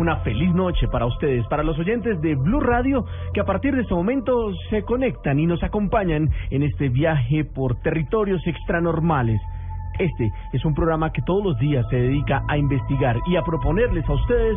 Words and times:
una 0.00 0.16
feliz 0.20 0.52
noche 0.54 0.88
para 0.88 1.04
ustedes, 1.04 1.46
para 1.48 1.62
los 1.62 1.78
oyentes 1.78 2.20
de 2.22 2.34
Blue 2.34 2.60
Radio, 2.60 3.04
que 3.34 3.40
a 3.40 3.44
partir 3.44 3.74
de 3.74 3.82
este 3.82 3.94
momento 3.94 4.50
se 4.70 4.82
conectan 4.82 5.38
y 5.38 5.46
nos 5.46 5.62
acompañan 5.62 6.30
en 6.50 6.62
este 6.62 6.88
viaje 6.88 7.44
por 7.44 7.76
territorios 7.82 8.40
extranormales. 8.46 9.38
Este 9.98 10.32
es 10.54 10.64
un 10.64 10.74
programa 10.74 11.12
que 11.12 11.20
todos 11.20 11.44
los 11.44 11.58
días 11.58 11.84
se 11.90 11.96
dedica 11.96 12.42
a 12.48 12.56
investigar 12.56 13.18
y 13.26 13.36
a 13.36 13.42
proponerles 13.42 14.08
a 14.08 14.14
ustedes 14.14 14.56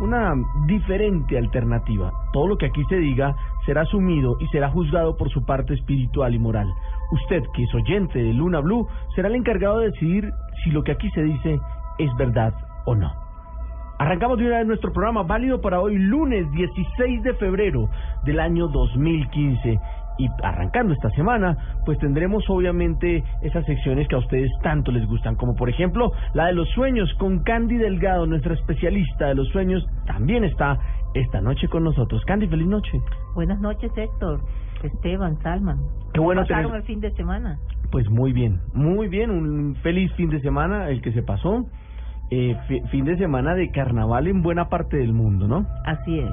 una 0.00 0.34
diferente 0.66 1.38
alternativa. 1.38 2.12
Todo 2.34 2.48
lo 2.48 2.58
que 2.58 2.66
aquí 2.66 2.84
se 2.90 2.96
diga 2.96 3.34
será 3.64 3.82
asumido 3.82 4.36
y 4.38 4.46
será 4.48 4.68
juzgado 4.68 5.16
por 5.16 5.30
su 5.30 5.46
parte 5.46 5.72
espiritual 5.72 6.34
y 6.34 6.38
moral. 6.38 6.68
Usted, 7.10 7.42
que 7.54 7.62
es 7.62 7.74
oyente 7.74 8.18
de 8.18 8.34
Luna 8.34 8.60
Blue, 8.60 8.86
será 9.14 9.28
el 9.28 9.36
encargado 9.36 9.78
de 9.78 9.92
decidir 9.92 10.30
si 10.62 10.70
lo 10.72 10.82
que 10.82 10.92
aquí 10.92 11.08
se 11.12 11.22
dice 11.22 11.58
es 11.98 12.14
verdad 12.18 12.52
o 12.84 12.94
no. 12.94 13.23
Arrancamos 13.98 14.38
de 14.38 14.46
una 14.46 14.58
vez 14.58 14.66
nuestro 14.66 14.92
programa 14.92 15.22
válido 15.22 15.60
para 15.60 15.80
hoy, 15.80 15.96
lunes 15.96 16.50
16 16.52 17.22
de 17.22 17.34
febrero 17.34 17.88
del 18.24 18.40
año 18.40 18.66
2015. 18.68 19.78
Y 20.16 20.28
arrancando 20.44 20.92
esta 20.92 21.10
semana, 21.10 21.56
pues 21.84 21.98
tendremos 21.98 22.44
obviamente 22.48 23.24
esas 23.42 23.64
secciones 23.66 24.06
que 24.06 24.14
a 24.14 24.18
ustedes 24.18 24.50
tanto 24.62 24.92
les 24.92 25.04
gustan, 25.08 25.34
como 25.34 25.56
por 25.56 25.68
ejemplo 25.68 26.12
la 26.34 26.46
de 26.46 26.52
los 26.54 26.68
sueños 26.70 27.12
con 27.18 27.40
Candy 27.42 27.76
Delgado, 27.76 28.24
nuestra 28.26 28.54
especialista 28.54 29.26
de 29.26 29.34
los 29.34 29.48
sueños, 29.48 29.84
también 30.06 30.44
está 30.44 30.78
esta 31.14 31.40
noche 31.40 31.66
con 31.68 31.82
nosotros. 31.84 32.24
Candy, 32.26 32.46
feliz 32.46 32.66
noche. 32.68 32.92
Buenas 33.34 33.60
noches, 33.60 33.90
Héctor, 33.96 34.40
Esteban, 34.84 35.36
Salman. 35.42 35.78
Qué 36.12 36.20
bueno 36.20 36.42
pasaron 36.42 36.64
tener- 36.66 36.80
el 36.80 36.86
fin 36.86 37.00
de 37.00 37.10
semana? 37.12 37.58
Pues 37.90 38.08
muy 38.08 38.32
bien, 38.32 38.60
muy 38.72 39.08
bien, 39.08 39.30
un 39.30 39.74
feliz 39.82 40.12
fin 40.14 40.30
de 40.30 40.40
semana 40.40 40.90
el 40.90 41.00
que 41.02 41.12
se 41.12 41.22
pasó. 41.22 41.64
Eh, 42.30 42.56
fi- 42.66 42.80
fin 42.90 43.04
de 43.04 43.16
semana 43.18 43.54
de 43.54 43.70
carnaval 43.70 44.26
en 44.28 44.42
buena 44.42 44.68
parte 44.68 44.96
del 44.96 45.12
mundo, 45.12 45.46
¿no? 45.46 45.66
Así 45.84 46.18
es. 46.18 46.32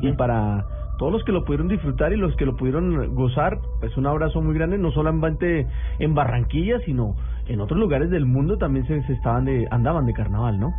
Y 0.00 0.12
para 0.12 0.64
todos 0.98 1.12
los 1.12 1.24
que 1.24 1.32
lo 1.32 1.44
pudieron 1.44 1.68
disfrutar 1.68 2.12
y 2.12 2.16
los 2.16 2.34
que 2.36 2.44
lo 2.44 2.56
pudieron 2.56 3.14
gozar, 3.14 3.58
pues 3.80 3.96
un 3.96 4.06
abrazo 4.06 4.40
muy 4.42 4.54
grande, 4.54 4.78
no 4.78 4.90
solamente 4.90 5.66
en 6.00 6.14
Barranquilla, 6.14 6.80
sino 6.84 7.14
en 7.46 7.60
otros 7.60 7.78
lugares 7.78 8.10
del 8.10 8.26
mundo 8.26 8.58
también 8.58 8.86
se, 8.86 9.02
se 9.04 9.12
estaban 9.12 9.44
de, 9.44 9.66
andaban 9.70 10.06
de 10.06 10.12
carnaval, 10.12 10.58
¿no? 10.58 10.72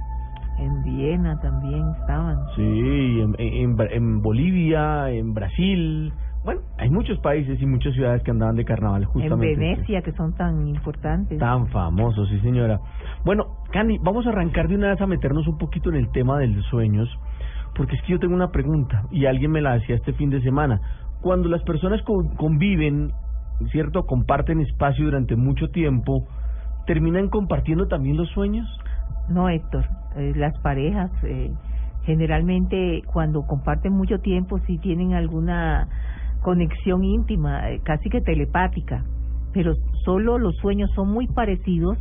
En 0.59 0.83
Viena 0.83 1.39
también 1.39 1.83
estaban. 2.02 2.37
Sí, 2.57 3.21
en, 3.21 3.35
en 3.39 4.21
Bolivia, 4.21 5.09
en 5.09 5.33
Brasil, 5.33 6.11
bueno, 6.43 6.61
hay 6.77 6.89
muchos 6.89 7.19
países 7.19 7.61
y 7.61 7.65
muchas 7.65 7.93
ciudades 7.93 8.23
que 8.23 8.31
andaban 8.31 8.55
de 8.55 8.65
carnaval 8.65 9.05
justamente. 9.05 9.53
En 9.53 9.59
Venecia, 9.59 10.01
que 10.01 10.11
son 10.13 10.33
tan 10.33 10.67
importantes. 10.67 11.37
Tan 11.37 11.67
famoso, 11.67 12.25
sí 12.27 12.39
señora. 12.39 12.79
Bueno, 13.25 13.47
Cani, 13.71 13.97
vamos 14.01 14.25
a 14.25 14.29
arrancar 14.29 14.67
de 14.67 14.75
una 14.75 14.89
vez 14.89 15.01
a 15.01 15.07
meternos 15.07 15.47
un 15.47 15.57
poquito 15.57 15.89
en 15.89 15.95
el 15.97 16.09
tema 16.11 16.37
de 16.39 16.47
los 16.47 16.65
sueños, 16.67 17.09
porque 17.75 17.95
es 17.95 18.01
que 18.03 18.13
yo 18.13 18.19
tengo 18.19 18.33
una 18.35 18.51
pregunta 18.51 19.03
y 19.11 19.25
alguien 19.25 19.51
me 19.51 19.61
la 19.61 19.73
hacía 19.73 19.95
este 19.95 20.13
fin 20.13 20.29
de 20.29 20.41
semana. 20.41 20.79
Cuando 21.21 21.49
las 21.49 21.61
personas 21.63 22.01
con- 22.03 22.29
conviven, 22.35 23.11
¿cierto? 23.71 24.05
Comparten 24.05 24.61
espacio 24.61 25.05
durante 25.05 25.35
mucho 25.35 25.67
tiempo, 25.69 26.25
¿terminan 26.87 27.27
compartiendo 27.27 27.87
también 27.87 28.15
los 28.15 28.29
sueños? 28.29 28.65
No, 29.27 29.49
Héctor. 29.49 29.85
eh, 30.15 30.33
las 30.35 30.57
parejas 30.59 31.11
eh, 31.23 31.51
generalmente 32.03 33.03
cuando 33.05 33.43
comparten 33.43 33.93
mucho 33.93 34.19
tiempo 34.19 34.59
sí 34.65 34.77
tienen 34.79 35.13
alguna 35.13 35.87
conexión 36.41 37.03
íntima, 37.03 37.69
eh, 37.69 37.81
casi 37.83 38.09
que 38.09 38.21
telepática, 38.21 39.03
pero 39.53 39.73
solo 40.05 40.37
los 40.37 40.55
sueños 40.57 40.89
son 40.95 41.11
muy 41.11 41.27
parecidos 41.27 41.97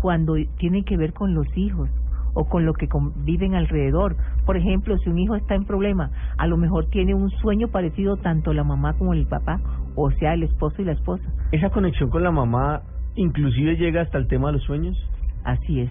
cuando 0.00 0.34
tienen 0.58 0.84
que 0.84 0.96
ver 0.96 1.12
con 1.12 1.34
los 1.34 1.46
hijos 1.56 1.88
o 2.34 2.44
con 2.48 2.64
lo 2.64 2.74
que 2.74 2.88
conviven 2.88 3.54
alrededor. 3.54 4.16
Por 4.46 4.56
ejemplo, 4.56 4.96
si 4.98 5.10
un 5.10 5.18
hijo 5.18 5.36
está 5.36 5.54
en 5.54 5.64
problema, 5.64 6.10
a 6.38 6.46
lo 6.46 6.56
mejor 6.56 6.86
tiene 6.86 7.14
un 7.14 7.30
sueño 7.30 7.68
parecido 7.68 8.16
tanto 8.16 8.52
la 8.52 8.64
mamá 8.64 8.94
como 8.94 9.14
el 9.14 9.26
papá, 9.26 9.60
o 9.96 10.10
sea, 10.12 10.34
el 10.34 10.44
esposo 10.44 10.80
y 10.80 10.84
la 10.84 10.92
esposa. 10.92 11.24
¿Esa 11.52 11.70
conexión 11.70 12.10
con 12.10 12.22
la 12.22 12.30
mamá 12.30 12.82
inclusive 13.16 13.76
llega 13.76 14.02
hasta 14.02 14.18
el 14.18 14.28
tema 14.28 14.48
de 14.48 14.54
los 14.54 14.62
sueños? 14.62 14.96
Así 15.44 15.80
es. 15.80 15.90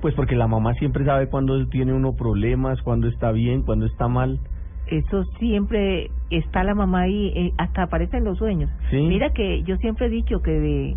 Pues 0.00 0.14
porque 0.14 0.36
la 0.36 0.46
mamá 0.46 0.74
siempre 0.74 1.04
sabe 1.04 1.28
cuándo 1.28 1.66
tiene 1.68 1.92
uno 1.92 2.14
problemas, 2.14 2.80
cuándo 2.82 3.08
está 3.08 3.32
bien, 3.32 3.62
cuándo 3.62 3.86
está 3.86 4.08
mal. 4.08 4.40
Eso 4.88 5.24
siempre 5.38 6.10
está 6.30 6.62
la 6.64 6.74
mamá 6.74 7.02
ahí, 7.02 7.32
eh, 7.34 7.52
hasta 7.58 7.82
aparece 7.84 8.16
en 8.18 8.24
los 8.24 8.38
sueños. 8.38 8.70
Sí. 8.90 9.00
Mira 9.00 9.30
que 9.30 9.62
yo 9.64 9.76
siempre 9.78 10.06
he 10.06 10.10
dicho 10.10 10.42
que 10.42 10.52
de, 10.52 10.96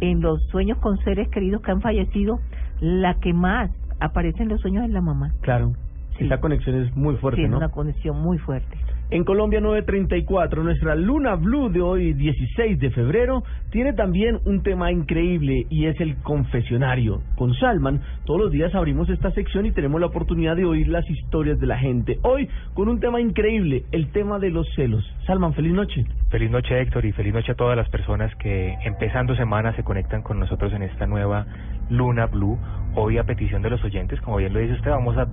en 0.00 0.20
los 0.20 0.42
sueños 0.48 0.78
con 0.78 0.98
seres 1.04 1.28
queridos 1.28 1.62
que 1.62 1.70
han 1.70 1.80
fallecido, 1.80 2.40
la 2.80 3.14
que 3.14 3.32
más 3.32 3.70
aparece 4.00 4.42
en 4.42 4.48
los 4.48 4.60
sueños 4.60 4.84
es 4.84 4.90
la 4.90 5.00
mamá. 5.00 5.32
Claro. 5.40 5.72
Sí. 6.18 6.24
Esa 6.24 6.40
conexión 6.40 6.76
es 6.82 6.96
muy 6.96 7.16
fuerte, 7.16 7.36
Tiene 7.36 7.50
¿no? 7.52 7.58
una 7.58 7.68
conexión 7.68 8.20
muy 8.20 8.38
fuerte. 8.38 8.76
En 9.10 9.24
Colombia 9.24 9.58
934, 9.62 10.62
nuestra 10.62 10.94
Luna 10.94 11.34
Blue 11.36 11.70
de 11.70 11.80
hoy, 11.80 12.12
16 12.12 12.78
de 12.78 12.90
febrero, 12.90 13.42
tiene 13.70 13.94
también 13.94 14.38
un 14.44 14.62
tema 14.62 14.92
increíble 14.92 15.64
y 15.70 15.86
es 15.86 15.98
el 15.98 16.16
confesionario. 16.16 17.22
Con 17.34 17.54
Salman, 17.54 18.02
todos 18.26 18.38
los 18.38 18.52
días 18.52 18.74
abrimos 18.74 19.08
esta 19.08 19.30
sección 19.30 19.64
y 19.64 19.72
tenemos 19.72 19.98
la 19.98 20.08
oportunidad 20.08 20.56
de 20.56 20.66
oír 20.66 20.88
las 20.88 21.08
historias 21.08 21.58
de 21.58 21.66
la 21.66 21.78
gente. 21.78 22.18
Hoy, 22.22 22.50
con 22.74 22.90
un 22.90 23.00
tema 23.00 23.18
increíble, 23.18 23.84
el 23.92 24.12
tema 24.12 24.38
de 24.38 24.50
los 24.50 24.68
celos. 24.76 25.10
Salman, 25.26 25.54
feliz 25.54 25.72
noche. 25.72 26.04
Feliz 26.28 26.50
noche 26.50 26.78
Héctor 26.78 27.06
y 27.06 27.12
feliz 27.12 27.32
noche 27.32 27.52
a 27.52 27.54
todas 27.54 27.78
las 27.78 27.88
personas 27.88 28.30
que 28.34 28.76
empezando 28.84 29.34
semana 29.36 29.74
se 29.74 29.84
conectan 29.84 30.20
con 30.20 30.38
nosotros 30.38 30.70
en 30.74 30.82
esta 30.82 31.06
nueva 31.06 31.46
Luna 31.88 32.26
Blue. 32.26 32.58
Hoy 32.94 33.16
a 33.16 33.24
petición 33.24 33.62
de 33.62 33.70
los 33.70 33.82
oyentes, 33.82 34.20
como 34.20 34.36
bien 34.36 34.52
lo 34.52 34.60
dice 34.60 34.74
usted, 34.74 34.90
vamos 34.90 35.16
a 35.16 35.26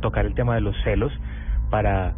tocar 0.00 0.26
el 0.26 0.34
tema 0.34 0.56
de 0.56 0.60
los 0.62 0.74
celos 0.82 1.12
para 1.70 2.16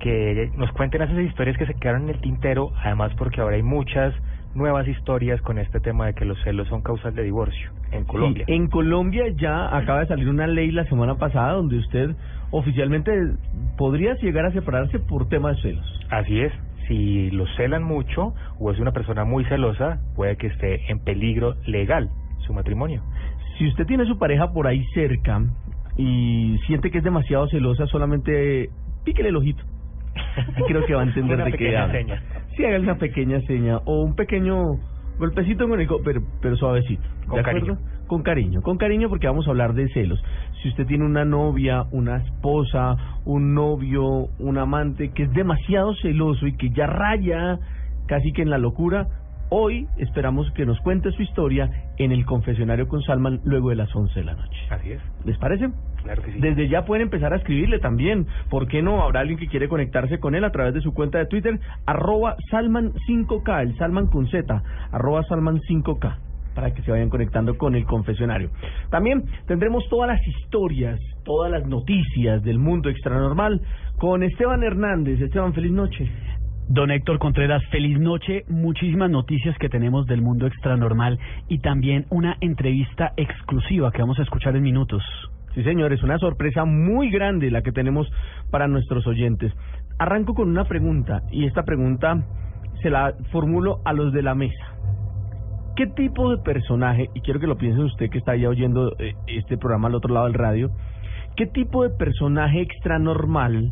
que 0.00 0.50
nos 0.56 0.70
cuenten 0.72 1.02
esas 1.02 1.18
historias 1.18 1.56
que 1.56 1.66
se 1.66 1.74
quedaron 1.74 2.04
en 2.04 2.10
el 2.10 2.20
tintero, 2.20 2.72
además 2.82 3.12
porque 3.16 3.40
ahora 3.40 3.56
hay 3.56 3.62
muchas 3.62 4.14
nuevas 4.54 4.86
historias 4.86 5.40
con 5.42 5.58
este 5.58 5.80
tema 5.80 6.06
de 6.06 6.14
que 6.14 6.24
los 6.24 6.40
celos 6.42 6.68
son 6.68 6.82
causas 6.82 7.14
de 7.14 7.22
divorcio 7.22 7.70
en 7.90 8.04
Colombia. 8.04 8.44
Sí, 8.46 8.52
en 8.52 8.68
Colombia 8.68 9.24
ya 9.36 9.76
acaba 9.76 10.00
de 10.00 10.06
salir 10.06 10.28
una 10.28 10.46
ley 10.46 10.70
la 10.70 10.84
semana 10.86 11.16
pasada 11.16 11.54
donde 11.54 11.78
usted 11.78 12.14
oficialmente 12.50 13.10
podría 13.76 14.14
llegar 14.14 14.46
a 14.46 14.52
separarse 14.52 14.98
por 15.00 15.28
tema 15.28 15.52
de 15.52 15.62
celos. 15.62 16.00
Así 16.10 16.40
es, 16.40 16.52
si 16.86 17.30
lo 17.30 17.46
celan 17.56 17.82
mucho 17.82 18.34
o 18.58 18.70
es 18.70 18.78
una 18.78 18.92
persona 18.92 19.24
muy 19.24 19.44
celosa, 19.46 20.00
puede 20.14 20.36
que 20.36 20.48
esté 20.48 20.90
en 20.90 21.00
peligro 21.00 21.54
legal 21.66 22.10
su 22.46 22.52
matrimonio. 22.52 23.02
Si 23.58 23.66
usted 23.68 23.86
tiene 23.86 24.04
a 24.04 24.06
su 24.06 24.18
pareja 24.18 24.52
por 24.52 24.66
ahí 24.66 24.84
cerca 24.94 25.42
y 25.96 26.58
siente 26.66 26.90
que 26.90 26.98
es 26.98 27.04
demasiado 27.04 27.48
celosa, 27.48 27.86
solamente 27.86 28.70
píquele 29.04 29.28
el 29.30 29.36
ojito. 29.36 29.64
Y 30.58 30.62
creo 30.66 30.84
que 30.84 30.94
va 30.94 31.00
a 31.02 31.04
entender 31.04 31.36
Una 31.36 31.44
de 31.44 31.52
qué 31.52 31.76
habla. 31.76 31.92
seña. 31.94 32.22
Sí, 32.56 32.64
haga 32.64 32.78
una 32.80 32.96
pequeña 32.96 33.40
seña 33.42 33.78
o 33.84 34.02
un 34.02 34.14
pequeño 34.14 34.62
golpecito 35.18 35.68
con 35.68 35.80
el 35.80 35.86
co- 35.86 36.00
pero, 36.04 36.22
pero 36.40 36.56
suavecito. 36.56 37.02
¿de 37.02 37.26
Con 37.26 37.38
acuerdo? 37.40 37.60
cariño. 37.66 37.78
Con 38.06 38.22
cariño, 38.22 38.62
con 38.62 38.76
cariño 38.76 39.08
porque 39.08 39.26
vamos 39.26 39.46
a 39.46 39.50
hablar 39.50 39.72
de 39.74 39.88
celos. 39.88 40.22
Si 40.62 40.68
usted 40.68 40.86
tiene 40.86 41.04
una 41.06 41.24
novia, 41.24 41.84
una 41.90 42.16
esposa, 42.18 42.96
un 43.24 43.54
novio, 43.54 44.28
un 44.38 44.58
amante 44.58 45.10
que 45.12 45.22
es 45.24 45.30
demasiado 45.32 45.94
celoso 45.96 46.46
y 46.46 46.54
que 46.56 46.68
ya 46.70 46.86
raya 46.86 47.58
casi 48.06 48.32
que 48.32 48.42
en 48.42 48.50
la 48.50 48.58
locura, 48.58 49.06
hoy 49.50 49.86
esperamos 49.98 50.50
que 50.52 50.66
nos 50.66 50.78
cuente 50.80 51.10
su 51.12 51.22
historia 51.22 51.70
en 51.96 52.12
el 52.12 52.24
confesionario 52.24 52.88
con 52.88 53.02
Salman 53.02 53.40
luego 53.44 53.70
de 53.70 53.76
las 53.76 53.94
11 53.94 54.18
de 54.20 54.24
la 54.24 54.34
noche. 54.34 54.58
Así 54.70 54.92
es, 54.92 55.00
¿Les 55.24 55.38
parece? 55.38 55.68
claro 56.02 56.22
que 56.22 56.32
sí. 56.32 56.38
Desde 56.40 56.68
ya 56.68 56.84
pueden 56.84 57.02
empezar 57.04 57.32
a 57.32 57.36
escribirle 57.36 57.78
también. 57.78 58.26
¿Por 58.50 58.68
qué 58.68 58.82
no? 58.82 59.02
Habrá 59.02 59.20
alguien 59.20 59.38
que 59.38 59.46
quiere 59.48 59.68
conectarse 59.68 60.18
con 60.18 60.34
él 60.34 60.44
a 60.44 60.50
través 60.50 60.74
de 60.74 60.80
su 60.80 60.92
cuenta 60.92 61.18
de 61.18 61.26
Twitter, 61.26 61.58
arroba 61.86 62.36
Salman5K, 62.50 63.62
el 63.62 63.76
Salman 63.76 64.06
con 64.08 64.26
Z, 64.28 64.62
arroba 64.92 65.22
Salman5K, 65.22 66.16
para 66.54 66.72
que 66.74 66.82
se 66.82 66.90
vayan 66.90 67.08
conectando 67.08 67.56
con 67.56 67.74
el 67.74 67.84
confesionario. 67.84 68.50
También 68.90 69.24
tendremos 69.46 69.88
todas 69.88 70.08
las 70.08 70.20
historias, 70.26 71.00
todas 71.24 71.50
las 71.50 71.66
noticias 71.66 72.42
del 72.42 72.58
mundo 72.58 72.90
extranormal 72.90 73.60
con 73.96 74.22
Esteban 74.22 74.62
Hernández. 74.62 75.20
Esteban, 75.20 75.54
feliz 75.54 75.72
noche. 75.72 76.10
Don 76.68 76.90
Héctor 76.90 77.18
Contreras, 77.18 77.62
feliz 77.70 78.00
noche. 78.00 78.44
Muchísimas 78.48 79.10
noticias 79.10 79.56
que 79.58 79.68
tenemos 79.68 80.06
del 80.06 80.22
mundo 80.22 80.46
extranormal 80.46 81.18
y 81.46 81.58
también 81.58 82.06
una 82.08 82.38
entrevista 82.40 83.12
exclusiva 83.18 83.92
que 83.92 84.00
vamos 84.00 84.18
a 84.18 84.22
escuchar 84.22 84.56
en 84.56 84.62
minutos. 84.62 85.02
Sí, 85.54 85.62
señores, 85.62 86.02
una 86.02 86.18
sorpresa 86.18 86.64
muy 86.64 87.10
grande 87.10 87.50
la 87.50 87.60
que 87.60 87.70
tenemos 87.70 88.10
para 88.50 88.66
nuestros 88.66 89.06
oyentes. 89.06 89.52
Arranco 89.98 90.34
con 90.34 90.48
una 90.48 90.64
pregunta 90.64 91.20
y 91.30 91.44
esta 91.44 91.64
pregunta 91.64 92.24
se 92.82 92.88
la 92.88 93.12
formulo 93.30 93.80
a 93.84 93.92
los 93.92 94.14
de 94.14 94.22
la 94.22 94.34
mesa. 94.34 94.74
¿Qué 95.76 95.86
tipo 95.86 96.34
de 96.34 96.42
personaje, 96.42 97.10
y 97.14 97.20
quiero 97.20 97.40
que 97.40 97.46
lo 97.46 97.58
piense 97.58 97.82
usted 97.82 98.08
que 98.08 98.18
está 98.18 98.32
allá 98.32 98.48
oyendo 98.48 98.96
eh, 98.98 99.12
este 99.26 99.58
programa 99.58 99.88
al 99.88 99.96
otro 99.96 100.14
lado 100.14 100.26
del 100.26 100.34
radio, 100.34 100.70
qué 101.36 101.46
tipo 101.46 101.82
de 101.82 101.90
personaje 101.90 102.62
extranormal 102.62 103.70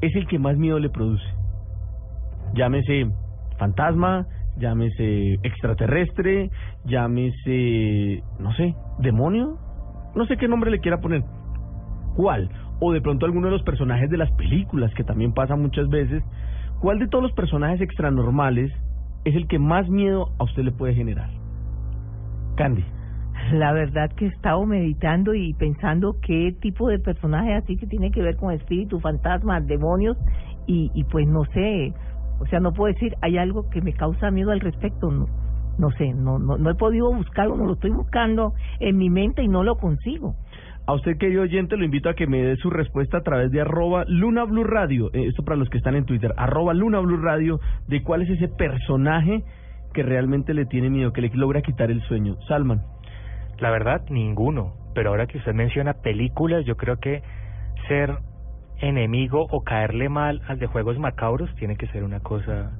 es 0.00 0.16
el 0.16 0.26
que 0.26 0.40
más 0.40 0.56
miedo 0.56 0.80
le 0.80 0.90
produce? 0.90 1.37
Llámese 2.54 3.06
fantasma, 3.58 4.26
llámese 4.58 5.34
extraterrestre, 5.42 6.50
llámese, 6.84 8.22
no 8.38 8.52
sé, 8.54 8.74
demonio, 8.98 9.58
no 10.14 10.26
sé 10.26 10.36
qué 10.36 10.48
nombre 10.48 10.70
le 10.70 10.80
quiera 10.80 11.00
poner. 11.00 11.22
¿Cuál? 12.16 12.50
o 12.80 12.92
de 12.92 13.00
pronto 13.00 13.26
alguno 13.26 13.46
de 13.46 13.52
los 13.52 13.62
personajes 13.62 14.10
de 14.10 14.16
las 14.16 14.30
películas, 14.32 14.92
que 14.94 15.04
también 15.04 15.32
pasa 15.32 15.56
muchas 15.56 15.88
veces, 15.88 16.22
¿cuál 16.80 16.98
de 16.98 17.08
todos 17.08 17.22
los 17.22 17.32
personajes 17.32 17.80
extranormales 17.80 18.72
es 19.24 19.34
el 19.34 19.46
que 19.48 19.58
más 19.58 19.88
miedo 19.88 20.30
a 20.38 20.44
usted 20.44 20.62
le 20.62 20.72
puede 20.72 20.94
generar? 20.94 21.28
Candy. 22.56 22.84
La 23.52 23.72
verdad 23.72 24.10
que 24.12 24.26
he 24.26 24.28
estado 24.28 24.64
meditando 24.66 25.32
y 25.34 25.54
pensando 25.54 26.16
qué 26.20 26.54
tipo 26.60 26.88
de 26.88 26.98
personaje 26.98 27.54
así 27.54 27.76
que 27.76 27.86
tiene 27.86 28.10
que 28.10 28.20
ver 28.20 28.36
con 28.36 28.52
espíritus, 28.52 29.00
fantasmas, 29.00 29.66
demonios 29.66 30.16
y, 30.66 30.90
y 30.92 31.04
pues 31.04 31.26
no 31.26 31.44
sé, 31.46 31.92
o 32.40 32.46
sea, 32.46 32.60
no 32.60 32.72
puedo 32.72 32.92
decir 32.92 33.14
hay 33.20 33.38
algo 33.38 33.68
que 33.70 33.80
me 33.80 33.92
causa 33.92 34.30
miedo 34.30 34.50
al 34.50 34.60
respecto, 34.60 35.10
no, 35.10 35.26
no 35.78 35.90
sé, 35.92 36.12
no, 36.12 36.38
no, 36.38 36.58
no 36.58 36.70
he 36.70 36.74
podido 36.74 37.12
buscarlo, 37.12 37.56
no 37.56 37.66
lo 37.66 37.74
estoy 37.74 37.90
buscando 37.90 38.54
en 38.80 38.96
mi 38.96 39.10
mente 39.10 39.42
y 39.42 39.48
no 39.48 39.62
lo 39.62 39.76
consigo. 39.76 40.34
A 40.86 40.94
usted, 40.94 41.18
querido 41.18 41.42
oyente, 41.42 41.76
lo 41.76 41.84
invito 41.84 42.08
a 42.08 42.14
que 42.14 42.26
me 42.26 42.42
dé 42.42 42.56
su 42.56 42.70
respuesta 42.70 43.18
a 43.18 43.22
través 43.22 43.50
de 43.50 43.60
arroba 43.60 44.04
Luna 44.08 44.44
Blue 44.44 44.64
Radio, 44.64 45.10
eh, 45.12 45.26
esto 45.26 45.44
para 45.44 45.56
los 45.56 45.68
que 45.68 45.76
están 45.76 45.94
en 45.96 46.06
Twitter, 46.06 46.32
arroba 46.36 46.72
Luna 46.72 47.00
Blue 47.00 47.18
Radio, 47.18 47.60
de 47.88 48.02
cuál 48.02 48.22
es 48.22 48.30
ese 48.30 48.48
personaje 48.48 49.44
que 49.92 50.02
realmente 50.02 50.54
le 50.54 50.64
tiene 50.64 50.88
miedo, 50.88 51.12
que 51.12 51.20
le 51.20 51.30
logra 51.34 51.60
quitar 51.60 51.90
el 51.90 52.00
sueño. 52.02 52.36
Salman. 52.48 52.80
La 53.58 53.70
verdad, 53.70 54.02
ninguno. 54.08 54.74
Pero 54.94 55.10
ahora 55.10 55.26
que 55.26 55.38
usted 55.38 55.52
menciona 55.52 55.94
películas, 55.94 56.64
yo 56.64 56.76
creo 56.76 56.96
que 56.98 57.22
ser 57.86 58.16
enemigo 58.80 59.46
o 59.50 59.62
caerle 59.62 60.08
mal 60.08 60.40
al 60.48 60.58
de 60.58 60.66
juegos 60.66 60.98
macabros 60.98 61.54
tiene 61.56 61.76
que 61.76 61.86
ser 61.88 62.04
una 62.04 62.20
cosa 62.20 62.72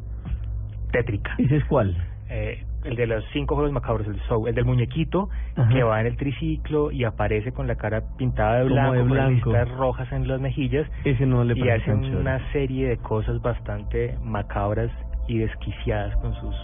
tétrica. 0.92 1.34
¿Ese 1.38 1.56
es 1.56 1.64
cuál? 1.64 1.96
Eh, 2.30 2.64
el 2.84 2.94
de 2.94 3.06
los 3.06 3.24
cinco 3.32 3.54
juegos 3.54 3.72
macabros, 3.72 4.06
el, 4.06 4.20
show, 4.28 4.46
el 4.46 4.54
del 4.54 4.64
muñequito 4.64 5.28
Ajá. 5.56 5.68
que 5.68 5.82
va 5.82 6.00
en 6.00 6.06
el 6.06 6.16
triciclo 6.16 6.90
y 6.90 7.04
aparece 7.04 7.52
con 7.52 7.66
la 7.66 7.76
cara 7.76 8.02
pintada 8.16 8.58
de 8.58 8.64
blanco, 8.64 8.92
de 8.92 9.08
con 9.08 9.34
listas 9.34 9.68
rojas 9.70 10.12
en 10.12 10.28
las 10.28 10.40
mejillas 10.40 10.86
Ese 11.04 11.26
no 11.26 11.42
le 11.44 11.58
y 11.58 11.68
hace 11.68 11.92
una 11.92 12.40
serie 12.52 12.88
de 12.88 12.96
cosas 12.98 13.40
bastante 13.40 14.16
macabras 14.22 14.90
y 15.26 15.38
desquiciadas 15.38 16.14
con 16.16 16.34
sus 16.34 16.54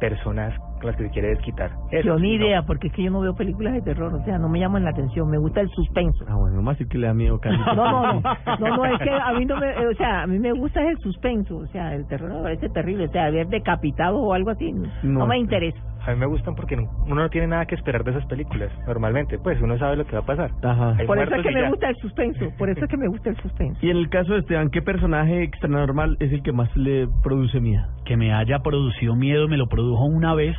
personas 0.00 0.54
con 0.82 0.88
las 0.90 0.96
que 0.96 1.04
se 1.04 1.10
quiere 1.10 1.28
desquitar. 1.28 1.70
Eso 1.90 2.04
Yo 2.08 2.18
ni 2.18 2.36
no. 2.36 2.44
idea, 2.44 2.62
porque 2.62 2.88
es 2.88 2.92
que 2.92 3.02
yo 3.04 3.10
no 3.10 3.20
veo 3.20 3.34
películas 3.34 3.72
de 3.74 3.82
terror, 3.82 4.12
o 4.12 4.24
sea, 4.24 4.36
no 4.38 4.48
me 4.48 4.58
llaman 4.58 4.84
la 4.84 4.90
atención, 4.90 5.30
me 5.30 5.38
gusta 5.38 5.60
el 5.60 5.68
suspenso. 5.70 6.24
Ah, 6.28 6.34
bueno, 6.36 6.56
nomás 6.56 6.76
sí 6.76 6.86
que 6.86 6.98
le 6.98 7.06
da 7.06 7.14
miedo, 7.14 7.38
Candy. 7.38 7.58
No, 7.64 7.74
no, 7.74 8.12
no, 8.20 8.22
no, 8.58 8.76
no, 8.76 8.84
es 8.86 8.98
que 9.00 9.10
a 9.14 9.32
mí 9.32 9.44
no 9.46 9.56
me, 9.58 9.86
o 9.86 9.94
sea, 9.94 10.22
a 10.22 10.26
mí 10.26 10.38
me 10.38 10.52
gusta 10.52 10.82
el 10.88 10.98
suspenso, 10.98 11.56
o 11.58 11.66
sea, 11.68 11.94
el 11.94 12.06
terror 12.08 12.32
me 12.34 12.42
parece 12.42 12.68
terrible, 12.70 13.04
o 13.06 13.10
sea, 13.12 13.30
ver 13.30 13.46
decapitado 13.48 14.18
o 14.20 14.34
algo 14.34 14.50
así, 14.50 14.72
no, 14.72 14.88
No, 15.04 15.26
me 15.26 15.36
sí. 15.36 15.40
interesa. 15.42 15.78
A 16.06 16.10
mí 16.10 16.16
me 16.16 16.26
gustan 16.26 16.54
porque 16.54 16.76
no- 16.76 16.90
uno 17.06 17.14
no 17.22 17.28
tiene 17.30 17.46
nada 17.46 17.66
que 17.66 17.74
esperar 17.74 18.02
de 18.04 18.10
esas 18.12 18.26
películas, 18.26 18.70
normalmente. 18.86 19.38
Pues 19.38 19.60
uno 19.62 19.78
sabe 19.78 19.96
lo 19.96 20.04
que 20.06 20.12
va 20.16 20.22
a 20.22 20.26
pasar. 20.26 20.50
Ajá. 20.62 20.96
Hay 20.98 21.06
Por 21.06 21.18
eso 21.18 21.34
es 21.34 21.42
que 21.42 21.50
me 21.52 21.62
ya. 21.62 21.68
gusta 21.68 21.88
el 21.88 21.96
suspenso, 21.96 22.46
por 22.58 22.70
eso 22.70 22.84
es 22.84 22.90
que 22.90 22.96
me 22.96 23.08
gusta 23.08 23.30
el 23.30 23.36
suspenso. 23.36 23.78
Y 23.86 23.90
en 23.90 23.96
el 23.96 24.08
caso 24.08 24.32
de 24.32 24.40
Esteban, 24.40 24.70
¿qué 24.70 24.82
personaje 24.82 25.42
extranormal 25.42 26.16
es 26.20 26.32
el 26.32 26.42
que 26.42 26.52
más 26.52 26.74
le 26.76 27.06
produce 27.22 27.60
miedo? 27.60 27.82
que 28.04 28.16
me 28.16 28.32
haya 28.34 28.58
producido 28.58 29.14
miedo, 29.14 29.46
me 29.48 29.56
lo 29.56 29.68
produjo 29.68 30.04
una 30.04 30.34
vez. 30.34 30.56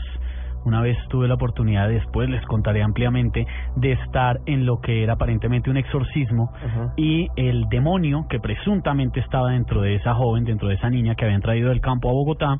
Una 0.65 0.81
vez 0.81 0.97
tuve 1.09 1.27
la 1.27 1.33
oportunidad, 1.33 1.89
después 1.89 2.29
les 2.29 2.41
contaré 2.45 2.81
ampliamente, 2.81 3.45
de 3.75 3.91
estar 3.91 4.39
en 4.45 4.65
lo 4.65 4.79
que 4.79 5.03
era 5.03 5.13
aparentemente 5.15 5.69
un 5.69 5.75
exorcismo 5.75 6.53
Ajá. 6.55 6.93
y 6.95 7.27
el 7.35 7.65
demonio 7.67 8.27
que 8.29 8.39
presuntamente 8.39 9.19
estaba 9.19 9.51
dentro 9.51 9.81
de 9.81 9.95
esa 9.95 10.13
joven, 10.13 10.45
dentro 10.45 10.69
de 10.69 10.75
esa 10.75 10.89
niña 10.89 11.15
que 11.15 11.25
habían 11.25 11.41
traído 11.41 11.67
del 11.67 11.81
campo 11.81 12.07
a 12.09 12.13
Bogotá, 12.13 12.59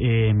eh, 0.00 0.34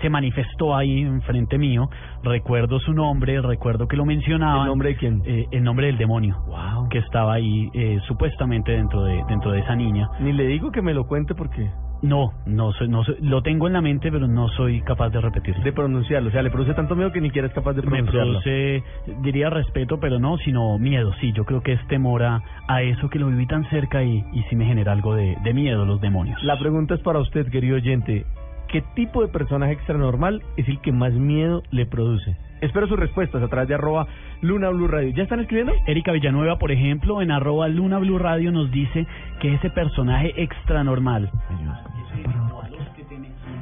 se 0.00 0.08
manifestó 0.08 0.74
ahí 0.74 1.00
enfrente 1.02 1.58
mío. 1.58 1.88
Recuerdo 2.22 2.78
su 2.80 2.92
nombre, 2.92 3.40
recuerdo 3.42 3.88
que 3.88 3.96
lo 3.96 4.04
mencionaban. 4.04 4.62
¿El 4.62 4.66
nombre 4.68 4.88
de 4.90 4.96
quién? 4.96 5.22
Eh, 5.26 5.46
el 5.50 5.62
nombre 5.64 5.86
del 5.86 5.98
demonio 5.98 6.36
Wow. 6.46 6.88
que 6.88 6.98
estaba 6.98 7.34
ahí 7.34 7.68
eh, 7.74 7.98
supuestamente 8.06 8.72
dentro 8.72 9.02
de 9.04 9.22
dentro 9.28 9.50
de 9.52 9.60
esa 9.60 9.74
niña. 9.76 10.08
Ni 10.20 10.32
le 10.32 10.46
digo 10.46 10.70
que 10.70 10.82
me 10.82 10.94
lo 10.94 11.06
cuente 11.06 11.34
porque 11.34 11.68
No, 12.02 12.32
no 12.46 12.72
soy, 12.72 12.88
no 12.88 13.04
soy, 13.04 13.14
lo 13.20 13.42
tengo 13.42 13.68
en 13.68 13.74
la 13.74 13.80
mente, 13.80 14.10
pero 14.10 14.26
no 14.26 14.48
soy 14.48 14.80
capaz 14.82 15.10
de 15.10 15.20
repetirlo. 15.20 15.62
de 15.62 15.72
pronunciarlo, 15.72 16.30
o 16.30 16.32
sea, 16.32 16.42
le 16.42 16.50
produce 16.50 16.74
tanto 16.74 16.96
miedo 16.96 17.12
que 17.12 17.20
ni 17.20 17.28
siquiera 17.28 17.46
es 17.46 17.54
capaz 17.54 17.74
de 17.74 17.82
me 17.82 17.88
pronunciarlo. 17.88 18.40
produce, 18.40 18.82
diría 19.22 19.50
respeto, 19.50 20.00
pero 20.00 20.18
no, 20.18 20.36
sino 20.38 20.78
miedo. 20.78 21.12
Sí, 21.20 21.32
yo 21.32 21.44
creo 21.44 21.62
que 21.62 21.72
es 21.74 21.86
temor 21.86 22.24
a, 22.24 22.42
a 22.66 22.82
eso 22.82 23.08
que 23.08 23.20
lo 23.20 23.28
viví 23.28 23.46
tan 23.46 23.64
cerca 23.70 24.02
y, 24.02 24.18
y 24.32 24.42
sí 24.50 24.56
me 24.56 24.64
genera 24.64 24.90
algo 24.92 25.14
de, 25.14 25.36
de 25.44 25.54
miedo 25.54 25.84
los 25.86 26.00
demonios. 26.00 26.42
La 26.42 26.58
pregunta 26.58 26.94
es 26.94 27.00
para 27.02 27.20
usted, 27.20 27.48
querido 27.50 27.76
oyente. 27.76 28.26
¿Qué 28.72 28.80
tipo 28.94 29.20
de 29.20 29.28
personaje 29.28 29.74
extranormal 29.74 30.42
es 30.56 30.66
el 30.66 30.80
que 30.80 30.92
más 30.92 31.12
miedo 31.12 31.62
le 31.70 31.84
produce? 31.84 32.34
Espero 32.62 32.86
sus 32.86 32.98
respuestas 32.98 33.42
a 33.42 33.48
través 33.48 33.68
de 33.68 33.74
arroba 33.74 34.06
Luna 34.40 34.70
Blue 34.70 34.88
Radio. 34.88 35.10
¿Ya 35.10 35.24
están 35.24 35.40
escribiendo? 35.40 35.74
Erika 35.86 36.10
Villanueva, 36.10 36.58
por 36.58 36.72
ejemplo, 36.72 37.20
en 37.20 37.30
arroba 37.30 37.68
Luna 37.68 37.98
Blue 37.98 38.18
Radio 38.18 38.50
nos 38.50 38.70
dice 38.70 39.06
que 39.40 39.52
ese 39.52 39.68
personaje 39.68 40.32
extranormal, 40.42 41.30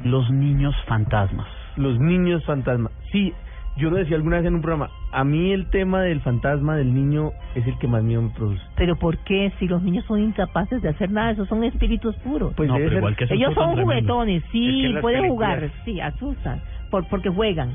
los 0.05 0.31
niños 0.31 0.73
fantasmas. 0.87 1.47
Los 1.75 1.99
niños 1.99 2.45
fantasma. 2.45 2.89
Sí, 3.11 3.33
yo 3.77 3.89
lo 3.89 3.97
decía 3.97 4.15
alguna 4.17 4.37
vez 4.37 4.45
en 4.45 4.55
un 4.55 4.61
programa. 4.61 4.89
A 5.11 5.23
mí 5.23 5.51
el 5.51 5.69
tema 5.69 6.01
del 6.01 6.21
fantasma 6.21 6.75
del 6.75 6.93
niño 6.93 7.31
es 7.55 7.65
el 7.67 7.77
que 7.79 7.87
más 7.87 8.03
miedo 8.03 8.21
me 8.21 8.29
produce. 8.29 8.61
Pero 8.75 8.95
¿por 8.97 9.17
qué 9.19 9.51
si 9.59 9.67
los 9.67 9.81
niños 9.81 10.05
son 10.05 10.19
incapaces 10.21 10.81
de 10.81 10.89
hacer 10.89 11.09
nada? 11.11 11.31
Esos 11.31 11.47
son 11.47 11.63
espíritus 11.63 12.15
puros. 12.17 12.53
Pues 12.55 12.67
no, 12.67 12.75
debe 12.75 12.85
pero 12.87 12.91
ser- 12.91 12.97
igual 12.99 13.15
que 13.15 13.33
Ellos 13.33 13.53
son 13.53 13.81
juguetones, 13.81 14.43
Es 14.43 14.43
que 14.45 14.51
sí, 14.51 14.85
en 14.85 14.93
las 14.93 15.01
pueden 15.01 15.21
películas- 15.21 15.55
jugar, 15.59 15.71
sí, 15.85 15.99
asustan, 16.01 16.61
por, 16.89 17.07
porque 17.09 17.29
juegan, 17.29 17.71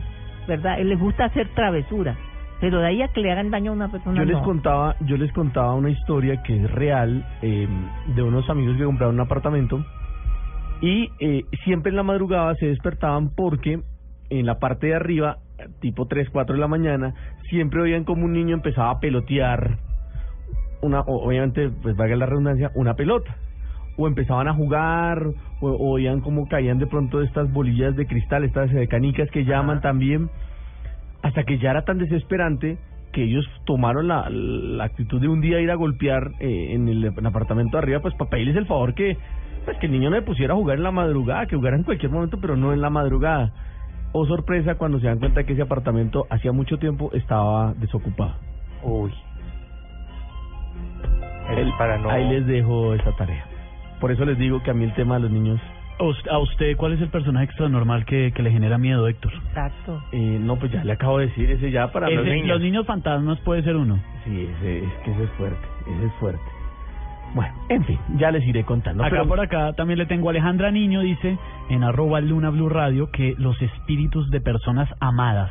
¿verdad? 0.46 0.78
Les 0.80 0.98
gusta 0.98 1.24
hacer 1.26 1.48
travesuras, 1.54 2.16
pero 2.60 2.78
de 2.80 2.86
ahí 2.86 3.02
a 3.02 3.08
que 3.08 3.20
le 3.22 3.32
hagan 3.32 3.50
daño 3.50 3.72
a 3.72 3.74
una 3.74 3.88
persona 3.90 4.18
Yo 4.18 4.24
les 4.24 4.36
no. 4.36 4.42
contaba, 4.42 4.96
yo 5.00 5.16
les 5.16 5.32
contaba 5.32 5.74
una 5.74 5.90
historia 5.90 6.42
que 6.42 6.56
es 6.62 6.70
real 6.70 7.24
eh, 7.42 7.66
de 8.14 8.22
unos 8.22 8.48
amigos 8.50 8.76
que 8.76 8.84
compraron 8.84 9.14
un 9.16 9.20
apartamento 9.22 9.84
y 10.80 11.10
eh, 11.20 11.44
siempre 11.64 11.90
en 11.90 11.96
la 11.96 12.02
madrugada 12.02 12.54
se 12.56 12.66
despertaban 12.66 13.30
porque 13.34 13.80
en 14.28 14.46
la 14.46 14.58
parte 14.58 14.88
de 14.88 14.94
arriba, 14.94 15.38
tipo 15.80 16.06
3, 16.06 16.30
4 16.30 16.54
de 16.54 16.60
la 16.60 16.68
mañana, 16.68 17.14
siempre 17.48 17.80
oían 17.80 18.04
como 18.04 18.24
un 18.24 18.32
niño 18.32 18.54
empezaba 18.54 18.90
a 18.90 19.00
pelotear 19.00 19.78
una, 20.82 21.00
obviamente, 21.00 21.70
pues 21.82 21.96
valga 21.96 22.16
la 22.16 22.26
redundancia, 22.26 22.70
una 22.74 22.94
pelota. 22.94 23.36
O 23.96 24.06
empezaban 24.06 24.46
a 24.46 24.54
jugar, 24.54 25.26
o, 25.60 25.68
o 25.68 25.90
oían 25.92 26.20
como 26.20 26.46
caían 26.48 26.78
de 26.78 26.86
pronto 26.86 27.22
estas 27.22 27.50
bolillas 27.50 27.96
de 27.96 28.06
cristal, 28.06 28.44
estas 28.44 28.70
de 28.70 28.86
canicas 28.88 29.30
que 29.30 29.44
llaman 29.44 29.80
también 29.80 30.28
hasta 31.22 31.44
que 31.44 31.58
ya 31.58 31.70
era 31.70 31.84
tan 31.84 31.98
desesperante 31.98 32.78
que 33.12 33.24
ellos 33.24 33.44
tomaron 33.64 34.08
la, 34.08 34.28
la 34.28 34.84
actitud 34.84 35.20
de 35.20 35.28
un 35.28 35.40
día 35.40 35.60
ir 35.60 35.70
a 35.70 35.74
golpear 35.74 36.32
eh, 36.38 36.68
en, 36.72 36.88
el, 36.88 37.04
en 37.04 37.18
el 37.18 37.26
apartamento 37.26 37.76
de 37.76 37.82
arriba, 37.82 38.00
pues 38.00 38.14
para 38.14 38.30
pedirles 38.30 38.56
el 38.56 38.66
favor 38.66 38.94
que, 38.94 39.16
pues, 39.64 39.78
que 39.78 39.86
el 39.86 39.92
niño 39.92 40.10
no 40.10 40.16
le 40.16 40.22
pusiera 40.22 40.52
a 40.52 40.56
jugar 40.56 40.76
en 40.76 40.82
la 40.82 40.90
madrugada, 40.90 41.46
que 41.46 41.56
jugara 41.56 41.76
en 41.76 41.82
cualquier 41.82 42.12
momento, 42.12 42.38
pero 42.40 42.56
no 42.56 42.72
en 42.72 42.80
la 42.80 42.90
madrugada. 42.90 43.52
Oh, 44.18 44.24
sorpresa 44.26 44.76
cuando 44.76 44.98
se 44.98 45.06
dan 45.08 45.18
cuenta 45.18 45.44
que 45.44 45.52
ese 45.52 45.60
apartamento 45.60 46.26
hacía 46.30 46.50
mucho 46.50 46.78
tiempo 46.78 47.10
estaba 47.12 47.74
desocupado. 47.74 48.34
Uy. 48.82 49.12
Es 51.50 51.58
El- 51.58 51.72
para 51.76 51.98
no... 51.98 52.08
Ahí 52.10 52.26
les 52.28 52.46
dejo 52.46 52.94
esa 52.94 53.12
tarea. 53.16 53.44
Por 54.00 54.10
eso 54.10 54.24
les 54.24 54.38
digo 54.38 54.62
que 54.62 54.70
a 54.70 54.74
mí 54.74 54.84
el 54.84 54.94
tema 54.94 55.16
de 55.16 55.20
los 55.22 55.30
niños, 55.30 55.60
¿A 55.98 56.04
usted- 56.04 56.30
¿A 56.30 56.38
usted 56.38 56.76
cuál 56.76 56.92
es 56.94 57.00
el 57.02 57.08
personaje 57.10 57.44
extranormal 57.46 58.04
que, 58.06 58.32
que 58.34 58.42
le 58.42 58.50
genera 58.50 58.78
miedo, 58.78 59.06
Héctor? 59.08 59.32
Exacto. 59.48 60.02
eh, 60.12 60.38
no, 60.40 60.56
pues 60.56 60.72
ya 60.72 60.82
le 60.84 60.92
acabo 60.92 61.18
de 61.18 61.26
decir, 61.26 61.50
ese 61.50 61.70
ya 61.70 61.90
para 61.92 62.06
Ese- 62.08 62.16
los 62.16 62.24
niños. 62.26 62.48
Los 62.48 62.60
niños 62.60 62.86
fantasmas 62.86 63.38
puede 63.40 63.62
ser 63.62 63.76
uno. 63.76 63.98
Sí, 64.24 64.48
ese, 64.56 64.78
es 64.84 64.92
que 65.04 65.10
ese 65.12 65.24
es 65.24 65.30
fuerte, 65.32 65.66
ese 65.94 66.06
es 66.06 66.12
fuerte. 66.14 66.42
Bueno, 67.34 67.52
en 67.68 67.84
fin, 67.84 67.98
ya 68.16 68.30
les 68.30 68.46
iré 68.46 68.64
contando. 68.64 69.02
acá 69.04 69.10
pero- 69.10 69.28
por 69.28 69.40
acá 69.40 69.72
también 69.74 69.98
le 69.98 70.06
tengo 70.06 70.28
a 70.28 70.30
Alejandra 70.30 70.70
Niño, 70.70 71.00
dice 71.00 71.38
en 71.68 71.82
arroba 71.84 72.20
Luna 72.20 72.50
Blue 72.50 72.68
Radio 72.68 73.10
que 73.10 73.34
los 73.38 73.60
espíritus 73.60 74.30
de 74.30 74.40
personas 74.40 74.88
amadas 75.00 75.50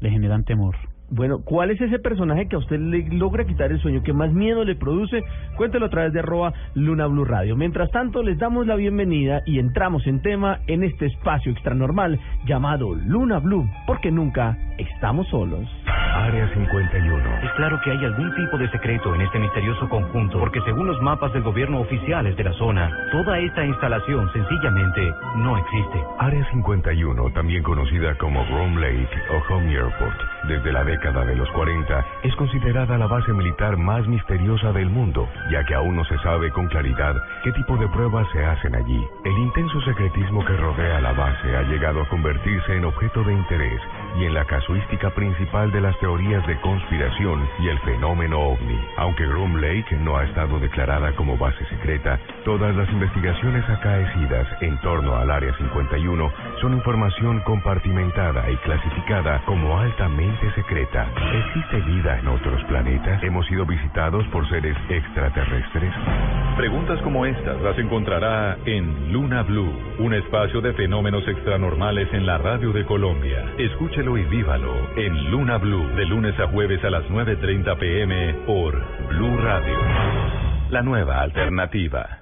le 0.00 0.10
generan 0.10 0.44
temor. 0.44 0.76
Bueno, 1.10 1.40
¿cuál 1.44 1.70
es 1.70 1.80
ese 1.80 1.98
personaje 1.98 2.48
que 2.48 2.56
a 2.56 2.58
usted 2.58 2.78
le 2.80 3.06
logra 3.10 3.44
quitar 3.44 3.70
el 3.70 3.78
sueño, 3.80 4.02
que 4.02 4.12
más 4.14 4.32
miedo 4.32 4.64
le 4.64 4.74
produce? 4.74 5.22
Cuéntelo 5.56 5.86
a 5.86 5.90
través 5.90 6.12
de 6.12 6.20
arroba 6.20 6.52
Luna 6.74 7.06
Blue 7.06 7.24
Radio. 7.26 7.56
Mientras 7.56 7.90
tanto, 7.90 8.22
les 8.22 8.38
damos 8.38 8.66
la 8.66 8.74
bienvenida 8.74 9.42
y 9.46 9.58
entramos 9.58 10.06
en 10.06 10.22
tema 10.22 10.60
en 10.66 10.82
este 10.82 11.06
espacio 11.06 11.52
extranormal 11.52 12.18
llamado 12.46 12.94
Luna 12.94 13.38
Blue, 13.38 13.68
porque 13.86 14.10
nunca 14.10 14.56
estamos 14.78 15.28
solos. 15.28 15.68
Área 16.14 16.48
51. 16.54 17.38
Es 17.42 17.50
claro 17.52 17.80
que 17.82 17.90
hay 17.90 18.04
algún 18.04 18.32
tipo 18.36 18.56
de 18.56 18.70
secreto 18.70 19.14
en 19.14 19.22
este 19.22 19.40
misterioso 19.40 19.88
conjunto, 19.88 20.38
porque 20.38 20.60
según 20.62 20.86
los 20.86 21.00
mapas 21.02 21.32
del 21.32 21.42
gobierno 21.42 21.80
oficiales 21.80 22.36
de 22.36 22.44
la 22.44 22.52
zona, 22.52 22.88
toda 23.10 23.38
esta 23.40 23.64
instalación 23.64 24.32
sencillamente 24.32 25.12
no 25.36 25.58
existe. 25.58 26.04
Área 26.20 26.44
51, 26.50 27.30
también 27.30 27.64
conocida 27.64 28.14
como 28.14 28.44
Rome 28.44 28.80
Lake 28.80 29.22
o 29.30 29.52
Home 29.52 29.74
Airport, 29.74 30.20
desde 30.46 30.72
la 30.72 30.84
década 30.84 31.24
de 31.24 31.34
los 31.34 31.50
40, 31.50 32.04
es 32.22 32.34
considerada 32.36 32.96
la 32.96 33.08
base 33.08 33.32
militar 33.32 33.76
más 33.76 34.06
misteriosa 34.06 34.72
del 34.72 34.90
mundo, 34.90 35.28
ya 35.50 35.64
que 35.64 35.74
aún 35.74 35.96
no 35.96 36.04
se 36.04 36.18
sabe 36.18 36.50
con 36.52 36.68
claridad 36.68 37.16
qué 37.42 37.50
tipo 37.52 37.76
de 37.76 37.88
pruebas 37.88 38.28
se 38.32 38.44
hacen 38.44 38.76
allí. 38.76 39.04
El 39.24 39.38
intenso 39.38 39.80
secretismo 39.80 40.44
que 40.44 40.56
rodea 40.56 41.00
la 41.00 41.12
base 41.12 41.56
ha 41.56 41.62
llegado 41.62 42.02
a 42.02 42.08
convertirse 42.08 42.76
en 42.76 42.84
objeto 42.84 43.24
de 43.24 43.32
interés 43.32 43.80
y 44.18 44.24
en 44.24 44.34
la 44.34 44.44
casuística 44.44 45.10
principal 45.10 45.72
de 45.72 45.80
las 45.80 45.98
teorías 45.98 46.46
de 46.46 46.60
conspiración 46.60 47.48
y 47.60 47.68
el 47.68 47.78
fenómeno 47.80 48.38
ovni. 48.40 48.78
Aunque 48.96 49.26
Groom 49.26 49.56
Lake 49.56 49.96
no 49.96 50.16
ha 50.16 50.24
estado 50.24 50.58
declarada 50.58 51.12
como 51.16 51.36
base 51.36 51.64
secreta, 51.66 52.18
todas 52.44 52.74
las 52.76 52.88
investigaciones 52.90 53.68
acaecidas 53.68 54.46
en 54.60 54.80
torno 54.80 55.16
al 55.16 55.30
Área 55.30 55.56
51 55.56 56.32
son 56.60 56.74
información 56.74 57.40
compartimentada 57.40 58.50
y 58.50 58.56
clasificada 58.58 59.42
como 59.46 59.78
altamente 59.78 60.50
secreta. 60.54 61.08
¿Existe 61.32 61.80
vida 61.82 62.18
en 62.18 62.28
otros 62.28 62.62
planetas? 62.64 63.22
¿Hemos 63.22 63.46
sido 63.46 63.66
visitados 63.66 64.26
por 64.28 64.48
seres 64.48 64.76
extraterrestres? 64.88 65.92
Preguntas 66.56 67.00
como 67.02 67.26
estas 67.26 67.60
las 67.62 67.78
encontrará 67.78 68.56
en 68.64 69.12
Luna 69.12 69.42
Blue, 69.42 69.72
un 69.98 70.14
espacio 70.14 70.60
de 70.60 70.72
fenómenos 70.74 71.26
extranormales 71.26 72.12
en 72.12 72.26
la 72.26 72.38
radio 72.38 72.72
de 72.72 72.84
Colombia. 72.84 73.44
Y 74.04 74.22
vívalo 74.24 74.74
en 74.96 75.30
Luna 75.30 75.56
Blue, 75.56 75.88
de 75.96 76.04
lunes 76.04 76.38
a 76.38 76.46
jueves 76.48 76.84
a 76.84 76.90
las 76.90 77.04
9.30 77.06 77.78
pm 77.78 78.34
por 78.46 78.74
Blue 79.08 79.38
Radio. 79.38 79.78
La 80.68 80.82
nueva 80.82 81.22
alternativa. 81.22 82.18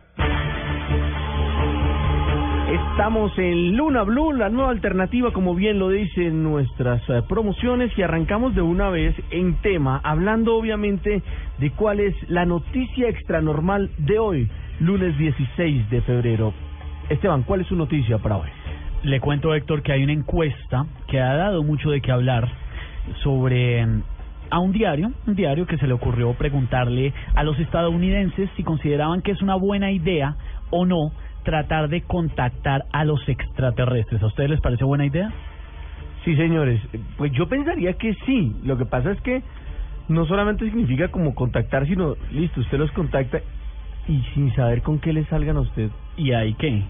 Estamos 2.70 3.36
en 3.36 3.76
Luna 3.76 4.04
Blue, 4.04 4.32
la 4.32 4.48
nueva 4.48 4.70
alternativa, 4.70 5.32
como 5.32 5.56
bien 5.56 5.80
lo 5.80 5.88
dicen 5.88 6.44
nuestras 6.44 7.02
eh, 7.10 7.20
promociones, 7.28 7.90
y 7.98 8.02
arrancamos 8.02 8.54
de 8.54 8.62
una 8.62 8.88
vez 8.88 9.16
en 9.30 9.60
tema, 9.60 10.00
hablando 10.04 10.54
obviamente 10.54 11.20
de 11.58 11.70
cuál 11.72 11.98
es 11.98 12.14
la 12.30 12.46
noticia 12.46 13.08
extranormal 13.08 13.90
de 13.98 14.20
hoy, 14.20 14.48
lunes 14.78 15.18
16 15.18 15.90
de 15.90 16.00
febrero. 16.02 16.54
Esteban, 17.08 17.42
¿cuál 17.42 17.62
es 17.62 17.66
su 17.66 17.74
noticia 17.74 18.18
para 18.18 18.36
hoy? 18.36 18.61
Le 19.04 19.18
cuento, 19.18 19.52
Héctor, 19.52 19.82
que 19.82 19.92
hay 19.92 20.04
una 20.04 20.12
encuesta 20.12 20.86
que 21.08 21.20
ha 21.20 21.34
dado 21.34 21.64
mucho 21.64 21.90
de 21.90 22.00
qué 22.00 22.12
hablar 22.12 22.48
sobre 23.24 23.84
mm, 23.84 24.02
a 24.50 24.60
un 24.60 24.70
diario, 24.70 25.10
un 25.26 25.34
diario 25.34 25.66
que 25.66 25.76
se 25.76 25.88
le 25.88 25.92
ocurrió 25.92 26.32
preguntarle 26.34 27.12
a 27.34 27.42
los 27.42 27.58
estadounidenses 27.58 28.48
si 28.56 28.62
consideraban 28.62 29.22
que 29.22 29.32
es 29.32 29.42
una 29.42 29.56
buena 29.56 29.90
idea 29.90 30.36
o 30.70 30.86
no 30.86 31.10
tratar 31.42 31.88
de 31.88 32.02
contactar 32.02 32.84
a 32.92 33.04
los 33.04 33.28
extraterrestres. 33.28 34.22
¿A 34.22 34.26
ustedes 34.26 34.50
les 34.50 34.60
parece 34.60 34.84
buena 34.84 35.04
idea? 35.04 35.32
Sí, 36.24 36.36
señores, 36.36 36.80
pues 37.16 37.32
yo 37.32 37.48
pensaría 37.48 37.94
que 37.94 38.14
sí. 38.24 38.54
Lo 38.62 38.78
que 38.78 38.86
pasa 38.86 39.10
es 39.10 39.20
que 39.22 39.42
no 40.08 40.26
solamente 40.26 40.64
significa 40.64 41.08
como 41.08 41.34
contactar, 41.34 41.88
sino, 41.88 42.14
listo, 42.30 42.60
usted 42.60 42.78
los 42.78 42.92
contacta 42.92 43.40
y 44.06 44.20
sin 44.34 44.54
saber 44.54 44.82
con 44.82 45.00
qué 45.00 45.12
le 45.12 45.24
salgan 45.24 45.56
a 45.56 45.60
usted. 45.60 45.90
¿Y 46.16 46.32
ahí 46.32 46.54
qué? 46.54 46.84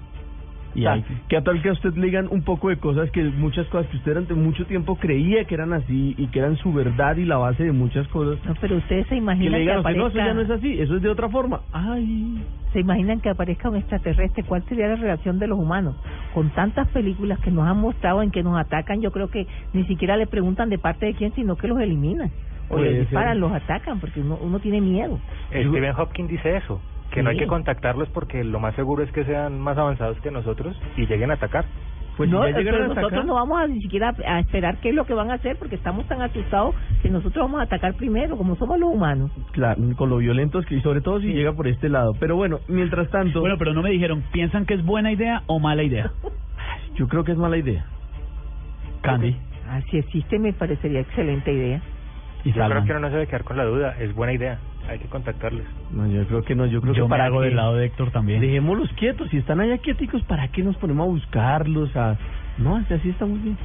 Y 0.75 0.87
hay 0.87 1.05
que 1.29 1.41
tal 1.41 1.61
que 1.63 1.69
a 1.69 1.73
usted 1.73 1.95
le 1.95 2.07
digan 2.07 2.29
un 2.31 2.43
poco 2.43 2.69
de 2.69 2.77
cosas 2.77 3.11
que 3.11 3.23
muchas 3.23 3.67
cosas 3.69 3.91
que 3.91 3.97
usted 3.97 4.13
durante 4.13 4.35
mucho 4.35 4.65
tiempo 4.67 4.97
creía 4.97 5.45
que 5.45 5.55
eran 5.55 5.73
así 5.73 6.15
y 6.17 6.27
que 6.29 6.39
eran 6.39 6.57
su 6.57 6.73
verdad 6.73 7.17
y 7.17 7.25
la 7.25 7.37
base 7.37 7.65
de 7.65 7.73
muchas 7.73 8.07
cosas. 8.09 8.39
No, 8.45 8.55
pero 8.61 8.77
ustedes 8.77 9.07
se 9.07 9.11
Que 9.11 9.17
imaginan 9.17 9.53
le 9.53 9.59
que, 9.59 9.63
digan 9.63 9.79
usted, 9.79 9.97
no, 9.97 10.07
aparezca... 10.07 10.19
eso 10.19 10.29
ya 10.29 10.35
no 10.35 10.41
es 10.41 10.51
así, 10.51 10.81
eso 10.81 10.97
es 10.97 11.03
de 11.03 11.09
otra 11.09 11.29
forma. 11.29 11.61
Ay, 11.73 12.43
se 12.73 12.81
imaginan 12.81 13.21
que 13.21 13.29
aparezca 13.29 13.69
un 13.69 13.77
extraterrestre, 13.77 14.45
¿cuál 14.45 14.63
sería 14.65 14.89
la 14.89 14.97
relación 14.97 15.39
de 15.39 15.47
los 15.47 15.59
humanos? 15.59 15.97
Con 16.35 16.51
tantas 16.51 16.89
películas 16.89 17.39
que 17.41 17.51
nos 17.51 17.67
han 17.67 17.79
mostrado 17.79 18.23
en 18.23 18.31
que 18.31 18.43
nos 18.43 18.59
atacan, 18.59 19.01
yo 19.01 19.11
creo 19.13 19.29
que 19.29 19.47
ni 19.73 19.85
siquiera 19.85 20.17
le 20.17 20.27
preguntan 20.27 20.71
de 20.71 20.79
parte 20.79 21.07
de 21.07 21.15
quién, 21.15 21.35
sino 21.35 21.57
que 21.57 21.69
los 21.69 21.79
eliminan. 21.81 22.31
O 22.71 22.79
les 22.79 22.93
ser. 22.93 23.01
disparan, 23.01 23.41
los 23.41 23.53
atacan, 23.53 24.01
porque 24.01 24.21
uno, 24.21 24.39
uno 24.41 24.59
tiene 24.61 24.81
miedo. 24.81 25.19
Stephen 25.51 25.95
Hopkins 25.97 26.31
dice 26.31 26.57
eso, 26.57 26.81
que 27.13 27.23
no 27.23 27.31
hay 27.31 27.37
que 27.37 27.47
contactarlos 27.47 28.09
porque 28.11 28.43
lo 28.45 28.61
más 28.61 28.75
seguro 28.75 29.03
es 29.03 29.13
que 29.13 29.25
sean 29.25 29.61
más 29.61 29.77
avanzados 29.79 30.19
que 30.21 30.31
nosotros 30.31 30.77
y 30.97 31.07
lleguen 31.07 31.31
a 31.31 31.35
atacar. 31.35 31.65
pues 32.17 32.29
no, 32.29 32.45
si 32.45 32.53
pero 32.53 32.77
a 32.77 32.89
nosotros 32.89 33.07
atacar, 33.07 33.25
no 33.25 33.35
vamos 33.35 33.61
a 33.61 33.67
ni 33.67 33.81
siquiera 33.81 34.15
a 34.27 34.41
esperar 34.41 34.79
qué 34.81 34.91
es 34.91 34.95
lo 34.95 35.05
que 35.05 35.15
van 35.15 35.31
a 35.31 35.35
hacer, 35.35 35.57
porque 35.57 35.77
estamos 35.77 36.07
tan 36.09 36.23
asustados 36.23 36.75
que 37.03 37.11
nosotros 37.11 37.45
vamos 37.45 37.61
a 37.61 37.65
atacar 37.65 37.95
primero, 37.95 38.37
como 38.37 38.57
somos 38.57 38.79
los 38.79 38.93
humanos. 38.93 39.31
claro, 39.53 39.81
con 39.97 40.11
lo 40.11 40.19
violentos 40.19 40.67
que 40.67 40.77
y 40.77 40.81
sobre 40.81 41.01
todo 41.01 41.21
si 41.21 41.33
llega 41.33 41.53
por 41.53 41.69
este 41.69 41.89
lado. 41.89 42.15
Pero 42.19 42.37
bueno, 42.37 42.61
mientras 42.69 43.09
tanto, 43.11 43.41
Bueno, 43.41 43.57
pero 43.59 43.75
no 43.75 43.83
me 43.83 43.91
dijeron, 43.91 44.25
¿piensan 44.33 44.67
que 44.67 44.75
es 44.75 44.85
buena 44.85 45.13
idea 45.13 45.43
o 45.47 45.59
mala 45.59 45.83
idea? 45.83 46.11
yo 46.97 47.09
creo 47.09 47.25
que 47.25 47.33
es 47.33 47.39
mala 47.39 47.57
idea. 47.59 47.85
Candy 49.03 49.37
Ah, 49.69 49.81
si 49.91 49.97
existe, 49.97 50.39
me 50.39 50.53
parecería 50.53 51.01
excelente 51.01 51.51
idea. 51.51 51.81
y 52.45 52.53
Yo 52.53 52.63
creo 52.63 52.85
que 52.85 52.93
no 52.93 53.09
se 53.09 53.15
debe 53.15 53.27
quedar 53.27 53.45
con 53.45 53.57
la 53.57 53.65
duda, 53.65 53.97
es 53.99 54.15
buena 54.15 54.35
idea, 54.35 54.59
hay 54.89 54.99
que 54.99 55.09
contactarles. 55.09 55.67
No, 55.91 56.07
yo 56.07 56.27
creo 56.27 56.43
que 56.43 56.55
no, 56.55 56.67
yo 56.67 56.81
creo 56.81 56.95
Yo 56.95 57.05
que 57.05 57.09
me 57.09 57.11
para 57.11 57.27
hago 57.27 57.41
del 57.41 57.57
lado 57.57 57.77
de 57.77 57.87
Héctor 57.87 58.11
también. 58.11 58.41
Dejémoslos 58.41 58.93
quietos, 58.95 59.29
si 59.31 59.39
están 59.39 59.61
allá 59.61 59.79
quieticos, 59.79 60.23
¿para 60.25 60.49
qué 60.49 60.63
nos 60.63 60.77
ponemos 60.77 61.07
a 61.07 61.11
buscarlos? 61.11 61.95
A... 61.97 62.17
No, 62.59 62.77
así 62.77 62.95
así 62.95 63.11
estamos 63.11 63.43
bien. 63.43 63.57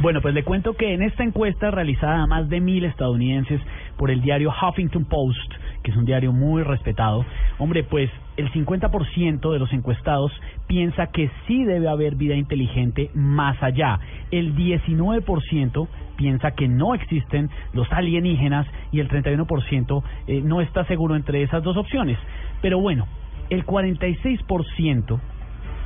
Bueno, 0.00 0.22
pues 0.22 0.32
le 0.32 0.44
cuento 0.44 0.74
que 0.74 0.94
en 0.94 1.02
esta 1.02 1.22
encuesta 1.22 1.70
realizada 1.70 2.22
a 2.22 2.26
más 2.26 2.48
de 2.48 2.60
mil 2.60 2.84
estadounidenses 2.84 3.60
por 3.98 4.10
el 4.10 4.22
diario 4.22 4.50
Huffington 4.50 5.04
Post, 5.04 5.52
que 5.82 5.90
es 5.90 5.96
un 5.96 6.06
diario 6.06 6.32
muy 6.32 6.62
respetado, 6.62 7.24
hombre, 7.58 7.84
pues 7.84 8.10
el 8.38 8.50
50% 8.50 9.52
de 9.52 9.58
los 9.58 9.70
encuestados 9.74 10.32
piensa 10.70 11.08
que 11.08 11.28
sí 11.48 11.64
debe 11.64 11.88
haber 11.88 12.14
vida 12.14 12.36
inteligente 12.36 13.10
más 13.12 13.60
allá. 13.60 13.98
El 14.30 14.54
19% 14.54 15.88
piensa 16.14 16.52
que 16.52 16.68
no 16.68 16.94
existen 16.94 17.50
los 17.72 17.90
alienígenas 17.90 18.68
y 18.92 19.00
el 19.00 19.08
31% 19.08 20.02
eh, 20.28 20.40
no 20.44 20.60
está 20.60 20.84
seguro 20.84 21.16
entre 21.16 21.42
esas 21.42 21.64
dos 21.64 21.76
opciones. 21.76 22.18
Pero 22.62 22.78
bueno, 22.78 23.08
el 23.50 23.66
46% 23.66 25.18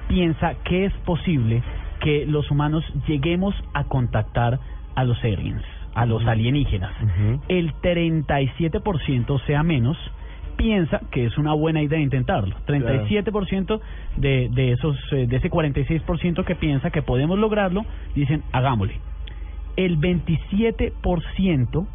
piensa 0.06 0.56
que 0.64 0.84
es 0.84 0.92
posible 1.06 1.62
que 2.00 2.26
los 2.26 2.50
humanos 2.50 2.84
lleguemos 3.08 3.54
a 3.72 3.84
contactar 3.84 4.60
a 4.96 5.04
los 5.04 5.16
aliens, 5.24 5.64
a 5.94 6.04
los 6.04 6.26
alienígenas. 6.26 6.92
El 7.48 7.72
37%, 7.76 9.30
o 9.30 9.38
sea 9.46 9.62
menos, 9.62 9.96
piensa 10.56 11.00
que 11.10 11.26
es 11.26 11.36
una 11.38 11.52
buena 11.52 11.82
idea 11.82 11.98
intentarlo. 11.98 12.56
37% 12.66 13.80
de, 14.16 14.48
de, 14.50 14.72
esos, 14.72 14.96
eh, 15.12 15.26
de 15.26 15.36
ese 15.36 15.50
46% 15.50 16.44
que 16.44 16.54
piensa 16.54 16.90
que 16.90 17.02
podemos 17.02 17.38
lograrlo, 17.38 17.84
dicen 18.14 18.42
hagámosle. 18.52 19.00
El 19.76 19.98
27% 19.98 21.86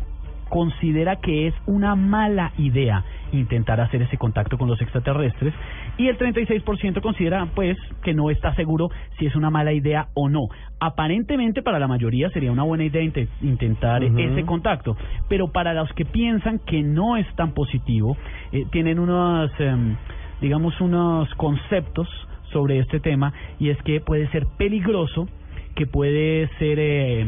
considera 0.49 1.17
que 1.17 1.47
es 1.47 1.53
una 1.67 1.95
mala 1.95 2.51
idea 2.57 3.03
intentar 3.31 3.79
hacer 3.79 4.01
ese 4.01 4.17
contacto 4.17 4.57
con 4.57 4.67
los 4.67 4.81
extraterrestres 4.81 5.53
y 5.97 6.07
el 6.07 6.17
36% 6.17 7.01
considera 7.01 7.45
pues 7.53 7.77
que 8.03 8.13
no 8.13 8.29
está 8.31 8.53
seguro 8.55 8.89
si 9.17 9.27
es 9.27 9.35
una 9.35 9.49
mala 9.51 9.71
idea 9.71 10.07
o 10.15 10.29
no. 10.29 10.47
Aparentemente 10.79 11.61
para 11.61 11.77
la 11.79 11.87
mayoría 11.87 12.29
sería 12.31 12.51
una 12.51 12.63
buena 12.63 12.83
idea 12.83 13.03
inte- 13.03 13.27
intentar 13.41 14.03
ese 14.19 14.43
contacto, 14.45 14.97
pero 15.27 15.51
para 15.51 15.73
los 15.73 15.91
que 15.93 16.05
piensan 16.05 16.59
que 16.59 16.81
no 16.81 17.17
es 17.17 17.27
tan 17.35 17.53
positivo, 17.53 18.17
eh, 18.51 18.65
tienen 18.71 18.97
unos 18.99 19.51
em, 19.59 19.95
digamos 20.41 20.79
unos 20.81 21.29
conceptos 21.35 22.07
sobre 22.51 22.79
este 22.79 22.99
tema 22.99 23.31
y 23.59 23.69
es 23.69 23.77
que 23.83 23.99
puede 24.01 24.27
ser 24.29 24.47
peligroso, 24.57 25.27
que 25.75 25.85
puede 25.85 26.47
ser 26.57 26.79
eh, 26.79 27.27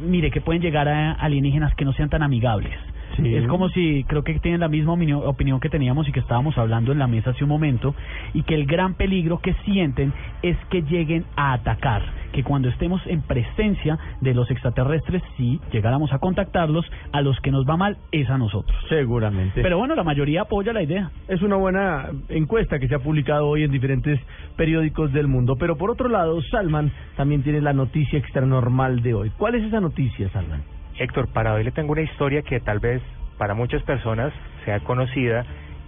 mire, 0.00 0.30
que 0.30 0.40
pueden 0.40 0.62
llegar 0.62 0.88
a 0.88 1.12
alienígenas 1.12 1.74
que 1.74 1.84
no 1.84 1.92
sean 1.92 2.08
tan 2.08 2.22
amigables. 2.22 2.74
Sí. 3.16 3.34
Es 3.34 3.46
como 3.46 3.68
si 3.70 4.04
creo 4.04 4.22
que 4.22 4.38
tienen 4.40 4.60
la 4.60 4.68
misma 4.68 4.92
opinión, 4.92 5.22
opinión 5.24 5.60
que 5.60 5.68
teníamos 5.68 6.08
y 6.08 6.12
que 6.12 6.20
estábamos 6.20 6.56
hablando 6.58 6.92
en 6.92 6.98
la 6.98 7.06
mesa 7.06 7.30
hace 7.30 7.44
un 7.44 7.50
momento 7.50 7.94
y 8.34 8.42
que 8.42 8.54
el 8.54 8.66
gran 8.66 8.94
peligro 8.94 9.38
que 9.38 9.54
sienten 9.64 10.12
es 10.42 10.56
que 10.70 10.82
lleguen 10.82 11.24
a 11.36 11.54
atacar, 11.54 12.02
que 12.32 12.42
cuando 12.42 12.68
estemos 12.68 13.00
en 13.06 13.22
presencia 13.22 13.98
de 14.20 14.34
los 14.34 14.50
extraterrestres, 14.50 15.22
si 15.36 15.60
llegáramos 15.72 16.12
a 16.12 16.18
contactarlos, 16.18 16.84
a 17.12 17.20
los 17.22 17.38
que 17.40 17.50
nos 17.50 17.66
va 17.66 17.76
mal 17.76 17.96
es 18.12 18.28
a 18.30 18.38
nosotros. 18.38 18.76
Seguramente. 18.88 19.62
Pero 19.62 19.78
bueno, 19.78 19.94
la 19.94 20.04
mayoría 20.04 20.42
apoya 20.42 20.72
la 20.72 20.82
idea. 20.82 21.10
es 21.28 21.42
una 21.42 21.56
buena 21.56 22.10
encuesta 22.28 22.78
que 22.78 22.88
se 22.88 22.94
ha 22.94 22.98
publicado 22.98 23.46
hoy 23.46 23.64
en 23.64 23.70
diferentes 23.70 24.20
periódicos 24.56 25.12
del 25.12 25.28
mundo. 25.28 25.56
Pero 25.56 25.76
por 25.76 25.90
otro 25.90 26.08
lado, 26.08 26.40
Salman 26.50 26.92
también 27.16 27.42
tiene 27.42 27.60
la 27.60 27.72
noticia 27.72 28.18
extranormal 28.18 29.02
de 29.02 29.14
hoy. 29.14 29.30
¿Cuál 29.36 29.54
es 29.56 29.64
esa 29.64 29.80
noticia, 29.80 30.28
Salman? 30.30 30.75
Héctor, 30.98 31.28
para 31.28 31.52
hoy 31.54 31.64
le 31.64 31.72
tengo 31.72 31.92
una 31.92 32.02
historia 32.02 32.42
que 32.42 32.58
tal 32.60 32.78
vez 32.78 33.02
para 33.36 33.54
muchas 33.54 33.82
personas 33.82 34.32
sea 34.64 34.80
conocida 34.80 35.44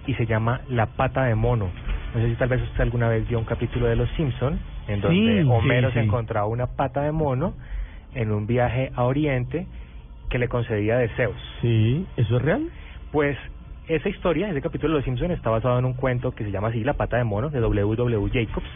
y 0.06 0.14
se 0.14 0.26
llama 0.26 0.60
La 0.68 0.86
pata 0.86 1.24
de 1.24 1.34
mono. 1.34 1.70
No 2.14 2.20
sé 2.20 2.28
si 2.28 2.34
tal 2.36 2.48
vez 2.48 2.62
usted 2.62 2.80
alguna 2.80 3.08
vez 3.08 3.26
vio 3.28 3.38
un 3.38 3.44
capítulo 3.44 3.86
de 3.86 3.96
Los 3.96 4.10
Simpson 4.10 4.58
en 4.86 5.00
donde 5.00 5.42
Sí, 5.42 5.48
Homero 5.48 5.88
sí, 5.88 5.94
se 5.94 6.00
encontraba 6.00 6.46
una 6.46 6.66
pata 6.66 7.02
de 7.02 7.12
mono 7.12 7.54
en 8.14 8.32
un 8.32 8.46
viaje 8.46 8.90
a 8.94 9.04
Oriente 9.04 9.66
que 10.28 10.38
le 10.38 10.48
concedía 10.48 10.98
deseos. 10.98 11.36
Sí, 11.62 12.06
¿eso 12.16 12.36
es 12.36 12.42
real? 12.42 12.68
Pues 13.10 13.36
esa 13.86 14.10
historia, 14.10 14.50
ese 14.50 14.60
capítulo 14.60 14.92
de 14.92 14.98
Los 14.98 15.04
Simpson 15.04 15.30
está 15.30 15.48
basado 15.48 15.78
en 15.78 15.86
un 15.86 15.94
cuento 15.94 16.34
que 16.34 16.44
se 16.44 16.50
llama 16.50 16.68
así 16.68 16.84
La 16.84 16.94
pata 16.94 17.16
de 17.16 17.24
mono 17.24 17.48
de 17.48 17.60
W.W. 17.60 18.30
Jacobs. 18.30 18.68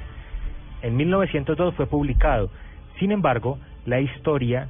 En 0.81 0.97
1902 0.97 1.75
fue 1.75 1.87
publicado. 1.87 2.51
Sin 2.99 3.13
embargo, 3.13 3.59
la 3.85 4.01
historia 4.01 4.69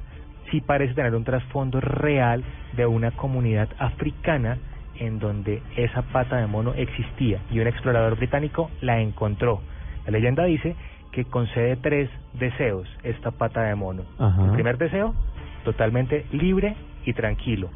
sí 0.53 0.61
parece 0.61 0.93
tener 0.93 1.15
un 1.15 1.23
trasfondo 1.23 1.81
real 1.81 2.43
de 2.77 2.85
una 2.85 3.09
comunidad 3.09 3.69
africana 3.79 4.59
en 4.99 5.17
donde 5.17 5.63
esa 5.75 6.03
pata 6.03 6.37
de 6.37 6.45
mono 6.45 6.75
existía 6.75 7.39
y 7.49 7.59
un 7.59 7.65
explorador 7.65 8.15
británico 8.17 8.69
la 8.79 9.01
encontró. 9.01 9.61
La 10.05 10.11
leyenda 10.11 10.43
dice 10.43 10.75
que 11.11 11.25
concede 11.25 11.75
tres 11.77 12.07
deseos 12.33 12.87
esta 13.01 13.31
pata 13.31 13.63
de 13.63 13.73
mono. 13.73 14.03
Ajá. 14.19 14.45
El 14.45 14.51
primer 14.51 14.77
deseo, 14.77 15.15
totalmente 15.63 16.27
libre 16.31 16.75
y 17.03 17.13
tranquilo, 17.13 17.69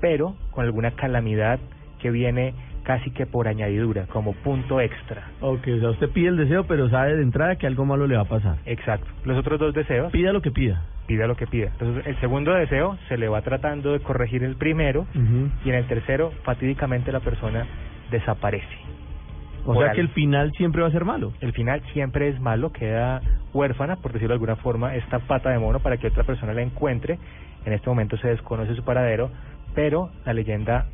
pero 0.00 0.34
con 0.50 0.64
alguna 0.64 0.90
calamidad 0.90 1.60
que 2.00 2.10
viene 2.10 2.52
casi 2.84 3.10
que 3.10 3.26
por 3.26 3.48
añadidura, 3.48 4.06
como 4.06 4.32
punto 4.34 4.80
extra. 4.80 5.24
Ok, 5.40 5.66
o 5.76 5.80
sea, 5.80 5.90
usted 5.90 6.10
pide 6.10 6.28
el 6.28 6.36
deseo, 6.36 6.64
pero 6.64 6.88
sabe 6.90 7.16
de 7.16 7.22
entrada 7.22 7.56
que 7.56 7.66
algo 7.66 7.84
malo 7.84 8.06
le 8.06 8.14
va 8.16 8.22
a 8.22 8.26
pasar. 8.26 8.58
Exacto. 8.66 9.06
Los 9.24 9.36
otros 9.38 9.58
dos 9.58 9.74
deseos, 9.74 10.12
Pida 10.12 10.32
lo 10.32 10.40
que 10.42 10.50
pida. 10.52 10.84
pida 11.06 11.26
lo 11.26 11.34
que 11.36 11.46
pida. 11.46 11.66
Entonces, 11.72 12.06
el 12.06 12.18
segundo 12.20 12.52
deseo 12.54 12.96
se 13.08 13.16
le 13.16 13.26
va 13.28 13.42
tratando 13.42 13.92
de 13.92 14.00
corregir 14.00 14.44
el 14.44 14.56
primero 14.56 15.06
y 15.64 15.68
en 15.70 15.74
el 15.74 15.86
tercero, 15.86 16.30
fatídicamente 16.44 17.10
la 17.10 17.20
persona 17.20 17.66
desaparece. 18.10 18.66
O 19.66 19.80
sea 19.80 19.92
que 19.92 20.02
el 20.02 20.10
final 20.10 20.52
siempre 20.58 20.82
va 20.82 20.88
a 20.88 20.92
ser 20.92 21.06
malo. 21.06 21.32
El 21.40 21.52
final 21.52 21.80
siempre 21.94 22.28
es 22.28 22.38
malo, 22.38 22.70
queda 22.70 23.22
huérfana, 23.54 23.96
por 23.96 24.12
decirlo 24.12 24.32
de 24.32 24.34
alguna 24.34 24.56
forma, 24.56 24.94
esta 24.94 25.20
pata 25.20 25.50
de 25.50 25.58
mono 25.58 25.80
para 25.80 25.96
que 25.96 26.08
otra 26.08 26.24
persona 26.24 26.52
la 26.52 26.60
encuentre. 26.62 27.18
En 27.64 27.72
este 27.72 27.88
momento 27.88 28.18
se 28.18 28.28
desconoce 28.28 28.74
su 28.74 28.84
paradero, 28.84 29.30
pero 29.74 30.10
la 30.26 30.34
leyenda 30.34 30.86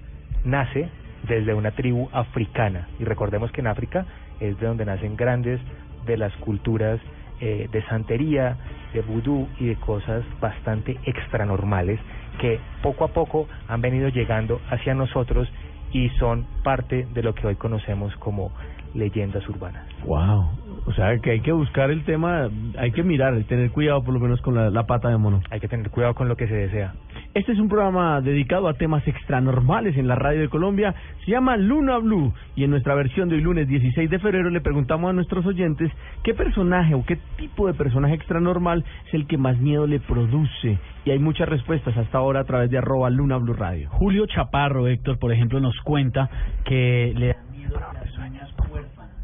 nace 0.45 0.89
desde 1.29 1.55
una 1.55 1.73
tribu 1.73 2.09
africana. 2.13 2.89
Y 2.99 3.05
recordemos 3.05 3.51
que 3.53 3.61
en 3.61 3.67
África 3.67 4.07
es 4.41 4.59
de 4.59 4.67
donde 4.67 4.85
nacen 4.85 5.17
grandes 5.17 5.61
de 6.07 6.17
las 6.17 6.35
culturas 6.37 7.01
eh, 7.41 7.69
de 7.71 7.83
santería, 7.85 8.57
de 8.93 9.01
vudú 9.03 9.49
y 9.59 9.67
de 9.67 9.77
cosas 9.77 10.25
bastante 10.41 10.99
extranormales 11.05 12.01
que 12.39 12.59
poco 12.83 13.05
a 13.05 13.09
poco 13.09 13.49
han 13.69 13.81
venido 13.81 14.09
llegando 14.09 14.61
hacia 14.71 14.95
nosotros 14.95 15.49
y 15.93 16.09
son 16.11 16.47
parte 16.63 17.07
de 17.13 17.23
lo 17.23 17.35
que 17.35 17.47
hoy 17.47 17.57
conocemos 17.57 18.15
como 18.17 18.53
leyendas 18.95 19.47
urbanas. 19.49 19.85
Wow. 20.05 20.51
O 20.87 20.93
sea 20.93 21.17
que 21.19 21.31
hay 21.31 21.41
que 21.41 21.53
buscar 21.53 21.91
el 21.91 22.05
tema, 22.05 22.49
hay 22.79 22.93
que 22.93 23.03
mirar, 23.03 23.43
tener 23.45 23.71
cuidado 23.71 24.03
por 24.03 24.15
lo 24.15 24.21
menos 24.21 24.41
con 24.41 24.55
la, 24.55 24.71
la 24.71 24.87
pata 24.87 25.09
de 25.09 25.17
mono. 25.17 25.41
Hay 25.51 25.61
que 25.61 25.69
tener 25.69 25.91
cuidado 25.91 26.15
con 26.15 26.29
lo 26.29 26.37
que 26.37 26.49
se 26.49 26.55
desea. 26.55 26.95
Este 27.33 27.53
es 27.53 27.61
un 27.61 27.69
programa 27.69 28.21
dedicado 28.21 28.67
a 28.67 28.75
temas 28.75 29.07
extranormales 29.07 29.97
en 29.97 30.09
la 30.09 30.17
radio 30.17 30.41
de 30.41 30.49
Colombia. 30.49 30.97
Se 31.25 31.31
llama 31.31 31.57
Luna 31.57 31.99
Blue 31.99 32.35
y 32.57 32.65
en 32.65 32.71
nuestra 32.71 32.97
versión 32.97 33.29
de 33.29 33.37
hoy 33.37 33.43
lunes 33.43 33.69
16 33.69 34.11
de 34.11 34.19
febrero 34.19 34.51
le 34.51 34.61
preguntamos 34.61 35.11
a 35.11 35.13
nuestros 35.13 35.47
oyentes 35.47 35.93
qué 36.25 36.35
personaje 36.35 36.93
o 36.95 37.05
qué 37.05 37.19
tipo 37.37 37.69
de 37.69 37.75
personaje 37.75 38.15
extranormal 38.15 38.85
es 39.07 39.15
el 39.15 39.29
que 39.29 39.39
más 39.39 39.57
miedo 39.59 39.87
le 39.87 40.01
produce. 40.01 40.81
Y 41.05 41.11
hay 41.13 41.21
muchas 41.21 41.49
respuestas 41.49 41.97
hasta 41.97 42.19
ahora 42.19 42.41
a 42.41 42.45
través 42.45 42.69
de 42.69 42.79
arroba 42.79 43.11
Luna 43.11 43.37
Blue 43.37 43.55
Radio. 43.55 43.91
Julio 43.91 44.27
Chaparro, 44.27 44.89
Héctor, 44.89 45.21
por 45.21 45.33
ejemplo, 45.33 45.61
nos 45.61 45.81
cuenta 45.83 46.29
que 46.65 47.13
le 47.17 47.29
dan 47.29 47.51
miedo 47.53 47.79
las 47.79 48.13
sueños 48.13 48.53
huérfanas, 48.73 49.15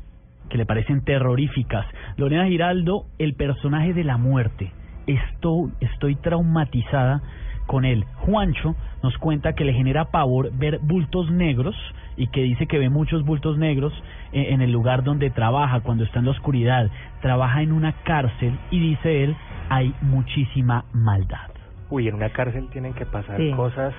que 0.48 0.58
le 0.58 0.64
parecen 0.64 1.02
terroríficas. 1.02 1.84
Lorena 2.16 2.46
Giraldo, 2.46 3.06
el 3.18 3.34
personaje 3.34 3.94
de 3.94 4.04
la 4.04 4.16
muerte. 4.16 4.70
Estoy, 5.08 5.72
estoy 5.80 6.14
traumatizada 6.14 7.20
con 7.66 7.84
él. 7.84 8.04
Juancho 8.18 8.74
nos 9.02 9.16
cuenta 9.18 9.54
que 9.54 9.64
le 9.64 9.72
genera 9.72 10.06
pavor 10.06 10.50
ver 10.52 10.78
bultos 10.80 11.30
negros 11.30 11.74
y 12.16 12.28
que 12.28 12.42
dice 12.42 12.66
que 12.66 12.78
ve 12.78 12.88
muchos 12.88 13.24
bultos 13.24 13.58
negros 13.58 13.92
eh, 14.32 14.48
en 14.50 14.62
el 14.62 14.72
lugar 14.72 15.02
donde 15.04 15.30
trabaja 15.30 15.80
cuando 15.80 16.04
está 16.04 16.20
en 16.20 16.24
la 16.26 16.30
oscuridad. 16.30 16.90
Trabaja 17.20 17.62
en 17.62 17.72
una 17.72 17.92
cárcel 18.04 18.58
y 18.70 18.80
dice 18.80 19.24
él, 19.24 19.36
hay 19.68 19.94
muchísima 20.00 20.84
maldad. 20.92 21.50
Uy, 21.90 22.08
en 22.08 22.14
una 22.14 22.30
cárcel 22.30 22.68
tienen 22.72 22.94
que 22.94 23.06
pasar 23.06 23.36
Sí. 23.36 23.52
cosas 23.52 23.94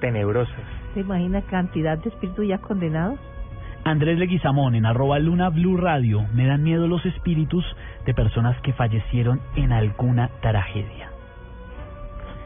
tenebrosas. 0.00 0.54
¿Te 0.94 1.00
imaginas 1.00 1.44
cantidad 1.44 1.96
de 1.98 2.08
espíritus 2.10 2.46
ya 2.46 2.58
condenados? 2.58 3.18
Andrés 3.84 4.18
Leguizamón 4.18 4.74
en 4.74 4.86
arroba 4.86 5.18
Luna 5.18 5.48
Blue 5.48 5.76
Radio. 5.76 6.24
Me 6.34 6.46
dan 6.46 6.62
miedo 6.62 6.86
los 6.86 7.04
espíritus 7.06 7.64
de 8.06 8.14
personas 8.14 8.60
que 8.60 8.72
fallecieron 8.72 9.40
en 9.56 9.72
alguna 9.72 10.28
tragedia. 10.40 11.11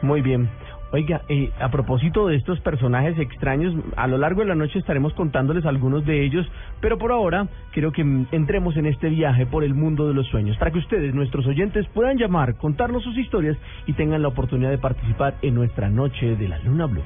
Muy 0.01 0.21
bien. 0.21 0.49
Oiga, 0.91 1.21
eh, 1.27 1.51
a 1.59 1.69
propósito 1.69 2.27
de 2.27 2.37
estos 2.37 2.61
personajes 2.61 3.19
extraños, 3.19 3.75
a 3.97 4.07
lo 4.07 4.17
largo 4.17 4.41
de 4.41 4.47
la 4.47 4.55
noche 4.55 4.79
estaremos 4.79 5.13
contándoles 5.13 5.65
algunos 5.65 6.05
de 6.05 6.23
ellos, 6.23 6.49
pero 6.79 6.97
por 6.97 7.11
ahora 7.11 7.47
quiero 7.73 7.91
que 7.91 8.03
entremos 8.31 8.77
en 8.77 8.85
este 8.85 9.09
viaje 9.09 9.45
por 9.45 9.65
el 9.65 9.73
mundo 9.73 10.07
de 10.07 10.13
los 10.13 10.27
sueños, 10.27 10.55
para 10.57 10.71
que 10.71 10.79
ustedes, 10.79 11.13
nuestros 11.13 11.45
oyentes, 11.45 11.85
puedan 11.93 12.17
llamar, 12.17 12.55
contarnos 12.55 13.03
sus 13.03 13.17
historias 13.17 13.57
y 13.85 13.93
tengan 13.93 14.21
la 14.21 14.29
oportunidad 14.29 14.69
de 14.69 14.77
participar 14.77 15.35
en 15.41 15.55
nuestra 15.55 15.89
noche 15.89 16.37
de 16.37 16.47
la 16.47 16.57
Luna 16.59 16.85
Blue. 16.85 17.03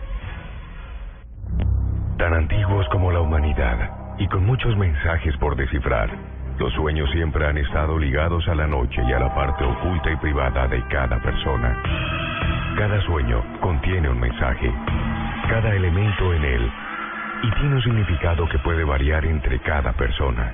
Tan 2.19 2.35
antiguos 2.35 2.87
como 2.91 3.11
la 3.11 3.21
humanidad 3.21 4.15
y 4.19 4.27
con 4.27 4.45
muchos 4.45 4.77
mensajes 4.77 5.35
por 5.37 5.55
descifrar, 5.55 6.11
los 6.61 6.73
sueños 6.73 7.09
siempre 7.09 7.47
han 7.47 7.57
estado 7.57 7.97
ligados 7.97 8.47
a 8.47 8.53
la 8.53 8.67
noche 8.67 9.01
y 9.03 9.11
a 9.13 9.19
la 9.19 9.33
parte 9.33 9.63
oculta 9.63 10.11
y 10.11 10.15
privada 10.17 10.67
de 10.67 10.79
cada 10.89 11.19
persona. 11.19 11.75
Cada 12.77 13.01
sueño 13.01 13.43
contiene 13.59 14.07
un 14.07 14.19
mensaje, 14.19 14.71
cada 15.49 15.73
elemento 15.73 16.31
en 16.31 16.43
él, 16.43 16.71
y 17.41 17.51
tiene 17.55 17.75
un 17.77 17.81
significado 17.81 18.47
que 18.47 18.59
puede 18.59 18.83
variar 18.83 19.25
entre 19.25 19.57
cada 19.61 19.93
persona. 19.93 20.53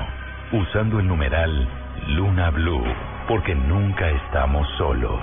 Usando 0.52 1.00
el 1.00 1.08
numeral 1.08 1.68
Luna 2.08 2.50
Blue, 2.50 2.84
porque 3.26 3.54
nunca 3.54 4.10
estamos 4.10 4.68
solos. 4.76 5.20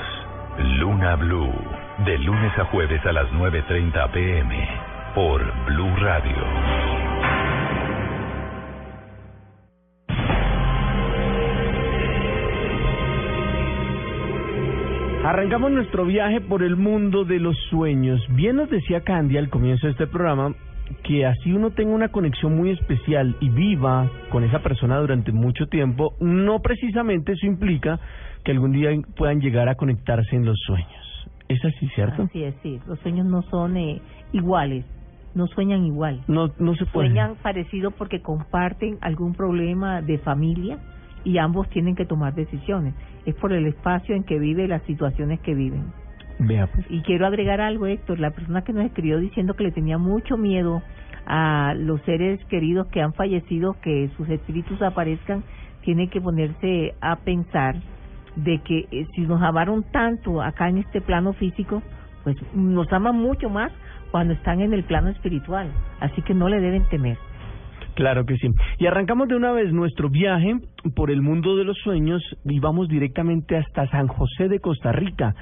Luna 0.57 1.15
Blue, 1.15 1.53
de 1.99 2.17
lunes 2.17 2.57
a 2.57 2.65
jueves 2.65 3.05
a 3.05 3.11
las 3.11 3.31
9.30 3.31 4.11
pm, 4.11 4.67
por 5.13 5.43
Blue 5.65 5.95
Radio. 5.97 7.18
Arrancamos 15.23 15.71
nuestro 15.71 16.05
viaje 16.05 16.39
por 16.39 16.63
el 16.63 16.77
mundo 16.77 17.25
de 17.25 17.39
los 17.39 17.57
sueños. 17.69 18.21
Bien 18.29 18.55
nos 18.55 18.69
decía 18.69 19.01
Candy 19.01 19.37
al 19.37 19.49
comienzo 19.49 19.87
de 19.87 19.91
este 19.91 20.07
programa 20.07 20.55
que 21.03 21.25
así 21.25 21.51
uno 21.51 21.71
tenga 21.71 21.93
una 21.93 22.07
conexión 22.07 22.55
muy 22.55 22.71
especial 22.71 23.35
y 23.41 23.49
viva 23.49 24.09
con 24.31 24.45
esa 24.45 24.59
persona 24.59 24.97
durante 24.97 25.33
mucho 25.33 25.67
tiempo, 25.67 26.13
no 26.21 26.61
precisamente 26.61 27.33
eso 27.33 27.45
implica 27.45 27.99
que 28.45 28.51
algún 28.51 28.71
día 28.71 28.89
puedan 29.17 29.41
llegar 29.41 29.67
a 29.67 29.75
conectarse 29.75 30.35
en 30.35 30.45
los 30.45 30.57
sueños. 30.65 31.27
¿Es 31.49 31.63
así, 31.65 31.87
cierto? 31.89 32.23
Así 32.23 32.43
es, 32.43 32.55
sí. 32.63 32.79
Los 32.87 32.97
sueños 32.99 33.25
no 33.25 33.41
son 33.43 33.75
eh, 33.75 34.01
iguales, 34.31 34.85
no 35.35 35.47
sueñan 35.47 35.85
igual. 35.85 36.21
No, 36.27 36.49
no 36.59 36.75
se 36.75 36.85
puede. 36.85 37.09
Sueñan 37.09 37.35
parecido 37.43 37.91
porque 37.91 38.21
comparten 38.21 38.97
algún 39.01 39.33
problema 39.33 40.01
de 40.01 40.17
familia 40.17 40.79
y 41.23 41.37
ambos 41.37 41.69
tienen 41.69 41.95
que 41.95 42.05
tomar 42.05 42.33
decisiones. 42.33 42.93
Es 43.29 43.35
por 43.35 43.53
el 43.53 43.67
espacio 43.67 44.15
en 44.15 44.23
que 44.23 44.39
vive 44.39 44.63
y 44.63 44.67
las 44.67 44.81
situaciones 44.83 45.39
que 45.41 45.53
viven. 45.53 45.93
Vea, 46.39 46.65
pues. 46.67 46.85
Y 46.89 47.01
quiero 47.01 47.27
agregar 47.27 47.61
algo, 47.61 47.85
Héctor. 47.85 48.19
La 48.19 48.31
persona 48.31 48.63
que 48.63 48.73
nos 48.73 48.85
escribió 48.85 49.19
diciendo 49.19 49.53
que 49.53 49.65
le 49.65 49.71
tenía 49.71 49.99
mucho 49.99 50.35
miedo 50.35 50.81
a 51.27 51.75
los 51.77 52.01
seres 52.01 52.43
queridos 52.45 52.87
que 52.87 53.01
han 53.01 53.13
fallecido, 53.13 53.75
que 53.81 54.09
sus 54.17 54.27
espíritus 54.29 54.81
aparezcan, 54.81 55.43
tiene 55.83 56.09
que 56.09 56.19
ponerse 56.19 56.95
a 57.01 57.17
pensar 57.17 57.75
de 58.35 58.59
que 58.63 58.87
eh, 58.91 59.07
si 59.13 59.21
nos 59.21 59.41
amaron 59.43 59.83
tanto 59.91 60.41
acá 60.41 60.69
en 60.69 60.79
este 60.79 61.01
plano 61.01 61.33
físico, 61.33 61.83
pues 62.23 62.35
nos 62.55 62.91
aman 62.91 63.15
mucho 63.15 63.49
más 63.49 63.71
cuando 64.11 64.33
están 64.33 64.59
en 64.61 64.73
el 64.73 64.83
plano 64.83 65.09
espiritual. 65.09 65.69
Así 65.99 66.23
que 66.23 66.33
no 66.33 66.49
le 66.49 66.59
deben 66.59 66.83
temer. 66.89 67.17
Claro 67.99 68.25
que 68.25 68.37
sí. 68.37 68.47
Y 68.77 68.85
arrancamos 68.85 69.27
de 69.27 69.35
una 69.35 69.51
vez 69.51 69.73
nuestro 69.73 70.09
viaje 70.09 70.55
por 70.95 71.11
el 71.11 71.21
mundo 71.21 71.57
de 71.57 71.65
los 71.65 71.77
sueños 71.79 72.23
y 72.45 72.57
vamos 72.61 72.87
directamente 72.87 73.57
hasta 73.57 73.89
San 73.89 74.07
José 74.07 74.47
de 74.47 74.61
Costa 74.61 74.93
Rica. 74.93 75.35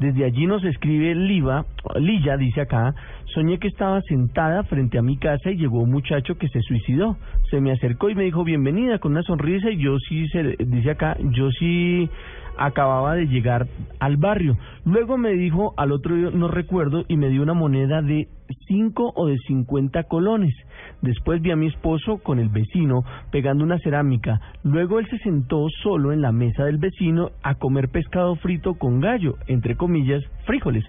Desde 0.00 0.24
allí 0.24 0.44
nos 0.44 0.64
escribe 0.64 1.14
Liva, 1.14 1.66
Lilla 2.00 2.36
dice 2.36 2.62
acá, 2.62 2.92
soñé 3.26 3.60
que 3.60 3.68
estaba 3.68 4.00
sentada 4.08 4.64
frente 4.64 4.98
a 4.98 5.02
mi 5.02 5.18
casa 5.18 5.52
y 5.52 5.56
llegó 5.56 5.82
un 5.82 5.92
muchacho 5.92 6.36
que 6.36 6.48
se 6.48 6.60
suicidó. 6.62 7.16
Se 7.48 7.60
me 7.60 7.70
acercó 7.70 8.10
y 8.10 8.16
me 8.16 8.24
dijo 8.24 8.42
bienvenida 8.42 8.98
con 8.98 9.12
una 9.12 9.22
sonrisa 9.22 9.70
y 9.70 9.76
yo 9.76 9.96
sí, 10.08 10.26
se, 10.30 10.56
dice 10.58 10.90
acá, 10.90 11.16
yo 11.20 11.52
sí 11.52 12.10
acababa 12.58 13.14
de 13.14 13.26
llegar 13.26 13.68
al 14.00 14.16
barrio. 14.16 14.56
Luego 14.84 15.16
me 15.16 15.32
dijo 15.34 15.74
al 15.76 15.92
otro 15.92 16.16
día, 16.16 16.30
no 16.32 16.48
recuerdo, 16.48 17.04
y 17.06 17.16
me 17.16 17.28
dio 17.28 17.42
una 17.42 17.54
moneda 17.54 18.02
de 18.02 18.26
5 18.66 19.12
o 19.14 19.26
de 19.28 19.38
50 19.46 20.04
colones. 20.04 20.54
Después 21.02 21.40
vi 21.40 21.50
a 21.50 21.56
mi 21.56 21.66
esposo 21.66 22.18
con 22.18 22.38
el 22.38 22.48
vecino 22.48 23.04
pegando 23.30 23.64
una 23.64 23.78
cerámica. 23.78 24.40
Luego 24.62 24.98
él 24.98 25.06
se 25.08 25.18
sentó 25.18 25.66
solo 25.82 26.12
en 26.12 26.20
la 26.20 26.32
mesa 26.32 26.64
del 26.64 26.78
vecino 26.78 27.30
a 27.42 27.54
comer 27.54 27.88
pescado 27.88 28.36
frito 28.36 28.74
con 28.74 29.00
gallo, 29.00 29.36
entre 29.46 29.76
comillas, 29.76 30.22
frijoles. 30.44 30.84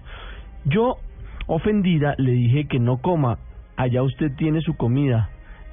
Yo 0.64 0.98
Ofendida, 1.46 2.14
le 2.18 2.32
dije 2.32 2.66
que 2.66 2.78
no 2.78 2.98
coma. 2.98 3.38
Allá 3.76 4.02
usted 4.02 4.32
tiene 4.36 4.60
su 4.60 4.74
comida. 4.74 5.30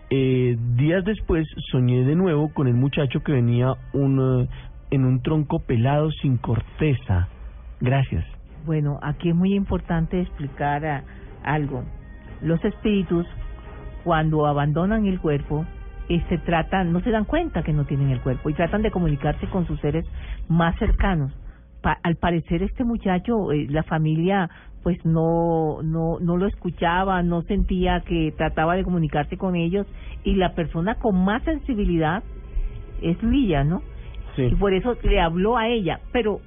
Eh, 0.10 0.58
días 0.76 1.06
después 1.06 1.48
soñé 1.72 2.04
de 2.04 2.16
nuevo 2.16 2.52
con 2.54 2.68
el 2.68 2.74
muchacho 2.74 3.22
que 3.22 3.34
venía 3.34 3.74
un, 3.94 4.20
eh, 4.20 4.50
en 4.90 5.06
un 5.06 5.22
tronco 5.22 5.60
pelado 5.60 6.10
sin 6.12 6.38
corteza. 6.38 7.28
Gracias. 7.80 8.26
Bueno, 8.66 9.00
aquí 9.04 9.30
es 9.30 9.36
muy 9.36 9.54
importante 9.54 10.20
explicar 10.22 10.86
ah, 10.86 11.04
algo. 11.44 11.84
Los 12.42 12.64
espíritus, 12.66 13.28
cuando 14.10 14.48
abandonan 14.48 15.06
el 15.06 15.20
cuerpo, 15.20 15.64
eh, 16.10 16.20
se 16.30 16.40
tratan, 16.40 16.92
no 16.92 17.00
se 17.02 17.12
dan 17.12 17.26
cuenta 17.26 17.62
que 17.62 17.74
no 17.74 17.86
tienen 17.86 18.10
el 18.10 18.20
cuerpo 18.22 18.50
y 18.50 18.56
tratan 18.56 18.82
de 18.82 18.90
comunicarse 18.90 19.46
con 19.50 19.68
sus 19.68 19.80
seres 19.82 20.04
más 20.48 20.76
cercanos. 20.80 21.32
Pa- 21.84 22.00
al 22.02 22.16
parecer 22.16 22.64
este 22.64 22.84
muchacho, 22.84 23.52
eh, 23.52 23.68
la 23.70 23.84
familia 23.84 24.50
pues 24.82 24.98
no, 25.06 25.84
no, 25.84 26.18
no 26.22 26.38
lo 26.38 26.48
escuchaba, 26.48 27.22
no 27.22 27.44
sentía 27.44 28.00
que 28.02 28.34
trataba 28.36 28.76
de 28.76 28.84
comunicarse 28.84 29.38
con 29.38 29.56
ellos 29.56 29.86
y 30.24 30.34
la 30.38 30.56
persona 30.56 30.96
con 30.96 31.24
más 31.24 31.44
sensibilidad 31.44 32.24
es 33.04 33.22
Lilla, 33.22 33.64
¿no? 33.64 33.84
Y 34.52 34.56
por 34.56 34.74
eso 34.74 34.98
le 35.04 35.22
habló 35.22 35.56
a 35.56 35.68
ella, 35.68 36.00
pero 36.12 36.40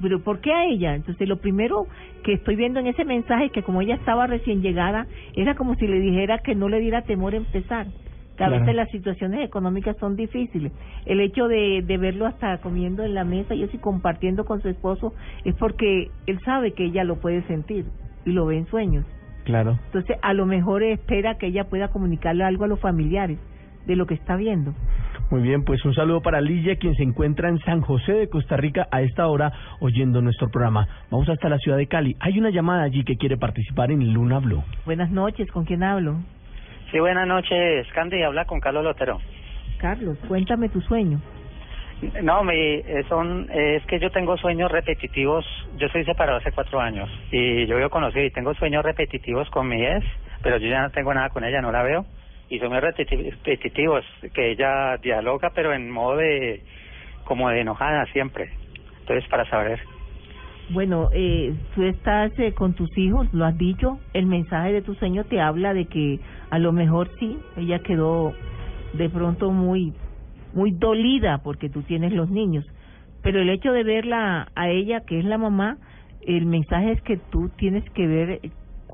pero 0.00 0.20
¿por 0.22 0.40
qué 0.40 0.52
a 0.52 0.64
ella? 0.66 0.94
Entonces 0.94 1.28
lo 1.28 1.38
primero 1.38 1.86
que 2.24 2.34
estoy 2.34 2.56
viendo 2.56 2.80
en 2.80 2.86
ese 2.86 3.04
mensaje 3.04 3.46
es 3.46 3.52
que 3.52 3.62
como 3.62 3.82
ella 3.82 3.94
estaba 3.96 4.26
recién 4.26 4.62
llegada, 4.62 5.06
era 5.34 5.54
como 5.54 5.74
si 5.76 5.86
le 5.86 6.00
dijera 6.00 6.38
que 6.38 6.54
no 6.54 6.68
le 6.68 6.80
diera 6.80 7.02
temor 7.02 7.34
empezar. 7.34 7.86
Que 8.36 8.44
a 8.44 8.48
Claro. 8.48 8.60
veces 8.60 8.76
las 8.76 8.90
situaciones 8.90 9.40
económicas 9.44 9.96
son 9.98 10.14
difíciles. 10.14 10.70
El 11.06 11.20
hecho 11.20 11.48
de, 11.48 11.82
de 11.86 11.96
verlo 11.96 12.26
hasta 12.26 12.58
comiendo 12.58 13.02
en 13.02 13.14
la 13.14 13.24
mesa 13.24 13.54
y 13.54 13.64
así 13.64 13.78
compartiendo 13.78 14.44
con 14.44 14.60
su 14.60 14.68
esposo 14.68 15.14
es 15.44 15.54
porque 15.54 16.10
él 16.26 16.38
sabe 16.44 16.72
que 16.72 16.84
ella 16.84 17.04
lo 17.04 17.16
puede 17.16 17.42
sentir 17.46 17.86
y 18.26 18.32
lo 18.32 18.44
ve 18.46 18.58
en 18.58 18.66
sueños. 18.66 19.06
Claro. 19.44 19.78
Entonces 19.86 20.18
a 20.22 20.34
lo 20.34 20.44
mejor 20.44 20.82
espera 20.82 21.36
que 21.38 21.46
ella 21.46 21.64
pueda 21.64 21.88
comunicarle 21.88 22.44
algo 22.44 22.64
a 22.64 22.68
los 22.68 22.80
familiares 22.80 23.38
de 23.86 23.96
lo 23.96 24.06
que 24.06 24.14
está 24.14 24.36
viendo. 24.36 24.74
Muy 25.28 25.42
bien, 25.42 25.64
pues 25.64 25.84
un 25.84 25.92
saludo 25.92 26.22
para 26.22 26.40
Lidia, 26.40 26.76
quien 26.76 26.94
se 26.94 27.02
encuentra 27.02 27.48
en 27.48 27.58
San 27.58 27.80
José 27.80 28.12
de 28.12 28.28
Costa 28.28 28.56
Rica 28.56 28.86
a 28.92 29.02
esta 29.02 29.26
hora 29.26 29.52
oyendo 29.80 30.22
nuestro 30.22 30.48
programa. 30.50 30.86
Vamos 31.10 31.28
hasta 31.28 31.48
la 31.48 31.58
ciudad 31.58 31.76
de 31.76 31.88
Cali. 31.88 32.16
Hay 32.20 32.38
una 32.38 32.50
llamada 32.50 32.84
allí 32.84 33.02
que 33.02 33.16
quiere 33.16 33.36
participar 33.36 33.90
en 33.90 34.12
Luna 34.12 34.38
Blue. 34.38 34.62
Buenas 34.84 35.10
noches, 35.10 35.50
¿con 35.50 35.64
quién 35.64 35.82
hablo? 35.82 36.20
Sí, 36.92 37.00
buenas 37.00 37.26
noches, 37.26 37.88
Candy. 37.92 38.22
Habla 38.22 38.44
con 38.44 38.60
Carlos 38.60 38.84
Lotero. 38.84 39.18
Carlos, 39.78 40.16
cuéntame 40.28 40.68
tu 40.68 40.80
sueño. 40.82 41.20
No, 42.22 42.44
mi, 42.44 42.54
eh, 42.54 43.04
son, 43.08 43.48
eh, 43.50 43.76
es 43.76 43.86
que 43.86 43.98
yo 43.98 44.10
tengo 44.10 44.36
sueños 44.36 44.70
repetitivos. 44.70 45.44
Yo 45.76 45.88
soy 45.88 46.04
separado 46.04 46.38
hace 46.38 46.52
cuatro 46.52 46.80
años 46.80 47.10
y 47.32 47.66
yo 47.66 47.76
vivo 47.76 47.90
conocido 47.90 48.24
y 48.24 48.30
tengo 48.30 48.54
sueños 48.54 48.84
repetitivos 48.84 49.50
con 49.50 49.66
mi 49.66 49.84
ex, 49.84 50.06
pero 50.42 50.58
yo 50.58 50.68
ya 50.68 50.82
no 50.82 50.90
tengo 50.90 51.12
nada 51.12 51.30
con 51.30 51.42
ella, 51.42 51.60
no 51.60 51.72
la 51.72 51.82
veo. 51.82 52.06
Y 52.48 52.58
son 52.58 52.68
muy 52.68 52.78
repeti- 52.78 53.30
repetitivos, 53.44 54.04
que 54.34 54.52
ella 54.52 54.96
dialoga, 54.98 55.50
pero 55.54 55.72
en 55.72 55.90
modo 55.90 56.16
de, 56.18 56.62
como 57.24 57.48
de 57.50 57.60
enojada 57.60 58.06
siempre. 58.12 58.50
Entonces, 59.00 59.28
para 59.28 59.48
saber. 59.48 59.80
Bueno, 60.68 61.10
eh, 61.12 61.54
tú 61.74 61.84
estás 61.84 62.32
eh, 62.38 62.52
con 62.52 62.74
tus 62.74 62.96
hijos, 62.98 63.28
lo 63.32 63.44
has 63.44 63.56
dicho, 63.56 63.98
el 64.12 64.26
mensaje 64.26 64.72
de 64.72 64.82
tu 64.82 64.94
sueño 64.94 65.24
te 65.24 65.40
habla 65.40 65.74
de 65.74 65.86
que 65.86 66.18
a 66.50 66.58
lo 66.58 66.72
mejor 66.72 67.08
sí, 67.20 67.38
ella 67.56 67.78
quedó 67.80 68.34
de 68.92 69.08
pronto 69.08 69.52
muy, 69.52 69.94
muy 70.52 70.72
dolida 70.72 71.38
porque 71.44 71.68
tú 71.68 71.82
tienes 71.82 72.12
los 72.12 72.30
niños, 72.30 72.64
pero 73.22 73.40
el 73.40 73.48
hecho 73.48 73.72
de 73.72 73.84
verla 73.84 74.48
a 74.56 74.68
ella, 74.68 75.02
que 75.06 75.20
es 75.20 75.24
la 75.24 75.38
mamá, 75.38 75.78
el 76.26 76.46
mensaje 76.46 76.92
es 76.92 77.02
que 77.02 77.16
tú 77.16 77.48
tienes 77.56 77.84
que 77.90 78.06
ver 78.08 78.40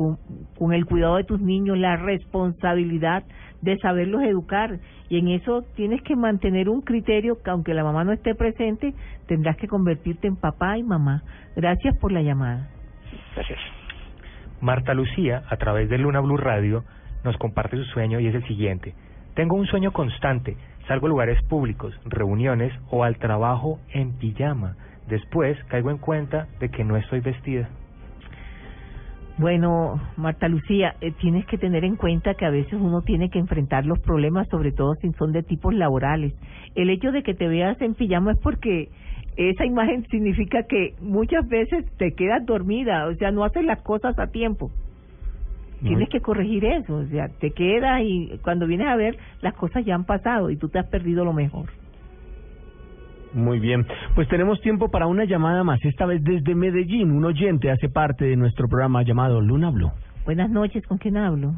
con, 0.02 0.18
con 0.58 0.72
el 0.72 0.84
cuidado 0.86 1.16
de 1.16 1.24
tus 1.24 1.40
niños, 1.40 1.78
la 1.78 1.96
responsabilidad 1.96 3.24
de 3.62 3.78
saberlos 3.78 4.22
educar 4.22 4.78
y 5.08 5.18
en 5.18 5.28
eso 5.28 5.62
tienes 5.76 6.02
que 6.02 6.16
mantener 6.16 6.68
un 6.68 6.82
criterio 6.82 7.42
que 7.42 7.50
aunque 7.50 7.74
la 7.74 7.84
mamá 7.84 8.04
no 8.04 8.12
esté 8.12 8.34
presente, 8.34 8.94
tendrás 9.26 9.56
que 9.56 9.68
convertirte 9.68 10.26
en 10.26 10.36
papá 10.36 10.78
y 10.78 10.82
mamá. 10.82 11.22
Gracias 11.54 11.96
por 11.98 12.12
la 12.12 12.22
llamada. 12.22 12.68
Gracias. 13.34 13.58
Marta 14.60 14.94
Lucía, 14.94 15.42
a 15.48 15.56
través 15.56 15.88
de 15.88 15.98
Luna 15.98 16.20
Blue 16.20 16.36
Radio, 16.36 16.84
nos 17.24 17.36
comparte 17.36 17.76
su 17.76 17.84
sueño 17.84 18.20
y 18.20 18.26
es 18.26 18.34
el 18.34 18.46
siguiente. 18.46 18.94
Tengo 19.34 19.56
un 19.56 19.66
sueño 19.66 19.92
constante. 19.92 20.56
Salgo 20.88 21.06
a 21.06 21.10
lugares 21.10 21.42
públicos, 21.44 21.94
reuniones 22.04 22.72
o 22.90 23.04
al 23.04 23.16
trabajo 23.18 23.78
en 23.92 24.12
pijama. 24.18 24.76
Después 25.08 25.56
caigo 25.64 25.90
en 25.90 25.98
cuenta 25.98 26.48
de 26.58 26.68
que 26.68 26.84
no 26.84 26.96
estoy 26.96 27.20
vestida. 27.20 27.68
Bueno, 29.42 30.00
Marta 30.16 30.46
Lucía, 30.46 30.94
eh, 31.00 31.10
tienes 31.20 31.44
que 31.46 31.58
tener 31.58 31.84
en 31.84 31.96
cuenta 31.96 32.34
que 32.34 32.46
a 32.46 32.50
veces 32.50 32.74
uno 32.74 33.02
tiene 33.02 33.28
que 33.28 33.40
enfrentar 33.40 33.84
los 33.84 33.98
problemas, 33.98 34.46
sobre 34.48 34.70
todo 34.70 34.94
si 34.94 35.10
son 35.14 35.32
de 35.32 35.42
tipos 35.42 35.74
laborales. 35.74 36.32
El 36.76 36.90
hecho 36.90 37.10
de 37.10 37.24
que 37.24 37.34
te 37.34 37.48
veas 37.48 37.80
en 37.80 37.94
pijama 37.94 38.32
es 38.32 38.38
porque 38.38 38.88
esa 39.36 39.66
imagen 39.66 40.06
significa 40.12 40.62
que 40.68 40.94
muchas 41.00 41.48
veces 41.48 41.84
te 41.96 42.12
quedas 42.12 42.46
dormida, 42.46 43.08
o 43.08 43.14
sea, 43.16 43.32
no 43.32 43.42
haces 43.42 43.64
las 43.64 43.82
cosas 43.82 44.16
a 44.20 44.28
tiempo. 44.28 44.70
Tienes 45.82 46.08
que 46.08 46.20
corregir 46.20 46.64
eso, 46.64 46.94
o 46.94 47.06
sea, 47.06 47.26
te 47.40 47.50
quedas 47.50 48.02
y 48.04 48.38
cuando 48.44 48.68
vienes 48.68 48.86
a 48.86 48.94
ver, 48.94 49.18
las 49.40 49.54
cosas 49.54 49.84
ya 49.84 49.96
han 49.96 50.04
pasado 50.04 50.50
y 50.50 50.56
tú 50.56 50.68
te 50.68 50.78
has 50.78 50.86
perdido 50.86 51.24
lo 51.24 51.32
mejor. 51.32 51.70
Muy 53.34 53.60
bien, 53.60 53.86
pues 54.14 54.28
tenemos 54.28 54.60
tiempo 54.60 54.90
para 54.90 55.06
una 55.06 55.24
llamada 55.24 55.64
más, 55.64 55.82
esta 55.84 56.04
vez 56.04 56.22
desde 56.22 56.54
Medellín. 56.54 57.10
Un 57.10 57.24
oyente 57.24 57.70
hace 57.70 57.88
parte 57.88 58.26
de 58.26 58.36
nuestro 58.36 58.68
programa 58.68 59.02
llamado 59.02 59.40
Luna 59.40 59.70
Blue. 59.70 59.90
Buenas 60.26 60.50
noches, 60.50 60.86
¿con 60.86 60.98
quién 60.98 61.16
hablo? 61.16 61.54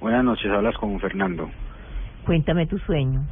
Buenas 0.00 0.24
noches, 0.24 0.50
hablas 0.50 0.76
con 0.78 0.98
Fernando. 0.98 1.48
Cuéntame 2.26 2.66
tu 2.66 2.76
sueño. 2.78 3.22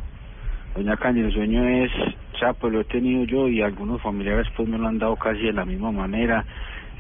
Doña 0.77 0.97
Candy, 0.99 1.23
el 1.23 1.33
sueño 1.33 1.65
es, 1.65 1.91
o 2.35 2.39
sea, 2.39 2.53
pues 2.53 2.73
lo 2.73 2.81
he 2.81 2.85
tenido 2.85 3.25
yo 3.25 3.49
y 3.49 3.61
algunos 3.61 4.01
familiares 4.01 4.47
pues 4.57 4.69
me 4.69 4.79
lo 4.79 4.87
han 4.87 5.01
dado 5.01 5.17
casi 5.17 5.41
de 5.41 5.53
la 5.53 5.65
misma 5.65 5.91
manera. 5.91 6.45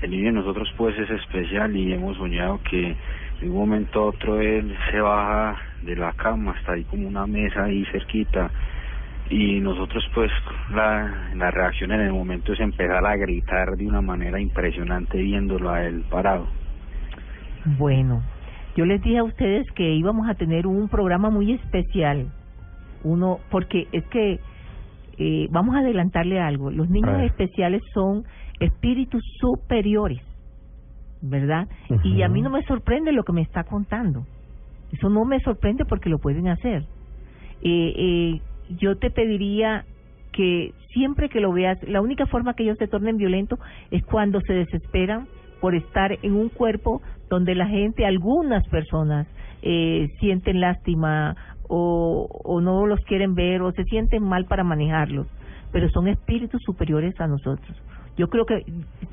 El 0.02 0.10
niño 0.10 0.24
de 0.24 0.32
nosotros 0.32 0.68
pues 0.76 0.98
es 0.98 1.08
especial 1.08 1.76
y 1.76 1.92
hemos 1.92 2.16
soñado 2.16 2.58
que 2.68 2.96
de 3.40 3.48
un 3.48 3.54
momento 3.54 4.00
a 4.00 4.06
otro 4.06 4.40
él 4.40 4.76
se 4.90 5.00
baja 5.00 5.56
de 5.82 5.94
la 5.94 6.12
cama, 6.14 6.56
está 6.58 6.72
ahí 6.72 6.82
como 6.82 7.06
una 7.06 7.28
mesa 7.28 7.64
ahí 7.64 7.84
cerquita 7.92 8.50
y 9.30 9.60
nosotros 9.60 10.04
pues 10.12 10.30
la, 10.74 11.30
la 11.36 11.50
reacción 11.50 11.92
en 11.92 12.00
el 12.00 12.12
momento 12.12 12.52
es 12.52 12.60
empezar 12.60 13.06
a 13.06 13.16
gritar 13.16 13.76
de 13.76 13.86
una 13.86 14.00
manera 14.00 14.40
impresionante 14.40 15.18
viéndolo 15.18 15.70
a 15.70 15.84
él 15.84 16.04
parado. 16.10 16.46
Bueno, 17.78 18.22
yo 18.76 18.84
les 18.84 19.00
dije 19.02 19.18
a 19.18 19.24
ustedes 19.24 19.70
que 19.72 19.94
íbamos 19.94 20.28
a 20.28 20.34
tener 20.34 20.66
un 20.66 20.88
programa 20.88 21.30
muy 21.30 21.52
especial. 21.52 22.26
Uno, 23.04 23.38
porque 23.50 23.86
es 23.92 24.04
que 24.06 24.40
eh, 25.18 25.48
vamos 25.50 25.76
a 25.76 25.78
adelantarle 25.78 26.40
algo. 26.40 26.70
Los 26.70 26.90
niños 26.90 27.22
especiales 27.22 27.82
son 27.94 28.24
espíritus 28.58 29.22
superiores, 29.38 30.20
¿verdad? 31.22 31.68
Y 32.02 32.22
a 32.22 32.28
mí 32.28 32.42
no 32.42 32.50
me 32.50 32.62
sorprende 32.64 33.12
lo 33.12 33.22
que 33.22 33.32
me 33.32 33.42
está 33.42 33.64
contando. 33.64 34.26
Eso 34.92 35.08
no 35.08 35.24
me 35.24 35.40
sorprende 35.40 35.84
porque 35.84 36.10
lo 36.10 36.18
pueden 36.18 36.48
hacer. 36.48 36.84
Eh, 37.62 37.92
eh, 37.96 38.40
yo 38.78 38.96
te 38.96 39.10
pediría 39.10 39.84
que 40.32 40.72
siempre 40.92 41.28
que 41.28 41.40
lo 41.40 41.52
veas, 41.52 41.78
la 41.88 42.00
única 42.00 42.26
forma 42.26 42.54
que 42.54 42.62
ellos 42.62 42.78
se 42.78 42.88
tornen 42.88 43.16
violentos 43.16 43.58
es 43.90 44.04
cuando 44.04 44.40
se 44.42 44.52
desesperan 44.52 45.26
por 45.60 45.74
estar 45.74 46.18
en 46.22 46.34
un 46.34 46.48
cuerpo 46.48 47.02
donde 47.28 47.54
la 47.54 47.66
gente, 47.66 48.06
algunas 48.06 48.66
personas, 48.68 49.26
eh, 49.62 50.08
sienten 50.20 50.60
lástima 50.60 51.36
o, 51.68 52.26
o 52.44 52.60
no 52.60 52.86
los 52.86 53.00
quieren 53.00 53.34
ver 53.34 53.62
o 53.62 53.72
se 53.72 53.84
sienten 53.84 54.22
mal 54.22 54.46
para 54.46 54.64
manejarlos, 54.64 55.26
pero 55.72 55.88
son 55.90 56.08
espíritus 56.08 56.62
superiores 56.64 57.18
a 57.20 57.26
nosotros. 57.26 57.76
Yo 58.16 58.28
creo 58.28 58.44
que, 58.44 58.64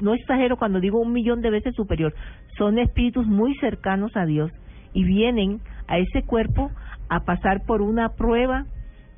no 0.02 0.14
exagero 0.14 0.58
cuando 0.58 0.80
digo 0.80 1.00
un 1.00 1.14
millón 1.14 1.42
de 1.42 1.50
veces 1.50 1.76
superior, 1.76 2.14
son 2.58 2.78
espíritus 2.78 3.28
muy 3.28 3.56
cercanos 3.58 4.16
a 4.16 4.26
Dios 4.26 4.52
y 4.94 5.04
vienen 5.04 5.62
a 5.88 5.98
ese 5.98 6.24
cuerpo 6.24 6.72
a 7.10 7.22
pasar 7.22 7.66
por 7.66 7.82
una 7.82 8.10
prueba, 8.10 8.66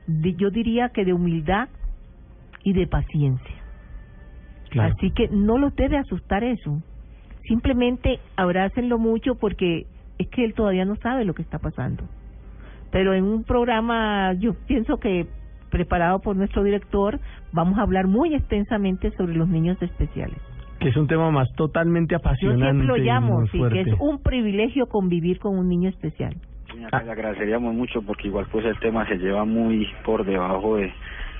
de, 0.10 0.34
yo 0.34 0.50
diría 0.50 0.89
que 0.89 1.06
de 1.06 1.13
humildad 1.13 1.69
y 2.63 2.74
de 2.74 2.88
paciencia. 2.88 3.56
Claro. 4.69 4.93
Así 4.98 5.12
que 5.12 5.30
no 5.30 5.58
los 5.58 5.76
debe 5.76 5.98
asustar 5.98 6.43
eso. 6.43 6.82
Simplemente 7.43 8.19
abrácenlo 8.36 8.98
mucho 8.98 9.36
porque 9.36 9.86
es 10.17 10.28
que 10.30 10.43
él 10.43 10.54
todavía 10.54 10.86
no 10.86 10.95
sabe 10.98 11.26
lo 11.26 11.34
que 11.34 11.41
está 11.41 11.60
pasando. 11.60 12.04
Pero 12.91 13.13
en 13.13 13.24
un 13.24 13.43
programa, 13.43 14.34
yo 14.34 14.56
pienso 14.67 14.98
que 14.98 15.28
preparado 15.69 16.19
por 16.19 16.36
nuestro 16.36 16.63
director, 16.63 17.19
vamos 17.52 17.78
a 17.78 17.84
hablar 17.84 18.08
muy 18.08 18.34
extensamente 18.34 19.12
sobre 19.12 19.36
los 19.36 19.48
niños 19.48 19.80
especiales. 19.82 20.39
Que 20.80 20.89
es 20.89 20.98
un 20.98 21.08
tema 21.08 21.30
más 21.30 21.48
totalmente 21.56 22.13
Yo 22.13 22.17
apasionante. 22.17 22.63
siempre 22.65 22.88
lo 22.88 22.98
llamo, 22.98 23.45
sí, 23.48 23.60
que 23.72 23.82
es 23.82 24.00
un 24.00 24.24
privilegio 24.24 24.88
convivir 24.88 25.38
con 25.38 25.58
un 25.58 25.67
niño 25.67 25.89
especial. 25.89 26.36
Doña 26.71 26.89
le 27.03 27.12
agradeceríamos 27.12 27.73
mucho 27.73 28.01
porque 28.01 28.27
igual 28.27 28.45
pues 28.51 28.65
el 28.65 28.77
tema 28.79 29.08
se 29.08 29.15
lleva 29.17 29.45
muy 29.45 29.88
por 30.03 30.25
debajo 30.25 30.75
de, 30.77 30.91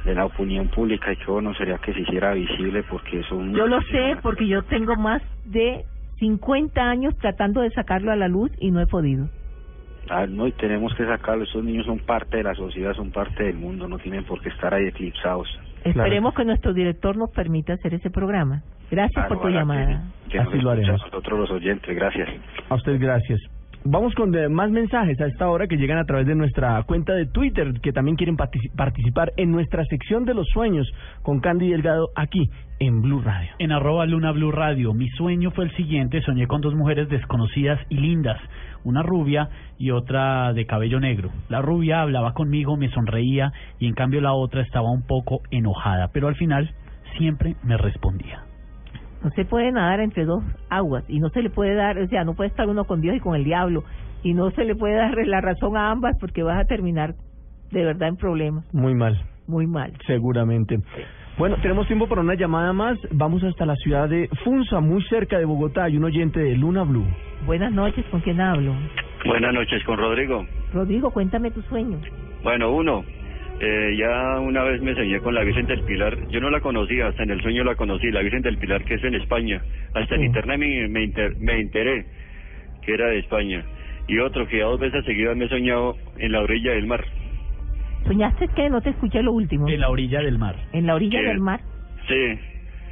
de 0.06 0.16
la 0.16 0.26
opinión 0.26 0.68
pública 0.70 1.12
y 1.12 1.18
que 1.18 1.32
bueno 1.32 1.54
sería 1.54 1.78
que 1.78 1.94
se 1.94 2.02
hiciera 2.02 2.34
visible 2.34 2.84
porque 2.84 3.22
son 3.24 3.54
Yo 3.54 3.68
lo 3.68 3.80
sé 3.82 4.16
porque 4.22 4.48
yo 4.48 4.64
tengo 4.64 4.96
más 4.96 5.22
de 5.46 5.86
50 6.18 6.82
años 6.82 7.16
tratando 7.20 7.62
de 7.62 7.70
sacarlo 7.72 8.12
a 8.12 8.16
la 8.16 8.28
luz 8.28 8.52
y 8.60 8.72
no 8.72 8.82
he 8.82 8.88
podido. 8.88 9.30
Ah, 10.10 10.26
no, 10.28 10.48
y 10.48 10.52
tenemos 10.54 10.94
que 10.96 11.06
sacarlo. 11.06 11.44
Estos 11.44 11.64
niños 11.64 11.86
son 11.86 12.00
parte 12.00 12.38
de 12.38 12.44
la 12.44 12.56
sociedad, 12.56 12.94
son 12.94 13.12
parte 13.12 13.44
del 13.44 13.56
mundo, 13.58 13.88
no 13.88 14.00
tienen 14.00 14.26
por 14.26 14.42
qué 14.42 14.50
estar 14.50 14.74
ahí 14.74 14.88
eclipsados. 14.88 15.48
Esperemos 15.84 16.34
que 16.34 16.44
nuestro 16.46 16.74
director 16.74 17.16
nos 17.16 17.30
permita 17.30 17.74
hacer 17.74 17.94
ese 17.94 18.10
programa. 18.10 18.64
Gracias 18.90 19.28
por 19.28 19.42
tu 19.42 19.50
llamada. 19.50 20.10
que- 20.26 20.32
que 20.32 20.40
Así 20.40 20.60
lo 20.60 20.72
haremos. 20.72 21.02
a 21.02 21.06
Nosotros 21.06 21.40
los 21.40 21.52
oyentes, 21.52 21.96
gracias. 21.96 22.28
A 22.70 22.76
usted 22.76 23.00
gracias. 23.00 23.40
Vamos 23.86 24.14
con 24.14 24.36
eh, 24.36 24.50
más 24.50 24.70
mensajes 24.72 25.20
a 25.22 25.26
esta 25.28 25.50
hora 25.50 25.66
que 25.68 25.78
llegan 25.78 25.98
a 25.98 26.04
través 26.06 26.28
de 26.28 26.36
nuestra 26.36 26.84
cuenta 26.84 27.14
de 27.14 27.26
Twitter, 27.26 27.80
que 27.82 27.94
también 27.94 28.18
quieren 28.18 28.36
partici- 28.38 28.70
participar 28.76 29.32
en 29.38 29.52
nuestra 29.52 29.86
sección 29.86 30.26
de 30.26 30.34
los 30.34 30.48
sueños 30.50 30.86
con 31.24 31.40
Candy 31.40 31.70
Delgado 31.70 32.10
aquí 32.16 32.50
en 32.80 33.02
Blue 33.02 33.22
Radio. 33.22 33.50
En 33.58 33.72
arroba 33.72 34.06
Luna 34.06 34.32
Blue 34.32 34.52
Radio, 34.52 34.94
mi 34.94 35.08
sueño 35.10 35.52
fue 35.52 35.64
el 35.66 35.76
siguiente, 35.76 36.22
soñé 36.22 36.46
con 36.46 36.60
dos 36.62 36.76
mujeres 36.76 37.08
desconocidas 37.10 37.80
y 37.90 37.96
lindas, 37.96 38.38
una 38.84 39.02
rubia 39.02 39.50
y 39.78 39.92
otra 39.92 40.52
de 40.54 40.66
cabello 40.66 41.00
negro. 41.00 41.30
La 41.48 41.62
rubia 41.62 42.02
hablaba 42.02 42.34
conmigo, 42.34 42.76
me 42.76 42.90
sonreía 42.90 43.54
y 43.80 43.88
en 43.88 43.94
cambio 43.94 44.20
la 44.20 44.34
otra 44.34 44.62
estaba 44.62 44.92
un 44.92 45.04
poco 45.08 45.42
enojada, 45.52 46.10
pero 46.14 46.28
al 46.28 46.36
final 46.36 46.70
siempre 47.18 47.56
me 47.64 47.78
respondía. 47.78 48.44
No 49.24 49.30
se 49.32 49.46
puede 49.46 49.72
nadar 49.72 50.00
entre 50.00 50.26
dos 50.26 50.44
aguas 50.70 51.04
y 51.10 51.20
no 51.20 51.30
se 51.30 51.42
le 51.42 51.50
puede 51.50 51.76
dar, 51.76 51.98
o 51.98 52.08
sea, 52.08 52.24
no 52.24 52.36
puede 52.36 52.50
estar 52.50 52.68
uno 52.70 52.86
con 52.86 53.02
Dios 53.02 53.16
y 53.16 53.20
con 53.20 53.36
el 53.36 53.44
diablo 53.44 53.84
y 54.24 54.34
no 54.34 54.50
se 54.52 54.64
le 54.64 54.76
puede 54.76 54.96
dar 54.96 55.16
la 55.28 55.42
razón 55.42 55.76
a 55.78 55.92
ambas 55.92 56.16
porque 56.20 56.44
vas 56.44 56.60
a 56.60 56.66
terminar 56.66 57.16
de 57.72 57.84
verdad 57.86 58.10
en 58.10 58.16
problemas, 58.16 58.66
Muy 58.74 58.96
mal, 58.96 59.20
muy 59.48 59.68
mal. 59.68 59.92
seguramente. 60.08 60.78
Bueno, 61.38 61.56
tenemos 61.62 61.88
tiempo 61.88 62.08
para 62.08 62.20
una 62.22 62.34
llamada 62.36 62.74
más. 62.74 62.98
Vamos 63.12 63.44
hasta 63.46 63.66
la 63.66 63.76
ciudad 63.78 64.10
de 64.10 64.28
Funza, 64.44 64.82
muy 64.82 65.02
cerca 65.04 65.38
de 65.38 65.46
Bogotá. 65.46 65.86
Hay 65.86 65.96
un 65.96 66.04
oyente 66.04 66.40
de 66.40 66.56
Luna 66.58 66.84
Blue. 66.84 67.06
Buenas 67.46 67.72
noches, 67.72 68.06
¿con 68.12 68.20
quién 68.22 68.42
hablo? 68.42 68.74
Buenas 69.26 69.54
noches 69.54 69.82
con 69.86 69.98
Rodrigo. 69.98 70.46
Rodrigo, 70.74 71.12
cuéntame 71.12 71.52
tu 71.52 71.62
sueño. 71.64 71.98
Bueno, 72.44 72.72
uno, 72.74 73.04
eh, 73.60 73.96
ya 73.98 74.40
una 74.40 74.64
vez 74.64 74.82
me 74.82 74.96
soñé 74.96 75.20
con 75.20 75.36
la 75.36 75.44
Virgen 75.44 75.66
del 75.66 75.84
Pilar. 75.84 76.18
Yo 76.30 76.40
no 76.40 76.50
la 76.50 76.62
conocía, 76.62 77.08
hasta 77.08 77.24
en 77.24 77.32
el 77.32 77.42
sueño 77.42 77.64
la 77.64 77.76
conocí, 77.76 78.10
la 78.12 78.22
Virgen 78.22 78.42
del 78.42 78.58
Pilar 78.58 78.84
que 78.86 78.96
es 78.96 79.04
en 79.04 79.16
España. 79.16 79.62
Hasta 79.94 80.16
en 80.16 80.24
internet 80.24 80.58
me, 80.60 80.88
me, 80.88 81.04
inter- 81.04 81.36
me 81.40 81.60
enteré 81.60 82.06
que 82.82 82.94
era 82.94 83.08
de 83.08 83.20
España. 83.20 83.64
Y 84.08 84.18
otro 84.20 84.48
que 84.48 84.62
a 84.62 84.66
dos 84.66 84.80
veces 84.80 85.04
seguidas 85.06 85.36
me 85.38 85.46
he 85.46 85.50
soñado 85.50 85.96
en 86.18 86.32
la 86.32 86.42
orilla 86.42 86.72
del 86.72 86.88
mar. 86.88 87.04
¿Soñaste 88.06 88.48
que 88.50 88.70
no 88.70 88.82
te 88.82 88.90
escuché 88.92 89.22
lo 89.22 89.34
último? 89.34 89.68
En 89.68 89.80
la 89.82 89.90
orilla 89.90 90.22
del 90.22 90.40
mar. 90.40 90.56
En 90.72 90.88
la 90.88 90.96
orilla 90.96 91.22
del 91.22 91.40
mar. 91.40 91.60
Sí, 92.08 92.40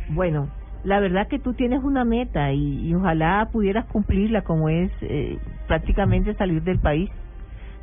Bueno, 0.10 0.50
la 0.84 1.00
verdad 1.00 1.28
que 1.28 1.40
tú 1.40 1.54
tienes 1.54 1.82
una 1.84 2.06
meta 2.06 2.52
y, 2.54 2.88
y 2.88 2.94
ojalá 2.94 3.50
pudieras 3.52 3.86
cumplirla 3.86 4.42
como 4.44 4.70
es 4.70 4.92
eh, 5.02 5.38
prácticamente 5.68 6.34
salir 6.36 6.62
del 6.62 6.80
país. 6.80 7.10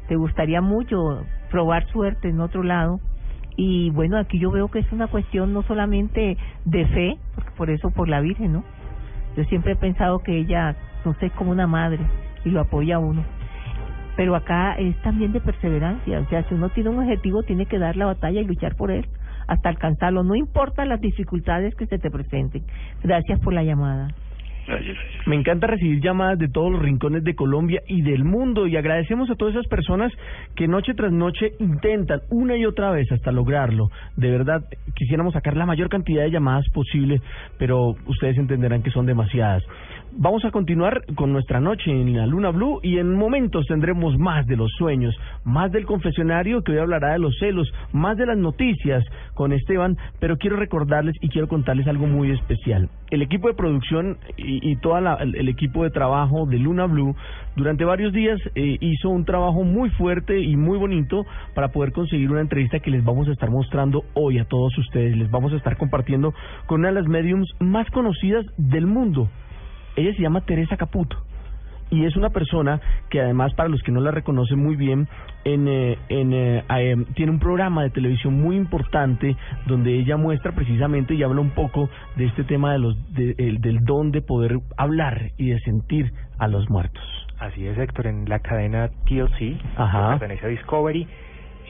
Te 0.09 0.17
gustaría 0.17 0.61
mucho 0.61 1.27
probar 1.51 1.87
suerte 1.89 2.29
en 2.29 2.41
otro 2.41 2.63
lado. 2.63 3.01
Y 3.57 3.91
bueno, 3.91 4.19
aquí 4.19 4.39
yo 4.39 4.51
veo 4.51 4.69
que 4.69 4.81
es 4.81 4.93
una 4.93 5.07
cuestión 5.07 5.53
no 5.53 5.63
solamente 5.63 6.37
de 6.65 6.87
fe, 6.87 7.19
porque 7.35 7.51
por 7.53 7.71
eso 7.71 7.91
por 7.91 8.09
la 8.09 8.21
Virgen, 8.21 8.53
¿no? 8.53 8.65
Yo 9.37 9.45
siempre 9.45 9.73
he 9.73 9.77
pensado 9.77 10.19
que 10.21 10.37
ella, 10.37 10.77
no 11.05 11.15
sé, 11.15 11.27
es 11.27 11.33
como 11.33 11.53
una 11.53 11.67
madre 11.67 12.01
y 12.45 12.51
lo 12.51 12.61
apoya 12.61 12.99
uno. 12.99 13.25
Pero 14.17 14.37
acá 14.37 14.75
es 14.75 15.01
también 15.03 15.33
de 15.33 15.41
perseverancia, 15.41 16.21
o 16.21 16.29
sea, 16.29 16.45
si 16.45 16.55
uno 16.55 16.69
tiene 16.71 16.91
un 16.91 17.01
objetivo, 17.01 17.43
tiene 17.43 17.67
que 17.67 17.79
dar 17.79 17.97
la 17.97 18.07
batalla 18.07 18.41
y 18.41 18.45
luchar 18.45 18.77
por 18.77 18.91
él 18.91 19.07
hasta 19.47 19.69
alcanzarlo, 19.69 20.23
no 20.23 20.35
importa 20.35 20.85
las 20.85 21.01
dificultades 21.01 21.75
que 21.75 21.87
se 21.87 21.99
te 21.99 22.11
presenten. 22.11 22.65
Gracias 23.03 23.41
por 23.41 23.53
la 23.53 23.63
llamada. 23.63 24.09
Me 25.27 25.37
encanta 25.37 25.67
recibir 25.67 26.01
llamadas 26.01 26.39
de 26.39 26.49
todos 26.49 26.73
los 26.73 26.83
rincones 26.83 27.23
de 27.25 27.35
Colombia 27.35 27.83
y 27.87 28.03
del 28.03 28.25
mundo 28.25 28.67
y 28.67 28.77
agradecemos 28.77 29.31
a 29.31 29.35
todas 29.35 29.55
esas 29.55 29.67
personas 29.69 30.13
que 30.57 30.69
noche 30.69 30.95
tras 30.95 31.13
noche 31.13 31.53
intentan 31.59 32.21
una 32.31 32.57
y 32.57 32.65
otra 32.65 32.91
vez 32.91 33.11
hasta 33.13 33.33
lograrlo. 33.33 33.91
De 34.17 34.31
verdad, 34.31 34.65
quisiéramos 34.95 35.35
sacar 35.35 35.57
la 35.57 35.67
mayor 35.67 35.89
cantidad 35.89 36.23
de 36.23 36.31
llamadas 36.31 36.69
posible, 36.71 37.21
pero 37.59 37.95
ustedes 38.07 38.39
entenderán 38.39 38.83
que 38.83 38.91
son 38.91 39.07
demasiadas. 39.07 39.63
Vamos 40.17 40.45
a 40.45 40.53
continuar 40.53 41.03
con 41.17 41.33
nuestra 41.33 41.59
noche 41.59 41.91
en 41.91 42.17
la 42.17 42.25
Luna 42.25 42.51
Blue 42.51 42.79
y 42.85 42.99
en 42.99 43.17
momentos 43.17 43.67
tendremos 43.67 44.17
más 44.17 44.47
de 44.47 44.57
los 44.57 44.71
sueños, 44.79 45.13
más 45.43 45.73
del 45.73 45.87
confesionario 45.87 46.63
que 46.63 46.71
hoy 46.71 46.79
hablará 46.79 47.15
de 47.15 47.19
los 47.19 47.37
celos, 47.41 47.69
más 47.93 48.17
de 48.17 48.27
las 48.27 48.39
noticias 48.39 49.05
con 49.35 49.53
Esteban, 49.53 49.97
pero 50.21 50.37
quiero 50.37 50.55
recordarles 50.55 51.17
y 51.21 51.31
quiero 51.31 51.49
contarles 51.49 51.89
algo 51.89 52.07
muy 52.07 52.31
especial. 52.31 52.89
El 53.11 53.23
equipo 53.23 53.49
de 53.49 53.55
producción 53.55 54.19
y, 54.37 54.71
y 54.71 54.77
todo 54.77 54.97
el, 54.99 55.49
equipo 55.49 55.83
de 55.83 55.91
trabajo 55.91 56.47
de 56.47 56.59
Luna 56.59 56.87
Blue 56.87 57.17
durante 57.57 57.85
varios 57.85 58.13
días 58.13 58.41
eh, 58.55 58.79
hizo 58.81 59.09
un 59.09 59.25
trabajo 59.25 59.65
muy 59.65 59.91
fuerte 59.91 60.41
y 60.41 60.55
muy 60.55 60.79
bonito 60.79 61.27
para 61.55 61.73
poder 61.73 61.91
conseguir 61.91 62.31
una 62.31 62.41
entrevista 62.41 62.79
que 62.79 62.93
les 62.93 63.05
vamos 63.05 63.27
a 63.27 63.33
estar 63.33 63.51
mostrando 63.51 64.05
hoy 64.15 64.39
a 64.39 64.45
todos 64.45 64.79
ustedes. 64.79 65.17
Les 65.17 65.31
vamos 65.31 65.53
a 65.53 65.57
estar 65.57 65.77
compartiendo 65.77 66.33
con 66.67 66.81
una 66.81 66.91
de 66.91 66.95
las 66.95 67.09
mediums 67.09 67.51
más 67.59 67.91
conocidas 67.91 68.47
del 68.57 68.87
mundo. 68.87 69.29
Ella 69.97 70.13
se 70.15 70.23
llama 70.23 70.41
Teresa 70.43 70.77
Caputo 70.77 71.17
y 71.91 72.05
es 72.07 72.17
una 72.17 72.31
persona 72.31 72.81
que 73.11 73.21
además 73.21 73.53
para 73.55 73.69
los 73.69 73.83
que 73.83 73.93
no 73.93 74.01
la 74.01 74.11
reconocen 74.11 74.59
muy 74.59 74.75
bien 74.75 75.07
en, 75.45 75.69
eh, 75.69 75.99
en 76.09 76.33
eh, 76.33 76.65
eh, 76.69 76.97
tiene 77.15 77.31
un 77.31 77.39
programa 77.39 77.83
de 77.83 77.91
televisión 77.91 78.41
muy 78.41 78.57
importante 78.57 79.37
donde 79.67 79.93
ella 79.95 80.17
muestra 80.17 80.53
precisamente 80.53 81.15
y 81.15 81.23
habla 81.23 81.41
un 81.43 81.51
poco 81.51 81.91
de 82.17 82.25
este 82.25 82.43
tema 82.45 82.73
de 82.73 82.79
los 82.79 83.15
de- 83.15 83.35
el- 83.39 83.61
del 83.61 83.85
don 83.85 84.11
de 84.11 84.23
poder 84.23 84.59
hablar 84.77 85.31
y 85.37 85.51
de 85.51 85.61
sentir 85.61 86.13
a 86.39 86.49
los 86.49 86.69
muertos. 86.71 87.05
Así 87.39 87.67
es, 87.67 87.77
Héctor, 87.77 88.07
en 88.07 88.29
la 88.29 88.39
cadena 88.39 88.89
TLC, 89.07 89.59
Ajá. 89.77 90.15
que 90.15 90.19
pertenece 90.21 90.47
a 90.47 90.49
Discovery, 90.49 91.07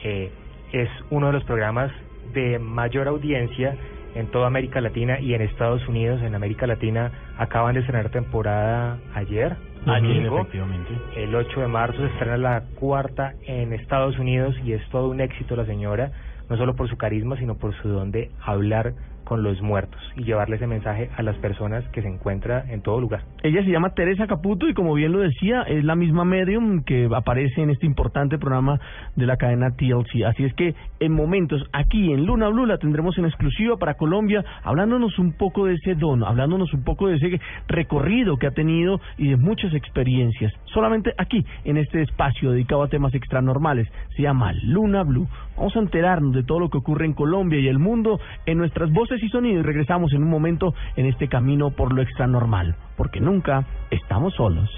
eh, 0.03 0.31
es 0.71 0.89
uno 1.11 1.27
de 1.27 1.33
los 1.33 1.43
programas 1.43 1.91
de 2.33 2.57
mayor 2.59 3.07
audiencia 3.09 3.75
en 4.15 4.27
toda 4.27 4.47
América 4.47 4.81
Latina 4.81 5.19
y 5.19 5.33
en 5.33 5.41
Estados 5.41 5.87
Unidos. 5.87 6.21
En 6.23 6.33
América 6.33 6.65
Latina 6.65 7.11
acaban 7.37 7.75
de 7.75 7.81
estrenar 7.81 8.09
temporada 8.09 8.97
ayer, 9.13 9.55
Ayer, 9.87 10.25
efectivamente. 10.25 10.97
El 11.15 11.35
8 11.35 11.61
de 11.61 11.67
marzo 11.67 11.99
se 11.99 12.07
estrena 12.07 12.37
la 12.37 12.63
cuarta 12.79 13.35
en 13.45 13.71
Estados 13.71 14.17
Unidos 14.17 14.55
y 14.63 14.73
es 14.73 14.81
todo 14.89 15.09
un 15.09 15.21
éxito 15.21 15.55
la 15.55 15.65
señora, 15.65 16.11
no 16.49 16.57
solo 16.57 16.75
por 16.75 16.89
su 16.89 16.97
carisma, 16.97 17.37
sino 17.37 17.55
por 17.55 17.75
su 17.75 17.89
don 17.89 18.09
de 18.11 18.31
hablar 18.41 18.93
con 19.25 19.43
los 19.43 19.61
muertos 19.61 19.99
y 20.15 20.23
llevarle 20.23 20.55
ese 20.55 20.67
mensaje 20.67 21.09
a 21.17 21.23
las 21.23 21.35
personas 21.37 21.83
que 21.89 22.01
se 22.01 22.07
encuentra 22.07 22.63
en 22.69 22.81
todo 22.81 23.01
lugar. 23.01 23.23
Ella 23.43 23.63
se 23.63 23.69
llama 23.69 23.93
Teresa 23.93 24.27
Caputo 24.27 24.67
y 24.69 24.73
como 24.73 24.93
bien 24.93 25.11
lo 25.11 25.19
decía, 25.19 25.63
es 25.63 25.83
la 25.83 25.95
misma 25.95 26.23
medium 26.23 26.83
que 26.83 27.09
aparece 27.13 27.61
en 27.61 27.71
este 27.71 27.85
importante 27.85 28.37
programa 28.37 28.79
de 29.15 29.25
la 29.25 29.37
cadena 29.37 29.71
TLC. 29.71 30.23
Así 30.25 30.45
es 30.45 30.53
que 30.53 30.75
en 30.99 31.11
momentos 31.11 31.63
aquí 31.73 32.13
en 32.13 32.25
Luna 32.25 32.47
Blue 32.47 32.65
la 32.65 32.77
tendremos 32.77 33.17
en 33.17 33.25
exclusiva 33.25 33.77
para 33.77 33.95
Colombia, 33.95 34.43
hablándonos 34.63 35.19
un 35.19 35.33
poco 35.33 35.65
de 35.65 35.73
ese 35.73 35.95
don, 35.95 36.23
hablándonos 36.23 36.73
un 36.73 36.83
poco 36.83 37.07
de 37.07 37.15
ese 37.15 37.39
recorrido 37.67 38.37
que 38.37 38.47
ha 38.47 38.51
tenido 38.51 39.01
y 39.17 39.29
de 39.29 39.37
muchas 39.37 39.73
experiencias. 39.73 40.53
Solamente 40.65 41.13
aquí, 41.17 41.45
en 41.63 41.77
este 41.77 42.01
espacio 42.01 42.51
dedicado 42.51 42.83
a 42.83 42.87
temas 42.87 43.13
extranormales, 43.13 43.87
se 44.15 44.23
llama 44.23 44.53
Luna 44.63 45.03
Blue. 45.03 45.27
Vamos 45.57 45.75
a 45.75 45.79
enterarnos 45.79 46.33
de 46.33 46.43
todo 46.43 46.59
lo 46.59 46.69
que 46.69 46.77
ocurre 46.77 47.05
en 47.05 47.13
Colombia 47.13 47.59
y 47.59 47.67
el 47.67 47.79
mundo 47.79 48.19
en 48.45 48.57
nuestras 48.57 48.91
voces 48.91 49.14
y 49.21 49.29
sonidos 49.29 49.63
y 49.63 49.65
regresamos 49.65 50.13
en 50.13 50.23
un 50.23 50.29
momento 50.29 50.73
en 50.95 51.05
este 51.05 51.27
camino 51.27 51.71
por 51.71 51.93
lo 51.93 52.01
extranormal, 52.01 52.75
porque 52.97 53.19
nunca 53.19 53.65
estamos 53.91 54.33
solos. 54.35 54.69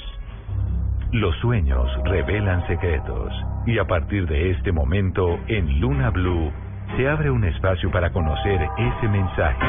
Los 1.11 1.35
sueños 1.37 1.87
revelan 2.03 2.65
secretos 2.67 3.31
y 3.65 3.77
a 3.79 3.85
partir 3.85 4.27
de 4.27 4.51
este 4.51 4.71
momento 4.71 5.39
en 5.47 5.79
Luna 5.79 6.09
Blue 6.09 6.51
se 6.97 7.07
abre 7.07 7.29
un 7.29 7.45
espacio 7.45 7.91
para 7.91 8.11
conocer 8.11 8.59
ese 8.77 9.07
mensaje. 9.07 9.65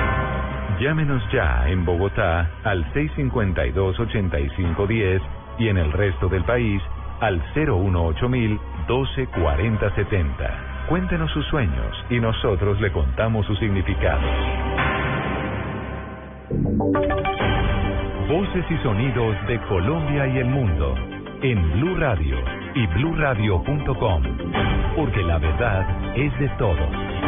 Llámenos 0.81 1.23
ya 1.33 1.69
en 1.69 1.85
Bogotá 1.85 2.51
al 2.65 2.85
652-8510 2.93 5.21
y 5.59 5.69
en 5.69 5.79
el 5.79 5.93
resto 5.93 6.29
del 6.29 6.43
país 6.45 6.83
al 7.21 7.41
018000 7.55 8.59
124070. 8.89 10.78
Cuéntenos 10.89 11.31
sus 11.33 11.45
sueños 11.49 12.05
y 12.09 12.19
nosotros 12.19 12.81
le 12.81 12.91
contamos 12.91 13.45
su 13.45 13.55
significado. 13.57 14.23
Voces 18.27 18.65
y 18.71 18.77
sonidos 18.83 19.37
de 19.49 19.61
Colombia 19.69 20.27
y 20.29 20.39
el 20.39 20.47
mundo 20.47 20.95
en 21.43 21.73
Blue 21.73 21.95
Radio 21.97 22.39
y 22.75 22.87
bluradio.com, 22.87 24.23
porque 24.97 25.23
la 25.25 25.39
verdad 25.39 26.17
es 26.17 26.39
de 26.39 26.49
todos. 26.57 27.28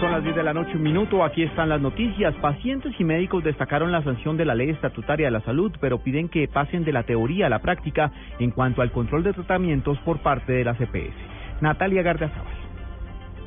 Son 0.00 0.10
las 0.10 0.24
10 0.24 0.34
de 0.34 0.42
la 0.42 0.52
noche, 0.52 0.72
un 0.74 0.82
minuto. 0.82 1.22
Aquí 1.22 1.42
están 1.42 1.68
las 1.68 1.80
noticias. 1.80 2.34
Pacientes 2.36 2.92
y 2.98 3.04
médicos 3.04 3.44
destacaron 3.44 3.92
la 3.92 4.02
sanción 4.02 4.36
de 4.36 4.44
la 4.44 4.54
Ley 4.54 4.70
Estatutaria 4.70 5.26
de 5.26 5.30
la 5.30 5.40
Salud, 5.42 5.72
pero 5.80 5.98
piden 5.98 6.28
que 6.28 6.48
pasen 6.48 6.84
de 6.84 6.92
la 6.92 7.04
teoría 7.04 7.46
a 7.46 7.48
la 7.48 7.60
práctica 7.60 8.10
en 8.40 8.50
cuanto 8.50 8.82
al 8.82 8.90
control 8.90 9.22
de 9.22 9.32
tratamientos 9.32 9.98
por 10.00 10.18
parte 10.18 10.52
de 10.52 10.64
la 10.64 10.74
CPS. 10.74 11.14
Natalia 11.60 12.02
Gardiazabal. 12.02 12.64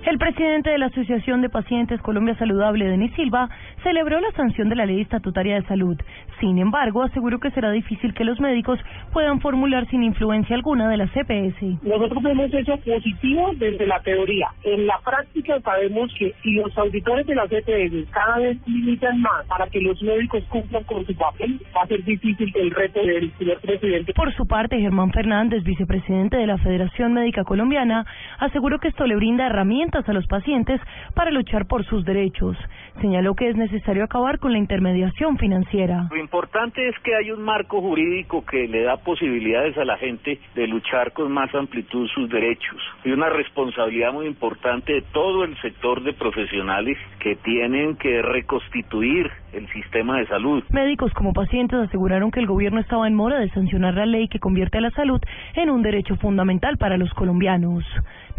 El 0.06 0.18
presidente 0.18 0.70
de 0.70 0.78
la 0.78 0.86
Asociación 0.86 1.42
de 1.42 1.50
Pacientes 1.50 2.02
Colombia 2.02 2.34
Saludable, 2.38 2.88
Denis 2.88 3.14
Silva, 3.16 3.50
celebró 3.88 4.19
la 4.19 4.32
sanción 4.32 4.67
de 4.67 4.76
la 4.76 4.86
ley 4.86 5.00
estatutaria 5.00 5.56
de 5.56 5.65
salud. 5.65 5.95
Sin 6.41 6.58
embargo, 6.58 7.04
aseguró 7.04 7.39
que 7.39 7.52
será 7.52 7.71
difícil 7.71 8.13
que 8.13 8.26
los 8.26 8.38
médicos 8.41 8.78
puedan 9.13 9.39
formular 9.39 9.88
sin 9.88 10.04
influencia 10.04 10.58
alguna 10.58 10.89
de 10.89 10.97
la 10.97 11.08
CPS. 11.08 11.80
Nosotros 11.84 12.21
hemos 12.26 12.54
hecho 12.54 12.76
positivo 12.78 13.52
desde 13.56 13.88
la 13.88 14.02
teoría. 14.02 14.50
En 14.63 14.88
la 14.88 15.00
práctica 15.00 15.62
sabemos 15.62 16.13
que 16.19 16.34
si 16.43 16.56
los 16.56 16.78
auditores 16.78 17.26
de 17.28 17.36
la 17.36 17.47
CPS 17.47 18.12
cada 18.12 18.39
vez 18.39 18.58
limitan 18.67 19.21
más 19.21 19.45
para 19.47 19.67
que 19.67 19.80
los 19.80 20.04
médicos 20.04 20.43
cumplan 20.50 20.84
con 20.84 21.06
su 21.06 21.15
papel, 21.15 21.58
va 21.73 21.84
a 21.84 21.88
ser 21.88 22.04
difícil 22.04 22.52
el 22.56 22.71
reto 22.71 23.00
del 23.00 23.32
señor 23.38 23.62
presidente. 23.62 24.13
Por 24.13 24.34
su 24.34 24.45
parte, 24.45 24.82
Germán 24.82 25.13
Fernández, 25.13 25.63
vicepresidente 25.63 26.36
de 26.36 26.45
la 26.45 26.58
Federación 26.58 27.13
Médica 27.13 27.45
Colombiana, 27.45 28.06
aseguró 28.39 28.80
que 28.80 28.89
esto 28.89 29.08
le 29.08 29.15
brinda 29.15 29.45
herramientas 29.45 30.08
a 30.10 30.13
los 30.13 30.28
pacientes 30.28 30.82
para 31.15 31.32
luchar 31.32 31.67
por 31.67 31.86
sus 31.86 32.04
derechos. 32.04 32.58
Señaló 33.02 33.36
que 33.36 33.50
es 33.50 33.56
necesario 33.56 34.04
acabar 34.04 34.40
con 34.40 34.52
la 34.52 34.58
intermediación 34.58 35.38
financiera. 35.38 36.08
Lo 36.10 36.18
importante 36.18 36.88
es 36.88 36.96
que 37.04 37.16
hay 37.16 37.32
un 37.32 37.44
marco 37.44 37.80
jurídico 37.80 38.44
que 38.46 38.68
le 38.68 38.84
da 38.84 38.98
posibilidades 38.98 39.78
a 39.78 39.86
la 39.86 39.98
gente 39.98 40.40
de 40.56 40.68
luchar 40.68 41.14
con 41.14 41.32
más 41.32 41.54
amplitud 41.54 42.08
sus 42.08 42.30
derechos. 42.30 42.78
Hay 43.06 43.12
una 43.12 43.30
responsabilidad 43.30 44.12
muy 44.14 44.26
importante 44.26 44.94
de 44.94 45.02
todo 45.14 45.44
el 45.44 45.56
sector 45.62 46.04
de 46.04 46.14
profesionales 46.14 46.98
que 47.20 47.36
tienen 47.36 47.96
que 47.98 48.22
reconstituir 48.22 49.30
el 49.54 49.68
sistema 49.70 50.18
de 50.18 50.28
salud. 50.28 50.64
Médicos 50.70 51.14
como 51.14 51.34
pacientes 51.34 51.80
aseguraron 51.80 52.32
que 52.32 52.40
el 52.40 52.48
gobierno 52.48 52.80
estaba 52.80 53.08
en 53.08 53.14
mora 53.14 53.40
de 53.40 53.50
sancionar 53.50 53.94
la 53.94 54.06
ley 54.06 54.28
que 54.28 54.40
convierte 54.40 54.80
a 54.80 54.82
la 54.82 54.92
salud 54.92 55.22
en 55.54 55.70
un 55.70 55.84
derecho 55.84 56.16
fundamental 56.16 56.78
para 56.78 56.98
los 56.98 57.14
colombianos. 57.14 57.84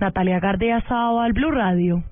Natalia 0.00 0.40
Gardea 0.40 0.82
al 0.88 1.32
Blue 1.32 1.50
Radio. 1.50 2.02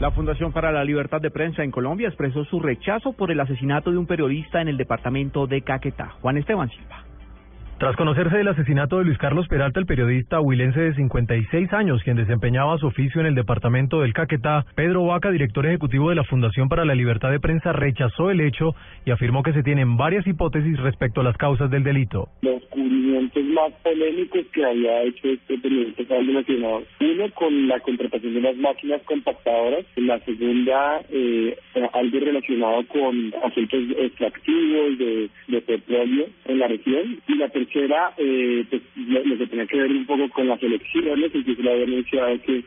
La 0.00 0.10
Fundación 0.10 0.50
para 0.50 0.72
la 0.72 0.82
Libertad 0.82 1.20
de 1.20 1.30
Prensa 1.30 1.62
en 1.62 1.70
Colombia 1.70 2.08
expresó 2.08 2.42
su 2.46 2.58
rechazo 2.58 3.12
por 3.12 3.30
el 3.30 3.38
asesinato 3.38 3.90
de 3.90 3.98
un 3.98 4.06
periodista 4.06 4.62
en 4.62 4.68
el 4.68 4.78
departamento 4.78 5.46
de 5.46 5.60
Caquetá. 5.60 6.14
Juan 6.22 6.38
Esteban 6.38 6.70
Silva. 6.70 7.09
Tras 7.80 7.96
conocerse 7.96 8.36
del 8.36 8.48
asesinato 8.48 8.98
de 8.98 9.06
Luis 9.06 9.16
Carlos 9.16 9.48
Peralta, 9.48 9.80
el 9.80 9.86
periodista 9.86 10.38
huilense 10.38 10.78
de 10.78 10.94
56 10.96 11.72
años, 11.72 12.02
quien 12.02 12.18
desempeñaba 12.18 12.76
su 12.76 12.88
oficio 12.88 13.22
en 13.22 13.26
el 13.26 13.34
departamento 13.34 14.02
del 14.02 14.12
Caquetá, 14.12 14.66
Pedro 14.74 15.06
Vaca, 15.06 15.30
director 15.30 15.64
ejecutivo 15.64 16.10
de 16.10 16.16
la 16.16 16.24
Fundación 16.24 16.68
para 16.68 16.84
la 16.84 16.94
Libertad 16.94 17.30
de 17.30 17.40
Prensa, 17.40 17.72
rechazó 17.72 18.30
el 18.30 18.42
hecho 18.42 18.74
y 19.06 19.12
afirmó 19.12 19.42
que 19.42 19.54
se 19.54 19.62
tienen 19.62 19.96
varias 19.96 20.26
hipótesis 20.26 20.78
respecto 20.78 21.22
a 21.22 21.24
las 21.24 21.38
causas 21.38 21.70
del 21.70 21.82
delito. 21.82 22.28
Los 22.42 22.62
cubrimientos 22.64 23.42
más 23.44 23.72
polémicos 23.82 24.44
que 24.52 24.62
había 24.62 25.02
hecho 25.04 25.28
este 25.28 25.56
periodista 25.56 26.02
estaban 26.02 26.26
relacionados, 26.26 26.82
uno, 27.00 27.30
con 27.32 27.66
la 27.66 27.80
contratación 27.80 28.34
de 28.34 28.40
las 28.42 28.56
máquinas 28.58 29.00
compactadoras, 29.04 29.86
la 29.96 30.18
segunda, 30.26 31.00
eh, 31.08 31.56
algo 31.94 32.20
relacionado 32.20 32.86
con 32.88 33.32
asuntos 33.42 33.80
extractivos 33.96 34.98
de, 34.98 35.30
de 35.48 35.62
petróleo 35.62 36.26
en 36.44 36.58
la 36.58 36.68
región, 36.68 37.18
y 37.26 37.34
la 37.36 37.48
tercera 37.48 37.69
era 37.74 38.12
eh, 38.16 38.64
pues, 38.68 38.82
lo, 38.96 39.38
que 39.38 39.46
tenía 39.46 39.66
que 39.66 39.78
ver 39.78 39.90
un 39.92 40.06
poco 40.06 40.28
con 40.30 40.48
las 40.48 40.62
elecciones, 40.62 41.30
incluso 41.34 41.62
la 41.62 41.72
había 41.72 41.84
anunciado 41.84 42.28
que, 42.42 42.64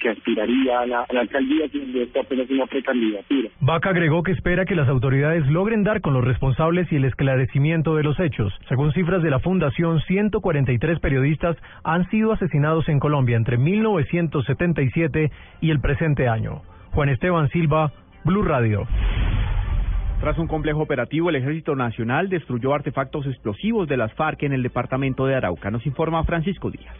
que, 0.00 0.08
aspiraría 0.08 0.80
a 0.80 0.86
la, 0.86 1.06
alcaldía, 1.10 1.68
siendo 1.68 2.00
esto 2.00 2.20
apenas 2.20 2.48
una 2.50 2.66
precandidatura. 2.66 3.48
Vaca 3.60 3.90
agregó 3.90 4.22
que 4.22 4.32
espera 4.32 4.64
que 4.64 4.74
las 4.74 4.88
autoridades 4.88 5.46
logren 5.46 5.82
dar 5.82 6.00
con 6.00 6.14
los 6.14 6.24
responsables 6.24 6.90
y 6.92 6.96
el 6.96 7.04
esclarecimiento 7.04 7.96
de 7.96 8.04
los 8.04 8.18
hechos. 8.20 8.52
Según 8.68 8.92
cifras 8.92 9.22
de 9.22 9.30
la 9.30 9.40
Fundación, 9.40 10.00
143 10.00 11.00
periodistas 11.00 11.56
han 11.82 12.08
sido 12.10 12.32
asesinados 12.32 12.88
en 12.88 13.00
Colombia 13.00 13.36
entre 13.36 13.58
1977 13.58 15.30
y 15.60 15.70
el 15.70 15.80
presente 15.80 16.28
año. 16.28 16.62
Juan 16.92 17.08
Esteban 17.08 17.48
Silva, 17.50 17.92
Blue 18.24 18.42
Radio. 18.42 18.86
Tras 20.24 20.38
un 20.38 20.46
complejo 20.46 20.80
operativo, 20.80 21.28
el 21.28 21.36
Ejército 21.36 21.76
Nacional 21.76 22.30
destruyó 22.30 22.72
artefactos 22.72 23.26
explosivos 23.26 23.86
de 23.86 23.98
las 23.98 24.10
FARC 24.14 24.44
en 24.44 24.54
el 24.54 24.62
departamento 24.62 25.26
de 25.26 25.34
Arauca. 25.34 25.70
Nos 25.70 25.84
informa 25.84 26.24
Francisco 26.24 26.70
Díaz. 26.70 26.96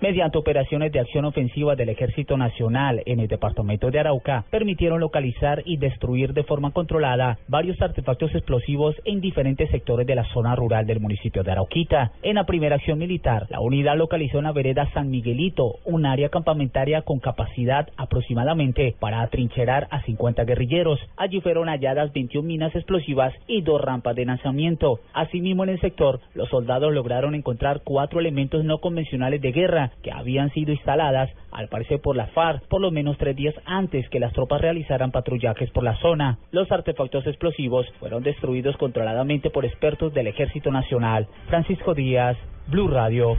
Mediante 0.00 0.38
operaciones 0.38 0.92
de 0.92 1.00
acción 1.00 1.26
ofensiva 1.26 1.76
del 1.76 1.90
Ejército 1.90 2.38
Nacional 2.38 3.02
en 3.04 3.20
el 3.20 3.28
departamento 3.28 3.90
de 3.90 4.00
Arauca, 4.00 4.46
permitieron 4.48 4.98
localizar 4.98 5.62
y 5.66 5.76
destruir 5.76 6.32
de 6.32 6.42
forma 6.42 6.70
controlada 6.70 7.38
varios 7.48 7.82
artefactos 7.82 8.34
explosivos 8.34 8.96
en 9.04 9.20
diferentes 9.20 9.70
sectores 9.70 10.06
de 10.06 10.14
la 10.14 10.24
zona 10.32 10.56
rural 10.56 10.86
del 10.86 11.00
municipio 11.00 11.42
de 11.42 11.52
Arauquita. 11.52 12.12
En 12.22 12.36
la 12.36 12.46
primera 12.46 12.76
acción 12.76 12.98
militar, 12.98 13.46
la 13.50 13.60
unidad 13.60 13.98
localizó 13.98 14.38
en 14.38 14.44
la 14.44 14.52
vereda 14.52 14.90
San 14.94 15.10
Miguelito, 15.10 15.74
un 15.84 16.06
área 16.06 16.30
campamentaria 16.30 17.02
con 17.02 17.18
capacidad 17.18 17.86
aproximadamente 17.98 18.94
para 19.00 19.20
atrincherar 19.20 19.86
a 19.90 20.00
50 20.00 20.44
guerrilleros. 20.44 20.98
Allí 21.18 21.42
fueron 21.42 21.68
halladas 21.68 22.10
21 22.14 22.48
minas 22.48 22.74
explosivas 22.74 23.34
y 23.46 23.60
dos 23.60 23.82
rampas 23.82 24.16
de 24.16 24.24
lanzamiento. 24.24 25.00
Asimismo, 25.12 25.64
en 25.64 25.70
el 25.70 25.80
sector, 25.82 26.20
los 26.32 26.48
soldados 26.48 26.90
lograron 26.94 27.34
encontrar 27.34 27.82
cuatro 27.84 28.18
elementos 28.18 28.64
no 28.64 28.78
convencionales 28.78 29.42
de 29.42 29.52
guerra 29.52 29.89
que 30.02 30.12
habían 30.12 30.50
sido 30.50 30.72
instaladas, 30.72 31.30
al 31.52 31.68
parecer 31.68 32.00
por 32.00 32.16
la 32.16 32.26
FARC, 32.28 32.66
por 32.68 32.80
lo 32.80 32.90
menos 32.90 33.18
tres 33.18 33.36
días 33.36 33.54
antes 33.64 34.08
que 34.08 34.20
las 34.20 34.32
tropas 34.32 34.60
realizaran 34.60 35.10
patrullajes 35.10 35.70
por 35.70 35.84
la 35.84 35.96
zona. 35.96 36.38
Los 36.52 36.70
artefactos 36.70 37.26
explosivos 37.26 37.86
fueron 37.98 38.22
destruidos 38.22 38.76
controladamente 38.76 39.50
por 39.50 39.64
expertos 39.64 40.14
del 40.14 40.28
Ejército 40.28 40.70
Nacional. 40.70 41.26
Francisco 41.48 41.94
Díaz, 41.94 42.36
Blue 42.68 42.88
Radio. 42.88 43.36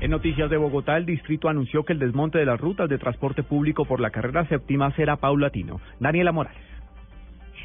En 0.00 0.10
noticias 0.10 0.50
de 0.50 0.56
Bogotá, 0.56 0.96
el 0.96 1.06
distrito 1.06 1.48
anunció 1.48 1.84
que 1.84 1.94
el 1.94 1.98
desmonte 1.98 2.38
de 2.38 2.44
las 2.44 2.60
rutas 2.60 2.88
de 2.88 2.98
transporte 2.98 3.42
público 3.42 3.84
por 3.86 4.00
la 4.00 4.10
carrera 4.10 4.44
séptima 4.46 4.90
será 4.96 5.16
paulatino. 5.16 5.80
Daniela 5.98 6.32
Morales. 6.32 6.73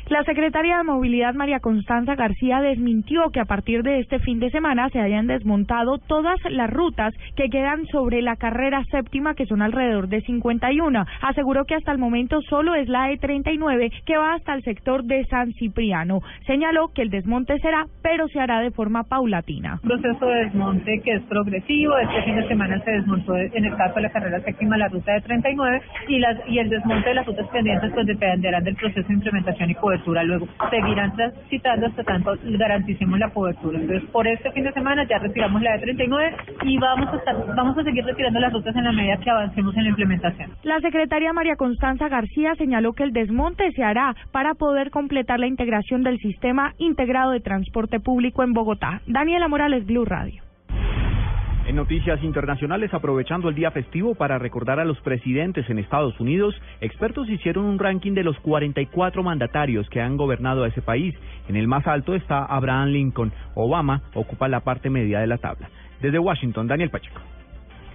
La 0.09 0.23
secretaria 0.23 0.79
de 0.79 0.85
Movilidad, 0.85 1.35
María 1.35 1.59
Constanza 1.59 2.15
García, 2.15 2.61
desmintió 2.61 3.29
que 3.31 3.41
a 3.41 3.45
partir 3.45 3.83
de 3.83 3.99
este 3.99 4.17
fin 4.17 4.39
de 4.39 4.49
semana 4.49 4.89
se 4.89 4.99
hayan 4.99 5.27
desmontado 5.27 5.99
todas 5.99 6.39
las 6.49 6.67
rutas 6.67 7.13
que 7.35 7.47
quedan 7.51 7.85
sobre 7.91 8.23
la 8.23 8.35
carrera 8.35 8.83
séptima, 8.89 9.35
que 9.35 9.45
son 9.45 9.61
alrededor 9.61 10.07
de 10.07 10.21
51. 10.21 11.05
Aseguró 11.21 11.65
que 11.65 11.75
hasta 11.75 11.91
el 11.91 11.99
momento 11.99 12.41
solo 12.41 12.73
es 12.73 12.89
la 12.89 13.11
E39 13.11 13.91
que 14.03 14.17
va 14.17 14.33
hasta 14.33 14.55
el 14.55 14.63
sector 14.63 15.03
de 15.03 15.25
San 15.25 15.53
Cipriano. 15.53 16.21
Señaló 16.47 16.87
que 16.87 17.03
el 17.03 17.11
desmonte 17.11 17.59
será, 17.59 17.85
pero 18.01 18.27
se 18.29 18.39
hará 18.39 18.61
de 18.61 18.71
forma 18.71 19.03
paulatina. 19.03 19.79
proceso 19.83 20.25
de 20.25 20.45
desmonte 20.45 21.01
que 21.03 21.13
es 21.13 21.21
progresivo. 21.25 21.95
Este 21.99 22.23
fin 22.23 22.35
de 22.35 22.47
semana 22.47 22.83
se 22.83 22.91
desmontó, 22.91 23.37
en 23.37 23.63
el 23.63 23.77
la 23.77 24.09
carrera 24.09 24.41
séptima, 24.41 24.75
la 24.75 24.87
ruta 24.87 25.13
de 25.13 25.21
39 25.21 25.81
y, 26.07 26.57
el 26.57 26.69
desmonte 26.69 27.09
de 27.09 27.15
las 27.15 27.27
rutas 27.27 27.47
pendientes 27.49 27.91
pues 27.93 28.07
del 28.07 28.75
proceso 28.75 29.07
de 29.07 29.13
implementación 29.13 29.69
y 29.69 29.75
luego 30.05 30.47
seguirán 30.69 31.15
transitando 31.15 31.87
hasta 31.87 32.03
tanto 32.03 32.33
garanticemos 32.43 33.19
la 33.19 33.29
cobertura. 33.29 33.79
Entonces, 33.79 34.09
por 34.11 34.27
este 34.27 34.51
fin 34.51 34.63
de 34.63 34.73
semana 34.73 35.03
ya 35.07 35.19
retiramos 35.19 35.61
la 35.61 35.73
de 35.73 35.79
39 35.79 36.35
y 36.63 36.77
vamos 36.77 37.13
a 37.13 37.17
estar, 37.17 37.35
vamos 37.55 37.77
a 37.77 37.83
seguir 37.83 38.03
retirando 38.05 38.39
las 38.39 38.53
rutas 38.53 38.75
en 38.75 38.83
la 38.83 38.91
medida 38.91 39.17
que 39.17 39.29
avancemos 39.29 39.75
en 39.77 39.83
la 39.83 39.89
implementación. 39.89 40.51
La 40.63 40.79
secretaria 40.79 41.33
María 41.33 41.55
Constanza 41.55 42.09
García 42.09 42.55
señaló 42.55 42.93
que 42.93 43.03
el 43.03 43.13
desmonte 43.13 43.71
se 43.71 43.83
hará 43.83 44.15
para 44.31 44.55
poder 44.55 44.89
completar 44.89 45.39
la 45.39 45.47
integración 45.47 46.03
del 46.03 46.19
sistema 46.19 46.73
integrado 46.77 47.31
de 47.31 47.39
transporte 47.39 47.99
público 47.99 48.43
en 48.43 48.53
Bogotá. 48.53 49.01
Daniela 49.07 49.47
Morales, 49.47 49.85
Blue 49.85 50.05
Radio. 50.05 50.48
En 51.69 51.75
noticias 51.75 52.23
internacionales, 52.23 52.91
aprovechando 52.95 53.47
el 53.47 53.53
día 53.53 53.69
festivo 53.69 54.15
para 54.15 54.39
recordar 54.39 54.79
a 54.79 54.85
los 54.85 54.99
presidentes 55.01 55.69
en 55.69 55.77
Estados 55.77 56.19
Unidos, 56.19 56.59
expertos 56.81 57.29
hicieron 57.29 57.63
un 57.65 57.77
ranking 57.77 58.13
de 58.13 58.23
los 58.23 58.39
44 58.39 59.21
mandatarios 59.21 59.87
que 59.87 60.01
han 60.01 60.17
gobernado 60.17 60.63
a 60.63 60.69
ese 60.69 60.81
país. 60.81 61.13
En 61.47 61.55
el 61.55 61.67
más 61.67 61.85
alto 61.85 62.15
está 62.15 62.43
Abraham 62.43 62.87
Lincoln. 62.87 63.31
Obama 63.53 64.01
ocupa 64.15 64.47
la 64.47 64.61
parte 64.61 64.89
media 64.89 65.19
de 65.19 65.27
la 65.27 65.37
tabla. 65.37 65.69
Desde 66.01 66.17
Washington, 66.17 66.65
Daniel 66.65 66.89
Pacheco. 66.89 67.21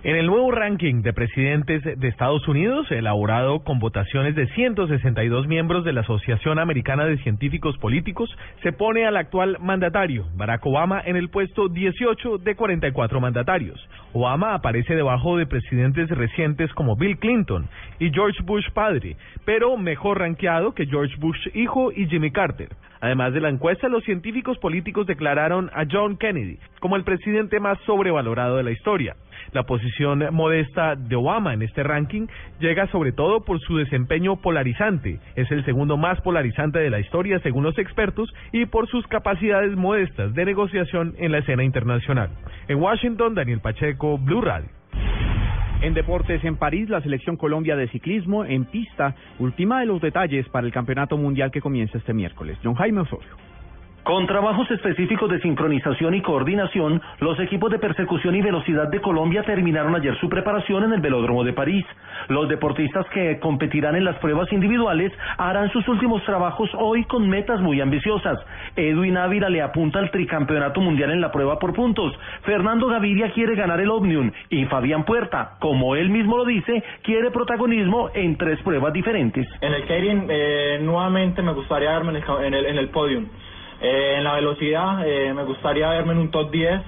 En 0.05 0.17
el 0.17 0.27
nuevo 0.27 0.51
ranking 0.51 1.01
de 1.01 1.15
presidentes 1.15 1.83
de 1.83 2.09
Estados 2.09 2.47
Unidos, 2.47 2.91
elaborado 2.91 3.61
con 3.61 3.79
votaciones 3.79 4.35
de 4.35 4.47
162 4.49 5.47
miembros 5.47 5.83
de 5.83 5.95
la 5.95 6.03
Asociación 6.03 6.59
Americana 6.59 7.07
de 7.07 7.17
Científicos 7.23 7.79
Políticos, 7.79 8.29
se 8.63 8.73
pone 8.73 9.07
al 9.07 9.17
actual 9.17 9.57
mandatario, 9.63 10.27
Barack 10.35 10.67
Obama, 10.67 11.01
en 11.07 11.17
el 11.17 11.31
puesto 11.31 11.71
18 11.71 12.37
de 12.37 12.55
44 12.55 13.19
mandatarios. 13.19 13.81
Obama 14.13 14.53
aparece 14.53 14.95
debajo 14.95 15.39
de 15.39 15.47
presidentes 15.47 16.11
recientes 16.11 16.71
como 16.75 16.97
Bill 16.97 17.19
Clinton 17.19 17.67
y 17.99 18.11
George 18.11 18.43
Bush 18.43 18.69
padre, 18.75 19.17
pero 19.47 19.79
mejor 19.79 20.19
rankeado 20.19 20.75
que 20.75 20.85
George 20.85 21.17
Bush 21.19 21.49
hijo 21.55 21.91
y 21.93 22.09
Jimmy 22.09 22.31
Carter. 22.31 22.69
Además 23.01 23.33
de 23.33 23.41
la 23.41 23.49
encuesta, 23.49 23.89
los 23.89 24.05
científicos 24.05 24.59
políticos 24.59 25.07
declararon 25.07 25.71
a 25.75 25.85
John 25.91 26.19
Kennedy 26.19 26.59
como 26.81 26.97
el 26.97 27.05
presidente 27.05 27.59
más 27.59 27.79
sobrevalorado 27.87 28.59
de 28.59 28.63
la 28.63 28.71
historia. 28.71 29.17
La 29.55 29.63
posición 29.63 30.25
modesta 30.33 30.97
de 30.97 31.15
Obama 31.15 31.55
en 31.55 31.63
este 31.63 31.85
ranking 31.85 32.27
llega 32.59 32.89
sobre 32.89 33.13
todo 33.13 33.45
por 33.45 33.61
su 33.61 33.77
desempeño 33.77 34.35
polarizante. 34.35 35.21
Es 35.37 35.49
el 35.53 35.65
segundo 35.65 35.97
más 35.97 36.21
polarizante 36.23 36.81
de 36.81 36.91
la 36.91 36.99
historia 36.99 37.39
según 37.39 37.63
los 37.63 37.79
expertos 37.79 38.35
y 38.51 38.67
por 38.67 38.89
sus 38.89 39.07
capacidades 39.07 39.77
modestas 39.77 40.35
de 40.35 40.45
negociación 40.45 41.15
en 41.19 41.31
la 41.31 41.39
escena 41.39 41.63
internacional. 41.63 42.31
En 42.67 42.83
Washington, 42.83 43.37
Daniel 43.37 43.61
Pacheco, 43.61 44.19
Blue 44.19 44.41
Radio. 44.41 44.69
En 45.83 45.95
deportes 45.95 46.43
en 46.43 46.57
París, 46.57 46.89
la 46.89 47.01
selección 47.01 47.37
Colombia 47.37 47.77
de 47.77 47.87
ciclismo 47.89 48.45
en 48.45 48.65
pista 48.65 49.15
ultima 49.39 49.79
de 49.79 49.87
los 49.87 50.01
detalles 50.01 50.49
para 50.49 50.67
el 50.67 50.73
Campeonato 50.73 51.17
Mundial 51.17 51.53
que 51.53 51.61
comienza 51.61 51.97
este 51.97 52.13
miércoles. 52.13 52.59
John 52.65 52.75
Jaime 52.75 53.03
Osorio. 53.03 53.54
Con 54.05 54.27
trabajos 54.27 54.71
específicos 54.71 55.31
de 55.31 55.41
sincronización 55.41 56.13
y 56.13 56.21
coordinación, 56.21 57.01
los 57.21 57.41
equipos 57.41 57.71
de 57.71 57.79
persecución 57.79 58.35
y 58.35 58.43
velocidad 58.43 58.89
de 58.89 59.01
Colombia 59.01 59.45
terminaron 59.45 59.97
ayer 59.97 60.15
su 60.21 60.29
preparación 60.29 60.85
en 60.85 60.93
el 60.93 61.01
Velódromo 61.01 61.43
de 61.43 61.55
París. 61.55 61.87
Los 62.29 62.51
deportistas 62.51 63.07
que 63.15 63.39
competirán 63.41 63.97
en 63.97 64.05
las 64.05 64.17
pruebas 64.19 64.53
individuales 64.53 65.11
harán 65.39 65.71
sus 65.73 65.89
últimos 65.89 66.23
trabajos 66.25 66.69
hoy 66.75 67.05
con 67.07 67.27
metas 67.31 67.63
muy 67.63 67.81
ambiciosas. 67.81 68.39
Edwin 68.77 69.17
Ávila 69.17 69.49
le 69.49 69.63
apunta 69.63 70.01
al 70.01 70.11
tricampeonato 70.11 70.83
mundial 70.83 71.11
en 71.11 71.23
la 71.23 71.33
prueba 71.33 71.59
por 71.59 71.73
puntos. 71.73 72.13
Fernando 72.43 72.89
Gaviria 72.89 73.33
quiere 73.33 73.55
ganar 73.55 73.81
el 73.81 73.89
Omnium 73.89 74.31
y 74.51 74.67
Fabián 74.67 75.05
Puerta, 75.05 75.57
como 75.61 75.97
él 75.97 76.11
mismo 76.11 76.37
lo 76.37 76.45
dice, 76.45 76.85
quiere 77.03 77.31
protagonismo 77.31 78.11
en 78.13 78.37
tres 78.37 78.61
pruebas 78.61 78.93
diferentes. 78.93 79.47
En 79.63 79.73
el 79.73 79.87
Keirin, 79.87 80.27
eh, 80.29 80.79
nuevamente 80.83 81.41
me 81.41 81.55
gustaría 81.55 81.91
verme 81.93 82.11
en 82.11 82.17
el, 82.17 82.45
en 82.45 82.55
el, 82.55 82.67
en 82.67 82.77
el 82.77 82.91
podium. 82.91 83.29
Eh, 83.87 84.15
en 84.17 84.25
la 84.25 84.37
velocidad 84.37 85.07
eh, 85.07 85.35
me 85.35 85.45
gustaría 85.45 85.91
verme 85.91 86.13
en 86.13 86.19
un 86.21 86.31
top 86.31 86.51
10, 86.51 86.81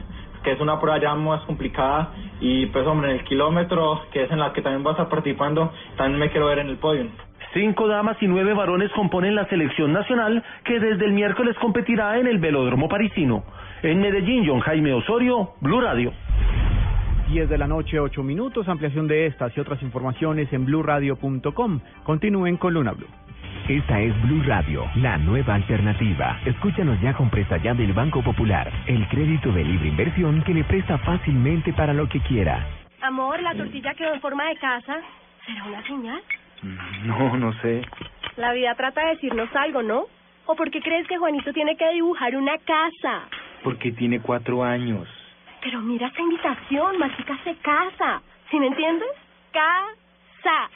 que 0.43 0.53
es 0.53 0.61
una 0.61 0.81
prueba 0.81 0.99
ya 0.99 1.15
más 1.15 1.43
complicada. 1.43 2.11
Y 2.41 2.65
pues 2.67 2.87
hombre, 2.87 3.11
en 3.11 3.19
el 3.19 3.25
kilómetro, 3.25 4.01
que 4.11 4.23
es 4.23 4.31
en 4.31 4.39
la 4.39 4.55
que 4.55 4.63
también 4.63 4.83
voy 4.83 4.93
a 4.93 4.93
estar 4.93 5.09
participando, 5.11 5.71
también 5.99 6.19
me 6.19 6.31
quiero 6.31 6.47
ver 6.47 6.61
en 6.61 6.69
el 6.69 6.79
podio. 6.79 7.05
Cinco 7.53 7.87
damas 7.87 8.17
y 8.23 8.27
nueve 8.27 8.55
varones 8.55 8.91
componen 8.93 9.35
la 9.35 9.47
selección 9.49 9.93
nacional 9.93 10.43
que 10.65 10.81
desde 10.81 11.05
el 11.05 11.13
miércoles 11.13 11.55
competirá 11.61 12.19
en 12.19 12.29
el 12.29 12.39
velódromo 12.39 12.89
parisino. 12.89 13.45
En 13.83 14.01
Medellín, 14.01 14.47
John 14.47 14.61
Jaime 14.61 14.95
Osorio, 14.95 15.51
Blue 15.61 15.83
Radio. 15.83 16.15
10 17.29 17.51
de 17.51 17.59
la 17.59 17.67
noche, 17.67 18.01
8 18.01 18.23
minutos. 18.23 18.69
Ampliación 18.69 19.07
de 19.07 19.27
estas 19.27 19.55
y 19.55 19.61
otras 19.61 19.83
informaciones 19.83 20.51
en 20.51 20.65
bluradio.com. 20.65 21.81
Continúen 22.05 22.57
con 22.57 22.73
Luna 22.73 22.93
Blue. 22.93 23.26
Esta 23.69 24.01
es 24.01 24.15
Blue 24.23 24.45
Radio, 24.45 24.89
la 24.95 25.19
nueva 25.19 25.57
alternativa. 25.57 26.39
Escúchanos 26.45 27.01
ya 27.01 27.13
con 27.15 27.29
presta 27.29 27.57
ya 27.57 27.75
del 27.75 27.93
Banco 27.93 28.23
Popular, 28.23 28.71
el 28.87 29.09
crédito 29.09 29.51
de 29.51 29.65
libre 29.65 29.89
inversión 29.89 30.41
que 30.45 30.55
le 30.55 30.63
presta 30.63 30.99
fácilmente 30.99 31.73
para 31.73 31.93
lo 31.93 32.09
que 32.09 32.21
quiera. 32.21 32.65
Amor, 33.03 33.43
la 33.43 33.57
tortilla 33.57 33.93
quedó 33.95 34.15
en 34.15 34.21
forma 34.21 34.45
de 34.51 34.57
casa. 34.59 35.01
¿Será 35.45 35.65
una 35.65 35.83
señal? 35.83 36.23
No, 37.07 37.37
no 37.37 37.53
sé. 37.55 37.83
La 38.37 38.53
vida 38.53 38.73
trata 38.77 39.01
de 39.01 39.15
decirnos 39.17 39.49
algo, 39.57 39.83
¿no? 39.83 40.05
¿O 40.47 40.55
por 40.55 40.71
qué 40.71 40.81
crees 40.81 41.09
que 41.09 41.19
Juanito 41.19 41.53
tiene 41.53 41.77
que 41.77 41.91
dibujar 41.91 42.37
una 42.37 42.59
casa? 42.59 43.23
Porque 43.65 43.91
tiene 43.91 44.21
cuatro 44.21 44.63
años. 44.63 45.09
Pero 45.61 45.81
mira 45.81 46.07
esta 46.07 46.23
invitación, 46.23 46.99
Mágica 46.99 47.37
se 47.43 47.57
casa. 47.57 48.23
¿Sí 48.49 48.61
me 48.61 48.69
entiendes? 48.69 49.09
Casa. 49.51 50.71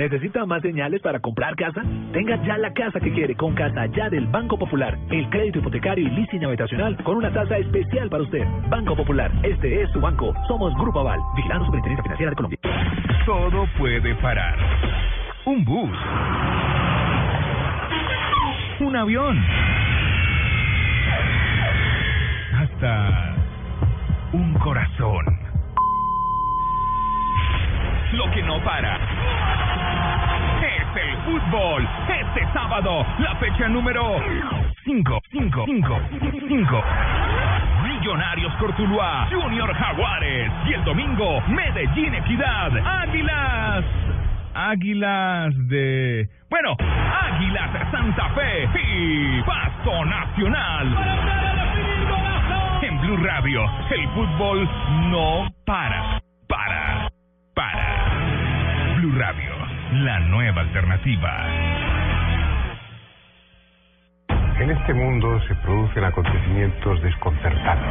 ¿Necesita 0.00 0.46
más 0.46 0.62
señales 0.62 1.02
para 1.02 1.20
comprar 1.20 1.54
casa? 1.56 1.82
Tenga 2.14 2.42
ya 2.42 2.56
la 2.56 2.72
casa 2.72 2.98
que 3.00 3.12
quiere 3.12 3.36
con 3.36 3.54
Casa 3.54 3.84
Ya 3.94 4.08
del 4.08 4.26
Banco 4.28 4.58
Popular. 4.58 4.98
El 5.10 5.28
crédito 5.28 5.58
hipotecario 5.58 6.08
y 6.08 6.10
leasing 6.10 6.42
habitacional 6.42 6.96
con 7.04 7.18
una 7.18 7.30
tasa 7.30 7.58
especial 7.58 8.08
para 8.08 8.22
usted. 8.22 8.42
Banco 8.70 8.96
Popular, 8.96 9.30
este 9.42 9.82
es 9.82 9.90
su 9.90 10.00
banco. 10.00 10.32
Somos 10.48 10.72
Grupo 10.76 11.00
Aval, 11.00 11.20
vigilando 11.36 11.66
Superintendencia 11.66 12.02
Financiera 12.02 12.30
de 12.30 12.36
Colombia. 12.36 12.58
Todo 13.26 13.66
puede 13.76 14.14
parar. 14.14 14.56
Un 15.44 15.64
bus. 15.66 15.98
Un 18.80 18.96
avión. 18.96 19.38
Hasta 22.56 23.34
un 24.32 24.54
corazón. 24.54 25.26
Lo 28.14 28.28
que 28.32 28.42
no 28.42 28.64
para 28.64 28.98
el 30.96 31.16
fútbol. 31.18 31.88
Este 32.08 32.46
sábado, 32.52 33.06
la 33.18 33.34
fecha 33.36 33.68
número 33.68 34.20
5, 34.84 35.20
5, 35.30 35.64
5, 35.66 36.00
5. 36.48 36.84
Millonarios 37.84 38.52
Cortuluá, 38.54 39.28
Junior 39.30 39.72
Jaguares. 39.74 40.50
Y 40.66 40.72
el 40.72 40.84
domingo, 40.84 41.40
Medellín 41.48 42.14
Equidad, 42.14 42.72
Águilas. 42.84 43.84
Águilas 44.54 45.54
de... 45.68 46.28
Bueno, 46.50 46.76
Águilas 46.78 47.72
de 47.72 47.90
Santa 47.90 48.28
Fe 48.30 48.68
y 48.82 49.42
Pasto 49.42 50.04
Nacional. 50.04 50.96
En 52.82 53.00
Blue 53.00 53.16
Radio, 53.18 53.62
el 53.90 54.08
fútbol 54.08 54.68
no 55.10 55.48
para, 55.64 56.20
para, 56.48 57.08
para. 57.54 58.20
Blue 58.96 59.12
Radio, 59.18 59.49
la 59.92 60.20
nueva 60.20 60.60
alternativa. 60.60 61.46
En 64.60 64.70
este 64.70 64.94
mundo 64.94 65.40
se 65.48 65.54
producen 65.56 66.04
acontecimientos 66.04 67.02
desconcertantes. 67.02 67.86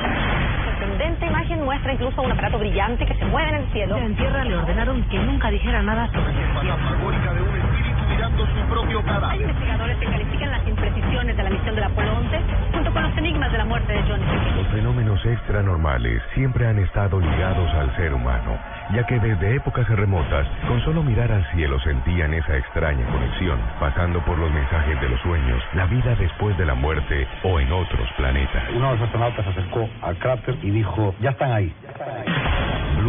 sorprendente 0.65 1.25
imagen 1.25 1.65
muestra 1.65 1.93
incluso 1.93 2.21
un 2.21 2.31
aparato 2.31 2.59
brillante 2.59 3.05
que 3.05 3.15
se 3.15 3.25
mueve 3.25 3.49
en 3.49 3.55
el 3.55 3.71
cielo. 3.71 3.97
En 3.97 4.15
tierra 4.15 4.45
le 4.45 4.55
ordenaron 4.55 5.03
que 5.09 5.17
nunca 5.17 5.49
dijera 5.49 5.81
nada 5.81 6.07
sobre 6.11 6.31
su 8.45 8.69
propio 8.69 9.03
Hay 9.23 9.41
investigadores 9.41 9.97
que 9.97 10.05
califican 10.05 10.51
las 10.51 10.67
imprecisiones 10.67 11.35
de 11.35 11.43
la 11.43 11.49
misión 11.49 11.75
del 11.75 11.83
Apolo 11.83 12.17
11 12.17 12.39
junto 12.73 12.93
con 12.93 13.03
los 13.03 13.17
enigmas 13.17 13.51
de 13.51 13.57
la 13.57 13.65
muerte 13.65 13.93
de 13.93 14.01
John. 14.07 14.21
Los 14.55 14.67
fenómenos 14.67 15.25
extranormales 15.25 16.21
siempre 16.33 16.67
han 16.67 16.79
estado 16.79 17.19
ligados 17.19 17.73
al 17.73 17.95
ser 17.95 18.13
humano, 18.13 18.57
ya 18.93 19.05
que 19.05 19.19
desde 19.19 19.55
épocas 19.55 19.87
remotas, 19.89 20.47
con 20.67 20.79
solo 20.85 21.03
mirar 21.03 21.31
al 21.31 21.45
cielo 21.51 21.79
sentían 21.81 22.33
esa 22.33 22.57
extraña 22.57 23.05
conexión, 23.07 23.59
pasando 23.79 24.23
por 24.25 24.37
los 24.37 24.51
mensajes 24.51 24.99
de 25.01 25.09
los 25.09 25.19
sueños, 25.21 25.61
la 25.73 25.85
vida 25.85 26.15
después 26.15 26.57
de 26.57 26.65
la 26.65 26.75
muerte 26.75 27.27
o 27.43 27.59
en 27.59 27.71
otros 27.71 28.07
planetas. 28.17 28.63
Uno 28.75 28.91
de 28.91 28.97
los 28.97 29.01
astronautas 29.01 29.45
se 29.45 29.51
acercó 29.51 29.89
al 30.01 30.17
cráter 30.17 30.57
y 30.61 30.71
dijo, 30.71 31.13
ya 31.19 31.31
están 31.31 31.51
ahí. 31.51 31.73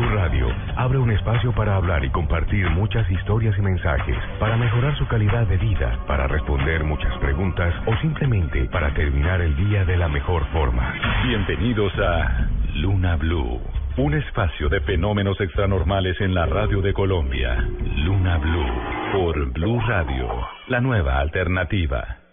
Blue 0.01 0.17
Radio 0.17 0.47
abre 0.77 0.97
un 0.97 1.11
espacio 1.11 1.53
para 1.53 1.77
hablar 1.77 2.03
y 2.07 2.11
compartir 2.11 2.71
muchas 2.71 3.09
historias 3.11 3.55
y 3.59 3.61
mensajes, 3.61 4.17
para 4.39 4.57
mejorar 4.57 4.97
su 4.97 5.07
calidad 5.07 5.47
de 5.47 5.59
vida, 5.59 5.99
para 6.07 6.27
responder 6.27 6.85
muchas 6.85 7.15
preguntas 7.19 7.75
o 7.87 7.95
simplemente 7.99 8.65
para 8.71 8.95
terminar 8.95 9.43
el 9.43 9.55
día 9.57 9.85
de 9.85 9.99
la 9.99 10.09
mejor 10.09 10.47
forma. 10.53 10.95
Bienvenidos 11.25 11.93
a 11.99 12.49
Luna 12.77 13.17
Blue, 13.17 13.61
un 13.99 14.15
espacio 14.15 14.71
de 14.71 14.81
fenómenos 14.81 15.39
extranormales 15.39 16.19
en 16.23 16.33
la 16.33 16.47
radio 16.47 16.81
de 16.81 16.95
Colombia. 16.95 17.57
Luna 17.97 18.39
Blue, 18.39 18.73
por 19.13 19.53
Blue 19.53 19.81
Radio, 19.87 20.29
la 20.69 20.81
nueva 20.81 21.19
alternativa. 21.19 22.30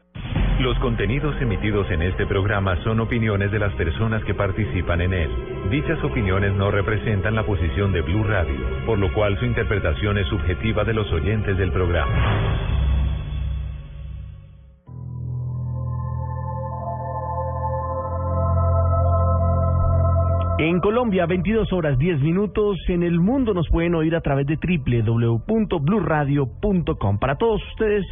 Los 0.59 0.77
contenidos 0.79 1.39
emitidos 1.39 1.89
en 1.91 2.01
este 2.01 2.25
programa 2.25 2.75
son 2.83 2.99
opiniones 2.99 3.51
de 3.51 3.59
las 3.59 3.73
personas 3.73 4.23
que 4.23 4.33
participan 4.33 5.01
en 5.01 5.13
él. 5.13 5.29
Dichas 5.69 6.03
opiniones 6.03 6.53
no 6.53 6.71
representan 6.71 7.35
la 7.35 7.45
posición 7.45 7.91
de 7.91 8.01
Blue 8.01 8.23
Radio, 8.23 8.85
por 8.85 8.97
lo 8.97 9.13
cual 9.13 9.37
su 9.37 9.45
interpretación 9.45 10.17
es 10.17 10.27
subjetiva 10.27 10.83
de 10.83 10.93
los 10.93 11.11
oyentes 11.11 11.57
del 11.57 11.71
programa. 11.71 12.67
En 20.59 20.79
Colombia, 20.79 21.27
22 21.27 21.71
horas 21.71 21.99
10 21.99 22.19
minutos. 22.21 22.79
En 22.87 23.03
el 23.03 23.19
mundo 23.19 23.53
nos 23.53 23.69
pueden 23.69 23.93
oír 23.93 24.15
a 24.15 24.21
través 24.21 24.47
de 24.47 24.57
www.bluradio.com. 24.57 27.19
Para 27.19 27.35
todos 27.35 27.61
ustedes, 27.69 28.03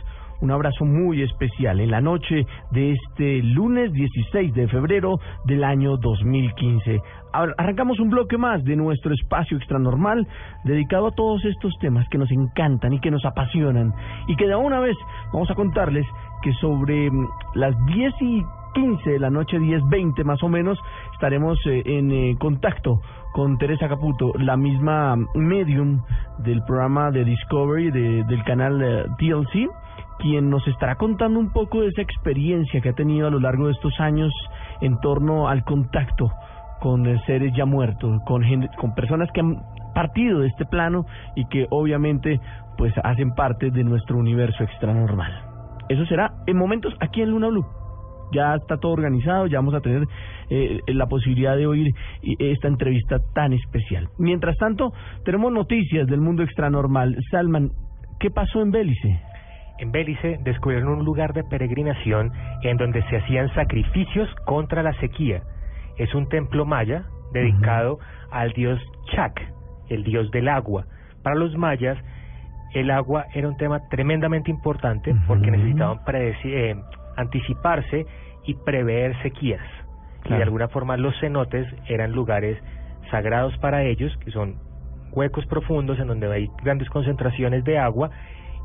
un 0.41 0.51
abrazo 0.51 0.85
muy 0.85 1.21
especial 1.21 1.79
en 1.79 1.91
la 1.91 2.01
noche 2.01 2.45
de 2.71 2.91
este 2.91 3.41
lunes 3.43 3.91
16 3.93 4.53
de 4.53 4.67
febrero 4.67 5.19
del 5.45 5.63
año 5.63 5.97
2015. 5.97 7.01
Arrancamos 7.33 7.99
un 7.99 8.09
bloque 8.09 8.37
más 8.37 8.63
de 8.63 8.75
nuestro 8.75 9.13
espacio 9.13 9.57
extranormal 9.57 10.27
dedicado 10.63 11.07
a 11.07 11.15
todos 11.15 11.43
estos 11.45 11.73
temas 11.79 12.07
que 12.09 12.17
nos 12.17 12.31
encantan 12.31 12.93
y 12.93 12.99
que 12.99 13.11
nos 13.11 13.25
apasionan 13.25 13.93
y 14.27 14.35
que 14.35 14.47
de 14.47 14.55
una 14.55 14.79
vez 14.79 14.95
vamos 15.33 15.49
a 15.51 15.55
contarles 15.55 16.05
que 16.41 16.53
sobre 16.53 17.09
mm, 17.11 17.27
las 17.55 17.75
10 17.87 18.13
y 18.21 18.43
15 18.75 19.09
de 19.09 19.19
la 19.19 19.29
noche, 19.29 19.57
10.20 19.57 20.23
más 20.25 20.43
o 20.43 20.49
menos, 20.49 20.77
estaremos 21.13 21.57
eh, 21.65 21.81
en 21.85 22.11
eh, 22.11 22.35
contacto 22.37 23.01
con 23.33 23.57
Teresa 23.57 23.87
Caputo, 23.87 24.33
la 24.37 24.57
misma 24.57 25.15
medium 25.33 26.01
del 26.39 26.61
programa 26.63 27.09
de 27.09 27.23
Discovery 27.23 27.89
de, 27.91 28.23
del 28.25 28.43
canal 28.43 28.81
eh, 28.83 29.05
TLC, 29.17 29.69
quien 30.19 30.49
nos 30.49 30.67
estará 30.67 30.95
contando 30.95 31.39
un 31.39 31.51
poco 31.51 31.81
de 31.81 31.87
esa 31.87 32.01
experiencia 32.01 32.81
que 32.81 32.89
ha 32.89 32.93
tenido 32.93 33.27
a 33.27 33.31
lo 33.31 33.39
largo 33.39 33.67
de 33.67 33.73
estos 33.73 33.99
años 33.99 34.33
en 34.81 34.99
torno 34.99 35.47
al 35.47 35.63
contacto 35.63 36.31
con 36.79 37.05
seres 37.25 37.53
ya 37.55 37.65
muertos, 37.65 38.21
con, 38.25 38.43
con 38.77 38.93
personas 38.93 39.29
que 39.33 39.39
han 39.39 39.61
partido 39.93 40.39
de 40.39 40.47
este 40.47 40.65
plano 40.65 41.05
y 41.35 41.45
que 41.45 41.65
obviamente 41.69 42.39
pues 42.77 42.93
hacen 43.03 43.31
parte 43.31 43.71
de 43.71 43.83
nuestro 43.83 44.17
universo 44.17 44.63
extranormal. 44.63 45.31
Eso 45.89 46.05
será 46.05 46.33
en 46.45 46.57
momentos 46.57 46.93
aquí 46.99 47.21
en 47.21 47.31
Luna 47.31 47.47
Blue. 47.47 47.65
ya 48.31 48.55
está 48.55 48.77
todo 48.77 48.91
organizado, 48.91 49.47
ya 49.47 49.59
vamos 49.59 49.75
a 49.75 49.81
tener 49.81 50.03
eh, 50.49 50.79
la 50.87 51.07
posibilidad 51.07 51.55
de 51.55 51.67
oír 51.67 51.93
esta 52.21 52.67
entrevista 52.67 53.17
tan 53.33 53.53
especial. 53.53 54.09
Mientras 54.17 54.57
tanto, 54.57 54.93
tenemos 55.23 55.51
noticias 55.51 56.07
del 56.07 56.21
mundo 56.21 56.43
extranormal. 56.43 57.17
Salman, 57.31 57.71
¿qué 58.19 58.29
pasó 58.31 58.61
en 58.61 58.71
Bélice? 58.71 59.21
En 59.77 59.91
Bélice 59.91 60.39
descubrieron 60.41 60.89
un 60.89 61.05
lugar 61.05 61.33
de 61.33 61.43
peregrinación 61.43 62.31
en 62.63 62.77
donde 62.77 63.03
se 63.09 63.17
hacían 63.17 63.53
sacrificios 63.53 64.33
contra 64.45 64.81
la 64.83 64.93
sequía. 64.99 65.43
Es 65.97 66.13
un 66.15 66.29
templo 66.29 66.65
maya 66.65 67.05
dedicado 67.33 67.99
al 68.31 68.51
dios 68.53 68.79
Chac, 69.11 69.41
el 69.89 70.03
dios 70.03 70.31
del 70.31 70.47
agua. 70.47 70.85
Para 71.23 71.35
los 71.35 71.55
mayas, 71.57 71.97
el 72.73 72.91
agua 72.91 73.25
era 73.33 73.47
un 73.47 73.57
tema 73.57 73.87
tremendamente 73.89 74.49
importante 74.49 75.13
porque 75.27 75.51
necesitaban 75.51 75.99
eh, 76.43 76.75
anticiparse 77.17 78.05
y 78.45 78.53
prever 78.53 79.21
sequías. 79.21 79.65
Y 80.25 80.29
de 80.29 80.43
alguna 80.43 80.67
forma 80.69 80.97
los 80.97 81.17
cenotes 81.19 81.67
eran 81.87 82.11
lugares 82.11 82.57
sagrados 83.11 83.57
para 83.59 83.83
ellos, 83.83 84.15
que 84.17 84.31
son 84.31 84.55
huecos 85.11 85.45
profundos 85.45 85.99
en 85.99 86.07
donde 86.07 86.31
hay 86.31 86.49
grandes 86.63 86.89
concentraciones 86.89 87.63
de 87.63 87.77
agua, 87.77 88.09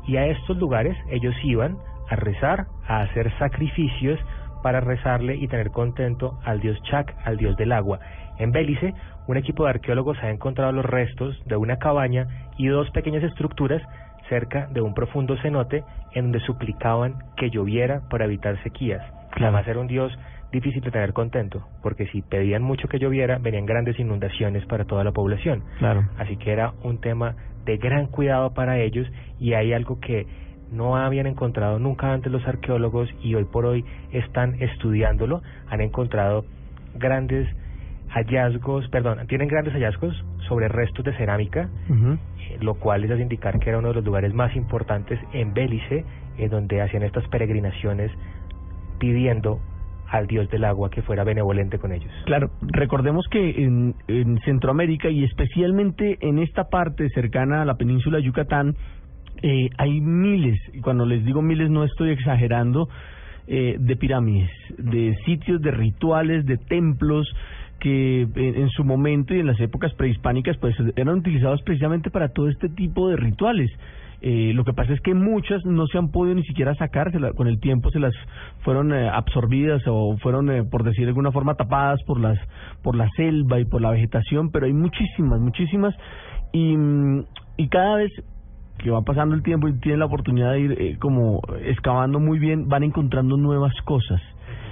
y 0.07 0.17
a 0.17 0.27
estos 0.27 0.57
lugares 0.57 0.97
ellos 1.09 1.35
iban 1.43 1.77
a 2.09 2.15
rezar, 2.15 2.67
a 2.87 3.01
hacer 3.01 3.31
sacrificios 3.37 4.19
para 4.61 4.79
rezarle 4.79 5.35
y 5.35 5.47
tener 5.47 5.71
contento 5.71 6.39
al 6.43 6.59
dios 6.59 6.81
Chac, 6.83 7.15
al 7.25 7.37
dios 7.37 7.57
del 7.57 7.71
agua. 7.71 7.99
En 8.37 8.51
Bélice, 8.51 8.93
un 9.27 9.37
equipo 9.37 9.63
de 9.63 9.71
arqueólogos 9.71 10.17
ha 10.23 10.29
encontrado 10.29 10.71
los 10.71 10.85
restos 10.85 11.41
de 11.45 11.55
una 11.55 11.77
cabaña 11.77 12.27
y 12.57 12.67
dos 12.67 12.89
pequeñas 12.91 13.23
estructuras 13.23 13.81
cerca 14.29 14.67
de 14.71 14.81
un 14.81 14.93
profundo 14.93 15.35
cenote 15.41 15.83
en 16.13 16.25
donde 16.25 16.39
suplicaban 16.39 17.15
que 17.37 17.49
lloviera 17.49 18.01
para 18.09 18.25
evitar 18.25 18.61
sequías. 18.63 19.01
Además 19.31 19.67
era 19.67 19.79
un 19.79 19.87
dios 19.87 20.11
difícil 20.51 20.81
de 20.81 20.91
tener 20.91 21.13
contento, 21.13 21.65
porque 21.81 22.07
si 22.07 22.21
pedían 22.21 22.61
mucho 22.61 22.87
que 22.87 22.99
lloviera, 22.99 23.37
venían 23.39 23.65
grandes 23.65 23.99
inundaciones 23.99 24.65
para 24.65 24.85
toda 24.85 25.03
la 25.03 25.11
población. 25.11 25.63
Claro. 25.79 26.03
Así 26.17 26.37
que 26.37 26.51
era 26.51 26.73
un 26.83 26.99
tema 26.99 27.35
de 27.65 27.77
gran 27.77 28.07
cuidado 28.07 28.53
para 28.53 28.79
ellos 28.79 29.07
y 29.39 29.53
hay 29.53 29.73
algo 29.73 29.99
que 29.99 30.25
no 30.71 30.95
habían 30.95 31.27
encontrado 31.27 31.79
nunca 31.79 32.13
antes 32.13 32.31
los 32.31 32.47
arqueólogos 32.47 33.09
y 33.21 33.35
hoy 33.35 33.43
por 33.43 33.65
hoy 33.65 33.83
están 34.11 34.55
estudiándolo, 34.61 35.41
han 35.69 35.81
encontrado 35.81 36.45
grandes 36.95 37.47
hallazgos, 38.09 38.87
perdón, 38.89 39.27
tienen 39.27 39.47
grandes 39.47 39.73
hallazgos 39.73 40.13
sobre 40.47 40.67
restos 40.67 41.05
de 41.05 41.13
cerámica, 41.13 41.69
eh, 41.89 42.57
lo 42.59 42.75
cual 42.75 43.01
les 43.01 43.11
hace 43.11 43.21
indicar 43.21 43.59
que 43.59 43.69
era 43.69 43.79
uno 43.79 43.89
de 43.89 43.95
los 43.95 44.03
lugares 44.03 44.33
más 44.33 44.55
importantes 44.55 45.19
en 45.33 45.53
Bélice, 45.53 46.03
en 46.37 46.49
donde 46.49 46.81
hacían 46.81 47.03
estas 47.03 47.27
peregrinaciones 47.27 48.11
pidiendo 48.99 49.59
al 50.11 50.27
dios 50.27 50.49
del 50.49 50.65
agua 50.65 50.89
que 50.89 51.01
fuera 51.01 51.23
benevolente 51.23 51.79
con 51.79 51.93
ellos. 51.93 52.11
Claro, 52.25 52.51
recordemos 52.61 53.25
que 53.31 53.63
en, 53.63 53.95
en 54.07 54.39
Centroamérica 54.41 55.09
y 55.09 55.23
especialmente 55.23 56.17
en 56.21 56.39
esta 56.39 56.65
parte 56.65 57.09
cercana 57.09 57.61
a 57.61 57.65
la 57.65 57.75
península 57.75 58.17
de 58.17 58.23
Yucatán, 58.23 58.75
eh, 59.41 59.69
hay 59.77 60.01
miles, 60.01 60.59
y 60.73 60.81
cuando 60.81 61.05
les 61.05 61.25
digo 61.25 61.41
miles 61.41 61.69
no 61.69 61.83
estoy 61.83 62.11
exagerando, 62.11 62.89
eh, 63.47 63.77
de 63.79 63.95
pirámides, 63.95 64.51
de 64.77 65.15
sitios, 65.25 65.61
de 65.61 65.71
rituales, 65.71 66.45
de 66.45 66.57
templos 66.57 67.27
que 67.79 68.27
en, 68.35 68.69
su 68.69 68.83
momento 68.83 69.33
y 69.33 69.39
en 69.39 69.47
las 69.47 69.59
épocas 69.59 69.91
prehispánicas 69.95 70.55
pues 70.57 70.75
eran 70.95 71.17
utilizados 71.17 71.63
precisamente 71.63 72.11
para 72.11 72.29
todo 72.29 72.47
este 72.47 72.69
tipo 72.69 73.09
de 73.09 73.15
rituales. 73.15 73.71
Eh, 74.23 74.53
lo 74.53 74.63
que 74.63 74.73
pasa 74.73 74.93
es 74.93 75.01
que 75.01 75.15
muchas 75.15 75.65
no 75.65 75.87
se 75.87 75.97
han 75.97 76.11
podido 76.11 76.35
ni 76.35 76.43
siquiera 76.43 76.75
sacar, 76.75 77.11
con 77.33 77.47
el 77.47 77.59
tiempo 77.59 77.89
se 77.89 77.99
las 77.99 78.13
fueron 78.63 78.93
eh, 78.93 79.09
absorbidas 79.09 79.81
o 79.87 80.15
fueron, 80.17 80.51
eh, 80.51 80.63
por 80.63 80.83
decir 80.83 81.05
de 81.05 81.09
alguna 81.09 81.31
forma, 81.31 81.55
tapadas 81.55 81.99
por 82.03 82.19
las 82.19 82.37
por 82.83 82.95
la 82.95 83.09
selva 83.15 83.59
y 83.59 83.65
por 83.65 83.81
la 83.81 83.89
vegetación, 83.89 84.51
pero 84.51 84.67
hay 84.67 84.73
muchísimas, 84.73 85.39
muchísimas 85.39 85.95
y, 86.53 86.75
y 87.57 87.67
cada 87.69 87.95
vez 87.95 88.11
que 88.77 88.91
va 88.91 89.01
pasando 89.01 89.35
el 89.35 89.43
tiempo 89.43 89.67
y 89.67 89.79
tienen 89.79 89.99
la 89.99 90.05
oportunidad 90.05 90.53
de 90.53 90.59
ir 90.59 90.71
eh, 90.79 90.97
como 90.99 91.41
excavando 91.63 92.19
muy 92.19 92.39
bien, 92.39 92.67
van 92.67 92.83
encontrando 92.83 93.37
nuevas 93.37 93.73
cosas. 93.85 94.21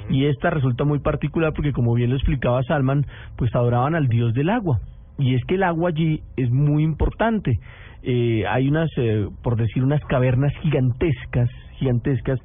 Y 0.10 0.26
esta 0.26 0.50
resulta 0.50 0.86
muy 0.86 1.00
particular 1.00 1.54
porque, 1.54 1.72
como 1.72 1.94
bien 1.94 2.10
lo 2.10 2.16
explicaba 2.16 2.64
Salman, 2.64 3.06
pues 3.38 3.54
adoraban 3.56 3.96
al 3.96 4.08
dios 4.08 4.34
del 4.34 4.50
agua. 4.50 4.80
Y 5.20 5.36
es 5.36 5.44
que 5.46 5.56
el 5.56 5.64
agua 5.64 5.90
allí 5.90 6.22
es 6.36 6.50
muy 6.50 6.84
importante. 6.84 7.60
Eh, 8.02 8.46
hay 8.50 8.70
unas, 8.70 8.90
eh, 8.98 9.28
por 9.44 9.58
decir, 9.58 9.84
unas 9.84 10.04
cavernas 10.06 10.54
gigantescas, 10.62 11.50
gigantescas, 11.78 12.40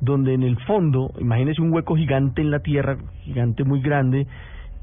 donde 0.00 0.34
en 0.34 0.42
el 0.42 0.58
fondo, 0.64 1.12
imagínese 1.18 1.62
un 1.62 1.72
hueco 1.72 1.96
gigante 1.96 2.42
en 2.42 2.50
la 2.50 2.58
tierra, 2.58 2.98
gigante 3.24 3.64
muy 3.64 3.80
grande, 3.80 4.26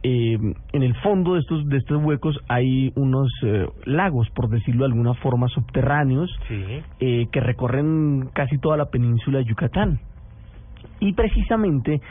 eh, 0.06 0.38
en 0.74 0.84
el 0.84 0.96
fondo 0.96 1.36
de 1.36 1.40
estos 1.40 1.66
de 1.70 1.78
estos 1.78 2.04
huecos 2.04 2.38
hay 2.50 2.92
unos 2.96 3.32
eh, 3.44 3.68
lagos, 3.86 4.30
por 4.32 4.50
decirlo 4.50 4.84
de 4.84 4.92
alguna 4.92 5.14
forma, 5.14 5.48
subterráneos 5.48 6.30
eh, 7.00 7.28
que 7.32 7.40
recorren 7.40 8.30
casi 8.34 8.58
toda 8.58 8.76
la 8.76 8.90
península 8.90 9.40
de 9.40 9.46
Yucatán. 9.46 10.00
Y 11.00 11.14
precisamente, 11.14 12.02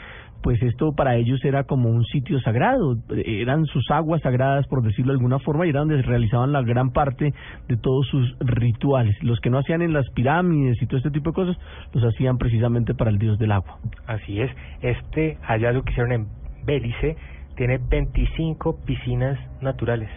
pues 0.43 0.61
esto 0.61 0.93
para 0.93 1.15
ellos 1.15 1.43
era 1.45 1.63
como 1.63 1.89
un 1.89 2.03
sitio 2.03 2.39
sagrado, 2.41 2.97
eran 3.25 3.65
sus 3.65 3.89
aguas 3.89 4.21
sagradas, 4.21 4.67
por 4.67 4.83
decirlo 4.83 5.13
de 5.13 5.17
alguna 5.17 5.39
forma, 5.39 5.65
y 5.65 5.69
era 5.69 5.79
donde 5.79 6.01
realizaban 6.01 6.51
la 6.51 6.61
gran 6.61 6.91
parte 6.91 7.33
de 7.69 7.77
todos 7.77 8.05
sus 8.07 8.35
rituales. 8.41 9.15
Los 9.23 9.39
que 9.39 9.49
no 9.49 9.57
hacían 9.57 9.81
en 9.81 9.93
las 9.93 10.07
pirámides 10.11 10.81
y 10.81 10.85
todo 10.85 10.97
este 10.97 11.11
tipo 11.11 11.29
de 11.31 11.35
cosas, 11.35 11.57
los 11.93 12.03
hacían 12.03 12.37
precisamente 12.37 12.93
para 12.93 13.09
el 13.09 13.17
dios 13.17 13.39
del 13.39 13.53
agua. 13.53 13.77
Así 14.05 14.41
es, 14.41 14.51
este 14.81 15.37
hallazgo 15.43 15.83
que 15.83 15.91
hicieron 15.91 16.11
en 16.11 16.27
Bélice 16.65 17.15
tiene 17.55 17.77
25 17.77 18.79
piscinas 18.85 19.39
naturales. 19.61 20.09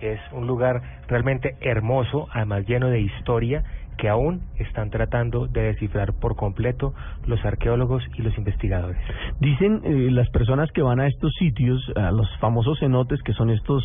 Es 0.00 0.20
un 0.32 0.46
lugar 0.46 0.80
realmente 1.08 1.56
hermoso, 1.60 2.28
además 2.32 2.66
lleno 2.66 2.88
de 2.88 3.00
historia 3.00 3.62
que 4.00 4.08
aún 4.08 4.40
están 4.58 4.88
tratando 4.88 5.46
de 5.46 5.62
descifrar 5.62 6.14
por 6.14 6.34
completo 6.34 6.94
los 7.26 7.44
arqueólogos 7.44 8.02
y 8.16 8.22
los 8.22 8.36
investigadores. 8.38 8.98
Dicen 9.40 9.82
eh, 9.84 10.10
las 10.10 10.30
personas 10.30 10.72
que 10.72 10.80
van 10.80 11.00
a 11.00 11.06
estos 11.06 11.34
sitios, 11.38 11.80
a 11.94 12.10
los 12.10 12.26
famosos 12.38 12.78
cenotes, 12.80 13.22
que 13.22 13.34
son 13.34 13.50
estos 13.50 13.84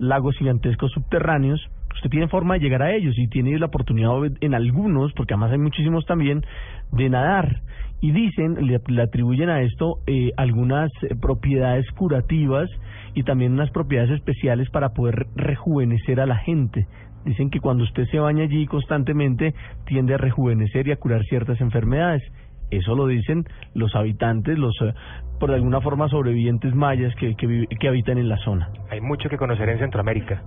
lagos 0.00 0.36
gigantescos 0.36 0.90
subterráneos, 0.90 1.60
usted 1.94 2.10
tiene 2.10 2.26
forma 2.26 2.54
de 2.54 2.60
llegar 2.60 2.82
a 2.82 2.92
ellos 2.92 3.14
y 3.16 3.28
tiene 3.28 3.56
la 3.58 3.66
oportunidad 3.66 4.10
en 4.40 4.54
algunos, 4.54 5.12
porque 5.12 5.34
además 5.34 5.52
hay 5.52 5.58
muchísimos 5.58 6.04
también, 6.04 6.44
de 6.90 7.08
nadar 7.08 7.62
y 8.00 8.12
dicen, 8.12 8.56
le, 8.66 9.02
atribuyen 9.02 9.50
a 9.50 9.62
esto 9.62 9.98
eh, 10.06 10.30
algunas 10.36 10.90
eh, 11.02 11.14
propiedades 11.20 11.88
curativas 11.92 12.68
y 13.14 13.24
también 13.24 13.52
unas 13.52 13.70
propiedades 13.70 14.12
especiales 14.12 14.70
para 14.70 14.90
poder 14.90 15.26
rejuvenecer 15.34 16.20
a 16.20 16.26
la 16.26 16.36
gente. 16.36 16.86
Dicen 17.24 17.50
que 17.50 17.60
cuando 17.60 17.84
usted 17.84 18.06
se 18.06 18.18
baña 18.18 18.44
allí 18.44 18.66
constantemente 18.66 19.54
tiende 19.86 20.14
a 20.14 20.18
rejuvenecer 20.18 20.88
y 20.88 20.92
a 20.92 20.96
curar 20.96 21.24
ciertas 21.24 21.60
enfermedades. 21.60 22.22
Eso 22.70 22.94
lo 22.94 23.06
dicen 23.06 23.46
los 23.74 23.94
habitantes, 23.94 24.58
los 24.58 24.74
eh, 24.82 24.92
por 25.40 25.50
alguna 25.50 25.80
forma 25.80 26.08
sobrevivientes 26.08 26.74
mayas 26.74 27.14
que, 27.14 27.34
que, 27.34 27.88
habitan 27.88 28.18
en 28.18 28.28
la 28.28 28.36
zona. 28.38 28.70
Hay 28.90 29.00
mucho 29.00 29.28
que 29.28 29.38
conocer 29.38 29.68
en 29.70 29.78
Centroamérica. 29.78 30.42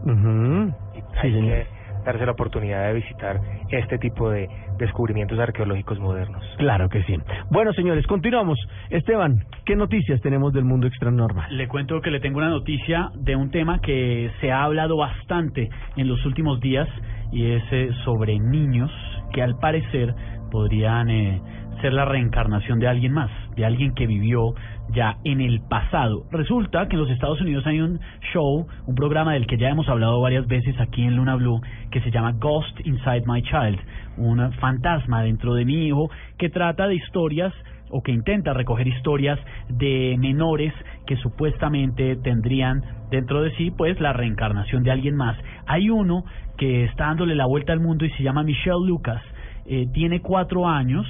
sí, 1.21 1.31
señor 1.31 1.80
darse 2.05 2.25
la 2.25 2.31
oportunidad 2.31 2.87
de 2.87 2.93
visitar 2.93 3.39
este 3.69 3.97
tipo 3.97 4.29
de 4.29 4.47
descubrimientos 4.77 5.39
arqueológicos 5.39 5.99
modernos. 5.99 6.43
Claro 6.57 6.89
que 6.89 7.03
sí. 7.03 7.15
Bueno, 7.49 7.73
señores, 7.73 8.05
continuamos. 8.07 8.59
Esteban, 8.89 9.45
¿qué 9.65 9.75
noticias 9.75 10.21
tenemos 10.21 10.53
del 10.53 10.65
mundo 10.65 10.87
extranormal? 10.87 11.55
Le 11.55 11.67
cuento 11.67 12.01
que 12.01 12.11
le 12.11 12.19
tengo 12.19 12.39
una 12.39 12.49
noticia 12.49 13.11
de 13.15 13.35
un 13.35 13.51
tema 13.51 13.79
que 13.81 14.31
se 14.41 14.51
ha 14.51 14.63
hablado 14.63 14.97
bastante 14.97 15.69
en 15.95 16.07
los 16.07 16.25
últimos 16.25 16.59
días 16.59 16.87
y 17.31 17.51
es 17.51 17.63
eh, 17.71 17.89
sobre 18.03 18.39
niños 18.39 18.91
que 19.33 19.41
al 19.41 19.57
parecer 19.57 20.13
podrían 20.51 21.09
eh, 21.09 21.41
ser 21.81 21.93
la 21.93 22.05
reencarnación 22.05 22.79
de 22.79 22.87
alguien 22.87 23.13
más, 23.13 23.31
de 23.55 23.65
alguien 23.65 23.93
que 23.93 24.07
vivió 24.07 24.53
ya 24.93 25.17
en 25.23 25.41
el 25.41 25.61
pasado. 25.61 26.23
Resulta 26.31 26.87
que 26.87 26.95
en 26.95 27.01
los 27.01 27.09
Estados 27.09 27.41
Unidos 27.41 27.65
hay 27.65 27.79
un 27.79 27.99
show, 28.33 28.67
un 28.85 28.95
programa 28.95 29.33
del 29.33 29.47
que 29.47 29.57
ya 29.57 29.69
hemos 29.69 29.87
hablado 29.89 30.21
varias 30.21 30.47
veces 30.47 30.79
aquí 30.79 31.03
en 31.03 31.15
Luna 31.15 31.35
Blue, 31.35 31.61
que 31.91 32.01
se 32.01 32.11
llama 32.11 32.33
Ghost 32.33 32.79
Inside 32.85 33.23
My 33.25 33.41
Child, 33.41 33.79
un 34.17 34.51
fantasma 34.53 35.23
dentro 35.23 35.53
de 35.53 35.65
mi 35.65 35.87
hijo, 35.87 36.09
que 36.37 36.49
trata 36.49 36.87
de 36.87 36.95
historias 36.95 37.53
o 37.91 38.01
que 38.01 38.11
intenta 38.11 38.53
recoger 38.53 38.87
historias 38.87 39.39
de 39.69 40.15
menores 40.17 40.73
que 41.05 41.17
supuestamente 41.17 42.15
tendrían 42.15 42.81
dentro 43.09 43.41
de 43.41 43.51
sí 43.57 43.71
pues 43.71 43.99
la 43.99 44.13
reencarnación 44.13 44.83
de 44.83 44.91
alguien 44.91 45.15
más. 45.15 45.37
Hay 45.67 45.89
uno 45.89 46.23
que 46.57 46.85
está 46.85 47.05
dándole 47.07 47.35
la 47.35 47.45
vuelta 47.45 47.73
al 47.73 47.79
mundo 47.79 48.05
y 48.05 48.09
se 48.11 48.23
llama 48.23 48.43
Michelle 48.43 48.85
Lucas. 48.85 49.21
Eh, 49.65 49.87
tiene 49.93 50.21
cuatro 50.21 50.67
años 50.67 51.05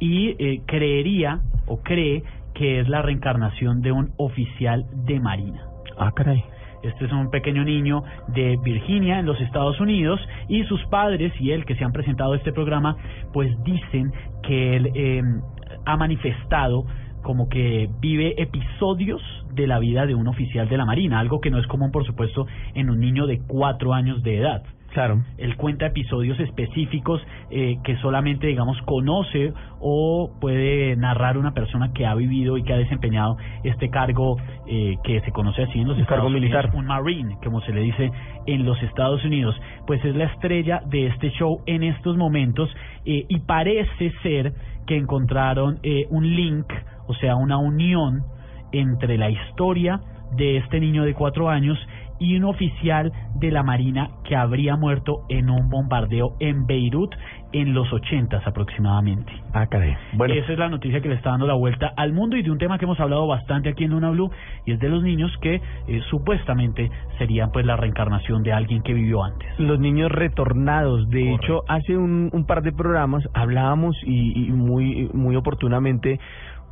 y 0.00 0.34
eh, 0.38 0.62
creería 0.66 1.40
o 1.66 1.80
cree 1.82 2.24
que 2.54 2.80
es 2.80 2.88
la 2.88 3.02
reencarnación 3.02 3.80
de 3.82 3.92
un 3.92 4.10
oficial 4.16 4.86
de 5.04 5.20
Marina. 5.20 5.62
Ah, 5.96 6.12
caray. 6.14 6.42
Este 6.82 7.04
es 7.04 7.12
un 7.12 7.30
pequeño 7.30 7.62
niño 7.62 8.02
de 8.28 8.58
Virginia, 8.64 9.18
en 9.18 9.26
los 9.26 9.38
Estados 9.40 9.78
Unidos, 9.80 10.18
y 10.48 10.64
sus 10.64 10.82
padres 10.86 11.32
y 11.38 11.50
él, 11.50 11.66
que 11.66 11.74
se 11.74 11.84
han 11.84 11.92
presentado 11.92 12.32
a 12.32 12.36
este 12.36 12.52
programa, 12.52 12.96
pues 13.34 13.52
dicen 13.64 14.12
que 14.42 14.76
él 14.76 14.90
em, 14.94 15.42
ha 15.84 15.96
manifestado 15.98 16.86
como 17.22 17.50
que 17.50 17.90
vive 18.00 18.40
episodios 18.40 19.20
de 19.52 19.66
la 19.66 19.78
vida 19.78 20.06
de 20.06 20.14
un 20.14 20.26
oficial 20.26 20.70
de 20.70 20.78
la 20.78 20.86
Marina, 20.86 21.20
algo 21.20 21.40
que 21.40 21.50
no 21.50 21.58
es 21.58 21.66
común, 21.66 21.90
por 21.90 22.06
supuesto, 22.06 22.46
en 22.74 22.88
un 22.88 22.98
niño 22.98 23.26
de 23.26 23.40
cuatro 23.46 23.92
años 23.92 24.22
de 24.22 24.38
edad. 24.38 24.62
Claro. 24.92 25.22
Él 25.38 25.56
cuenta 25.56 25.86
episodios 25.86 26.38
específicos 26.40 27.22
eh, 27.50 27.78
que 27.84 27.96
solamente, 27.98 28.48
digamos, 28.48 28.76
conoce 28.82 29.52
o 29.78 30.32
puede 30.40 30.96
narrar 30.96 31.38
una 31.38 31.52
persona 31.52 31.92
que 31.92 32.06
ha 32.06 32.14
vivido 32.14 32.58
y 32.58 32.64
que 32.64 32.72
ha 32.72 32.78
desempeñado 32.78 33.36
este 33.62 33.88
cargo 33.88 34.36
eh, 34.66 34.96
que 35.04 35.20
se 35.20 35.30
conoce 35.32 35.62
así 35.62 35.80
en 35.80 35.88
los 35.88 35.96
Un 35.96 36.02
Estados 36.02 36.22
cargo 36.24 36.36
Unidos, 36.36 36.42
militar. 36.42 36.70
un 36.74 36.86
Marine, 36.86 37.36
como 37.42 37.60
se 37.62 37.72
le 37.72 37.80
dice 37.82 38.10
en 38.46 38.64
los 38.64 38.82
Estados 38.82 39.24
Unidos. 39.24 39.54
Pues 39.86 40.04
es 40.04 40.14
la 40.16 40.24
estrella 40.24 40.82
de 40.86 41.06
este 41.06 41.30
show 41.30 41.62
en 41.66 41.84
estos 41.84 42.16
momentos 42.16 42.68
eh, 43.04 43.24
y 43.28 43.38
parece 43.40 44.12
ser 44.22 44.52
que 44.86 44.96
encontraron 44.96 45.78
eh, 45.82 46.06
un 46.10 46.34
link, 46.34 46.66
o 47.06 47.14
sea, 47.14 47.36
una 47.36 47.58
unión 47.58 48.24
entre 48.72 49.18
la 49.18 49.30
historia 49.30 50.00
de 50.36 50.58
este 50.58 50.80
niño 50.80 51.04
de 51.04 51.14
cuatro 51.14 51.48
años 51.48 51.78
y 52.20 52.36
un 52.36 52.44
oficial 52.44 53.12
de 53.34 53.50
la 53.50 53.62
Marina 53.62 54.10
que 54.24 54.36
habría 54.36 54.76
muerto 54.76 55.22
en 55.28 55.50
un 55.50 55.70
bombardeo 55.70 56.36
en 56.38 56.66
Beirut 56.66 57.14
en 57.52 57.74
los 57.74 57.92
ochentas 57.92 58.46
aproximadamente. 58.46 59.32
Ah, 59.52 59.66
caray. 59.66 59.96
Bueno. 60.12 60.34
Esa 60.34 60.52
es 60.52 60.58
la 60.58 60.68
noticia 60.68 61.00
que 61.00 61.08
le 61.08 61.16
está 61.16 61.30
dando 61.30 61.46
la 61.46 61.54
vuelta 61.54 61.92
al 61.96 62.12
mundo 62.12 62.36
y 62.36 62.42
de 62.42 62.50
un 62.50 62.58
tema 62.58 62.78
que 62.78 62.84
hemos 62.84 63.00
hablado 63.00 63.26
bastante 63.26 63.70
aquí 63.70 63.84
en 63.84 63.90
Luna 63.90 64.10
Blue 64.10 64.30
y 64.66 64.72
es 64.72 64.78
de 64.78 64.88
los 64.88 65.02
niños 65.02 65.32
que 65.40 65.54
eh, 65.54 66.00
supuestamente 66.10 66.90
serían 67.18 67.50
pues 67.50 67.66
la 67.66 67.76
reencarnación 67.76 68.42
de 68.42 68.52
alguien 68.52 68.82
que 68.82 68.92
vivió 68.92 69.24
antes. 69.24 69.48
Los 69.58 69.80
niños 69.80 70.12
retornados. 70.12 71.08
De 71.08 71.34
hecho, 71.34 71.62
hace 71.66 71.96
un, 71.96 72.28
un 72.32 72.44
par 72.44 72.62
de 72.62 72.72
programas 72.72 73.26
hablábamos 73.34 73.96
y, 74.04 74.46
y 74.46 74.50
muy, 74.52 75.10
muy 75.14 75.34
oportunamente 75.36 76.20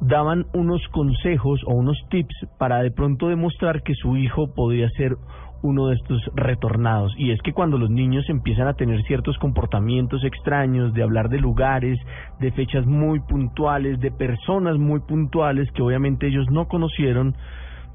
daban 0.00 0.46
unos 0.54 0.86
consejos 0.88 1.62
o 1.66 1.74
unos 1.74 1.98
tips 2.10 2.34
para 2.58 2.82
de 2.82 2.90
pronto 2.90 3.28
demostrar 3.28 3.82
que 3.82 3.94
su 3.94 4.16
hijo 4.16 4.54
podría 4.54 4.88
ser 4.90 5.16
uno 5.62 5.88
de 5.88 5.96
estos 5.96 6.22
retornados. 6.34 7.12
Y 7.16 7.32
es 7.32 7.42
que 7.42 7.52
cuando 7.52 7.78
los 7.78 7.90
niños 7.90 8.28
empiezan 8.28 8.68
a 8.68 8.74
tener 8.74 9.02
ciertos 9.02 9.36
comportamientos 9.38 10.22
extraños, 10.24 10.92
de 10.94 11.02
hablar 11.02 11.28
de 11.28 11.38
lugares, 11.38 11.98
de 12.38 12.52
fechas 12.52 12.86
muy 12.86 13.20
puntuales, 13.20 13.98
de 14.00 14.10
personas 14.10 14.78
muy 14.78 15.00
puntuales 15.00 15.70
que 15.72 15.82
obviamente 15.82 16.28
ellos 16.28 16.46
no 16.50 16.68
conocieron, 16.68 17.34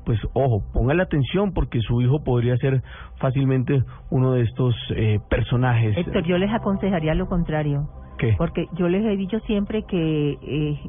pues 0.05 0.19
ojo, 0.33 0.63
póngale 0.73 1.03
atención 1.03 1.53
porque 1.53 1.79
su 1.79 2.01
hijo 2.01 2.23
podría 2.23 2.57
ser 2.57 2.81
fácilmente 3.19 3.81
uno 4.09 4.33
de 4.33 4.41
estos 4.41 4.75
eh, 4.95 5.19
personajes. 5.29 5.97
Héctor, 5.97 6.23
yo 6.25 6.37
les 6.37 6.51
aconsejaría 6.53 7.13
lo 7.13 7.27
contrario. 7.27 7.87
¿Qué? 8.17 8.35
Porque 8.37 8.67
yo 8.73 8.89
les 8.89 9.03
he 9.05 9.15
dicho 9.15 9.39
siempre 9.47 9.83
que, 9.83 10.33
eh, 10.41 10.79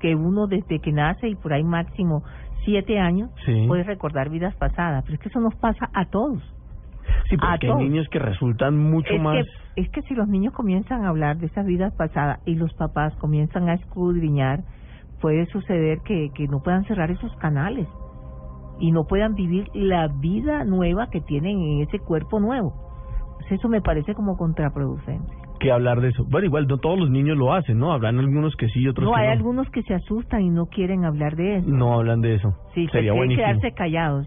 que 0.00 0.14
uno 0.14 0.46
desde 0.46 0.80
que 0.80 0.92
nace 0.92 1.28
y 1.28 1.36
por 1.36 1.52
ahí 1.52 1.62
máximo 1.62 2.22
siete 2.64 2.98
años 2.98 3.30
Sí. 3.44 3.66
puede 3.66 3.84
recordar 3.84 4.30
vidas 4.30 4.54
pasadas. 4.56 5.04
Pero 5.04 5.14
es 5.14 5.20
que 5.20 5.28
eso 5.28 5.40
nos 5.40 5.54
pasa 5.56 5.88
a 5.94 6.06
todos. 6.06 6.42
Sí, 7.28 7.36
a 7.40 7.52
porque 7.52 7.70
hay 7.70 7.74
niños 7.76 8.08
que 8.10 8.18
resultan 8.18 8.76
mucho 8.78 9.12
es 9.14 9.20
más... 9.20 9.44
Que, 9.74 9.82
es 9.82 9.90
que 9.90 10.02
si 10.02 10.14
los 10.14 10.28
niños 10.28 10.52
comienzan 10.52 11.04
a 11.04 11.08
hablar 11.08 11.38
de 11.38 11.46
esas 11.46 11.64
vidas 11.66 11.94
pasadas 11.94 12.40
y 12.44 12.54
los 12.54 12.72
papás 12.74 13.14
comienzan 13.16 13.68
a 13.68 13.74
escudriñar, 13.74 14.60
puede 15.20 15.46
suceder 15.46 16.00
que, 16.04 16.30
que 16.34 16.48
no 16.48 16.62
puedan 16.62 16.84
cerrar 16.84 17.10
esos 17.10 17.34
canales 17.36 17.88
y 18.78 18.92
no 18.92 19.04
puedan 19.04 19.34
vivir 19.34 19.68
la 19.74 20.08
vida 20.08 20.64
nueva 20.64 21.08
que 21.10 21.20
tienen 21.20 21.60
en 21.60 21.80
ese 21.82 21.98
cuerpo 21.98 22.40
nuevo. 22.40 22.72
Pues 23.38 23.52
eso 23.52 23.68
me 23.68 23.80
parece 23.80 24.14
como 24.14 24.36
contraproducente. 24.36 25.39
Que 25.60 25.70
hablar 25.70 26.00
de 26.00 26.08
eso. 26.08 26.24
Bueno, 26.28 26.46
igual 26.46 26.66
no 26.66 26.78
todos 26.78 26.98
los 26.98 27.10
niños 27.10 27.36
lo 27.38 27.52
hacen, 27.54 27.78
¿no? 27.78 27.92
Habrán 27.92 28.18
algunos 28.18 28.56
que 28.56 28.68
sí 28.70 28.80
y 28.80 28.88
otros 28.88 29.06
No, 29.08 29.14
que 29.14 29.20
hay 29.20 29.26
no. 29.28 29.32
algunos 29.34 29.70
que 29.70 29.82
se 29.82 29.94
asustan 29.94 30.40
y 30.42 30.50
no 30.50 30.66
quieren 30.66 31.04
hablar 31.04 31.36
de 31.36 31.58
eso. 31.58 31.68
No 31.68 31.94
hablan 31.94 32.20
de 32.20 32.34
eso. 32.34 32.48
Sí, 32.74 32.86
Sería 32.88 33.12
prefieren 33.12 33.16
buenísimo. 33.18 33.46
quedarse 33.46 33.72
callados. 33.72 34.26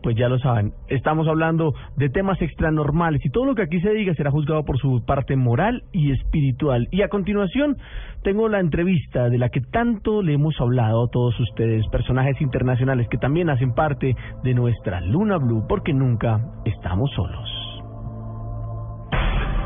Pues 0.00 0.14
ya 0.14 0.28
lo 0.28 0.38
saben, 0.38 0.70
estamos 0.86 1.26
hablando 1.26 1.74
de 1.96 2.08
temas 2.08 2.40
extranormales 2.40 3.20
y 3.26 3.30
todo 3.30 3.46
lo 3.46 3.56
que 3.56 3.62
aquí 3.62 3.80
se 3.80 3.90
diga 3.92 4.14
será 4.14 4.30
juzgado 4.30 4.64
por 4.64 4.78
su 4.78 5.02
parte 5.04 5.34
moral 5.34 5.82
y 5.92 6.12
espiritual. 6.12 6.86
Y 6.92 7.02
a 7.02 7.08
continuación 7.08 7.76
tengo 8.22 8.48
la 8.48 8.60
entrevista 8.60 9.28
de 9.28 9.38
la 9.38 9.48
que 9.48 9.60
tanto 9.60 10.22
le 10.22 10.34
hemos 10.34 10.54
hablado 10.60 11.06
a 11.06 11.10
todos 11.10 11.38
ustedes, 11.40 11.84
personajes 11.88 12.40
internacionales 12.40 13.08
que 13.10 13.18
también 13.18 13.50
hacen 13.50 13.72
parte 13.74 14.14
de 14.44 14.54
nuestra 14.54 15.00
Luna 15.00 15.36
Blue, 15.38 15.64
porque 15.68 15.92
nunca 15.92 16.42
estamos 16.64 17.10
solos. 17.16 17.50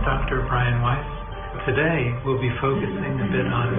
Brian 0.03 0.82
Weiss. 0.82 1.07
Today 1.64 2.11
we'll 2.24 2.40
be 2.40 2.50
focusing 2.61 3.20
a 3.20 3.28
bit 3.30 3.46
on 3.46 3.70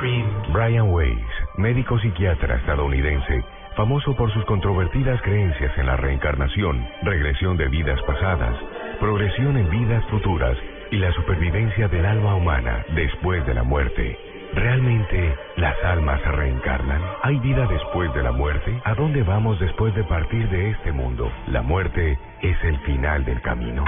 dreams. 0.00 0.52
Brian 0.52 0.90
Weiss, 0.90 1.20
médico 1.58 1.98
psiquiatra 1.98 2.56
estadounidense, 2.56 3.44
famoso 3.76 4.16
por 4.16 4.32
sus 4.32 4.44
controvertidas 4.46 5.20
creencias 5.22 5.76
en 5.76 5.86
la 5.86 5.96
reencarnación, 5.96 6.86
regresión 7.02 7.58
de 7.58 7.68
vidas 7.68 8.00
pasadas, 8.06 8.56
progresión 9.00 9.58
en 9.58 9.68
vidas 9.68 10.02
futuras 10.06 10.56
y 10.90 10.96
la 10.96 11.12
supervivencia 11.12 11.88
del 11.88 12.06
alma 12.06 12.36
humana 12.36 12.84
después 12.94 13.44
de 13.46 13.54
la 13.54 13.62
muerte. 13.62 14.25
¿Realmente 14.56 15.36
las 15.56 15.76
almas 15.84 16.18
se 16.22 16.32
reencarnan? 16.32 17.02
¿Hay 17.22 17.38
vida 17.40 17.66
después 17.66 18.12
de 18.14 18.22
la 18.22 18.32
muerte? 18.32 18.80
¿A 18.84 18.94
dónde 18.94 19.22
vamos 19.22 19.60
después 19.60 19.94
de 19.94 20.02
partir 20.04 20.48
de 20.48 20.70
este 20.70 20.92
mundo? 20.92 21.30
La 21.48 21.60
muerte 21.60 22.18
es 22.40 22.56
el 22.64 22.78
final 22.78 23.22
del 23.26 23.42
camino. 23.42 23.84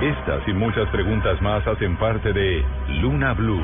Estas 0.00 0.48
y 0.48 0.54
muchas 0.54 0.88
preguntas 0.88 1.40
más 1.42 1.66
hacen 1.66 1.96
parte 1.96 2.32
de 2.32 2.64
Luna 3.02 3.34
Blue, 3.34 3.60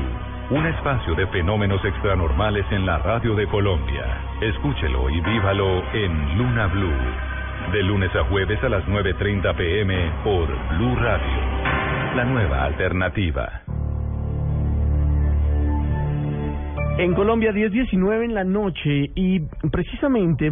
un 0.51 0.67
espacio 0.67 1.15
de 1.15 1.25
fenómenos 1.27 1.83
extranormales 1.83 2.67
en 2.69 2.85
la 2.85 2.99
radio 2.99 3.33
de 3.33 3.47
Colombia. 3.47 4.05
Escúchelo 4.39 5.09
y 5.09 5.21
vívalo 5.21 5.83
en 5.91 6.37
Luna 6.37 6.67
Blue, 6.67 7.71
de 7.71 7.81
lunes 7.81 8.15
a 8.15 8.25
jueves 8.25 8.63
a 8.63 8.69
las 8.69 8.85
9.30 8.85 9.55
pm 9.55 10.11
por 10.23 10.47
Blue 10.77 10.95
Radio, 10.97 12.15
la 12.15 12.25
nueva 12.25 12.65
alternativa. 12.65 13.63
En 16.97 17.15
Colombia 17.15 17.51
10-19 17.51 18.25
en 18.25 18.35
la 18.35 18.43
noche 18.43 19.09
y 19.15 19.39
precisamente 19.71 20.51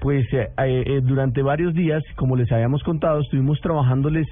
pues 0.00 0.24
eh, 0.32 0.48
eh, 0.56 1.00
durante 1.02 1.42
varios 1.42 1.74
días, 1.74 2.02
como 2.16 2.34
les 2.34 2.50
habíamos 2.50 2.82
contado, 2.82 3.20
estuvimos 3.20 3.60
trabajándoles 3.60 4.26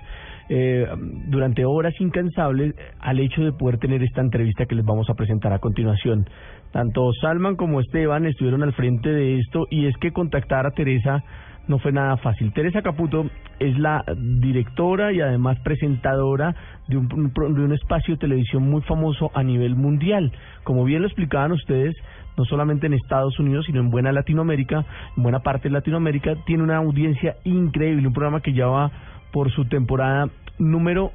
eh, 0.48 0.86
durante 1.28 1.66
horas 1.66 1.92
incansables 2.00 2.74
al 2.98 3.20
hecho 3.20 3.42
de 3.42 3.52
poder 3.52 3.78
tener 3.78 4.02
esta 4.02 4.22
entrevista 4.22 4.64
que 4.64 4.74
les 4.74 4.84
vamos 4.84 5.10
a 5.10 5.14
presentar 5.14 5.52
a 5.52 5.58
continuación. 5.58 6.26
Tanto 6.72 7.12
Salman 7.20 7.56
como 7.56 7.80
Esteban 7.80 8.24
estuvieron 8.24 8.62
al 8.62 8.72
frente 8.72 9.10
de 9.10 9.38
esto 9.38 9.66
y 9.70 9.86
es 9.86 9.94
que 9.98 10.12
contactar 10.12 10.66
a 10.66 10.70
Teresa 10.70 11.22
no 11.70 11.78
fue 11.78 11.92
nada 11.92 12.16
fácil. 12.16 12.52
Teresa 12.52 12.82
Caputo 12.82 13.30
es 13.60 13.78
la 13.78 14.04
directora 14.16 15.12
y 15.12 15.20
además 15.20 15.56
presentadora 15.60 16.54
de 16.88 16.96
un, 16.96 17.08
de 17.08 17.62
un 17.62 17.72
espacio 17.72 18.14
de 18.14 18.18
televisión 18.18 18.68
muy 18.68 18.82
famoso 18.82 19.30
a 19.34 19.44
nivel 19.44 19.76
mundial. 19.76 20.32
Como 20.64 20.84
bien 20.84 21.02
lo 21.02 21.06
explicaban 21.06 21.52
ustedes, 21.52 21.94
no 22.36 22.44
solamente 22.44 22.88
en 22.88 22.94
Estados 22.94 23.38
Unidos, 23.38 23.66
sino 23.66 23.78
en 23.78 23.90
buena 23.90 24.10
Latinoamérica, 24.10 24.84
en 25.16 25.22
buena 25.22 25.40
parte 25.40 25.68
de 25.68 25.74
Latinoamérica, 25.74 26.34
tiene 26.44 26.64
una 26.64 26.78
audiencia 26.78 27.36
increíble, 27.44 28.08
un 28.08 28.14
programa 28.14 28.40
que 28.40 28.52
ya 28.52 28.66
va 28.66 28.90
por 29.30 29.52
su 29.52 29.66
temporada 29.66 30.28
número 30.58 31.12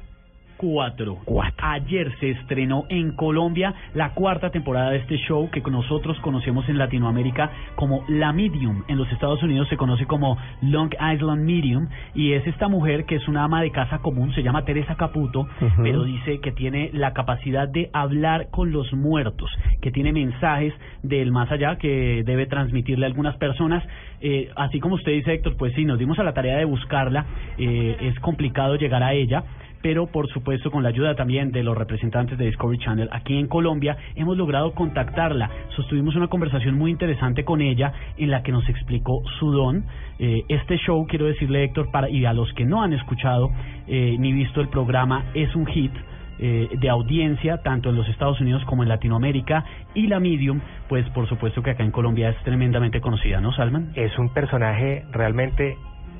Cuatro. 0.56 1.18
Ayer 1.58 2.10
se 2.18 2.30
estrenó 2.30 2.84
en 2.88 3.12
Colombia 3.12 3.74
la 3.92 4.14
cuarta 4.14 4.50
temporada 4.50 4.90
de 4.90 4.98
este 4.98 5.16
show 5.18 5.50
que 5.50 5.60
nosotros 5.60 6.18
conocemos 6.20 6.66
en 6.70 6.78
Latinoamérica 6.78 7.50
como 7.74 8.04
La 8.08 8.32
Medium. 8.32 8.82
En 8.88 8.96
los 8.96 9.10
Estados 9.12 9.42
Unidos 9.42 9.68
se 9.68 9.76
conoce 9.76 10.06
como 10.06 10.38
Long 10.62 10.94
Island 10.94 11.44
Medium 11.44 11.88
y 12.14 12.32
es 12.32 12.46
esta 12.46 12.68
mujer 12.68 13.04
que 13.04 13.16
es 13.16 13.28
una 13.28 13.44
ama 13.44 13.60
de 13.60 13.70
casa 13.70 13.98
común, 13.98 14.32
se 14.34 14.42
llama 14.42 14.64
Teresa 14.64 14.94
Caputo, 14.94 15.46
pero 15.82 16.04
dice 16.04 16.40
que 16.40 16.52
tiene 16.52 16.90
la 16.94 17.12
capacidad 17.12 17.68
de 17.68 17.90
hablar 17.92 18.48
con 18.50 18.72
los 18.72 18.90
muertos, 18.94 19.50
que 19.82 19.90
tiene 19.90 20.12
mensajes 20.12 20.72
del 21.02 21.32
más 21.32 21.50
allá 21.52 21.76
que 21.76 22.22
debe 22.24 22.46
transmitirle 22.46 23.04
a 23.04 23.08
algunas 23.08 23.36
personas. 23.36 23.84
Eh, 24.22 24.50
así 24.56 24.80
como 24.80 24.94
usted 24.94 25.12
dice, 25.12 25.34
Héctor, 25.34 25.56
pues 25.58 25.74
sí, 25.74 25.84
nos 25.84 25.98
dimos 25.98 26.18
a 26.18 26.22
la 26.22 26.32
tarea 26.32 26.56
de 26.56 26.64
buscarla. 26.64 27.26
Eh, 27.58 27.96
es 28.00 28.18
complicado 28.20 28.76
llegar 28.76 29.02
a 29.02 29.12
ella 29.12 29.44
pero 29.86 30.08
por 30.08 30.28
supuesto 30.30 30.72
con 30.72 30.82
la 30.82 30.88
ayuda 30.88 31.14
también 31.14 31.52
de 31.52 31.62
los 31.62 31.78
representantes 31.78 32.36
de 32.36 32.46
Discovery 32.46 32.80
Channel 32.80 33.08
aquí 33.12 33.38
en 33.38 33.46
Colombia 33.46 33.96
hemos 34.16 34.36
logrado 34.36 34.74
contactarla. 34.74 35.48
Sostuvimos 35.76 36.16
una 36.16 36.26
conversación 36.26 36.76
muy 36.76 36.90
interesante 36.90 37.44
con 37.44 37.60
ella 37.60 37.92
en 38.16 38.32
la 38.32 38.42
que 38.42 38.50
nos 38.50 38.68
explicó 38.68 39.22
su 39.38 39.52
don. 39.52 39.84
Eh, 40.18 40.42
este 40.48 40.76
show, 40.78 41.06
quiero 41.06 41.26
decirle 41.26 41.62
Héctor, 41.62 41.92
para, 41.92 42.10
y 42.10 42.24
a 42.24 42.32
los 42.32 42.52
que 42.54 42.64
no 42.64 42.82
han 42.82 42.94
escuchado 42.94 43.52
eh, 43.86 44.16
ni 44.18 44.32
visto 44.32 44.60
el 44.60 44.70
programa, 44.70 45.26
es 45.34 45.54
un 45.54 45.66
hit 45.66 45.92
eh, 46.40 46.68
de 46.76 46.90
audiencia 46.90 47.58
tanto 47.58 47.90
en 47.90 47.94
los 47.94 48.08
Estados 48.08 48.40
Unidos 48.40 48.64
como 48.64 48.82
en 48.82 48.88
Latinoamérica 48.88 49.64
y 49.94 50.08
la 50.08 50.18
Medium, 50.18 50.62
pues 50.88 51.08
por 51.10 51.28
supuesto 51.28 51.62
que 51.62 51.70
acá 51.70 51.84
en 51.84 51.92
Colombia 51.92 52.30
es 52.30 52.42
tremendamente 52.42 53.00
conocida, 53.00 53.40
¿no, 53.40 53.52
Salman? 53.52 53.92
Es 53.94 54.18
un 54.18 54.30
personaje 54.30 55.04
realmente 55.12 55.76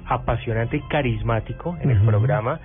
apasionante 0.06 0.76
y 0.76 0.82
carismático 0.82 1.76
en 1.80 1.90
el 1.90 2.00
programa 2.02 2.60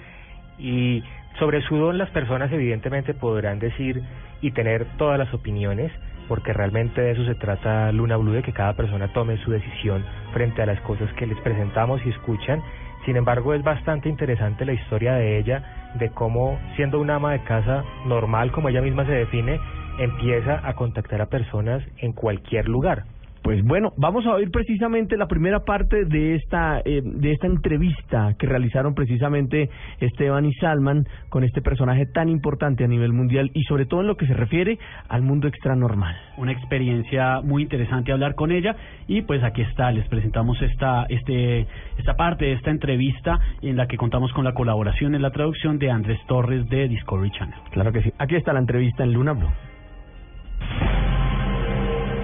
y 0.62 1.04
sobre 1.40 1.62
su 1.64 1.76
don 1.76 1.98
las 1.98 2.10
personas 2.12 2.52
evidentemente 2.52 3.14
podrán 3.14 3.60
decir 3.60 4.02
y 4.42 4.52
tener 4.52 4.86
todas 4.98 5.18
las 5.18 5.34
opiniones. 5.34 5.92
porque 6.28 6.54
realmente 6.54 7.02
de 7.02 7.12
eso 7.12 7.26
se 7.26 7.36
trata 7.36 7.92
Luna 7.92 8.16
Blue, 8.16 8.32
de 8.32 8.42
que 8.42 8.54
cada 8.54 8.74
persona 8.74 9.12
tome 9.12 9.36
su 9.44 9.52
decisión 9.52 10.06
frente 10.32 10.62
a 10.62 10.66
las 10.66 10.80
cosas 10.82 11.12
que 11.16 11.28
les 11.28 11.38
presentamos 11.42 12.00
y 12.06 12.10
escuchan. 12.10 12.62
Sin 13.06 13.18
embargo, 13.18 13.54
es 13.54 13.62
bastante 13.64 14.08
interesante 14.08 14.64
la 14.64 14.72
historia 14.72 15.16
de 15.16 15.40
ella, 15.40 15.92
de 15.96 16.10
cómo 16.12 16.58
siendo 16.78 17.02
una 17.02 17.16
ama 17.16 17.34
de 17.34 17.44
casa 17.44 17.84
normal, 18.06 18.54
como 18.54 18.70
ella 18.70 18.82
misma 18.82 19.06
se 19.06 19.12
define, 19.12 19.60
empieza 20.00 20.66
a 20.66 20.74
contactar 20.74 21.20
a 21.20 21.26
personas 21.26 21.84
en 21.98 22.14
cualquier 22.14 22.70
lugar. 22.70 23.04
Pues 23.42 23.64
bueno, 23.64 23.94
vamos 23.98 24.26
a 24.28 24.36
oír 24.36 24.52
precisamente 24.52 25.18
la 25.18 25.28
primera 25.28 25.62
parte 25.62 26.06
de 26.06 26.36
esta 26.36 26.80
eh, 26.86 27.02
de 27.04 27.32
esta 27.32 27.48
entrevista 27.48 28.36
que 28.38 28.46
realizaron 28.46 28.94
precisamente 28.94 29.70
Esteban 30.00 30.46
y 30.46 30.54
Salman 30.54 31.08
con 31.30 31.44
este 31.44 31.62
personaje 31.62 32.06
tan 32.06 32.30
importante 32.30 32.84
a 32.84 32.88
nivel 32.88 33.14
mundial 33.14 33.50
y 33.56 33.64
sobre 33.64 33.88
todo 33.88 34.02
en 34.02 34.08
lo 34.08 34.16
que 34.16 34.28
se 34.28 34.36
refiere 34.36 34.78
al 35.10 35.24
mundo 35.24 35.48
extranormal. 35.48 36.16
Una 36.38 36.52
experiencia 36.52 37.42
muy 37.42 37.64
interesante 37.64 38.12
hablar 38.12 38.36
con 38.36 38.52
ella 38.52 38.76
y 39.08 39.24
pues 39.24 39.44
aquí 39.44 39.64
está, 39.64 39.92
les 39.92 40.08
presentamos 40.08 40.62
esta 40.62 41.06
este 41.10 41.66
esta 41.98 42.16
parte 42.16 42.46
de 42.46 42.54
esta 42.54 42.70
entrevista 42.70 43.40
en 43.64 43.76
la 43.76 43.88
que 43.88 43.98
contamos 43.98 44.32
con 44.34 44.46
la 44.46 44.54
colaboración 44.54 45.16
en 45.16 45.24
la 45.24 45.32
traducción 45.32 45.80
de 45.80 45.90
Andrés 45.90 46.20
Torres 46.28 46.70
de 46.70 46.88
Discovery 46.88 47.32
Channel. 47.32 47.60
Claro 47.72 47.92
que 47.92 48.04
sí. 48.04 48.14
Aquí 48.20 48.36
está 48.36 48.54
la 48.54 48.60
entrevista 48.60 49.04
en 49.04 49.14
Luna 49.14 49.34
Blue. 49.34 49.50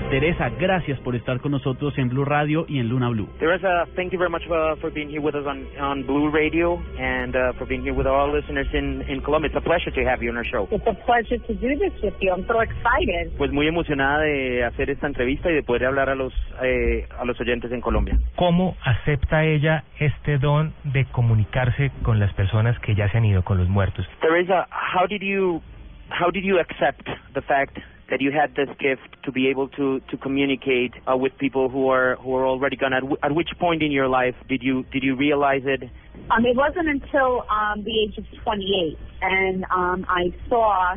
Teresa, 0.10 0.50
gracias 0.58 0.98
por 1.02 1.18
estar 1.18 1.42
con 1.42 1.52
nosotros 1.52 1.98
en 1.98 2.08
Blue 2.08 2.24
Radio 2.24 2.66
y 2.70 2.80
en 2.80 2.88
Luna 2.88 3.10
Blue. 3.10 3.28
Teresa, 3.40 3.86
thank 3.98 4.12
you 4.12 4.18
very 4.18 4.32
much 4.32 4.44
uh, 4.48 4.80
for 4.80 4.90
being 4.90 5.10
here 5.10 5.20
with 5.20 5.36
us 5.36 5.46
on, 5.46 5.68
on 5.82 6.06
Blue 6.06 6.30
Radio 6.30 6.82
and 6.98 7.36
uh, 7.36 7.52
for 7.58 7.68
being 7.68 7.82
here 7.82 7.94
with 7.94 8.08
our 8.08 8.32
listeners 8.34 8.68
in, 8.74 9.02
in 9.10 9.22
Colombia. 9.22 9.50
It's 9.50 9.58
a 9.58 9.62
pleasure 9.62 9.92
to 9.92 10.10
have 10.10 10.24
you 10.24 10.32
on 10.32 10.38
our 10.38 10.46
show. 10.46 10.66
It's 10.72 10.88
a 10.88 10.96
pleasure 11.06 11.38
to 11.38 11.54
do 11.54 11.76
this 11.76 11.92
with 12.02 12.14
you. 12.22 12.32
I'm 12.32 12.48
so 12.48 12.62
excited. 12.62 13.38
Pues 13.38 13.52
muy 13.52 13.68
emocionada 13.68 14.22
de 14.22 14.64
hacer 14.64 14.90
esta 14.90 15.08
entrevista 15.08 15.52
y 15.52 15.56
de 15.56 15.64
poder 15.64 15.88
hablar 15.88 16.10
a 16.10 16.16
los 16.16 16.34
eh, 16.64 17.06
a 17.20 17.26
los 17.26 17.38
oyentes 17.42 17.70
en 17.74 17.82
Colombia. 17.82 18.18
¿Cómo 18.38 18.78
acepta 18.86 19.44
ella 19.44 19.84
este 20.00 20.38
don 20.38 20.74
de 20.86 21.04
comunicarse 21.12 21.92
con 22.04 22.22
las 22.22 22.34
personas 22.34 22.80
que 22.80 22.96
ya 22.96 23.10
se 23.10 23.18
han 23.18 23.26
ido, 23.26 23.44
con 23.44 23.58
los 23.58 23.68
muertos? 23.68 24.08
Teresa, 24.22 24.70
how 24.72 25.06
did 25.06 25.22
you 25.22 25.62
how 26.10 26.32
did 26.32 26.46
you 26.46 26.60
accept 26.60 27.10
the 27.34 27.42
fact 27.42 27.78
that 28.10 28.22
you 28.22 28.32
had 28.32 28.56
this 28.56 28.70
gift 28.80 29.16
to 29.24 29.32
be 29.32 29.48
able 29.50 29.68
to 29.70 30.00
to 30.12 30.18
communicate 30.18 30.94
uh, 31.10 31.16
with 31.18 31.38
people 31.38 31.70
who 31.70 31.90
are 31.90 32.16
who 32.18 32.36
are 32.36 32.46
already 32.46 32.76
gone? 32.76 32.94
At, 32.94 33.02
w- 33.02 33.18
at 33.22 33.34
which 33.34 33.50
point 33.60 33.84
in 33.84 33.92
your 33.92 34.08
life 34.08 34.36
did 34.48 34.62
you 34.64 34.84
did 34.92 35.04
you 35.04 35.16
realize 35.16 35.64
it? 35.66 35.84
Um, 36.32 36.46
it 36.46 36.56
wasn't 36.56 36.90
until 36.90 37.46
um, 37.50 37.84
the 37.84 37.94
age 38.04 38.18
of 38.18 38.26
28, 38.44 38.98
and 39.22 39.66
um, 39.66 40.06
I 40.10 40.34
saw 40.50 40.96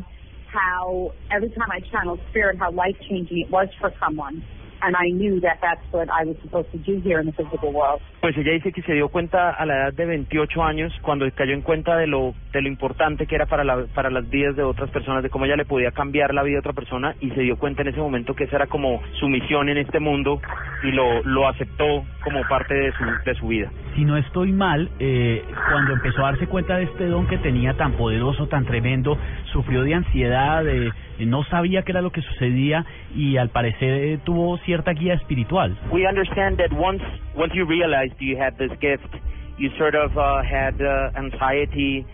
how 0.51 1.13
every 1.31 1.49
time 1.49 1.69
I 1.71 1.79
channeled 1.91 2.19
spirit, 2.29 2.57
how 2.59 2.71
life 2.71 2.95
changing 3.09 3.45
it 3.45 3.51
was 3.51 3.67
for 3.79 3.93
someone. 4.03 4.43
And 4.83 4.95
I 4.95 5.09
knew 5.13 5.39
that 5.41 5.59
that's 5.61 5.81
what 5.91 6.09
I 6.09 6.25
was 6.25 6.35
supposed 6.41 6.71
to 6.71 6.79
do 6.79 6.99
here 7.01 7.19
in 7.19 7.27
the 7.27 7.33
physical 7.33 7.71
world. 7.71 8.01
Pues 8.19 8.35
ella 8.35 8.53
dice 8.53 8.71
que 8.73 8.81
se 8.81 8.93
dio 8.93 9.09
cuenta 9.09 9.51
a 9.51 9.65
la 9.67 9.75
edad 9.75 9.93
de 9.93 10.05
28 10.05 10.63
años 10.63 10.91
cuando 11.03 11.29
cayó 11.35 11.53
en 11.53 11.61
cuenta 11.61 11.97
de 11.97 12.07
lo 12.07 12.33
de 12.51 12.61
lo 12.61 12.67
importante 12.67 13.27
que 13.27 13.35
era 13.35 13.45
para 13.45 13.63
la, 13.63 13.85
para 13.93 14.09
las 14.09 14.29
vidas 14.29 14.55
de 14.55 14.63
otras 14.63 14.89
personas, 14.89 15.23
de 15.23 15.29
cómo 15.29 15.45
ella 15.45 15.55
le 15.55 15.65
podía 15.65 15.91
cambiar 15.91 16.33
la 16.33 16.43
vida 16.43 16.57
a 16.57 16.59
otra 16.59 16.73
persona 16.73 17.15
y 17.19 17.29
se 17.31 17.41
dio 17.41 17.57
cuenta 17.57 17.81
en 17.81 17.89
ese 17.89 17.99
momento 17.99 18.35
que 18.35 18.43
esa 18.45 18.57
era 18.57 18.67
como 18.67 19.01
su 19.19 19.27
misión 19.29 19.69
en 19.69 19.77
este 19.77 19.99
mundo 19.99 20.41
y 20.83 20.91
lo 20.91 21.23
lo 21.23 21.47
aceptó 21.47 22.05
como 22.23 22.41
parte 22.47 22.73
de 22.73 22.91
su 22.93 23.03
de 23.25 23.35
su 23.35 23.47
vida. 23.47 23.71
Si 23.95 24.05
no 24.05 24.17
estoy 24.17 24.51
mal, 24.51 24.89
eh, 24.99 25.43
cuando 25.69 25.93
empezó 25.93 26.25
a 26.25 26.31
darse 26.31 26.47
cuenta 26.47 26.77
de 26.77 26.83
este 26.83 27.05
don 27.07 27.27
que 27.27 27.37
tenía 27.37 27.73
tan 27.75 27.93
poderoso, 27.93 28.47
tan 28.47 28.65
tremendo, 28.65 29.17
sufrió 29.51 29.83
de 29.83 29.93
ansiedad, 29.93 30.63
de, 30.63 30.91
de 31.17 31.25
no 31.25 31.43
sabía 31.45 31.83
qué 31.83 31.91
era 31.91 32.01
lo 32.01 32.11
que 32.11 32.21
sucedía 32.21 32.85
y 33.15 33.37
al 33.37 33.49
parecer 33.49 33.93
eh, 34.03 34.19
tuvo 34.23 34.57
cierta 34.59 34.91
guía 34.91 35.13
espiritual. 35.13 35.77
We 35.91 36.07
understand 36.07 36.57
that 36.57 36.71
once 36.71 37.03
once 37.35 37.53
you 37.53 37.65
realized 37.65 38.15
you 38.19 38.37
had 38.37 38.55
this 38.57 38.71
gift, 38.79 39.13
you 39.57 39.69
sort 39.77 39.95
of 39.95 40.17
uh, 40.17 40.41
had 40.43 40.81
uh, 40.81 41.11
anxiety 41.15 42.05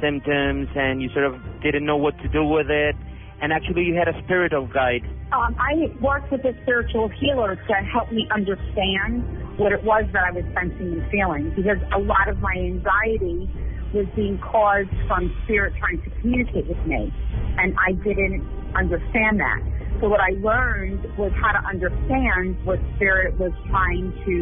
symptoms 0.00 0.68
and 0.74 1.02
you 1.02 1.08
sort 1.10 1.24
of 1.24 1.36
didn't 1.62 1.84
know 1.84 1.96
what 1.96 2.16
to 2.18 2.28
do 2.28 2.44
with 2.44 2.70
it, 2.70 2.96
and 3.40 3.52
actually 3.52 3.84
you 3.84 3.94
had 3.94 4.08
a 4.08 4.16
spiritual 4.24 4.66
guide. 4.66 5.04
Um, 5.32 5.56
I 5.58 5.92
worked 6.00 6.30
with 6.30 6.44
a 6.44 6.54
spiritual 6.62 7.08
healer 7.08 7.56
to 7.56 7.74
help 7.92 8.12
me 8.12 8.28
understand 8.30 9.58
what 9.58 9.72
it 9.72 9.82
was 9.82 10.04
that 10.12 10.24
I 10.24 10.30
was 10.30 10.44
sensing 10.54 11.00
and 11.00 11.10
feeling 11.10 11.52
because 11.56 11.78
a 11.94 11.98
lot 11.98 12.28
of 12.28 12.38
my 12.40 12.52
anxiety 12.54 13.50
was 13.94 14.06
being 14.14 14.38
caused 14.38 14.90
from 15.08 15.34
spirit 15.44 15.74
trying 15.78 16.02
to 16.02 16.10
communicate 16.20 16.66
with 16.68 16.80
me, 16.86 17.12
and 17.58 17.74
I 17.78 17.92
didn't 17.92 18.44
understand 18.76 19.40
that. 19.40 19.60
So 20.00 20.08
what 20.08 20.20
I 20.20 20.36
learned 20.44 21.00
was 21.16 21.32
how 21.40 21.52
to 21.52 21.62
understand 21.64 22.60
what 22.64 22.78
spirit 22.96 23.38
was 23.40 23.52
trying 23.70 24.12
to 24.26 24.36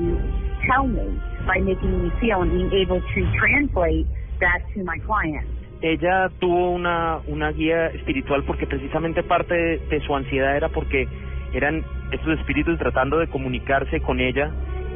tell 0.66 0.86
me 0.86 1.20
by 1.46 1.61
making 1.61 2.02
me 2.02 2.11
feel 2.20 2.42
and 2.42 2.50
being 2.50 2.72
able 2.82 3.00
to 3.00 3.20
translate 3.38 4.09
that 4.45 4.61
to 4.74 4.80
my 4.84 4.99
clients. 5.01 5.49
ella 5.82 6.30
tuvo 6.38 6.70
una, 6.70 7.18
una 7.26 7.51
guía 7.53 7.88
espiritual 7.88 8.42
porque 8.45 8.66
precisamente 8.66 9.22
parte 9.22 9.55
de, 9.55 9.78
de 9.90 10.01
su 10.01 10.14
ansiedad 10.16 10.57
era 10.57 10.68
porque 10.70 11.07
eran 11.53 11.82
estos 12.11 12.38
espíritus 12.38 12.78
tratando 12.78 13.18
de 13.18 13.26
comunicarse 13.26 14.01
con 14.01 14.18
ella 14.20 14.51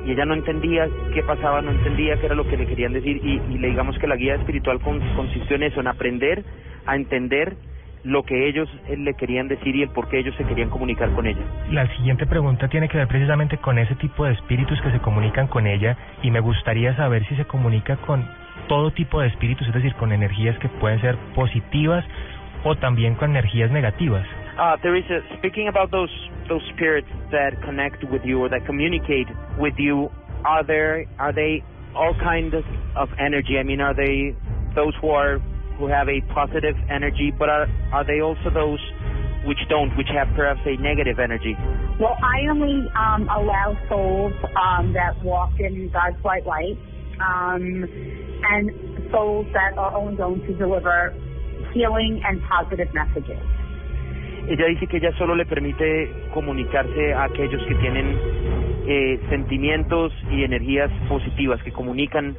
y 0.07 0.13
ella 0.13 0.25
no 0.25 0.35
entendía 0.35 0.89
qué 1.13 1.23
pasaba, 1.23 1.61
no 1.61 1.73
entendía 1.73 2.17
qué 2.19 2.27
era 2.27 2.35
lo 2.35 2.47
que 2.49 2.57
le 2.57 2.67
querían 2.67 2.93
decir 2.95 3.21
y, 3.23 3.41
y 3.53 3.59
le 3.59 3.69
digamos 3.69 3.99
que 3.99 4.07
la 4.07 4.17
guía 4.17 4.37
espiritual 4.37 4.81
con- 4.81 5.01
consistió 5.15 5.57
en 5.57 5.65
eso, 5.65 5.81
en 5.81 5.89
aprender 5.89 6.43
a 6.87 6.97
entender 6.97 7.57
lo 8.05 8.23
que 8.23 8.49
ellos 8.49 8.69
eh, 8.89 8.97
le 8.97 9.13
querían 9.15 9.49
decir 9.49 9.75
y 9.77 9.83
el 9.83 9.91
por 9.91 10.09
qué 10.09 10.21
ellos 10.21 10.35
se 10.37 10.45
querían 10.45 10.71
comunicar 10.71 11.11
con 11.11 11.27
ella. 11.27 11.43
La 11.71 11.87
siguiente 11.97 12.25
pregunta 12.27 12.69
tiene 12.69 12.89
que 12.89 12.97
ver 12.97 13.09
precisamente 13.09 13.59
con 13.59 13.79
ese 13.79 13.95
tipo 13.97 14.25
de 14.25 14.33
espíritus 14.33 14.81
que 14.81 14.91
se 14.93 15.01
comunican 15.01 15.49
con 15.49 15.67
ella 15.67 15.97
y 16.23 16.31
me 16.31 16.41
gustaría 16.41 16.95
saber 16.97 17.27
si 17.27 17.35
se 17.37 17.45
comunica 17.45 17.97
con 17.97 18.25
todo 18.69 18.91
tipo 18.93 19.21
de 19.21 19.29
espíritus, 19.29 19.67
es 19.67 19.75
decir, 19.75 19.95
con 19.95 20.13
energías 20.13 20.59
que 20.59 20.69
pueden 20.69 21.01
ser 21.01 21.17
positivas 21.35 22.05
o 22.65 22.77
también 22.77 23.15
con 23.15 23.31
energías 23.31 23.71
negativas. 23.71 24.27
Uh, 24.59 24.77
Teresa, 24.83 25.23
speaking 25.39 25.69
about 25.69 25.91
those 25.91 26.11
those 26.49 26.63
spirits 26.75 27.09
that 27.31 27.61
connect 27.63 28.03
with 28.11 28.23
you 28.25 28.41
or 28.41 28.49
that 28.49 28.65
communicate 28.67 29.29
with 29.59 29.75
you, 29.79 30.11
are 30.45 30.65
there 30.65 31.07
are 31.19 31.33
they 31.33 31.63
all 31.95 32.15
kinds 32.15 32.55
of, 32.55 32.65
of 32.97 33.09
energy? 33.19 33.59
I 33.59 33.63
mean, 33.63 33.81
are 33.81 33.95
they 33.95 34.35
those 34.75 34.95
who 35.01 35.11
are 35.11 35.39
who 35.79 35.87
have 35.87 36.09
a 36.09 36.21
positive 36.35 36.75
energy, 36.91 37.33
but 37.37 37.49
are 37.49 37.69
are 37.93 38.05
they 38.05 38.21
also 38.21 38.51
those 38.51 38.81
which 39.45 39.59
don't, 39.69 39.97
which 39.97 40.09
have 40.13 40.29
perhaps 40.35 40.61
a 40.67 40.77
negative 40.83 41.19
energy? 41.19 41.57
Well, 42.01 42.17
I 42.23 42.49
only 42.51 42.87
um, 42.99 43.29
allow 43.31 43.77
souls 43.89 44.33
um, 44.57 44.93
that 44.93 45.23
walk 45.23 45.53
in 45.59 45.91
God's 45.93 46.23
white 46.23 46.45
light, 46.47 46.77
um, 47.21 47.87
and 48.51 48.71
souls 49.11 49.47
that 49.53 49.77
are 49.79 49.95
only 49.97 50.17
going 50.17 50.41
to 50.41 50.55
deliver 50.55 51.15
healing 51.73 52.21
and 52.25 52.41
positive 52.49 52.93
messages. 52.95 53.41
Ella 54.49 54.67
dice 54.67 54.87
que 54.87 54.97
ella 54.97 55.13
solo 55.19 55.35
le 55.35 55.45
permite 55.45 56.11
comunicarse 56.33 57.13
a 57.13 57.25
aquellos 57.25 57.63
que 57.67 57.75
tienen 57.75 58.17
eh, 58.87 59.21
sentimientos 59.29 60.13
y 60.31 60.43
energías 60.43 60.91
positivas, 61.09 61.63
que 61.63 61.73
comunican 61.73 62.35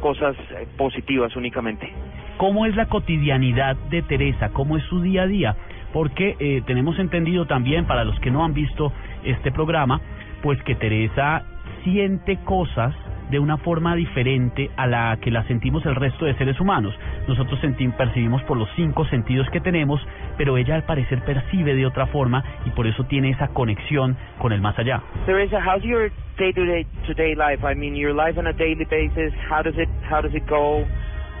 cosas 0.00 0.36
eh, 0.50 0.68
positivas 0.76 1.34
únicamente. 1.34 1.92
¿Cómo 2.36 2.66
es 2.66 2.76
la 2.76 2.86
cotidianidad 2.86 3.76
de 3.90 4.02
Teresa? 4.02 4.50
¿Cómo 4.50 4.76
es 4.76 4.84
su 4.84 5.02
día 5.02 5.22
a 5.22 5.26
día? 5.26 5.56
Porque 5.92 6.36
eh, 6.38 6.62
tenemos 6.66 6.96
entendido 7.00 7.46
también, 7.46 7.86
para 7.86 8.04
los 8.04 8.18
que 8.20 8.30
no 8.30 8.44
han 8.44 8.54
visto 8.54 8.92
este 9.24 9.50
programa, 9.50 10.00
pues 10.42 10.62
que 10.62 10.76
Teresa 10.76 11.42
siente 11.82 12.36
cosas 12.44 12.94
de 13.30 13.38
una 13.38 13.58
forma 13.58 13.94
diferente 13.94 14.70
a 14.76 14.86
la 14.86 15.18
que 15.20 15.30
la 15.30 15.44
sentimos 15.44 15.84
el 15.86 15.94
resto 15.94 16.24
de 16.24 16.34
seres 16.34 16.60
humanos. 16.60 16.94
Nosotros 17.26 17.60
percibimos 17.96 18.42
por 18.44 18.56
los 18.56 18.68
cinco 18.76 19.04
sentidos 19.06 19.48
que 19.50 19.60
tenemos, 19.60 20.00
pero 20.36 20.56
ella 20.56 20.74
al 20.74 20.84
parecer 20.84 21.22
percibe 21.24 21.74
de 21.74 21.86
otra 21.86 22.06
forma 22.06 22.42
y 22.64 22.70
por 22.70 22.86
eso 22.86 23.04
tiene 23.04 23.30
esa 23.30 23.48
conexión 23.48 24.16
con 24.38 24.52
el 24.52 24.60
más 24.60 24.78
allá. 24.78 25.02
Teresa, 25.26 25.60
how's 25.60 25.82
your 25.82 26.10
day-to-day 26.38 26.86
today 27.06 27.34
life? 27.34 27.64
I 27.64 27.74
mean, 27.74 27.94
your 27.94 28.14
life 28.14 28.38
on 28.38 28.46
a 28.46 28.52
daily 28.52 28.84
basis. 28.84 29.32
How 29.50 29.62
does 29.62 29.76
it 29.76 29.88
how 30.08 30.20
does 30.20 30.34
it 30.34 30.46
go 30.48 30.84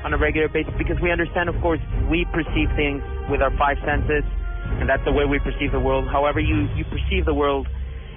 on 0.04 0.12
a 0.12 0.18
regular 0.18 0.48
basis? 0.48 0.72
Because 0.76 1.00
we 1.00 1.10
understand, 1.10 1.48
of 1.48 1.60
course, 1.60 1.80
we 2.10 2.26
perceive 2.32 2.68
things 2.76 3.02
with 3.30 3.40
our 3.40 3.52
five 3.56 3.78
senses, 3.84 4.24
and 4.80 4.88
that's 4.88 5.04
the 5.04 5.12
way 5.12 5.24
we 5.24 5.38
perceive 5.38 5.72
the 5.72 5.80
world. 5.80 6.08
However, 6.08 6.40
you 6.40 6.68
you 6.76 6.84
perceive 6.84 7.24
the 7.24 7.34
world 7.34 7.66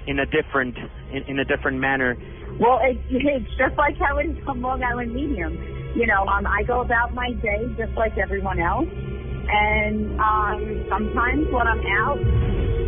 in 0.06 0.18
a 0.18 0.26
different 0.26 0.76
in, 1.12 1.22
in 1.28 1.38
a 1.38 1.44
different 1.44 1.78
manner. 1.78 2.16
Well, 2.60 2.80
it, 2.82 3.00
it's 3.08 3.50
just 3.56 3.76
like 3.78 3.96
how 3.98 4.18
it 4.18 4.26
is 4.26 4.36
on 4.46 4.60
Long 4.60 4.82
Island 4.82 5.14
Medium. 5.14 5.56
You 5.96 6.06
know, 6.06 6.24
um, 6.24 6.46
I 6.46 6.62
go 6.62 6.80
about 6.80 7.14
my 7.14 7.32
day 7.42 7.68
just 7.76 7.92
like 7.96 8.16
everyone 8.18 8.60
else, 8.60 8.88
and 8.88 10.18
um, 10.20 10.86
sometimes 10.88 11.46
when 11.52 11.66
I'm 11.66 11.84
out, 12.04 12.20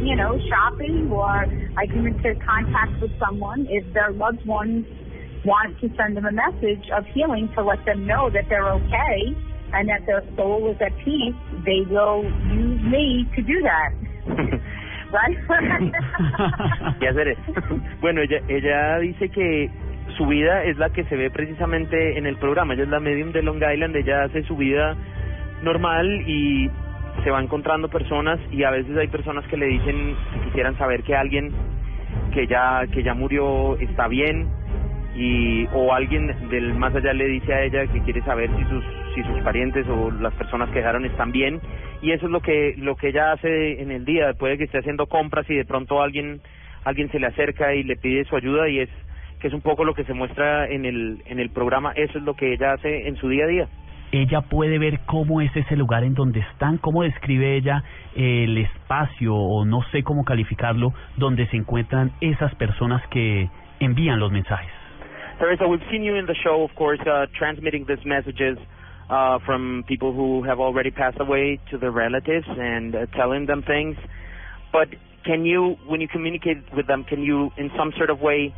you 0.03 0.17
know, 0.17 0.39
shopping 0.49 1.09
or 1.13 1.45
I 1.77 1.87
come 1.87 2.07
into 2.07 2.35
contact 2.45 3.01
with 3.01 3.13
someone, 3.19 3.67
if 3.69 3.85
their 3.93 4.13
loved 4.13 4.45
ones 4.47 4.87
want 5.45 5.79
to 5.81 5.89
send 5.97 6.17
them 6.17 6.25
a 6.25 6.33
message 6.33 6.89
of 6.97 7.05
healing 7.13 7.49
to 7.57 7.63
let 7.63 7.85
them 7.85 8.07
know 8.07 8.31
that 8.31 8.45
they're 8.49 8.73
okay 8.73 9.37
and 9.73 9.89
that 9.89 10.07
their 10.07 10.23
soul 10.37 10.71
is 10.71 10.77
at 10.81 10.97
peace, 11.05 11.37
they 11.65 11.85
will 11.91 12.25
use 12.53 12.81
me 12.89 13.29
to 13.37 13.43
do 13.43 13.61
that. 13.65 13.93
¿Qué 17.01 17.09
hacer? 17.09 17.37
Bueno, 18.01 18.21
ella, 18.21 18.41
ella 18.49 18.99
dice 18.99 19.29
que 19.29 19.71
su 20.17 20.27
vida 20.27 20.65
es 20.65 20.77
la 20.79 20.91
que 20.91 21.05
se 21.05 21.17
ve 21.17 21.31
precisamente 21.31 22.19
en 22.19 22.27
el 22.27 22.37
programa. 22.37 22.75
Ella 22.75 22.85
es 22.85 22.89
la 22.89 23.01
medium 23.01 23.33
de 23.33 23.43
Long 23.43 23.63
Island, 23.63 23.97
ella 23.97 24.25
hace 24.25 24.43
su 24.45 24.57
vida 24.57 24.97
normal 25.63 26.23
y 26.27 26.71
se 27.23 27.31
va 27.31 27.41
encontrando 27.41 27.89
personas 27.89 28.39
y 28.51 28.65
a 28.65 28.71
veces 28.71 28.97
hay 28.97 29.09
personas 29.09 29.47
que 29.47 29.57
le 29.57 29.67
dicen 29.67 30.17
que 30.33 30.41
quisieran 30.47 30.77
saber 30.77 31.03
que 31.05 31.15
alguien 31.15 31.53
que 32.33 32.47
ya 32.47 32.85
que 32.93 33.03
ya 33.03 33.15
murió 33.15 33.79
está 33.79 34.09
bien 34.09 34.49
y 35.15 35.67
o 35.73 35.95
alguien 35.95 36.49
del 36.49 36.75
más 36.75 36.95
allá 36.95 37.13
le 37.13 37.27
dice 37.27 37.55
a 37.55 37.63
ella 37.63 37.87
que 37.87 38.01
quiere 38.01 38.21
saber 38.23 38.51
si 38.57 38.65
sus 38.65 38.85
si 39.15 39.23
sus 39.23 39.41
parientes 39.43 39.87
o 39.89 40.11
las 40.11 40.35
personas 40.35 40.69
que 40.71 40.81
dejaron 40.81 41.05
están 41.05 41.31
bien 41.31 41.61
y 42.03 42.11
eso 42.11 42.27
es 42.27 42.33
lo 42.33 42.41
que 42.41 42.75
lo 42.79 42.97
que 42.97 43.09
ella 43.09 43.33
hace 43.33 43.81
en 43.81 43.91
el 43.91 44.05
día. 44.05 44.33
Puede 44.35 44.59
que 44.59 44.65
esté 44.65 44.79
haciendo 44.79 45.07
compras 45.07 45.49
y 45.49 45.55
de 45.55 45.65
pronto 45.65 46.03
alguien 46.03 46.41
alguien 46.85 47.11
se 47.11 47.19
le 47.19 47.29
acerca 47.29 47.75
y 47.75 47.83
le 47.83 47.97
pide 47.97 48.25
su 48.25 48.37
ayuda 48.37 48.69
y 48.69 48.81
es 48.81 48.91
que 49.41 49.49
es 49.49 49.55
un 49.55 49.61
poco 49.61 49.85
lo 49.85 49.95
que 49.95 50.05
se 50.05 50.15
muestra 50.15 50.67
en 50.69 50.85
el 50.85 51.23
en 51.27 51.39
el 51.39 51.51
programa. 51.51 51.93
Eso 51.93 52.19
es 52.19 52.25
lo 52.25 52.35
que 52.35 52.53
ella 52.53 52.73
hace 52.73 53.07
en 53.09 53.17
su 53.17 53.29
día 53.29 53.45
a 53.45 53.49
día. 53.49 53.69
Ella 54.11 54.43
puede 54.43 54.79
ver 54.79 55.01
cómo 55.07 55.41
es 55.41 55.55
ese 55.57 55.77
lugar 55.77 56.05
en 56.05 56.15
donde 56.15 56.41
están, 56.41 56.79
cómo 56.79 57.03
describe 57.03 57.57
ella 57.57 57.83
el 58.15 58.59
espacio 58.59 59.35
o 59.35 59.65
no 59.65 59.83
sé 59.91 60.03
cómo 60.03 60.25
calificarlo, 60.25 60.93
donde 61.17 61.47
se 61.49 61.57
encuentran 61.57 62.13
esas 62.21 62.55
personas 62.55 63.03
que 63.09 63.49
envían 63.81 64.21
los 64.21 64.31
mensajes. 64.31 64.74
Teresa, 65.39 65.67
we've 65.67 65.81
seen 65.91 66.03
you 66.03 66.15
in 66.15 66.27
the 66.27 66.35
show, 66.35 66.63
of 66.63 66.75
course, 66.77 67.01
uh, 67.01 67.27
transmitting 67.37 67.87
these 67.89 68.05
messages 68.05 68.57
uh, 69.11 69.39
from 69.45 69.85
people 69.89 70.13
who 70.13 70.45
have 70.45 70.61
already 70.61 70.91
passed 70.91 71.19
away 71.21 71.61
to 71.71 71.79
their 71.79 71.91
relatives 71.91 72.47
and 72.49 72.95
uh, 72.95 73.07
telling 73.17 73.47
them 73.47 73.63
things. 73.63 73.97
But 74.73 74.89
can 75.25 75.45
you, 75.45 75.77
when 75.87 76.01
you 76.01 76.09
communicate 76.09 76.59
with 76.75 76.87
them, 76.87 77.05
can 77.05 77.23
you, 77.23 77.51
in 77.59 77.71
some 77.77 77.93
sort 77.97 78.11
of 78.11 78.21
way, 78.21 78.55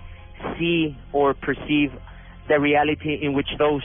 see 0.59 0.97
or 1.13 1.35
perceive 1.35 1.91
the 2.49 2.61
reality 2.61 3.19
in 3.23 3.33
which 3.33 3.49
those 3.59 3.83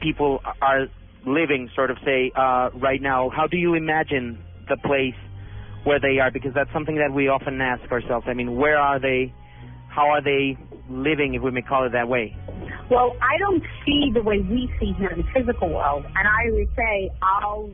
people 0.00 0.40
are 0.60 0.86
living, 1.26 1.70
sort 1.74 1.90
of 1.90 1.96
say, 2.04 2.32
uh, 2.36 2.70
right 2.74 3.00
now? 3.00 3.30
How 3.30 3.46
do 3.46 3.56
you 3.56 3.74
imagine 3.74 4.38
the 4.68 4.76
place 4.76 5.14
where 5.84 5.98
they 5.98 6.18
are? 6.18 6.30
Because 6.30 6.52
that's 6.54 6.72
something 6.72 6.96
that 6.96 7.12
we 7.14 7.28
often 7.28 7.60
ask 7.60 7.90
ourselves. 7.90 8.26
I 8.28 8.34
mean, 8.34 8.56
where 8.56 8.78
are 8.78 9.00
they? 9.00 9.32
How 9.90 10.08
are 10.08 10.22
they 10.22 10.56
living, 10.88 11.34
if 11.34 11.42
we 11.42 11.50
may 11.50 11.62
call 11.62 11.84
it 11.84 11.92
that 11.92 12.08
way? 12.08 12.36
Well, 12.90 13.16
I 13.20 13.38
don't 13.38 13.62
see 13.84 14.10
the 14.14 14.22
way 14.22 14.38
we 14.38 14.72
see 14.78 14.92
here 14.98 15.10
in 15.10 15.18
the 15.18 15.28
physical 15.34 15.68
world, 15.68 16.04
and 16.04 16.28
I 16.28 16.50
would 16.50 16.68
say 16.76 17.10
I'll 17.22 17.70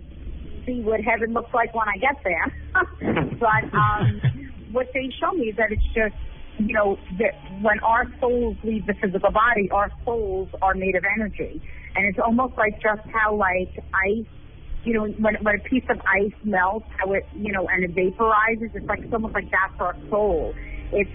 see 0.66 0.80
what 0.82 1.00
heaven 1.00 1.32
looks 1.32 1.52
like 1.52 1.74
when 1.74 1.88
I 1.88 1.96
get 1.96 2.16
there. 2.24 2.52
but 3.38 3.76
um, 3.76 4.20
what 4.72 4.88
they 4.94 5.10
show 5.20 5.32
me 5.32 5.46
is 5.46 5.56
that 5.56 5.72
it's 5.72 5.84
just, 5.94 6.14
you 6.58 6.74
know, 6.74 6.98
that 7.18 7.34
when 7.62 7.80
our 7.80 8.04
souls 8.20 8.56
leave 8.64 8.86
the 8.86 8.94
physical 8.94 9.30
body, 9.30 9.70
our 9.70 9.92
souls 10.04 10.48
are 10.62 10.74
made 10.74 10.96
of 10.96 11.04
energy, 11.04 11.62
and 11.94 12.06
it's 12.06 12.18
almost 12.18 12.56
like 12.56 12.80
just 12.80 13.06
how 13.12 13.34
like 13.34 13.72
ice. 13.92 14.26
You 14.84 14.94
know, 14.94 15.06
when 15.06 15.34
when 15.42 15.56
a 15.56 15.68
piece 15.68 15.84
of 15.90 16.00
ice 16.06 16.36
melts, 16.44 16.86
how 16.96 17.12
it 17.12 17.26
you 17.34 17.52
know, 17.52 17.68
and 17.68 17.84
it 17.84 17.94
vaporizes. 17.94 18.74
It's 18.74 18.86
like 18.86 19.00
it's 19.00 19.12
almost 19.12 19.34
like 19.34 19.50
that's 19.50 19.80
our 19.80 19.96
soul. 20.08 20.54
It's 20.92 21.10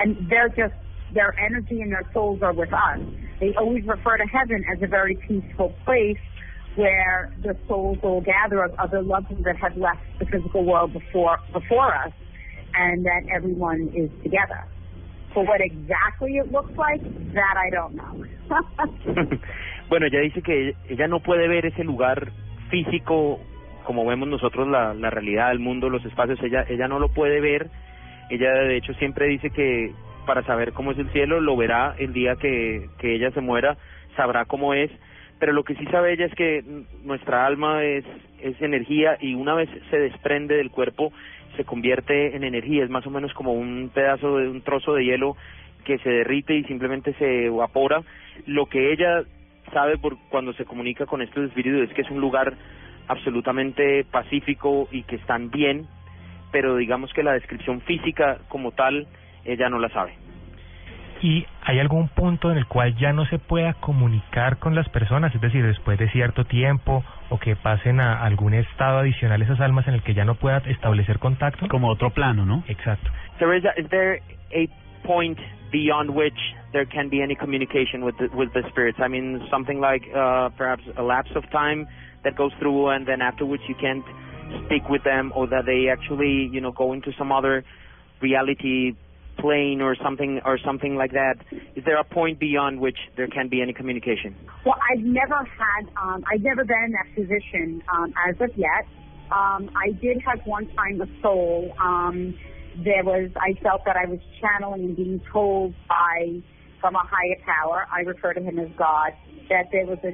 and 0.00 0.16
they're 0.28 0.48
just 0.48 0.74
their 1.12 1.34
energy 1.38 1.80
and 1.80 1.92
their 1.92 2.08
souls 2.12 2.40
are 2.42 2.52
with 2.52 2.72
us. 2.72 3.00
They 3.40 3.54
always 3.58 3.84
refer 3.86 4.16
to 4.16 4.24
heaven 4.24 4.64
as 4.70 4.82
a 4.82 4.86
very 4.86 5.16
peaceful 5.16 5.74
place 5.84 6.18
where 6.76 7.32
the 7.42 7.56
souls 7.68 7.98
will 8.02 8.20
gather 8.20 8.64
of 8.64 8.74
other 8.78 9.00
loved 9.02 9.30
ones 9.30 9.44
that 9.44 9.56
have 9.56 9.76
left 9.76 10.00
the 10.18 10.26
physical 10.26 10.64
world 10.64 10.92
before 10.92 11.38
before 11.52 11.94
us, 11.94 12.12
and 12.74 13.04
that 13.04 13.22
everyone 13.34 13.92
is 13.94 14.10
together. 14.22 14.64
For 15.32 15.44
what 15.44 15.60
exactly 15.60 16.36
it 16.36 16.50
looks 16.50 16.72
like, 16.76 17.02
that 17.34 17.56
I 17.56 17.70
don't 17.70 17.94
know. 17.94 18.24
bueno, 19.88 20.06
ella 20.06 20.20
dice 20.20 20.42
que 20.42 20.74
ella 20.88 21.08
no 21.08 21.20
puede 21.20 21.48
ver 21.48 21.66
ese 21.66 21.84
lugar 21.84 22.32
físico 22.70 23.40
como 23.84 24.04
vemos 24.06 24.28
nosotros 24.28 24.66
la, 24.66 24.94
la 24.94 25.10
realidad 25.10 25.50
del 25.50 25.60
mundo, 25.60 25.88
los 25.88 26.04
espacios, 26.04 26.42
ella, 26.42 26.64
ella 26.68 26.88
no 26.88 26.98
lo 26.98 27.10
puede 27.10 27.40
ver. 27.40 27.70
Ella 28.30 28.52
de 28.52 28.76
hecho 28.76 28.94
siempre 28.94 29.26
dice 29.26 29.50
que 29.50 29.92
para 30.26 30.42
saber 30.44 30.72
cómo 30.72 30.92
es 30.92 30.98
el 30.98 31.10
cielo 31.10 31.40
lo 31.40 31.56
verá 31.56 31.94
el 31.98 32.12
día 32.12 32.36
que, 32.36 32.88
que 32.98 33.14
ella 33.14 33.30
se 33.32 33.40
muera, 33.40 33.76
sabrá 34.16 34.44
cómo 34.46 34.74
es, 34.74 34.90
pero 35.38 35.52
lo 35.52 35.64
que 35.64 35.74
sí 35.74 35.84
sabe 35.86 36.12
ella 36.12 36.26
es 36.26 36.34
que 36.34 36.64
nuestra 37.02 37.44
alma 37.44 37.84
es, 37.84 38.04
es 38.40 38.60
energía 38.62 39.18
y 39.20 39.34
una 39.34 39.54
vez 39.54 39.68
se 39.90 39.98
desprende 39.98 40.56
del 40.56 40.70
cuerpo 40.70 41.12
se 41.56 41.64
convierte 41.64 42.34
en 42.36 42.44
energía, 42.44 42.84
es 42.84 42.90
más 42.90 43.06
o 43.06 43.10
menos 43.10 43.32
como 43.34 43.52
un 43.52 43.90
pedazo 43.92 44.38
de 44.38 44.48
un 44.48 44.62
trozo 44.62 44.94
de 44.94 45.04
hielo 45.04 45.36
que 45.84 45.98
se 45.98 46.10
derrite 46.10 46.54
y 46.54 46.64
simplemente 46.64 47.14
se 47.14 47.46
evapora. 47.46 48.02
Lo 48.46 48.66
que 48.66 48.92
ella 48.92 49.22
sabe 49.72 49.98
por 49.98 50.16
cuando 50.30 50.52
se 50.54 50.64
comunica 50.64 51.06
con 51.06 51.22
estos 51.22 51.48
espíritus 51.48 51.88
es 51.88 51.94
que 51.94 52.02
es 52.02 52.10
un 52.10 52.20
lugar 52.20 52.54
absolutamente 53.08 54.04
pacífico 54.04 54.88
y 54.90 55.02
que 55.02 55.16
están 55.16 55.50
bien, 55.50 55.86
pero 56.54 56.76
digamos 56.76 57.12
que 57.12 57.24
la 57.24 57.32
descripción 57.32 57.80
física 57.80 58.38
como 58.48 58.70
tal 58.70 59.08
ella 59.44 59.68
no 59.68 59.80
la 59.80 59.88
sabe. 59.88 60.14
¿Y 61.20 61.44
hay 61.62 61.80
algún 61.80 62.06
punto 62.06 62.52
en 62.52 62.58
el 62.58 62.66
cual 62.66 62.94
ya 62.94 63.12
no 63.12 63.26
se 63.26 63.40
pueda 63.40 63.72
comunicar 63.74 64.58
con 64.58 64.76
las 64.76 64.88
personas? 64.88 65.34
Es 65.34 65.40
decir, 65.40 65.66
después 65.66 65.98
de 65.98 66.08
cierto 66.10 66.44
tiempo 66.44 67.02
o 67.28 67.38
que 67.38 67.56
pasen 67.56 67.98
a 67.98 68.22
algún 68.22 68.54
estado 68.54 69.00
adicional 69.00 69.42
esas 69.42 69.58
almas 69.60 69.88
en 69.88 69.94
el 69.94 70.02
que 70.04 70.14
ya 70.14 70.24
no 70.24 70.36
pueda 70.36 70.58
establecer 70.58 71.18
contacto. 71.18 71.66
Como 71.66 71.88
otro 71.88 72.10
plano, 72.10 72.46
¿no? 72.46 72.62
Exacto. 72.68 73.10
Teresa, 73.40 73.72
is 73.76 73.88
there 73.88 74.22
a 74.52 74.68
point 75.04 75.38
beyond 75.72 76.10
which 76.10 76.38
there 76.70 76.86
can 76.86 77.08
be 77.08 77.20
any 77.20 77.34
communication 77.34 78.04
with 78.04 78.14
the, 78.18 78.28
with 78.32 78.52
the 78.52 78.62
spirits? 78.70 79.00
I 79.00 79.08
mean, 79.08 79.44
something 79.50 79.80
like 79.80 80.04
uh, 80.14 80.50
perhaps 80.56 80.84
a 80.96 81.02
lapse 81.02 81.34
of 81.34 81.50
time 81.50 81.88
that 82.22 82.36
goes 82.36 82.52
through 82.60 82.90
and 82.90 83.08
then 83.08 83.20
after 83.22 83.44
which 83.44 83.62
you 83.68 83.74
can't 83.74 84.04
speak 84.66 84.88
with 84.88 85.04
them 85.04 85.32
or 85.34 85.46
that 85.48 85.64
they 85.66 85.88
actually, 85.90 86.48
you 86.52 86.60
know, 86.60 86.72
go 86.72 86.92
into 86.92 87.12
some 87.18 87.32
other 87.32 87.64
reality 88.20 88.92
plane 89.38 89.80
or 89.80 89.96
something 90.02 90.40
or 90.44 90.58
something 90.64 90.96
like 90.96 91.12
that. 91.12 91.34
Is 91.74 91.84
there 91.84 91.98
a 91.98 92.04
point 92.04 92.38
beyond 92.38 92.80
which 92.80 92.98
there 93.16 93.26
can 93.26 93.48
be 93.48 93.60
any 93.62 93.72
communication? 93.72 94.36
Well 94.64 94.76
i've 94.90 95.04
never 95.04 95.36
had 95.36 95.88
um 96.00 96.24
i've 96.32 96.40
never 96.40 96.64
been 96.64 96.84
in 96.86 96.92
that 96.92 97.14
position 97.14 97.82
um 97.92 98.14
as 98.28 98.36
of 98.40 98.50
yet. 98.56 98.86
Um 99.32 99.70
i 99.76 99.90
did 99.90 100.22
have 100.26 100.40
one 100.44 100.68
time 100.76 101.00
a 101.00 101.06
soul 101.20 101.72
um 101.82 102.34
there 102.84 103.04
was 103.04 103.30
i 103.36 103.54
felt 103.62 103.84
that 103.86 103.96
i 103.96 104.06
was 104.06 104.18
channeling 104.40 104.84
and 104.84 104.96
being 104.96 105.20
told 105.32 105.74
by 105.88 106.40
from 106.80 106.94
a 106.96 107.02
higher 107.02 107.36
power 107.46 107.86
i 107.92 108.00
refer 108.00 108.32
to 108.34 108.40
him 108.40 108.58
as 108.58 108.68
god 108.76 109.12
that 109.48 109.66
there 109.70 109.86
was 109.86 109.98
a 110.02 110.12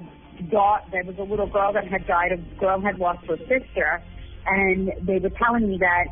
daughter 0.51 0.85
there 0.93 1.05
was 1.05 1.17
a 1.19 1.23
little 1.23 1.47
girl 1.47 1.73
that 1.73 1.87
had 1.87 2.07
died 2.07 2.33
a 2.33 2.61
girl 2.61 2.81
had 2.81 2.99
lost 2.99 3.25
her 3.27 3.39
sister 3.39 4.03
and 4.47 4.93
they 5.03 5.19
were 5.19 5.31
telling 5.31 5.69
me 5.69 5.79
that 5.79 6.07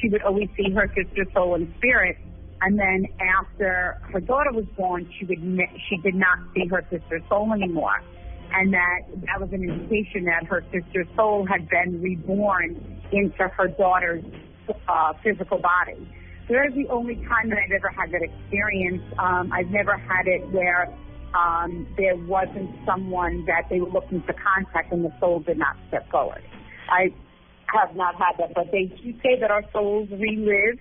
she 0.00 0.08
would 0.08 0.22
always 0.22 0.48
see 0.56 0.72
her 0.72 0.90
sister's 0.94 1.28
soul 1.34 1.54
and 1.54 1.72
spirit 1.78 2.16
and 2.64 2.78
then 2.78 3.06
after 3.20 3.98
her 4.12 4.20
daughter 4.20 4.50
was 4.52 4.64
born, 4.76 5.10
she 5.18 5.26
would 5.26 5.38
she 5.88 5.96
did 5.98 6.14
not 6.14 6.38
see 6.54 6.66
her 6.68 6.82
sister's 6.90 7.22
soul 7.28 7.52
anymore, 7.52 8.02
and 8.54 8.72
that 8.72 9.00
that 9.26 9.38
was 9.38 9.50
an 9.52 9.62
indication 9.62 10.24
that 10.24 10.46
her 10.46 10.64
sister's 10.72 11.06
soul 11.14 11.46
had 11.46 11.68
been 11.68 12.00
reborn 12.00 13.02
into 13.12 13.48
her 13.48 13.68
daughter's 13.68 14.24
uh, 14.88 15.12
physical 15.22 15.58
body. 15.58 16.08
So 16.48 16.54
that 16.54 16.68
is 16.68 16.74
the 16.74 16.88
only 16.88 17.16
time 17.16 17.50
that 17.50 17.58
I've 17.58 17.72
ever 17.72 17.88
had 17.88 18.12
that 18.12 18.22
experience. 18.22 19.02
Um, 19.18 19.52
I've 19.52 19.68
never 19.68 19.98
had 19.98 20.26
it 20.26 20.48
where 20.50 20.88
um, 21.34 21.86
there 21.98 22.16
wasn't 22.16 22.70
someone 22.86 23.44
that 23.44 23.68
they 23.68 23.80
were 23.80 23.90
looking 23.90 24.22
to 24.22 24.32
contact 24.32 24.90
and 24.92 25.04
the 25.04 25.12
soul 25.20 25.40
did 25.40 25.58
not 25.58 25.76
step 25.88 26.10
forward. 26.10 26.42
I 26.88 27.12
have 27.74 27.94
not 27.96 28.14
had 28.14 28.38
that, 28.38 28.54
but 28.54 28.70
they 28.70 28.84
do 28.84 29.12
say 29.22 29.38
that 29.40 29.50
our 29.50 29.64
souls 29.72 30.08
relive, 30.10 30.78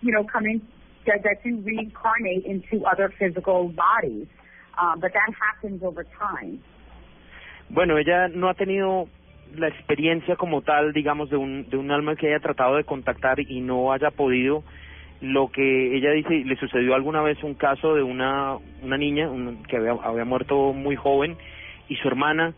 you 0.00 0.12
know, 0.12 0.24
coming 0.24 0.60
that, 1.06 1.22
that 1.24 1.42
do 1.42 1.60
reincarnate 1.60 2.44
into 2.44 2.84
other 2.86 3.12
physical 3.18 3.68
bodies, 3.68 4.26
um, 4.80 5.00
but 5.00 5.12
that 5.12 5.32
happens 5.34 5.82
over 5.82 6.04
time. 6.04 6.62
Bueno, 7.68 7.98
ella 7.98 8.28
no 8.28 8.48
ha 8.48 8.54
tenido 8.54 9.08
la 9.56 9.68
experiencia 9.68 10.36
como 10.36 10.62
tal, 10.62 10.92
digamos, 10.92 11.30
de 11.30 11.36
un, 11.36 11.68
de 11.68 11.76
un 11.76 11.90
alma 11.90 12.16
que 12.16 12.28
haya 12.28 12.40
tratado 12.40 12.76
de 12.76 12.84
contactar 12.84 13.40
y 13.40 13.60
no 13.60 13.92
haya 13.92 14.10
podido. 14.10 14.62
Lo 15.20 15.48
que 15.48 15.96
ella 15.96 16.10
dice, 16.10 16.44
le 16.44 16.56
sucedió 16.56 16.94
alguna 16.94 17.22
vez 17.22 17.42
un 17.42 17.54
caso 17.54 17.94
de 17.94 18.02
una, 18.02 18.56
una 18.82 18.98
niña 18.98 19.30
un, 19.30 19.62
que 19.64 19.78
había, 19.78 19.92
había 19.92 20.24
muerto 20.24 20.72
muy 20.72 20.94
joven 20.94 21.36
y 21.88 21.96
su 21.96 22.06
hermana 22.06 22.54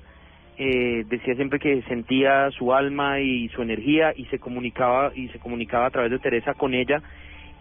eh, 0.58 1.04
decía 1.08 1.36
siempre 1.36 1.60
que 1.60 1.82
sentía 1.82 2.50
su 2.50 2.74
alma 2.74 3.20
y 3.20 3.48
su 3.50 3.62
energía 3.62 4.12
y 4.16 4.24
se 4.26 4.38
comunicaba 4.40 5.12
y 5.14 5.28
se 5.28 5.38
comunicaba 5.38 5.86
a 5.86 5.90
través 5.90 6.10
de 6.10 6.18
Teresa 6.18 6.54
con 6.54 6.74
ella 6.74 7.00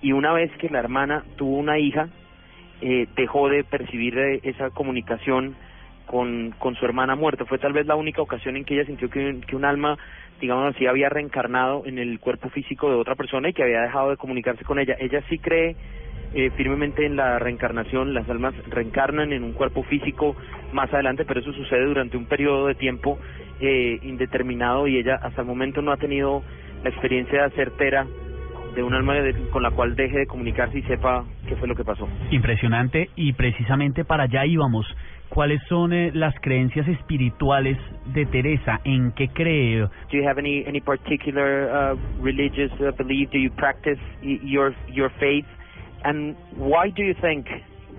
y 0.02 0.12
una 0.12 0.34
vez 0.34 0.52
que 0.58 0.70
la 0.70 0.80
hermana 0.80 1.24
tuvo 1.36 1.58
una 1.58 1.80
hija, 1.80 2.10
eh, 2.82 3.08
dejó 3.16 3.50
de 3.50 3.64
percibir 3.64 4.18
esa 4.44 4.70
comunicación 4.70 5.56
con, 6.06 6.56
con 6.58 6.76
su 6.76 6.86
hermana 6.86 7.16
muerta. 7.16 7.46
Fue 7.46 7.58
tal 7.58 7.74
vez 7.74 7.86
la 7.86 7.96
única 7.96 8.22
ocasión 8.22 8.56
en 8.56 8.66
que 8.66 8.76
ella 8.76 8.86
sintió 8.86 9.10
que, 9.10 9.42
que 9.48 9.56
un 9.56 9.66
alma, 9.66 9.98
digamos 10.40 10.76
así, 10.76 10.86
había 10.88 11.10
reencarnado 11.10 11.84
en 11.86 12.00
el 12.00 12.20
cuerpo 12.20 12.50
físico 12.50 12.90
de 12.90 12.96
otra 12.96 13.16
persona 13.16 13.50
y 13.50 13.54
que 13.54 13.64
había 13.64 13.82
dejado 13.82 14.12
de 14.12 14.18
comunicarse 14.18 14.64
con 14.64 14.80
ella. 14.80 14.96
Ella 15.00 15.22
sí 15.30 15.38
cree 15.40 15.76
eh, 16.34 16.50
firmemente 16.56 17.06
en 17.06 17.16
la 17.16 17.40
reencarnación, 17.40 18.14
las 18.14 18.30
almas 18.30 18.54
reencarnan 18.70 19.32
en 19.34 19.44
un 19.44 19.54
cuerpo 19.54 19.84
físico 19.84 20.36
más 20.74 20.94
adelante, 20.94 21.26
pero 21.26 21.40
eso 21.40 21.54
sucede 21.54 21.86
durante 21.86 22.18
un 22.18 22.26
periodo 22.26 22.68
de 22.68 22.76
tiempo 22.76 23.18
eh, 23.60 24.00
indeterminado 24.04 24.88
y 24.88 24.98
ella 24.98 25.16
hasta 25.22 25.42
el 25.42 25.48
momento 25.48 25.82
no 25.82 25.92
ha 25.92 25.98
tenido 25.98 26.44
la 26.84 26.90
experiencia 26.90 27.50
certera 27.52 28.06
de 28.76 28.84
un 28.84 28.94
alma 28.94 29.16
de- 29.16 29.34
con 29.50 29.64
la 29.64 29.72
cual 29.72 29.96
deje 29.96 30.20
de 30.20 30.28
comunicarse 30.28 30.78
y 30.78 30.84
sepa 30.84 31.26
qué 31.48 31.56
fue 31.56 31.68
lo 31.68 31.74
que 31.76 31.84
pasó. 31.84 32.08
Impresionante 32.30 33.10
y 33.16 33.34
precisamente 33.34 34.06
para 34.06 34.24
allá 34.24 34.46
íbamos. 34.46 34.86
¿Cuáles 35.30 35.62
son 35.68 35.92
eh, 35.92 36.12
las 36.14 36.34
creencias 36.42 36.88
espirituales 36.88 37.78
de 38.06 38.26
Teresa? 38.28 38.80
¿En 38.86 39.12
qué 39.14 39.28
cree? 39.30 39.80
Do 39.82 39.90
you 40.12 40.26
have 40.28 40.40
any 40.40 40.64
any 40.68 40.80
particular 40.80 41.68
uh, 41.96 42.24
religious 42.24 42.72
uh, 42.80 42.92
belief? 42.98 43.30
Do 43.32 43.38
you 43.40 43.52
practice 43.52 44.00
your 44.22 44.74
your 44.88 45.10
faith? 45.20 45.46
And 46.04 46.36
why 46.56 46.90
do 46.90 47.04
you 47.04 47.14
think 47.20 47.48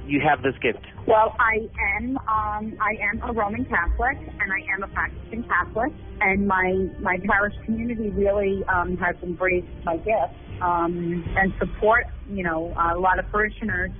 you 0.06 0.20
have 0.20 0.42
this 0.42 0.54
gift? 0.62 0.84
Well, 1.06 1.36
I 1.38 1.68
am 1.96 2.16
um, 2.18 2.76
I 2.80 2.96
am 3.12 3.22
a 3.22 3.32
Roman 3.32 3.64
Catholic, 3.64 4.16
and 4.18 4.52
I 4.52 4.74
am 4.74 4.82
a 4.82 4.88
practicing 4.88 5.44
Catholic, 5.44 5.92
and 6.20 6.46
my 6.46 6.88
my 7.00 7.18
parish 7.26 7.54
community 7.64 8.10
really 8.10 8.64
um, 8.64 8.96
has 8.96 9.16
embraced 9.22 9.68
my 9.84 9.96
gift 9.96 10.34
um, 10.62 11.24
and 11.36 11.52
support. 11.58 12.06
You 12.28 12.44
know, 12.44 12.74
a 12.78 12.98
lot 12.98 13.18
of 13.18 13.28
parishioners, 13.30 13.90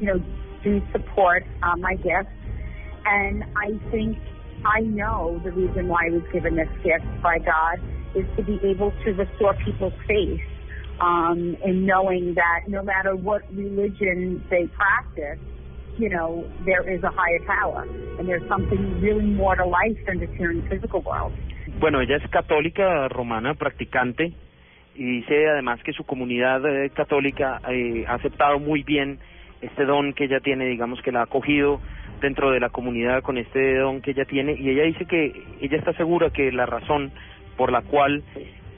you 0.00 0.06
know, 0.06 0.22
do 0.64 0.80
support 0.92 1.44
uh, 1.62 1.76
my 1.76 1.94
gift, 1.96 2.30
and 3.04 3.44
I 3.56 3.78
think 3.90 4.18
I 4.64 4.80
know 4.80 5.40
the 5.44 5.52
reason 5.52 5.88
why 5.88 6.06
I 6.06 6.10
was 6.10 6.22
given 6.32 6.56
this 6.56 6.68
gift 6.82 7.06
by 7.22 7.38
God 7.38 7.80
is 8.14 8.24
to 8.36 8.42
be 8.42 8.58
able 8.64 8.92
to 9.04 9.12
restore 9.12 9.54
people's 9.64 9.92
faith 10.06 10.40
um, 11.00 11.56
in 11.64 11.86
knowing 11.86 12.34
that 12.34 12.68
no 12.68 12.82
matter 12.82 13.14
what 13.14 13.42
religion 13.54 14.42
they 14.50 14.66
practice, 14.66 15.38
you 15.98 16.08
know, 16.08 16.44
there 16.64 16.88
is 16.88 17.02
a 17.02 17.10
higher 17.10 17.40
power 17.46 17.86
and 18.18 18.28
there's 18.28 18.46
something 18.48 19.00
really 19.00 19.24
more 19.24 19.56
to 19.56 19.66
life 19.66 19.98
than 20.06 20.20
just 20.20 20.32
here 20.34 20.50
in 20.50 20.62
the 20.62 20.68
physical 20.68 21.02
world. 21.02 21.32
Bueno, 21.80 22.00
ella 22.00 22.16
es 22.16 22.28
católica 22.30 23.08
romana, 23.08 23.54
practicante, 23.54 24.32
y 24.94 25.04
dice 25.20 25.48
además 25.48 25.80
que 25.84 25.92
su 25.92 26.04
comunidad 26.04 26.64
eh, 26.66 26.90
católica 26.90 27.60
eh, 27.68 28.04
ha 28.08 28.14
aceptado 28.14 28.58
muy 28.58 28.82
bien 28.82 29.18
este 29.60 29.84
don 29.84 30.12
que 30.12 30.24
ella 30.24 30.40
tiene, 30.40 30.66
digamos 30.66 31.00
que 31.02 31.12
la 31.12 31.20
ha 31.20 31.24
acogido 31.24 31.80
dentro 32.20 32.50
de 32.50 32.58
la 32.58 32.70
comunidad 32.70 33.22
con 33.22 33.38
este 33.38 33.76
don 33.76 34.00
que 34.00 34.10
ella 34.10 34.24
tiene, 34.24 34.54
y 34.58 34.70
ella 34.70 34.84
dice 34.84 35.06
que 35.06 35.32
ella 35.60 35.78
está 35.78 35.92
segura 35.92 36.30
que 36.30 36.50
la 36.50 36.66
razón 36.66 37.12
por 37.56 37.70
la 37.70 37.82
cual 37.82 38.22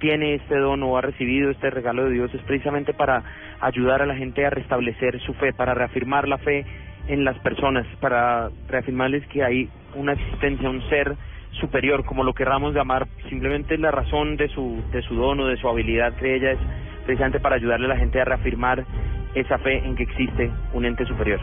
tiene 0.01 0.34
este 0.34 0.57
don 0.57 0.82
o 0.82 0.96
ha 0.96 1.01
recibido 1.03 1.51
este 1.51 1.70
regalo 1.70 2.05
de 2.05 2.12
Dios 2.12 2.34
es 2.34 2.42
precisamente 2.42 2.92
para 2.92 3.22
ayudar 3.61 4.03
a 4.03 4.07
la 4.07 4.16
gente 4.16 4.44
a 4.44 4.51
restablecer 4.51 5.20
su 5.20 5.34
fe, 5.34 5.53
para 5.53 5.74
reafirmar 5.74 6.26
la 6.26 6.38
fe 6.38 6.64
en 7.07 7.24
las 7.24 7.38
personas, 7.38 7.86
para 8.01 8.51
reafirmarles 8.68 9.26
que 9.28 9.44
hay 9.44 9.68
una 9.94 10.14
existencia, 10.14 10.68
un 10.68 10.82
ser 10.88 11.14
superior, 11.53 12.05
como 12.05 12.24
lo 12.24 12.32
querramos 12.32 12.74
llamar, 12.74 13.07
simplemente 13.28 13.76
la 13.78 13.90
razón 13.90 14.36
de 14.36 14.48
su, 14.48 14.82
de 14.92 15.03
su 15.03 15.14
don 15.14 15.40
o 15.40 15.46
de 15.46 15.57
su 15.57 15.68
habilidad, 15.68 16.14
cree 16.18 16.36
ella, 16.36 16.53
es 16.53 16.59
precisamente 17.05 17.40
para 17.40 17.57
ayudarle 17.57 17.86
a 17.86 17.90
la 17.90 17.96
gente 17.96 18.20
a 18.20 18.24
reafirmar 18.24 18.84
esa 19.34 19.59
fe 19.59 19.78
en 19.78 19.96
que 19.96 20.05
existe 20.05 20.51
un 20.72 20.84
ente 20.84 21.05
superior. 21.05 21.40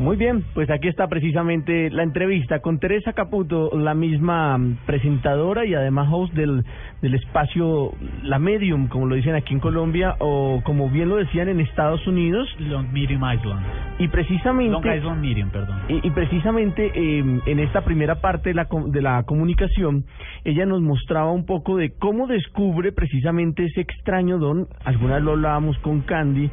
Muy 0.00 0.16
bien, 0.16 0.44
pues 0.54 0.70
aquí 0.70 0.88
está 0.88 1.08
precisamente 1.08 1.90
la 1.90 2.02
entrevista 2.02 2.60
con 2.60 2.78
Teresa 2.78 3.12
Caputo, 3.12 3.70
la 3.76 3.92
misma 3.92 4.58
presentadora 4.86 5.66
y 5.66 5.74
además 5.74 6.08
host 6.10 6.32
del, 6.32 6.64
del 7.02 7.14
espacio 7.16 7.92
La 8.22 8.38
Medium, 8.38 8.88
como 8.88 9.04
lo 9.04 9.14
dicen 9.14 9.34
aquí 9.34 9.52
en 9.52 9.60
Colombia, 9.60 10.16
o 10.18 10.62
como 10.64 10.88
bien 10.88 11.10
lo 11.10 11.16
decían 11.16 11.50
en 11.50 11.60
Estados 11.60 12.06
Unidos. 12.06 12.48
Long 12.58 12.90
Medium 12.90 13.22
Island. 13.30 13.62
Y 13.98 14.08
precisamente... 14.08 14.72
Long 14.72 14.96
Island 14.96 15.20
Medium, 15.20 15.50
perdón. 15.50 15.78
Y, 15.90 16.06
y 16.06 16.10
precisamente 16.12 16.92
eh, 16.94 17.40
en 17.44 17.58
esta 17.58 17.84
primera 17.84 18.22
parte 18.22 18.48
de 18.48 18.54
la, 18.54 18.68
de 18.86 19.02
la 19.02 19.24
comunicación, 19.24 20.06
ella 20.44 20.64
nos 20.64 20.80
mostraba 20.80 21.30
un 21.30 21.44
poco 21.44 21.76
de 21.76 21.92
cómo 21.98 22.26
descubre 22.26 22.92
precisamente 22.92 23.66
ese 23.66 23.82
extraño 23.82 24.38
don. 24.38 24.66
Algunas 24.82 25.22
lo 25.22 25.32
hablábamos 25.32 25.76
con 25.80 26.00
Candy, 26.00 26.50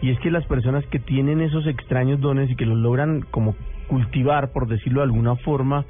y 0.00 0.10
es 0.10 0.18
que 0.20 0.30
las 0.30 0.46
personas 0.46 0.86
que 0.86 0.98
tienen 0.98 1.40
esos 1.40 1.66
extraños 1.66 2.20
dones 2.20 2.50
y 2.50 2.56
que 2.56 2.66
los 2.66 2.78
logran 2.78 3.22
como 3.30 3.54
cultivar, 3.88 4.52
por 4.52 4.68
decirlo 4.68 5.00
de 5.00 5.06
alguna 5.06 5.36
forma, 5.36 5.84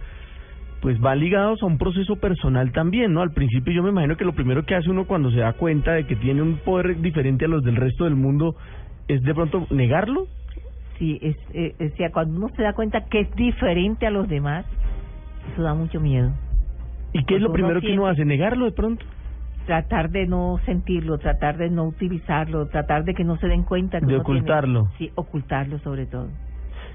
pues 0.80 0.98
van 1.00 1.18
ligados 1.18 1.62
a 1.62 1.66
un 1.66 1.76
proceso 1.76 2.16
personal 2.16 2.72
también, 2.72 3.12
¿no? 3.12 3.22
Al 3.22 3.32
principio 3.32 3.72
yo 3.72 3.82
me 3.82 3.90
imagino 3.90 4.16
que 4.16 4.24
lo 4.24 4.32
primero 4.32 4.64
que 4.64 4.74
hace 4.74 4.90
uno 4.90 5.06
cuando 5.06 5.30
se 5.30 5.40
da 5.40 5.52
cuenta 5.52 5.92
de 5.92 6.06
que 6.06 6.16
tiene 6.16 6.40
un 6.40 6.58
poder 6.58 7.00
diferente 7.00 7.44
a 7.44 7.48
los 7.48 7.64
del 7.64 7.76
resto 7.76 8.04
del 8.04 8.14
mundo 8.14 8.54
es 9.08 9.22
de 9.22 9.34
pronto 9.34 9.66
negarlo. 9.70 10.26
Sí, 10.98 11.18
es, 11.20 11.36
eh, 11.52 11.74
o 11.80 11.96
sea, 11.96 12.10
cuando 12.10 12.36
uno 12.36 12.48
se 12.56 12.62
da 12.62 12.72
cuenta 12.72 13.04
que 13.06 13.20
es 13.20 13.34
diferente 13.34 14.06
a 14.06 14.10
los 14.10 14.28
demás, 14.28 14.66
eso 15.52 15.62
da 15.62 15.74
mucho 15.74 16.00
miedo. 16.00 16.32
¿Y 17.12 17.24
qué 17.24 17.36
es 17.36 17.40
lo 17.40 17.48
uno 17.48 17.54
primero 17.54 17.80
que 17.80 17.92
uno 17.92 18.06
hace? 18.06 18.24
¿Negarlo 18.24 18.66
de 18.66 18.72
pronto? 18.72 19.04
Tratar 19.68 20.08
de 20.08 20.26
no 20.26 20.58
sentirlo, 20.64 21.18
tratar 21.18 21.58
de 21.58 21.68
no 21.68 21.84
utilizarlo, 21.84 22.68
tratar 22.68 23.04
de 23.04 23.12
que 23.12 23.22
no 23.22 23.36
se 23.36 23.48
den 23.48 23.64
cuenta 23.64 24.00
que 24.00 24.06
De 24.06 24.14
uno 24.14 24.24
tiene- 24.24 24.38
ocultarlo. 24.40 24.88
sí, 24.96 25.10
ocultarlo 25.14 25.78
sobre 25.80 26.06
todo. 26.06 26.30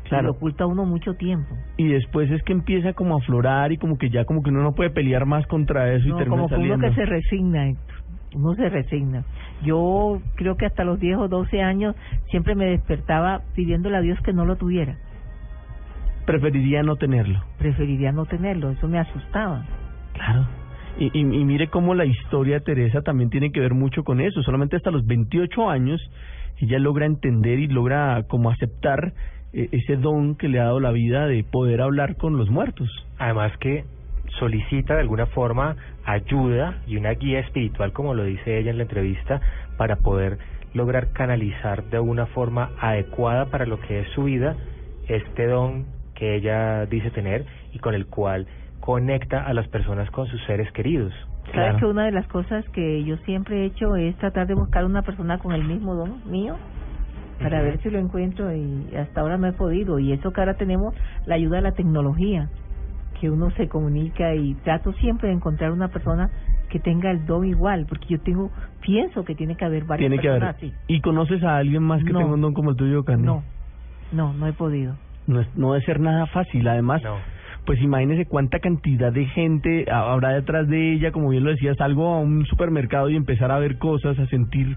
Claro. 0.06 0.24
Lo 0.24 0.32
oculta 0.32 0.66
uno 0.66 0.84
mucho 0.84 1.14
tiempo. 1.14 1.56
y 1.78 1.88
después 1.90 2.32
es 2.32 2.42
que 2.42 2.52
empieza 2.52 2.94
como 2.94 3.14
a 3.14 3.20
aflorar 3.20 3.72
y 3.72 3.78
como 3.78 3.98
que 4.00 4.10
ya 4.10 4.26
como 4.26 4.42
que 4.42 4.50
uno 4.50 4.64
no 4.64 4.74
puede 4.74 4.90
pelear 4.90 5.28
más 5.28 5.46
contra 5.46 5.94
eso 5.94 6.08
y 6.08 6.12
termina 6.18 6.30
como 6.30 6.48
que 6.50 6.56
uno 6.56 6.64
saliendo. 6.64 6.88
que 6.90 6.96
se 6.96 7.06
resigna, 7.06 7.70
Héctor. 7.70 7.96
uno 8.36 8.56
se 8.56 8.70
resigna. 8.70 9.24
Yo 9.64 10.20
creo 10.36 10.58
que 10.58 10.66
hasta 10.66 10.84
los 10.84 11.00
10 11.00 11.18
o 11.18 11.28
12 11.28 11.62
años 11.62 11.96
siempre 12.32 12.56
me 12.56 12.66
despertaba 12.66 13.42
pidiéndole 13.54 13.98
a 13.98 14.02
Dios 14.02 14.20
que 14.22 14.34
no 14.34 14.46
lo 14.46 14.56
tuviera. 14.56 14.98
Preferiría 16.26 16.82
no 16.82 16.96
tenerlo. 16.96 17.40
Preferiría 17.60 18.12
no 18.12 18.26
tenerlo, 18.26 18.72
eso 18.72 18.88
me 18.88 18.98
asustaba. 18.98 19.64
Claro. 20.14 20.48
Y, 21.00 21.18
y, 21.18 21.24
mire 21.24 21.70
cómo 21.70 21.96
la 21.96 22.06
historia 22.06 22.60
de 22.60 22.66
Teresa 22.66 23.02
también 23.02 23.30
tiene 23.30 23.52
que 23.52 23.60
ver 23.60 23.74
mucho 23.74 24.04
con 24.04 24.22
eso. 24.22 24.44
Solamente 24.44 24.76
hasta 24.76 24.92
los 24.92 25.06
28 25.06 25.70
años 25.70 26.02
ella 26.60 26.80
logra 26.80 27.06
entender 27.06 27.60
y 27.60 27.68
logra 27.68 28.24
como 28.28 28.50
aceptar 28.52 29.14
eh, 29.54 29.70
ese 29.72 29.98
don 29.98 30.36
que 30.36 30.48
le 30.48 30.60
ha 30.60 30.66
dado 30.66 30.80
la 30.80 30.92
vida 30.92 31.28
de 31.28 31.44
poder 31.44 31.82
hablar 31.82 32.16
con 32.18 32.38
los 32.38 32.50
muertos. 32.50 32.90
Además 33.18 33.52
que 33.60 33.86
solicita 34.40 34.96
de 34.96 35.02
alguna 35.02 35.26
forma 35.28 35.76
ayuda 36.06 36.82
y 36.88 36.98
una 36.98 37.12
guía 37.12 37.40
espiritual, 37.40 37.92
como 37.94 38.14
lo 38.14 38.24
dice 38.24 38.58
ella 38.58 38.72
en 38.72 38.78
la 38.78 38.84
entrevista, 38.84 39.42
para 39.78 39.98
poder 39.98 40.38
lograr 40.74 41.12
canalizar 41.12 41.84
de 41.90 42.00
una 42.00 42.26
forma 42.28 42.72
adecuada 42.80 43.46
para 43.46 43.66
lo 43.66 43.80
que 43.80 44.02
es 44.02 44.10
su 44.10 44.24
vida 44.24 44.56
este 45.08 45.46
don 45.46 45.86
que 46.16 46.36
ella 46.36 46.86
dice 46.86 47.12
tener 47.12 47.46
y 47.74 47.80
con 47.80 47.94
el 47.94 48.08
cual 48.08 48.48
conecta 48.84 49.42
a 49.46 49.54
las 49.54 49.66
personas 49.70 50.12
con 50.12 50.28
sus 50.28 50.44
seres 50.44 50.70
queridos. 50.74 51.14
¿Sabes 51.56 51.76
que 51.80 51.86
una 51.86 52.04
de 52.04 52.12
las 52.12 52.28
cosas 52.28 52.68
que 52.74 53.02
yo 53.06 53.16
siempre 53.18 53.62
he 53.62 53.66
hecho 53.68 53.96
es 53.96 54.14
tratar 54.18 54.46
de 54.46 54.56
buscar 54.56 54.84
una 54.84 55.04
persona 55.04 55.38
con 55.38 55.54
el 55.54 55.64
mismo 55.64 55.96
don 55.96 56.30
mío? 56.30 56.58
Para 57.40 57.62
ver 57.62 57.82
si 57.82 57.90
lo 57.90 57.98
encuentro 57.98 58.54
y 58.54 58.94
hasta 58.98 59.22
ahora 59.22 59.38
no 59.38 59.48
he 59.48 59.54
podido. 59.54 60.00
Y 60.00 60.12
eso 60.12 60.32
que 60.32 60.42
ahora 60.42 60.56
tenemos 60.56 60.94
la 61.26 61.36
ayuda 61.36 61.58
de 61.58 61.62
la 61.62 61.72
tecnología, 61.72 62.50
que 63.22 63.30
uno 63.30 63.52
se 63.52 63.70
comunica 63.70 64.36
y 64.36 64.54
trato 64.66 64.92
siempre 64.94 65.30
de 65.30 65.36
encontrar 65.36 65.72
una 65.72 65.88
persona 65.88 66.30
que 66.70 66.80
tenga 66.80 67.10
el 67.10 67.26
don 67.26 67.46
igual, 67.46 67.86
porque 67.88 68.08
yo 68.10 68.20
tengo, 68.20 68.52
pienso 68.82 69.24
que 69.24 69.34
tiene 69.34 69.56
que 69.56 69.64
haber 69.64 69.86
varias 69.86 70.10
Tiene 70.10 70.22
que 70.22 70.28
haber. 70.28 70.42
personas 70.42 70.58
así. 70.58 70.94
¿Y 70.94 71.00
conoces 71.00 71.42
a 71.44 71.56
alguien 71.56 71.84
más 71.84 72.04
que 72.04 72.12
No. 72.12 72.20
tenga 72.20 72.34
un 72.34 72.42
don 72.42 72.54
como 72.54 72.72
el 72.72 72.76
tuyo, 72.76 73.04
Candy? 73.06 73.26
No, 73.26 73.44
no, 74.12 74.34
no 74.34 74.48
he 74.48 74.54
podido. 74.54 74.96
No, 75.26 75.40
es, 75.40 75.48
no 75.56 75.72
debe 75.72 75.86
ser 75.86 76.02
nada 76.02 76.26
fácil. 76.28 76.68
Además, 76.68 77.02
pues 77.66 77.82
imagínese 77.82 78.26
cuánta 78.26 78.60
cantidad 78.60 79.12
de 79.12 79.26
gente 79.28 79.86
ha- 79.90 80.12
habrá 80.12 80.30
detrás 80.34 80.68
de 80.68 80.94
ella. 80.94 81.12
Como 81.12 81.30
bien 81.30 81.44
lo 81.44 81.52
decía, 81.52 81.74
salgo 81.76 82.08
a 82.14 82.20
un 82.20 82.46
supermercado 82.46 83.10
y 83.10 83.16
empezar 83.16 83.52
a 83.52 83.60
ver 83.60 83.78
cosas, 83.78 84.18
a 84.20 84.26
sentir. 84.28 84.76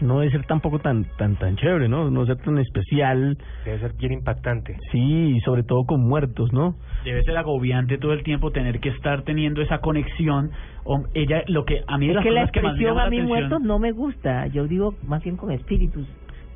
No 0.00 0.18
debe 0.18 0.32
ser 0.32 0.44
tampoco 0.46 0.80
tan 0.80 1.04
tan 1.16 1.36
tan 1.36 1.54
chévere, 1.56 1.88
¿no? 1.88 2.10
No 2.10 2.26
ser 2.26 2.36
tan 2.38 2.58
especial. 2.58 3.38
Debe 3.64 3.78
ser 3.78 3.92
bien 3.94 4.12
impactante. 4.14 4.76
Sí, 4.90 5.34
y 5.36 5.40
sobre 5.40 5.62
todo 5.62 5.84
con 5.84 6.00
muertos, 6.00 6.52
¿no? 6.52 6.74
Debe 7.04 7.22
ser 7.22 7.36
agobiante 7.36 7.98
todo 7.98 8.12
el 8.12 8.24
tiempo 8.24 8.50
tener 8.50 8.80
que 8.80 8.88
estar 8.88 9.22
teniendo 9.22 9.62
esa 9.62 9.78
conexión. 9.78 10.50
O 10.84 11.04
ella, 11.14 11.44
lo 11.46 11.64
que 11.64 11.82
a 11.86 11.98
mí 11.98 12.08
Es 12.08 12.14
las 12.16 12.24
que 12.24 12.30
la 12.32 12.40
cosas 12.40 12.52
que 12.52 12.62
más 12.62 12.72
me 12.72 12.78
expresión 12.78 12.90
llama 12.96 13.06
a 13.06 13.10
mí 13.10 13.16
atención- 13.18 13.28
muertos 13.28 13.62
no 13.62 13.78
me 13.78 13.92
gusta, 13.92 14.46
yo 14.48 14.66
digo 14.66 14.96
más 15.06 15.22
bien 15.22 15.36
con 15.36 15.52
espíritus, 15.52 16.08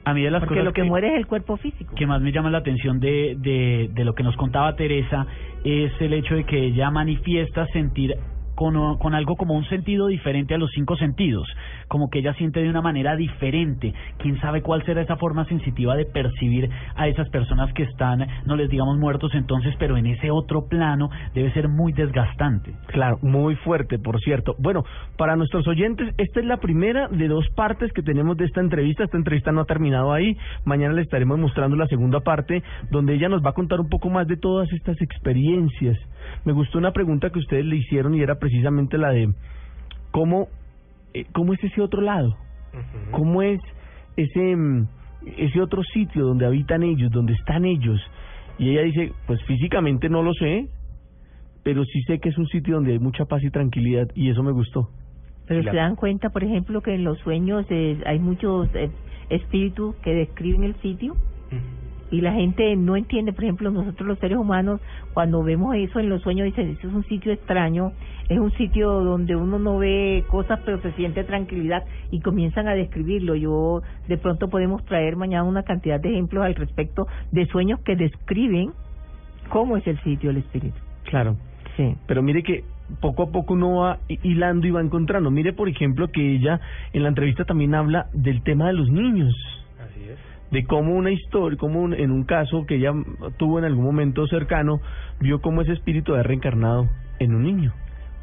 a 0.06 0.14
mí 0.14 0.22
de 0.22 0.30
las 0.30 0.38
porque 0.40 0.54
cosas 0.54 0.64
lo 0.66 0.72
que 0.72 0.84
muere 0.84 1.08
es 1.08 1.14
el 1.18 1.26
cuerpo 1.26 1.56
físico. 1.56 1.92
que 1.96 2.06
más 2.06 2.22
me 2.22 2.30
llama 2.30 2.48
la 2.48 2.58
atención 2.58 3.00
de, 3.00 3.36
de, 3.38 3.90
de 3.92 4.04
lo 4.04 4.14
que 4.14 4.22
nos 4.22 4.36
contaba 4.36 4.76
Teresa 4.76 5.26
es 5.64 5.92
el 6.00 6.12
hecho 6.12 6.36
de 6.36 6.44
que 6.44 6.66
ella 6.66 6.92
manifiesta 6.92 7.66
sentir 7.72 8.14
con, 8.56 8.98
con 8.98 9.14
algo 9.14 9.36
como 9.36 9.54
un 9.54 9.64
sentido 9.66 10.08
diferente 10.08 10.54
a 10.54 10.58
los 10.58 10.70
cinco 10.74 10.96
sentidos, 10.96 11.46
como 11.86 12.10
que 12.10 12.18
ella 12.18 12.34
siente 12.34 12.60
de 12.60 12.68
una 12.68 12.82
manera 12.82 13.14
diferente. 13.14 13.94
Quién 14.18 14.40
sabe 14.40 14.62
cuál 14.62 14.84
será 14.84 15.02
esa 15.02 15.16
forma 15.16 15.44
sensitiva 15.44 15.94
de 15.94 16.06
percibir 16.06 16.68
a 16.96 17.06
esas 17.06 17.28
personas 17.28 17.72
que 17.74 17.84
están, 17.84 18.26
no 18.46 18.56
les 18.56 18.68
digamos 18.68 18.98
muertos 18.98 19.32
entonces, 19.34 19.74
pero 19.78 19.96
en 19.96 20.06
ese 20.06 20.30
otro 20.30 20.66
plano 20.66 21.10
debe 21.34 21.52
ser 21.52 21.68
muy 21.68 21.92
desgastante. 21.92 22.74
Claro, 22.88 23.18
muy 23.22 23.54
fuerte, 23.56 23.98
por 23.98 24.18
cierto. 24.20 24.56
Bueno, 24.58 24.84
para 25.16 25.36
nuestros 25.36 25.66
oyentes, 25.68 26.14
esta 26.18 26.40
es 26.40 26.46
la 26.46 26.56
primera 26.56 27.08
de 27.08 27.28
dos 27.28 27.46
partes 27.54 27.92
que 27.92 28.02
tenemos 28.02 28.36
de 28.36 28.46
esta 28.46 28.60
entrevista. 28.60 29.04
Esta 29.04 29.18
entrevista 29.18 29.52
no 29.52 29.60
ha 29.60 29.64
terminado 29.66 30.12
ahí. 30.12 30.36
Mañana 30.64 30.94
le 30.94 31.02
estaremos 31.02 31.38
mostrando 31.38 31.76
la 31.76 31.86
segunda 31.86 32.20
parte, 32.20 32.62
donde 32.90 33.14
ella 33.14 33.28
nos 33.28 33.44
va 33.44 33.50
a 33.50 33.54
contar 33.54 33.80
un 33.80 33.88
poco 33.88 34.08
más 34.08 34.26
de 34.26 34.36
todas 34.36 34.72
estas 34.72 35.00
experiencias. 35.00 35.98
Me 36.46 36.52
gustó 36.52 36.78
una 36.78 36.92
pregunta 36.92 37.30
que 37.30 37.40
ustedes 37.40 37.64
le 37.64 37.76
hicieron 37.76 38.14
y 38.14 38.22
era 38.22 38.36
precisamente 38.36 38.96
la 38.98 39.10
de 39.10 39.28
cómo, 40.12 40.46
eh, 41.12 41.26
cómo 41.32 41.52
es 41.52 41.64
ese 41.64 41.82
otro 41.82 42.00
lado, 42.00 42.36
cómo 43.10 43.42
es 43.42 43.60
ese, 44.16 44.54
mm, 44.54 44.86
ese 45.38 45.60
otro 45.60 45.82
sitio 45.82 46.24
donde 46.24 46.46
habitan 46.46 46.84
ellos, 46.84 47.10
donde 47.10 47.32
están 47.32 47.64
ellos. 47.64 48.00
Y 48.60 48.70
ella 48.70 48.82
dice, 48.82 49.12
pues 49.26 49.42
físicamente 49.42 50.08
no 50.08 50.22
lo 50.22 50.32
sé, 50.34 50.68
pero 51.64 51.84
sí 51.84 52.00
sé 52.02 52.20
que 52.20 52.28
es 52.28 52.38
un 52.38 52.46
sitio 52.46 52.76
donde 52.76 52.92
hay 52.92 53.00
mucha 53.00 53.24
paz 53.24 53.42
y 53.42 53.50
tranquilidad 53.50 54.06
y 54.14 54.30
eso 54.30 54.44
me 54.44 54.52
gustó. 54.52 54.88
Pero 55.48 55.64
se 55.64 55.76
dan 55.76 55.96
cuenta, 55.96 56.30
por 56.30 56.44
ejemplo, 56.44 56.80
que 56.80 56.94
en 56.94 57.02
los 57.02 57.18
sueños 57.18 57.66
eh, 57.70 58.00
hay 58.06 58.20
muchos 58.20 58.72
eh, 58.76 58.88
espíritus 59.30 59.96
que 59.96 60.14
describen 60.14 60.62
el 60.62 60.76
sitio 60.76 61.16
y 62.10 62.20
la 62.20 62.32
gente 62.32 62.76
no 62.76 62.96
entiende, 62.96 63.32
por 63.32 63.44
ejemplo, 63.44 63.70
nosotros 63.70 64.06
los 64.06 64.18
seres 64.18 64.38
humanos, 64.38 64.80
cuando 65.12 65.42
vemos 65.42 65.74
eso 65.74 65.98
en 65.98 66.08
los 66.08 66.22
sueños, 66.22 66.44
dicen, 66.44 66.68
eso 66.70 66.88
es 66.88 66.94
un 66.94 67.04
sitio 67.04 67.32
extraño, 67.32 67.92
es 68.28 68.38
un 68.38 68.52
sitio 68.52 68.90
donde 69.02 69.34
uno 69.34 69.58
no 69.58 69.78
ve 69.78 70.24
cosas, 70.28 70.60
pero 70.64 70.80
se 70.82 70.92
siente 70.92 71.24
tranquilidad 71.24 71.84
y 72.10 72.20
comienzan 72.20 72.68
a 72.68 72.74
describirlo. 72.74 73.34
Yo, 73.34 73.82
de 74.08 74.16
pronto 74.18 74.48
podemos 74.48 74.84
traer 74.84 75.16
mañana 75.16 75.44
una 75.44 75.62
cantidad 75.64 76.00
de 76.00 76.10
ejemplos 76.10 76.44
al 76.44 76.54
respecto 76.54 77.06
de 77.32 77.46
sueños 77.46 77.80
que 77.80 77.96
describen 77.96 78.70
cómo 79.48 79.76
es 79.76 79.86
el 79.86 79.98
sitio 80.02 80.30
del 80.30 80.38
espíritu. 80.38 80.76
Claro. 81.04 81.36
Sí. 81.76 81.94
Pero 82.06 82.22
mire 82.22 82.42
que 82.42 82.64
poco 83.00 83.24
a 83.24 83.30
poco 83.32 83.54
uno 83.54 83.76
va 83.80 83.98
hi- 84.08 84.18
hilando 84.22 84.66
y 84.66 84.70
va 84.70 84.80
encontrando. 84.80 85.30
Mire, 85.30 85.52
por 85.52 85.68
ejemplo, 85.68 86.08
que 86.08 86.36
ella 86.36 86.60
en 86.92 87.02
la 87.02 87.08
entrevista 87.08 87.44
también 87.44 87.74
habla 87.74 88.06
del 88.12 88.42
tema 88.42 88.68
de 88.68 88.72
los 88.74 88.88
niños. 88.90 89.34
De 90.50 90.64
cómo 90.64 90.94
una 90.94 91.10
historia, 91.10 91.58
como 91.58 91.80
un- 91.80 91.94
en 91.94 92.10
un 92.10 92.24
caso 92.24 92.66
que 92.66 92.76
ella 92.76 92.92
tuvo 93.36 93.58
en 93.58 93.64
algún 93.64 93.84
momento 93.84 94.26
cercano, 94.26 94.80
vio 95.20 95.40
cómo 95.40 95.62
ese 95.62 95.72
espíritu 95.72 96.12
había 96.12 96.22
reencarnado 96.22 96.88
en 97.18 97.34
un 97.34 97.42
niño. 97.42 97.72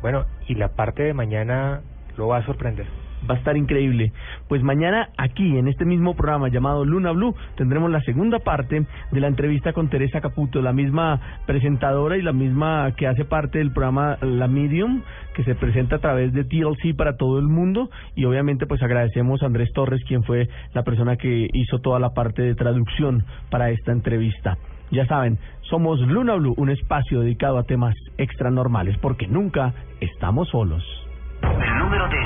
Bueno, 0.02 0.26
y 0.48 0.56
la 0.56 0.70
parte 0.70 1.04
de 1.04 1.14
mañana 1.14 1.82
lo 2.18 2.28
va 2.28 2.38
a 2.38 2.46
sorprender. 2.46 3.03
Va 3.30 3.36
a 3.36 3.38
estar 3.38 3.56
increíble. 3.56 4.12
Pues 4.50 4.64
mañana 4.64 5.10
aquí, 5.18 5.58
en 5.58 5.68
este 5.68 5.86
mismo 5.86 6.16
programa 6.16 6.50
llamado 6.50 6.84
Luna 6.84 7.12
Blue, 7.12 7.36
tendremos 7.56 7.90
la 7.90 8.02
segunda 8.02 8.40
parte 8.40 8.86
de 9.12 9.20
la 9.20 9.28
entrevista 9.28 9.72
con 9.72 9.90
Teresa 9.90 10.20
Caputo, 10.20 10.62
la 10.62 10.74
misma 10.74 11.20
presentadora 11.46 12.18
y 12.18 12.22
la 12.22 12.34
misma 12.34 12.92
que 12.98 13.08
hace 13.08 13.24
parte 13.26 13.60
del 13.60 13.72
programa 13.72 14.18
La 14.22 14.48
Medium, 14.48 15.04
que 15.34 15.44
se 15.44 15.56
presenta 15.56 15.98
a 15.98 16.00
través 16.00 16.34
de 16.34 16.44
TLC 16.44 16.96
para 16.98 17.16
todo 17.16 17.40
el 17.40 17.48
mundo. 17.48 17.90
Y 18.16 18.26
obviamente 18.26 18.66
pues 18.66 18.84
agradecemos 18.84 19.42
a 19.42 19.46
Andrés 19.46 19.72
Torres, 19.74 20.02
quien 20.08 20.24
fue 20.24 20.50
la 20.74 20.84
persona 20.84 21.16
que 21.16 21.48
hizo 21.54 21.80
toda 21.80 22.00
la 22.00 22.10
parte 22.10 22.42
de 22.42 22.56
traducción 22.56 23.24
para 23.50 23.70
esta 23.70 23.92
entrevista. 23.92 24.58
Ya 24.92 25.06
saben, 25.08 25.40
somos 25.62 26.00
Luna 26.02 26.36
Blue, 26.36 26.54
un 26.58 26.70
espacio 26.70 27.22
dedicado 27.22 27.58
a 27.58 27.64
temas 27.64 27.96
extranormales, 28.18 28.98
porque 29.00 29.28
nunca 29.28 29.74
estamos 30.00 30.50
solos. 30.50 30.84
El 31.42 31.80
número 31.80 32.08
de 32.10 32.18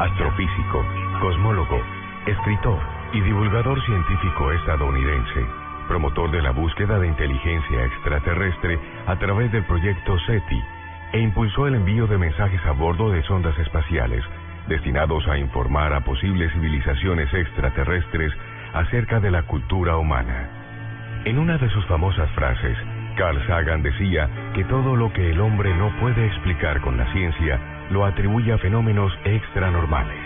astrofísico, 0.00 0.82
cosmólogo, 1.20 1.78
escritor 2.26 2.78
y 3.12 3.20
divulgador 3.20 3.78
científico 3.84 4.50
estadounidense, 4.52 5.44
promotor 5.88 6.30
de 6.30 6.40
la 6.42 6.52
búsqueda 6.52 6.98
de 6.98 7.08
inteligencia 7.08 7.84
extraterrestre 7.84 8.78
a 9.06 9.16
través 9.16 9.52
del 9.52 9.64
proyecto 9.64 10.18
SETI 10.20 10.62
e 11.12 11.20
impulsó 11.20 11.66
el 11.66 11.74
envío 11.76 12.06
de 12.06 12.16
mensajes 12.18 12.64
a 12.66 12.72
bordo 12.72 13.10
de 13.10 13.22
sondas 13.22 13.58
espaciales 13.58 14.22
destinados 14.68 15.26
a 15.28 15.38
informar 15.38 15.92
a 15.92 16.00
posibles 16.00 16.52
civilizaciones 16.52 17.32
extraterrestres 17.32 18.32
acerca 18.78 19.20
de 19.20 19.30
la 19.30 19.42
cultura 19.42 19.96
humana. 19.96 20.50
En 21.24 21.38
una 21.38 21.56
de 21.56 21.68
sus 21.70 21.84
famosas 21.86 22.30
frases, 22.32 22.76
Carl 23.16 23.44
Sagan 23.46 23.82
decía 23.82 24.28
que 24.54 24.64
todo 24.64 24.94
lo 24.94 25.12
que 25.12 25.30
el 25.30 25.40
hombre 25.40 25.74
no 25.74 25.90
puede 25.98 26.26
explicar 26.26 26.80
con 26.82 26.98
la 26.98 27.10
ciencia 27.12 27.58
lo 27.90 28.04
atribuye 28.04 28.52
a 28.52 28.58
fenómenos 28.58 29.12
extranormales. 29.24 30.18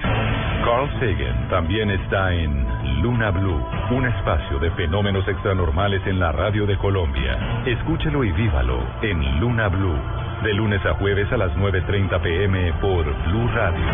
Carl 0.65 0.91
Sagan 0.99 1.49
también 1.49 1.91
está 1.91 2.35
en 2.35 3.03
Luna 3.03 3.31
Blue, 3.31 3.65
un 3.93 4.07
espacio 4.07 4.59
de 4.59 4.71
fenómenos 4.73 5.27
extranormales 5.29 6.05
en 6.07 6.19
la 6.19 6.33
radio 6.33 6.67
de 6.67 6.77
Colombia. 6.77 7.63
Escúchelo 7.67 8.25
y 8.25 8.33
vívalo 8.33 8.81
en 9.03 9.41
Luna 9.41 9.69
Blue, 9.69 9.99
de 10.43 10.55
lunes 10.55 10.85
a 10.85 10.95
jueves 10.95 11.31
a 11.33 11.37
las 11.37 11.53
9.30 11.53 12.21
pm 12.21 12.73
por 12.81 13.05
Blue 13.27 13.49
Radio. 13.55 13.87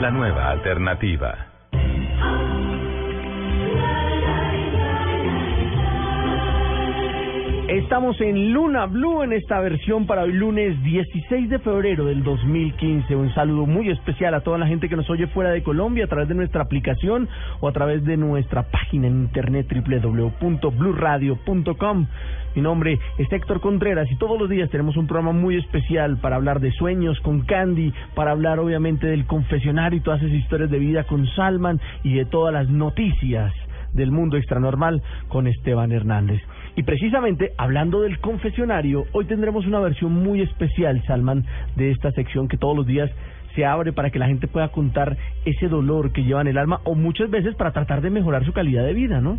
La 0.00 0.10
nueva 0.10 0.50
alternativa. 0.50 1.46
Estamos 7.68 8.20
en 8.20 8.52
Luna 8.52 8.86
Blue 8.86 9.24
en 9.24 9.32
esta 9.32 9.58
versión 9.58 10.06
para 10.06 10.22
hoy 10.22 10.32
lunes 10.32 10.80
16 10.84 11.50
de 11.50 11.58
febrero 11.58 12.04
del 12.04 12.22
2015. 12.22 13.16
Un 13.16 13.34
saludo 13.34 13.66
muy 13.66 13.90
especial 13.90 14.34
a 14.34 14.42
toda 14.42 14.56
la 14.56 14.68
gente 14.68 14.88
que 14.88 14.94
nos 14.94 15.10
oye 15.10 15.26
fuera 15.26 15.50
de 15.50 15.64
Colombia 15.64 16.04
a 16.04 16.06
través 16.06 16.28
de 16.28 16.36
nuestra 16.36 16.62
aplicación 16.62 17.28
o 17.58 17.66
a 17.66 17.72
través 17.72 18.04
de 18.04 18.16
nuestra 18.16 18.70
página 18.70 19.08
en 19.08 19.22
internet 19.22 19.66
www.bluradio.com. 19.68 22.06
Mi 22.54 22.62
nombre 22.62 23.00
es 23.18 23.32
Héctor 23.32 23.60
Contreras 23.60 24.08
y 24.12 24.16
todos 24.16 24.38
los 24.38 24.48
días 24.48 24.70
tenemos 24.70 24.96
un 24.96 25.08
programa 25.08 25.32
muy 25.32 25.56
especial 25.56 26.18
para 26.18 26.36
hablar 26.36 26.60
de 26.60 26.70
sueños 26.70 27.18
con 27.18 27.40
Candy, 27.40 27.92
para 28.14 28.30
hablar 28.30 28.60
obviamente 28.60 29.08
del 29.08 29.26
confesionario 29.26 29.98
y 29.98 30.02
todas 30.02 30.22
esas 30.22 30.36
historias 30.36 30.70
de 30.70 30.78
vida 30.78 31.02
con 31.02 31.26
Salman 31.34 31.80
y 32.04 32.14
de 32.14 32.26
todas 32.26 32.54
las 32.54 32.70
noticias 32.70 33.52
del 33.92 34.12
mundo 34.12 34.36
extranormal 34.36 35.02
con 35.28 35.48
Esteban 35.48 35.90
Hernández. 35.90 36.40
Y 36.76 36.82
precisamente 36.82 37.52
hablando 37.56 38.02
del 38.02 38.20
confesionario, 38.20 39.06
hoy 39.12 39.24
tendremos 39.24 39.66
una 39.66 39.80
versión 39.80 40.12
muy 40.12 40.42
especial, 40.42 41.02
Salman, 41.06 41.46
de 41.74 41.90
esta 41.90 42.12
sección 42.12 42.48
que 42.48 42.58
todos 42.58 42.76
los 42.76 42.86
días 42.86 43.10
se 43.54 43.64
abre 43.64 43.94
para 43.94 44.10
que 44.10 44.18
la 44.18 44.26
gente 44.26 44.46
pueda 44.46 44.68
contar 44.68 45.16
ese 45.46 45.68
dolor 45.68 46.12
que 46.12 46.22
lleva 46.22 46.42
en 46.42 46.48
el 46.48 46.58
alma 46.58 46.82
o 46.84 46.94
muchas 46.94 47.30
veces 47.30 47.54
para 47.54 47.72
tratar 47.72 48.02
de 48.02 48.10
mejorar 48.10 48.44
su 48.44 48.52
calidad 48.52 48.84
de 48.84 48.92
vida, 48.92 49.22
¿no? 49.22 49.38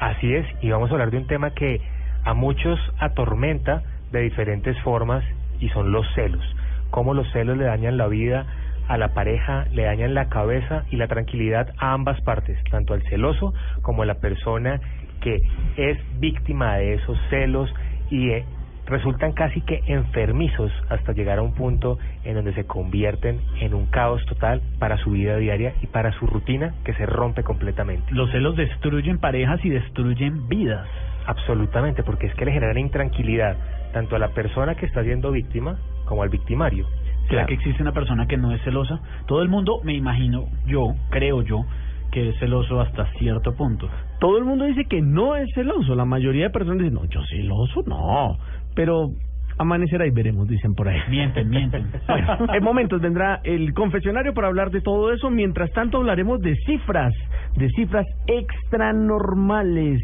Así 0.00 0.34
es, 0.34 0.46
y 0.62 0.70
vamos 0.70 0.90
a 0.90 0.94
hablar 0.94 1.10
de 1.10 1.18
un 1.18 1.26
tema 1.26 1.50
que 1.50 1.82
a 2.24 2.32
muchos 2.32 2.80
atormenta 2.98 3.82
de 4.10 4.22
diferentes 4.22 4.80
formas 4.80 5.22
y 5.60 5.68
son 5.68 5.92
los 5.92 6.06
celos. 6.14 6.42
Cómo 6.88 7.12
los 7.12 7.30
celos 7.32 7.58
le 7.58 7.64
dañan 7.64 7.98
la 7.98 8.08
vida 8.08 8.46
a 8.88 8.96
la 8.96 9.12
pareja, 9.12 9.66
le 9.72 9.82
dañan 9.82 10.14
la 10.14 10.30
cabeza 10.30 10.84
y 10.90 10.96
la 10.96 11.06
tranquilidad 11.06 11.74
a 11.76 11.92
ambas 11.92 12.18
partes, 12.22 12.58
tanto 12.70 12.94
al 12.94 13.02
celoso 13.02 13.52
como 13.82 14.02
a 14.02 14.06
la 14.06 14.14
persona 14.14 14.80
que 15.20 15.40
es 15.76 15.98
víctima 16.20 16.76
de 16.76 16.94
esos 16.94 17.18
celos 17.30 17.72
y 18.10 18.30
eh, 18.30 18.44
resultan 18.86 19.32
casi 19.32 19.60
que 19.60 19.82
enfermizos 19.86 20.72
hasta 20.88 21.12
llegar 21.12 21.38
a 21.38 21.42
un 21.42 21.52
punto 21.52 21.98
en 22.24 22.34
donde 22.34 22.54
se 22.54 22.64
convierten 22.64 23.40
en 23.60 23.74
un 23.74 23.86
caos 23.86 24.24
total 24.26 24.62
para 24.78 24.96
su 24.98 25.10
vida 25.10 25.36
diaria 25.36 25.74
y 25.82 25.86
para 25.86 26.12
su 26.12 26.26
rutina 26.26 26.74
que 26.84 26.94
se 26.94 27.06
rompe 27.06 27.42
completamente. 27.42 28.12
Los 28.12 28.30
celos 28.30 28.56
destruyen 28.56 29.18
parejas 29.18 29.62
y 29.64 29.70
destruyen 29.70 30.48
vidas. 30.48 30.86
Absolutamente, 31.26 32.02
porque 32.02 32.26
es 32.26 32.34
que 32.34 32.46
le 32.46 32.52
generan 32.52 32.78
intranquilidad 32.78 33.56
tanto 33.92 34.16
a 34.16 34.18
la 34.18 34.28
persona 34.28 34.74
que 34.74 34.86
está 34.86 35.02
siendo 35.04 35.30
víctima 35.30 35.78
como 36.06 36.22
al 36.22 36.30
victimario. 36.30 36.86
¿Será 37.28 37.44
que 37.44 37.54
existe 37.54 37.82
una 37.82 37.92
persona 37.92 38.26
que 38.26 38.38
no 38.38 38.52
es 38.52 38.62
celosa? 38.62 39.00
Todo 39.26 39.42
el 39.42 39.50
mundo, 39.50 39.80
me 39.84 39.92
imagino, 39.92 40.46
yo, 40.66 40.94
creo 41.10 41.42
yo, 41.42 41.66
que 42.10 42.30
es 42.30 42.38
celoso 42.38 42.80
hasta 42.80 43.04
cierto 43.18 43.54
punto. 43.54 43.90
Todo 44.18 44.38
el 44.38 44.44
mundo 44.44 44.64
dice 44.64 44.84
que 44.86 45.00
no 45.00 45.36
es 45.36 45.48
celoso, 45.54 45.94
la 45.94 46.04
mayoría 46.04 46.44
de 46.44 46.50
personas 46.50 46.78
dicen, 46.78 46.94
no, 46.94 47.04
yo 47.04 47.20
celoso 47.26 47.82
no, 47.86 48.36
pero 48.74 49.10
amanecerá 49.58 50.06
y 50.06 50.10
veremos, 50.10 50.48
dicen 50.48 50.74
por 50.74 50.88
ahí. 50.88 51.00
Mienten, 51.08 51.48
mienten. 51.48 51.90
Bueno, 52.08 52.52
en 52.52 52.64
momentos 52.64 53.00
vendrá 53.00 53.40
el 53.44 53.74
confesionario 53.74 54.34
para 54.34 54.48
hablar 54.48 54.70
de 54.70 54.80
todo 54.80 55.12
eso. 55.12 55.30
Mientras 55.30 55.70
tanto 55.72 55.98
hablaremos 55.98 56.40
de 56.40 56.56
cifras, 56.66 57.12
de 57.56 57.68
cifras 57.70 58.06
extranormales. 58.26 60.02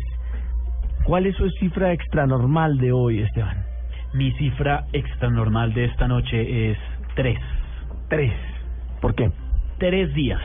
¿Cuál 1.05 1.27
es 1.27 1.36
su 1.36 1.49
cifra 1.51 1.93
extranormal 1.93 2.78
de 2.78 2.93
hoy, 2.93 3.20
Esteban? 3.20 3.65
Mi 4.15 4.32
cifra 4.32 4.85
extranormal 4.93 5.74
de 5.74 5.86
esta 5.86 6.09
noche 6.09 6.70
es 6.70 6.78
tres. 7.15 7.39
Tres. 8.09 8.32
¿Por 9.01 9.15
qué? 9.15 9.31
Tres 9.78 10.15
días 10.15 10.41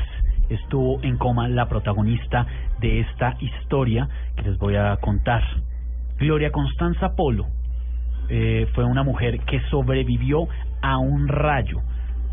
estuvo 0.49 1.01
en 1.03 1.17
coma 1.17 1.47
la 1.47 1.67
protagonista 1.67 2.45
de 2.79 3.01
esta 3.01 3.35
historia 3.39 4.07
que 4.35 4.43
les 4.43 4.57
voy 4.57 4.75
a 4.75 4.97
contar. 4.97 5.43
Gloria 6.17 6.51
Constanza 6.51 7.15
Polo 7.15 7.45
eh, 8.29 8.67
fue 8.73 8.83
una 8.83 9.03
mujer 9.03 9.39
que 9.41 9.59
sobrevivió 9.69 10.47
a 10.81 10.97
un 10.97 11.27
rayo. 11.27 11.81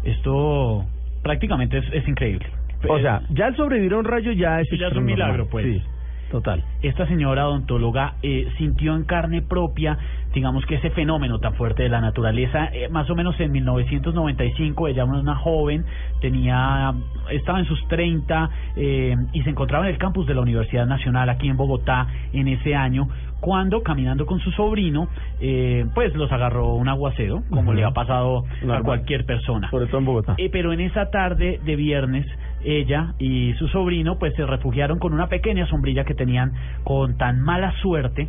Esto 0.05 0.84
prácticamente 1.22 1.78
es, 1.78 1.84
es 1.93 2.06
increíble. 2.09 2.47
O 2.88 2.98
sea, 3.01 3.22
ya 3.30 3.48
el 3.48 3.56
sobrevivir 3.56 3.94
a 3.94 3.98
un 3.98 4.05
rayo 4.05 4.32
ya 4.32 4.60
es, 4.60 4.68
Sí, 4.68 4.78
ya 4.78 4.88
es 4.88 4.97
un 4.97 5.05
milagro, 5.05 5.48
pues. 5.48 5.64
Sí, 5.64 5.82
total. 6.31 6.65
esta 6.82 7.07
señora 7.07 7.48
odontóloga 7.48 8.15
eh, 8.23 8.48
sintió 8.59 8.94
en 8.94 9.05
carne 9.05 9.43
propia, 9.43 9.98
digamos 10.35 10.65
que 10.66 10.77
ese 10.77 10.90
fenómeno 10.90 11.39
tan 11.39 11.55
fuerte 11.55 11.82
de 11.82 11.89
la 11.89 12.01
naturaleza, 12.01 12.66
eh, 12.73 12.89
más 12.89 13.09
o 13.11 13.15
menos 13.15 13.39
en 13.40 13.53
1995, 13.53 14.89
ella 14.89 15.05
era 15.05 15.12
una 15.12 15.36
joven, 15.36 15.85
tenía, 16.20 16.94
estaba 17.31 17.59
en 17.61 17.66
sus 17.66 17.86
30 17.89 18.51
eh, 18.77 19.16
y 19.32 19.43
se 19.43 19.51
encontraba 19.51 19.86
en 19.86 19.94
el 19.94 19.98
campus 19.98 20.27
de 20.27 20.35
la 20.35 20.40
Universidad 20.40 20.86
Nacional 20.86 21.28
aquí 21.28 21.48
en 21.48 21.57
Bogotá 21.57 22.07
en 22.32 22.48
ese 22.48 22.74
año, 22.74 23.09
cuando 23.40 23.82
caminando 23.82 24.27
con 24.27 24.40
su 24.40 24.51
sobrino, 24.53 25.09
eh, 25.40 25.86
pues 25.94 26.15
los 26.15 26.32
agarró 26.32 26.74
un 26.74 26.89
aguacero, 26.89 27.43
como 27.51 27.74
le 27.74 27.85
ha 27.85 27.90
pasado 27.93 28.44
a 28.69 28.82
cualquier 28.82 29.24
persona. 29.27 29.70
Sobre 29.70 29.86
todo 29.86 29.98
en 29.98 30.05
Bogotá. 30.05 30.35
Eh, 30.39 30.48
pero 30.51 30.73
en 30.73 30.81
esa 30.81 31.11
tarde 31.11 31.61
de 31.65 31.77
viernes, 31.77 32.27
ella 32.64 33.14
y 33.18 33.54
su 33.54 33.68
sobrino 33.68 34.18
pues 34.18 34.34
se 34.34 34.44
refugiaron 34.44 34.98
con 34.98 35.12
una 35.12 35.28
pequeña 35.28 35.66
sombrilla 35.66 36.04
que 36.04 36.14
tenían 36.14 36.52
con 36.84 37.16
tan 37.16 37.40
mala 37.40 37.72
suerte 37.82 38.28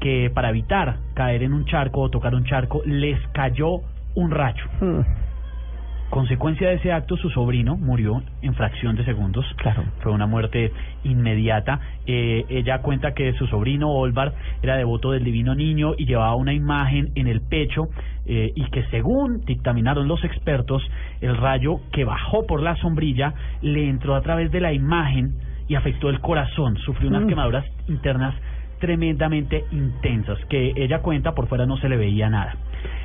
que 0.00 0.30
para 0.34 0.50
evitar 0.50 0.96
caer 1.14 1.42
en 1.42 1.52
un 1.52 1.64
charco 1.66 2.00
o 2.00 2.10
tocar 2.10 2.34
un 2.34 2.44
charco 2.44 2.82
les 2.84 3.18
cayó 3.28 3.80
un 4.14 4.30
rayo. 4.30 4.64
Hmm. 4.80 5.00
Consecuencia 6.12 6.68
de 6.68 6.74
ese 6.74 6.92
acto, 6.92 7.16
su 7.16 7.30
sobrino 7.30 7.78
murió 7.78 8.22
en 8.42 8.52
fracción 8.52 8.96
de 8.96 9.04
segundos. 9.06 9.46
Claro. 9.56 9.82
Fue 10.00 10.12
una 10.12 10.26
muerte 10.26 10.70
inmediata. 11.04 11.80
Eh, 12.04 12.44
ella 12.50 12.82
cuenta 12.82 13.14
que 13.14 13.32
su 13.32 13.46
sobrino 13.46 13.90
Olvar 13.90 14.34
era 14.60 14.76
devoto 14.76 15.12
del 15.12 15.24
Divino 15.24 15.54
Niño 15.54 15.94
y 15.96 16.04
llevaba 16.04 16.34
una 16.34 16.52
imagen 16.52 17.12
en 17.14 17.28
el 17.28 17.40
pecho 17.40 17.88
eh, 18.26 18.52
y 18.54 18.64
que 18.70 18.84
según 18.90 19.44
dictaminaron 19.44 20.06
los 20.08 20.22
expertos, 20.24 20.82
el 21.20 21.36
rayo 21.36 21.80
que 21.92 22.04
bajó 22.04 22.46
por 22.46 22.62
la 22.62 22.76
sombrilla 22.76 23.34
le 23.62 23.88
entró 23.88 24.14
a 24.14 24.22
través 24.22 24.50
de 24.52 24.60
la 24.60 24.72
imagen 24.72 25.34
y 25.68 25.74
afectó 25.74 26.08
el 26.10 26.20
corazón. 26.20 26.76
Sufrió 26.78 27.08
unas 27.08 27.24
Mm. 27.24 27.28
quemaduras 27.28 27.64
internas 27.88 28.34
tremendamente 28.78 29.64
intensas 29.70 30.38
que 30.46 30.72
ella 30.76 31.00
cuenta 31.02 31.34
por 31.34 31.46
fuera 31.46 31.66
no 31.66 31.76
se 31.76 31.88
le 31.88 31.96
veía 31.96 32.28
nada. 32.28 32.56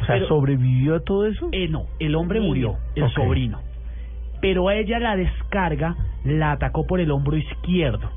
O 0.02 0.06
sea, 0.06 0.16
Pero- 0.16 0.28
¿sobrevivió 0.28 0.96
a 0.96 1.00
todo 1.02 1.28
eso? 1.28 1.50
eh, 1.52 1.68
no, 1.68 1.84
el 2.00 2.16
hombre 2.16 2.40
murió, 2.42 2.76
el 2.96 3.10
sobrino. 3.12 3.60
Pero 4.42 4.68
a 4.70 4.76
ella 4.76 5.00
la 5.00 5.16
descarga 5.16 5.96
la 6.26 6.52
atacó 6.52 6.86
por 6.88 7.00
el 7.00 7.12
hombro 7.12 7.38
izquierdo, 7.38 8.10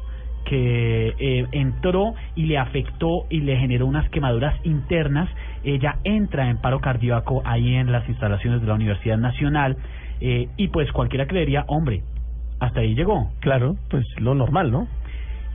que 0.44 1.14
eh, 1.18 1.46
entró 1.52 2.14
y 2.34 2.46
le 2.46 2.58
afectó 2.58 3.26
y 3.30 3.40
le 3.40 3.56
generó 3.56 3.86
unas 3.86 4.08
quemaduras 4.10 4.54
internas. 4.64 5.28
Ella 5.64 5.98
entra 6.04 6.48
en 6.48 6.58
paro 6.58 6.80
cardíaco 6.80 7.42
ahí 7.44 7.74
en 7.74 7.92
las 7.92 8.08
instalaciones 8.08 8.60
de 8.60 8.66
la 8.66 8.74
Universidad 8.74 9.18
Nacional 9.18 9.76
eh, 10.20 10.48
y 10.56 10.68
pues 10.68 10.90
cualquiera 10.92 11.26
creería, 11.26 11.64
hombre, 11.68 12.02
hasta 12.60 12.80
ahí 12.80 12.94
llegó. 12.94 13.30
Claro, 13.40 13.76
pues 13.88 14.04
lo 14.18 14.34
normal, 14.34 14.70
¿no? 14.70 14.86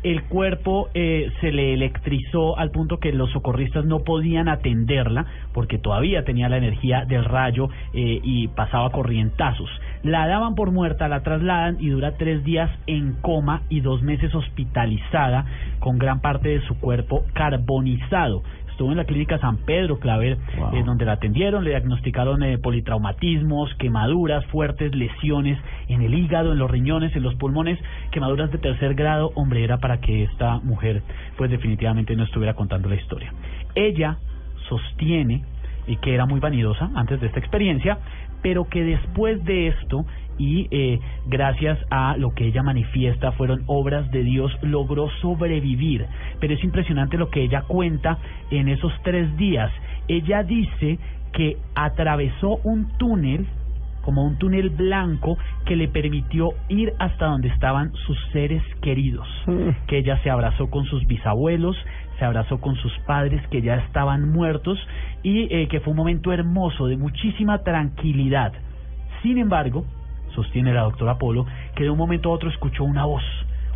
El 0.06 0.22
cuerpo 0.26 0.90
eh, 0.94 1.32
se 1.42 1.52
le 1.52 1.74
electrizó 1.74 2.60
al 2.60 2.70
punto 2.70 3.00
que 3.00 3.12
los 3.12 3.32
socorristas 3.32 3.86
no 3.86 4.04
podían 4.04 4.48
atenderla 4.48 5.26
porque 5.52 5.80
todavía 5.80 6.24
tenía 6.24 6.48
la 6.48 6.58
energía 6.58 7.06
del 7.06 7.26
rayo 7.26 7.70
eh, 7.92 8.20
y 8.22 8.48
pasaba 8.50 8.92
corrientazos. 8.92 9.68
La 10.04 10.28
daban 10.28 10.54
por 10.54 10.70
muerta, 10.70 11.08
la 11.08 11.24
trasladan 11.24 11.78
y 11.80 11.90
dura 11.90 12.18
tres 12.18 12.44
días 12.44 12.70
en 12.86 13.14
coma 13.14 13.64
y 13.68 13.80
dos 13.80 14.04
meses 14.04 14.36
hospitalizada 14.36 15.46
con 15.80 15.98
gran 15.98 16.22
parte 16.22 16.50
de 16.50 16.62
su 16.68 16.80
cuerpo 16.80 17.26
carbonizado. 17.34 18.44
Estuvo 18.76 18.92
en 18.92 18.98
la 18.98 19.06
clínica 19.06 19.38
San 19.40 19.56
Pedro 19.56 20.00
Claver, 20.00 20.38
Wow. 20.58 20.76
eh, 20.76 20.84
donde 20.84 21.06
la 21.06 21.14
atendieron, 21.14 21.64
le 21.64 21.70
diagnosticaron 21.70 22.44
eh, 22.44 22.58
politraumatismos, 22.58 23.74
quemaduras, 23.76 24.46
fuertes 24.48 24.94
lesiones 24.94 25.58
en 25.88 26.02
el 26.02 26.14
hígado, 26.14 26.52
en 26.52 26.60
los 26.60 26.70
riñones, 26.70 27.16
en 27.16 27.24
los 27.24 27.36
pulmones, 27.36 27.80
quemaduras 28.12 28.52
de 28.52 28.58
tercer 28.58 28.94
grado. 28.94 29.32
Hombre, 29.36 29.64
era 29.64 29.78
para 29.78 30.02
que 30.02 30.24
esta 30.24 30.60
mujer, 30.60 31.04
pues 31.38 31.50
definitivamente 31.50 32.18
no 32.18 32.26
estuviera 32.26 32.54
contando 32.54 32.90
la 32.90 32.96
historia. 32.96 33.32
Ella 33.76 34.18
sostiene 34.68 35.44
y 35.88 35.96
que 35.96 36.14
era 36.14 36.26
muy 36.26 36.42
vanidosa 36.42 36.90
antes 36.96 37.22
de 37.22 37.28
esta 37.28 37.40
experiencia, 37.40 38.00
pero 38.42 38.66
que 38.68 38.84
después 38.84 39.42
de 39.46 39.68
esto 39.68 40.06
y 40.38 40.68
eh, 40.72 41.00
gracias 41.28 41.80
a 41.90 42.18
lo 42.18 42.34
que 42.34 42.48
ella 42.48 42.64
manifiesta 42.64 43.32
fueron 43.34 43.64
obras 43.68 44.10
de 44.12 44.24
Dios 44.24 44.52
logró 44.62 45.10
sobrevivir. 45.22 46.06
Pero 46.40 46.54
es 46.54 46.64
impresionante 46.64 47.18
lo 47.18 47.30
que 47.30 47.44
ella 47.44 47.64
cuenta 47.68 48.18
en 48.52 48.68
esos 48.68 48.94
tres 49.04 49.36
días. 49.38 49.72
Ella 50.08 50.44
dice 50.44 51.00
que 51.34 51.58
atravesó 51.76 52.60
un 52.64 52.90
túnel 52.98 53.46
como 54.06 54.24
un 54.24 54.38
túnel 54.38 54.70
blanco 54.70 55.36
que 55.66 55.76
le 55.76 55.88
permitió 55.88 56.52
ir 56.70 56.94
hasta 57.00 57.26
donde 57.26 57.48
estaban 57.48 57.92
sus 58.06 58.18
seres 58.32 58.62
queridos, 58.82 59.28
que 59.88 59.98
ella 59.98 60.22
se 60.22 60.30
abrazó 60.30 60.70
con 60.70 60.86
sus 60.86 61.08
bisabuelos, 61.08 61.76
se 62.20 62.24
abrazó 62.24 62.62
con 62.62 62.76
sus 62.76 62.96
padres 63.00 63.42
que 63.50 63.64
ya 63.64 63.78
estaban 63.78 64.32
muertos 64.32 64.78
y 65.24 65.52
eh, 65.52 65.68
que 65.68 65.80
fue 65.80 65.92
un 65.92 65.98
momento 65.98 66.32
hermoso 66.32 66.86
de 66.86 66.98
muchísima 66.98 67.64
tranquilidad. 67.64 68.54
Sin 69.24 69.40
embargo, 69.40 69.86
sostiene 70.36 70.74
la 70.74 70.82
doctora 70.82 71.18
Polo, 71.18 71.46
que 71.76 71.84
de 71.84 71.90
un 71.90 71.98
momento 71.98 72.30
a 72.30 72.34
otro 72.34 72.50
escuchó 72.50 72.84
una 72.84 73.06
voz, 73.06 73.24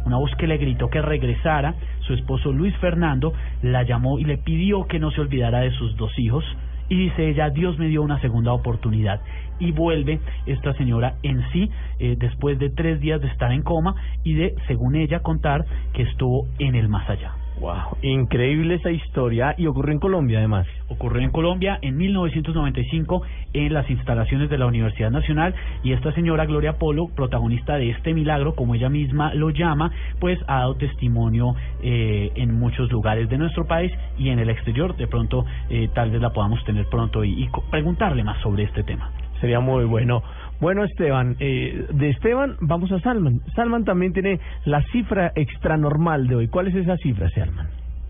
una 0.05 0.17
voz 0.17 0.31
que 0.35 0.47
le 0.47 0.57
gritó 0.57 0.89
que 0.89 1.01
regresara. 1.01 1.75
Su 2.01 2.13
esposo 2.13 2.51
Luis 2.51 2.75
Fernando 2.77 3.33
la 3.61 3.83
llamó 3.83 4.19
y 4.19 4.25
le 4.25 4.37
pidió 4.37 4.85
que 4.85 4.99
no 4.99 5.11
se 5.11 5.21
olvidara 5.21 5.59
de 5.61 5.71
sus 5.71 5.95
dos 5.95 6.17
hijos. 6.19 6.43
Y 6.89 6.95
dice 6.95 7.29
ella, 7.29 7.49
Dios 7.51 7.77
me 7.77 7.87
dio 7.87 8.01
una 8.01 8.19
segunda 8.19 8.51
oportunidad. 8.51 9.21
Y 9.59 9.71
vuelve 9.71 10.19
esta 10.47 10.73
señora 10.73 11.15
en 11.21 11.43
sí, 11.51 11.69
eh, 11.99 12.15
después 12.17 12.57
de 12.57 12.69
tres 12.69 12.99
días 12.99 13.21
de 13.21 13.27
estar 13.27 13.51
en 13.51 13.61
coma 13.61 13.95
y 14.23 14.33
de, 14.33 14.55
según 14.67 14.95
ella, 14.95 15.19
contar 15.19 15.65
que 15.93 16.03
estuvo 16.03 16.47
en 16.57 16.75
el 16.75 16.89
más 16.89 17.07
allá. 17.09 17.38
Wow, 17.59 17.97
increíble 18.01 18.75
esa 18.75 18.89
historia 18.89 19.53
y 19.57 19.67
ocurrió 19.67 19.91
en 19.91 19.99
Colombia 19.99 20.37
además. 20.37 20.65
Ocurrió 20.87 21.21
en 21.21 21.29
Colombia 21.29 21.77
en 21.81 21.97
1995 21.97 23.21
en 23.51 23.73
las 23.73 23.89
instalaciones 23.89 24.49
de 24.49 24.57
la 24.57 24.65
Universidad 24.65 25.11
Nacional 25.11 25.53
y 25.83 25.91
esta 25.91 26.13
señora 26.13 26.45
Gloria 26.45 26.77
Polo, 26.77 27.07
protagonista 27.13 27.75
de 27.75 27.89
este 27.89 28.13
milagro, 28.13 28.55
como 28.55 28.75
ella 28.75 28.87
misma 28.87 29.33
lo 29.33 29.49
llama, 29.49 29.91
pues 30.19 30.39
ha 30.47 30.59
dado 30.59 30.75
testimonio 30.75 31.53
eh, 31.83 32.31
en 32.35 32.57
muchos 32.57 32.89
lugares 32.93 33.27
de 33.27 33.37
nuestro 33.37 33.67
país 33.67 33.91
y 34.17 34.29
en 34.29 34.39
el 34.39 34.49
exterior. 34.49 34.95
De 34.95 35.07
pronto 35.07 35.45
eh, 35.69 35.89
tal 35.93 36.11
vez 36.11 36.21
la 36.21 36.29
podamos 36.29 36.63
tener 36.63 36.85
pronto 36.85 37.25
y, 37.25 37.43
y 37.43 37.49
preguntarle 37.69 38.23
más 38.23 38.41
sobre 38.41 38.63
este 38.63 38.83
tema. 38.83 39.11
Sería 39.41 39.59
muy 39.59 39.83
bueno. 39.83 40.23
Bueno, 40.59 40.83
Esteban, 40.83 41.37
eh, 41.39 41.85
de 41.89 42.09
Esteban 42.09 42.57
vamos 42.59 42.91
a 42.91 42.99
Salman. 42.99 43.41
Salman 43.55 43.85
también 43.85 44.11
tiene 44.11 44.41
la 44.65 44.81
cifra 44.91 45.31
extranormal 45.35 46.27
de 46.27 46.35
hoy. 46.35 46.47
¿Cuál 46.49 46.67
es 46.67 46.75
esa 46.75 46.97
cifra, 46.97 47.29
Salman? 47.29 47.67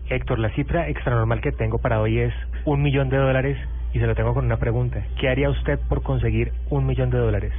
Héctor, 0.08 0.40
la 0.40 0.50
cifra 0.50 0.88
extranormal 0.88 1.40
que 1.40 1.52
tengo 1.52 1.78
para 1.78 2.00
hoy 2.00 2.18
es 2.18 2.34
un 2.64 2.82
millón 2.82 3.08
de 3.08 3.18
dólares 3.18 3.56
y 3.92 4.00
se 4.00 4.06
lo 4.06 4.16
tengo 4.16 4.34
con 4.34 4.46
una 4.46 4.56
pregunta. 4.56 5.04
¿Qué 5.20 5.28
haría 5.28 5.48
usted 5.48 5.78
por 5.88 6.02
conseguir 6.02 6.52
un 6.70 6.86
millón 6.86 7.10
de 7.10 7.18
dólares? 7.18 7.52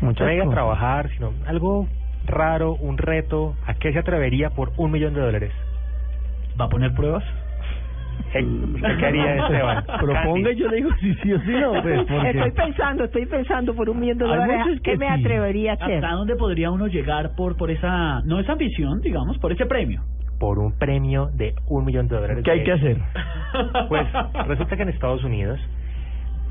Muchas 0.00 0.36
no 0.36 0.50
a 0.50 0.54
trabajar, 0.54 1.10
sino 1.10 1.32
algo 1.46 1.88
raro, 2.24 2.74
un 2.74 2.98
reto. 2.98 3.56
¿A 3.66 3.74
qué 3.74 3.92
se 3.92 3.98
atrevería 3.98 4.50
por 4.50 4.72
un 4.76 4.92
millón 4.92 5.14
de 5.14 5.20
dólares? 5.20 5.52
¿Va 6.60 6.66
a 6.66 6.68
poner 6.68 6.94
pruebas? 6.94 7.24
¿Usted 8.34 8.96
qué 8.98 9.06
haría, 9.06 9.36
Esteban? 9.36 9.84
Proponga 10.00 10.52
y 10.52 10.56
yo 10.56 10.68
le 10.68 10.76
digo 10.76 10.90
si 11.00 11.14
sí 11.16 11.32
o 11.32 11.40
si 11.40 11.50
no. 11.50 11.72
Pues, 11.82 12.00
porque- 12.08 12.30
Estoy 12.30 12.50
pensando, 12.52 13.04
estoy 13.04 13.26
pensando 13.26 13.74
por 13.74 13.90
un 13.90 14.00
millón 14.00 14.18
de 14.18 14.24
Hay 14.24 14.30
dólares. 14.30 14.56
muchos 14.66 14.80
que 14.82 14.92
¿Qué 14.92 14.96
me 14.98 15.06
sí. 15.06 15.12
atrevería 15.20 15.72
a 15.72 15.74
hacer? 15.74 15.96
¿Hasta 16.04 16.16
dónde 16.16 16.36
podría 16.36 16.70
uno 16.70 16.86
llegar 16.86 17.34
por, 17.36 17.56
por 17.56 17.70
esa, 17.70 18.20
no 18.24 18.40
esa 18.40 18.52
ambición, 18.52 19.00
digamos, 19.00 19.38
por 19.38 19.52
ese 19.52 19.66
premio? 19.66 20.00
Por 20.38 20.58
un 20.58 20.72
premio 20.78 21.30
de 21.34 21.54
un 21.68 21.84
millón 21.84 22.08
de 22.08 22.16
dólares. 22.16 22.42
¿Qué 22.44 22.50
hay 22.50 22.64
que 22.64 22.72
hacer? 22.72 22.96
Pues 23.88 24.06
resulta 24.46 24.76
que 24.76 24.82
en 24.82 24.88
Estados 24.88 25.22
Unidos 25.24 25.60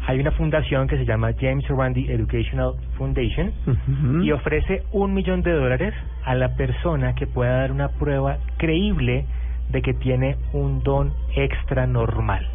hay 0.07 0.19
una 0.19 0.31
fundación 0.31 0.87
que 0.87 0.97
se 0.97 1.05
llama 1.05 1.31
James 1.39 1.67
Randi 1.67 2.11
Educational 2.11 2.73
Foundation 2.97 3.51
Ujú. 3.67 4.21
y 4.23 4.31
ofrece 4.31 4.83
un 4.91 5.13
millón 5.13 5.41
de 5.41 5.51
dólares 5.51 5.93
a 6.23 6.35
la 6.35 6.55
persona 6.55 7.13
que 7.15 7.25
pueda 7.27 7.57
dar 7.57 7.71
una 7.71 7.89
prueba 7.89 8.37
creíble 8.57 9.25
de 9.71 9.81
que 9.81 9.93
tiene 9.93 10.37
un 10.53 10.83
don 10.83 11.13
extra 11.35 11.87
normal. 11.87 12.47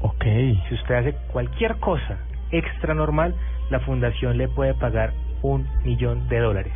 Ok. 0.00 0.24
Si 0.68 0.74
usted 0.74 0.94
hace 0.94 1.14
cualquier 1.32 1.76
cosa 1.76 2.18
extra 2.50 2.94
normal, 2.94 3.34
la 3.70 3.80
fundación 3.80 4.38
le 4.38 4.48
puede 4.48 4.74
pagar 4.74 5.12
un 5.42 5.66
millón 5.84 6.28
de 6.28 6.38
dólares. 6.38 6.72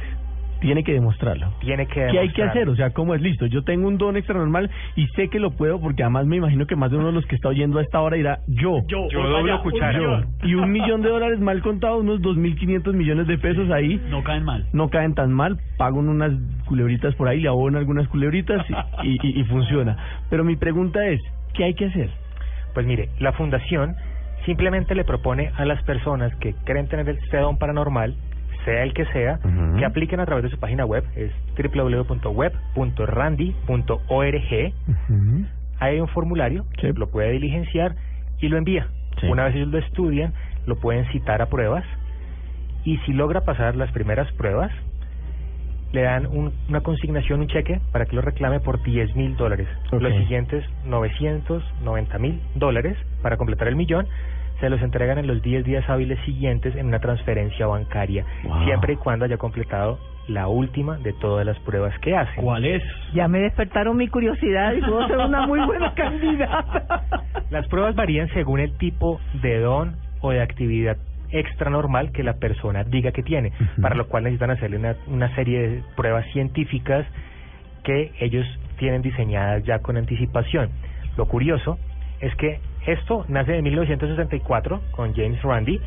Tiene 0.63 0.83
que 0.85 0.93
demostrarlo. 0.93 1.53
Tiene 1.61 1.87
que 1.87 1.95
¿Qué 1.95 2.01
hay 2.01 2.29
que 2.31 2.43
demostrarlo. 2.43 2.51
hacer? 2.51 2.69
O 2.71 2.77
sea, 2.77 2.91
¿cómo 2.91 3.15
es 3.15 3.21
listo? 3.21 3.47
Yo 3.47 3.63
tengo 3.65 3.89
un 3.89 3.99
don 3.99 4.17
extra 4.17 4.37
normal 4.39 4.71
y 4.97 5.07
sé 5.09 5.29
que 5.29 5.39
lo 5.41 5.51
puedo 5.51 5.81
porque 5.81 6.03
además 6.03 6.27
me 6.27 6.37
imagino 6.37 6.67
que 6.67 6.77
más 6.77 6.91
de 6.91 6.97
uno 6.97 7.09
de 7.09 7.13
los 7.13 7.27
que 7.27 7.35
está 7.35 7.49
oyendo 7.49 7.79
a 7.79 7.83
esta 7.83 8.01
hora 8.01 8.17
dirá 8.17 8.39
yo. 8.47 8.79
Yo, 8.87 9.09
Yo 9.11 9.21
voy 9.21 9.31
doblo 9.31 9.63
cuchara. 9.63 9.99
Yo. 9.99 10.21
Y 10.45 10.55
un 10.55 10.71
millón 10.73 11.03
de 11.03 11.09
dólares 11.11 11.41
mal 11.41 11.61
contado, 11.63 11.99
unos 11.99 12.21
2.500 12.23 12.95
millones 12.95 13.27
de 13.27 13.37
pesos 13.39 13.71
ahí. 13.71 14.01
No 14.09 14.23
caen 14.23 14.45
mal. 14.45 14.67
No 14.73 14.89
caen 14.89 15.15
tan 15.15 15.33
mal, 15.33 15.59
pago 15.77 15.99
unas 15.99 16.33
culebritas 16.67 17.15
por 17.17 17.29
ahí, 17.29 17.41
le 17.41 17.49
abono 17.49 17.79
algunas 17.79 18.09
culebritas 18.09 18.65
y, 19.03 19.11
y, 19.23 19.41
y 19.41 19.45
funciona. 19.45 19.97
Pero 20.31 20.45
mi 20.45 20.57
pregunta 20.57 21.05
es, 21.07 21.21
¿qué 21.55 21.65
hay 21.65 21.75
que 21.75 21.87
hacer? 21.87 22.09
Pues 22.75 22.87
mire, 22.87 23.09
la 23.19 23.33
fundación 23.33 23.95
simplemente 24.47 24.95
le 24.95 25.05
propone 25.05 25.51
a 25.57 25.65
las 25.65 25.83
personas 25.85 26.35
que 26.37 26.55
creen 26.65 26.89
tener 26.89 27.09
este 27.09 27.37
don 27.39 27.59
paranormal, 27.59 28.15
sea 28.65 28.83
el 28.83 28.93
que 28.95 29.05
sea, 29.07 29.39
que 29.79 29.85
apliquen 29.85 30.21
a 30.21 30.27
través 30.27 30.45
de 30.45 30.51
su 30.51 30.59
página 30.59 30.85
web, 30.85 31.05
es 31.17 31.31
www.web.randy.org. 33.67 34.73
Ahí 35.79 35.95
hay 35.95 36.01
un 36.01 36.09
formulario, 36.09 36.65
lo 36.97 37.11
puede 37.11 37.31
diligenciar 37.33 37.97
y 38.41 38.49
lo 38.49 38.57
envía. 38.59 38.87
Sí. 39.21 39.27
Una 39.29 39.45
vez 39.45 39.55
ellos 39.57 39.69
lo 39.69 39.79
estudian, 39.79 40.33
lo 40.67 40.77
pueden 40.77 41.07
citar 41.13 41.43
a 41.43 41.47
pruebas 41.47 41.85
y 42.85 42.99
si 42.99 43.13
logra 43.13 43.41
pasar 43.43 43.77
las 43.77 43.91
primeras 43.93 44.31
pruebas, 44.33 44.71
le 45.93 46.03
dan 46.03 46.27
un- 46.27 46.53
una 46.69 46.81
consignación, 46.81 47.41
un 47.41 47.49
cheque 47.49 47.81
para 47.93 48.07
que 48.07 48.17
lo 48.17 48.23
reclame 48.23 48.61
por 48.61 48.83
10 48.83 49.15
mil 49.15 49.37
dólares. 49.37 49.69
Los 49.91 50.13
siguientes 50.23 50.65
990 50.87 52.19
mil 52.19 52.41
dólares 52.55 52.97
para 53.23 53.37
completar 53.37 53.69
el 53.69 53.77
millón 53.77 54.07
se 54.63 54.71
los 54.71 54.81
entregan 54.81 55.19
en 55.19 55.27
los 55.27 55.43
10 55.43 55.65
días 55.65 55.85
hábiles 55.91 56.21
siguientes 56.25 56.77
en 56.77 56.87
una 56.87 57.01
transferencia 57.01 57.67
bancaria, 57.67 58.25
Wow. 58.45 58.65
siempre 58.65 58.93
y 58.93 58.97
cuando 58.97 59.25
haya 59.25 59.37
completado 59.37 59.99
la 60.29 60.47
última 60.47 60.99
de 60.99 61.13
todas 61.15 61.45
las 61.45 61.59
pruebas 61.59 61.99
que 61.99 62.17
hace. 62.17 62.41
¿Cuál 62.41 62.65
es? 62.65 62.81
Ya 63.13 63.27
me 63.27 63.41
despertaron 63.41 63.97
mi 63.97 64.07
curiosidad 64.07 64.73
y 64.75 64.81
puedo 64.81 65.05
ser 65.09 65.17
una 65.19 65.49
muy 65.49 65.59
buena 65.67 65.93
candidata. 65.97 67.03
Las 67.51 67.67
pruebas 67.67 67.97
varían 67.97 68.29
según 68.29 68.61
el 68.61 68.73
tipo 68.79 69.21
de 69.43 69.59
don 69.59 69.97
o 70.21 70.31
de 70.31 70.41
actividad 70.41 70.97
extra 71.31 71.69
normal 71.71 72.13
que 72.13 72.23
la 72.23 72.35
persona 72.35 72.85
diga 72.85 73.11
que 73.11 73.25
tiene, 73.25 73.51
para 73.81 73.97
lo 73.97 74.07
cual 74.07 74.23
necesitan 74.23 74.51
hacerle 74.53 74.77
una, 74.77 74.95
una 75.09 75.35
serie 75.35 75.59
de 75.69 75.83
pruebas 75.97 76.25
científicas 76.33 77.05
que 77.83 78.13
ellos 78.21 78.47
tienen 78.79 79.03
diseñadas 79.03 79.65
ya 79.65 79.81
con 79.81 79.97
anticipación. 79.97 80.71
Lo 81.17 81.27
curioso 81.27 81.79
es 82.21 82.33
que 82.37 82.61
esto 82.87 83.25
nace 83.29 83.53
de 83.53 83.63
1964 83.63 84.81
con 84.91 85.15
James 85.15 85.41
Randi, 85.43 85.81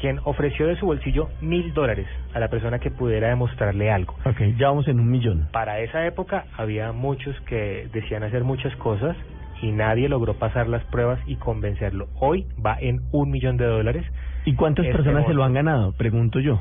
quien 0.00 0.18
ofreció 0.24 0.66
de 0.66 0.76
su 0.76 0.86
bolsillo 0.86 1.28
mil 1.40 1.74
dólares 1.74 2.06
a 2.34 2.40
la 2.40 2.48
persona 2.48 2.78
que 2.78 2.90
pudiera 2.90 3.28
demostrarle 3.28 3.90
algo. 3.90 4.14
Ok, 4.24 4.40
ya 4.56 4.68
vamos 4.68 4.88
en 4.88 5.00
un 5.00 5.10
millón. 5.10 5.48
Para 5.52 5.80
esa 5.80 6.06
época 6.06 6.46
había 6.56 6.92
muchos 6.92 7.38
que 7.42 7.88
decían 7.92 8.22
hacer 8.22 8.44
muchas 8.44 8.74
cosas 8.76 9.16
y 9.60 9.72
nadie 9.72 10.08
logró 10.08 10.34
pasar 10.34 10.68
las 10.68 10.84
pruebas 10.84 11.20
y 11.26 11.36
convencerlo. 11.36 12.08
Hoy 12.20 12.46
va 12.64 12.76
en 12.80 13.00
un 13.12 13.30
millón 13.30 13.56
de 13.56 13.66
dólares. 13.66 14.04
¿Y 14.44 14.54
cuántas 14.54 14.86
Este 14.86 14.96
personas 14.96 15.26
se 15.26 15.34
lo 15.34 15.44
han 15.44 15.52
ganado? 15.52 15.92
Pregunto 15.92 16.40
yo. 16.40 16.60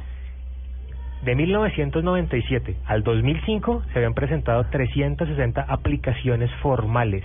De 1.23 1.35
1997 1.35 2.77
al 2.85 3.03
2005 3.03 3.83
se 3.91 3.99
habían 3.99 4.13
presentado 4.13 4.65
360 4.65 5.61
aplicaciones 5.61 6.51
formales. 6.61 7.23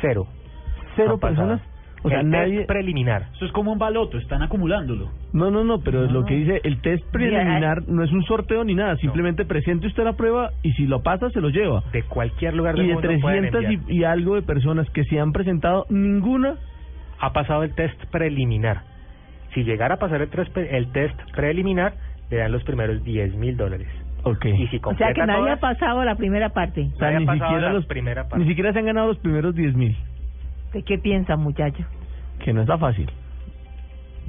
Cero. 0.00 0.26
¿Cero 0.96 1.18
personas? 1.18 1.60
O 2.02 2.08
sea, 2.10 2.20
El 2.20 2.30
test 2.30 2.42
nadie... 2.42 2.66
preliminar. 2.66 3.28
Eso 3.34 3.46
es 3.46 3.52
como 3.52 3.72
un 3.72 3.78
baloto, 3.78 4.18
están 4.18 4.42
acumulándolo. 4.42 5.08
No, 5.32 5.50
no, 5.50 5.64
no, 5.64 5.80
pero 5.80 6.04
lo 6.04 6.26
que 6.26 6.34
dice 6.34 6.60
el 6.64 6.82
test 6.82 7.02
preliminar 7.10 7.88
no 7.88 8.04
es 8.04 8.12
un 8.12 8.22
sorteo 8.24 8.62
ni 8.62 8.74
nada, 8.74 8.96
simplemente 8.96 9.46
presente 9.46 9.86
usted 9.86 10.04
la 10.04 10.12
prueba 10.12 10.50
y 10.62 10.72
si 10.72 10.86
lo 10.86 11.02
pasa 11.02 11.30
se 11.30 11.40
lo 11.40 11.48
lleva. 11.48 11.82
De 11.92 12.02
cualquier 12.02 12.54
lugar 12.54 12.74
Y 12.74 12.78
del 12.80 12.86
de 12.88 12.92
mundo 12.94 13.08
pueden 13.22 13.50
300 13.50 13.64
enviar. 13.72 13.90
y, 13.90 13.96
y 14.00 14.04
algo 14.04 14.34
de 14.34 14.42
personas 14.42 14.88
que 14.90 15.04
se 15.04 15.18
han 15.18 15.32
presentado, 15.32 15.86
ninguna 15.88 16.56
ha 17.20 17.32
pasado 17.32 17.62
el 17.62 17.74
test 17.74 17.98
preliminar. 18.10 18.82
Si 19.54 19.62
llegara 19.64 19.94
a 19.94 19.98
pasar 19.98 20.20
el, 20.20 20.28
tres- 20.28 20.50
el 20.56 20.92
test 20.92 21.18
preliminar, 21.34 21.94
le 22.30 22.36
dan 22.36 22.52
los 22.52 22.62
primeros 22.64 23.02
10 23.02 23.34
mil 23.36 23.56
dólares. 23.56 23.88
Ok. 24.24 24.44
Y 24.44 24.66
si 24.68 24.78
O 24.82 24.94
sea 24.96 25.14
que 25.14 25.24
nadie 25.24 25.38
todas, 25.40 25.56
ha 25.56 25.60
pasado 25.60 26.04
la 26.04 26.16
primera 26.16 26.50
parte. 26.50 26.88
O 26.94 26.98
sea, 26.98 27.12
Nadie 27.12 27.18
ni 27.20 27.24
ha 27.24 27.26
pasado 27.28 27.48
siquiera, 27.50 27.68
la 27.68 27.72
los, 27.74 27.86
primera 27.86 28.22
parte. 28.24 28.38
ni 28.44 28.46
siquiera 28.48 28.72
se 28.74 28.78
han 28.80 28.84
ganado 28.86 29.06
los 29.08 29.18
primeros 29.18 29.54
10 29.54 29.74
mil, 29.74 29.96
¿De 30.74 30.82
qué 30.82 30.98
piensan, 30.98 31.40
muchachos? 31.40 31.86
que 32.44 32.52
no 32.52 32.60
está 32.62 32.76
fácil. 32.76 33.08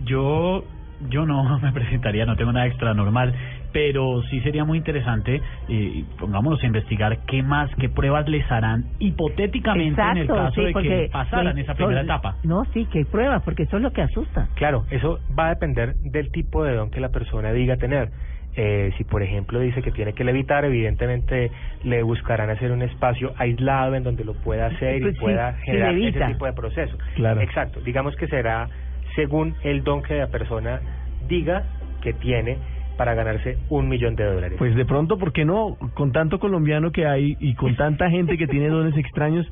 Yo, 0.05 0.63
yo 1.09 1.25
no 1.25 1.59
me 1.59 1.71
presentaría, 1.73 2.25
no 2.25 2.35
tengo 2.37 2.51
nada 2.53 2.67
extra 2.67 2.93
normal, 2.93 3.33
pero 3.73 4.21
sí 4.29 4.39
sería 4.41 4.63
muy 4.63 4.77
interesante, 4.77 5.41
eh, 5.67 6.05
pongámonos 6.19 6.61
a 6.63 6.65
investigar 6.67 7.17
qué 7.25 7.41
más, 7.43 7.69
qué 7.75 7.89
pruebas 7.89 8.29
les 8.29 8.49
harán 8.49 8.85
hipotéticamente 8.99 10.01
en 10.01 10.17
el 10.17 10.27
caso 10.27 10.61
de 10.61 10.73
que 10.73 11.09
pasaran 11.11 11.47
son- 11.53 11.57
esa 11.59 11.73
primera 11.73 11.99
son- 12.01 12.05
etapa. 12.05 12.35
No, 12.43 12.63
sí, 12.73 12.85
que 12.85 12.99
hay 12.99 13.05
pruebas, 13.05 13.41
porque 13.43 13.63
eso 13.63 13.77
es 13.77 13.83
lo 13.83 13.91
que 13.91 14.03
asusta. 14.03 14.47
Claro, 14.55 14.85
eso 14.91 15.19
va 15.37 15.47
a 15.47 15.49
depender 15.49 15.95
del 16.03 16.31
tipo 16.31 16.63
de 16.63 16.75
don 16.75 16.91
que 16.91 16.99
la 17.01 17.09
persona 17.09 17.51
diga 17.51 17.75
tener. 17.77 18.11
Eh, 18.57 18.93
si 18.97 19.03
por 19.03 19.21
ejemplo 19.21 19.59
dice 19.59 19.81
que 19.81 19.91
tiene 19.91 20.13
que 20.13 20.23
levitar, 20.23 20.63
evidentemente 20.63 21.51
le 21.83 22.03
buscarán 22.03 22.49
hacer 22.49 22.71
un 22.71 22.81
espacio 22.81 23.33
aislado 23.37 23.95
en 23.95 24.03
donde 24.03 24.23
lo 24.23 24.33
pueda 24.33 24.67
hacer 24.67 25.01
Pues 25.01 25.13
y 25.13 25.17
sí, 25.17 25.21
pueda 25.21 25.53
generar 25.53 25.93
ese 25.93 26.25
tipo 26.25 26.45
de 26.45 26.53
proceso. 26.53 26.97
Claro. 27.15 27.41
Exacto. 27.41 27.81
Digamos 27.81 28.15
que 28.15 28.27
será 28.27 28.69
según 29.15 29.55
el 29.63 29.83
don 29.83 30.01
que 30.03 30.15
la 30.15 30.27
persona 30.27 30.79
diga 31.27 31.63
que 32.01 32.13
tiene 32.13 32.57
para 32.97 33.13
ganarse 33.13 33.57
un 33.69 33.89
millón 33.89 34.15
de 34.15 34.23
dólares. 34.23 34.55
Pues 34.57 34.75
de 34.75 34.85
pronto, 34.85 35.17
¿por 35.17 35.33
qué 35.33 35.45
no? 35.45 35.77
Con 35.93 36.11
tanto 36.11 36.39
colombiano 36.39 36.91
que 36.91 37.05
hay 37.05 37.35
y 37.39 37.55
con 37.55 37.75
tanta 37.75 38.09
gente 38.09 38.37
que 38.37 38.47
tiene 38.47 38.69
dones 38.69 38.95
extraños, 38.97 39.45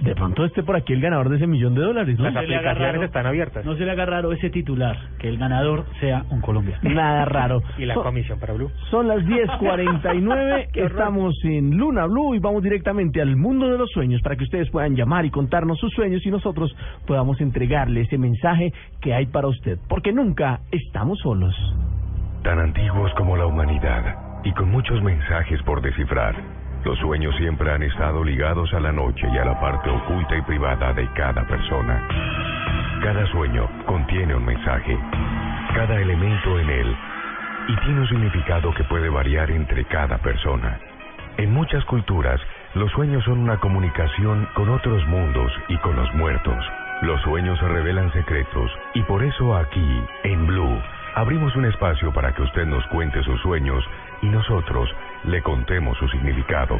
de 0.00 0.14
pronto 0.14 0.44
esté 0.44 0.62
por 0.62 0.76
aquí 0.76 0.92
el 0.92 1.00
ganador 1.00 1.28
de 1.30 1.36
ese 1.36 1.46
millón 1.46 1.74
de 1.74 1.80
dólares, 1.82 2.18
¿no? 2.18 2.24
Las 2.24 2.36
aplicaciones 2.36 3.02
están 3.02 3.26
abiertas. 3.26 3.64
No 3.64 3.76
se 3.76 3.84
le 3.84 3.90
haga 3.90 4.04
raro 4.06 4.30
ese 4.32 4.50
titular, 4.50 4.96
que 5.18 5.28
el 5.28 5.38
ganador 5.38 5.86
sea 6.00 6.24
un 6.30 6.40
colombiano. 6.40 6.80
Nada 6.94 7.24
raro. 7.24 7.62
Y 7.78 7.86
la 7.86 7.94
Son- 7.94 8.02
comisión 8.04 8.38
para 8.38 8.52
Blue. 8.54 8.70
Son 8.90 9.08
las 9.08 9.24
10:49, 9.24 10.68
Qué 10.72 10.82
horror. 10.82 10.92
estamos 10.92 11.34
en 11.44 11.76
Luna 11.76 12.06
Blue 12.06 12.34
y 12.34 12.38
vamos 12.38 12.62
directamente 12.62 13.20
al 13.22 13.36
mundo 13.36 13.68
de 13.68 13.78
los 13.78 13.90
sueños 13.90 14.20
para 14.22 14.36
que 14.36 14.44
ustedes 14.44 14.70
puedan 14.70 14.94
llamar 14.96 15.24
y 15.24 15.30
contarnos 15.30 15.78
sus 15.78 15.92
sueños 15.94 16.24
y 16.26 16.30
nosotros 16.30 16.74
podamos 17.06 17.40
entregarle 17.40 18.02
ese 18.02 18.18
mensaje 18.18 18.72
que 19.00 19.14
hay 19.14 19.26
para 19.26 19.48
usted, 19.48 19.78
porque 19.88 20.12
nunca 20.12 20.60
estamos 20.70 21.18
solos. 21.20 21.54
Tan 22.42 22.58
antiguos 22.60 23.12
como 23.14 23.36
la 23.36 23.46
humanidad 23.46 24.16
y 24.44 24.52
con 24.52 24.70
muchos 24.70 25.02
mensajes 25.02 25.60
por 25.62 25.80
descifrar. 25.82 26.34
Los 26.86 27.00
sueños 27.00 27.34
siempre 27.34 27.72
han 27.72 27.82
estado 27.82 28.22
ligados 28.22 28.72
a 28.72 28.78
la 28.78 28.92
noche 28.92 29.26
y 29.34 29.38
a 29.38 29.44
la 29.44 29.58
parte 29.58 29.90
oculta 29.90 30.36
y 30.36 30.42
privada 30.42 30.92
de 30.92 31.04
cada 31.14 31.44
persona. 31.44 32.00
Cada 33.02 33.26
sueño 33.26 33.68
contiene 33.86 34.36
un 34.36 34.44
mensaje, 34.44 34.96
cada 35.74 36.00
elemento 36.00 36.60
en 36.60 36.70
él, 36.70 36.96
y 37.66 37.76
tiene 37.78 38.02
un 38.02 38.08
significado 38.08 38.72
que 38.72 38.84
puede 38.84 39.08
variar 39.08 39.50
entre 39.50 39.84
cada 39.86 40.18
persona. 40.18 40.78
En 41.38 41.52
muchas 41.52 41.84
culturas, 41.86 42.40
los 42.74 42.92
sueños 42.92 43.24
son 43.24 43.40
una 43.40 43.56
comunicación 43.56 44.46
con 44.54 44.68
otros 44.68 45.04
mundos 45.08 45.52
y 45.66 45.76
con 45.78 45.96
los 45.96 46.14
muertos. 46.14 46.64
Los 47.02 47.20
sueños 47.22 47.60
revelan 47.62 48.12
secretos 48.12 48.70
y 48.94 49.02
por 49.02 49.24
eso 49.24 49.56
aquí, 49.56 50.04
en 50.22 50.46
Blue, 50.46 50.80
abrimos 51.16 51.56
un 51.56 51.64
espacio 51.64 52.12
para 52.12 52.32
que 52.32 52.42
usted 52.42 52.64
nos 52.64 52.86
cuente 52.86 53.24
sus 53.24 53.40
sueños 53.40 53.84
y 54.22 54.26
nosotros 54.26 54.88
le 55.24 55.42
contemos 55.42 55.98
su 55.98 56.08
significado. 56.08 56.78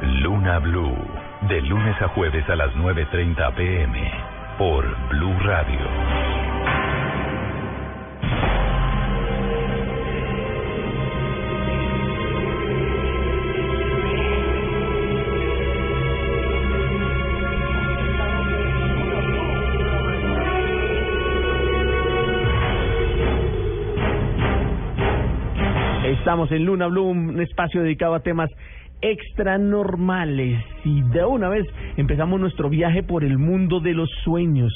Luna 0.00 0.58
Blue, 0.58 0.96
de 1.42 1.60
lunes 1.62 2.00
a 2.00 2.08
jueves 2.08 2.48
a 2.48 2.56
las 2.56 2.74
9.30 2.76 3.54
pm, 3.54 4.10
por 4.58 4.84
Blue 5.08 5.38
Radio. 5.40 6.81
Estamos 26.22 26.52
en 26.52 26.64
Luna 26.64 26.86
Blue, 26.86 27.02
un 27.02 27.40
espacio 27.40 27.82
dedicado 27.82 28.14
a 28.14 28.20
temas 28.20 28.48
extranormales 29.00 30.64
y 30.84 31.02
de 31.02 31.24
una 31.24 31.48
vez 31.48 31.66
empezamos 31.96 32.38
nuestro 32.38 32.68
viaje 32.68 33.02
por 33.02 33.24
el 33.24 33.38
mundo 33.38 33.80
de 33.80 33.92
los 33.92 34.08
sueños. 34.22 34.72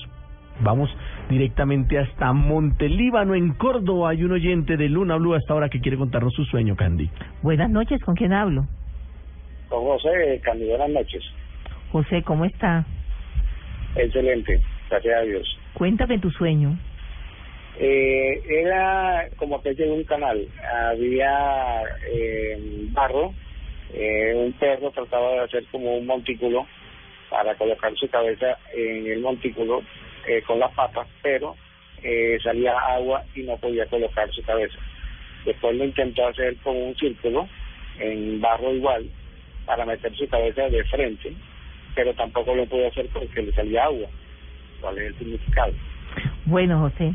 Vamos 0.59 0.90
directamente 1.31 2.01
hasta 2.01 2.32
Montelíbano, 2.32 3.36
en 3.36 3.52
Córdoba. 3.52 4.10
Hay 4.10 4.24
un 4.24 4.32
oyente 4.32 4.77
de 4.77 4.89
Luna 4.89 5.18
Blue 5.18 5.35
hasta 5.35 5.52
ahora 5.52 5.68
que 5.68 5.78
quiere 5.78 5.97
contarnos 5.97 6.35
su 6.35 6.44
sueño, 6.47 6.74
Candy. 6.74 7.09
Buenas 7.43 7.70
noches, 7.70 8.02
¿con 8.02 8.16
quién 8.16 8.32
hablo? 8.32 8.66
Con 9.68 9.85
José, 9.85 10.40
Candy, 10.43 10.66
buenas 10.66 10.90
noches. 10.90 11.23
José, 11.93 12.24
¿cómo 12.24 12.44
está? 12.44 12.85
Excelente, 13.94 14.60
gracias 14.90 15.14
a 15.16 15.23
Dios. 15.23 15.59
Cuéntame 15.74 16.18
tu 16.18 16.28
sueño. 16.32 16.77
Eh, 17.78 18.42
era 18.48 19.28
como 19.36 19.62
que 19.62 19.74
de 19.74 19.90
un 19.90 20.04
canal, 20.04 20.48
había 20.88 21.82
eh, 22.10 22.58
barro, 22.92 23.34
eh, 23.92 24.32
un 24.34 24.52
perro 24.54 24.90
trataba 24.90 25.32
de 25.32 25.40
hacer 25.40 25.64
como 25.70 25.96
un 25.96 26.06
montículo 26.06 26.66
para 27.28 27.54
colocar 27.56 27.94
su 27.96 28.08
cabeza 28.08 28.58
en 28.74 29.06
el 29.06 29.20
montículo 29.20 29.82
eh, 30.26 30.42
con 30.46 30.58
las 30.58 30.72
patas, 30.72 31.06
pero 31.22 31.54
eh, 32.02 32.38
salía 32.42 32.78
agua 32.78 33.24
y 33.34 33.42
no 33.42 33.56
podía 33.58 33.84
colocar 33.86 34.30
su 34.32 34.42
cabeza. 34.42 34.78
Después 35.44 35.76
lo 35.76 35.84
intentó 35.84 36.26
hacer 36.26 36.56
con 36.58 36.76
un 36.76 36.94
círculo 36.96 37.48
en 37.98 38.40
barro 38.40 38.72
igual 38.72 39.06
para 39.66 39.84
meter 39.84 40.14
su 40.16 40.26
cabeza 40.28 40.68
de 40.68 40.82
frente, 40.84 41.32
pero 41.94 42.14
tampoco 42.14 42.54
lo 42.54 42.66
pudo 42.66 42.88
hacer 42.88 43.06
porque 43.12 43.42
le 43.42 43.52
salía 43.52 43.84
agua. 43.84 44.08
¿Cuál 44.80 44.98
es 44.98 45.06
el 45.08 45.18
significado? 45.18 45.72
Bueno, 46.44 46.80
José, 46.80 47.12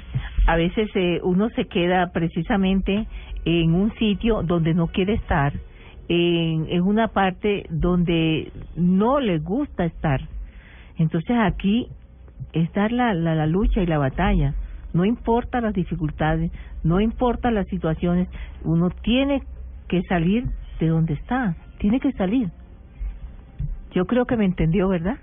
a 0.48 0.56
veces 0.56 0.90
eh, 0.96 1.20
uno 1.24 1.50
se 1.50 1.66
queda 1.66 2.12
precisamente 2.12 3.08
en 3.46 3.74
un 3.74 3.94
sitio 3.96 4.44
donde 4.44 4.74
no 4.74 4.88
quiere 4.88 5.14
estar, 5.14 5.54
en, 6.08 6.68
en 6.70 6.82
una 6.82 7.08
parte 7.10 7.66
donde 7.70 8.52
no 8.76 9.20
le 9.20 9.40
gusta 9.40 9.86
estar. 9.86 10.22
Entonces 10.98 11.38
aquí 11.40 11.88
es 12.54 12.72
dar 12.74 12.92
la, 12.92 13.14
la, 13.14 13.36
la 13.36 13.48
lucha 13.48 13.82
y 13.82 13.86
la 13.86 13.98
batalla. 13.98 14.54
No 14.94 15.06
importa 15.06 15.62
las 15.62 15.74
dificultades, 15.74 16.52
no 16.84 17.00
importa 17.00 17.50
las 17.50 17.68
situaciones, 17.68 18.28
uno 18.64 18.90
tiene 18.90 19.42
que 19.88 20.02
salir 20.04 20.46
de 20.80 20.88
donde 20.88 21.14
está, 21.14 21.56
tiene 21.78 22.00
que 22.00 22.12
salir. 22.14 22.50
Yo 23.94 24.06
creo 24.06 24.26
que 24.26 24.36
me 24.36 24.46
entendió, 24.46 24.90
¿verdad? 24.90 25.18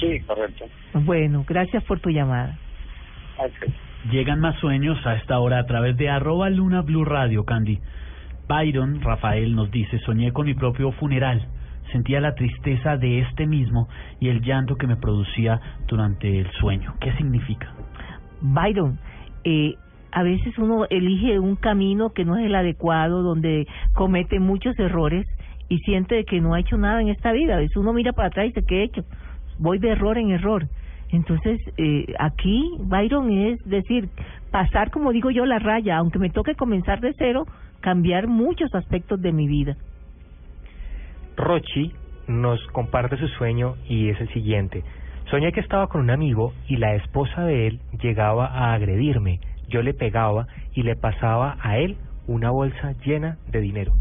Sí, 0.00 0.20
correcto. 0.20 0.64
Bueno, 0.94 1.44
gracias 1.46 1.82
por 1.84 2.00
tu 2.00 2.10
llamada. 2.10 2.58
Okay. 3.36 3.74
Llegan 4.04 4.40
más 4.40 4.56
sueños 4.60 4.96
a 5.06 5.16
esta 5.16 5.38
hora 5.38 5.58
a 5.58 5.66
través 5.66 5.96
de 5.96 6.08
arroba 6.08 6.48
Luna 6.48 6.82
Blue 6.82 7.04
Radio, 7.04 7.44
Candy. 7.44 7.80
Byron 8.48 9.02
Rafael 9.02 9.54
nos 9.54 9.70
dice, 9.70 9.98
soñé 9.98 10.32
con 10.32 10.46
mi 10.46 10.54
propio 10.54 10.92
funeral. 10.92 11.46
Sentía 11.92 12.20
la 12.20 12.34
tristeza 12.34 12.96
de 12.96 13.20
este 13.20 13.46
mismo 13.46 13.88
y 14.20 14.28
el 14.28 14.40
llanto 14.40 14.76
que 14.76 14.86
me 14.86 14.96
producía 14.96 15.60
durante 15.86 16.38
el 16.38 16.50
sueño. 16.52 16.94
¿Qué 17.00 17.12
significa? 17.14 17.74
Byron, 18.40 18.98
eh, 19.44 19.74
a 20.12 20.22
veces 20.22 20.56
uno 20.58 20.86
elige 20.88 21.38
un 21.38 21.56
camino 21.56 22.10
que 22.10 22.24
no 22.24 22.36
es 22.38 22.46
el 22.46 22.54
adecuado, 22.54 23.22
donde 23.22 23.66
comete 23.94 24.38
muchos 24.38 24.78
errores 24.78 25.26
y 25.68 25.78
siente 25.80 26.24
que 26.24 26.40
no 26.40 26.54
ha 26.54 26.60
hecho 26.60 26.78
nada 26.78 27.02
en 27.02 27.08
esta 27.08 27.32
vida. 27.32 27.54
A 27.54 27.58
veces 27.58 27.76
uno 27.76 27.92
mira 27.92 28.12
para 28.12 28.28
atrás 28.28 28.46
y 28.46 28.48
dice, 28.48 28.64
¿qué 28.66 28.80
he 28.80 28.84
hecho? 28.84 29.04
Voy 29.58 29.78
de 29.78 29.90
error 29.90 30.16
en 30.16 30.30
error. 30.30 30.68
Entonces, 31.10 31.60
eh, 31.76 32.06
aquí, 32.18 32.70
Byron, 32.80 33.30
es 33.30 33.58
decir, 33.64 34.08
pasar, 34.50 34.90
como 34.90 35.12
digo 35.12 35.30
yo, 35.30 35.46
la 35.46 35.58
raya, 35.58 35.96
aunque 35.96 36.18
me 36.18 36.30
toque 36.30 36.54
comenzar 36.54 37.00
de 37.00 37.14
cero, 37.16 37.46
cambiar 37.80 38.26
muchos 38.26 38.74
aspectos 38.74 39.20
de 39.20 39.32
mi 39.32 39.46
vida. 39.46 39.76
Rochi 41.36 41.92
nos 42.26 42.60
comparte 42.68 43.16
su 43.16 43.28
sueño 43.28 43.76
y 43.88 44.10
es 44.10 44.20
el 44.20 44.28
siguiente. 44.30 44.82
Soñé 45.30 45.52
que 45.52 45.60
estaba 45.60 45.88
con 45.88 46.00
un 46.00 46.10
amigo 46.10 46.52
y 46.66 46.76
la 46.76 46.94
esposa 46.94 47.44
de 47.44 47.68
él 47.68 47.80
llegaba 48.02 48.46
a 48.46 48.74
agredirme. 48.74 49.40
Yo 49.68 49.82
le 49.82 49.94
pegaba 49.94 50.46
y 50.74 50.82
le 50.82 50.96
pasaba 50.96 51.56
a 51.60 51.78
él 51.78 51.96
una 52.26 52.50
bolsa 52.50 52.92
llena 53.04 53.38
de 53.50 53.60
dinero. 53.60 53.92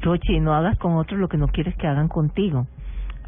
Rochi, 0.00 0.40
no 0.40 0.54
hagas 0.54 0.78
con 0.78 0.96
otros 0.96 1.18
lo 1.18 1.28
que 1.28 1.36
no 1.36 1.48
quieres 1.48 1.76
que 1.76 1.86
hagan 1.86 2.08
contigo. 2.08 2.66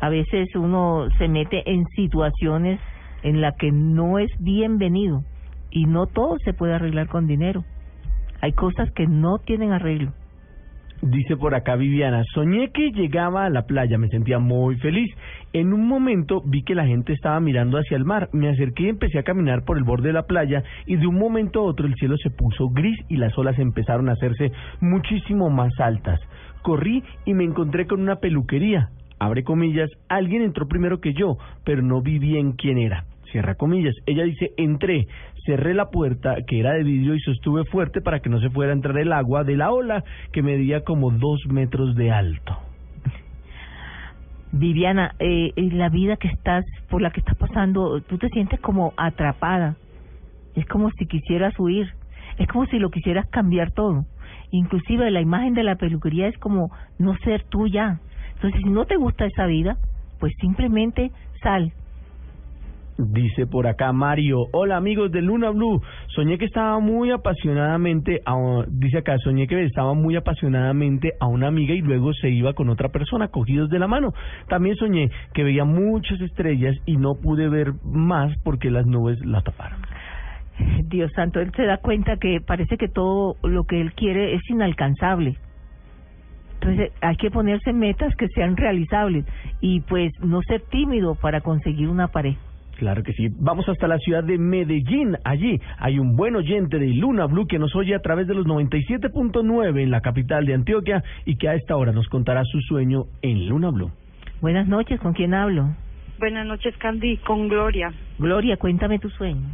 A 0.01 0.09
veces 0.09 0.49
uno 0.55 1.09
se 1.19 1.29
mete 1.29 1.71
en 1.71 1.87
situaciones 1.97 2.81
en 3.23 3.41
las 3.41 3.57
que 3.57 3.73
no 3.73 4.19
es 4.19 4.31
bienvenido 4.39 5.25
y 5.71 5.87
no 5.87 6.07
todo 6.07 6.37
se 6.45 6.53
puede 6.53 6.75
arreglar 6.75 7.09
con 7.09 7.27
dinero. 7.27 7.65
Hay 8.41 8.53
cosas 8.53 8.91
que 8.93 9.07
no 9.07 9.39
tienen 9.39 9.73
arreglo. 9.73 10.13
Dice 11.01 11.37
por 11.37 11.55
acá 11.55 11.77
Viviana, 11.77 12.25
soñé 12.35 12.71
que 12.73 12.91
llegaba 12.91 13.45
a 13.45 13.51
la 13.51 13.67
playa, 13.67 13.99
me 13.99 14.09
sentía 14.09 14.41
muy 14.41 14.77
feliz. 14.79 15.09
En 15.53 15.73
un 15.73 15.87
momento 15.87 16.43
vi 16.45 16.65
que 16.65 16.75
la 16.75 16.87
gente 16.87 17.13
estaba 17.13 17.39
mirando 17.39 17.79
hacia 17.79 17.97
el 17.97 18.05
mar, 18.05 18.29
me 18.33 18.49
acerqué 18.49 18.85
y 18.85 18.89
empecé 18.89 19.19
a 19.21 19.23
caminar 19.23 19.65
por 19.65 19.79
el 19.79 19.85
borde 19.85 20.09
de 20.09 20.15
la 20.15 20.25
playa 20.25 20.65
y 20.87 20.97
de 20.97 21.07
un 21.07 21.17
momento 21.17 21.61
a 21.61 21.65
otro 21.65 21.87
el 21.87 21.95
cielo 21.95 22.17
se 22.17 22.31
puso 22.31 22.69
gris 22.71 22.99
y 23.09 23.17
las 23.17 23.37
olas 23.39 23.59
empezaron 23.61 24.09
a 24.09 24.13
hacerse 24.13 24.51
muchísimo 24.81 25.51
más 25.51 25.73
altas. 25.79 26.21
Corrí 26.63 27.05
y 27.25 27.33
me 27.33 27.45
encontré 27.45 27.87
con 27.87 28.01
una 28.01 28.17
peluquería. 28.17 28.91
Abre 29.19 29.43
comillas, 29.43 29.91
alguien 30.09 30.43
entró 30.43 30.69
primero 30.69 31.01
que 31.01 31.13
yo, 31.13 31.39
pero 31.65 31.83
no 31.83 32.01
vi 32.01 32.19
bien 32.19 32.53
quién 32.53 32.79
era. 32.79 33.05
Cierra 33.33 33.57
comillas. 33.57 33.95
Ella 34.07 34.25
dice, 34.25 34.53
entré, 34.57 35.07
cerré 35.45 35.75
la 35.75 35.91
puerta 35.91 36.37
que 36.47 36.61
era 36.61 36.73
de 36.73 36.85
vidrio 36.85 37.15
y 37.15 37.21
sostuve 37.21 37.65
fuerte 37.65 38.01
para 38.01 38.21
que 38.21 38.31
no 38.31 38.41
se 38.41 38.51
fuera 38.51 38.73
a 38.73 38.77
entrar 38.77 38.97
el 38.99 39.13
agua 39.13 39.45
de 39.45 39.57
la 39.57 39.71
ola 39.73 40.05
que 40.33 40.43
medía 40.43 40.83
como 40.83 41.11
dos 41.11 41.41
metros 41.49 41.95
de 41.95 42.11
alto. 42.11 42.57
Viviana, 44.53 45.15
eh, 45.19 45.53
la 45.57 45.91
vida 45.91 46.17
que 46.17 46.29
estás, 46.29 46.65
por 46.89 47.03
la 47.03 47.11
que 47.11 47.21
estás 47.21 47.37
pasando, 47.37 48.01
tú 48.03 48.17
te 48.19 48.29
sientes 48.29 48.61
como 48.61 48.95
atrapada. 48.97 49.77
Es 50.55 50.67
como 50.67 50.91
si 50.93 51.07
quisieras 51.07 51.59
huir. 51.59 51.87
Es 52.39 52.47
como 52.49 52.67
si 52.67 52.79
lo 52.79 52.91
quisieras 52.91 53.29
cambiar 53.29 53.73
todo. 53.73 54.07
Inclusive 54.51 55.11
la 55.11 55.21
imagen 55.21 55.55
de 55.55 55.65
la 55.65 55.77
peluquería 55.77 56.29
es 56.29 56.39
como 56.39 56.71
no 56.99 57.17
ser 57.19 57.45
tú 57.45 57.67
ya. 57.67 58.01
Entonces, 58.39 58.63
si 58.63 58.71
no 58.71 58.85
te 58.85 58.97
gusta 58.97 59.27
esa 59.27 59.47
vida, 59.47 59.77
pues 60.21 60.33
simplemente 60.41 61.11
sal, 61.43 61.73
Dice 62.99 63.47
por 63.47 63.69
acá 63.69 63.93
Mario, 63.93 64.47
hola 64.51 64.77
amigos 64.77 65.13
de 65.13 65.23
Luna 65.23 65.51
Blue, 65.51 65.81
soñé 66.09 66.37
que 66.37 66.47
estaba 66.47 66.81
muy 66.81 67.13
apasionadamente, 67.13 68.23
a, 68.27 68.35
dice 68.67 68.99
acá, 68.99 69.17
soñé 69.19 69.47
que 69.47 69.63
estaba 69.63 69.95
muy 69.95 70.17
apasionadamente 70.17 71.13
a 71.21 71.29
una 71.29 71.47
amiga 71.47 71.75
y 71.75 71.81
luego 71.81 72.13
se 72.13 72.29
iba 72.29 72.55
con 72.55 72.69
otra 72.71 72.89
persona, 72.89 73.29
cogidos 73.29 73.71
de 73.71 73.79
la 73.79 73.87
mano. 73.87 74.15
También 74.49 74.75
soñé 74.75 75.13
que 75.33 75.45
veía 75.45 75.65
muchas 75.65 76.21
estrellas 76.21 76.75
y 76.87 76.97
no 76.97 77.15
pude 77.15 77.49
ver 77.49 77.75
más 77.85 78.37
porque 78.43 78.69
las 78.69 78.85
nubes 78.85 79.25
la 79.25 79.43
taparon. 79.43 79.79
Dios 80.89 81.13
santo, 81.15 81.39
él 81.39 81.53
se 81.55 81.67
da 81.67 81.77
cuenta 81.77 82.17
que 82.17 82.41
parece 82.41 82.77
que 82.79 82.89
todo 82.89 83.37
lo 83.45 83.63
que 83.63 83.81
él 83.81 83.93
quiere 83.93 84.35
es 84.35 84.43
inalcanzable. 84.51 85.37
Entonces 86.61 86.93
hay 87.01 87.17
que 87.17 87.31
ponerse 87.31 87.73
metas 87.73 88.15
que 88.17 88.29
sean 88.29 88.57
realizables 88.57 89.25
y 89.61 89.81
pues 89.81 90.13
no 90.21 90.43
ser 90.43 90.63
tímido 90.63 91.15
para 91.15 91.41
conseguir 91.41 91.89
una 91.89 92.09
pareja. 92.09 92.39
Claro 92.77 93.03
que 93.03 93.13
sí. 93.13 93.29
Vamos 93.41 93.69
hasta 93.69 93.89
la 93.89 93.99
ciudad 93.99 94.23
de 94.23 94.39
Medellín. 94.39 95.17
Allí 95.25 95.61
hay 95.79 95.99
un 95.99 96.15
buen 96.17 96.37
oyente 96.37 96.79
de 96.79 96.87
Luna 96.95 97.27
Blue 97.27 97.47
que 97.47 97.59
nos 97.59 97.75
oye 97.75 97.95
a 97.95 98.01
través 98.01 98.29
de 98.29 98.35
los 98.35 98.47
97.9 98.47 99.83
en 99.83 99.91
la 99.91 100.01
capital 100.01 100.47
de 100.47 100.55
Antioquia 100.55 101.03
y 101.25 101.37
que 101.37 101.49
a 101.49 101.55
esta 101.55 101.77
hora 101.77 101.93
nos 101.93 102.09
contará 102.09 102.45
su 102.45 102.61
sueño 102.61 103.05
en 103.21 103.49
Luna 103.49 103.71
Blue. 103.71 103.91
Buenas 104.41 104.69
noches, 104.69 105.01
¿con 105.01 105.13
quién 105.13 105.35
hablo? 105.35 105.75
Buenas 106.21 106.47
noches, 106.47 106.77
Candy, 106.79 107.17
con 107.19 107.49
Gloria. 107.49 107.93
Gloria, 108.19 108.57
cuéntame 108.57 109.01
tu 109.01 109.11
sueño. 109.11 109.49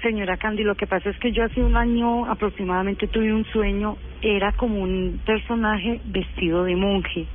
Señora 0.00 0.36
Candy, 0.36 0.62
lo 0.62 0.76
que 0.76 0.86
pasa 0.86 1.10
es 1.10 1.18
que 1.18 1.32
yo 1.32 1.42
hace 1.42 1.60
un 1.60 1.76
año 1.76 2.30
aproximadamente 2.30 3.08
tuve 3.08 3.32
un 3.32 3.44
sueño, 3.46 3.96
era 4.22 4.52
como 4.52 4.80
un 4.80 5.20
personaje 5.26 6.00
vestido 6.04 6.62
de 6.62 6.76
monje. 6.76 7.26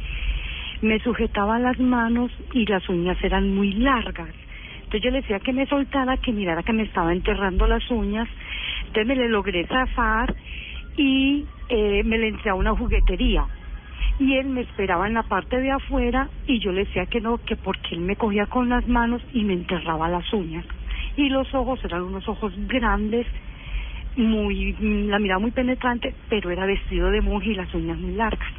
Me 0.81 0.97
sujetaba 0.99 1.59
las 1.59 1.77
manos 1.77 2.31
y 2.53 2.65
las 2.65 2.87
uñas 2.87 3.21
eran 3.21 3.53
muy 3.53 3.73
largas. 3.73 4.29
Entonces 4.77 5.01
yo 5.01 5.11
le 5.11 5.21
decía 5.21 5.41
que 5.41 5.51
me 5.51 5.65
soltara, 5.65 6.15
que 6.15 6.31
mirara 6.31 6.63
que 6.63 6.71
me 6.71 6.83
estaba 6.83 7.11
enterrando 7.11 7.67
las 7.67 7.91
uñas. 7.91 8.29
Entonces 8.79 9.07
me 9.07 9.17
le 9.17 9.27
logré 9.27 9.67
zafar 9.67 10.33
y 10.95 11.45
eh, 11.67 12.01
me 12.05 12.17
le 12.17 12.29
entré 12.29 12.51
a 12.51 12.55
una 12.55 12.73
juguetería. 12.73 13.45
Y 14.19 14.37
él 14.37 14.47
me 14.47 14.61
esperaba 14.61 15.05
en 15.05 15.15
la 15.15 15.23
parte 15.23 15.59
de 15.59 15.71
afuera 15.71 16.29
y 16.47 16.59
yo 16.59 16.71
le 16.71 16.85
decía 16.85 17.07
que 17.07 17.19
no, 17.19 17.39
que 17.39 17.57
porque 17.57 17.95
él 17.95 17.99
me 17.99 18.15
cogía 18.15 18.45
con 18.45 18.69
las 18.69 18.87
manos 18.87 19.21
y 19.33 19.43
me 19.43 19.53
enterraba 19.53 20.07
las 20.07 20.31
uñas. 20.31 20.65
Y 21.18 21.30
los 21.30 21.53
ojos 21.53 21.84
eran 21.84 22.03
unos 22.03 22.27
ojos 22.30 22.53
grandes, 22.68 23.27
muy 24.15 24.73
la 25.07 25.19
mirada 25.19 25.39
muy 25.39 25.52
penetrante, 25.52 26.14
pero 26.30 26.52
era 26.52 26.65
vestido 26.65 27.10
de 27.11 27.22
monje 27.22 27.49
y 27.49 27.56
las 27.56 27.73
uñas 27.73 27.98
muy 27.98 28.14
largas. 28.14 28.53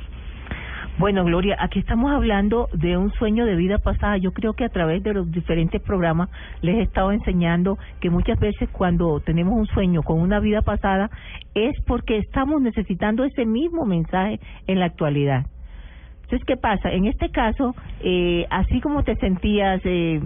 Bueno, 0.99 1.25
Gloria, 1.25 1.57
aquí 1.61 1.79
estamos 1.79 2.11
hablando 2.11 2.69
de 2.73 2.97
un 2.97 3.13
sueño 3.13 3.47
de 3.47 3.55
vida 3.55 3.79
pasada. 3.79 4.17
Yo 4.17 4.33
creo 4.33 4.55
que 4.55 4.65
a 4.65 4.69
través 4.69 5.05
de 5.05 5.15
los 5.15 5.31
diferentes 5.31 5.81
programas 5.81 6.29
les 6.61 6.75
he 6.75 6.83
estado 6.83 7.13
enseñando 7.13 7.79
que 8.01 8.11
muchas 8.11 8.41
veces 8.41 8.69
cuando 8.71 9.21
tenemos 9.21 9.55
un 9.55 9.67
sueño 9.67 10.03
con 10.03 10.21
una 10.21 10.41
vida 10.41 10.63
pasada 10.63 11.09
es 11.55 11.81
porque 11.87 12.19
estamos 12.19 12.61
necesitando 12.61 13.23
ese 13.23 13.47
mismo 13.47 13.87
mensaje 13.87 14.41
en 14.67 14.81
la 14.81 14.87
actualidad. 14.87 15.47
Entonces, 16.23 16.45
¿qué 16.45 16.57
pasa? 16.57 16.91
En 16.91 17.07
este 17.07 17.31
caso, 17.31 17.77
eh, 18.01 18.47
así 18.51 18.81
como 18.81 19.05
te 19.05 19.15
sentías 19.17 19.81
eh, 19.85 20.21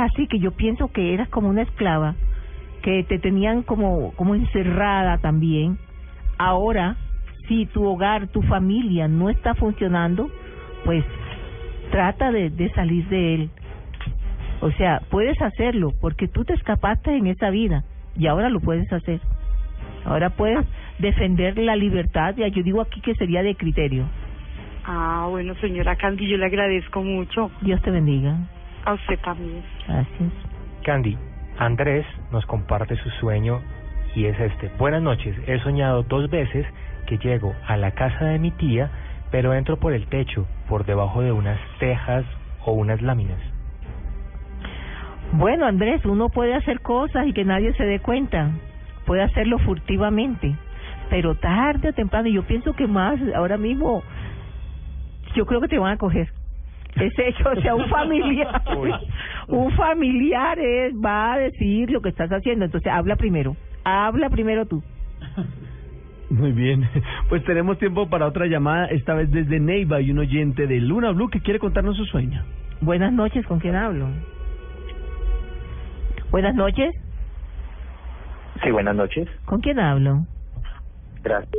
casi 0.00 0.26
que 0.26 0.38
yo 0.38 0.52
pienso 0.52 0.88
que 0.88 1.12
eras 1.12 1.28
como 1.28 1.50
una 1.50 1.60
esclava, 1.60 2.14
que 2.80 3.04
te 3.04 3.18
tenían 3.18 3.62
como, 3.62 4.12
como 4.12 4.34
encerrada 4.34 5.18
también. 5.18 5.76
Ahora, 6.38 6.96
si 7.46 7.66
tu 7.66 7.84
hogar, 7.84 8.28
tu 8.28 8.40
familia 8.40 9.08
no 9.08 9.28
está 9.28 9.54
funcionando, 9.54 10.30
pues 10.86 11.04
trata 11.90 12.32
de, 12.32 12.48
de 12.48 12.70
salir 12.70 13.06
de 13.10 13.34
él. 13.34 13.50
O 14.62 14.70
sea, 14.72 15.02
puedes 15.10 15.38
hacerlo 15.42 15.92
porque 16.00 16.28
tú 16.28 16.46
te 16.46 16.54
escapaste 16.54 17.14
en 17.14 17.26
esa 17.26 17.50
vida 17.50 17.84
y 18.16 18.26
ahora 18.26 18.48
lo 18.48 18.60
puedes 18.60 18.90
hacer. 18.90 19.20
Ahora 20.06 20.30
puedes 20.30 20.66
defender 20.98 21.58
la 21.58 21.76
libertad, 21.76 22.34
ya 22.38 22.48
yo 22.48 22.62
digo 22.62 22.80
aquí 22.80 23.02
que 23.02 23.14
sería 23.16 23.42
de 23.42 23.54
criterio. 23.54 24.06
Ah, 24.86 25.26
bueno, 25.28 25.54
señora 25.56 25.96
Candy, 25.96 26.26
yo 26.26 26.38
le 26.38 26.46
agradezco 26.46 27.02
mucho. 27.02 27.50
Dios 27.60 27.82
te 27.82 27.90
bendiga. 27.90 28.38
A 28.84 28.94
usted 28.94 29.18
también. 29.20 29.62
Gracias. 29.86 30.32
Candy, 30.84 31.16
Andrés 31.58 32.06
nos 32.32 32.44
comparte 32.46 32.96
su 32.96 33.10
sueño 33.20 33.60
y 34.14 34.26
es 34.26 34.38
este. 34.40 34.70
Buenas 34.78 35.02
noches, 35.02 35.36
he 35.46 35.58
soñado 35.60 36.02
dos 36.02 36.30
veces 36.30 36.66
que 37.06 37.18
llego 37.18 37.54
a 37.66 37.76
la 37.76 37.90
casa 37.92 38.24
de 38.26 38.38
mi 38.38 38.50
tía, 38.52 38.90
pero 39.30 39.52
entro 39.54 39.78
por 39.78 39.92
el 39.92 40.06
techo, 40.06 40.46
por 40.68 40.84
debajo 40.84 41.22
de 41.22 41.32
unas 41.32 41.58
tejas 41.78 42.24
o 42.64 42.72
unas 42.72 43.02
láminas. 43.02 43.38
Bueno, 45.32 45.66
Andrés, 45.66 46.04
uno 46.04 46.28
puede 46.28 46.54
hacer 46.54 46.80
cosas 46.80 47.26
y 47.26 47.32
que 47.32 47.44
nadie 47.44 47.72
se 47.74 47.84
dé 47.84 48.00
cuenta. 48.00 48.50
Puede 49.06 49.22
hacerlo 49.22 49.58
furtivamente. 49.58 50.56
Pero 51.08 51.34
tarde 51.36 51.90
o 51.90 51.92
temprano, 51.92 52.28
yo 52.28 52.42
pienso 52.44 52.72
que 52.74 52.86
más 52.86 53.18
ahora 53.34 53.56
mismo, 53.56 54.02
yo 55.34 55.46
creo 55.46 55.60
que 55.60 55.68
te 55.68 55.78
van 55.78 55.92
a 55.92 55.98
coger. 55.98 56.28
Ese 56.96 57.28
hecho, 57.28 57.48
o 57.50 57.60
sea, 57.60 57.74
un 57.74 57.88
familiar, 57.88 58.62
un 59.48 59.70
familiar 59.72 60.58
es, 60.58 60.94
va 60.94 61.34
a 61.34 61.38
decir 61.38 61.90
lo 61.90 62.00
que 62.00 62.08
estás 62.08 62.30
haciendo. 62.30 62.64
Entonces, 62.64 62.92
habla 62.92 63.16
primero. 63.16 63.56
Habla 63.84 64.28
primero 64.30 64.66
tú. 64.66 64.82
Muy 66.30 66.52
bien, 66.52 66.88
pues 67.28 67.42
tenemos 67.44 67.78
tiempo 67.78 68.08
para 68.08 68.26
otra 68.26 68.46
llamada, 68.46 68.86
esta 68.86 69.14
vez 69.14 69.32
desde 69.32 69.58
Neiva 69.58 70.00
y 70.00 70.12
un 70.12 70.20
oyente 70.20 70.68
de 70.68 70.80
Luna 70.80 71.10
Blue 71.10 71.28
que 71.28 71.40
quiere 71.40 71.58
contarnos 71.58 71.96
su 71.96 72.04
sueño. 72.04 72.44
Buenas 72.80 73.12
noches, 73.12 73.44
¿con 73.46 73.58
quién 73.58 73.74
hablo? 73.74 74.06
Buenas 76.30 76.54
noches, 76.54 76.94
Sí, 78.62 78.70
buenas 78.70 78.94
noches. 78.94 79.28
¿con 79.44 79.60
quién 79.60 79.80
hablo? 79.80 80.24
Gracias. 81.24 81.50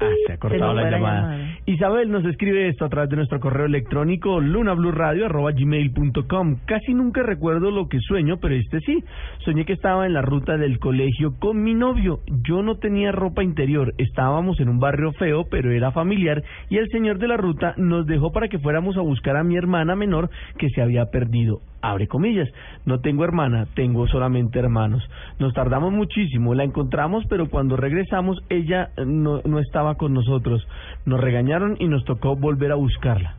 Ah, 0.00 0.10
se 0.26 0.32
ha 0.32 0.38
cortado 0.38 0.74
la 0.74 0.90
llamada. 0.90 1.32
llamada. 1.32 1.58
Isabel 1.66 2.10
nos 2.10 2.24
escribe 2.24 2.68
esto 2.68 2.84
a 2.84 2.88
través 2.88 3.10
de 3.10 3.16
nuestro 3.16 3.40
correo 3.40 3.66
electrónico 3.66 4.40
lunablueradio.gmail.com 4.40 6.56
Casi 6.66 6.94
nunca 6.94 7.22
recuerdo 7.22 7.70
lo 7.70 7.88
que 7.88 7.98
sueño, 8.00 8.38
pero 8.40 8.54
este 8.54 8.80
sí. 8.80 9.02
Soñé 9.44 9.64
que 9.64 9.72
estaba 9.72 10.06
en 10.06 10.14
la 10.14 10.22
ruta 10.22 10.56
del 10.56 10.78
colegio 10.78 11.34
con 11.38 11.62
mi 11.62 11.74
novio. 11.74 12.20
Yo 12.46 12.62
no 12.62 12.76
tenía 12.76 13.12
ropa 13.12 13.42
interior. 13.42 13.92
Estábamos 13.98 14.60
en 14.60 14.68
un 14.68 14.78
barrio 14.78 15.12
feo, 15.12 15.46
pero 15.50 15.72
era 15.72 15.90
familiar. 15.90 16.42
Y 16.70 16.78
el 16.78 16.88
señor 16.90 17.18
de 17.18 17.28
la 17.28 17.36
ruta 17.36 17.74
nos 17.76 18.06
dejó 18.06 18.32
para 18.32 18.48
que 18.48 18.58
fuéramos 18.58 18.96
a 18.96 19.00
buscar 19.00 19.36
a 19.36 19.44
mi 19.44 19.56
hermana 19.56 19.96
menor 19.96 20.30
que 20.58 20.70
se 20.70 20.80
había 20.80 21.06
perdido. 21.06 21.60
Abre 21.80 22.08
comillas. 22.08 22.48
No 22.86 23.00
tengo 23.00 23.24
hermana, 23.24 23.66
tengo 23.74 24.06
solamente 24.08 24.58
hermanos. 24.58 25.08
Nos 25.38 25.54
tardamos 25.54 25.92
muchísimo. 25.92 26.54
La 26.54 26.64
encontramos, 26.64 27.24
pero 27.28 27.48
cuando 27.48 27.76
regresamos 27.76 28.38
ella 28.48 28.90
eh, 28.96 29.04
no, 29.06 29.40
no 29.44 29.58
estaba 29.60 29.94
con 29.94 30.12
nosotros. 30.12 30.66
Nos 31.06 31.20
regañaron 31.20 31.76
y 31.78 31.86
nos 31.86 32.04
tocó 32.04 32.36
volver 32.36 32.72
a 32.72 32.76
buscarla. 32.76 33.36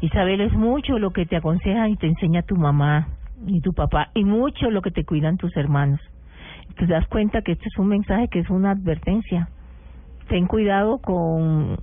Isabel, 0.00 0.40
es 0.40 0.52
mucho 0.52 0.98
lo 0.98 1.10
que 1.10 1.26
te 1.26 1.36
aconseja 1.36 1.88
y 1.88 1.96
te 1.96 2.06
enseña 2.06 2.42
tu 2.42 2.54
mamá 2.54 3.08
y 3.46 3.60
tu 3.60 3.72
papá, 3.72 4.10
y 4.14 4.24
mucho 4.24 4.70
lo 4.70 4.82
que 4.82 4.90
te 4.90 5.04
cuidan 5.04 5.36
tus 5.36 5.56
hermanos. 5.56 6.00
Te 6.76 6.86
das 6.86 7.06
cuenta 7.08 7.42
que 7.42 7.52
este 7.52 7.66
es 7.66 7.78
un 7.78 7.88
mensaje 7.88 8.28
que 8.28 8.40
es 8.40 8.50
una 8.50 8.72
advertencia. 8.72 9.48
Ten 10.28 10.46
cuidado 10.46 10.98
con 10.98 11.76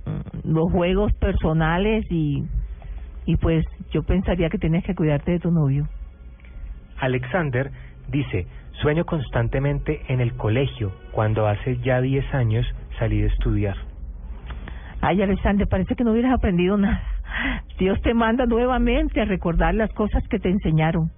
los 0.44 0.72
juegos 0.72 1.12
personales 1.14 2.06
y, 2.10 2.44
y 3.26 3.36
pues 3.36 3.66
yo 3.90 4.02
pensaría 4.04 4.48
que 4.48 4.58
tienes 4.58 4.84
que 4.84 4.94
cuidarte 4.94 5.32
de 5.32 5.40
tu 5.40 5.50
novio. 5.50 5.88
Alexander 6.98 7.70
dice, 8.08 8.46
sueño 8.80 9.04
constantemente 9.04 10.00
en 10.08 10.20
el 10.20 10.34
colegio, 10.34 10.92
cuando 11.12 11.46
hace 11.46 11.78
ya 11.78 12.00
10 12.00 12.34
años 12.34 12.66
salí 12.98 13.20
de 13.20 13.26
estudiar. 13.26 13.76
Ay, 15.00 15.20
Alexander, 15.22 15.68
parece 15.68 15.94
que 15.94 16.04
no 16.04 16.12
hubieras 16.12 16.32
aprendido 16.32 16.76
nada. 16.78 17.02
Dios 17.78 18.00
te 18.02 18.14
manda 18.14 18.46
nuevamente 18.46 19.20
a 19.20 19.24
recordar 19.24 19.74
las 19.74 19.92
cosas 19.92 20.26
que 20.28 20.38
te 20.38 20.48
enseñaron 20.48 21.10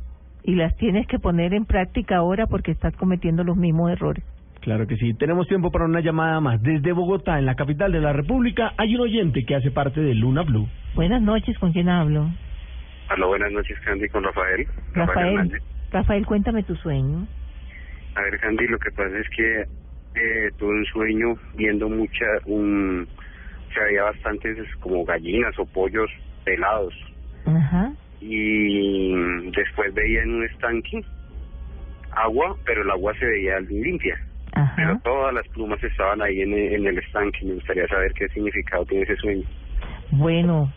y 0.42 0.54
las 0.56 0.74
tienes 0.76 1.06
que 1.06 1.18
poner 1.18 1.54
en 1.54 1.64
práctica 1.64 2.16
ahora 2.16 2.46
porque 2.46 2.72
estás 2.72 2.96
cometiendo 2.96 3.44
los 3.44 3.56
mismos 3.56 3.92
errores. 3.92 4.24
Claro 4.60 4.86
que 4.86 4.96
sí. 4.96 5.14
Tenemos 5.14 5.46
tiempo 5.46 5.70
para 5.70 5.84
una 5.84 6.00
llamada 6.00 6.40
más. 6.40 6.62
Desde 6.62 6.92
Bogotá, 6.92 7.38
en 7.38 7.46
la 7.46 7.54
capital 7.54 7.92
de 7.92 8.00
la 8.00 8.12
República, 8.12 8.72
hay 8.76 8.94
un 8.94 9.02
oyente 9.02 9.44
que 9.44 9.54
hace 9.54 9.70
parte 9.70 10.00
de 10.00 10.14
Luna 10.14 10.42
Blue. 10.42 10.68
Buenas 10.94 11.22
noches, 11.22 11.58
¿con 11.58 11.72
quién 11.72 11.88
hablo? 11.88 12.28
Hola, 13.10 13.26
buenas 13.26 13.52
noches, 13.52 13.78
Candy, 13.80 14.08
con 14.08 14.24
Rafael. 14.24 14.66
Rafael. 14.92 15.28
Hernández. 15.28 15.62
Rafael, 15.90 16.26
cuéntame 16.26 16.62
tu 16.64 16.74
sueño. 16.76 17.26
A 18.14 18.22
ver, 18.22 18.38
Candy, 18.40 18.66
lo 18.66 18.78
que 18.78 18.90
pasa 18.90 19.16
es 19.18 19.28
que 19.30 19.60
eh, 19.62 20.50
tuve 20.58 20.70
un 20.70 20.84
sueño 20.86 21.34
viendo 21.56 21.88
mucha, 21.88 22.26
un, 22.46 23.06
se 23.72 23.80
había 23.80 24.02
bastantes 24.04 24.58
como 24.80 25.04
gallinas 25.04 25.58
o 25.58 25.64
pollos 25.66 26.10
pelados. 26.44 26.94
Ajá. 27.46 27.92
Y 28.20 29.14
después 29.52 29.94
veía 29.94 30.22
en 30.22 30.34
un 30.34 30.44
estanque 30.44 31.00
agua, 32.10 32.56
pero 32.66 32.82
el 32.82 32.90
agua 32.90 33.14
se 33.18 33.24
veía 33.24 33.60
limpia. 33.60 34.18
Pero 34.76 34.98
todas 35.00 35.34
las 35.34 35.46
plumas 35.48 35.82
estaban 35.82 36.22
ahí 36.22 36.40
en 36.40 36.52
el, 36.52 36.74
en 36.74 36.86
el 36.86 36.98
estanque. 36.98 37.44
Me 37.44 37.54
gustaría 37.54 37.86
saber 37.88 38.12
qué 38.14 38.28
significado 38.28 38.84
tiene 38.86 39.04
ese 39.04 39.16
sueño. 39.16 39.44
Bueno, 40.10 40.72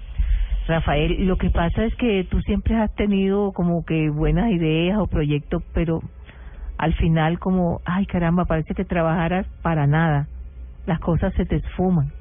Rafael, 0.67 1.25
lo 1.25 1.37
que 1.37 1.49
pasa 1.49 1.85
es 1.85 1.95
que 1.95 2.25
tú 2.29 2.41
siempre 2.41 2.75
has 2.75 2.93
tenido 2.95 3.51
como 3.53 3.85
que 3.85 4.09
buenas 4.09 4.51
ideas 4.51 4.99
o 4.99 5.07
proyectos, 5.07 5.63
pero 5.73 6.01
al 6.77 6.93
final 6.95 7.39
como, 7.39 7.81
ay 7.85 8.05
caramba, 8.05 8.45
parece 8.45 8.73
que 8.73 8.85
trabajaras 8.85 9.47
para 9.61 9.87
nada. 9.87 10.27
Las 10.85 10.99
cosas 10.99 11.33
se 11.35 11.45
te 11.45 11.57
esfuman. 11.57 12.11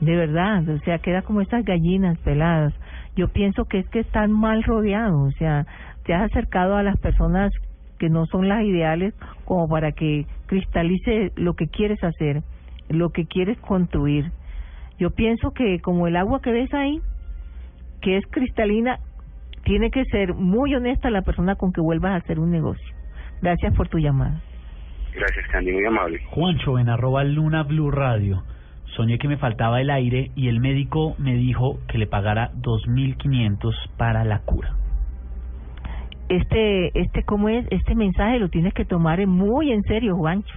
De 0.00 0.16
verdad, 0.16 0.68
o 0.68 0.78
sea, 0.80 0.98
queda 0.98 1.22
como 1.22 1.40
esas 1.40 1.64
gallinas 1.64 2.18
peladas. 2.18 2.74
Yo 3.16 3.28
pienso 3.28 3.64
que 3.64 3.78
es 3.78 3.88
que 3.88 4.00
están 4.00 4.32
mal 4.32 4.62
rodeados, 4.64 5.34
o 5.34 5.38
sea, 5.38 5.66
te 6.04 6.14
has 6.14 6.30
acercado 6.30 6.76
a 6.76 6.82
las 6.82 6.98
personas 6.98 7.52
que 7.98 8.08
no 8.08 8.26
son 8.26 8.48
las 8.48 8.62
ideales 8.64 9.14
como 9.44 9.68
para 9.68 9.92
que 9.92 10.26
cristalice 10.46 11.32
lo 11.36 11.54
que 11.54 11.68
quieres 11.68 12.02
hacer, 12.02 12.42
lo 12.88 13.10
que 13.10 13.26
quieres 13.26 13.58
construir. 13.58 14.30
Yo 14.98 15.10
pienso 15.10 15.52
que 15.52 15.80
como 15.80 16.06
el 16.06 16.16
agua 16.16 16.40
que 16.40 16.52
ves 16.52 16.72
ahí, 16.74 17.00
que 18.00 18.16
es 18.16 18.24
cristalina, 18.30 18.98
tiene 19.64 19.90
que 19.90 20.04
ser 20.06 20.34
muy 20.34 20.74
honesta 20.74 21.10
la 21.10 21.22
persona 21.22 21.56
con 21.56 21.72
que 21.72 21.80
vuelvas 21.80 22.12
a 22.12 22.16
hacer 22.16 22.38
un 22.38 22.50
negocio. 22.50 22.94
Gracias 23.40 23.74
por 23.74 23.88
tu 23.88 23.98
llamada. 23.98 24.40
Gracias, 25.14 25.46
Candy, 25.48 25.72
muy 25.72 25.86
amable. 25.86 26.20
Juancho 26.30 26.78
en 26.78 26.88
arroba 26.88 27.24
Luna 27.24 27.62
Blue 27.62 27.90
Radio. 27.90 28.42
Soñé 28.96 29.18
que 29.18 29.28
me 29.28 29.36
faltaba 29.36 29.80
el 29.80 29.90
aire 29.90 30.30
y 30.36 30.48
el 30.48 30.60
médico 30.60 31.14
me 31.18 31.34
dijo 31.34 31.78
que 31.88 31.98
le 31.98 32.06
pagara 32.06 32.52
2.500 32.60 33.74
para 33.96 34.24
la 34.24 34.40
cura. 34.40 34.76
Este, 36.28 36.98
este, 36.98 37.22
¿cómo 37.24 37.48
es? 37.48 37.66
Este 37.70 37.94
mensaje 37.94 38.38
lo 38.38 38.48
tienes 38.48 38.72
que 38.74 38.84
tomar 38.84 39.24
muy 39.26 39.72
en 39.72 39.82
serio, 39.82 40.16
Juancho. 40.16 40.54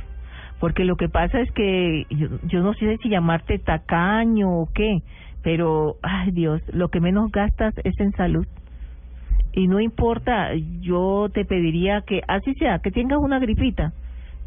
Porque 0.59 0.85
lo 0.85 0.95
que 0.95 1.07
pasa 1.09 1.39
es 1.41 1.51
que 1.51 2.05
yo, 2.09 2.27
yo 2.43 2.61
no 2.61 2.73
sé 2.73 2.97
si 3.03 3.09
llamarte 3.09 3.59
tacaño 3.59 4.49
o 4.49 4.69
qué, 4.73 4.99
pero, 5.43 5.97
ay 6.01 6.31
Dios, 6.31 6.61
lo 6.73 6.89
que 6.89 6.99
menos 6.99 7.31
gastas 7.31 7.73
es 7.83 7.99
en 7.99 8.11
salud. 8.13 8.45
Y 9.53 9.67
no 9.67 9.79
importa, 9.79 10.51
yo 10.81 11.29
te 11.33 11.45
pediría 11.45 12.01
que, 12.01 12.21
así 12.27 12.53
sea, 12.55 12.79
que 12.79 12.91
tengas 12.91 13.19
una 13.19 13.39
gripita, 13.39 13.91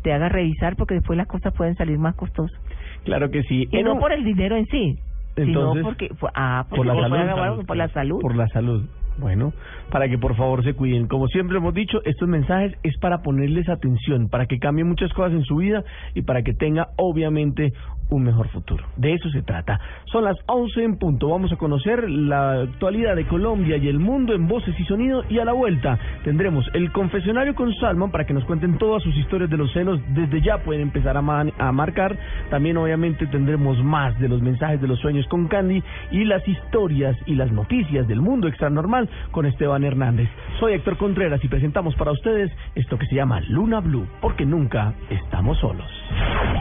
te 0.03 0.13
hagas 0.13 0.33
revisar 0.33 0.77
porque 0.77 0.95
después 0.95 1.17
las 1.17 1.27
cosas 1.27 1.53
pueden 1.55 1.75
salir 1.77 1.99
más 1.99 2.15
costosas. 2.17 2.59
Claro 3.05 3.31
que 3.31 3.43
sí. 3.45 3.69
Y 3.71 3.77
En 3.79 3.85
no 3.85 3.95
un- 3.95 3.99
por 4.01 4.13
el 4.13 4.25
dinero 4.25 4.57
en 4.57 4.67
sí, 4.67 4.99
sino 5.37 5.47
Entonces, 5.47 5.83
porque, 5.85 6.09
ah, 6.35 6.65
porque 6.69 6.77
por 6.79 6.87
la 6.87 6.93
por, 6.95 7.03
salud. 7.37 7.67
por 7.67 7.77
la 7.77 7.89
salud. 7.89 8.21
Por 8.21 8.37
la 8.37 8.49
salud. 8.49 8.89
Bueno, 9.19 9.53
para 9.91 10.09
que 10.09 10.19
por 10.19 10.37
favor 10.37 10.65
se 10.65 10.75
cuiden. 10.75 11.07
Como 11.07 11.29
siempre 11.29 11.59
hemos 11.59 11.75
dicho, 11.75 12.01
estos 12.05 12.29
mensajes 12.29 12.77
es 12.83 12.97
para 12.99 13.23
ponerles 13.23 13.69
atención, 13.69 14.29
para 14.29 14.47
que 14.47 14.59
cambien 14.59 14.89
muchas 14.89 15.13
cosas 15.13 15.33
en 15.33 15.45
su 15.45 15.57
vida 15.57 15.85
y 16.15 16.23
para 16.23 16.43
que 16.43 16.55
tenga 16.55 16.89
obviamente 16.97 17.73
un 18.11 18.25
mejor 18.25 18.49
futuro. 18.49 18.85
De 18.97 19.15
eso 19.15 19.31
se 19.31 19.43
trata. 19.43 19.81
Son 20.07 20.25
las 20.25 20.37
11 20.47 20.85
en 20.85 20.99
punto. 20.99 21.29
Vamos 21.29 21.53
a 21.53 21.57
conocer 21.57 22.09
la 22.09 22.63
actualidad 22.63 23.17
de 23.17 23.27
Colombia 23.27 23.77
y 23.77 23.89
el 23.89 23.99
mundo 23.99 24.35
en 24.35 24.47
voces 24.47 24.79
y 24.79 24.85
sonido 24.85 25.25
y 25.29 25.39
a 25.39 25.45
la 25.45 25.53
vuelta 25.53 25.99
tendremos 26.25 26.69
el 26.75 26.93
confesionario 26.93 27.55
con 27.55 27.75
Salman 27.77 28.11
para 28.11 28.27
que 28.27 28.35
nos 28.35 28.45
cuenten 28.45 28.79
todas 28.79 29.03
sus 29.03 29.17
historias 29.17 29.51
de 29.51 29.57
los 29.57 29.73
celos. 29.73 30.01
Desde 30.09 30.41
ya 30.43 30.59
pueden 30.59 30.83
empezar 30.83 31.17
a, 31.17 31.21
a 31.21 31.73
marcar. 31.73 32.17
También 32.51 32.77
obviamente 32.77 33.27
tendremos 33.27 33.83
más 33.83 34.19
de 34.19 34.29
los 34.29 34.43
mensajes 34.43 34.81
de 34.81 34.89
los 34.89 34.99
sueños 34.99 35.27
con 35.29 35.49
Candy 35.49 35.83
y 36.11 36.25
las 36.25 36.47
historias 36.47 37.17
y 37.27 37.35
las 37.35 37.51
noticias 37.53 38.07
del 38.09 38.21
mundo 38.21 38.49
Extranormal 38.49 39.09
con 39.31 39.47
Esteban 39.47 39.85
Hernández. 39.85 40.29
Soy 40.59 40.75
Héctor 40.75 40.97
Contreras 40.97 41.43
y 41.45 41.49
presentamos 41.49 41.95
para 41.95 42.13
ustedes 42.13 42.51
esto 42.75 42.99
que 42.99 43.07
se 43.07 43.15
llama 43.15 43.41
Luna 43.49 43.81
Blue, 43.81 44.07
porque 44.21 44.45
nunca 44.45 44.95
estamos 45.09 45.59
solos. 45.59 45.87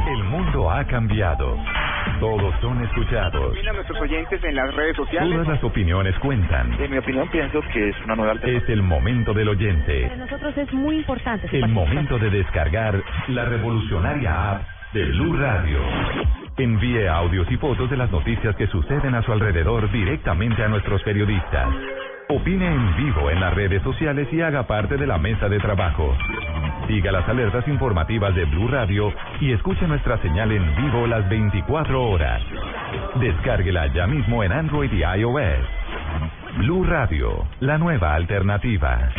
El 0.08 0.24
mundo 0.26 0.72
ha 0.72 0.86
cambiado. 0.86 1.39
Todos 2.20 2.54
son 2.62 2.84
escuchados. 2.84 3.54
Mira 3.54 3.72
a 3.72 3.74
nuestros 3.74 4.00
oyentes 4.02 4.44
en 4.44 4.56
las 4.56 4.74
redes 4.76 4.96
sociales. 4.96 5.32
Todas 5.32 5.48
las 5.48 5.64
opiniones 5.64 6.18
cuentan. 6.20 6.74
En 6.80 6.92
mi 6.92 6.98
opinión 6.98 7.30
pienso 7.30 7.62
que 7.72 7.90
es 7.90 7.96
una 8.04 8.16
nueva 8.16 8.34
alternativa. 8.34 8.64
Es 8.66 8.70
el 8.70 8.84
momento 8.84 9.34
del 9.34 9.50
oyente. 9.50 10.04
Para 10.04 10.16
nosotros 10.18 10.58
es 10.58 10.74
muy 10.74 10.98
importante. 10.98 11.48
El 11.52 11.70
momento 11.70 12.18
de 12.20 12.30
descargar 12.30 13.02
la 13.30 13.46
revolucionaria 13.46 14.52
app 14.52 14.64
de 14.94 15.06
Blue 15.06 15.38
Radio. 15.38 15.80
Envíe 16.58 17.08
audios 17.08 17.50
y 17.52 17.58
fotos 17.58 17.90
de 17.90 17.96
las 17.96 18.12
noticias 18.12 18.56
que 18.56 18.68
suceden 18.68 19.16
a 19.16 19.22
su 19.22 19.32
alrededor 19.32 19.90
directamente 19.92 20.64
a 20.64 20.68
nuestros 20.68 21.02
periodistas. 21.04 21.70
Opine 22.32 22.68
en 22.68 22.96
vivo 22.96 23.32
en 23.32 23.40
las 23.40 23.56
redes 23.56 23.82
sociales 23.82 24.28
y 24.32 24.40
haga 24.40 24.68
parte 24.68 24.98
de 24.98 25.08
la 25.08 25.18
mesa 25.18 25.50
de 25.50 25.58
trabajo. 25.58 26.16
Siga 26.86 27.12
las 27.12 27.28
alertas 27.28 27.68
informativas 27.68 28.36
de 28.36 28.46
Blue 28.46 28.68
Radio 28.68 29.12
y 29.42 29.52
escuche 29.52 29.88
nuestra 29.88 30.22
señal 30.22 30.52
en 30.52 30.76
vivo 30.76 31.08
las 31.08 31.28
24 31.28 32.00
horas. 32.00 32.44
Descárguela 33.16 33.88
ya 33.96 34.06
mismo 34.06 34.44
en 34.44 34.52
Android 34.52 34.92
y 34.92 35.02
iOS. 35.02 35.66
Blue 36.58 36.84
Radio, 36.84 37.48
la 37.62 37.80
nueva 37.80 38.14
alternativa. 38.14 39.10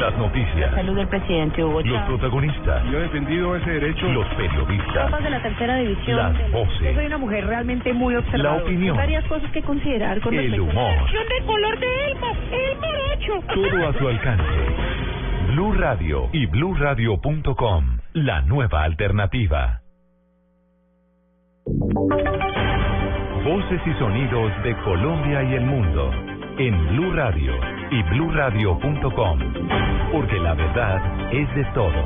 Las 0.00 0.16
noticias. 0.16 0.74
Salud 0.74 0.96
del 0.96 1.08
presidente 1.08 1.64
Hugo 1.64 1.80
Los 1.80 1.92
Chávez. 1.92 2.06
protagonistas. 2.06 2.84
Yo 2.90 2.98
he 2.98 3.02
defendido 3.02 3.56
ese 3.56 3.70
derecho. 3.70 4.06
Los 4.08 4.26
periodistas. 4.34 5.04
Copas 5.06 5.24
de 5.24 5.30
la 5.30 5.42
tercera 5.42 5.76
división. 5.76 6.16
Las 6.16 6.38
Yo 6.38 6.48
voces. 6.58 6.94
soy 6.94 7.06
una 7.06 7.18
mujer 7.18 7.46
realmente 7.46 7.92
muy 7.92 8.14
observadora. 8.14 8.58
La 8.58 8.62
opinión. 8.64 8.96
Hay 8.96 9.06
varias 9.06 9.24
cosas 9.24 9.50
que 9.50 9.62
considerar 9.62 10.20
con 10.20 10.34
El 10.34 10.60
humor. 10.60 10.92
la 11.12 11.34
de 11.34 11.46
color 11.46 11.78
de. 11.80 11.88
Todo 13.54 13.88
a 13.88 13.92
su 13.98 14.08
alcance. 14.08 14.44
Blue 15.52 15.72
Radio 15.74 16.28
y 16.32 16.46
bluradio.com. 16.46 17.98
La 18.14 18.40
nueva 18.42 18.84
alternativa. 18.84 19.80
Voces 23.44 23.80
y 23.86 23.92
sonidos 23.98 24.52
de 24.62 24.76
Colombia 24.84 25.42
y 25.42 25.54
el 25.54 25.64
mundo. 25.64 26.10
En 26.58 26.88
Blue 26.88 27.12
Radio 27.14 27.54
y 27.90 28.02
bluradio.com. 28.02 29.38
Porque 30.12 30.38
la 30.38 30.54
verdad 30.54 31.32
es 31.32 31.54
de 31.54 31.64
todos. 31.74 32.04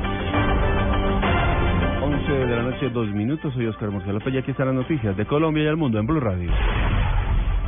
11 2.01 2.31
de 2.31 2.55
la 2.55 2.63
noche, 2.63 2.89
dos 2.89 3.07
minutos. 3.09 3.53
Soy 3.53 3.67
Oscar 3.67 3.91
Morcelo 3.91 4.13
López 4.13 4.33
y 4.33 4.37
aquí 4.37 4.51
están 4.51 4.67
las 4.67 4.75
noticias 4.75 5.15
de 5.17 5.25
Colombia 5.25 5.63
y 5.63 5.67
el 5.67 5.77
mundo 5.77 5.99
en 5.99 6.05
Blue 6.05 6.19
Radio. 6.19 6.51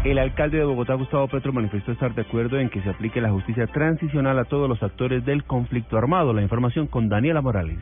El 0.03 0.19
alcalde 0.19 0.59
de 0.59 0.65
Bogotá, 0.65 0.93
Gustavo 0.93 1.27
Petro, 1.27 1.51
manifestó 1.51 1.91
estar 1.91 2.13
de 2.13 2.21
acuerdo 2.21 2.59
en 2.59 2.69
que 2.69 2.81
se 2.81 2.89
aplique 2.89 3.19
la 3.21 3.31
justicia 3.31 3.65
transicional 3.67 4.37
a 4.37 4.45
todos 4.45 4.69
los 4.69 4.81
actores 4.83 5.25
del 5.25 5.43
conflicto 5.45 5.97
armado. 5.97 6.31
La 6.31 6.43
información 6.43 6.87
con 6.87 7.09
Daniela 7.09 7.41
Morales. 7.41 7.79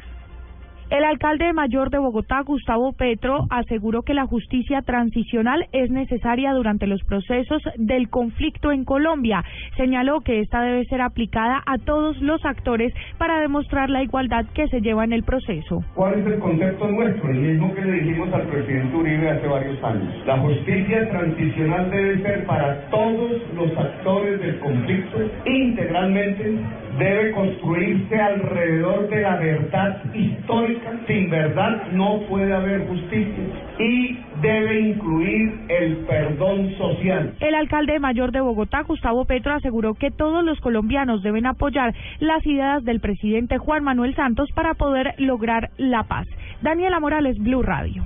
El 0.93 1.05
alcalde 1.05 1.51
mayor 1.53 1.89
de 1.89 1.97
Bogotá, 1.97 2.41
Gustavo 2.41 2.93
Petro, 2.93 3.47
aseguró 3.49 4.03
que 4.03 4.13
la 4.13 4.27
justicia 4.27 4.83
transicional 4.83 5.65
es 5.71 5.89
necesaria 5.89 6.53
durante 6.53 6.85
los 6.85 7.03
procesos 7.05 7.63
del 7.77 8.11
conflicto 8.11 8.71
en 8.71 8.85
Colombia. 8.85 9.43
Señaló 9.75 10.21
que 10.21 10.41
esta 10.41 10.61
debe 10.61 10.85
ser 10.85 11.01
aplicada 11.01 11.63
a 11.65 11.79
todos 11.79 12.21
los 12.21 12.45
actores 12.45 12.93
para 13.17 13.39
demostrar 13.39 13.89
la 13.89 14.03
igualdad 14.03 14.45
que 14.53 14.67
se 14.67 14.81
lleva 14.81 15.03
en 15.03 15.13
el 15.13 15.23
proceso. 15.23 15.83
¿Cuál 15.95 16.19
es 16.19 16.27
el 16.27 16.37
concepto 16.37 16.87
nuestro? 16.87 17.27
El 17.27 17.39
mismo 17.39 17.73
que 17.73 17.81
le 17.81 17.91
dijimos 17.93 18.31
al 18.31 18.43
presidente 18.43 18.95
Uribe 18.95 19.31
hace 19.31 19.47
varios 19.47 19.83
años. 19.83 20.13
La 20.27 20.37
justicia 20.37 21.09
transicional 21.09 21.89
debe 21.89 22.21
ser 22.21 22.45
para 22.45 22.87
todos 22.91 23.41
los 23.55 23.75
actores 23.75 24.39
del 24.39 24.59
conflicto, 24.59 25.17
integralmente 25.47 26.59
debe 26.97 27.31
construirse 27.31 28.19
alrededor 28.19 29.09
de 29.09 29.21
la 29.21 29.35
verdad 29.37 30.01
histórica. 30.13 30.91
Sin 31.07 31.29
verdad 31.29 31.91
no 31.91 32.21
puede 32.29 32.53
haber 32.53 32.87
justicia 32.87 33.43
y 33.79 34.17
debe 34.41 34.79
incluir 34.81 35.59
el 35.69 35.97
perdón 36.05 36.71
social. 36.77 37.33
El 37.39 37.55
alcalde 37.55 37.99
mayor 37.99 38.31
de 38.31 38.41
Bogotá, 38.41 38.83
Gustavo 38.83 39.25
Petro, 39.25 39.53
aseguró 39.53 39.95
que 39.95 40.11
todos 40.11 40.43
los 40.43 40.59
colombianos 40.59 41.23
deben 41.23 41.45
apoyar 41.45 41.93
las 42.19 42.45
ideas 42.45 42.83
del 42.83 42.99
presidente 42.99 43.57
Juan 43.57 43.83
Manuel 43.83 44.15
Santos 44.15 44.49
para 44.53 44.73
poder 44.73 45.15
lograr 45.17 45.69
la 45.77 46.03
paz. 46.03 46.27
Daniela 46.61 46.99
Morales, 46.99 47.37
Blue 47.39 47.63
Radio. 47.63 48.03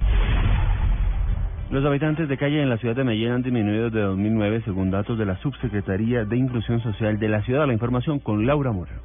Los 1.69 1.83
habitantes 1.83 2.29
de 2.29 2.37
calle 2.37 2.61
en 2.61 2.69
la 2.69 2.77
ciudad 2.77 2.95
de 2.95 3.03
Medellín 3.03 3.31
han 3.31 3.43
disminuido 3.43 3.89
desde 3.89 3.99
2009 3.99 4.61
según 4.63 4.89
datos 4.89 5.17
de 5.17 5.25
la 5.25 5.37
Subsecretaría 5.41 6.23
de 6.23 6.37
Inclusión 6.37 6.81
Social 6.81 7.19
de 7.19 7.27
la 7.27 7.41
ciudad. 7.41 7.67
La 7.67 7.73
información 7.73 8.19
con 8.19 8.45
Laura 8.45 8.71
Mora. 8.71 9.01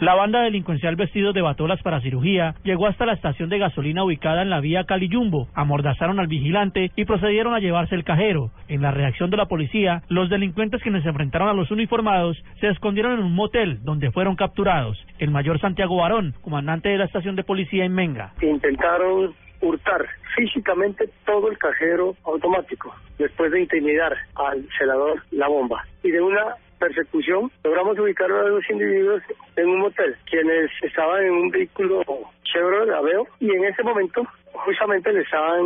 La 0.00 0.14
banda 0.14 0.40
delincuencial 0.40 0.96
vestidos 0.96 1.34
de 1.34 1.42
batolas 1.42 1.82
para 1.82 2.00
cirugía 2.00 2.54
llegó 2.62 2.86
hasta 2.86 3.04
la 3.04 3.12
estación 3.12 3.50
de 3.50 3.58
gasolina 3.58 4.02
ubicada 4.02 4.40
en 4.40 4.48
la 4.48 4.60
vía 4.60 4.84
Cali 4.84 5.10
Jumbo, 5.12 5.48
amordazaron 5.52 6.18
al 6.18 6.26
vigilante 6.26 6.90
y 6.96 7.04
procedieron 7.04 7.52
a 7.52 7.58
llevarse 7.58 7.96
el 7.96 8.04
cajero. 8.04 8.50
En 8.68 8.80
la 8.80 8.92
reacción 8.92 9.28
de 9.28 9.36
la 9.36 9.44
policía, 9.44 10.02
los 10.08 10.30
delincuentes 10.30 10.80
quienes 10.80 11.02
se 11.02 11.10
enfrentaron 11.10 11.48
a 11.48 11.52
los 11.52 11.70
uniformados 11.70 12.42
se 12.60 12.68
escondieron 12.68 13.12
en 13.12 13.26
un 13.26 13.34
motel 13.34 13.84
donde 13.84 14.10
fueron 14.10 14.36
capturados. 14.36 14.96
El 15.18 15.32
mayor 15.32 15.60
Santiago 15.60 15.98
Barón, 15.98 16.34
comandante 16.40 16.88
de 16.88 16.96
la 16.96 17.04
estación 17.04 17.36
de 17.36 17.44
policía 17.44 17.84
en 17.84 17.92
Menga. 17.92 18.32
intentaron 18.40 19.34
hurtar 19.60 20.06
físicamente 20.34 21.10
todo 21.26 21.50
el 21.50 21.58
cajero 21.58 22.16
automático 22.24 22.94
después 23.18 23.52
de 23.52 23.60
intimidar 23.60 24.16
al 24.34 24.66
celador 24.78 25.22
la 25.30 25.48
bomba 25.48 25.84
y 26.02 26.10
de 26.10 26.22
una 26.22 26.56
persecución 26.80 27.50
logramos 27.62 27.98
ubicar 27.98 28.32
a 28.32 28.48
los 28.48 28.68
individuos 28.70 29.22
en 29.56 29.68
un 29.68 29.80
motel 29.80 30.16
quienes 30.28 30.70
estaban 30.82 31.22
en 31.22 31.32
un 31.32 31.50
vehículo 31.50 32.02
Chevrolet 32.42 32.94
Aveo 32.94 33.26
y 33.38 33.50
en 33.50 33.64
ese 33.66 33.82
momento 33.82 34.26
justamente 34.52 35.12
le 35.12 35.20
estaban 35.20 35.62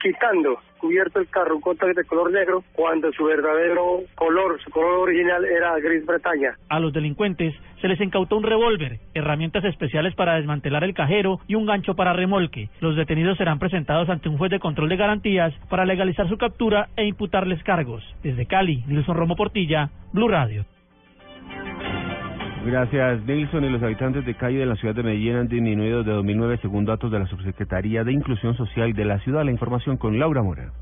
quitando 0.00 0.58
cubierto 0.78 1.20
el 1.20 1.28
carro 1.28 1.56
un 1.56 1.60
de 1.94 2.04
color 2.04 2.32
negro 2.32 2.64
cuando 2.72 3.12
su 3.12 3.24
verdadero 3.24 4.00
color, 4.14 4.60
su 4.62 4.70
color 4.70 5.00
original 5.00 5.44
era 5.44 5.78
gris 5.78 6.04
Bretaña. 6.04 6.56
A 6.68 6.80
los 6.80 6.92
delincuentes 6.92 7.54
se 7.80 7.88
les 7.88 8.00
incautó 8.00 8.36
un 8.36 8.42
revólver, 8.42 8.98
herramientas 9.14 9.64
especiales 9.64 10.14
para 10.14 10.34
desmantelar 10.34 10.84
el 10.84 10.94
cajero 10.94 11.40
y 11.46 11.54
un 11.54 11.66
gancho 11.66 11.94
para 11.94 12.12
remolque. 12.12 12.68
Los 12.80 12.96
detenidos 12.96 13.38
serán 13.38 13.58
presentados 13.58 14.08
ante 14.08 14.28
un 14.28 14.38
juez 14.38 14.50
de 14.50 14.60
control 14.60 14.88
de 14.88 14.96
garantías 14.96 15.54
para 15.68 15.84
legalizar 15.84 16.28
su 16.28 16.38
captura 16.38 16.88
e 16.96 17.06
imputarles 17.06 17.62
cargos. 17.62 18.02
Desde 18.22 18.46
Cali, 18.46 18.84
Nilson 18.86 19.16
Romo 19.16 19.36
Portilla, 19.36 19.90
Blue 20.12 20.28
Radio. 20.28 20.64
Gracias, 22.66 23.24
Nelson. 23.24 23.64
Y 23.64 23.70
los 23.70 23.82
habitantes 23.82 24.26
de 24.26 24.34
calle 24.34 24.58
de 24.58 24.66
la 24.66 24.74
ciudad 24.74 24.94
de 24.94 25.04
Medellín 25.04 25.36
han 25.36 25.48
disminuido 25.48 26.02
de 26.02 26.12
2009 26.12 26.58
según 26.60 26.84
datos 26.84 27.12
de 27.12 27.20
la 27.20 27.26
Subsecretaría 27.26 28.02
de 28.02 28.12
Inclusión 28.12 28.56
Social 28.56 28.92
de 28.92 29.04
la 29.04 29.20
ciudad. 29.20 29.44
La 29.44 29.52
información 29.52 29.96
con 29.96 30.18
Laura 30.18 30.42
Mora. 30.42 30.72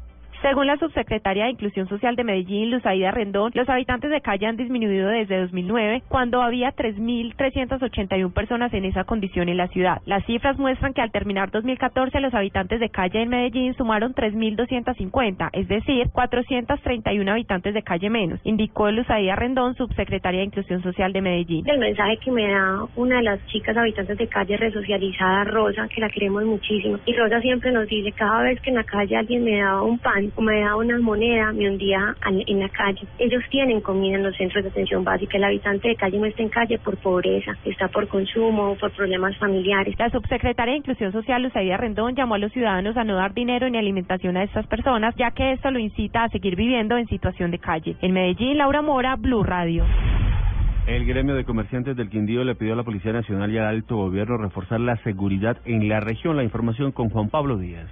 Según 0.44 0.66
la 0.66 0.76
subsecretaria 0.76 1.44
de 1.44 1.52
Inclusión 1.52 1.88
Social 1.88 2.16
de 2.16 2.22
Medellín, 2.22 2.70
Luzaida 2.70 3.10
Rendón, 3.10 3.50
los 3.54 3.66
habitantes 3.66 4.10
de 4.10 4.20
calle 4.20 4.44
han 4.44 4.58
disminuido 4.58 5.08
desde 5.08 5.40
2009, 5.40 6.02
cuando 6.06 6.42
había 6.42 6.70
3.381 6.76 8.30
personas 8.30 8.74
en 8.74 8.84
esa 8.84 9.04
condición 9.04 9.48
en 9.48 9.56
la 9.56 9.68
ciudad. 9.68 10.02
Las 10.04 10.22
cifras 10.26 10.58
muestran 10.58 10.92
que 10.92 11.00
al 11.00 11.10
terminar 11.10 11.50
2014, 11.50 12.20
los 12.20 12.34
habitantes 12.34 12.78
de 12.78 12.90
calle 12.90 13.22
en 13.22 13.30
Medellín 13.30 13.72
sumaron 13.72 14.14
3.250, 14.14 15.48
es 15.54 15.66
decir, 15.66 16.10
431 16.12 17.32
habitantes 17.32 17.72
de 17.72 17.82
calle 17.82 18.10
menos, 18.10 18.38
indicó 18.44 18.90
Luzaida 18.90 19.36
Rendón, 19.36 19.74
subsecretaria 19.76 20.40
de 20.40 20.46
Inclusión 20.48 20.82
Social 20.82 21.14
de 21.14 21.22
Medellín. 21.22 21.66
El 21.66 21.78
mensaje 21.78 22.18
que 22.18 22.30
me 22.30 22.52
da 22.52 22.84
una 22.96 23.16
de 23.16 23.22
las 23.22 23.46
chicas 23.46 23.74
habitantes 23.78 24.18
de 24.18 24.26
calle 24.26 24.58
resocializada, 24.58 25.44
Rosa, 25.44 25.88
que 25.88 26.02
la 26.02 26.10
queremos 26.10 26.44
muchísimo. 26.44 26.98
Y 27.06 27.14
Rosa 27.14 27.40
siempre 27.40 27.72
nos 27.72 27.88
dice, 27.88 28.12
cada 28.12 28.42
vez 28.42 28.60
que 28.60 28.68
en 28.68 28.76
la 28.76 28.84
calle 28.84 29.16
alguien 29.16 29.42
me 29.42 29.56
daba 29.56 29.82
un 29.82 29.98
pan 29.98 30.33
o 30.36 30.42
me 30.42 30.60
daba 30.60 30.76
una 30.76 30.98
moneda, 30.98 31.52
me 31.52 31.68
hundía 31.70 32.14
al- 32.20 32.44
en 32.46 32.60
la 32.60 32.68
calle. 32.68 33.00
Ellos 33.18 33.42
tienen 33.50 33.80
comida 33.80 34.16
en 34.16 34.22
los 34.22 34.36
centros 34.36 34.64
de 34.64 34.70
atención 34.70 35.04
básica. 35.04 35.36
El 35.36 35.44
habitante 35.44 35.88
de 35.88 35.96
calle 35.96 36.18
no 36.18 36.26
está 36.26 36.42
en 36.42 36.48
calle 36.48 36.78
por 36.78 36.96
pobreza, 36.96 37.52
está 37.64 37.88
por 37.88 38.08
consumo, 38.08 38.76
por 38.80 38.90
problemas 38.92 39.36
familiares. 39.38 39.94
La 39.98 40.10
subsecretaria 40.10 40.72
de 40.72 40.78
Inclusión 40.78 41.12
Social, 41.12 41.42
Luzaida 41.42 41.76
Rendón, 41.76 42.14
llamó 42.14 42.34
a 42.34 42.38
los 42.38 42.52
ciudadanos 42.52 42.96
a 42.96 43.04
no 43.04 43.16
dar 43.16 43.34
dinero 43.34 43.68
ni 43.68 43.78
alimentación 43.78 44.36
a 44.36 44.42
estas 44.42 44.66
personas, 44.66 45.14
ya 45.16 45.30
que 45.30 45.52
esto 45.52 45.70
lo 45.70 45.78
incita 45.78 46.24
a 46.24 46.28
seguir 46.28 46.56
viviendo 46.56 46.96
en 46.96 47.06
situación 47.06 47.50
de 47.50 47.58
calle. 47.58 47.96
En 48.02 48.12
Medellín, 48.12 48.58
Laura 48.58 48.82
Mora, 48.82 49.16
Blue 49.16 49.42
Radio. 49.42 49.84
El 50.86 51.06
gremio 51.06 51.34
de 51.34 51.44
comerciantes 51.44 51.96
del 51.96 52.10
Quindío 52.10 52.44
le 52.44 52.54
pidió 52.56 52.74
a 52.74 52.76
la 52.76 52.82
Policía 52.82 53.12
Nacional 53.12 53.50
y 53.50 53.56
al 53.56 53.66
alto 53.66 53.96
gobierno 53.96 54.36
reforzar 54.36 54.80
la 54.80 54.96
seguridad 54.98 55.56
en 55.64 55.88
la 55.88 56.00
región. 56.00 56.36
La 56.36 56.44
información 56.44 56.92
con 56.92 57.08
Juan 57.08 57.30
Pablo 57.30 57.56
Díaz. 57.56 57.88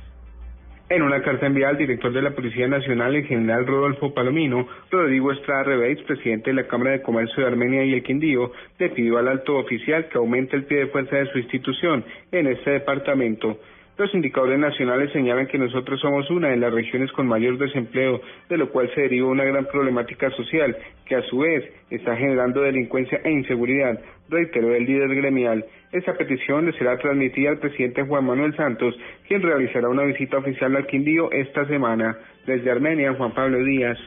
En 0.92 1.00
una 1.00 1.22
carta 1.22 1.46
enviada 1.46 1.70
al 1.70 1.78
director 1.78 2.12
de 2.12 2.20
la 2.20 2.32
Policía 2.32 2.68
Nacional, 2.68 3.16
el 3.16 3.24
general 3.24 3.66
Rodolfo 3.66 4.12
Palomino, 4.12 4.68
Rodrigo 4.90 5.32
Estrada 5.32 5.62
Rebeitz, 5.62 6.02
presidente 6.02 6.50
de 6.50 6.56
la 6.56 6.66
Cámara 6.66 6.90
de 6.90 7.00
Comercio 7.00 7.42
de 7.42 7.48
Armenia 7.48 7.82
y 7.82 7.94
el 7.94 8.02
Quindío, 8.02 8.52
le 8.78 8.90
pidió 8.90 9.16
al 9.16 9.28
alto 9.28 9.56
oficial 9.56 10.10
que 10.10 10.18
aumente 10.18 10.54
el 10.54 10.64
pie 10.64 10.80
de 10.80 10.86
fuerza 10.88 11.16
de 11.16 11.32
su 11.32 11.38
institución 11.38 12.04
en 12.30 12.46
este 12.46 12.72
departamento. 12.72 13.58
Los 13.96 14.12
indicadores 14.12 14.58
nacionales 14.58 15.10
señalan 15.12 15.46
que 15.46 15.56
nosotros 15.56 15.98
somos 15.98 16.28
una 16.28 16.48
de 16.48 16.58
las 16.58 16.74
regiones 16.74 17.10
con 17.12 17.26
mayor 17.26 17.56
desempleo, 17.56 18.20
de 18.50 18.58
lo 18.58 18.68
cual 18.68 18.90
se 18.94 19.00
deriva 19.00 19.28
una 19.28 19.44
gran 19.44 19.64
problemática 19.64 20.28
social, 20.32 20.76
que 21.06 21.14
a 21.14 21.22
su 21.22 21.38
vez 21.38 21.72
está 21.88 22.16
generando 22.16 22.60
delincuencia 22.60 23.18
e 23.24 23.30
inseguridad, 23.30 23.98
reiteró 24.28 24.74
el 24.74 24.84
líder 24.84 25.14
gremial. 25.14 25.64
Esta 25.92 26.14
petición 26.14 26.64
le 26.64 26.72
será 26.72 26.96
transmitida 26.96 27.50
al 27.50 27.58
presidente 27.58 28.02
Juan 28.02 28.24
Manuel 28.24 28.56
Santos, 28.56 28.98
quien 29.28 29.42
realizará 29.42 29.90
una 29.90 30.04
visita 30.04 30.38
oficial 30.38 30.74
al 30.74 30.86
Quindío 30.86 31.30
esta 31.30 31.66
semana. 31.66 32.16
Desde 32.46 32.70
Armenia, 32.70 33.12
Juan 33.14 33.32
Pablo 33.32 33.62
Díaz, 33.62 33.98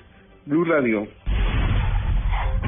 Blue 0.48 0.66
Radio. 0.66 1.08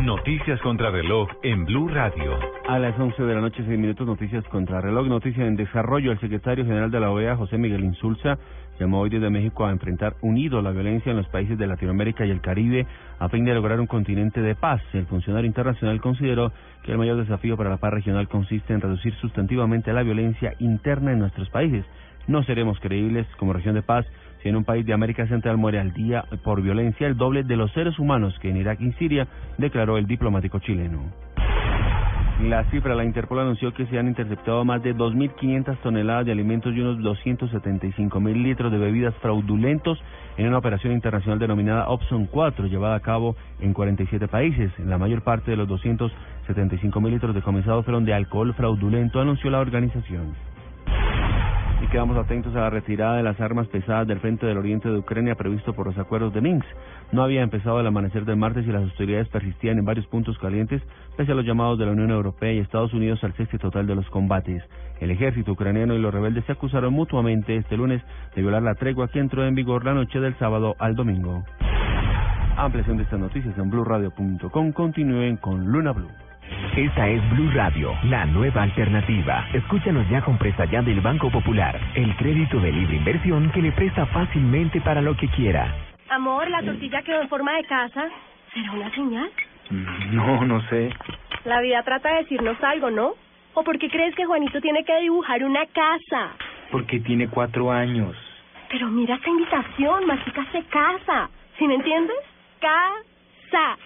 Noticias 0.05 0.61
contra 0.61 0.91
reloj 0.91 1.27
en 1.41 1.65
Blue 1.65 1.87
Radio. 1.87 2.37
A 2.69 2.77
las 2.77 2.97
11 2.99 3.23
de 3.23 3.33
la 3.33 3.41
noche, 3.41 3.63
6 3.65 3.79
minutos, 3.79 4.05
noticias 4.05 4.45
contra 4.49 4.81
reloj. 4.81 5.07
Noticia 5.07 5.47
en 5.47 5.55
desarrollo. 5.55 6.11
El 6.11 6.19
secretario 6.19 6.63
general 6.63 6.91
de 6.91 6.99
la 6.99 7.09
OEA, 7.09 7.35
José 7.35 7.57
Miguel 7.57 7.83
Insulza, 7.83 8.37
llamó 8.79 8.99
hoy 9.01 9.09
desde 9.09 9.29
México 9.29 9.65
a 9.65 9.71
enfrentar 9.71 10.15
unido 10.21 10.61
la 10.61 10.71
violencia 10.71 11.09
en 11.09 11.17
los 11.17 11.27
países 11.27 11.57
de 11.57 11.67
Latinoamérica 11.67 12.25
y 12.25 12.31
el 12.31 12.41
Caribe 12.41 12.85
a 13.19 13.29
fin 13.29 13.45
de 13.45 13.53
lograr 13.53 13.79
un 13.79 13.87
continente 13.87 14.41
de 14.41 14.55
paz. 14.55 14.81
El 14.93 15.05
funcionario 15.05 15.47
internacional 15.47 15.99
consideró 16.01 16.51
que 16.83 16.91
el 16.91 16.97
mayor 16.97 17.17
desafío 17.17 17.57
para 17.57 17.69
la 17.69 17.77
paz 17.77 17.93
regional 17.93 18.27
consiste 18.27 18.73
en 18.73 18.81
reducir 18.81 19.13
sustantivamente 19.15 19.93
la 19.93 20.03
violencia 20.03 20.53
interna 20.59 21.11
en 21.11 21.19
nuestros 21.19 21.49
países. 21.49 21.85
No 22.27 22.43
seremos 22.43 22.79
creíbles 22.79 23.25
como 23.37 23.53
región 23.53 23.75
de 23.75 23.81
paz 23.81 24.05
si 24.41 24.49
en 24.49 24.55
un 24.55 24.65
país 24.65 24.85
de 24.85 24.93
América 24.93 25.27
Central 25.27 25.57
muere 25.57 25.79
al 25.79 25.93
día 25.93 26.25
por 26.43 26.61
violencia 26.61 27.07
el 27.07 27.17
doble 27.17 27.43
de 27.43 27.55
los 27.55 27.71
seres 27.71 27.97
humanos 27.97 28.37
que 28.39 28.49
en 28.49 28.57
Irak 28.57 28.79
y 28.81 28.91
Siria, 28.93 29.27
declaró 29.57 29.97
el 29.97 30.05
diplomático 30.05 30.59
chileno. 30.59 31.03
La 32.43 32.63
cifra, 32.65 32.93
la 32.93 33.03
Interpol 33.03 33.39
anunció 33.39 33.73
que 33.73 33.87
se 33.87 33.97
han 33.97 34.07
interceptado 34.07 34.63
más 34.63 34.83
de 34.83 34.95
2.500 34.95 35.75
toneladas 35.77 36.27
de 36.27 36.31
alimentos 36.31 36.71
y 36.75 36.79
unos 36.79 36.99
275.000 36.99 38.43
litros 38.43 38.71
de 38.71 38.77
bebidas 38.77 39.15
fraudulentos 39.15 39.99
en 40.37 40.47
una 40.47 40.59
operación 40.59 40.93
internacional 40.93 41.39
denominada 41.39 41.89
Opson 41.89 42.27
4, 42.27 42.67
llevada 42.67 42.95
a 42.95 42.99
cabo 42.99 43.35
en 43.59 43.73
47 43.73 44.27
países. 44.27 44.71
La 44.77 44.99
mayor 44.99 45.23
parte 45.23 45.49
de 45.49 45.57
los 45.57 45.67
275.000 45.67 47.09
litros 47.09 47.33
decomisados 47.33 47.83
fueron 47.83 48.05
de 48.05 48.13
alcohol 48.13 48.53
fraudulento, 48.53 49.19
anunció 49.19 49.49
la 49.49 49.59
organización 49.59 50.46
quedamos 51.91 52.17
atentos 52.17 52.55
a 52.55 52.61
la 52.61 52.69
retirada 52.69 53.17
de 53.17 53.23
las 53.23 53.39
armas 53.39 53.67
pesadas 53.67 54.07
del 54.07 54.19
frente 54.19 54.45
del 54.45 54.57
oriente 54.57 54.89
de 54.89 54.97
Ucrania 54.97 55.35
previsto 55.35 55.73
por 55.73 55.87
los 55.87 55.97
acuerdos 55.97 56.33
de 56.33 56.41
Minsk. 56.41 56.65
No 57.11 57.23
había 57.23 57.41
empezado 57.41 57.79
el 57.79 57.87
amanecer 57.87 58.25
del 58.25 58.35
martes 58.35 58.65
y 58.67 58.71
las 58.71 58.83
hostilidades 58.83 59.29
persistían 59.29 59.77
en 59.77 59.85
varios 59.85 60.05
puntos 60.07 60.37
calientes 60.39 60.81
pese 61.15 61.31
a 61.31 61.35
los 61.35 61.45
llamados 61.45 61.79
de 61.79 61.85
la 61.85 61.91
Unión 61.91 62.11
Europea 62.11 62.51
y 62.51 62.59
Estados 62.59 62.93
Unidos 62.93 63.23
al 63.23 63.33
cese 63.33 63.57
total 63.57 63.87
de 63.87 63.95
los 63.95 64.09
combates. 64.09 64.63
El 64.99 65.11
ejército 65.11 65.51
ucraniano 65.53 65.93
y 65.93 65.99
los 65.99 66.13
rebeldes 66.13 66.43
se 66.45 66.51
acusaron 66.51 66.93
mutuamente 66.93 67.55
este 67.55 67.77
lunes 67.77 68.01
de 68.35 68.41
violar 68.41 68.63
la 68.63 68.75
tregua 68.75 69.07
que 69.07 69.19
entró 69.19 69.45
en 69.45 69.55
vigor 69.55 69.85
la 69.85 69.93
noche 69.93 70.19
del 70.19 70.37
sábado 70.37 70.75
al 70.79 70.95
domingo. 70.95 71.43
Ampliación 72.57 72.97
de 72.97 73.03
estas 73.03 73.19
noticias 73.19 73.57
en 73.57 73.69
blueradio.com. 73.69 74.71
Continúen 74.71 75.37
con 75.37 75.71
Luna 75.71 75.91
Blue. 75.93 76.26
Esta 76.75 77.07
es 77.07 77.29
Blue 77.31 77.51
Radio, 77.51 77.93
la 78.03 78.25
nueva 78.25 78.63
alternativa. 78.63 79.47
Escúchanos 79.53 80.07
ya 80.09 80.21
con 80.21 80.37
presta 80.37 80.65
ya 80.65 80.81
del 80.81 81.01
Banco 81.01 81.31
Popular, 81.31 81.79
el 81.95 82.15
crédito 82.17 82.59
de 82.59 82.71
libre 82.71 82.97
inversión 82.97 83.51
que 83.51 83.61
le 83.61 83.71
presta 83.71 84.05
fácilmente 84.07 84.79
para 84.81 85.01
lo 85.01 85.15
que 85.15 85.27
quiera. 85.29 85.73
Amor, 86.09 86.49
la 86.49 86.61
tortilla 86.61 87.01
quedó 87.01 87.21
en 87.21 87.29
forma 87.29 87.53
de 87.55 87.63
casa. 87.65 88.09
¿Será 88.53 88.71
una 88.71 88.91
señal? 88.91 89.29
No, 90.11 90.45
no 90.45 90.61
sé. 90.69 90.89
La 91.45 91.61
vida 91.61 91.83
trata 91.83 92.09
de 92.09 92.19
decirnos 92.19 92.61
algo, 92.63 92.91
¿no? 92.91 93.13
¿O 93.53 93.63
por 93.63 93.77
qué 93.79 93.89
crees 93.89 94.15
que 94.15 94.25
Juanito 94.25 94.61
tiene 94.61 94.83
que 94.83 94.99
dibujar 94.99 95.43
una 95.43 95.65
casa? 95.65 96.31
Porque 96.71 96.99
tiene 96.99 97.27
cuatro 97.27 97.71
años. 97.71 98.15
Pero 98.69 98.87
mira 98.87 99.15
esta 99.15 99.29
invitación, 99.29 100.05
Mágica 100.05 100.45
se 100.51 100.63
casa. 100.63 101.29
¿Sí 101.57 101.67
me 101.67 101.75
entiendes? 101.75 102.17
Casa. 102.59 103.77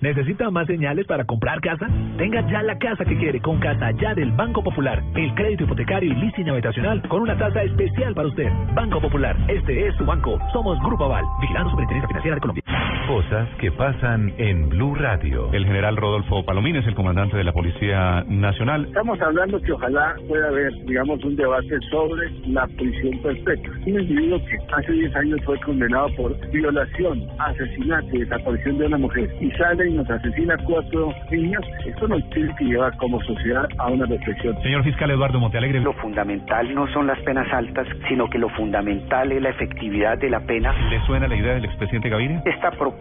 ¿Necesita 0.00 0.48
más 0.50 0.66
señales 0.68 1.06
para 1.06 1.24
comprar 1.24 1.60
casa? 1.60 1.88
Tenga 2.18 2.46
ya 2.48 2.62
la 2.62 2.78
casa 2.78 3.04
que 3.04 3.16
quiere 3.18 3.40
con 3.40 3.58
Casa 3.58 3.90
Ya 4.00 4.14
del 4.14 4.30
Banco 4.30 4.62
Popular. 4.62 5.02
El 5.16 5.34
crédito 5.34 5.64
hipotecario 5.64 6.12
y 6.12 6.14
leasing 6.14 6.48
habitacional 6.48 7.02
con 7.08 7.22
una 7.22 7.36
tasa 7.36 7.64
especial 7.64 8.14
para 8.14 8.28
usted. 8.28 8.48
Banco 8.74 9.00
Popular, 9.00 9.36
este 9.48 9.88
es 9.88 9.96
su 9.96 10.04
banco. 10.04 10.38
Somos 10.52 10.78
Grupo 10.80 11.04
Aval, 11.04 11.24
vigilando 11.40 11.70
Superintendencia 11.70 12.08
Financiera 12.08 12.34
de 12.36 12.40
Colombia. 12.40 12.62
Cosas 13.08 13.48
que 13.58 13.72
pasan 13.72 14.34
en 14.36 14.68
Blue 14.68 14.94
Radio. 14.94 15.50
El 15.54 15.64
general 15.64 15.96
Rodolfo 15.96 16.44
Palomín 16.44 16.76
es 16.76 16.86
el 16.86 16.94
comandante 16.94 17.38
de 17.38 17.42
la 17.42 17.54
Policía 17.54 18.22
Nacional. 18.28 18.84
Estamos 18.84 19.18
hablando 19.22 19.58
que 19.62 19.72
ojalá 19.72 20.14
pueda 20.28 20.48
haber, 20.48 20.74
digamos, 20.84 21.24
un 21.24 21.34
debate 21.34 21.74
sobre 21.90 22.30
la 22.48 22.66
prisión 22.66 23.18
perpetua. 23.22 23.72
Un 23.86 24.00
individuo 24.00 24.38
que 24.44 24.58
hace 24.76 24.92
10 24.92 25.16
años 25.16 25.40
fue 25.46 25.58
condenado 25.60 26.08
por 26.18 26.50
violación, 26.50 27.26
asesinato 27.38 28.08
y 28.12 28.18
desaparición 28.18 28.76
de 28.76 28.86
una 28.88 28.98
mujer 28.98 29.30
y 29.40 29.50
sale 29.52 29.88
y 29.88 29.94
nos 29.94 30.10
asesina 30.10 30.58
cuatro 30.66 31.10
niños, 31.30 31.64
esto 31.86 32.08
nos 32.08 32.28
tiene 32.28 32.54
que 32.56 32.66
llevar 32.66 32.94
como 32.98 33.22
sociedad 33.22 33.66
a 33.78 33.86
una 33.86 34.04
reflexión. 34.04 34.54
Señor 34.62 34.84
fiscal 34.84 35.10
Eduardo 35.10 35.40
Montealegre. 35.40 35.80
Lo 35.80 35.94
fundamental 35.94 36.74
no 36.74 36.86
son 36.92 37.06
las 37.06 37.18
penas 37.20 37.50
altas, 37.54 37.88
sino 38.06 38.28
que 38.28 38.36
lo 38.36 38.50
fundamental 38.50 39.32
es 39.32 39.40
la 39.40 39.48
efectividad 39.48 40.18
de 40.18 40.28
la 40.28 40.40
pena. 40.40 40.74
¿Le 40.90 41.00
suena 41.06 41.26
la 41.26 41.36
idea 41.36 41.54
del 41.54 41.64
expresidente 41.64 42.10
Gaviria? 42.10 42.42
Esta 42.44 42.70
propuesta 42.72 42.97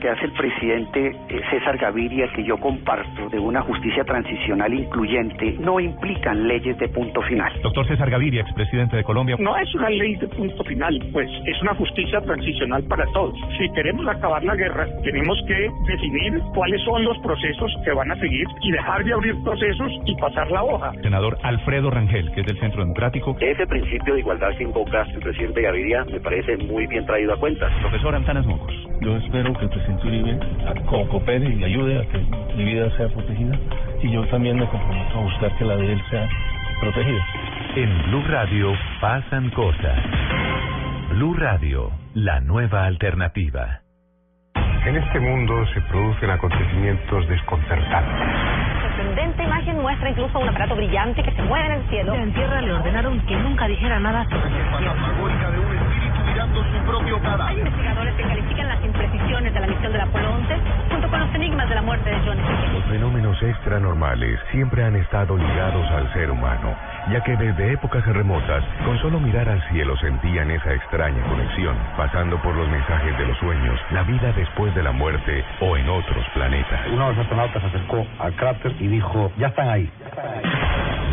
que 0.00 0.08
hace 0.08 0.24
el 0.24 0.32
presidente 0.32 1.08
eh, 1.28 1.40
César 1.50 1.76
Gaviria, 1.78 2.28
que 2.34 2.44
yo 2.44 2.58
comparto, 2.58 3.28
de 3.28 3.38
una 3.38 3.60
justicia 3.62 4.04
transicional 4.04 4.72
incluyente, 4.72 5.56
no 5.58 5.80
implican 5.80 6.46
leyes 6.46 6.78
de 6.78 6.88
punto 6.88 7.20
final. 7.22 7.52
Doctor 7.62 7.86
César 7.86 8.08
Gaviria, 8.10 8.42
expresidente 8.42 8.96
de 8.96 9.04
Colombia. 9.04 9.36
No 9.38 9.56
es 9.56 9.74
una 9.74 9.90
ley 9.90 10.14
de 10.16 10.28
punto 10.28 10.62
final, 10.64 10.98
pues 11.12 11.28
es 11.46 11.60
una 11.62 11.74
justicia 11.74 12.20
transicional 12.20 12.84
para 12.84 13.04
todos. 13.12 13.34
Si 13.58 13.68
queremos 13.72 14.06
acabar 14.06 14.44
la 14.44 14.54
guerra, 14.54 14.86
tenemos 15.02 15.38
que 15.46 15.70
definir 15.86 16.40
cuáles 16.54 16.80
son 16.84 17.04
los 17.04 17.18
procesos 17.18 17.72
que 17.84 17.92
van 17.92 18.10
a 18.12 18.16
seguir 18.16 18.46
y 18.62 18.70
dejar 18.70 19.04
de 19.04 19.12
abrir 19.12 19.34
procesos 19.42 19.92
y 20.06 20.14
pasar 20.16 20.50
la 20.50 20.62
hoja. 20.62 20.92
Senador 21.02 21.36
Alfredo 21.42 21.90
Rangel, 21.90 22.30
que 22.32 22.40
es 22.40 22.46
del 22.46 22.58
Centro 22.60 22.80
Democrático. 22.80 23.36
Ese 23.40 23.66
principio 23.66 24.14
de 24.14 24.20
igualdad 24.20 24.50
que 24.56 24.64
invoca 24.64 25.02
el 25.02 25.20
presidente 25.20 25.62
Gaviria 25.62 26.04
me 26.04 26.20
parece 26.20 26.56
muy 26.58 26.86
bien 26.86 27.04
traído 27.06 27.34
a 27.34 27.36
cuenta. 27.36 27.68
Profesor 27.80 28.14
Antanas 28.14 28.46
Mocos. 28.46 28.72
Yo 29.00 29.17
espero 29.28 29.52
que 29.52 29.64
el 29.64 29.70
presidente 29.70 30.06
Uribe 30.06 30.38
coopere 30.86 31.54
y 31.54 31.62
ayude 31.62 31.98
a 31.98 32.06
que 32.08 32.18
mi 32.56 32.64
vida 32.64 32.90
sea 32.96 33.08
protegida 33.08 33.58
y 34.02 34.10
yo 34.10 34.24
también 34.28 34.58
me 34.58 34.66
comprometo 34.66 35.18
a 35.18 35.22
buscar 35.22 35.52
que 35.58 35.64
la 35.66 35.76
de 35.76 35.92
él 35.92 36.02
sea 36.08 36.26
protegida. 36.80 37.26
En 37.76 38.02
Blue 38.04 38.24
Radio 38.26 38.72
pasan 39.00 39.50
cosas. 39.50 39.98
Blue 41.10 41.34
Radio, 41.34 41.90
la 42.14 42.40
nueva 42.40 42.86
alternativa. 42.86 43.80
En 44.86 44.96
este 44.96 45.20
mundo 45.20 45.66
se 45.74 45.80
producen 45.82 46.30
acontecimientos 46.30 47.28
desconcertantes. 47.28 48.14
La 48.14 48.96
sorprendente 48.96 49.44
imagen 49.44 49.82
muestra 49.82 50.08
incluso 50.08 50.38
un 50.38 50.48
aparato 50.48 50.74
brillante 50.74 51.22
que 51.22 51.32
se 51.32 51.42
mueve 51.42 51.66
en 51.66 51.72
el 51.72 51.88
cielo. 51.90 52.14
En 52.14 52.32
tierra 52.32 52.62
le 52.62 52.72
ordenaron 52.72 53.20
que 53.26 53.36
nunca 53.36 53.68
dijera 53.68 54.00
nada 54.00 54.24
sobre 54.24 54.48
la 54.48 55.50
de 55.50 55.58
un 55.58 55.76
espíritu 55.76 56.20
mirando 56.26 56.64
su 56.64 56.86
propio 56.86 57.20
cadáver. 57.20 57.48
Hay 57.48 57.58
investigadores 57.58 58.14
que 58.14 58.22
califican 58.22 58.67
imprecisiones 58.88 59.52
de 59.52 59.60
la 59.60 59.66
misión 59.66 59.92
de 59.92 59.98
la 59.98 60.04
Apolo 60.04 60.34
11 60.34 60.56
junto 60.90 61.08
con 61.08 61.20
los 61.20 61.34
enigmas 61.34 61.68
de 61.68 61.74
la 61.74 61.82
muerte 61.82 62.10
de 62.10 62.16
John 62.24 62.38
Los 62.72 62.84
fenómenos 62.84 63.42
extranormales 63.42 64.40
siempre 64.50 64.82
han 64.82 64.96
estado 64.96 65.36
ligados 65.36 65.90
al 65.90 66.12
ser 66.14 66.30
humano, 66.30 66.74
ya 67.10 67.22
que 67.22 67.36
desde 67.36 67.72
épocas 67.72 68.04
remotas, 68.06 68.64
con 68.84 68.98
solo 68.98 69.20
mirar 69.20 69.48
al 69.48 69.62
cielo 69.70 69.96
sentían 69.98 70.50
esa 70.50 70.72
extraña 70.74 71.22
conexión, 71.24 71.76
pasando 71.96 72.40
por 72.42 72.54
los 72.54 72.68
mensajes 72.68 73.16
de 73.18 73.26
los 73.26 73.38
sueños, 73.38 73.78
la 73.90 74.02
vida 74.02 74.32
después 74.32 74.74
de 74.74 74.82
la 74.82 74.92
muerte 74.92 75.44
o 75.60 75.76
en 75.76 75.88
otros 75.88 76.24
planetas. 76.34 76.80
Uno 76.92 77.08
de 77.08 77.14
los 77.14 77.18
astronautas 77.18 77.62
se 77.62 77.68
acercó 77.68 78.06
al 78.18 78.32
cráter 78.34 78.74
y 78.78 78.86
dijo, 78.88 79.30
ya 79.36 79.48
están 79.48 79.68
ahí. 79.68 79.90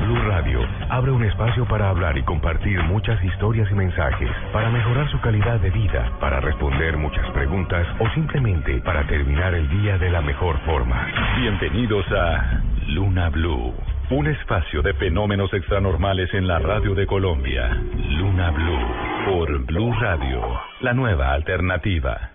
Blue 0.05 0.21
Radio 0.21 0.59
abre 0.89 1.09
un 1.09 1.23
espacio 1.23 1.65
para 1.65 1.89
hablar 1.89 2.15
y 2.15 2.23
compartir 2.23 2.79
muchas 2.83 3.23
historias 3.23 3.69
y 3.71 3.73
mensajes, 3.73 4.29
para 4.53 4.69
mejorar 4.69 5.09
su 5.09 5.19
calidad 5.19 5.59
de 5.59 5.71
vida, 5.71 6.11
para 6.19 6.39
responder 6.39 6.95
muchas 6.95 7.27
preguntas 7.31 7.87
o 7.99 8.07
simplemente 8.11 8.81
para 8.81 9.07
terminar 9.07 9.55
el 9.55 9.67
día 9.67 9.97
de 9.97 10.11
la 10.11 10.21
mejor 10.21 10.59
forma. 10.59 11.07
Bienvenidos 11.39 12.05
a 12.11 12.61
Luna 12.87 13.29
Blue, 13.29 13.73
un 14.11 14.27
espacio 14.27 14.83
de 14.83 14.93
fenómenos 14.93 15.51
extranormales 15.53 16.31
en 16.35 16.47
la 16.47 16.59
radio 16.59 16.93
de 16.93 17.07
Colombia. 17.07 17.75
Luna 18.09 18.51
Blue 18.51 19.25
por 19.25 19.65
Blue 19.65 19.91
Radio, 19.99 20.61
la 20.81 20.93
nueva 20.93 21.33
alternativa. 21.33 22.34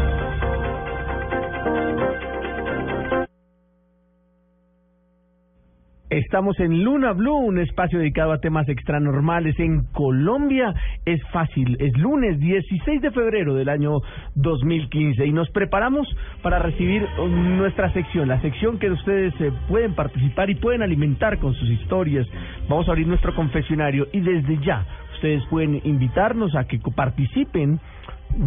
Estamos 6.11 6.59
en 6.59 6.83
Luna 6.83 7.13
Blue, 7.13 7.37
un 7.37 7.57
espacio 7.57 7.97
dedicado 7.97 8.33
a 8.33 8.41
temas 8.41 8.67
extranormales 8.67 9.57
en 9.61 9.85
Colombia. 9.93 10.73
Es 11.05 11.21
fácil, 11.31 11.77
es 11.79 11.97
lunes 11.97 12.37
16 12.37 13.01
de 13.01 13.11
febrero 13.11 13.55
del 13.55 13.69
año 13.69 14.01
2015 14.35 15.25
y 15.25 15.31
nos 15.31 15.49
preparamos 15.51 16.05
para 16.43 16.59
recibir 16.59 17.07
nuestra 17.17 17.93
sección, 17.93 18.27
la 18.27 18.41
sección 18.41 18.77
que 18.77 18.91
ustedes 18.91 19.33
eh, 19.39 19.53
pueden 19.69 19.95
participar 19.95 20.49
y 20.49 20.55
pueden 20.55 20.81
alimentar 20.81 21.39
con 21.39 21.53
sus 21.53 21.69
historias. 21.69 22.27
Vamos 22.67 22.89
a 22.89 22.91
abrir 22.91 23.07
nuestro 23.07 23.33
confesionario 23.33 24.09
y 24.11 24.19
desde 24.19 24.57
ya 24.57 24.85
ustedes 25.13 25.45
pueden 25.45 25.79
invitarnos 25.85 26.53
a 26.55 26.65
que 26.65 26.77
participen 26.93 27.79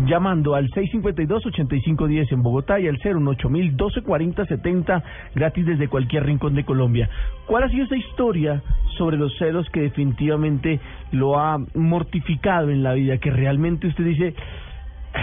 llamando 0.07 0.55
al 0.55 0.71
652-8510 0.71 2.33
en 2.33 2.43
Bogotá 2.43 2.81
y 2.81 2.89
al 2.89 2.99
018-1240-70 2.99 5.03
gratis 5.35 5.67
desde 5.67 5.89
cualquier 5.89 6.25
rincón 6.25 6.55
de 6.55 6.65
Colombia. 6.65 7.11
¿Cuál 7.47 7.65
ha 7.65 7.69
sido 7.69 7.85
esa 7.85 7.97
historia 7.97 8.63
sobre 8.97 9.17
los 9.17 9.37
celos 9.39 9.69
que 9.71 9.83
definitivamente 9.83 10.81
lo 11.13 11.39
ha 11.39 11.59
mortificado 11.75 12.71
en 12.71 12.83
la 12.83 12.95
vida, 12.95 13.19
que 13.19 13.31
realmente 13.31 13.87
usted 13.89 14.05
dice... 14.05 14.35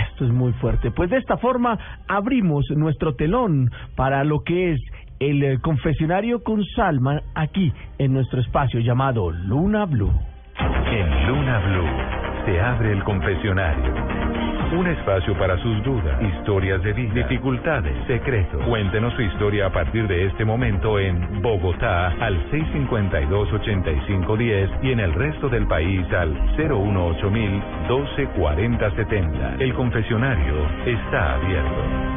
Esto 0.10 0.24
es 0.24 0.32
muy 0.32 0.54
fuerte. 0.54 0.90
Pues 0.92 1.10
de 1.10 1.18
esta 1.18 1.36
forma 1.36 1.78
abrimos 2.08 2.64
nuestro 2.78 3.16
telón 3.16 3.70
para 3.98 4.24
lo 4.24 4.42
que 4.42 4.72
es 4.72 4.80
el 5.20 5.44
eh, 5.44 5.60
confesionario 5.60 6.44
con 6.44 6.64
Salma 6.64 7.22
aquí 7.36 7.74
en 7.98 8.14
nuestro 8.14 8.40
espacio 8.40 8.80
llamado 8.80 9.32
Luna 9.32 9.84
Blue. 9.86 10.14
En 10.58 11.28
Luna 11.28 11.60
Blue 11.60 12.46
se 12.46 12.62
abre 12.62 12.94
el 12.94 13.04
confesionario 13.04 14.31
un 14.72 14.88
espacio 14.88 15.38
para 15.38 15.58
sus 15.58 15.84
dudas, 15.84 16.20
historias 16.22 16.82
de 16.84 16.94
vida, 16.94 17.14
dificultades, 17.14 17.94
secretos. 18.08 18.64
Cuéntenos 18.66 19.14
su 19.14 19.22
historia 19.22 19.68
a 19.68 19.72
partir 19.72 20.08
de 20.08 20.26
este 20.28 20.46
momento 20.46 20.98
en 21.00 21.42
Bogotá 21.42 22.08
al 22.20 22.50
652-8510 22.52 24.70
y 24.84 24.92
en 24.92 25.00
el 25.00 25.14
resto 25.14 25.50
del 25.50 25.66
país 25.68 26.06
al 26.14 26.36
018000 26.56 27.64
124070. 27.88 29.56
El 29.60 29.74
confesionario 29.74 30.54
está 30.86 31.36
abierto. 31.36 32.12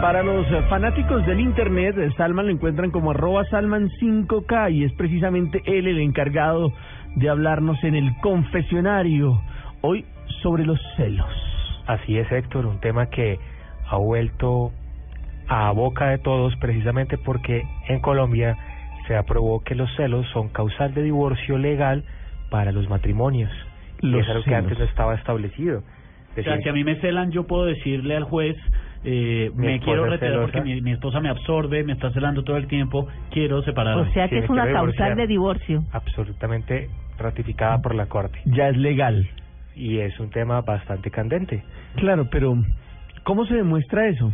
Para 0.00 0.22
los 0.22 0.46
fanáticos 0.68 1.26
del 1.26 1.40
Internet, 1.40 1.96
Salman 2.16 2.46
lo 2.46 2.52
encuentran 2.52 2.92
como 2.92 3.10
arroba 3.10 3.44
Salman5K 3.46 4.72
y 4.72 4.84
es 4.84 4.92
precisamente 4.92 5.60
él 5.66 5.88
el 5.88 5.98
encargado 5.98 6.72
de 7.16 7.28
hablarnos 7.28 7.82
en 7.84 7.94
el 7.94 8.16
confesionario, 8.20 9.40
hoy 9.80 10.04
sobre 10.42 10.64
los 10.64 10.80
celos. 10.96 11.28
Así 11.86 12.18
es, 12.18 12.30
Héctor, 12.30 12.66
un 12.66 12.80
tema 12.80 13.06
que 13.06 13.38
ha 13.88 13.96
vuelto 13.96 14.72
a 15.48 15.70
boca 15.72 16.10
de 16.10 16.18
todos 16.18 16.54
precisamente 16.56 17.16
porque 17.16 17.62
en 17.88 18.00
Colombia 18.00 18.56
se 19.06 19.16
aprobó 19.16 19.60
que 19.60 19.74
los 19.74 19.90
celos 19.96 20.26
son 20.32 20.48
causal 20.48 20.92
de 20.92 21.02
divorcio 21.02 21.56
legal 21.56 22.04
para 22.50 22.72
los 22.72 22.88
matrimonios. 22.88 23.50
Los 24.00 24.22
es 24.22 24.28
algo 24.28 24.44
que 24.44 24.54
antes 24.54 24.78
no 24.78 24.84
estaba 24.84 25.14
establecido. 25.14 25.82
o 26.36 26.42
sea, 26.42 26.60
si 26.60 26.68
a 26.68 26.72
mí 26.72 26.84
me 26.84 26.96
celan, 26.96 27.30
yo 27.30 27.46
puedo 27.46 27.64
decirle 27.64 28.16
al 28.16 28.24
juez, 28.24 28.56
eh, 29.04 29.50
me 29.54 29.80
quiero 29.80 30.06
retirar 30.06 30.40
porque 30.40 30.60
mi, 30.60 30.80
mi, 30.80 30.92
esposa 30.92 31.20
me 31.20 31.28
absorbe, 31.28 31.84
me 31.84 31.92
está 31.92 32.10
celando 32.12 32.42
todo 32.42 32.56
el 32.56 32.66
tiempo, 32.66 33.06
quiero 33.30 33.62
separar. 33.62 33.96
O 33.98 34.12
sea 34.12 34.28
que 34.28 34.38
es 34.38 34.50
una 34.50 34.70
causal 34.70 35.16
de 35.16 35.26
divorcio. 35.26 35.84
Absolutamente 35.92 36.90
ratificada 37.18 37.80
por 37.80 37.94
la 37.94 38.06
Corte. 38.06 38.38
Ya 38.44 38.68
es 38.68 38.76
legal. 38.76 39.28
Y 39.74 39.98
es 39.98 40.18
un 40.18 40.30
tema 40.30 40.60
bastante 40.62 41.10
candente. 41.10 41.62
Claro, 41.96 42.28
pero 42.30 42.56
¿cómo 43.22 43.46
se 43.46 43.54
demuestra 43.54 44.08
eso? 44.08 44.32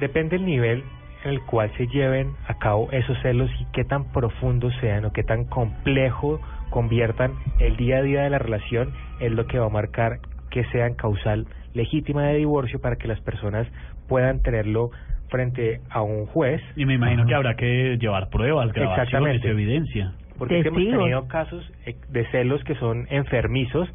Depende 0.00 0.38
del 0.38 0.46
nivel 0.46 0.82
en 1.24 1.30
el 1.30 1.40
cual 1.42 1.70
se 1.76 1.86
lleven 1.86 2.32
a 2.46 2.54
cabo 2.58 2.90
esos 2.92 3.18
celos 3.22 3.50
y 3.60 3.66
qué 3.72 3.84
tan 3.84 4.12
profundos 4.12 4.74
sean 4.80 5.04
o 5.04 5.12
qué 5.12 5.22
tan 5.22 5.44
complejo 5.44 6.40
conviertan 6.70 7.32
el 7.60 7.76
día 7.76 7.98
a 7.98 8.02
día 8.02 8.22
de 8.22 8.30
la 8.30 8.38
relación 8.38 8.92
es 9.20 9.32
lo 9.32 9.46
que 9.46 9.58
va 9.58 9.66
a 9.66 9.70
marcar 9.70 10.18
que 10.50 10.64
sean 10.66 10.94
causal 10.94 11.46
legítima 11.74 12.28
de 12.28 12.38
divorcio 12.38 12.80
para 12.80 12.96
que 12.96 13.08
las 13.08 13.20
personas 13.20 13.66
puedan 14.08 14.40
tenerlo 14.42 14.90
frente 15.28 15.80
a 15.90 16.02
un 16.02 16.26
juez. 16.26 16.62
Y 16.76 16.86
me 16.86 16.94
imagino 16.94 17.26
que 17.26 17.34
habrá 17.34 17.56
que 17.56 17.98
llevar 17.98 18.30
pruebas, 18.30 18.72
grabaciones, 18.72 19.44
evidencia. 19.44 20.14
Porque 20.38 20.60
hemos 20.60 20.82
tenido 20.82 21.28
casos 21.28 21.70
eh, 21.86 21.96
de 22.10 22.26
celos 22.30 22.62
que 22.64 22.74
son 22.76 23.06
enfermizos, 23.10 23.88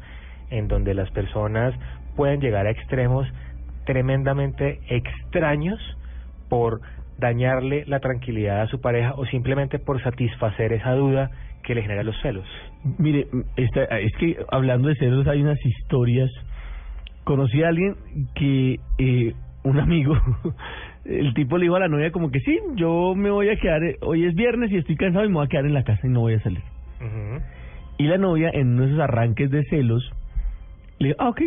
en 0.50 0.68
donde 0.68 0.94
las 0.94 1.10
personas 1.10 1.74
pueden 2.16 2.40
llegar 2.40 2.66
a 2.66 2.70
extremos 2.70 3.26
tremendamente 3.84 4.80
extraños 4.88 5.78
por 6.48 6.80
dañarle 7.18 7.84
la 7.86 8.00
tranquilidad 8.00 8.62
a 8.62 8.66
su 8.66 8.80
pareja 8.80 9.14
o 9.16 9.26
simplemente 9.26 9.78
por 9.78 10.02
satisfacer 10.02 10.72
esa 10.72 10.92
duda 10.94 11.30
que 11.62 11.74
le 11.74 11.82
genera 11.82 12.02
los 12.02 12.16
celos. 12.22 12.46
Mire, 12.98 13.26
esta, 13.56 13.84
es 13.98 14.12
que 14.18 14.36
hablando 14.50 14.88
de 14.88 14.94
celos 14.96 15.26
hay 15.26 15.42
unas 15.42 15.58
historias. 15.64 16.30
Conocí 17.30 17.62
a 17.62 17.68
alguien 17.68 17.94
que 18.34 18.80
eh, 18.98 19.34
un 19.62 19.78
amigo 19.78 20.16
el 21.04 21.32
tipo 21.32 21.58
le 21.58 21.66
dijo 21.66 21.76
a 21.76 21.78
la 21.78 21.86
novia 21.86 22.10
como 22.10 22.32
que 22.32 22.40
sí, 22.40 22.58
yo 22.74 23.14
me 23.14 23.30
voy 23.30 23.50
a 23.50 23.56
quedar, 23.56 23.84
eh, 23.84 23.98
hoy 24.00 24.24
es 24.24 24.34
viernes 24.34 24.72
y 24.72 24.78
estoy 24.78 24.96
cansado 24.96 25.24
y 25.24 25.28
me 25.28 25.34
voy 25.34 25.46
a 25.46 25.48
quedar 25.48 25.64
en 25.64 25.74
la 25.74 25.84
casa 25.84 26.08
y 26.08 26.10
no 26.10 26.22
voy 26.22 26.34
a 26.34 26.40
salir. 26.40 26.60
Y 27.98 28.08
la 28.08 28.18
novia, 28.18 28.50
en 28.52 28.72
uno 28.72 28.82
de 28.82 28.88
esos 28.88 29.00
arranques 29.00 29.48
de 29.48 29.62
celos, 29.66 30.10
le 30.98 31.10
dijo, 31.10 31.18
ah, 31.20 31.28
ok, 31.28 31.40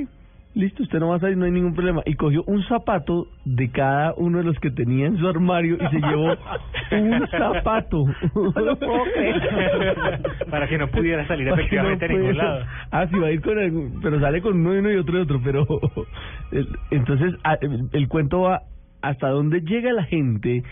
listo, 0.55 0.83
usted 0.83 0.99
no 0.99 1.09
va 1.09 1.15
a 1.15 1.19
salir, 1.19 1.37
no 1.37 1.45
hay 1.45 1.51
ningún 1.51 1.73
problema. 1.73 2.01
Y 2.05 2.15
cogió 2.15 2.43
un 2.45 2.63
zapato 2.63 3.27
de 3.45 3.69
cada 3.71 4.13
uno 4.15 4.39
de 4.39 4.43
los 4.43 4.57
que 4.59 4.71
tenía 4.71 5.07
en 5.07 5.17
su 5.17 5.27
armario 5.27 5.75
y 5.75 5.87
se 5.87 5.99
llevó 5.99 6.31
un 6.91 7.27
zapato. 7.27 8.05
Para 10.49 10.67
que 10.67 10.77
no 10.77 10.87
pudiera 10.87 11.27
salir 11.27 11.47
efectivamente 11.47 12.05
a 12.05 12.07
ningún 12.07 12.37
lado. 12.37 12.65
Ah, 12.91 13.07
sí, 13.07 13.17
va 13.17 13.27
a 13.27 13.31
ir 13.31 13.41
con 13.41 13.59
el, 13.59 13.91
pero 14.01 14.19
sale 14.19 14.41
con 14.41 14.59
uno 14.59 14.75
y 14.75 14.77
uno 14.77 14.91
y 14.91 14.97
otro 14.97 15.17
y 15.17 15.21
otro, 15.21 15.41
pero 15.43 15.65
entonces 16.91 17.33
ah, 17.43 17.57
el 17.91 18.07
cuento 18.07 18.41
va 18.41 18.61
hasta 19.01 19.29
dónde 19.29 19.61
llega 19.61 19.91
la 19.91 20.03
gente 20.03 20.63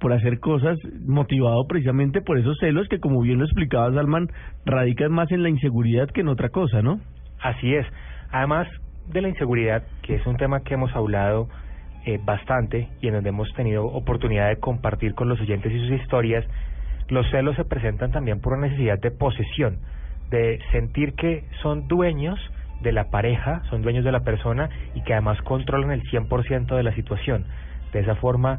por 0.00 0.12
hacer 0.12 0.40
cosas 0.40 0.78
motivado 1.06 1.66
precisamente 1.66 2.20
por 2.20 2.38
esos 2.38 2.58
celos 2.58 2.88
que, 2.88 3.00
como 3.00 3.22
bien 3.22 3.38
lo 3.38 3.44
explicaba 3.44 3.92
Salman, 3.92 4.28
radican 4.64 5.12
más 5.12 5.30
en 5.32 5.42
la 5.42 5.48
inseguridad 5.48 6.10
que 6.10 6.20
en 6.20 6.28
otra 6.28 6.50
cosa, 6.50 6.82
¿no? 6.82 7.00
Así 7.40 7.74
es. 7.74 7.86
Además 8.30 8.68
de 9.08 9.20
la 9.20 9.28
inseguridad, 9.28 9.84
que 10.02 10.16
es 10.16 10.26
un 10.26 10.36
tema 10.36 10.60
que 10.60 10.74
hemos 10.74 10.94
hablado 10.94 11.48
eh, 12.04 12.20
bastante 12.24 12.88
y 13.00 13.08
en 13.08 13.14
donde 13.14 13.30
hemos 13.30 13.52
tenido 13.54 13.86
oportunidad 13.86 14.48
de 14.48 14.58
compartir 14.58 15.14
con 15.14 15.28
los 15.28 15.40
oyentes 15.40 15.72
y 15.72 15.80
sus 15.80 16.00
historias, 16.00 16.44
los 17.08 17.28
celos 17.30 17.56
se 17.56 17.64
presentan 17.64 18.12
también 18.12 18.40
por 18.40 18.52
una 18.52 18.66
necesidad 18.68 18.98
de 18.98 19.10
posesión, 19.10 19.78
de 20.30 20.60
sentir 20.72 21.14
que 21.14 21.44
son 21.62 21.86
dueños 21.88 22.38
de 22.80 22.92
la 22.92 23.10
pareja, 23.10 23.62
son 23.70 23.82
dueños 23.82 24.04
de 24.04 24.12
la 24.12 24.20
persona 24.20 24.68
y 24.94 25.02
que 25.02 25.14
además 25.14 25.40
controlan 25.42 25.92
el 25.92 26.02
100% 26.02 26.76
de 26.76 26.82
la 26.82 26.94
situación. 26.94 27.46
De 27.92 28.00
esa 28.00 28.16
forma 28.16 28.58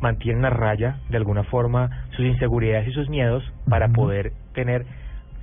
mantienen 0.00 0.44
a 0.44 0.50
raya, 0.50 0.98
de 1.08 1.16
alguna 1.16 1.44
forma, 1.44 2.06
sus 2.10 2.26
inseguridades 2.26 2.88
y 2.88 2.92
sus 2.92 3.08
miedos 3.08 3.42
para 3.68 3.88
poder 3.88 4.32
tener 4.52 4.86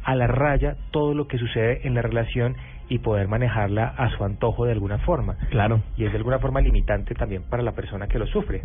a 0.04 0.16
la 0.16 0.28
raya 0.28 0.76
todo 0.92 1.14
lo 1.14 1.28
que 1.28 1.38
sucede 1.38 1.86
en 1.88 1.96
la 1.96 2.02
relación 2.02 2.56
y 2.92 3.00
poder 3.00 3.30
manejarla 3.30 3.86
a 3.86 4.10
su 4.10 4.26
antojo 4.26 4.66
de 4.66 4.74
alguna 4.74 4.98
forma. 4.98 5.38
Claro. 5.50 5.82
Y 5.96 6.04
es 6.04 6.12
de 6.12 6.18
alguna 6.18 6.40
forma 6.40 6.60
limitante 6.60 7.16
también 7.16 7.44
para 7.50 7.64
la 7.64 7.72
persona 7.72 8.08
que 8.08 8.20
lo 8.20 8.28
sufre. 8.28 8.64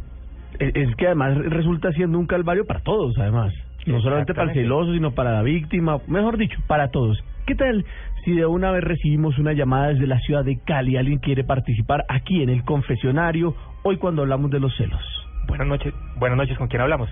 Es, 0.59 0.97
que 0.97 1.07
además 1.07 1.37
resulta 1.37 1.93
siendo 1.93 2.19
un 2.19 2.27
calvario 2.27 2.65
para 2.67 2.81
todos, 2.81 3.17
además. 3.19 3.55
No 3.87 4.01
solamente 4.01 4.35
para 4.35 4.51
el 4.51 4.55
celoso, 4.55 4.93
sino 4.93 5.13
para 5.13 5.31
la 5.31 5.43
víctima, 5.43 6.01
mejor 6.09 6.39
dicho, 6.39 6.59
para 6.67 6.89
todos. 6.89 7.23
¿Qué 7.47 7.55
tal 7.55 7.85
si 8.25 8.33
de 8.33 8.47
una 8.47 8.73
vez 8.73 8.83
recibimos 8.83 9.39
una 9.39 9.53
llamada 9.53 9.89
desde 9.89 10.09
la 10.09 10.19
ciudad 10.19 10.45
de 10.45 10.59
Cali? 10.59 10.97
¿Alguien 10.97 11.21
quiere 11.21 11.45
participar 11.45 12.05
aquí 12.09 12.43
en 12.43 12.49
el 12.49 12.65
confesionario 12.65 13.55
hoy 13.85 13.97
cuando 13.99 14.23
hablamos 14.23 14.51
de 14.51 14.59
los 14.59 14.77
celos? 14.77 15.01
Buenas 15.47 15.69
noches. 15.69 15.95
Buenas 16.19 16.37
noches, 16.37 16.59
¿con 16.59 16.67
quién 16.67 16.83
hablamos? 16.83 17.09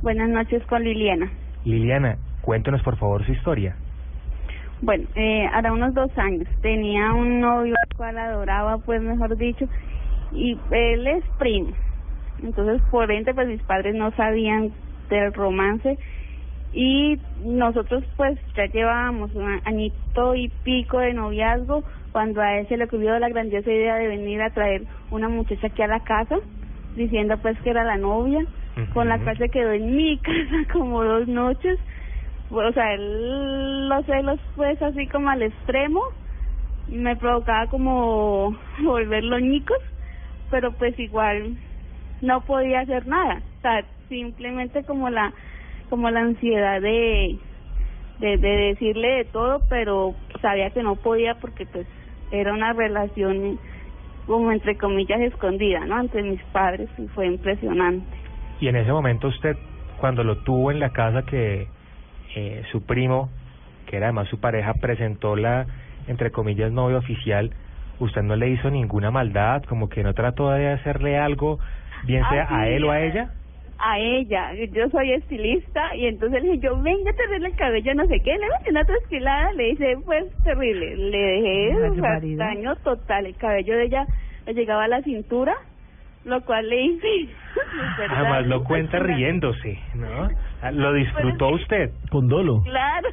Buenas 0.00 0.28
noches 0.28 0.64
con 0.66 0.84
Liliana. 0.84 1.28
Liliana, 1.64 2.18
cuéntenos 2.42 2.82
por 2.82 2.96
favor 2.98 3.26
su 3.26 3.32
historia. 3.32 3.74
Bueno, 4.82 5.06
eh, 5.14 5.48
hará 5.52 5.72
unos 5.72 5.94
dos 5.94 6.10
años. 6.18 6.46
Tenía 6.60 7.12
un 7.12 7.40
novio 7.40 7.74
al 7.74 7.96
cual 7.96 8.18
adoraba, 8.18 8.78
pues 8.78 9.00
mejor 9.00 9.36
dicho, 9.36 9.66
y 10.32 10.58
él 10.70 11.06
es 11.06 11.24
primo. 11.38 11.72
Entonces, 12.42 12.82
por 12.90 13.10
ende, 13.10 13.32
pues 13.32 13.48
mis 13.48 13.62
padres 13.62 13.94
no 13.94 14.10
sabían 14.12 14.72
del 15.08 15.32
romance 15.32 15.98
y 16.72 17.18
nosotros 17.42 18.04
pues 18.16 18.38
ya 18.54 18.66
llevábamos 18.66 19.34
un 19.34 19.60
añito 19.64 20.34
y 20.34 20.48
pico 20.62 20.98
de 20.98 21.14
noviazgo 21.14 21.84
cuando 22.12 22.42
a 22.42 22.58
él 22.58 22.68
se 22.68 22.76
le 22.76 22.84
ocurrió 22.84 23.18
la 23.18 23.28
grandiosa 23.28 23.70
idea 23.70 23.96
de 23.96 24.08
venir 24.08 24.42
a 24.42 24.50
traer 24.50 24.82
una 25.10 25.28
muchacha 25.28 25.68
aquí 25.68 25.82
a 25.82 25.86
la 25.86 26.00
casa 26.00 26.36
diciendo 26.94 27.38
pues 27.38 27.58
que 27.60 27.70
era 27.70 27.84
la 27.84 27.96
novia 27.96 28.44
con 28.92 29.08
la 29.08 29.18
cual 29.18 29.38
se 29.38 29.48
quedó 29.48 29.72
en 29.72 29.96
mi 29.96 30.18
casa 30.22 30.72
como 30.72 31.02
dos 31.02 31.26
noches 31.28 31.78
o 32.50 32.72
sea 32.72 32.94
él 32.94 33.88
los 33.88 34.06
celos 34.06 34.40
pues 34.54 34.80
así 34.82 35.06
como 35.08 35.30
al 35.30 35.42
extremo 35.42 36.00
me 36.88 37.16
provocaba 37.16 37.66
como 37.66 38.56
volver 38.82 39.24
ñicos 39.42 39.78
pero 40.50 40.72
pues 40.72 40.98
igual 40.98 41.56
no 42.22 42.40
podía 42.42 42.80
hacer 42.80 43.06
nada 43.06 43.42
o 43.58 43.62
sea 43.62 43.84
simplemente 44.08 44.84
como 44.84 45.10
la 45.10 45.32
como 45.88 46.10
la 46.10 46.20
ansiedad 46.20 46.80
de, 46.80 47.38
de, 48.18 48.36
de 48.36 48.48
decirle 48.48 49.08
de 49.08 49.24
todo, 49.26 49.62
pero 49.68 50.14
sabía 50.40 50.70
que 50.70 50.82
no 50.82 50.96
podía 50.96 51.34
porque 51.36 51.66
pues 51.66 51.86
era 52.30 52.52
una 52.52 52.72
relación 52.72 53.58
como 54.26 54.50
entre 54.50 54.76
comillas 54.76 55.20
escondida, 55.20 55.80
¿no? 55.86 55.96
Ante 55.96 56.22
mis 56.22 56.42
padres 56.44 56.88
y 56.98 57.06
fue 57.08 57.26
impresionante. 57.26 58.06
Y 58.60 58.68
en 58.68 58.76
ese 58.76 58.90
momento 58.90 59.28
usted, 59.28 59.56
cuando 59.98 60.24
lo 60.24 60.38
tuvo 60.38 60.72
en 60.72 60.80
la 60.80 60.90
casa 60.90 61.22
que 61.22 61.68
eh, 62.36 62.62
su 62.70 62.82
primo, 62.82 63.30
que 63.86 63.96
era 63.96 64.06
además 64.08 64.28
su 64.28 64.38
pareja, 64.38 64.74
presentó 64.74 65.36
la, 65.36 65.66
entre 66.06 66.30
comillas, 66.30 66.70
novio 66.70 66.98
oficial, 66.98 67.50
usted 67.98 68.22
no 68.22 68.36
le 68.36 68.50
hizo 68.50 68.70
ninguna 68.70 69.10
maldad, 69.10 69.62
como 69.64 69.88
que 69.88 70.02
no 70.02 70.12
trató 70.12 70.50
de 70.50 70.68
hacerle 70.68 71.16
algo, 71.16 71.58
bien 72.04 72.22
sea 72.28 72.46
a 72.50 72.68
él 72.68 72.84
o 72.84 72.90
a 72.90 73.00
ella. 73.00 73.30
A 73.78 73.98
ella, 73.98 74.52
yo 74.70 74.88
soy 74.90 75.12
estilista 75.12 75.96
y 75.96 76.06
entonces 76.06 76.42
le 76.42 76.50
dije 76.50 76.66
yo, 76.66 76.80
venga 76.80 77.10
a 77.10 77.14
tenerle 77.14 77.48
el 77.48 77.56
cabello, 77.56 77.94
no 77.94 78.06
sé 78.06 78.20
qué, 78.20 78.32
le 78.32 78.48
metí 78.48 78.70
una 78.70 78.84
trasquilada, 78.84 79.52
le 79.52 79.70
hice 79.70 79.96
pues 80.04 80.24
terrible, 80.44 80.94
le 80.94 81.18
dejé 81.18 82.36
daño 82.36 82.76
total, 82.76 83.26
el 83.26 83.36
cabello 83.36 83.78
de 83.78 83.84
ella 83.84 84.06
le 84.46 84.52
llegaba 84.52 84.84
a 84.84 84.88
la 84.88 85.00
cintura, 85.02 85.54
lo 86.26 86.40
cual 86.42 86.68
le 86.68 86.82
hice. 86.82 87.28
Además 88.10 88.46
lo 88.46 88.64
cuenta 88.64 88.98
riéndose, 88.98 89.78
¿no? 89.94 90.28
Ah, 90.60 90.72
¿Lo 90.72 90.92
disfrutó 90.92 91.48
usted? 91.50 91.92
Con 92.10 92.28
dolo. 92.28 92.62
Claro. 92.64 93.08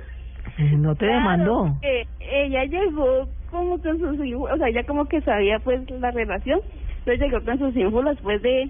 No 0.58 0.96
te 0.96 1.06
demandó. 1.06 1.78
ella 2.20 2.66
llegó 2.66 3.28
como 3.50 3.80
con 3.82 4.00
sus 4.00 4.26
hijos, 4.26 4.52
o 4.52 4.58
sea, 4.58 4.68
ella 4.68 4.84
como 4.84 5.06
que 5.06 5.22
sabía 5.22 5.60
pues 5.60 5.90
la 5.90 6.12
relación, 6.12 6.60
entonces 7.00 7.20
llegó 7.22 7.44
con 7.44 7.60
sus 7.60 7.76
hijos 7.76 8.06
después 8.06 8.42
de 8.42 8.70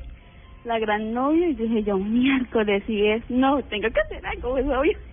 la 0.65 0.79
gran 0.79 1.13
novia 1.13 1.47
y 1.49 1.55
dije 1.55 1.83
yo, 1.83 1.97
miércoles, 1.97 2.83
y 2.87 3.07
es, 3.07 3.29
no, 3.29 3.61
tengo 3.63 3.89
que 3.89 3.99
hacer 3.99 4.25
algo, 4.25 4.57
es 4.57 4.65
obvio. 4.65 4.97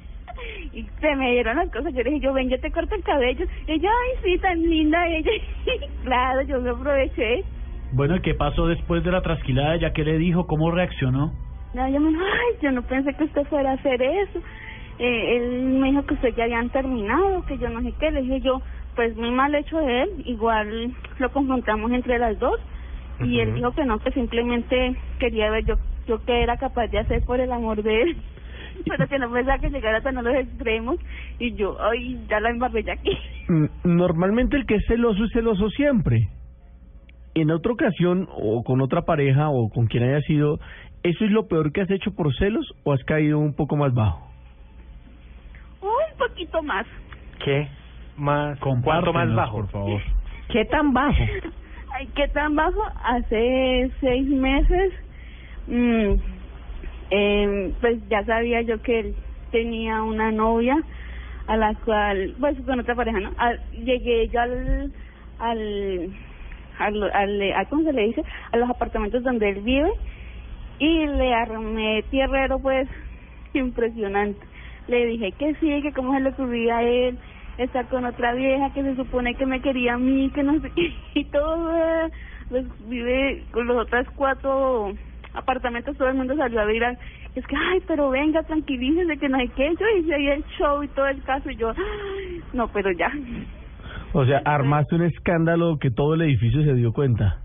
Y 0.73 0.87
se 1.01 1.17
me 1.17 1.33
dieron 1.33 1.57
las 1.57 1.71
cosas, 1.71 1.93
yo 1.93 2.03
le 2.03 2.11
dije, 2.11 2.21
yo 2.21 2.33
ven, 2.33 2.49
yo 2.49 2.59
te 2.61 2.71
corto 2.71 2.95
el 2.95 3.03
cabello. 3.03 3.45
Y 3.67 3.73
ella, 3.73 3.91
ay, 3.91 4.19
sí, 4.23 4.39
tan 4.39 4.63
linda 4.63 5.07
ella. 5.09 5.31
claro, 6.05 6.43
yo 6.43 6.61
me 6.61 6.71
aproveché. 6.71 7.45
Bueno, 7.93 8.21
¿qué 8.23 8.35
pasó 8.35 8.67
después 8.67 9.03
de 9.05 9.11
la 9.11 9.23
trasquilada? 9.23 9.77
¿Ya 9.77 9.93
qué 9.93 10.05
le 10.05 10.19
dijo? 10.19 10.47
¿Cómo 10.47 10.71
reaccionó? 10.71 11.33
No, 11.75 11.89
yo 11.89 12.01
me 12.01 12.09
ay, 12.19 12.57
yo 12.63 12.73
no 12.73 12.83
pensé 12.83 13.15
que 13.15 13.25
usted 13.25 13.45
fuera 13.45 13.73
a 13.73 13.75
hacer 13.75 14.01
eso. 14.03 14.41
Eh, 14.99 15.37
él 15.37 15.63
me 15.81 15.91
dijo 15.91 16.05
que 16.05 16.15
usted 16.15 16.35
ya 16.37 16.45
habían 16.45 16.71
terminado, 16.71 17.45
que 17.47 17.59
yo 17.59 17.69
no 17.69 17.81
sé 17.83 17.93
qué. 17.99 18.11
Le 18.11 18.23
dije 18.23 18.41
yo, 18.41 18.61
pues 18.95 19.17
muy 19.17 19.31
mal 19.31 19.55
hecho 19.55 19.79
de 19.79 20.03
él. 20.03 20.11
Igual 20.25 20.93
lo 21.19 21.33
confrontamos 21.33 21.91
entre 21.93 22.19
las 22.19 22.39
dos 22.39 22.61
y 23.23 23.41
él 23.41 23.55
dijo 23.55 23.73
que 23.73 23.85
no, 23.85 23.99
que 23.99 24.13
simplemente 24.13 24.97
quería 25.19 25.51
ver 25.51 25.65
yo 25.67 25.77
yo 26.07 26.25
qué 26.25 26.43
era 26.43 26.57
capaz 26.57 26.89
de 26.89 26.99
hacer 26.99 27.23
por 27.25 27.41
el 27.41 27.53
amor 27.53 27.83
de 27.83 28.03
él, 28.03 28.17
pero 28.89 29.07
que 29.07 29.19
no 29.19 29.31
pensaba 29.31 29.59
que 29.59 29.71
llegara 29.71 30.01
tan 30.01 30.19
a 30.19 30.23
los 30.23 30.35
extremos 30.35 30.97
y 31.39 31.55
yo, 31.55 31.77
ay, 31.81 32.27
ya 32.29 32.41
la 32.41 32.51
embarré 32.51 32.83
ya 32.83 32.95
aquí. 32.95 33.17
Mm, 33.49 33.97
normalmente 33.97 34.57
el 34.57 34.67
que 34.67 34.77
es 34.77 34.87
celoso 34.87 35.25
es 35.25 35.33
celoso 35.33 35.69
siempre. 35.71 36.29
En 37.35 37.51
otra 37.51 37.73
ocasión, 37.73 38.29
o 38.33 38.63
con 38.65 38.81
otra 38.81 39.03
pareja, 39.03 39.51
o 39.51 39.71
con 39.71 39.87
quien 39.87 40.05
haya 40.05 40.21
sido, 40.23 40.59
¿eso 41.03 41.25
es 41.25 41.31
lo 41.31 41.47
peor 41.47 41.73
que 41.73 41.83
has 41.83 41.91
hecho 41.91 42.13
por 42.13 42.35
celos 42.37 42.75
o 42.85 42.93
has 42.93 43.03
caído 43.05 43.39
un 43.39 43.55
poco 43.55 43.77
más 43.77 43.95
bajo? 43.95 44.31
Un 45.81 46.19
poquito 46.19 46.63
más. 46.63 46.87
¿Qué? 47.45 47.69
Más, 48.17 48.59
¿Cuánto 48.59 49.13
más 49.13 49.35
bajo? 49.35 49.59
Por 49.59 49.69
favor. 49.69 50.03
¿Qué 50.53 50.65
tan 50.65 50.93
bajo? 50.93 51.23
Ay, 51.93 52.09
¿qué 52.15 52.29
tan 52.29 52.57
bajo? 52.57 52.83
Hace 53.05 53.91
seis 54.01 54.27
meses, 54.29 54.93
mm, 55.69 56.13
eh, 57.11 57.73
pues 57.81 58.09
ya 58.09 58.25
sabía 58.25 58.63
yo 58.63 58.83
que 58.83 59.01
él 59.01 59.15
tenía 59.51 60.03
una 60.03 60.33
novia 60.33 60.77
a 61.47 61.57
la 61.57 61.75
cual, 61.75 62.35
pues 62.39 62.57
con 62.65 62.79
otra 62.79 62.95
pareja, 62.95 63.19
¿no? 63.21 63.31
llegué 63.85 64.29
yo 64.29 64.41
al, 64.41 64.93
al, 65.41 66.11
al, 66.81 67.03
al, 67.13 67.67
¿cómo 67.69 67.83
se 67.85 67.93
le 67.93 68.07
dice? 68.07 68.25
A 68.53 68.57
los 68.57 68.69
apartamentos 68.69 69.23
donde 69.23 69.51
él 69.51 69.61
vive 69.61 69.91
y 70.79 71.07
le 71.07 71.35
armé 71.35 72.03
tierrero, 72.11 72.59
pues, 72.59 72.89
impresionante. 73.55 74.41
Le 74.89 75.07
dije 75.07 75.33
que 75.33 75.55
sí, 75.57 75.83
que 75.83 75.93
cómo 75.93 76.15
se 76.15 76.21
le 76.21 76.31
ocurría 76.31 76.79
a 76.79 76.83
él, 76.83 77.19
estar 77.59 77.87
con 77.89 78.05
otra 78.07 78.33
vieja 78.35 78.73
que 78.73 78.83
se 78.83 78.97
supone 78.97 79.35
que 79.35 79.47
me 79.47 79.61
quería 79.61 79.95
a 79.95 79.99
mí, 79.99 80.31
que 80.31 80.43
no 80.43 80.59
sé 80.61 80.73
y 81.15 81.25
todo, 81.27 82.09
pues, 82.49 82.65
vive 82.89 83.45
con 83.53 83.67
los 83.67 83.77
otros 83.77 84.07
cuatro 84.17 84.93
apartamentos, 85.35 85.97
todo 85.97 86.09
el 86.09 86.15
mundo 86.15 86.35
salió 86.37 86.61
a 86.61 86.65
ver, 86.65 86.99
es 87.35 87.47
que, 87.47 87.57
ay, 87.57 87.81
pero 87.87 88.11
venga, 88.11 88.43
tranquilícese, 88.43 89.19
que 89.19 89.29
no 89.29 89.37
hay 89.37 89.49
que, 89.51 89.75
yo 89.79 89.87
hice 89.99 90.15
ahí 90.15 90.29
el 90.29 90.45
show 90.59 90.83
y 90.83 90.89
todo 90.89 91.07
el 91.07 91.23
caso, 91.23 91.51
y 91.51 91.57
yo, 91.57 91.73
no, 92.53 92.69
pero 92.69 92.91
ya. 92.91 93.13
O 94.13 94.25
sea, 94.25 94.43
armaste 94.45 94.97
un 94.97 95.03
escándalo 95.03 95.79
que 95.79 95.91
todo 95.91 96.15
el 96.15 96.23
edificio 96.23 96.63
se 96.65 96.75
dio 96.75 96.93
cuenta. 96.93 97.39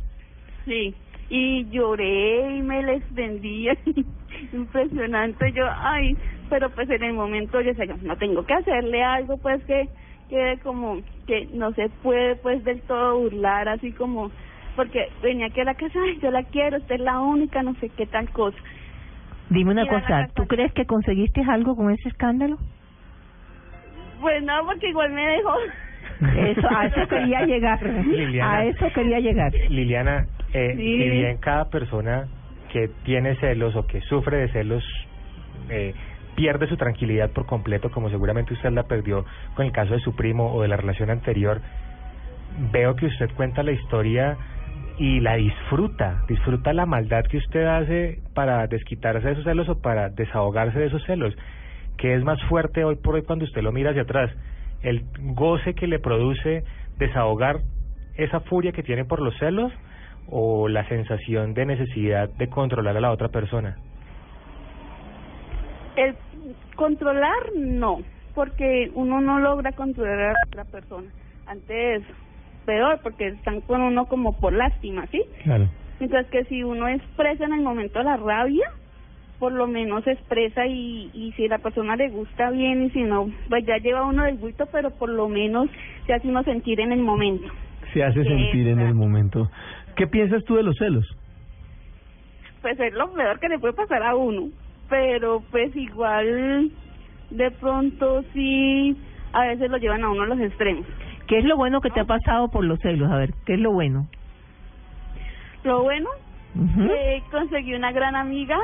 Sí, 0.66 0.96
y 1.30 1.66
lloré 1.70 2.58
y 2.58 2.62
me 2.62 2.82
les 2.82 3.14
vendía, 3.14 3.78
impresionante, 4.54 5.52
yo, 5.54 5.66
ay, 5.78 6.18
pero 6.50 6.70
pues 6.72 6.90
en 6.90 7.04
el 7.04 7.14
momento 7.14 7.62
yo 7.62 7.74
sé, 7.74 7.88
yo 7.88 7.96
no 8.02 8.18
tengo 8.18 8.46
que 8.46 8.54
hacerle 8.54 9.04
algo, 9.04 9.38
pues 9.38 9.64
que 9.66 9.90
quede 10.30 10.58
como 10.60 11.02
que 11.28 11.48
no 11.54 11.72
se 11.74 11.90
puede 12.02 12.36
pues 12.38 12.64
del 12.64 12.82
todo 12.82 13.20
burlar 13.20 13.70
así 13.70 13.92
como 13.92 14.32
porque 14.76 15.08
venía 15.22 15.48
aquí 15.48 15.62
a 15.62 15.66
la 15.66 15.76
casa 15.76 16.00
yo 16.22 16.32
la 16.32 16.44
quiero 16.44 16.78
usted 16.78 16.96
es 16.96 17.02
la 17.02 17.20
única 17.20 17.62
no 17.64 17.76
sé 17.76 17.90
qué 17.90 18.06
tal 18.06 18.30
cosa 18.32 18.58
dime 19.50 19.72
una 19.72 19.88
cosa 19.88 20.28
tú 20.34 20.46
crees 20.48 20.74
que 20.74 20.86
conseguiste 20.86 21.42
algo 21.48 21.76
con 21.76 21.92
ese 21.92 22.10
escándalo 22.10 22.58
pues 24.20 24.44
no 24.44 24.66
porque 24.66 24.90
igual 24.90 25.12
me 25.12 25.26
dejó 25.28 25.52
eso 26.22 26.68
a 26.70 26.86
eso 26.86 27.08
quería 27.08 27.46
llegar 27.46 27.80
a 28.42 28.66
eso 28.66 28.86
quería 28.94 29.20
llegar 29.20 29.54
Liliana 29.70 30.26
eh, 30.54 30.76
y 30.78 31.10
bien 31.10 31.38
cada 31.38 31.70
persona 31.70 32.28
que 32.72 32.90
tiene 33.04 33.36
celos 33.36 33.76
o 33.76 33.88
que 33.88 34.02
sufre 34.02 34.38
de 34.38 34.48
celos 34.50 34.84
eh, 35.70 35.94
pierde 36.36 36.68
su 36.68 36.78
tranquilidad 36.78 37.32
por 37.32 37.46
completo, 37.46 37.90
como 37.90 38.10
seguramente 38.10 38.54
usted 38.54 38.72
la 38.72 38.84
perdió 38.84 39.26
con 39.56 39.66
el 39.66 39.72
caso 39.72 39.94
de 39.94 40.00
su 40.00 40.16
primo 40.16 40.54
o 40.54 40.62
de 40.62 40.68
la 40.68 40.78
relación 40.78 41.10
anterior. 41.10 41.62
Veo 42.72 42.96
que 42.96 43.08
usted 43.08 43.30
cuenta 43.36 43.64
la 43.64 43.72
historia 43.72 44.38
y 44.98 45.20
la 45.20 45.36
disfruta, 45.36 46.24
disfruta 46.28 46.74
la 46.74 46.86
maldad 46.86 47.24
que 47.26 47.38
usted 47.38 47.66
hace 47.66 48.20
para 48.34 48.68
desquitarse 48.68 49.26
de 49.26 49.34
esos 49.34 49.46
celos 49.46 49.68
o 49.70 49.82
para 49.82 50.10
desahogarse 50.10 50.80
de 50.80 50.88
esos 50.88 51.04
celos. 51.06 51.36
¿Qué 51.98 52.14
es 52.14 52.24
más 52.24 52.42
fuerte 52.44 52.84
hoy 52.84 52.96
por 52.96 53.16
hoy 53.16 53.24
cuando 53.24 53.46
usted 53.46 53.62
lo 53.62 53.72
mira 53.72 53.92
hacia 53.92 54.04
atrás? 54.04 54.32
El 54.86 55.04
goce 55.34 55.74
que 55.74 55.88
le 55.88 55.98
produce 55.98 56.64
desahogar 57.00 57.62
esa 58.16 58.40
furia 58.42 58.72
que 58.72 58.84
tiene 58.84 59.04
por 59.04 59.20
los 59.20 59.36
celos 59.40 59.74
o 60.30 60.68
la 60.68 60.88
sensación 60.88 61.56
de 61.56 61.66
necesidad 61.66 62.30
de 62.30 62.48
controlar 62.50 62.96
a 62.96 63.02
la 63.02 63.12
otra 63.12 63.30
persona. 63.30 63.78
El 65.96 66.16
controlar 66.76 67.56
no, 67.58 68.02
porque 68.36 68.92
uno 68.94 69.22
no 69.22 69.40
logra 69.40 69.72
controlar 69.72 70.20
a 70.20 70.34
la 70.34 70.40
otra 70.48 70.66
persona. 70.66 71.10
Antes 71.48 72.04
peor, 72.66 73.00
porque 73.02 73.28
están 73.28 73.62
con 73.62 73.82
uno 73.82 74.06
como 74.06 74.40
por 74.40 74.54
lástima, 74.54 75.08
¿sí? 75.08 75.24
Claro. 75.44 75.68
Mientras 76.00 76.28
que 76.28 76.44
si 76.46 76.64
uno 76.64 76.88
expresa 76.88 77.46
en 77.46 77.54
el 77.54 77.62
momento 77.62 78.04
la 78.04 78.18
rabia, 78.18 78.70
por 79.40 79.52
lo 79.52 79.68
menos 79.68 80.06
expresa 80.08 80.66
y, 80.66 81.10
y 81.14 81.32
si 81.34 81.48
la 81.48 81.60
persona 81.60 81.96
le 81.96 82.10
gusta 82.10 82.50
bien 82.52 82.84
y 82.84 82.90
si 82.92 83.04
no, 83.04 83.30
pues 83.50 83.66
ya 83.66 83.78
lleva 83.78 84.06
uno 84.06 84.24
del 84.24 84.36
bulto, 84.36 84.68
pero 84.72 84.92
por 84.92 85.10
lo 85.10 85.28
menos 85.28 85.70
se 86.06 86.14
hace 86.14 86.28
uno 86.28 86.44
sentir 86.44 86.80
en 86.80 86.92
el 86.92 87.00
momento. 87.00 87.48
Se 87.94 88.04
hace 88.04 88.24
sentir 88.24 88.68
en 88.68 88.80
el 88.80 88.94
momento. 88.94 89.50
¿Qué 89.96 90.08
piensas 90.08 90.44
tú 90.44 90.56
de 90.56 90.64
los 90.64 90.76
celos? 90.78 91.06
Pues 92.62 92.80
es 92.80 92.94
lo 92.94 93.14
peor 93.14 93.40
que 93.40 93.50
le 93.50 93.60
puede 93.60 93.74
pasar 93.74 94.04
a 94.04 94.16
uno 94.16 94.50
pero 94.90 95.42
pues 95.52 95.76
igual 95.76 96.72
de 97.30 97.52
pronto 97.52 98.24
sí 98.34 98.96
a 99.34 99.48
veces 99.48 99.70
lo 99.70 99.78
llevan 99.78 100.04
a 100.04 100.10
uno 100.10 100.24
a 100.24 100.28
los 100.28 100.40
extremos. 100.40 100.86
¿Qué 101.28 101.40
es 101.40 101.46
lo 101.46 101.58
bueno 101.58 101.82
que 101.82 101.90
te 101.90 102.00
ha 102.00 102.06
pasado 102.06 102.50
por 102.50 102.64
los 102.64 102.80
celos? 102.80 103.12
A 103.12 103.18
ver, 103.18 103.34
¿qué 103.46 103.56
es 103.56 103.60
lo 103.60 103.72
bueno? 103.72 104.08
Lo 105.64 105.82
bueno, 105.82 106.10
eh, 106.92 107.24
conseguí 107.32 107.74
una 107.74 107.92
gran 107.92 108.16
amiga 108.16 108.58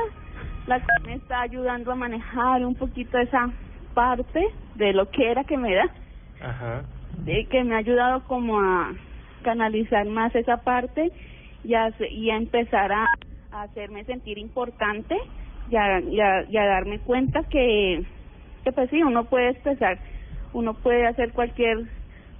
la 0.66 0.80
cual 0.80 0.98
me 1.06 1.14
está 1.14 1.40
ayudando 1.42 1.92
a 1.92 1.96
manejar 1.96 2.64
un 2.64 2.74
poquito 2.74 3.18
esa 3.18 3.50
parte 3.94 4.42
de 4.74 4.92
lo 4.92 5.10
que 5.10 5.30
era 5.30 5.44
que 5.44 5.56
me 5.56 5.74
da, 5.74 5.90
Ajá. 6.40 6.84
de 7.24 7.46
que 7.50 7.64
me 7.64 7.74
ha 7.74 7.78
ayudado 7.78 8.24
como 8.24 8.58
a 8.60 8.92
canalizar 9.42 10.06
más 10.06 10.34
esa 10.34 10.58
parte 10.58 11.10
y 11.64 11.74
a, 11.74 11.92
y 12.10 12.30
a 12.30 12.36
empezar 12.36 12.92
a, 12.92 13.06
a 13.50 13.62
hacerme 13.62 14.04
sentir 14.04 14.38
importante 14.38 15.16
y 15.68 15.76
a, 15.76 16.00
y 16.00 16.20
a- 16.20 16.44
y 16.48 16.56
a 16.56 16.64
darme 16.66 17.00
cuenta 17.00 17.42
que, 17.44 18.02
que 18.64 18.72
pues 18.72 18.88
sí, 18.90 19.02
uno 19.02 19.24
puede 19.24 19.50
expresar, 19.50 19.98
uno 20.52 20.74
puede 20.74 21.06
hacer 21.06 21.32
cualquier 21.32 21.78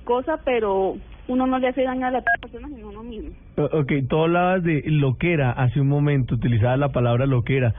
cosa, 0.04 0.40
pero 0.44 0.96
uno 1.28 1.46
no 1.46 1.58
le 1.58 1.68
hace 1.68 1.82
daño 1.82 2.06
a 2.06 2.10
la 2.10 2.18
otra 2.18 2.32
persona 2.40 2.68
sino 2.68 2.86
a 2.88 2.90
uno 2.90 3.02
mismo. 3.02 3.30
Ok, 3.56 3.92
tú 4.08 4.22
hablabas 4.22 4.62
de 4.62 4.82
loquera 4.86 5.52
hace 5.52 5.80
un 5.80 5.88
momento, 5.88 6.34
utilizabas 6.34 6.78
la 6.78 6.88
palabra 6.90 7.26
loquera. 7.26 7.74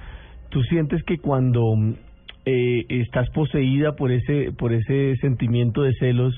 ¿Tú 0.54 0.62
sientes 0.62 1.04
que 1.04 1.18
cuando 1.18 1.64
eh, 2.46 2.86
estás 2.88 3.28
poseída 3.32 3.96
por 3.96 4.12
ese 4.12 4.52
por 4.52 4.72
ese 4.72 5.16
sentimiento 5.16 5.82
de 5.82 5.94
celos, 5.96 6.32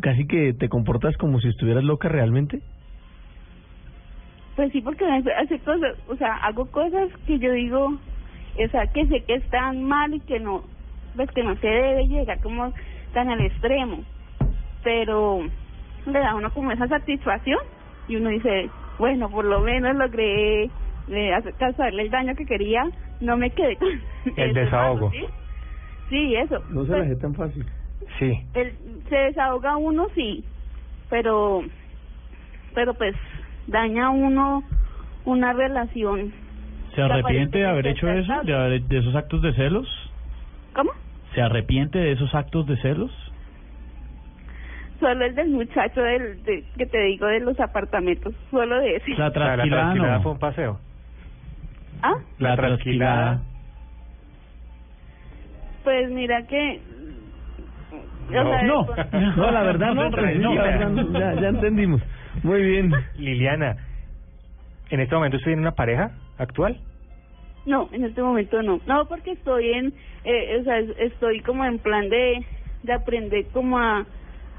casi 0.00 0.26
que 0.26 0.52
te 0.54 0.68
comportas 0.68 1.16
como 1.18 1.40
si 1.40 1.46
estuvieras 1.46 1.84
loca 1.84 2.08
realmente? 2.08 2.60
Pues 4.56 4.72
sí, 4.72 4.80
porque 4.80 5.04
hace 5.04 5.60
cosas, 5.60 5.96
o 6.08 6.16
sea, 6.16 6.34
hago 6.38 6.66
cosas 6.66 7.10
que 7.24 7.38
yo 7.38 7.52
digo, 7.52 7.86
o 7.86 8.68
sea, 8.72 8.88
que 8.88 9.06
sé 9.06 9.20
que 9.20 9.34
están 9.34 9.84
mal 9.84 10.12
y 10.12 10.18
que 10.18 10.40
no, 10.40 10.64
pues 11.14 11.30
que 11.30 11.44
no 11.44 11.54
se 11.58 11.68
debe 11.68 12.08
llegar 12.08 12.40
como 12.40 12.72
tan 13.14 13.30
al 13.30 13.40
extremo, 13.40 14.02
pero 14.82 15.42
le 16.06 16.18
da 16.18 16.34
uno 16.34 16.50
como 16.52 16.72
esa 16.72 16.88
satisfacción 16.88 17.60
y 18.08 18.16
uno 18.16 18.30
dice, 18.30 18.68
bueno, 18.98 19.30
por 19.30 19.44
lo 19.44 19.60
menos 19.60 19.94
logré 19.94 20.64
eh, 20.64 21.32
causarle 21.58 22.02
el 22.02 22.10
daño 22.10 22.34
que 22.34 22.46
quería, 22.46 22.82
no 23.22 23.36
me 23.36 23.50
quedé 23.50 23.76
con 23.76 23.88
El 24.36 24.52
desahogo. 24.54 25.10
¿sí? 25.10 25.24
Sí, 26.08 26.34
eso. 26.36 26.62
No 26.68 26.82
se 26.82 26.88
Pues, 26.88 26.98
la 26.98 27.04
dejé 27.04 27.16
tan 27.16 27.34
fácil. 27.34 27.64
Sí. 28.18 28.38
el, 28.54 28.74
se 29.08 29.16
desahoga 29.16 29.76
uno 29.76 30.06
sí 30.14 30.44
pero 31.08 31.62
pero 32.74 32.94
pues 32.94 33.14
daña 33.66 34.10
uno 34.10 34.62
una 35.24 35.52
relación 35.52 36.32
¿Se 36.94 37.00
arrepiente 37.00 37.58
de 37.58 37.66
haber 37.66 37.86
hecho 37.86 38.08
eso? 38.10 38.42
¿De, 38.42 38.52
haber- 38.54 38.82
de 38.82 38.98
esos 38.98 39.14
actos 39.14 39.40
de 39.40 39.54
celos? 39.54 39.88
¿Cómo? 40.74 40.90
¿Se 41.34 41.40
arrepiente 41.40 41.98
de 41.98 42.12
esos 42.12 42.34
actos 42.34 42.66
de 42.66 42.76
celos? 42.78 43.10
solo 45.00 45.24
el 45.24 45.34
del 45.34 45.48
muchacho 45.50 46.00
del 46.02 46.42
de, 46.44 46.64
que 46.76 46.86
te 46.86 47.00
digo 47.04 47.26
de 47.26 47.40
los 47.40 47.58
apartamentos 47.60 48.34
solo 48.50 48.78
de 48.78 48.96
ese 48.96 49.10
La 49.10 49.14
O 49.14 49.16
sea, 49.16 49.30
trasquilada 49.32 49.56
la 49.56 49.66
trasquilada 49.92 50.16
no. 50.18 50.22
fue 50.22 50.32
un 50.32 50.38
paseo. 50.38 50.80
Ah 52.02 52.14
La 52.38 52.56
trasquilada. 52.56 53.40
pues 55.84 56.10
mira 56.10 56.46
que 56.46 56.80
No. 58.30 58.62
No, 58.62 58.86
no, 59.36 59.50
la 59.50 59.62
verdad 59.62 59.94
no, 59.94 60.10
pues 60.10 60.32
sí, 60.32 60.38
la 60.38 60.62
verdad 60.62 60.90
no, 60.90 61.18
ya, 61.18 61.34
ya 61.40 61.48
entendimos. 61.48 62.00
Muy 62.42 62.62
bien. 62.62 62.90
Liliana, 63.18 63.76
¿en 64.90 65.00
este 65.00 65.14
momento 65.14 65.36
estoy 65.36 65.52
en 65.52 65.58
una 65.60 65.72
pareja 65.72 66.12
actual? 66.38 66.78
No, 67.66 67.88
en 67.92 68.04
este 68.04 68.22
momento 68.22 68.62
no. 68.62 68.80
No, 68.86 69.06
porque 69.06 69.32
estoy 69.32 69.72
en, 69.72 69.92
eh, 70.24 70.58
o 70.60 70.64
sea, 70.64 70.78
es- 70.78 70.96
estoy 70.98 71.40
como 71.40 71.64
en 71.64 71.78
plan 71.78 72.08
de, 72.08 72.44
de 72.82 72.92
aprender 72.92 73.46
como 73.52 73.78
a, 73.78 74.04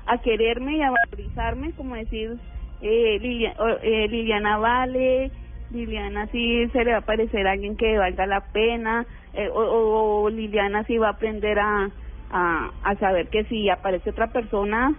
a 0.06 0.18
quererme 0.20 0.78
y 0.78 0.82
a 0.84 0.92
valorizarme, 0.92 1.72
como 1.74 1.96
decir, 1.96 2.36
eh, 2.82 3.18
Lilia- 3.20 3.56
eh, 3.82 4.08
Liliana 4.08 4.58
vale, 4.58 5.32
Liliana 5.74 6.28
sí 6.28 6.68
se 6.70 6.84
le 6.84 6.92
va 6.92 7.00
a 7.00 7.02
parecer 7.02 7.48
a 7.48 7.52
alguien 7.52 7.76
que 7.76 7.98
valga 7.98 8.26
la 8.26 8.42
pena, 8.42 9.06
eh, 9.34 9.50
o, 9.54 10.30
Liliana 10.30 10.84
sí 10.84 10.98
va 10.98 11.08
a 11.08 11.12
aprender 11.12 11.60
a, 11.60 11.90
a, 12.32 12.72
a 12.84 12.96
saber 12.96 13.30
que 13.30 13.44
si 13.46 13.70
aparece 13.70 14.12
otra 14.12 14.28
persona, 14.28 14.94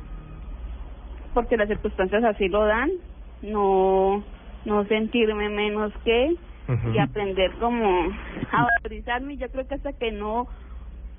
porque 1.32 1.56
las 1.56 1.68
circunstancias 1.68 2.24
así 2.24 2.48
lo 2.48 2.64
dan, 2.66 2.90
no, 3.42 4.24
no 4.64 4.84
sentirme 4.86 5.48
menos 5.48 5.92
que, 6.04 6.34
y 6.92 6.98
aprender 6.98 7.52
como 7.60 8.08
a 8.52 8.66
valorizarme. 8.82 9.36
Yo 9.36 9.50
creo 9.50 9.66
que 9.66 9.74
hasta 9.74 9.92
que 9.92 10.12
no, 10.12 10.48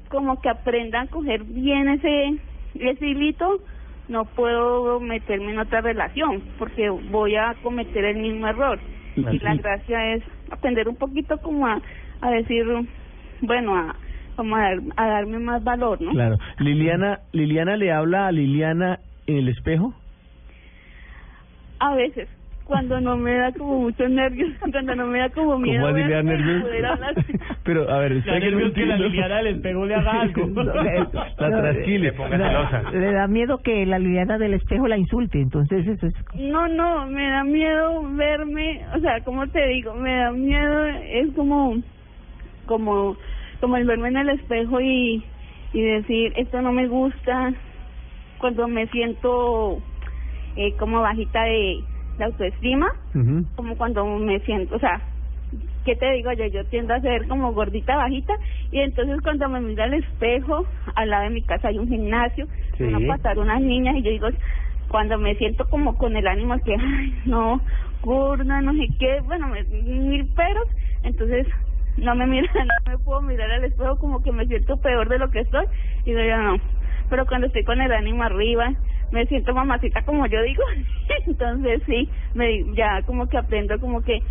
como 0.10 0.42
que 0.42 0.50
aprenda 0.50 1.02
a 1.02 1.08
coger 1.08 1.44
bien 1.44 1.88
ese, 1.90 2.40
ese 2.74 3.06
hilito, 3.06 3.60
no 4.08 4.26
puedo 4.26 5.00
meterme 5.00 5.52
en 5.52 5.60
otra 5.60 5.82
relación, 5.82 6.44
porque 6.58 6.90
voy 6.90 7.36
a 7.36 7.56
cometer 7.62 8.06
el 8.06 8.18
mismo 8.18 8.48
error. 8.48 8.80
Y 9.16 9.40
la 9.40 9.56
gracia 9.56 10.14
es 10.14 10.24
aprender 10.52 10.88
un 10.90 10.96
poquito 10.96 11.38
como 11.38 11.68
a, 11.68 11.82
a 12.22 12.32
decir, 12.32 12.66
bueno, 13.42 13.76
a, 13.76 13.96
como 14.36 14.56
a, 14.56 14.70
a 14.98 15.08
darme 15.08 15.40
más 15.40 15.64
valor, 15.64 16.02
¿no? 16.02 16.12
Claro. 16.12 16.38
Liliana, 16.60 17.20
Liliana 17.32 17.78
le 17.78 17.92
habla 17.92 18.28
a 18.28 18.32
Liliana 18.32 19.00
en 19.28 19.38
el 19.38 19.50
espejo. 19.50 19.94
A 21.80 21.96
veces, 21.96 22.30
cuando 22.66 23.00
no 23.00 23.16
me 23.16 23.36
da 23.36 23.52
como 23.52 23.80
muchos 23.80 24.10
nervios, 24.10 24.52
cuando 24.60 24.96
no 24.96 25.08
me 25.08 25.20
da 25.20 25.30
como 25.30 25.58
miedo. 25.58 25.86
¿Cómo 25.86 25.96
así 25.96 26.04
le 26.04 26.14
da 26.14 26.24
nervios? 26.24 26.64
Pero, 27.64 27.90
a 27.90 28.00
ver, 28.00 28.14
usted 28.14 28.32
que 28.32 28.40
no 28.40 28.58
nervios 28.58 28.74
que 28.74 28.86
la. 28.86 28.98
Liliana 28.98 29.38
del 29.38 29.48
espejo 29.56 29.86
le 29.86 29.96
haga 29.96 30.22
algo. 30.22 30.48
La 31.38 31.62
trasquile. 31.62 32.14
Le 32.94 33.12
da 33.12 33.28
miedo 33.28 33.60
que 33.60 33.86
la 33.86 34.00
Liliana 34.00 34.38
del 34.38 34.56
espejo 34.56 34.88
la 34.88 34.98
insulte, 34.98 35.40
entonces 35.40 35.88
eso 35.88 36.08
es... 36.08 36.14
No, 36.36 36.68
no, 36.68 37.06
me 37.08 37.30
da 37.30 37.44
miedo 37.44 38.02
verme, 38.16 38.82
o 38.96 39.00
sea, 39.00 39.22
como 39.22 39.48
te 39.48 39.66
digo, 39.68 39.94
me 39.94 40.16
da 40.16 40.32
miedo, 40.32 40.86
es 40.86 41.32
como, 41.36 41.78
como, 42.66 43.16
como 43.62 43.78
el 43.78 43.86
verme 43.86 44.10
en 44.10 44.18
el 44.18 44.30
espejo 44.30 44.80
y, 44.82 45.24
y 45.74 45.82
decir, 45.82 46.34
esto 46.36 46.62
no 46.62 46.72
me 46.72 46.88
gusta, 46.88 47.54
cuando 48.40 48.68
me 48.68 48.88
siento 48.88 49.80
eh, 50.56 50.74
como 50.78 51.02
bajita 51.02 51.44
de, 51.44 51.84
de 52.18 52.24
autoestima, 52.26 52.88
como 53.56 53.78
cuando 53.78 54.06
me 54.06 54.40
siento, 54.42 54.76
o 54.76 54.80
sea, 54.80 55.02
¿qué 55.86 55.96
te 55.96 56.12
digo 56.14 56.32
yo? 56.34 56.46
Yo 56.48 56.66
tiendo 56.66 56.94
a 56.94 57.00
ser 57.02 57.28
como 57.28 57.54
gordita, 57.54 57.96
bajita, 57.96 58.34
y 58.72 58.80
entonces 58.80 59.22
cuando 59.22 59.48
me 59.50 59.62
miro 59.62 59.84
al 59.84 59.94
espejo, 59.94 60.66
al 60.96 61.10
lado 61.10 61.24
de 61.26 61.30
mi 61.30 61.42
casa 61.44 61.70
hay 61.70 61.78
un 61.80 61.88
gimnasio, 61.88 62.48
Sí. 62.78 62.84
van 62.84 62.96
a 62.96 63.08
pasar 63.08 63.40
unas 63.40 63.62
niñas 63.62 63.96
y 63.98 64.02
yo 64.04 64.12
digo, 64.12 64.28
cuando 64.90 65.18
me 65.18 65.36
siento 65.36 65.66
como 65.70 65.98
con 65.98 66.16
el 66.18 66.28
ánimo 66.28 66.58
que, 66.60 66.76
ay, 66.78 67.16
no, 67.26 67.62
gorda, 68.02 68.62
no 68.62 68.74
sé 68.74 68.90
qué, 69.00 69.22
bueno, 69.22 69.48
me- 69.48 69.64
mil 69.64 70.28
peros, 70.36 70.66
entonces 71.04 71.48
no 71.98 72.14
me 72.16 72.28
mira, 72.28 72.50
no 72.86 72.92
me 72.92 72.98
puedo 73.00 73.22
mirar 73.22 73.50
al 73.52 73.64
espejo 73.64 73.98
como 73.98 74.22
que 74.22 74.32
me 74.32 74.46
siento 74.48 74.78
peor 74.78 75.08
de 75.10 75.20
lo 75.20 75.30
que 75.32 75.40
estoy, 75.40 75.66
y 76.04 76.12
digo 76.12 76.22
yo 76.24 76.38
no, 76.38 76.58
pero 77.10 77.26
cuando 77.26 77.48
estoy 77.48 77.64
con 77.64 77.80
el 77.82 77.92
ánimo 77.92 78.24
arriba, 78.24 78.74
me 79.12 79.26
siento 79.26 79.54
mamacita 79.54 80.02
como 80.04 80.26
yo 80.28 80.42
digo, 80.42 80.64
entonces 81.28 81.82
sí, 81.86 82.10
me 82.34 82.64
ya 82.76 83.02
como 83.04 83.28
que 83.28 83.38
aprendo 83.38 83.80
como 83.80 84.02
que, 84.02 84.22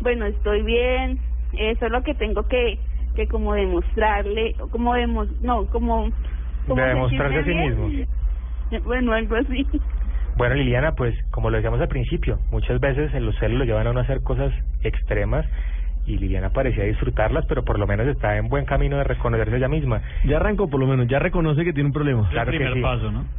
bueno, 0.00 0.26
estoy 0.26 0.62
bien, 0.62 1.18
eso 1.58 1.86
es 1.86 1.92
lo 1.92 2.02
que 2.02 2.14
tengo 2.14 2.46
que, 2.46 2.78
que 3.14 3.26
como 3.26 3.54
demostrarle, 3.54 4.54
o 4.60 4.68
como 4.68 4.94
demos, 4.94 5.28
no, 5.40 5.66
como, 5.66 6.10
como 6.66 6.82
De 6.82 6.88
demostrarse 6.88 7.38
a 7.38 7.44
sí 7.44 7.50
bien. 7.50 8.08
Bueno, 8.84 9.12
algo 9.12 9.36
así. 9.36 9.66
Bueno, 10.36 10.56
Liliana, 10.56 10.92
pues 10.92 11.14
como 11.30 11.48
lo 11.48 11.58
decíamos 11.58 11.80
al 11.80 11.88
principio, 11.88 12.40
muchas 12.50 12.80
veces 12.80 13.14
en 13.14 13.24
los 13.24 13.36
celos 13.38 13.58
lo 13.58 13.64
llevan 13.64 13.86
a 13.86 13.90
uno 13.90 14.00
a 14.00 14.02
hacer 14.02 14.20
cosas 14.22 14.52
extremas 14.82 15.46
y 16.06 16.18
Liliana 16.18 16.50
parecía 16.50 16.84
disfrutarlas, 16.84 17.46
pero 17.46 17.64
por 17.64 17.78
lo 17.78 17.86
menos 17.86 18.06
está 18.06 18.36
en 18.36 18.48
buen 18.48 18.64
camino 18.64 18.98
de 18.98 19.04
reconocerse 19.04 19.56
ella 19.56 19.68
misma. 19.68 20.02
Ya 20.24 20.36
arrancó 20.36 20.68
por 20.68 20.80
lo 20.80 20.86
menos, 20.86 21.06
ya 21.08 21.18
reconoce 21.18 21.64
que 21.64 21.72
tiene 21.72 21.88
un 21.88 21.92
problema. 21.92 22.28
Claro 22.30 22.52
que 22.52 22.58
sí. 22.58 22.82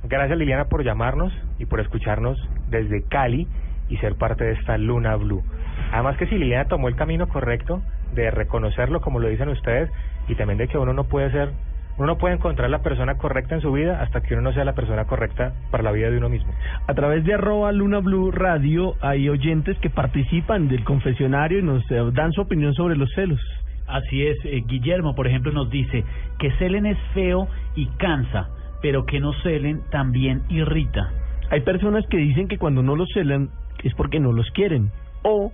Gracias 0.03 0.37
Liliana 0.37 0.65
por 0.65 0.83
llamarnos 0.83 1.33
y 1.59 1.65
por 1.65 1.79
escucharnos 1.79 2.37
desde 2.69 3.03
Cali 3.07 3.47
y 3.89 3.97
ser 3.97 4.15
parte 4.15 4.43
de 4.43 4.53
esta 4.53 4.77
Luna 4.77 5.15
Blue. 5.15 5.43
Además 5.91 6.17
que 6.17 6.27
si 6.27 6.37
Liliana 6.37 6.65
tomó 6.65 6.87
el 6.87 6.95
camino 6.95 7.27
correcto 7.27 7.81
de 8.13 8.31
reconocerlo 8.31 9.01
como 9.01 9.19
lo 9.19 9.27
dicen 9.27 9.49
ustedes 9.49 9.91
y 10.27 10.35
también 10.35 10.57
de 10.57 10.67
que 10.67 10.77
uno 10.77 10.93
no 10.93 11.03
puede 11.03 11.31
ser, 11.31 11.51
uno 11.97 12.07
no 12.07 12.17
puede 12.17 12.35
encontrar 12.35 12.69
la 12.69 12.81
persona 12.81 13.17
correcta 13.17 13.55
en 13.55 13.61
su 13.61 13.71
vida 13.71 14.01
hasta 14.01 14.21
que 14.21 14.33
uno 14.33 14.43
no 14.43 14.53
sea 14.53 14.65
la 14.65 14.73
persona 14.73 15.05
correcta 15.05 15.53
para 15.71 15.83
la 15.83 15.91
vida 15.91 16.09
de 16.09 16.17
uno 16.17 16.29
mismo. 16.29 16.53
A 16.87 16.93
través 16.93 17.23
de 17.23 17.33
arroba 17.33 17.71
Luna 17.71 17.99
Blue 17.99 18.31
Radio 18.31 18.95
hay 19.01 19.29
oyentes 19.29 19.77
que 19.79 19.89
participan 19.89 20.67
del 20.67 20.83
confesionario 20.83 21.59
y 21.59 21.63
nos 21.63 21.89
eh, 21.91 22.01
dan 22.13 22.33
su 22.33 22.41
opinión 22.41 22.73
sobre 22.73 22.97
los 22.97 23.09
celos. 23.13 23.39
Así 23.87 24.25
es, 24.25 24.37
eh, 24.43 24.63
Guillermo, 24.65 25.15
por 25.15 25.27
ejemplo, 25.27 25.51
nos 25.51 25.69
dice 25.69 26.03
que 26.39 26.51
celen 26.57 26.85
es 26.85 26.97
feo 27.13 27.47
y 27.75 27.85
cansa, 27.97 28.49
pero 28.81 29.05
que 29.05 29.19
no 29.19 29.31
celen 29.43 29.81
también 29.91 30.41
irrita. 30.49 31.11
Hay 31.49 31.61
personas 31.61 32.05
que 32.07 32.17
dicen 32.17 32.47
que 32.47 32.57
cuando 32.57 32.81
no 32.81 32.95
los 32.95 33.09
celan 33.13 33.49
es 33.83 33.93
porque 33.93 34.19
no 34.19 34.31
los 34.31 34.49
quieren. 34.51 34.91
O 35.23 35.53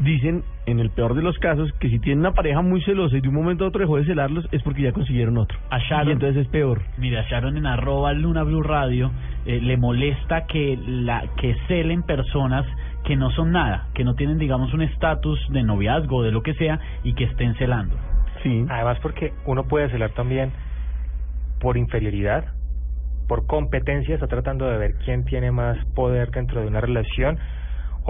dicen, 0.00 0.42
en 0.66 0.80
el 0.80 0.90
peor 0.90 1.14
de 1.14 1.22
los 1.22 1.38
casos, 1.38 1.70
que 1.78 1.88
si 1.88 1.98
tienen 1.98 2.20
una 2.20 2.32
pareja 2.32 2.60
muy 2.62 2.80
celosa 2.82 3.16
y 3.16 3.20
de 3.20 3.28
un 3.28 3.34
momento 3.34 3.64
a 3.64 3.68
otro 3.68 3.80
dejó 3.80 3.96
de 3.98 4.04
celarlos 4.04 4.48
es 4.52 4.62
porque 4.62 4.82
ya 4.82 4.92
consiguieron 4.92 5.36
otro. 5.38 5.58
A 5.70 5.78
Sharon- 5.78 6.08
Y 6.08 6.12
entonces 6.12 6.42
es 6.46 6.48
peor. 6.48 6.82
Mira, 6.98 7.22
Sharon 7.30 7.56
en 7.56 7.66
arroba 7.66 8.12
Luna 8.12 8.42
Blue 8.42 8.62
Radio 8.62 9.10
eh, 9.46 9.60
le 9.60 9.76
molesta 9.76 10.46
que 10.46 10.78
la 10.86 11.24
que 11.36 11.54
celen 11.68 12.02
personas 12.02 12.64
que 13.04 13.16
no 13.16 13.30
son 13.30 13.52
nada, 13.52 13.88
que 13.94 14.04
no 14.04 14.14
tienen, 14.14 14.38
digamos, 14.38 14.72
un 14.74 14.82
estatus 14.82 15.38
de 15.50 15.62
noviazgo 15.62 16.18
o 16.18 16.22
de 16.22 16.32
lo 16.32 16.42
que 16.42 16.54
sea 16.54 16.78
y 17.04 17.14
que 17.14 17.24
estén 17.24 17.54
celando. 17.56 17.94
Sí. 18.42 18.64
Además 18.68 18.98
porque 19.02 19.32
uno 19.46 19.64
puede 19.64 19.90
celar 19.90 20.10
también 20.10 20.50
por 21.60 21.76
inferioridad, 21.76 22.44
por 23.28 23.46
competencia, 23.46 24.14
está 24.14 24.26
tratando 24.26 24.66
de 24.66 24.78
ver 24.78 24.94
quién 25.04 25.24
tiene 25.24 25.50
más 25.50 25.76
poder 25.94 26.30
dentro 26.30 26.60
de 26.62 26.66
una 26.66 26.80
relación 26.80 27.38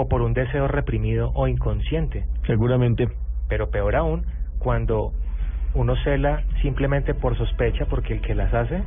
o 0.01 0.09
por 0.09 0.22
un 0.22 0.32
deseo 0.32 0.66
reprimido 0.66 1.31
o 1.35 1.47
inconsciente. 1.47 2.24
Seguramente. 2.47 3.09
Pero 3.48 3.70
peor 3.70 3.97
aún, 3.97 4.24
cuando 4.59 5.12
uno 5.74 5.94
cela 6.05 6.43
simplemente 6.62 7.14
por 7.14 7.36
sospecha 7.36 7.85
porque 7.86 8.14
el 8.14 8.20
que 8.20 8.35
las 8.35 8.52
hace 8.55 8.82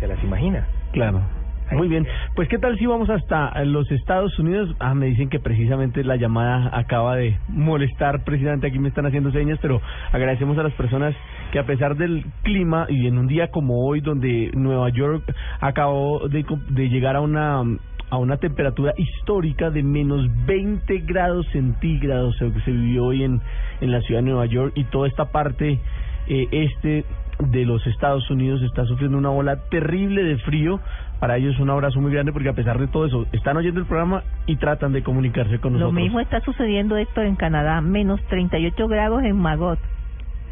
se 0.00 0.06
las 0.06 0.22
imagina. 0.22 0.66
Claro. 0.92 1.22
Muy 1.70 1.88
bien, 1.88 2.06
pues 2.34 2.48
qué 2.48 2.58
tal 2.58 2.78
si 2.78 2.86
vamos 2.86 3.10
hasta 3.10 3.62
los 3.64 3.90
Estados 3.90 4.38
Unidos. 4.38 4.74
Ah, 4.80 4.94
me 4.94 5.06
dicen 5.06 5.28
que 5.28 5.38
precisamente 5.38 6.02
la 6.02 6.16
llamada 6.16 6.70
acaba 6.72 7.16
de 7.16 7.36
molestar, 7.48 8.24
precisamente 8.24 8.68
aquí 8.68 8.78
me 8.78 8.88
están 8.88 9.04
haciendo 9.04 9.30
señas, 9.32 9.58
pero 9.60 9.80
agradecemos 10.10 10.56
a 10.56 10.62
las 10.62 10.72
personas 10.72 11.14
que 11.52 11.58
a 11.58 11.66
pesar 11.66 11.96
del 11.96 12.24
clima 12.42 12.86
y 12.88 13.06
en 13.06 13.18
un 13.18 13.26
día 13.26 13.48
como 13.48 13.86
hoy 13.86 14.00
donde 14.00 14.50
Nueva 14.54 14.88
York 14.90 15.22
acabó 15.60 16.26
de, 16.28 16.44
de 16.70 16.88
llegar 16.88 17.16
a 17.16 17.20
una 17.20 17.62
a 18.10 18.16
una 18.16 18.38
temperatura 18.38 18.94
histórica 18.96 19.70
de 19.70 19.82
menos 19.82 20.26
20 20.46 20.98
grados 21.00 21.46
centígrados 21.52 22.36
que 22.38 22.60
se 22.64 22.70
vivió 22.70 23.06
hoy 23.06 23.24
en, 23.24 23.40
en 23.80 23.92
la 23.92 24.00
ciudad 24.02 24.20
de 24.20 24.30
Nueva 24.30 24.46
York 24.46 24.72
y 24.74 24.84
toda 24.84 25.08
esta 25.08 25.26
parte 25.26 25.78
eh, 26.26 26.48
este 26.50 27.04
de 27.38 27.64
los 27.64 27.86
Estados 27.86 28.28
Unidos 28.30 28.62
está 28.62 28.84
sufriendo 28.84 29.16
una 29.16 29.30
ola 29.30 29.56
terrible 29.70 30.24
de 30.24 30.38
frío. 30.38 30.80
Para 31.20 31.36
ellos 31.36 31.58
un 31.58 31.70
abrazo 31.70 32.00
muy 32.00 32.12
grande 32.12 32.32
porque 32.32 32.48
a 32.48 32.52
pesar 32.52 32.78
de 32.78 32.86
todo 32.88 33.06
eso 33.06 33.26
están 33.32 33.56
oyendo 33.56 33.80
el 33.80 33.86
programa 33.86 34.22
y 34.46 34.56
tratan 34.56 34.92
de 34.92 35.02
comunicarse 35.02 35.58
con 35.58 35.72
nosotros. 35.72 35.94
Lo 35.94 36.00
mismo 36.00 36.20
está 36.20 36.40
sucediendo 36.40 36.96
esto 36.96 37.22
en 37.22 37.36
Canadá, 37.36 37.80
menos 37.80 38.20
38 38.28 38.88
grados 38.88 39.22
en 39.24 39.36
Magot. 39.36 39.78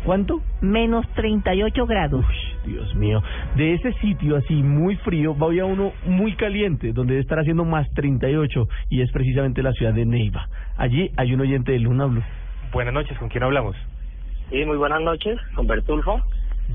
¿Cuánto? 0.07 0.41
Menos 0.61 1.05
38 1.15 1.85
grados. 1.85 2.25
Uy, 2.25 2.73
Dios 2.73 2.95
mío. 2.95 3.21
De 3.57 3.75
ese 3.75 3.93
sitio 3.95 4.37
así 4.37 4.55
muy 4.55 4.95
frío, 4.99 5.35
voy 5.35 5.59
a 5.59 5.65
uno 5.65 5.93
muy 6.05 6.37
caliente, 6.37 6.93
donde 6.93 7.15
debe 7.15 7.23
estar 7.23 7.41
haciendo 7.41 7.65
más 7.65 7.93
38, 7.95 8.69
y 8.89 9.01
es 9.01 9.11
precisamente 9.11 9.65
la 9.65 9.73
ciudad 9.73 9.93
de 9.93 10.07
Neiva. 10.07 10.49
Allí 10.77 11.11
hay 11.17 11.35
un 11.35 11.41
oyente 11.41 11.73
de 11.73 11.81
Luna 11.81 12.07
Blue. 12.07 12.23
Buenas 12.73 12.95
noches, 12.95 13.19
¿con 13.19 13.29
quién 13.29 13.43
hablamos? 13.43 13.75
Sí, 14.51 14.65
muy 14.65 14.77
buenas 14.77 15.01
noches, 15.01 15.41
con 15.57 15.67
Bertulfo. 15.67 16.21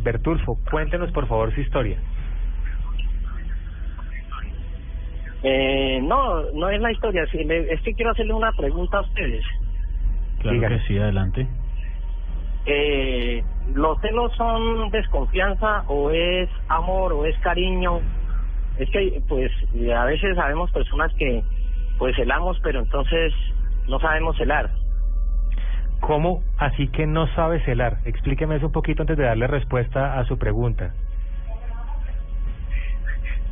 Bertulfo, 0.03 0.57
cuéntenos 0.69 1.09
por 1.11 1.25
favor 1.27 1.53
su 1.55 1.61
historia. 1.61 1.97
Eh, 5.43 6.01
no, 6.03 6.51
no 6.51 6.69
es 6.69 6.81
la 6.81 6.91
historia, 6.91 7.23
es 7.23 7.81
que 7.81 7.93
quiero 7.93 8.11
hacerle 8.11 8.33
una 8.33 8.51
pregunta 8.51 8.97
a 8.97 9.01
ustedes. 9.01 9.45
Claro 10.41 10.59
que 10.59 10.79
sí, 10.79 10.97
adelante. 10.97 11.47
Eh, 12.65 13.43
¿Los 13.73 13.99
celos 14.01 14.31
son 14.35 14.89
desconfianza 14.91 15.83
o 15.87 16.11
es 16.11 16.49
amor 16.67 17.13
o 17.13 17.25
es 17.25 17.37
cariño? 17.39 18.01
Es 18.77 18.89
que, 18.89 19.21
pues, 19.27 19.51
a 19.95 20.05
veces 20.05 20.35
sabemos 20.35 20.71
personas 20.71 21.13
que, 21.15 21.43
pues, 21.97 22.15
celamos, 22.15 22.59
pero 22.61 22.79
entonces 22.79 23.33
no 23.87 23.99
sabemos 23.99 24.37
celar. 24.37 24.69
¿Cómo 26.01 26.43
así 26.57 26.87
que 26.87 27.05
no 27.05 27.27
sabe 27.35 27.63
celar? 27.63 27.99
Explíqueme 28.05 28.55
eso 28.55 28.67
un 28.67 28.71
poquito 28.71 29.03
antes 29.03 29.17
de 29.17 29.23
darle 29.23 29.47
respuesta 29.47 30.19
a 30.19 30.25
su 30.25 30.37
pregunta. 30.37 30.93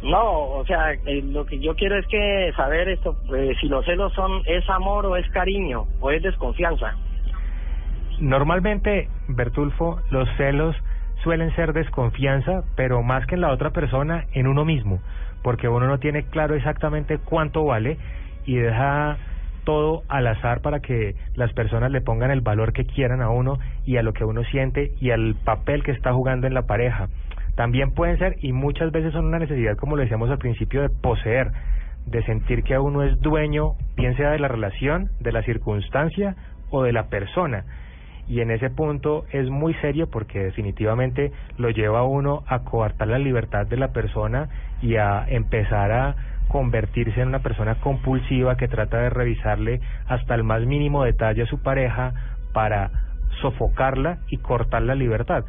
No, 0.01 0.43
o 0.43 0.65
sea, 0.65 0.93
eh, 0.93 1.21
lo 1.21 1.45
que 1.45 1.59
yo 1.59 1.75
quiero 1.75 1.97
es 1.97 2.07
que 2.07 2.51
saber 2.55 2.87
esto, 2.89 3.17
eh, 3.35 3.53
si 3.59 3.67
los 3.67 3.85
celos 3.85 4.13
son, 4.13 4.41
es 4.45 4.67
amor 4.69 5.05
o 5.05 5.15
es 5.17 5.29
cariño 5.29 5.87
o 5.99 6.09
es 6.09 6.23
desconfianza. 6.23 6.95
Normalmente, 8.19 9.07
Bertulfo, 9.27 9.99
los 10.11 10.27
celos 10.35 10.75
suelen 11.23 11.55
ser 11.55 11.73
desconfianza, 11.73 12.63
pero 12.75 13.01
más 13.01 13.25
que 13.25 13.35
en 13.35 13.41
la 13.41 13.51
otra 13.51 13.71
persona, 13.71 14.25
en 14.33 14.47
uno 14.47 14.65
mismo, 14.65 14.99
porque 15.41 15.69
uno 15.69 15.87
no 15.87 15.99
tiene 15.99 16.23
claro 16.23 16.55
exactamente 16.55 17.17
cuánto 17.17 17.63
vale 17.63 17.97
y 18.45 18.55
deja 18.55 19.17
todo 19.63 20.03
al 20.07 20.27
azar 20.27 20.61
para 20.61 20.79
que 20.79 21.15
las 21.35 21.53
personas 21.53 21.91
le 21.91 22.01
pongan 22.01 22.31
el 22.31 22.41
valor 22.41 22.73
que 22.73 22.85
quieran 22.85 23.21
a 23.21 23.29
uno 23.29 23.59
y 23.85 23.97
a 23.97 24.03
lo 24.03 24.13
que 24.13 24.25
uno 24.25 24.43
siente 24.45 24.91
y 24.99 25.11
al 25.11 25.35
papel 25.43 25.83
que 25.83 25.91
está 25.91 26.13
jugando 26.13 26.47
en 26.47 26.53
la 26.53 26.63
pareja. 26.63 27.07
También 27.55 27.91
pueden 27.91 28.17
ser, 28.17 28.35
y 28.41 28.53
muchas 28.53 28.91
veces 28.91 29.13
son 29.13 29.25
una 29.25 29.39
necesidad, 29.39 29.77
como 29.77 29.95
lo 29.95 30.01
decíamos 30.01 30.29
al 30.29 30.37
principio, 30.37 30.81
de 30.81 30.89
poseer, 30.89 31.51
de 32.05 32.23
sentir 32.23 32.63
que 32.63 32.77
uno 32.79 33.03
es 33.03 33.19
dueño, 33.19 33.73
bien 33.95 34.15
sea 34.15 34.31
de 34.31 34.39
la 34.39 34.47
relación, 34.47 35.09
de 35.19 35.31
la 35.31 35.43
circunstancia 35.43 36.35
o 36.69 36.83
de 36.83 36.93
la 36.93 37.07
persona. 37.07 37.65
Y 38.29 38.41
en 38.41 38.51
ese 38.51 38.69
punto 38.69 39.25
es 39.31 39.49
muy 39.49 39.73
serio 39.75 40.07
porque 40.07 40.39
definitivamente 40.39 41.31
lo 41.57 41.71
lleva 41.71 41.99
a 41.99 42.03
uno 42.03 42.43
a 42.47 42.59
coartar 42.59 43.07
la 43.07 43.17
libertad 43.17 43.65
de 43.65 43.75
la 43.75 43.91
persona 43.91 44.49
y 44.81 44.95
a 44.95 45.25
empezar 45.27 45.91
a 45.91 46.15
convertirse 46.47 47.21
en 47.21 47.29
una 47.29 47.39
persona 47.39 47.75
compulsiva 47.81 48.55
que 48.55 48.67
trata 48.67 48.99
de 48.99 49.09
revisarle 49.09 49.81
hasta 50.07 50.35
el 50.35 50.43
más 50.43 50.63
mínimo 50.65 51.03
detalle 51.03 51.41
a 51.41 51.47
su 51.47 51.61
pareja 51.61 52.13
para 52.53 52.91
sofocarla 53.41 54.19
y 54.29 54.37
cortar 54.37 54.83
la 54.83 54.95
libertad. 54.95 55.43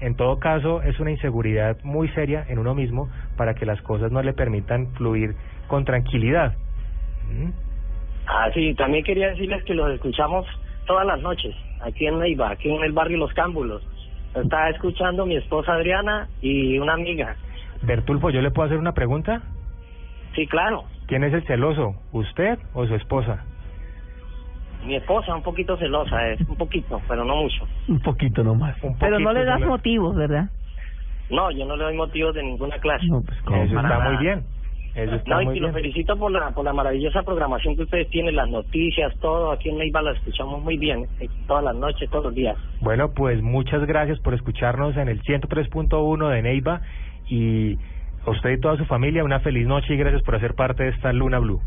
En 0.00 0.14
todo 0.14 0.38
caso, 0.38 0.82
es 0.82 1.00
una 1.00 1.10
inseguridad 1.10 1.78
muy 1.84 2.08
seria 2.10 2.44
en 2.48 2.58
uno 2.58 2.74
mismo 2.74 3.08
para 3.36 3.54
que 3.54 3.64
las 3.64 3.80
cosas 3.80 4.12
no 4.12 4.22
le 4.22 4.34
permitan 4.34 4.92
fluir 4.94 5.34
con 5.68 5.86
tranquilidad. 5.86 6.54
¿Mm? 7.32 7.50
Ah, 8.26 8.50
sí, 8.52 8.74
también 8.74 9.04
quería 9.04 9.28
decirles 9.28 9.64
que 9.64 9.74
los 9.74 9.90
escuchamos 9.92 10.46
todas 10.86 11.06
las 11.06 11.20
noches, 11.20 11.54
aquí 11.80 12.06
en 12.06 12.18
Neiva, 12.18 12.50
aquí 12.50 12.70
en 12.70 12.82
el 12.82 12.92
barrio 12.92 13.18
Los 13.18 13.32
Cámbulos. 13.34 13.82
Está 14.34 14.68
escuchando 14.68 15.24
mi 15.24 15.36
esposa 15.36 15.74
Adriana 15.74 16.28
y 16.42 16.78
una 16.78 16.94
amiga. 16.94 17.36
Bertulfo, 17.82 18.30
¿yo 18.30 18.42
le 18.42 18.50
puedo 18.50 18.66
hacer 18.66 18.78
una 18.78 18.92
pregunta? 18.92 19.42
Sí, 20.34 20.46
claro. 20.46 20.84
¿Quién 21.06 21.24
es 21.24 21.32
el 21.32 21.44
celoso? 21.46 21.94
¿Usted 22.12 22.58
o 22.74 22.86
su 22.86 22.94
esposa? 22.94 23.44
Mi 24.84 24.96
esposa 24.96 25.34
un 25.34 25.42
poquito 25.42 25.76
celosa 25.78 26.28
es, 26.28 26.40
un 26.48 26.56
poquito, 26.56 27.00
pero 27.08 27.24
no 27.24 27.36
mucho. 27.36 27.66
Un 27.88 28.00
poquito 28.00 28.44
nomás. 28.44 28.76
Pero 29.00 29.18
no 29.18 29.32
le 29.32 29.44
das 29.44 29.60
motivos, 29.60 30.14
¿verdad? 30.14 30.50
No, 31.30 31.50
yo 31.50 31.64
no 31.64 31.76
le 31.76 31.84
doy 31.84 31.96
motivos 31.96 32.34
de 32.34 32.42
ninguna 32.42 32.78
clase. 32.78 33.06
No, 33.06 33.20
pues 33.22 33.38
Eso 33.38 33.76
está 33.76 33.82
nada. 33.82 34.10
muy 34.10 34.16
bien. 34.18 34.44
Eso 34.96 35.14
está 35.14 35.34
No, 35.34 35.42
y 35.42 35.44
muy 35.44 35.60
bien. 35.60 35.72
felicito 35.74 36.16
por 36.16 36.32
la, 36.32 36.50
por 36.52 36.64
la 36.64 36.72
maravillosa 36.72 37.22
programación 37.22 37.76
que 37.76 37.82
ustedes 37.82 38.08
tienen, 38.08 38.34
las 38.34 38.48
noticias, 38.48 39.14
todo. 39.20 39.52
Aquí 39.52 39.68
en 39.68 39.76
Neiva 39.78 40.00
la 40.00 40.12
escuchamos 40.12 40.62
muy 40.62 40.78
bien, 40.78 41.06
eh, 41.20 41.28
todas 41.46 41.62
las 41.64 41.76
noches, 41.76 42.08
todos 42.08 42.24
los 42.24 42.34
días. 42.34 42.56
Bueno, 42.80 43.12
pues 43.12 43.42
muchas 43.42 43.84
gracias 43.86 44.18
por 44.20 44.32
escucharnos 44.32 44.96
en 44.96 45.08
el 45.08 45.22
103.1 45.22 46.28
de 46.30 46.42
Neiva 46.42 46.80
y 47.28 47.76
a 48.26 48.30
usted 48.30 48.50
y 48.52 48.60
toda 48.60 48.76
su 48.78 48.86
familia 48.86 49.22
una 49.22 49.40
feliz 49.40 49.66
noche 49.66 49.92
y 49.94 49.96
gracias 49.98 50.22
por 50.22 50.34
hacer 50.34 50.54
parte 50.54 50.84
de 50.84 50.88
esta 50.90 51.12
Luna 51.12 51.38
Blue. 51.40 51.60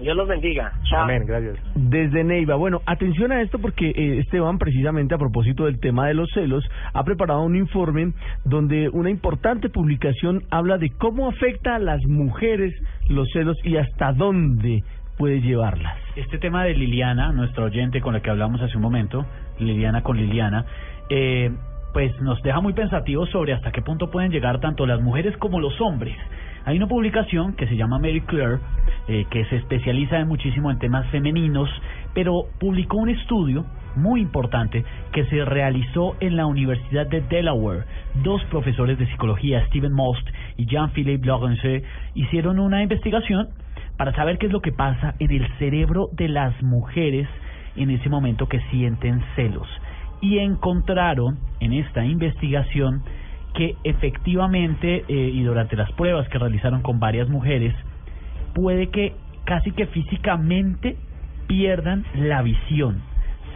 Dios 0.00 0.16
los 0.16 0.26
bendiga. 0.26 0.72
Chao. 0.84 1.02
Amén, 1.02 1.24
gracias. 1.26 1.58
Desde 1.74 2.24
Neiva. 2.24 2.54
Bueno, 2.56 2.80
atención 2.86 3.30
a 3.32 3.42
esto 3.42 3.58
porque 3.58 3.90
eh, 3.90 4.18
Esteban, 4.20 4.58
precisamente 4.58 5.14
a 5.14 5.18
propósito 5.18 5.66
del 5.66 5.80
tema 5.80 6.08
de 6.08 6.14
los 6.14 6.30
celos, 6.32 6.64
ha 6.92 7.04
preparado 7.04 7.42
un 7.42 7.56
informe 7.56 8.12
donde 8.44 8.88
una 8.88 9.10
importante 9.10 9.68
publicación 9.68 10.44
habla 10.50 10.78
de 10.78 10.90
cómo 10.90 11.28
afecta 11.28 11.76
a 11.76 11.78
las 11.78 12.04
mujeres 12.06 12.74
los 13.08 13.28
celos 13.32 13.56
y 13.64 13.76
hasta 13.76 14.12
dónde 14.12 14.82
puede 15.18 15.40
llevarlas. 15.40 15.96
Este 16.16 16.38
tema 16.38 16.64
de 16.64 16.74
Liliana, 16.74 17.32
nuestra 17.32 17.64
oyente 17.64 18.00
con 18.00 18.14
la 18.14 18.20
que 18.20 18.30
hablamos 18.30 18.60
hace 18.60 18.76
un 18.76 18.82
momento, 18.82 19.26
Liliana 19.58 20.02
con 20.02 20.16
Liliana, 20.16 20.64
eh, 21.10 21.50
pues 21.92 22.18
nos 22.22 22.42
deja 22.42 22.60
muy 22.60 22.72
pensativos 22.72 23.28
sobre 23.30 23.52
hasta 23.52 23.70
qué 23.70 23.82
punto 23.82 24.10
pueden 24.10 24.32
llegar 24.32 24.60
tanto 24.60 24.86
las 24.86 25.00
mujeres 25.00 25.36
como 25.36 25.60
los 25.60 25.78
hombres. 25.80 26.16
Hay 26.64 26.76
una 26.76 26.86
publicación 26.86 27.54
que 27.54 27.66
se 27.66 27.76
llama 27.76 27.98
Mary 27.98 28.20
Claire, 28.20 28.58
eh, 29.08 29.26
que 29.30 29.44
se 29.46 29.56
especializa 29.56 30.20
en 30.20 30.28
muchísimo 30.28 30.70
en 30.70 30.78
temas 30.78 31.06
femeninos, 31.08 31.68
pero 32.14 32.44
publicó 32.60 32.98
un 32.98 33.08
estudio 33.08 33.64
muy 33.96 34.20
importante 34.20 34.84
que 35.12 35.24
se 35.26 35.44
realizó 35.44 36.14
en 36.20 36.36
la 36.36 36.46
Universidad 36.46 37.06
de 37.08 37.20
Delaware. 37.20 37.84
Dos 38.22 38.44
profesores 38.44 38.96
de 38.98 39.06
psicología, 39.06 39.66
Stephen 39.66 39.92
Most 39.92 40.26
y 40.56 40.66
Jean-Philippe 40.66 41.26
Lawrence, 41.26 41.82
hicieron 42.14 42.60
una 42.60 42.80
investigación 42.82 43.48
para 43.96 44.14
saber 44.14 44.38
qué 44.38 44.46
es 44.46 44.52
lo 44.52 44.60
que 44.60 44.72
pasa 44.72 45.14
en 45.18 45.32
el 45.32 45.46
cerebro 45.58 46.10
de 46.12 46.28
las 46.28 46.62
mujeres 46.62 47.28
en 47.76 47.90
ese 47.90 48.08
momento 48.08 48.46
que 48.46 48.60
sienten 48.70 49.20
celos. 49.34 49.68
Y 50.20 50.38
encontraron 50.38 51.38
en 51.58 51.72
esta 51.72 52.04
investigación 52.04 53.02
que 53.54 53.76
efectivamente, 53.84 55.04
eh, 55.08 55.30
y 55.32 55.42
durante 55.42 55.76
las 55.76 55.90
pruebas 55.92 56.28
que 56.28 56.38
realizaron 56.38 56.82
con 56.82 56.98
varias 57.00 57.28
mujeres, 57.28 57.74
puede 58.54 58.88
que 58.88 59.14
casi 59.44 59.72
que 59.72 59.86
físicamente 59.86 60.96
pierdan 61.46 62.04
la 62.14 62.42
visión. 62.42 63.02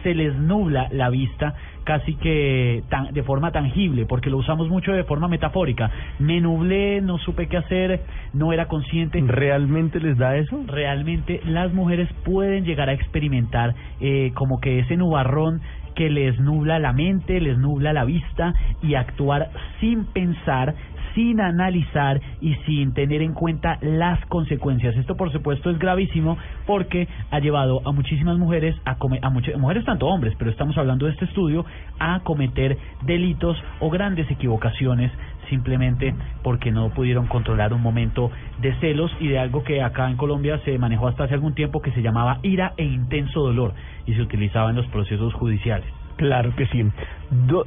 Se 0.03 0.13
les 0.13 0.35
nubla 0.35 0.87
la 0.91 1.09
vista 1.09 1.55
casi 1.87 2.15
que 2.15 2.83
tan, 2.89 3.13
de 3.13 3.23
forma 3.23 3.51
tangible, 3.51 4.05
porque 4.05 4.29
lo 4.29 4.37
usamos 4.37 4.67
mucho 4.69 4.91
de 4.91 5.05
forma 5.05 5.29
metafórica. 5.29 5.89
Me 6.19 6.41
nublé, 6.41 6.99
no 7.01 7.17
supe 7.17 7.47
qué 7.47 7.57
hacer, 7.57 8.01
no 8.33 8.51
era 8.51 8.67
consciente. 8.67 9.23
¿Realmente 9.25 10.01
les 10.01 10.17
da 10.17 10.35
eso? 10.35 10.63
Realmente 10.67 11.39
las 11.45 11.73
mujeres 11.73 12.09
pueden 12.25 12.65
llegar 12.65 12.89
a 12.89 12.93
experimentar 12.93 13.73
eh, 14.01 14.31
como 14.35 14.59
que 14.59 14.79
ese 14.79 14.97
nubarrón 14.97 15.61
que 15.97 16.09
les 16.11 16.39
nubla 16.39 16.77
la 16.77 16.93
mente, 16.93 17.41
les 17.41 17.57
nubla 17.57 17.91
la 17.91 18.05
vista 18.05 18.53
y 18.83 18.93
actuar 18.93 19.49
sin 19.79 20.05
pensar, 20.05 20.75
sin 21.17 21.41
analizar 21.41 22.21
y 22.41 22.53
sin 22.67 22.93
tener 22.93 23.23
en 23.23 23.33
cuenta 23.33 23.79
las 23.81 24.23
consecuencias. 24.27 24.95
Esto, 24.95 25.17
por 25.17 25.31
supuesto, 25.31 25.71
es 25.71 25.79
gravísimo 25.79 26.37
porque 26.67 27.07
ha 27.31 27.39
llevado 27.39 27.81
a 27.87 27.91
muchísimas 27.91 28.37
mujeres, 28.37 28.75
a, 28.85 28.99
come- 28.99 29.17
a 29.23 29.31
muchas 29.31 29.57
mujeres 29.57 29.83
tanto 29.83 30.05
hombres, 30.05 30.35
pero 30.37 30.51
estamos 30.51 30.77
hablando 30.77 31.07
de 31.07 31.13
este 31.13 31.25
estudio, 31.25 31.65
a 31.97 32.19
cometer 32.19 32.77
delitos 33.01 33.57
o 33.79 33.89
grandes 33.89 34.29
equivocaciones 34.29 35.11
simplemente 35.49 36.13
porque 36.43 36.71
no 36.71 36.89
pudieron 36.89 37.25
controlar 37.25 37.73
un 37.73 37.81
momento 37.81 38.29
de 38.59 38.75
celos 38.75 39.11
y 39.19 39.27
de 39.29 39.39
algo 39.39 39.63
que 39.63 39.81
acá 39.81 40.11
en 40.11 40.17
Colombia 40.17 40.59
se 40.65 40.77
manejó 40.77 41.07
hasta 41.07 41.23
hace 41.23 41.33
algún 41.33 41.55
tiempo 41.55 41.81
que 41.81 41.91
se 41.93 42.03
llamaba 42.03 42.37
ira 42.43 42.73
e 42.77 42.83
intenso 42.83 43.41
dolor 43.41 43.73
y 44.05 44.13
se 44.13 44.21
utilizaba 44.21 44.69
en 44.69 44.75
los 44.75 44.85
procesos 44.87 45.33
judiciales. 45.33 45.87
Claro 46.17 46.55
que 46.55 46.65
sí. 46.67 46.83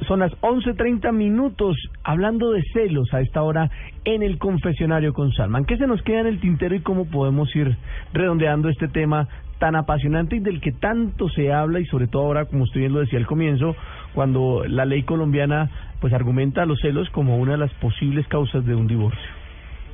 Son 0.07 0.19
las 0.19 0.31
11.30 0.41 1.11
minutos 1.13 1.77
hablando 2.03 2.51
de 2.51 2.63
celos 2.73 3.13
a 3.13 3.21
esta 3.21 3.41
hora 3.41 3.69
en 4.05 4.23
el 4.23 4.37
confesionario 4.37 5.13
con 5.13 5.31
Salman. 5.31 5.65
¿Qué 5.65 5.77
se 5.77 5.87
nos 5.87 6.01
queda 6.01 6.21
en 6.21 6.27
el 6.27 6.39
tintero 6.39 6.75
y 6.75 6.81
cómo 6.81 7.05
podemos 7.05 7.55
ir 7.55 7.77
redondeando 8.13 8.69
este 8.69 8.87
tema 8.87 9.27
tan 9.59 9.75
apasionante 9.75 10.35
y 10.35 10.39
del 10.39 10.59
que 10.59 10.71
tanto 10.71 11.29
se 11.29 11.53
habla 11.53 11.79
y 11.79 11.85
sobre 11.85 12.07
todo 12.07 12.23
ahora, 12.23 12.45
como 12.45 12.63
usted 12.63 12.79
bien 12.79 12.93
lo 12.93 12.99
decía 12.99 13.19
al 13.19 13.27
comienzo, 13.27 13.75
cuando 14.13 14.63
la 14.67 14.85
ley 14.85 15.03
colombiana 15.03 15.69
pues 15.99 16.13
argumenta 16.13 16.63
a 16.63 16.65
los 16.65 16.79
celos 16.81 17.09
como 17.11 17.37
una 17.37 17.53
de 17.53 17.59
las 17.59 17.73
posibles 17.75 18.27
causas 18.27 18.65
de 18.65 18.75
un 18.75 18.87
divorcio? 18.87 19.41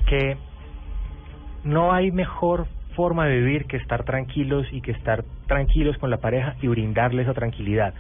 que 0.08 0.38
no 1.64 1.94
hay 1.94 2.12
mejor 2.12 2.66
forma 2.96 3.28
de 3.28 3.38
vivir 3.38 3.66
que 3.66 3.78
estar 3.78 4.04
tranquilos 4.06 4.66
y 4.72 4.82
que 4.82 4.92
estar 4.92 5.24
tranquilos 5.46 5.98
con 5.98 6.10
la 6.10 6.18
pareja 6.18 6.56
y 6.62 6.68
brindarle 6.68 7.22
esa 7.22 7.34
tranquilidad. 7.34 7.94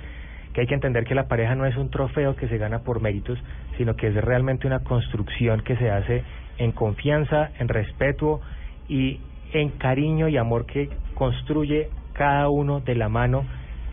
Que 0.58 0.62
hay 0.62 0.68
que 0.68 0.74
entender 0.74 1.06
que 1.06 1.14
la 1.14 1.28
pareja 1.28 1.54
no 1.54 1.68
es 1.68 1.78
un 1.78 1.92
trofeo 1.92 2.36
que 2.36 2.48
se 2.48 2.58
gana 2.58 2.80
por 2.80 3.00
méritos, 3.00 3.38
sino 3.78 3.96
que 3.96 4.08
es 4.08 4.16
realmente 4.16 4.66
una 4.66 4.80
construcción 4.80 5.62
que 5.62 5.76
se 5.76 5.92
hace 5.92 6.24
en 6.58 6.72
confianza, 6.72 7.52
en 7.60 7.68
respeto 7.68 8.42
y 8.90 9.20
en 9.54 9.70
cariño 9.70 10.28
y 10.30 10.38
amor 10.38 10.66
que 10.66 10.90
construye 11.14 11.90
cada 12.14 12.50
uno 12.50 12.80
de 12.80 12.96
la 12.96 13.08
mano 13.08 13.46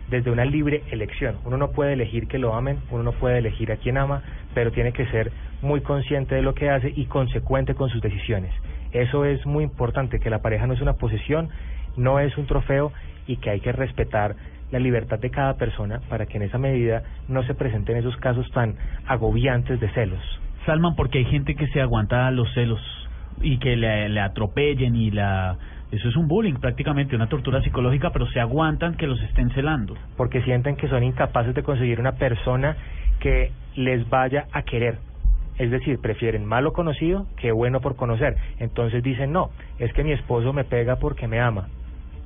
desde 0.09 0.31
una 0.31 0.43
libre 0.43 0.81
elección. 0.89 1.35
Uno 1.45 1.57
no 1.57 1.69
puede 1.69 1.93
elegir 1.93 2.27
que 2.27 2.39
lo 2.39 2.55
amen, 2.55 2.79
uno 2.89 3.03
no 3.03 3.11
puede 3.11 3.37
elegir 3.37 3.71
a 3.71 3.77
quien 3.77 3.99
ama, 3.99 4.23
pero 4.55 4.71
tiene 4.71 4.91
que 4.91 5.05
ser 5.11 5.31
muy 5.61 5.81
consciente 5.81 6.33
de 6.33 6.41
lo 6.41 6.55
que 6.55 6.71
hace 6.71 6.91
y 6.95 7.05
consecuente 7.05 7.75
con 7.75 7.89
sus 7.89 8.01
decisiones. 8.01 8.51
Eso 8.91 9.23
es 9.23 9.45
muy 9.45 9.63
importante, 9.63 10.19
que 10.19 10.31
la 10.31 10.41
pareja 10.41 10.65
no 10.65 10.73
es 10.73 10.81
una 10.81 10.93
posesión, 10.93 11.47
no 11.95 12.19
es 12.19 12.35
un 12.39 12.47
trofeo 12.47 12.91
y 13.27 13.37
que 13.37 13.51
hay 13.51 13.59
que 13.59 13.71
respetar 13.71 14.35
la 14.71 14.79
libertad 14.79 15.19
de 15.19 15.29
cada 15.29 15.55
persona 15.55 16.01
para 16.09 16.25
que 16.25 16.37
en 16.37 16.43
esa 16.43 16.57
medida 16.57 17.03
no 17.27 17.43
se 17.43 17.53
presenten 17.53 17.97
esos 17.97 18.15
casos 18.17 18.49
tan 18.51 18.75
agobiantes 19.07 19.79
de 19.79 19.89
celos. 19.89 20.21
Salman, 20.65 20.95
porque 20.95 21.19
hay 21.19 21.25
gente 21.25 21.55
que 21.55 21.67
se 21.67 21.81
aguanta 21.81 22.29
los 22.31 22.51
celos 22.53 22.81
y 23.41 23.57
que 23.57 23.75
le, 23.75 24.09
le 24.09 24.19
atropellen 24.21 24.95
y 24.95 25.11
la... 25.11 25.57
Eso 25.91 26.09
es 26.09 26.15
un 26.15 26.27
bullying 26.27 26.55
prácticamente, 26.55 27.15
una 27.15 27.29
tortura 27.29 27.61
psicológica, 27.61 28.09
pero 28.11 28.25
se 28.27 28.39
aguantan 28.39 28.95
que 28.95 29.07
los 29.07 29.21
estén 29.21 29.51
celando. 29.51 29.95
porque 30.17 30.41
sienten 30.41 30.75
que 30.75 30.87
son 30.87 31.03
incapaces 31.03 31.53
de 31.53 31.63
conseguir 31.63 31.99
una 31.99 32.13
persona 32.13 32.75
que 33.19 33.51
les 33.75 34.09
vaya 34.09 34.45
a 34.51 34.63
querer. 34.63 34.97
Es 35.57 35.71
decir, 35.71 35.99
prefieren 36.01 36.45
malo 36.45 36.73
conocido 36.73 37.27
que 37.37 37.51
bueno 37.51 37.79
por 37.79 37.95
conocer. 37.95 38.35
Entonces 38.59 39.03
dicen, 39.03 39.31
no, 39.31 39.51
es 39.79 39.93
que 39.93 40.03
mi 40.03 40.11
esposo 40.11 40.51
me 40.51 40.65
pega 40.65 40.97
porque 40.97 41.27
me 41.27 41.39
ama. 41.39 41.69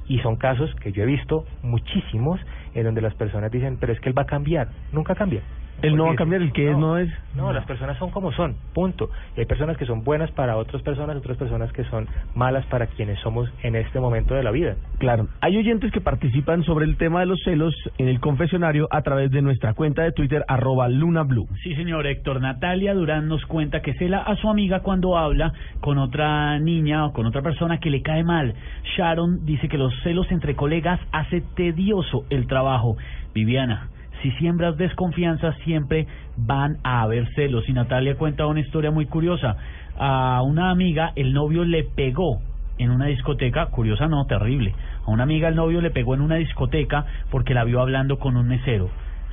Y 0.09 0.19
son 0.19 0.35
casos 0.35 0.75
que 0.81 0.91
yo 0.91 1.03
he 1.03 1.05
visto 1.05 1.45
muchísimos 1.61 2.41
en 2.73 2.83
donde 2.83 3.01
las 3.01 3.13
personas 3.13 3.49
dicen, 3.51 3.77
pero 3.79 3.93
es 3.93 4.01
que 4.01 4.09
él 4.09 4.17
va 4.17 4.23
a 4.23 4.25
cambiar. 4.25 4.67
Nunca 4.91 5.15
cambia. 5.15 5.41
Él 5.81 5.95
no 5.95 6.05
va 6.05 6.11
a 6.13 6.15
cambiar, 6.15 6.41
el 6.41 6.51
que 6.51 6.69
es 6.69 6.77
no 6.77 6.97
es. 6.97 7.09
No, 7.35 7.53
las 7.53 7.65
personas 7.65 7.97
son 7.97 8.11
como 8.11 8.31
son, 8.33 8.55
punto. 8.73 9.09
Y 9.37 9.41
hay 9.41 9.45
personas 9.45 9.77
que 9.77 9.85
son 9.85 10.03
buenas 10.03 10.31
para 10.31 10.57
otras 10.57 10.81
personas, 10.81 11.15
otras 11.15 11.37
personas 11.37 11.71
que 11.71 11.83
son 11.85 12.07
malas 12.35 12.65
para 12.65 12.87
quienes 12.87 13.19
somos 13.19 13.49
en 13.63 13.75
este 13.75 13.99
momento 13.99 14.33
de 14.33 14.43
la 14.43 14.51
vida. 14.51 14.75
Claro, 14.97 15.27
hay 15.41 15.57
oyentes 15.57 15.91
que 15.91 16.01
participan 16.01 16.63
sobre 16.63 16.85
el 16.85 16.97
tema 16.97 17.21
de 17.21 17.27
los 17.27 17.39
celos 17.43 17.73
en 17.97 18.07
el 18.07 18.19
confesionario 18.19 18.87
a 18.91 19.01
través 19.01 19.31
de 19.31 19.41
nuestra 19.41 19.73
cuenta 19.73 20.03
de 20.03 20.11
Twitter, 20.11 20.43
arroba 20.47 20.89
lunablue. 20.89 21.47
Sí, 21.63 21.75
señor 21.75 22.07
Héctor. 22.07 22.41
Natalia 22.41 22.93
Durán 22.93 23.27
nos 23.27 23.45
cuenta 23.45 23.81
que 23.81 23.93
cela 23.93 24.19
a 24.19 24.35
su 24.35 24.49
amiga 24.49 24.81
cuando 24.81 25.17
habla 25.17 25.53
con 25.79 25.97
otra 25.97 26.59
niña 26.59 27.05
o 27.05 27.13
con 27.13 27.25
otra 27.25 27.41
persona 27.41 27.79
que 27.79 27.89
le 27.89 28.01
cae 28.01 28.23
mal. 28.23 28.53
Sharon 28.97 29.45
dice 29.45 29.69
que 29.69 29.77
los 29.77 29.93
celos 30.03 30.29
entre 30.31 30.55
colegas 30.55 30.99
hace 31.11 31.41
tedioso 31.55 32.25
el 32.29 32.47
trabajo. 32.47 32.97
Viviana, 33.33 33.89
si 34.21 34.31
siembras 34.31 34.77
desconfianza 34.77 35.53
siempre 35.63 36.07
van 36.37 36.77
a 36.83 37.01
haber 37.01 37.27
celos. 37.35 37.67
Y 37.69 37.73
Natalia 37.73 38.15
cuenta 38.15 38.45
una 38.47 38.59
historia 38.59 38.91
muy 38.91 39.05
curiosa. 39.05 39.57
A 39.97 40.41
una 40.43 40.69
amiga 40.71 41.11
el 41.15 41.33
novio 41.33 41.63
le 41.65 41.83
pegó 41.83 42.39
en 42.77 42.91
una 42.91 43.05
discoteca, 43.07 43.65
curiosa 43.67 44.07
no, 44.07 44.25
terrible. 44.25 44.73
A 45.05 45.11
una 45.11 45.23
amiga 45.23 45.49
el 45.49 45.55
novio 45.55 45.81
le 45.81 45.91
pegó 45.91 46.13
en 46.15 46.21
una 46.21 46.35
discoteca 46.35 47.05
porque 47.29 47.53
la 47.53 47.63
vio 47.65 47.81
hablando 47.81 48.19
con 48.19 48.37
un 48.37 48.47
mesero. 48.47 48.89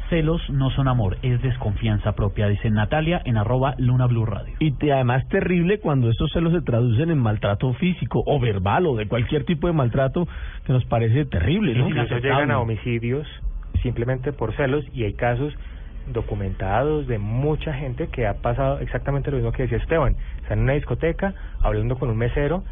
Celos 0.09 0.41
no 0.51 0.71
son 0.71 0.87
amor, 0.87 1.17
es 1.23 1.43
desconfianza 1.43 2.13
propia, 2.13 2.47
dice 2.47 2.71
Natalia 2.71 3.21
en 3.25 3.37
arroba 3.37 3.75
Luna 3.79 4.07
Blue 4.07 4.25
Radio. 4.25 4.55
Y 4.61 4.71
te- 4.73 4.93
además 4.93 5.27
terrible 5.29 5.81
cuando 5.81 6.09
esos 6.11 6.31
celos 6.33 6.53
se 6.53 6.61
traducen 6.61 7.11
en 7.11 7.19
maltrato 7.19 7.73
físico 7.75 8.23
o 8.25 8.39
verbal 8.39 8.87
o 8.87 8.95
de 8.95 9.09
cualquier 9.09 9.45
tipo 9.45 9.67
de 9.67 9.73
maltrato 9.73 10.29
que 10.65 10.73
nos 10.73 10.85
parece 10.85 11.25
terrible, 11.25 11.75
¿no? 11.75 11.89
Incluso 11.89 12.19
llegan 12.19 12.53
a 12.53 12.61
homicidios 12.61 13.27
simplemente 13.79 14.33
por 14.33 14.55
celos 14.57 14.85
y 14.93 15.05
hay 15.05 15.15
casos 15.15 15.55
documentados 16.13 17.07
de 17.07 17.19
mucha 17.19 17.73
gente 17.75 18.09
que 18.09 18.27
ha 18.27 18.35
pasado 18.35 18.79
exactamente 18.79 19.31
lo 19.31 19.39
mismo 19.39 19.53
que 19.53 19.63
decía 19.65 19.79
Esteban. 19.79 20.17
Está 20.43 20.55
en 20.55 20.61
una 20.61 20.75
discoteca 20.75 21.35
hablando 21.63 21.99
con 21.99 22.11
un 22.11 22.17
mesero, 22.17 22.63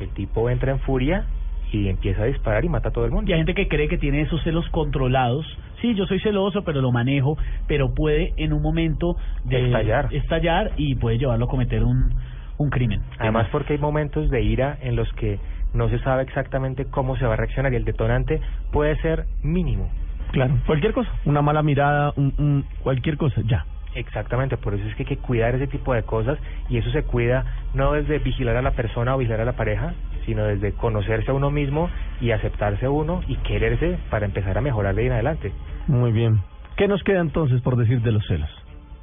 el 0.00 0.08
tipo 0.10 0.48
entra 0.50 0.72
en 0.72 0.78
furia 0.80 1.26
y 1.72 1.88
empieza 1.88 2.22
a 2.22 2.26
disparar 2.26 2.64
y 2.64 2.68
mata 2.68 2.90
a 2.90 2.92
todo 2.92 3.04
el 3.04 3.10
mundo. 3.10 3.28
Y 3.30 3.34
hay 3.34 3.40
gente 3.40 3.54
que 3.54 3.66
cree 3.66 3.88
que 3.88 3.98
tiene 3.98 4.22
esos 4.22 4.42
celos 4.44 4.68
controlados. 4.70 5.44
Sí, 5.80 5.94
yo 5.94 6.06
soy 6.06 6.20
celoso, 6.20 6.62
pero 6.62 6.80
lo 6.80 6.92
manejo, 6.92 7.36
pero 7.66 7.92
puede 7.92 8.32
en 8.36 8.52
un 8.52 8.62
momento 8.62 9.16
de 9.44 9.66
Estallar. 9.66 10.08
estallar 10.14 10.70
y 10.76 10.94
puede 10.94 11.18
llevarlo 11.18 11.46
a 11.46 11.48
cometer 11.48 11.82
un, 11.82 12.14
un 12.58 12.70
crimen. 12.70 13.02
Además 13.18 13.48
porque 13.50 13.72
hay 13.74 13.78
momentos 13.80 14.30
de 14.30 14.42
ira 14.42 14.78
en 14.80 14.94
los 14.94 15.12
que 15.14 15.38
no 15.74 15.88
se 15.88 15.98
sabe 15.98 16.22
exactamente 16.22 16.86
cómo 16.86 17.16
se 17.16 17.26
va 17.26 17.34
a 17.34 17.36
reaccionar 17.36 17.72
y 17.72 17.76
el 17.76 17.84
detonante 17.84 18.40
puede 18.70 18.96
ser 19.02 19.24
mínimo. 19.42 19.90
Claro, 20.32 20.58
cualquier 20.66 20.92
cosa, 20.92 21.10
una 21.24 21.42
mala 21.42 21.62
mirada, 21.62 22.12
un, 22.16 22.34
un- 22.38 22.64
cualquier 22.80 23.16
cosa, 23.16 23.40
ya. 23.44 23.66
Exactamente, 23.94 24.58
por 24.58 24.74
eso 24.74 24.86
es 24.86 24.94
que 24.94 25.04
hay 25.04 25.06
que 25.06 25.16
cuidar 25.18 25.54
ese 25.54 25.66
tipo 25.68 25.94
de 25.94 26.02
cosas 26.02 26.38
y 26.68 26.76
eso 26.76 26.90
se 26.90 27.02
cuida 27.04 27.44
no 27.72 27.92
desde 27.92 28.18
vigilar 28.18 28.56
a 28.56 28.62
la 28.62 28.72
persona 28.72 29.14
o 29.14 29.18
vigilar 29.18 29.40
a 29.40 29.44
la 29.46 29.54
pareja, 29.56 29.94
sino 30.26 30.44
desde 30.44 30.72
conocerse 30.72 31.30
a 31.30 31.34
uno 31.34 31.50
mismo 31.50 31.88
y 32.20 32.32
aceptarse 32.32 32.84
a 32.84 32.90
uno 32.90 33.22
y 33.26 33.36
quererse 33.36 33.98
para 34.10 34.26
empezar 34.26 34.58
a 34.58 34.60
mejorar 34.60 34.94
de 34.94 35.00
ahí 35.02 35.06
en 35.06 35.12
adelante. 35.14 35.52
Muy 35.86 36.12
bien. 36.12 36.42
¿Qué 36.76 36.88
nos 36.88 37.02
queda 37.04 37.20
entonces 37.20 37.62
por 37.62 37.76
decir 37.76 38.02
de 38.02 38.12
los 38.12 38.26
celos? 38.26 38.50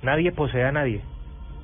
Nadie 0.04 0.32
posee 0.32 0.64
a 0.66 0.72
nadie 0.72 1.02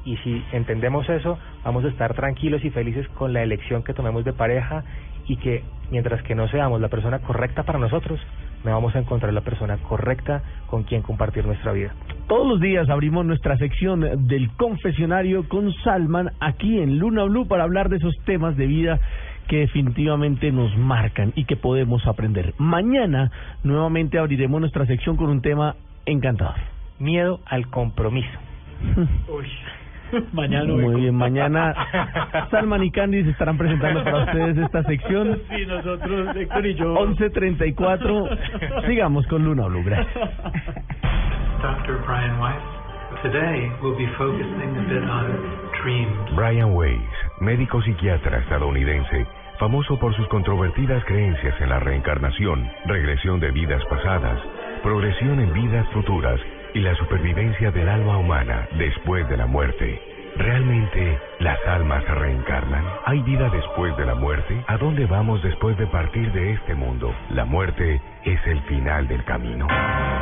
y 0.06 0.18
si 0.18 0.44
entendemos 0.52 1.08
eso, 1.10 1.38
vamos 1.64 1.86
a 1.86 1.90
estar 1.90 2.16
tranquilos 2.16 2.64
y 2.66 2.72
felices 2.72 3.08
con 3.10 3.34
la 3.34 3.44
elección 3.44 3.84
que 3.84 3.94
tomemos 3.94 4.24
de 4.26 4.34
pareja 4.34 4.84
y 5.28 5.38
que 5.38 5.64
mientras 5.92 6.24
que 6.24 6.34
no 6.34 6.48
seamos 6.48 6.82
la 6.82 6.88
persona 6.88 7.20
correcta 7.20 7.62
para 7.64 7.78
nosotros, 7.78 8.20
no 8.64 8.72
vamos 8.72 8.96
a 8.96 9.00
encontrar 9.00 9.34
la 9.34 9.42
persona 9.42 9.78
correcta 9.78 10.42
con 10.68 10.84
quien 10.84 11.02
compartir 11.02 11.46
nuestra 11.46 11.72
vida. 11.72 11.94
Todos 12.28 12.48
los 12.48 12.60
días 12.60 12.90
abrimos 12.90 13.26
nuestra 13.26 13.58
sección 13.58 14.28
del 14.28 14.52
confesionario 14.58 15.48
con 15.48 15.74
Salman 15.84 16.32
aquí 16.40 16.80
en 16.80 17.00
Luna 17.00 17.24
Blue 17.24 17.48
para 17.48 17.64
hablar 17.64 17.90
de 17.90 17.98
esos 17.98 18.16
temas 18.26 18.56
de 18.58 18.68
vida 18.68 19.00
que 19.48 19.62
definitivamente 19.62 20.52
nos 20.52 20.78
marcan 20.78 21.34
y 21.36 21.46
que 21.46 21.56
podemos 21.56 22.06
aprender. 22.06 22.54
Mañana 22.60 23.32
nuevamente 23.64 24.20
abriremos 24.20 24.62
nuestra 24.62 24.86
sección 24.86 25.18
con 25.18 25.30
un 25.30 25.42
tema 25.42 25.76
encantador. 26.06 26.60
Miedo 27.00 27.40
al 27.46 27.68
compromiso. 27.68 28.30
Mañana 30.34 30.74
Muy 30.74 31.02
bien, 31.02 31.16
mañana 31.16 31.74
Salman 32.52 32.84
y 32.84 32.92
Candy 32.92 33.24
se 33.24 33.32
estarán 33.32 33.58
presentando 33.58 34.04
para 34.04 34.26
ustedes 34.26 34.58
esta 34.58 34.84
sección. 34.84 35.40
Sí, 35.50 35.66
nosotros, 35.66 36.36
Héctor 36.36 36.66
y 36.66 36.76
yo. 36.76 36.94
11.34. 36.96 38.88
Sigamos 38.88 39.26
con 39.28 39.44
Luna 39.44 39.66
Blue. 39.66 39.84
Gracias. 39.84 40.30
Dr. 41.62 42.00
Brian 42.06 42.40
Weiss. 42.40 42.80
Today 43.24 43.72
we'll 43.82 43.98
be 43.98 44.08
focusing 44.18 44.78
a 44.78 44.84
bit 44.88 45.04
on 45.04 45.26
dreams. 45.82 46.36
Brian 46.36 46.74
Weiss, 46.74 47.02
médico 47.42 47.82
psiquiatra 47.82 48.38
estadounidense, 48.40 49.26
famoso 49.60 49.98
por 50.00 50.16
sus 50.16 50.28
controvertidas 50.28 51.04
creencias 51.06 51.60
en 51.60 51.70
la 51.70 51.80
reencarnación, 51.80 52.70
regresión 52.86 53.40
de 53.40 53.52
vidas 53.52 53.84
pasadas, 53.90 54.40
progresión 54.84 55.40
en 55.40 55.52
vidas 55.54 55.88
futuras 55.92 56.40
y 56.74 56.80
la 56.80 56.96
supervivencia 56.96 57.72
del 57.72 57.90
alma 57.90 58.18
humana 58.18 58.68
después 58.78 59.28
de 59.30 59.38
la 59.38 59.46
muerte. 59.46 60.02
¿Realmente 60.36 61.20
las 61.40 61.60
almas 61.68 62.04
se 62.06 62.14
reencarnan? 62.14 62.84
¿Hay 63.06 63.22
vida 63.24 63.50
después 63.50 63.96
de 63.98 64.06
la 64.06 64.16
muerte? 64.16 64.64
¿A 64.68 64.78
dónde 64.78 65.06
vamos 65.06 65.42
después 65.44 65.78
de 65.78 65.88
partir 65.88 66.32
de 66.32 66.54
este 66.54 66.76
mundo? 66.76 67.14
La 67.32 67.46
muerte 67.46 68.00
es 68.24 68.40
el 68.48 68.62
final 68.62 69.08
del 69.08 69.24
camino. 69.26 69.68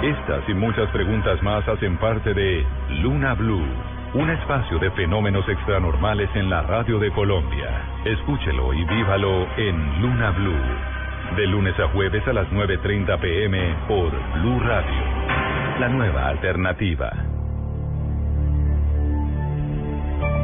Estas 0.01 0.47
y 0.47 0.53
muchas 0.53 0.89
preguntas 0.89 1.41
más 1.43 1.67
hacen 1.67 1.97
parte 1.97 2.33
de 2.33 2.65
Luna 3.01 3.33
Blue, 3.35 3.67
un 4.13 4.29
espacio 4.29 4.79
de 4.79 4.89
fenómenos 4.91 5.47
extranormales 5.49 6.29
en 6.35 6.49
la 6.49 6.61
radio 6.63 6.97
de 6.99 7.11
Colombia. 7.11 7.69
Escúchelo 8.05 8.73
y 8.73 8.83
vívalo 8.85 9.47
en 9.57 10.01
Luna 10.01 10.31
Blue, 10.31 11.35
de 11.35 11.47
lunes 11.47 11.77
a 11.79 11.89
jueves 11.89 12.25
a 12.27 12.33
las 12.33 12.47
9.30 12.49 13.19
pm 13.19 13.75
por 13.87 14.11
Blue 14.39 14.59
Radio, 14.61 15.56
la 15.79 15.89
nueva 15.89 16.27
alternativa. 16.27 17.11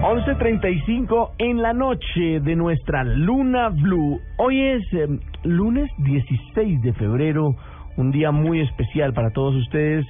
11.35 0.01 1.31
en 1.39 1.61
la 1.61 1.73
noche 1.73 2.39
de 2.39 2.55
nuestra 2.55 3.03
Luna 3.03 3.69
Blue. 3.69 4.19
Hoy 4.37 4.61
es 4.61 4.83
eh, 4.93 5.07
lunes 5.43 5.89
16 5.97 6.81
de 6.83 6.93
febrero, 6.93 7.55
un 7.97 8.11
día 8.11 8.31
muy 8.31 8.59
especial 8.59 9.13
para 9.13 9.31
todos 9.31 9.55
ustedes. 9.55 10.05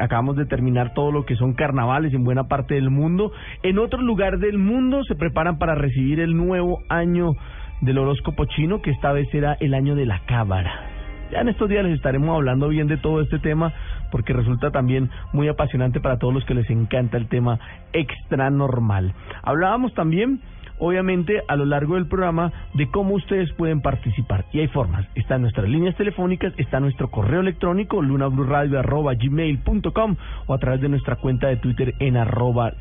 Acabamos 0.00 0.36
de 0.36 0.46
terminar 0.46 0.92
todo 0.94 1.12
lo 1.12 1.24
que 1.24 1.36
son 1.36 1.52
carnavales 1.52 2.12
en 2.12 2.24
buena 2.24 2.48
parte 2.48 2.74
del 2.74 2.90
mundo. 2.90 3.30
En 3.62 3.78
otro 3.78 4.00
lugar 4.00 4.38
del 4.38 4.58
mundo 4.58 5.04
se 5.04 5.14
preparan 5.14 5.58
para 5.58 5.76
recibir 5.76 6.18
el 6.18 6.36
nuevo 6.36 6.80
año 6.88 7.32
del 7.80 7.98
horóscopo 7.98 8.46
chino, 8.46 8.82
que 8.82 8.90
esta 8.90 9.12
vez 9.12 9.28
será 9.30 9.56
el 9.60 9.74
año 9.74 9.94
de 9.94 10.06
la 10.06 10.20
cábara. 10.26 10.93
Ya 11.30 11.40
en 11.40 11.48
estos 11.48 11.68
días 11.68 11.84
les 11.84 11.94
estaremos 11.94 12.34
hablando 12.34 12.68
bien 12.68 12.88
de 12.88 12.96
todo 12.96 13.20
este 13.20 13.38
tema 13.38 13.72
porque 14.10 14.32
resulta 14.32 14.70
también 14.70 15.10
muy 15.32 15.48
apasionante 15.48 16.00
para 16.00 16.18
todos 16.18 16.32
los 16.32 16.44
que 16.44 16.54
les 16.54 16.68
encanta 16.70 17.16
el 17.16 17.28
tema 17.28 17.58
extra 17.92 18.50
normal. 18.50 19.12
Hablábamos 19.42 19.92
también 19.94 20.40
obviamente 20.78 21.42
a 21.48 21.56
lo 21.56 21.64
largo 21.64 21.94
del 21.94 22.06
programa 22.06 22.52
de 22.74 22.90
cómo 22.90 23.14
ustedes 23.14 23.50
pueden 23.54 23.80
participar. 23.80 24.44
Y 24.52 24.60
hay 24.60 24.68
formas. 24.68 25.06
Están 25.14 25.40
nuestras 25.42 25.68
líneas 25.68 25.96
telefónicas, 25.96 26.52
está 26.56 26.78
nuestro 26.80 27.10
correo 27.10 27.40
electrónico 27.40 28.00
lunabluradio.gmail.com 28.02 30.16
o 30.46 30.54
a 30.54 30.58
través 30.58 30.80
de 30.80 30.88
nuestra 30.88 31.16
cuenta 31.16 31.48
de 31.48 31.56
Twitter 31.56 31.94
en 31.98 32.16
arroba. 32.16 32.72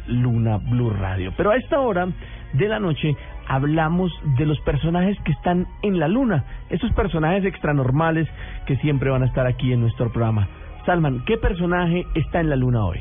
Pero 1.38 1.52
a 1.52 1.56
esta 1.56 1.80
hora 1.80 2.08
de 2.54 2.68
la 2.68 2.80
noche 2.80 3.16
hablamos 3.48 4.12
de 4.38 4.46
los 4.46 4.60
personajes 4.62 5.18
que 5.26 5.32
están 5.32 5.68
en 5.82 6.00
la 6.00 6.08
luna, 6.08 6.46
esos 6.70 6.92
personajes 6.94 7.46
extranormales 7.46 8.28
que 8.66 8.78
siempre 8.78 9.10
van 9.10 9.24
a 9.24 9.28
estar 9.28 9.46
aquí 9.46 9.74
en 9.74 9.82
nuestro 9.82 10.12
programa. 10.12 10.48
Salman, 10.86 11.24
¿qué 11.26 11.38
personaje 11.38 12.06
está 12.16 12.40
en 12.40 12.50
la 12.50 12.56
luna 12.56 12.86
hoy? 12.86 13.00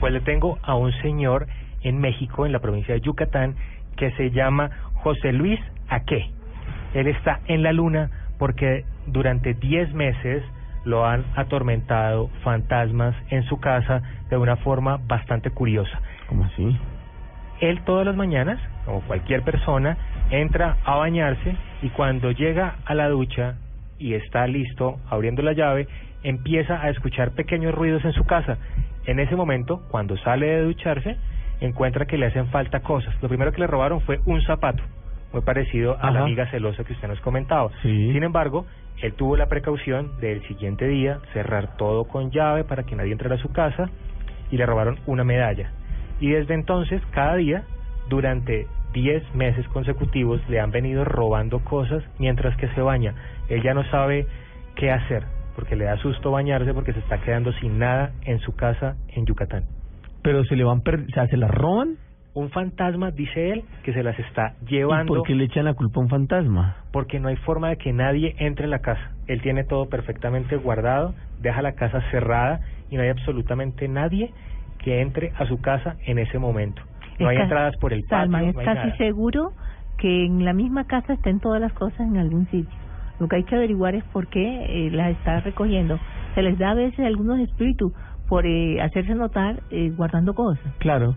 Pues 0.00 0.12
le 0.12 0.20
tengo 0.20 0.58
a 0.62 0.74
un 0.74 0.92
señor 1.02 1.46
en 1.82 1.98
México, 1.98 2.46
en 2.46 2.52
la 2.52 2.58
provincia 2.58 2.94
de 2.94 3.00
Yucatán, 3.00 3.54
que 3.96 4.10
se 4.12 4.30
llama 4.30 4.70
José 4.94 5.32
Luis 5.32 5.60
Aque. 5.88 6.30
Él 6.94 7.06
está 7.06 7.40
en 7.46 7.62
la 7.62 7.72
luna 7.72 8.10
porque 8.38 8.84
durante 9.06 9.54
10 9.54 9.94
meses 9.94 10.42
lo 10.84 11.06
han 11.06 11.24
atormentado 11.36 12.28
fantasmas 12.42 13.14
en 13.30 13.42
su 13.44 13.58
casa 13.58 14.02
de 14.28 14.36
una 14.36 14.56
forma 14.56 14.98
bastante 15.06 15.50
curiosa. 15.50 16.00
¿Cómo 16.28 16.44
así? 16.44 16.78
Él 17.60 17.82
todas 17.84 18.04
las 18.04 18.16
mañanas, 18.16 18.60
como 18.84 19.00
cualquier 19.02 19.42
persona, 19.42 19.96
entra 20.30 20.76
a 20.84 20.96
bañarse 20.96 21.56
y 21.82 21.90
cuando 21.90 22.30
llega 22.30 22.76
a 22.84 22.94
la 22.94 23.08
ducha 23.08 23.56
y 23.98 24.14
está 24.14 24.46
listo 24.46 24.96
abriendo 25.08 25.42
la 25.42 25.52
llave, 25.52 25.86
empieza 26.22 26.82
a 26.82 26.90
escuchar 26.90 27.32
pequeños 27.32 27.74
ruidos 27.74 28.04
en 28.04 28.12
su 28.12 28.24
casa. 28.24 28.58
En 29.06 29.20
ese 29.20 29.36
momento, 29.36 29.82
cuando 29.90 30.16
sale 30.18 30.46
de 30.46 30.62
ducharse, 30.62 31.16
encuentra 31.60 32.06
que 32.06 32.18
le 32.18 32.26
hacen 32.26 32.48
falta 32.48 32.80
cosas. 32.80 33.14
Lo 33.22 33.28
primero 33.28 33.52
que 33.52 33.60
le 33.60 33.66
robaron 33.66 34.00
fue 34.00 34.20
un 34.26 34.42
zapato, 34.42 34.82
muy 35.32 35.42
parecido 35.42 35.96
a 36.00 36.10
la 36.10 36.22
amiga 36.22 36.50
celosa 36.50 36.84
que 36.84 36.94
usted 36.94 37.08
nos 37.08 37.20
comentaba. 37.20 37.70
Sí. 37.82 38.12
Sin 38.12 38.22
embargo, 38.22 38.66
él 39.02 39.14
tuvo 39.14 39.36
la 39.36 39.46
precaución 39.46 40.18
del 40.20 40.46
siguiente 40.48 40.86
día 40.88 41.18
cerrar 41.32 41.76
todo 41.76 42.04
con 42.04 42.30
llave 42.30 42.64
para 42.64 42.84
que 42.84 42.96
nadie 42.96 43.12
entrara 43.12 43.36
a 43.36 43.38
su 43.38 43.52
casa 43.52 43.90
y 44.50 44.56
le 44.56 44.66
robaron 44.66 44.98
una 45.06 45.24
medalla. 45.24 45.72
Y 46.24 46.30
desde 46.30 46.54
entonces, 46.54 47.02
cada 47.10 47.34
día, 47.36 47.64
durante 48.08 48.66
10 48.94 49.34
meses 49.34 49.68
consecutivos, 49.68 50.40
le 50.48 50.58
han 50.58 50.70
venido 50.70 51.04
robando 51.04 51.58
cosas 51.58 52.02
mientras 52.18 52.56
que 52.56 52.66
se 52.68 52.80
baña. 52.80 53.14
Él 53.50 53.62
ya 53.62 53.74
no 53.74 53.84
sabe 53.90 54.26
qué 54.74 54.90
hacer, 54.90 55.24
porque 55.54 55.76
le 55.76 55.84
da 55.84 55.98
susto 55.98 56.30
bañarse 56.30 56.72
porque 56.72 56.94
se 56.94 57.00
está 57.00 57.18
quedando 57.18 57.52
sin 57.60 57.78
nada 57.78 58.12
en 58.24 58.38
su 58.38 58.56
casa 58.56 58.96
en 59.14 59.26
Yucatán. 59.26 59.64
Pero 60.22 60.42
se 60.44 60.56
le 60.56 60.64
van, 60.64 60.80
per- 60.80 61.00
o 61.06 61.12
sea, 61.12 61.26
se 61.26 61.36
las 61.36 61.50
roban. 61.50 61.96
Un 62.32 62.48
fantasma, 62.48 63.10
dice 63.10 63.50
él, 63.52 63.64
que 63.84 63.92
se 63.92 64.02
las 64.02 64.18
está 64.18 64.54
¿Y 64.66 64.70
llevando 64.76 65.12
por 65.14 65.24
qué 65.26 65.34
le 65.34 65.44
echan 65.44 65.66
la 65.66 65.74
culpa 65.74 66.00
a 66.00 66.04
un 66.04 66.08
fantasma? 66.08 66.76
porque 66.90 67.20
no 67.20 67.28
hay 67.28 67.36
forma 67.36 67.68
de 67.68 67.76
que 67.76 67.92
nadie 67.92 68.34
entre 68.38 68.64
en 68.64 68.70
la 68.70 68.78
casa. 68.78 69.10
Él 69.26 69.42
tiene 69.42 69.64
todo 69.64 69.90
perfectamente 69.90 70.56
guardado, 70.56 71.14
deja 71.42 71.60
la 71.60 71.72
casa 71.72 72.00
cerrada 72.10 72.60
y 72.90 72.96
no 72.96 73.02
hay 73.02 73.10
absolutamente 73.10 73.88
nadie 73.88 74.30
que 74.84 75.00
entre 75.00 75.32
a 75.38 75.46
su 75.46 75.60
casa 75.60 75.96
en 76.04 76.18
ese 76.18 76.38
momento. 76.38 76.82
No 77.18 77.28
hay 77.28 77.38
entradas 77.38 77.74
por 77.80 77.92
el 77.92 78.02
patio, 78.04 78.24
es 78.24 78.30
no 78.30 78.36
hay 78.36 78.52
casi 78.52 78.86
nada. 78.86 78.96
seguro 78.96 79.52
que 79.98 80.26
en 80.26 80.44
la 80.44 80.52
misma 80.52 80.84
casa 80.86 81.14
estén 81.14 81.40
todas 81.40 81.60
las 81.60 81.72
cosas 81.72 82.00
en 82.00 82.18
algún 82.18 82.46
sitio. 82.50 82.78
Lo 83.18 83.28
que 83.28 83.36
hay 83.36 83.44
que 83.44 83.54
averiguar 83.54 83.94
es 83.94 84.04
por 84.04 84.26
qué 84.26 84.42
eh, 84.68 84.90
las 84.90 85.12
está 85.12 85.40
recogiendo. 85.40 85.98
Se 86.34 86.42
les 86.42 86.58
da 86.58 86.72
a 86.72 86.74
veces 86.74 87.06
algunos 87.06 87.38
espíritus 87.38 87.92
por 88.28 88.44
eh, 88.44 88.82
hacerse 88.82 89.14
notar 89.14 89.60
eh, 89.70 89.90
guardando 89.96 90.34
cosas. 90.34 90.64
Claro. 90.78 91.14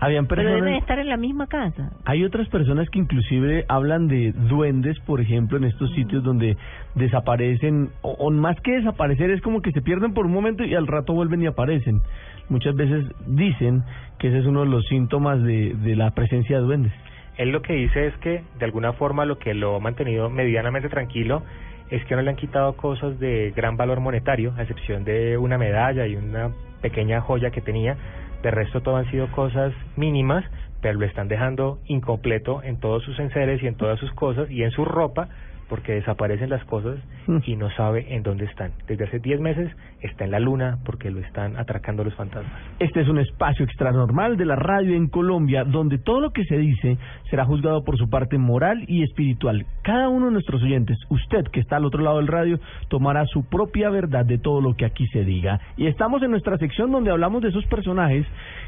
Habían 0.00 0.26
Pero 0.26 0.42
deben 0.42 0.60
personas... 0.60 0.82
estar 0.82 0.98
en 0.98 1.08
la 1.08 1.16
misma 1.16 1.46
casa. 1.46 1.90
Hay 2.04 2.24
otras 2.24 2.48
personas 2.48 2.88
que 2.90 2.98
inclusive 2.98 3.64
hablan 3.68 4.08
de 4.08 4.32
duendes, 4.32 4.98
por 5.00 5.20
ejemplo, 5.20 5.56
en 5.56 5.64
estos 5.64 5.90
sitios 5.94 6.22
donde 6.22 6.56
desaparecen, 6.94 7.90
o, 8.02 8.10
o 8.12 8.30
más 8.30 8.60
que 8.60 8.72
desaparecer, 8.72 9.30
es 9.30 9.40
como 9.40 9.62
que 9.62 9.72
se 9.72 9.82
pierden 9.82 10.12
por 10.12 10.26
un 10.26 10.32
momento 10.32 10.64
y 10.64 10.74
al 10.74 10.86
rato 10.86 11.12
vuelven 11.14 11.42
y 11.42 11.46
aparecen. 11.46 12.00
Muchas 12.48 12.74
veces 12.74 13.04
dicen 13.26 13.82
que 14.18 14.28
ese 14.28 14.38
es 14.38 14.46
uno 14.46 14.60
de 14.60 14.70
los 14.70 14.86
síntomas 14.86 15.42
de, 15.42 15.74
de 15.74 15.96
la 15.96 16.12
presencia 16.12 16.58
de 16.58 16.62
duendes. 16.64 16.92
Él 17.36 17.50
lo 17.50 17.60
que 17.62 17.74
dice 17.74 18.06
es 18.06 18.16
que 18.18 18.42
de 18.58 18.64
alguna 18.64 18.92
forma 18.94 19.24
lo 19.24 19.38
que 19.38 19.52
lo 19.54 19.76
ha 19.76 19.80
mantenido 19.80 20.30
medianamente 20.30 20.88
tranquilo 20.88 21.42
es 21.90 22.04
que 22.06 22.16
no 22.16 22.22
le 22.22 22.30
han 22.30 22.36
quitado 22.36 22.76
cosas 22.76 23.18
de 23.20 23.52
gran 23.54 23.76
valor 23.76 24.00
monetario, 24.00 24.54
a 24.56 24.62
excepción 24.62 25.04
de 25.04 25.38
una 25.38 25.58
medalla 25.58 26.06
y 26.06 26.16
una 26.16 26.50
pequeña 26.80 27.20
joya 27.20 27.50
que 27.50 27.60
tenía. 27.60 27.96
De 28.42 28.50
resto 28.50 28.80
todo 28.80 28.96
han 28.96 29.10
sido 29.10 29.30
cosas 29.30 29.72
mínimas, 29.96 30.44
pero 30.80 30.98
lo 30.98 31.06
están 31.06 31.28
dejando 31.28 31.78
incompleto 31.86 32.62
en 32.62 32.78
todos 32.78 33.02
sus 33.04 33.18
enseres 33.18 33.62
y 33.62 33.66
en 33.66 33.76
todas 33.76 33.98
sus 33.98 34.12
cosas 34.12 34.50
y 34.50 34.62
en 34.62 34.70
su 34.70 34.84
ropa 34.84 35.28
porque 35.68 35.92
desaparecen 35.92 36.50
las 36.50 36.64
cosas 36.64 36.98
y 37.44 37.56
no 37.56 37.70
sabe 37.70 38.14
en 38.14 38.22
dónde 38.22 38.44
están. 38.44 38.72
Desde 38.86 39.04
hace 39.04 39.18
10 39.18 39.40
meses 39.40 39.70
está 40.00 40.24
en 40.24 40.30
la 40.30 40.40
luna 40.40 40.78
porque 40.84 41.10
lo 41.10 41.20
están 41.20 41.56
atracando 41.56 42.04
los 42.04 42.14
fantasmas. 42.14 42.52
Este 42.78 43.00
es 43.00 43.08
un 43.08 43.18
espacio 43.18 43.64
extranormal 43.64 44.36
de 44.36 44.44
la 44.44 44.56
radio 44.56 44.94
en 44.94 45.08
Colombia, 45.08 45.64
donde 45.64 45.98
todo 45.98 46.20
lo 46.20 46.30
que 46.30 46.44
se 46.44 46.56
dice 46.56 46.98
será 47.30 47.44
juzgado 47.44 47.84
por 47.84 47.96
su 47.98 48.08
parte 48.08 48.38
moral 48.38 48.84
y 48.86 49.02
espiritual. 49.02 49.66
Cada 49.82 50.08
uno 50.08 50.26
de 50.26 50.32
nuestros 50.32 50.62
oyentes, 50.62 50.98
usted 51.08 51.44
que 51.52 51.60
está 51.60 51.76
al 51.76 51.84
otro 51.84 52.02
lado 52.02 52.18
del 52.18 52.28
radio, 52.28 52.60
tomará 52.88 53.26
su 53.26 53.44
propia 53.44 53.90
verdad 53.90 54.24
de 54.24 54.38
todo 54.38 54.60
lo 54.60 54.74
que 54.74 54.84
aquí 54.84 55.06
se 55.08 55.24
diga. 55.24 55.60
Y 55.76 55.86
estamos 55.86 56.22
en 56.22 56.30
nuestra 56.30 56.58
sección 56.58 56.90
donde 56.92 57.10
hablamos 57.10 57.42
de 57.42 57.48
esos 57.48 57.66
personajes 57.66 58.26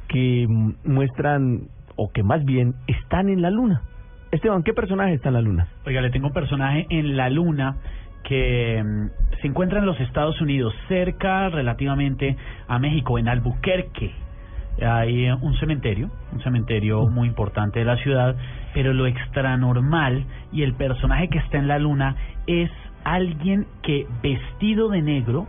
que 0.08 0.46
mm, 0.48 0.72
muestran, 0.84 1.68
o 1.96 2.10
que 2.10 2.22
más 2.22 2.44
bien 2.44 2.74
están 2.86 3.28
en 3.28 3.42
la 3.42 3.50
luna. 3.50 3.82
Esteban, 4.30 4.62
¿qué 4.62 4.74
personaje 4.74 5.14
está 5.14 5.28
en 5.28 5.34
la 5.34 5.40
luna? 5.40 5.68
Oiga, 5.86 6.02
le 6.02 6.10
tengo 6.10 6.26
un 6.26 6.34
personaje 6.34 6.86
en 6.90 7.16
la 7.16 7.30
luna 7.30 7.76
que 8.24 8.82
mm, 8.84 9.38
se 9.40 9.46
encuentra 9.46 9.78
en 9.78 9.86
los 9.86 9.98
Estados 10.00 10.38
Unidos, 10.42 10.74
cerca 10.86 11.48
relativamente 11.48 12.36
a 12.66 12.78
México, 12.78 13.18
en 13.18 13.28
Albuquerque. 13.28 14.12
Hay 14.82 15.24
eh, 15.24 15.34
un 15.34 15.56
cementerio, 15.56 16.10
un 16.32 16.42
cementerio 16.42 17.08
muy 17.08 17.26
importante 17.26 17.78
de 17.78 17.86
la 17.86 17.96
ciudad, 17.96 18.36
pero 18.74 18.92
lo 18.92 19.06
extranormal 19.06 20.26
y 20.52 20.62
el 20.62 20.74
personaje 20.74 21.28
que 21.28 21.38
está 21.38 21.56
en 21.56 21.66
la 21.66 21.78
luna 21.78 22.16
es 22.46 22.70
alguien 23.04 23.66
que 23.82 24.06
vestido 24.22 24.90
de 24.90 25.00
negro, 25.00 25.46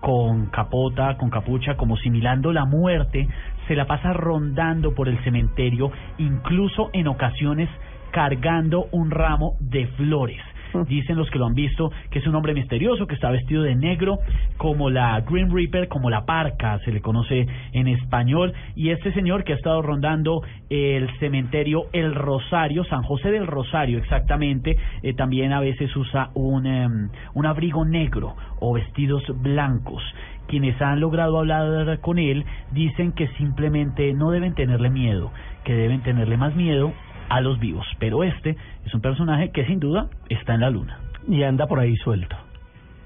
con 0.00 0.46
capota, 0.46 1.16
con 1.16 1.30
capucha, 1.30 1.76
como 1.76 1.96
similando 1.96 2.52
la 2.52 2.66
muerte, 2.66 3.28
se 3.66 3.76
la 3.76 3.86
pasa 3.86 4.12
rondando 4.12 4.94
por 4.94 5.08
el 5.08 5.22
cementerio, 5.24 5.90
incluso 6.18 6.90
en 6.92 7.06
ocasiones 7.06 7.68
cargando 8.10 8.86
un 8.92 9.10
ramo 9.10 9.56
de 9.60 9.86
flores. 9.88 10.40
Dicen 10.88 11.16
los 11.16 11.28
que 11.30 11.38
lo 11.38 11.46
han 11.46 11.54
visto 11.54 11.90
que 12.10 12.20
es 12.20 12.26
un 12.26 12.34
hombre 12.34 12.54
misterioso 12.54 13.06
que 13.06 13.14
está 13.14 13.30
vestido 13.30 13.62
de 13.62 13.74
negro 13.74 14.18
como 14.56 14.90
la 14.90 15.20
Green 15.20 15.50
Reaper, 15.52 15.88
como 15.88 16.10
la 16.10 16.24
parca, 16.24 16.78
se 16.80 16.92
le 16.92 17.00
conoce 17.00 17.46
en 17.72 17.88
español. 17.88 18.52
Y 18.76 18.90
este 18.90 19.12
señor 19.12 19.44
que 19.44 19.52
ha 19.52 19.56
estado 19.56 19.82
rondando 19.82 20.42
el 20.68 21.08
cementerio 21.18 21.86
El 21.92 22.14
Rosario, 22.14 22.84
San 22.84 23.02
José 23.02 23.30
del 23.30 23.46
Rosario 23.46 23.98
exactamente, 23.98 24.76
eh, 25.02 25.14
también 25.14 25.52
a 25.52 25.60
veces 25.60 25.94
usa 25.96 26.30
un, 26.34 26.66
em, 26.66 27.08
un 27.34 27.46
abrigo 27.46 27.84
negro 27.84 28.36
o 28.60 28.72
vestidos 28.72 29.22
blancos. 29.42 30.02
quienes 30.46 30.82
han 30.82 30.98
logrado 30.98 31.38
hablar 31.38 32.00
con 32.00 32.18
él 32.18 32.44
dicen 32.72 33.12
que 33.12 33.28
simplemente 33.38 34.12
no 34.14 34.32
deben 34.32 34.52
tenerle 34.56 34.90
miedo, 34.90 35.30
que 35.62 35.74
deben 35.74 36.02
tenerle 36.02 36.36
más 36.36 36.56
miedo 36.56 36.92
a 37.30 37.40
los 37.40 37.58
vivos. 37.58 37.86
Pero 37.98 38.22
este 38.24 38.56
es 38.84 38.92
un 38.94 39.00
personaje 39.00 39.50
que 39.50 39.64
sin 39.64 39.80
duda 39.80 40.08
está 40.28 40.54
en 40.54 40.60
la 40.60 40.68
luna. 40.70 40.98
Y 41.28 41.42
anda 41.42 41.66
por 41.66 41.80
ahí 41.80 41.96
suelto. 41.96 42.36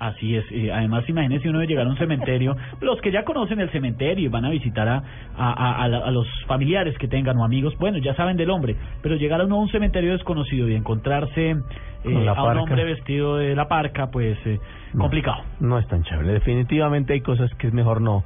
Así 0.01 0.37
es. 0.37 0.45
Eh, 0.51 0.71
además, 0.73 1.09
imagínese 1.09 1.49
uno 1.49 1.61
de 1.61 1.67
llegar 1.67 1.87
a 1.87 1.89
un 1.89 1.97
cementerio. 1.97 2.57
Los 2.81 3.01
que 3.01 3.11
ya 3.13 3.25
conocen 3.25 3.61
el 3.61 3.71
cementerio 3.71 4.25
y 4.27 4.29
van 4.29 4.45
a 4.45 4.51
visitar 4.51 4.87
a, 4.89 4.97
a, 5.37 5.53
a, 5.53 5.83
a 5.85 5.89
la- 5.89 5.99
a 5.99 6.11
los 6.11 6.27
familiares 6.47 6.99
que 6.99 7.09
tengan 7.09 7.37
o 7.39 7.45
amigos, 7.45 7.75
bueno, 7.79 7.99
ya 7.99 8.15
saben 8.15 8.37
del 8.37 8.51
hombre. 8.51 8.77
Pero 9.03 9.15
llegar 9.17 9.41
a 9.41 9.45
uno 9.45 9.55
a 9.57 9.61
un 9.61 9.69
cementerio 9.71 10.13
desconocido 10.13 10.69
y 10.69 10.75
encontrarse 10.75 11.51
eh, 11.51 11.57
a 12.29 12.43
un 12.43 12.59
hombre 12.59 12.85
vestido 12.85 13.37
de 13.39 13.55
la 13.55 13.67
parca, 13.69 14.11
pues 14.11 14.37
eh, 14.45 14.59
complicado. 14.99 15.43
No 15.61 15.79
es 15.79 15.87
tan 15.89 16.03
chévere. 16.03 16.33
Definitivamente 16.35 17.15
hay 17.15 17.21
cosas 17.21 17.55
que 17.55 17.69
es 17.69 17.73
mejor 17.73 18.03
no 18.03 18.25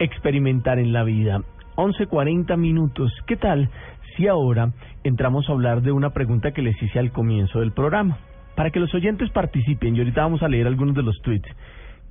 experimentar 0.00 0.78
en 0.78 0.92
la 0.92 1.04
vida. 1.04 1.42
11.40 1.76 2.56
minutos. 2.56 3.12
¿Qué 3.26 3.36
tal 3.36 3.68
si 4.16 4.26
ahora 4.26 4.72
entramos 5.04 5.48
a 5.48 5.52
hablar 5.52 5.82
de 5.82 5.92
una 5.92 6.10
pregunta 6.10 6.52
que 6.52 6.62
les 6.62 6.80
hice 6.82 6.98
al 6.98 7.12
comienzo 7.12 7.60
del 7.60 7.72
programa? 7.72 8.18
Para 8.56 8.70
que 8.70 8.80
los 8.80 8.94
oyentes 8.94 9.30
participen, 9.30 9.96
y 9.96 10.00
ahorita 10.00 10.22
vamos 10.22 10.42
a 10.42 10.48
leer 10.48 10.66
algunos 10.66 10.94
de 10.94 11.02
los 11.02 11.20
tweets. 11.22 11.48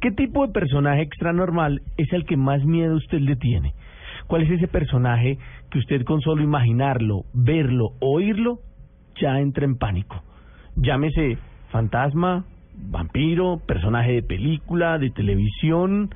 ¿Qué 0.01 0.11
tipo 0.11 0.45
de 0.47 0.53
personaje 0.53 1.01
extranormal 1.01 1.81
es 1.97 2.11
el 2.13 2.25
que 2.25 2.37
más 2.37 2.63
miedo 2.63 2.95
usted 2.95 3.19
le 3.19 3.35
tiene? 3.35 3.73
¿Cuál 4.27 4.43
es 4.43 4.51
ese 4.51 4.67
personaje 4.67 5.37
que 5.69 5.79
usted 5.79 6.03
con 6.03 6.21
solo 6.21 6.41
imaginarlo, 6.43 7.23
verlo, 7.33 7.93
oírlo, 7.99 8.59
ya 9.19 9.39
entra 9.39 9.65
en 9.65 9.77
pánico? 9.77 10.23
Llámese 10.75 11.37
fantasma, 11.71 12.45
vampiro, 12.75 13.59
personaje 13.65 14.13
de 14.13 14.23
película, 14.23 14.97
de 14.97 15.09
televisión. 15.09 16.09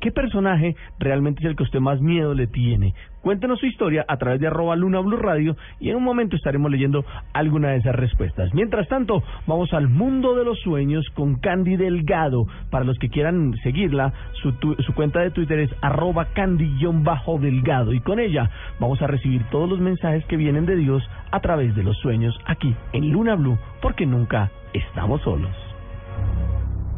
¿Qué 0.00 0.12
personaje 0.12 0.76
realmente 0.98 1.40
es 1.40 1.46
el 1.46 1.56
que 1.56 1.62
usted 1.62 1.80
más 1.80 2.00
miedo 2.00 2.34
le 2.34 2.46
tiene? 2.46 2.94
Cuéntenos 3.22 3.58
su 3.58 3.66
historia 3.66 4.04
a 4.06 4.18
través 4.18 4.40
de 4.40 4.46
arroba 4.46 4.76
Luna 4.76 5.00
Blue 5.00 5.16
Radio 5.16 5.56
y 5.80 5.90
en 5.90 5.96
un 5.96 6.04
momento 6.04 6.36
estaremos 6.36 6.70
leyendo 6.70 7.04
alguna 7.32 7.70
de 7.70 7.78
esas 7.78 7.94
respuestas. 7.94 8.54
Mientras 8.54 8.86
tanto, 8.88 9.22
vamos 9.46 9.72
al 9.72 9.88
mundo 9.88 10.36
de 10.36 10.44
los 10.44 10.60
sueños 10.60 11.04
con 11.14 11.36
Candy 11.36 11.76
Delgado. 11.76 12.46
Para 12.70 12.84
los 12.84 12.98
que 12.98 13.08
quieran 13.08 13.54
seguirla, 13.64 14.12
su, 14.42 14.54
cuenta 14.94 15.20
de 15.20 15.30
Twitter 15.30 15.58
es 15.58 15.70
arroba 15.80 16.26
Candy-Delgado 16.34 17.92
y 17.92 18.00
con 18.00 18.20
ella 18.20 18.50
vamos 18.78 19.02
a 19.02 19.08
recibir 19.08 19.42
todos 19.50 19.68
los 19.68 19.80
mensajes 19.80 20.24
que 20.26 20.36
vienen 20.36 20.66
de 20.66 20.76
Dios 20.76 21.02
a 21.32 21.40
través 21.40 21.74
de 21.74 21.82
los 21.82 21.96
sueños 21.98 22.38
aquí 22.46 22.76
en 22.92 23.10
Luna 23.10 23.34
Blue 23.34 23.58
porque 23.80 24.06
nunca 24.06 24.52
estamos 24.72 25.22
solos. 25.22 25.50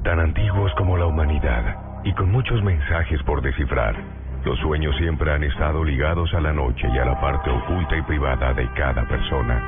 Tan 0.02 0.20
antiguos 0.20 0.72
como 0.76 0.96
la 0.96 1.06
humanidad 1.06 1.87
y 2.04 2.12
con 2.12 2.30
muchos 2.30 2.62
mensajes 2.62 3.22
por 3.24 3.42
descifrar. 3.42 3.94
Los 4.44 4.58
sueños 4.60 4.96
siempre 4.96 5.32
han 5.32 5.42
estado 5.44 5.84
ligados 5.84 6.32
a 6.34 6.40
la 6.40 6.52
noche 6.52 6.88
y 6.94 6.98
a 6.98 7.04
la 7.04 7.20
parte 7.20 7.50
oculta 7.50 7.96
y 7.96 8.02
privada 8.02 8.54
de 8.54 8.68
cada 8.74 9.06
persona. 9.06 9.66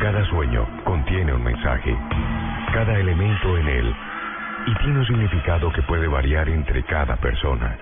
Cada 0.00 0.24
sueño 0.26 0.66
contiene 0.84 1.32
un 1.32 1.44
mensaje, 1.44 1.96
cada 2.72 2.98
elemento 2.98 3.56
en 3.58 3.68
él, 3.68 3.94
y 4.66 4.74
tiene 4.76 4.98
un 4.98 5.06
significado 5.06 5.72
que 5.72 5.82
puede 5.82 6.08
variar 6.08 6.48
entre 6.48 6.82
cada 6.84 7.16
persona. 7.16 7.76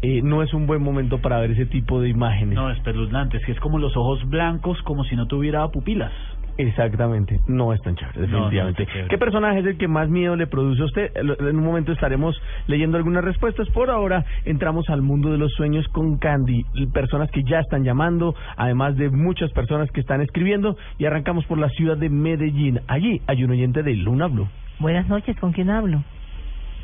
eh, 0.00 0.22
no 0.22 0.42
es 0.42 0.54
un 0.54 0.66
buen 0.66 0.82
momento 0.82 1.18
para 1.18 1.38
ver 1.38 1.50
ese 1.50 1.66
tipo 1.66 2.00
de 2.00 2.08
imágenes. 2.08 2.54
No, 2.54 2.70
espeluznante. 2.70 3.36
Es 3.36 3.44
que 3.44 3.52
es 3.52 3.60
como 3.60 3.78
los 3.78 3.94
ojos 3.94 4.26
blancos, 4.30 4.80
como 4.84 5.04
si 5.04 5.16
no 5.16 5.26
tuviera 5.26 5.68
pupilas. 5.68 6.12
Exactamente, 6.56 7.40
no 7.48 7.72
es 7.72 7.80
tan 7.82 7.96
chévere, 7.96 8.20
No, 8.20 8.26
no 8.26 8.32
definitivamente. 8.44 8.86
chévere. 8.86 9.08
¿Qué 9.08 9.18
personaje 9.18 9.58
es 9.58 9.66
el 9.66 9.76
que 9.76 9.88
más 9.88 10.08
miedo 10.08 10.36
le 10.36 10.46
produce 10.46 10.82
a 10.82 10.84
usted? 10.84 11.10
En 11.16 11.56
un 11.56 11.64
momento 11.64 11.90
estaremos 11.92 12.40
leyendo 12.68 12.96
algunas 12.96 13.24
respuestas. 13.24 13.68
Por 13.70 13.90
ahora 13.90 14.24
entramos 14.44 14.88
al 14.88 15.02
mundo 15.02 15.30
de 15.32 15.38
los 15.38 15.52
sueños 15.52 15.86
con 15.88 16.18
Candy, 16.18 16.64
personas 16.92 17.30
que 17.32 17.42
ya 17.42 17.58
están 17.60 17.82
llamando, 17.82 18.34
además 18.56 18.96
de 18.96 19.10
muchas 19.10 19.50
personas 19.52 19.90
que 19.90 20.00
están 20.00 20.20
escribiendo, 20.20 20.76
y 20.98 21.06
arrancamos 21.06 21.44
por 21.46 21.58
la 21.58 21.68
ciudad 21.70 21.96
de 21.96 22.08
Medellín. 22.08 22.80
Allí 22.86 23.20
hay 23.26 23.42
un 23.42 23.50
oyente 23.50 23.82
de 23.82 23.94
Luna 23.96 24.28
Blue. 24.28 24.48
Buenas 24.78 25.08
noches, 25.08 25.36
¿con 25.40 25.52
quién 25.52 25.70
hablo? 25.70 26.02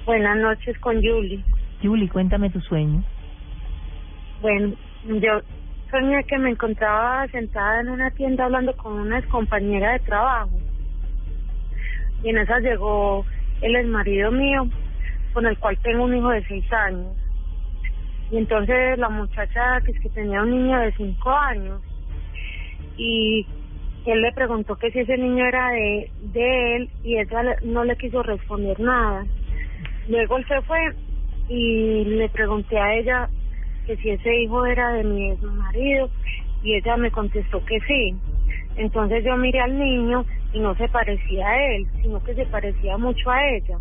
Buenas 0.04 0.36
noches 0.38 0.76
con 0.80 0.96
Julie. 0.96 1.44
Julie, 1.82 2.08
cuéntame 2.08 2.50
tu 2.50 2.60
sueño. 2.60 3.02
Bueno, 4.42 4.72
yo 5.06 5.40
soñé 5.90 6.24
que 6.24 6.38
me 6.38 6.50
encontraba 6.50 7.26
sentada 7.28 7.80
en 7.80 7.88
una 7.88 8.10
tienda 8.12 8.44
hablando 8.44 8.76
con 8.76 8.92
una 8.92 9.20
compañera 9.28 9.92
de 9.92 9.98
trabajo. 10.00 10.50
Y 12.22 12.30
en 12.30 12.38
esa 12.38 12.58
llegó 12.60 13.24
el 13.60 13.76
ex 13.76 13.88
marido 13.88 14.30
mío, 14.30 14.68
con 15.32 15.46
el 15.46 15.58
cual 15.58 15.78
tengo 15.82 16.04
un 16.04 16.16
hijo 16.16 16.30
de 16.30 16.44
seis 16.46 16.72
años. 16.72 17.16
Y 18.30 18.36
entonces 18.36 18.98
la 18.98 19.08
muchacha 19.08 19.80
que 19.84 19.92
es 19.92 20.00
que 20.00 20.08
tenía 20.10 20.42
un 20.42 20.50
niño 20.50 20.78
de 20.78 20.92
cinco 20.92 21.30
años 21.30 21.82
y 22.96 23.46
él 24.06 24.22
le 24.22 24.32
preguntó 24.32 24.76
que 24.76 24.90
si 24.92 25.00
ese 25.00 25.18
niño 25.18 25.44
era 25.44 25.70
de, 25.70 26.10
de 26.32 26.76
él 26.76 26.90
y 27.02 27.18
ella 27.18 27.56
no 27.62 27.84
le 27.84 27.96
quiso 27.96 28.22
responder 28.22 28.78
nada. 28.78 29.24
Luego 30.08 30.38
él 30.38 30.46
se 30.46 30.60
fue 30.62 30.78
y 31.48 32.04
le 32.04 32.28
pregunté 32.28 32.78
a 32.78 32.94
ella 32.94 33.28
que 33.86 33.96
si 33.96 34.10
ese 34.10 34.34
hijo 34.42 34.64
era 34.66 34.92
de 34.92 35.04
mi 35.04 35.30
ex 35.30 35.42
marido 35.42 36.10
y 36.62 36.74
ella 36.74 36.96
me 36.96 37.10
contestó 37.10 37.64
que 37.64 37.78
sí. 37.80 38.14
Entonces 38.76 39.24
yo 39.24 39.36
miré 39.36 39.60
al 39.60 39.78
niño 39.78 40.24
y 40.52 40.60
no 40.60 40.74
se 40.76 40.88
parecía 40.88 41.48
a 41.48 41.74
él, 41.74 41.86
sino 42.02 42.22
que 42.22 42.34
se 42.34 42.46
parecía 42.46 42.96
mucho 42.96 43.30
a 43.30 43.48
ella. 43.48 43.78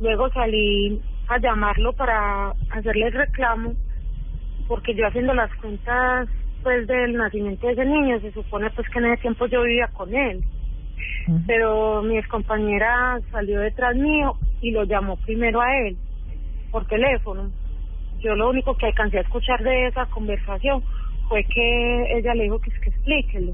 Luego 0.00 0.30
salí 0.30 1.00
a 1.28 1.38
llamarlo 1.38 1.92
para 1.92 2.52
hacerle 2.70 3.06
el 3.06 3.12
reclamo 3.12 3.74
porque 4.66 4.94
yo 4.94 5.06
haciendo 5.06 5.34
las 5.34 5.52
cuentas 5.56 6.28
pues 6.62 6.86
del 6.86 7.14
nacimiento 7.14 7.66
de 7.66 7.72
ese 7.72 7.84
niño 7.84 8.20
se 8.20 8.32
supone 8.32 8.70
pues 8.70 8.88
que 8.90 8.98
en 8.98 9.06
ese 9.06 9.22
tiempo 9.22 9.46
yo 9.46 9.62
vivía 9.62 9.88
con 9.88 10.14
él 10.14 10.44
pero 11.46 12.02
mi 12.02 12.20
compañera 12.24 13.18
salió 13.30 13.60
detrás 13.60 13.94
mío 13.96 14.36
y 14.60 14.70
lo 14.72 14.84
llamó 14.84 15.16
primero 15.16 15.60
a 15.60 15.76
él 15.78 15.96
por 16.70 16.86
teléfono. 16.86 17.50
Yo 18.20 18.34
lo 18.34 18.50
único 18.50 18.76
que 18.76 18.86
alcancé 18.86 19.18
a 19.18 19.22
escuchar 19.22 19.62
de 19.62 19.86
esa 19.86 20.06
conversación 20.06 20.82
fue 21.28 21.44
que 21.44 22.18
ella 22.18 22.34
le 22.34 22.44
dijo 22.44 22.60
que 22.60 22.70
que 22.70 22.90
explíquelo. 22.90 23.52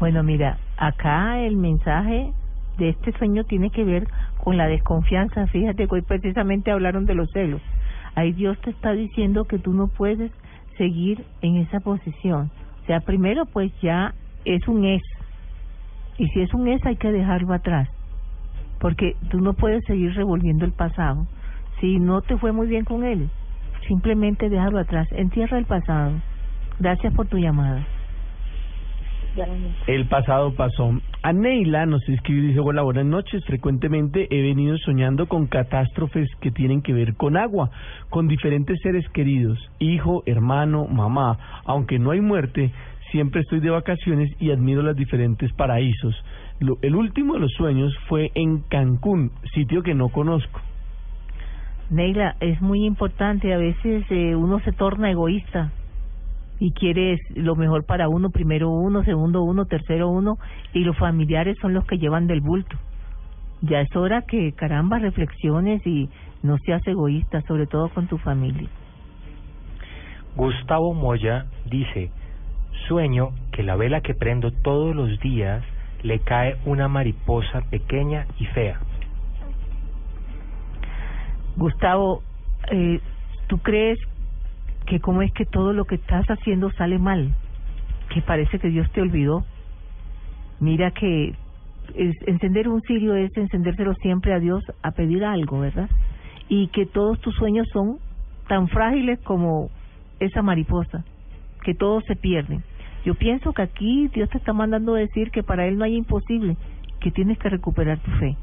Bueno, 0.00 0.22
mira, 0.22 0.58
acá 0.76 1.40
el 1.40 1.56
mensaje 1.56 2.32
de 2.78 2.88
este 2.88 3.12
sueño 3.12 3.44
tiene 3.44 3.70
que 3.70 3.84
ver 3.84 4.08
con 4.42 4.56
la 4.56 4.66
desconfianza. 4.66 5.46
Fíjate 5.46 5.86
que 5.86 5.94
hoy 5.94 6.02
precisamente 6.02 6.72
hablaron 6.72 7.06
de 7.06 7.14
los 7.14 7.30
celos. 7.30 7.62
Ahí 8.14 8.32
Dios 8.32 8.58
te 8.62 8.70
está 8.70 8.92
diciendo 8.92 9.44
que 9.44 9.58
tú 9.58 9.72
no 9.72 9.86
puedes 9.86 10.32
seguir 10.76 11.24
en 11.40 11.56
esa 11.56 11.80
posición. 11.80 12.50
O 12.82 12.86
sea, 12.86 13.00
primero 13.00 13.46
pues 13.46 13.72
ya 13.80 14.14
es 14.44 14.66
un 14.66 14.84
es. 14.84 15.02
Y 16.18 16.26
si 16.28 16.40
es 16.40 16.52
un 16.52 16.68
es 16.68 16.84
hay 16.84 16.96
que 16.96 17.12
dejarlo 17.12 17.54
atrás. 17.54 17.88
Porque 18.80 19.14
tú 19.30 19.40
no 19.40 19.52
puedes 19.52 19.84
seguir 19.84 20.14
revolviendo 20.14 20.64
el 20.64 20.72
pasado. 20.72 21.26
Si 21.82 21.98
no 21.98 22.20
te 22.22 22.36
fue 22.38 22.52
muy 22.52 22.68
bien 22.68 22.84
con 22.84 23.02
él, 23.02 23.28
simplemente 23.88 24.48
déjalo 24.48 24.78
atrás. 24.78 25.08
Entierra 25.10 25.58
el 25.58 25.64
pasado. 25.64 26.12
Gracias 26.78 27.12
por 27.12 27.26
tu 27.26 27.38
llamada. 27.38 27.84
El 29.88 30.06
pasado 30.06 30.54
pasó. 30.54 30.92
A 31.24 31.32
Neila 31.32 31.84
nos 31.86 32.08
escribe 32.08 32.42
y 32.42 32.46
dice, 32.50 32.60
hola, 32.60 32.82
buenas 32.82 33.06
noches. 33.06 33.44
Frecuentemente 33.46 34.28
he 34.30 34.42
venido 34.42 34.78
soñando 34.78 35.26
con 35.26 35.48
catástrofes 35.48 36.28
que 36.40 36.52
tienen 36.52 36.82
que 36.82 36.92
ver 36.92 37.14
con 37.16 37.36
agua, 37.36 37.70
con 38.10 38.28
diferentes 38.28 38.78
seres 38.80 39.04
queridos, 39.08 39.58
hijo, 39.80 40.22
hermano, 40.26 40.86
mamá. 40.86 41.36
Aunque 41.64 41.98
no 41.98 42.12
hay 42.12 42.20
muerte, 42.20 42.70
siempre 43.10 43.40
estoy 43.40 43.58
de 43.58 43.70
vacaciones 43.70 44.30
y 44.38 44.52
admiro 44.52 44.82
los 44.82 44.94
diferentes 44.94 45.52
paraísos. 45.54 46.14
Lo- 46.60 46.78
el 46.82 46.94
último 46.94 47.34
de 47.34 47.40
los 47.40 47.50
sueños 47.52 47.92
fue 48.06 48.30
en 48.36 48.60
Cancún, 48.68 49.32
sitio 49.52 49.82
que 49.82 49.94
no 49.94 50.10
conozco. 50.10 50.60
Neila, 51.90 52.36
es 52.40 52.60
muy 52.60 52.84
importante, 52.84 53.52
a 53.52 53.58
veces 53.58 54.04
eh, 54.10 54.34
uno 54.34 54.60
se 54.60 54.72
torna 54.72 55.10
egoísta 55.10 55.72
y 56.58 56.72
quiere 56.72 57.18
lo 57.34 57.56
mejor 57.56 57.84
para 57.84 58.08
uno, 58.08 58.30
primero 58.30 58.70
uno, 58.70 59.02
segundo 59.02 59.42
uno, 59.42 59.66
tercero 59.66 60.08
uno, 60.08 60.38
y 60.72 60.84
los 60.84 60.96
familiares 60.96 61.56
son 61.60 61.74
los 61.74 61.84
que 61.86 61.98
llevan 61.98 62.26
del 62.26 62.40
bulto. 62.40 62.76
Ya 63.62 63.80
es 63.80 63.94
hora 63.96 64.22
que, 64.22 64.52
caramba, 64.52 64.98
reflexiones 64.98 65.86
y 65.86 66.08
no 66.42 66.56
seas 66.58 66.86
egoísta, 66.86 67.42
sobre 67.42 67.66
todo 67.66 67.88
con 67.88 68.06
tu 68.06 68.18
familia. 68.18 68.68
Gustavo 70.36 70.94
Moya 70.94 71.46
dice, 71.68 72.10
sueño 72.88 73.30
que 73.52 73.62
la 73.62 73.76
vela 73.76 74.00
que 74.00 74.14
prendo 74.14 74.50
todos 74.50 74.94
los 74.94 75.18
días 75.20 75.62
le 76.02 76.20
cae 76.20 76.56
una 76.64 76.88
mariposa 76.88 77.62
pequeña 77.70 78.26
y 78.38 78.46
fea. 78.46 78.80
Gustavo, 81.56 82.22
eh, 82.70 83.00
¿tú 83.46 83.58
crees 83.58 83.98
que 84.86 85.00
cómo 85.00 85.22
es 85.22 85.32
que 85.32 85.44
todo 85.44 85.72
lo 85.72 85.84
que 85.84 85.96
estás 85.96 86.26
haciendo 86.26 86.70
sale 86.72 86.98
mal? 86.98 87.34
Que 88.12 88.22
parece 88.22 88.58
que 88.58 88.68
Dios 88.68 88.90
te 88.92 89.00
olvidó. 89.00 89.44
Mira 90.60 90.90
que 90.92 91.34
es- 91.94 92.28
encender 92.28 92.68
un 92.68 92.80
cirio 92.82 93.14
es 93.14 93.36
encendérselo 93.36 93.94
siempre 93.94 94.32
a 94.32 94.38
Dios 94.38 94.62
a 94.82 94.92
pedir 94.92 95.24
algo, 95.24 95.60
¿verdad? 95.60 95.90
Y 96.48 96.68
que 96.68 96.86
todos 96.86 97.20
tus 97.20 97.34
sueños 97.34 97.68
son 97.72 97.98
tan 98.48 98.68
frágiles 98.68 99.20
como 99.20 99.70
esa 100.20 100.42
mariposa, 100.42 101.04
que 101.64 101.74
todos 101.74 102.04
se 102.06 102.16
pierden. 102.16 102.62
Yo 103.04 103.14
pienso 103.14 103.52
que 103.52 103.62
aquí 103.62 104.08
Dios 104.08 104.28
te 104.30 104.38
está 104.38 104.52
mandando 104.52 104.94
decir 104.94 105.30
que 105.30 105.42
para 105.42 105.66
Él 105.66 105.76
no 105.76 105.84
hay 105.84 105.96
imposible, 105.96 106.56
que 107.00 107.10
tienes 107.10 107.38
que 107.38 107.48
recuperar 107.48 107.98
tu 107.98 108.10
fe. 108.12 108.36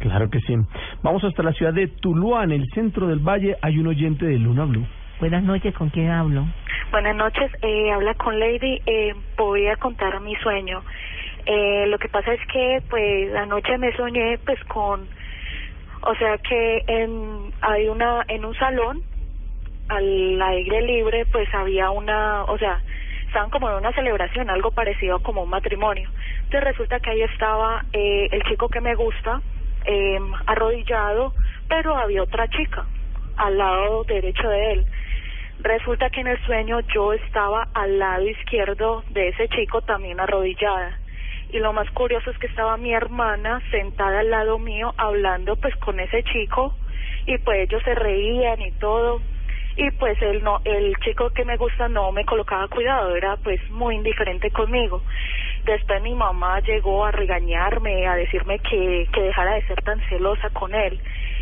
Claro 0.00 0.30
que 0.30 0.40
sí. 0.40 0.54
Vamos 1.02 1.22
hasta 1.24 1.42
la 1.42 1.52
ciudad 1.52 1.74
de 1.74 1.86
Tuluá, 1.86 2.44
en 2.44 2.52
el 2.52 2.66
centro 2.74 3.06
del 3.06 3.18
valle. 3.18 3.56
Hay 3.60 3.78
un 3.78 3.86
oyente 3.86 4.24
de 4.24 4.38
Luna 4.38 4.64
Blue. 4.64 4.86
Buenas 5.20 5.42
noches, 5.42 5.74
¿con 5.74 5.90
quién 5.90 6.08
hablo? 6.08 6.46
Buenas 6.90 7.14
noches, 7.14 7.52
eh, 7.60 7.92
habla 7.92 8.14
con 8.14 8.40
Lady. 8.40 8.80
Eh, 8.86 9.14
voy 9.36 9.66
a 9.66 9.76
contar 9.76 10.18
mi 10.20 10.34
sueño. 10.36 10.82
Eh, 11.44 11.86
lo 11.88 11.98
que 11.98 12.08
pasa 12.08 12.32
es 12.32 12.40
que, 12.50 12.82
pues, 12.88 13.34
anoche 13.34 13.76
me 13.76 13.94
soñé, 13.94 14.38
pues, 14.38 14.62
con, 14.64 15.06
o 16.02 16.14
sea, 16.14 16.38
que 16.38 16.82
en 16.86 17.52
hay 17.60 17.88
una 17.88 18.24
en 18.28 18.44
un 18.46 18.54
salón 18.54 19.02
al 19.88 20.40
aire 20.40 20.80
libre, 20.80 21.26
pues, 21.30 21.52
había 21.54 21.90
una, 21.90 22.44
o 22.44 22.56
sea, 22.56 22.80
estaban 23.26 23.50
como 23.50 23.68
en 23.68 23.76
una 23.76 23.92
celebración, 23.92 24.48
algo 24.48 24.70
parecido 24.70 25.22
como 25.22 25.42
un 25.42 25.50
matrimonio. 25.50 26.08
Entonces 26.44 26.64
resulta 26.64 27.00
que 27.00 27.10
ahí 27.10 27.22
estaba 27.22 27.84
eh, 27.92 28.28
el 28.32 28.42
chico 28.44 28.68
que 28.68 28.80
me 28.80 28.94
gusta, 28.94 29.42
eh, 29.84 30.18
arrodillado, 30.46 31.32
pero 31.68 31.96
había 31.96 32.22
otra 32.22 32.48
chica 32.48 32.86
al 33.36 33.58
lado 33.58 34.04
derecho 34.04 34.48
de 34.48 34.72
él. 34.72 34.86
Resulta 35.60 36.08
que 36.10 36.20
en 36.20 36.28
el 36.28 36.42
sueño 36.46 36.80
yo 36.94 37.12
estaba 37.12 37.68
al 37.74 37.98
lado 37.98 38.26
izquierdo 38.26 39.04
de 39.10 39.28
ese 39.28 39.48
chico 39.48 39.82
también 39.82 40.18
arrodillada. 40.18 40.98
Y 41.52 41.58
lo 41.58 41.72
más 41.72 41.90
curioso 41.90 42.30
es 42.30 42.38
que 42.38 42.46
estaba 42.46 42.76
mi 42.76 42.94
hermana 42.94 43.60
sentada 43.70 44.20
al 44.20 44.30
lado 44.30 44.58
mío 44.58 44.94
hablando 44.96 45.56
pues 45.56 45.74
con 45.76 46.00
ese 46.00 46.22
chico 46.22 46.74
y 47.26 47.38
pues 47.38 47.68
ellos 47.68 47.82
se 47.84 47.94
reían 47.94 48.60
y 48.62 48.70
todo 48.72 49.20
y 49.76 49.90
pues 49.92 50.20
él 50.22 50.42
no 50.42 50.60
el 50.64 50.96
chico 50.98 51.30
que 51.30 51.44
me 51.44 51.56
gusta 51.56 51.88
no 51.88 52.12
me 52.12 52.24
colocaba 52.24 52.68
cuidado 52.68 53.14
era 53.14 53.36
pues 53.36 53.60
muy 53.70 53.96
indiferente 53.96 54.50
conmigo 54.50 55.02
después 55.64 56.02
mi 56.02 56.14
mamá 56.14 56.60
llegó 56.60 57.04
a 57.04 57.10
regañarme 57.10 58.06
a 58.06 58.14
decirme 58.14 58.58
que 58.58 59.06
que 59.12 59.22
dejara 59.22 59.54
de 59.54 59.66
ser 59.66 59.80
tan 59.82 60.00
celosa 60.08 60.50
con 60.50 60.74
él. 60.74 61.00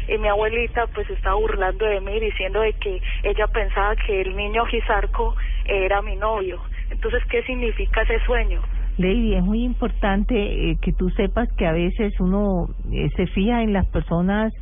Y 0.09 0.16
mi 0.19 0.28
abuelita 0.28 0.86
pues 0.95 1.09
estaba 1.11 1.36
burlando 1.36 1.85
de 1.85 2.01
mí 2.01 2.19
diciendo 2.19 2.61
de 2.61 2.73
que 2.74 3.01
ella 3.23 3.47
pensaba 3.49 3.95
que 3.97 4.23
el 4.23 4.36
niño 4.36 4.65
Gizarco 4.66 5.36
era 5.66 6.01
mi 6.03 6.16
novio. 6.16 6.61
Entonces 6.90 7.23
qué 7.31 7.43
significa 7.43 8.03
ese 8.03 8.19
sueño 8.24 8.62
Lady, 8.99 9.35
es 9.35 9.45
muy 9.45 9.62
importante 9.62 10.35
eh, 10.35 10.77
que 10.82 10.93
tú 10.93 11.09
sepas 11.11 11.49
que 11.57 11.66
a 11.66 11.73
veces 11.73 12.12
uno 12.19 12.66
eh, 12.93 13.09
se 13.15 13.28
fija 13.28 13.62
en 13.62 13.73
las 13.73 13.86
personas 13.86 14.53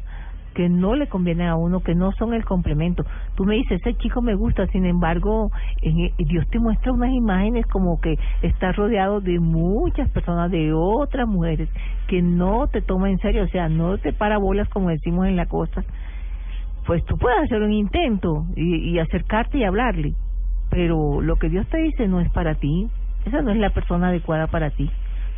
que 0.57 0.69
no 0.71 0.95
le 0.95 1.07
convienen 1.07 1.49
a 1.49 1.57
uno, 1.57 1.81
que 1.81 1.95
no 1.95 2.13
son 2.13 2.33
el 2.33 2.45
complemento. 2.47 3.05
Tú 3.37 3.45
me 3.45 3.57
dices, 3.57 3.79
ese 3.81 3.95
chico 3.99 4.23
me 4.23 4.35
gusta, 4.35 4.67
sin 4.69 4.87
embargo, 4.87 5.51
en- 5.83 6.07
eh, 6.07 6.13
Dios 6.19 6.49
te 6.49 6.59
muestra 6.59 6.93
unas 6.93 7.13
imágenes 7.13 7.67
como 7.67 8.01
que 8.01 8.19
estás 8.41 8.75
rodeado 8.75 9.21
de 9.21 9.39
muchas 9.39 10.09
personas, 10.11 10.51
de 10.51 10.73
otras 10.73 11.29
mujeres, 11.29 11.69
que 12.09 12.23
no 12.23 12.69
te 12.69 12.81
toman 12.81 13.11
en 13.11 13.19
serio, 13.19 13.45
o 13.45 13.49
sea, 13.49 13.69
no 13.69 13.99
te 13.99 14.15
para 14.15 14.39
bolas 14.39 14.67
como 14.71 14.89
decimos 14.89 15.27
en 15.27 15.37
la 15.37 15.45
costa. 15.47 15.85
Pues 16.87 17.05
tú 17.05 17.17
puedes 17.19 17.39
hacer 17.43 17.61
un 17.63 17.73
intento 17.73 18.47
y 18.57 18.99
acercarte 18.99 19.59
y 19.59 19.65
hablarle, 19.65 20.15
pero 20.71 21.21
lo 21.21 21.37
que 21.37 21.49
Dios 21.51 21.67
te 21.69 21.79
dice 21.79 22.09
no 22.09 22.21
es 22.21 22.31
para 22.33 22.55
ti, 22.55 22.89
esa 23.27 23.43
no 23.43 23.51
es 23.51 23.59
la 23.59 23.71
persona 23.71 24.09
adecuada 24.09 24.47
para 24.47 24.71
ti. 24.71 24.89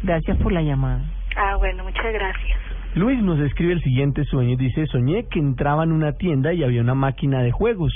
Gracias 0.03 0.37
por 0.39 0.53
la 0.53 0.63
llamada. 0.63 1.03
ah 1.37 1.57
bueno 1.59 1.83
muchas 1.85 2.13
gracias 2.13 2.59
Luis 2.95 3.23
nos 3.23 3.39
escribe 3.41 3.75
el 3.75 3.83
siguiente 3.83 4.25
sueño 4.25 4.55
y 4.55 4.57
dice, 4.57 4.87
soñé 4.87 5.27
que 5.29 5.39
entraba 5.39 5.85
en 5.85 5.93
una 5.93 6.13
tienda 6.13 6.55
y 6.55 6.65
había 6.65 6.81
una 6.81 6.95
máquina 6.95 7.43
de 7.43 7.53
juegos. 7.53 7.93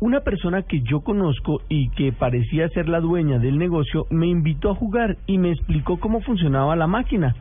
Una 0.00 0.20
persona 0.20 0.62
que 0.62 0.82
yo 0.82 1.00
conozco 1.00 1.62
y 1.70 1.88
que 1.90 2.12
parecía 2.12 2.68
ser 2.68 2.88
la 2.88 3.00
dueña 3.00 3.38
del 3.38 3.58
negocio 3.58 4.06
me 4.10 4.26
invitó 4.26 4.70
a 4.70 4.74
jugar 4.74 5.16
y 5.26 5.38
me 5.38 5.50
explicó 5.50 5.98
cómo 5.98 6.20
funcionaba 6.20 6.76
la 6.76 6.86
máquina. 6.86 7.34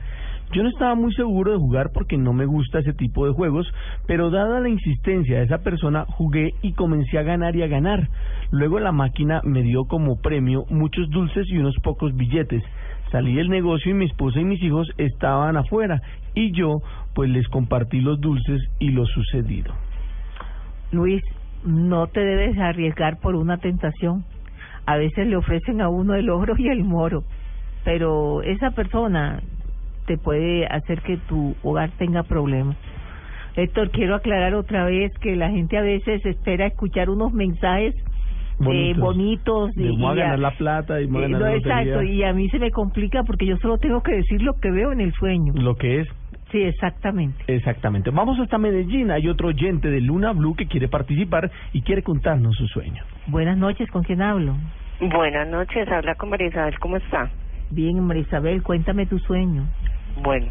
Yo 0.54 0.64
no 0.64 0.70
estaba 0.70 0.96
muy 0.96 1.14
seguro 1.14 1.52
de 1.52 1.58
jugar 1.58 1.92
porque 1.94 2.18
no 2.18 2.32
me 2.32 2.46
gusta 2.46 2.80
ese 2.80 2.94
tipo 2.94 3.26
de 3.26 3.34
juegos, 3.34 3.68
pero 4.08 4.30
dada 4.30 4.62
la 4.62 4.70
insistencia 4.70 5.40
de 5.40 5.46
esa 5.46 5.58
persona, 5.58 6.06
jugué 6.08 6.54
y 6.62 6.74
comencé 6.74 7.18
a 7.18 7.24
ganar 7.24 7.56
y 7.56 7.64
a 7.64 7.68
ganar. 7.68 8.08
Luego 8.52 8.80
la 8.80 8.92
máquina 8.92 9.42
me 9.44 9.62
dio 9.62 9.86
como 9.86 10.22
premio 10.22 10.64
muchos 10.70 11.10
dulces 11.10 11.48
y 11.50 11.58
unos 11.58 11.76
pocos 11.84 12.16
billetes. 12.16 12.64
Salí 13.12 13.36
del 13.36 13.50
negocio 13.50 13.92
y 13.92 13.96
mi 13.96 14.06
esposa 14.06 14.40
y 14.40 14.46
mis 14.46 14.62
hijos 14.64 14.88
estaban 14.98 15.58
afuera 15.58 16.02
y 16.36 16.52
yo 16.52 16.82
pues 17.14 17.30
les 17.30 17.48
compartí 17.48 18.02
los 18.02 18.20
dulces 18.20 18.62
y 18.80 18.90
lo 18.90 19.06
sucedido. 19.06 19.74
Luis, 20.92 21.22
no 21.66 22.08
te 22.08 22.20
debes 22.20 22.58
arriesgar 22.58 23.20
por 23.20 23.36
una 23.36 23.58
tentación. 23.58 24.24
A 24.86 24.98
veces 24.98 25.28
le 25.28 25.38
ofrecen 25.38 25.82
a 25.82 25.90
uno 25.90 26.16
el 26.16 26.30
oro 26.30 26.56
y 26.58 26.68
el 26.68 26.84
moro, 26.84 27.24
pero 27.84 28.42
esa 28.42 28.72
persona 28.72 29.42
te 30.06 30.18
puede 30.18 30.66
hacer 30.68 31.02
que 31.02 31.18
tu 31.18 31.56
hogar 31.64 31.92
tenga 31.98 32.24
problemas. 32.24 32.76
Héctor, 33.56 33.92
quiero 33.92 34.16
aclarar 34.16 34.56
otra 34.56 34.86
vez 34.86 35.12
que 35.20 35.36
la 35.36 35.52
gente 35.52 35.78
a 35.78 35.82
veces 35.82 36.26
espera 36.26 36.66
escuchar 36.66 37.10
unos 37.10 37.34
mensajes 37.34 37.96
eh, 38.72 38.94
bonitos 38.98 39.74
De 39.76 39.86
y, 39.86 39.98
voy 39.98 40.12
a 40.12 40.24
ganar 40.24 40.40
la 40.40 40.52
plata 40.52 41.02
y 41.02 41.06
voy 41.06 41.24
a 41.24 41.26
eh, 41.26 41.32
ganar 41.32 41.42
no, 41.42 41.48
la 41.48 41.56
exacto, 41.56 42.04
y 42.04 42.24
a 42.24 42.34
mí 42.34 42.50
se 42.50 42.60
me 42.60 42.72
complica 42.72 43.24
porque 43.24 43.46
yo 43.46 43.58
solo 43.58 43.78
tengo 43.78 44.02
que 44.02 44.16
decir 44.16 44.42
lo 44.42 44.54
que 44.60 44.72
veo 44.72 44.92
en 44.92 45.02
el 45.02 45.14
sueño. 45.14 45.54
Lo 45.56 45.76
que 45.76 46.02
es 46.02 46.08
Sí, 46.54 46.62
exactamente. 46.62 47.44
Exactamente. 47.48 48.12
Vamos 48.12 48.40
hasta 48.40 48.60
Medellín. 48.60 49.10
Hay 49.10 49.28
otro 49.28 49.48
oyente 49.48 49.90
de 49.90 50.00
Luna 50.00 50.34
Blue 50.34 50.56
que 50.56 50.68
quiere 50.68 50.88
participar 50.88 51.50
y 51.74 51.82
quiere 51.82 52.04
contarnos 52.04 52.56
su 52.56 52.68
sueño. 52.68 53.04
Buenas 53.26 53.58
noches, 53.58 53.90
¿con 53.90 54.04
quién 54.04 54.22
hablo? 54.22 54.56
Buenas 55.02 55.48
noches, 55.48 55.88
habla 55.92 56.14
con 56.14 56.30
María 56.30 56.50
Isabel, 56.50 56.78
¿cómo 56.78 56.98
está? 56.98 57.32
Bien, 57.72 58.00
María 58.02 58.22
Isabel, 58.22 58.62
cuéntame 58.62 59.08
tu 59.08 59.18
sueño. 59.18 59.68
Bueno, 60.22 60.46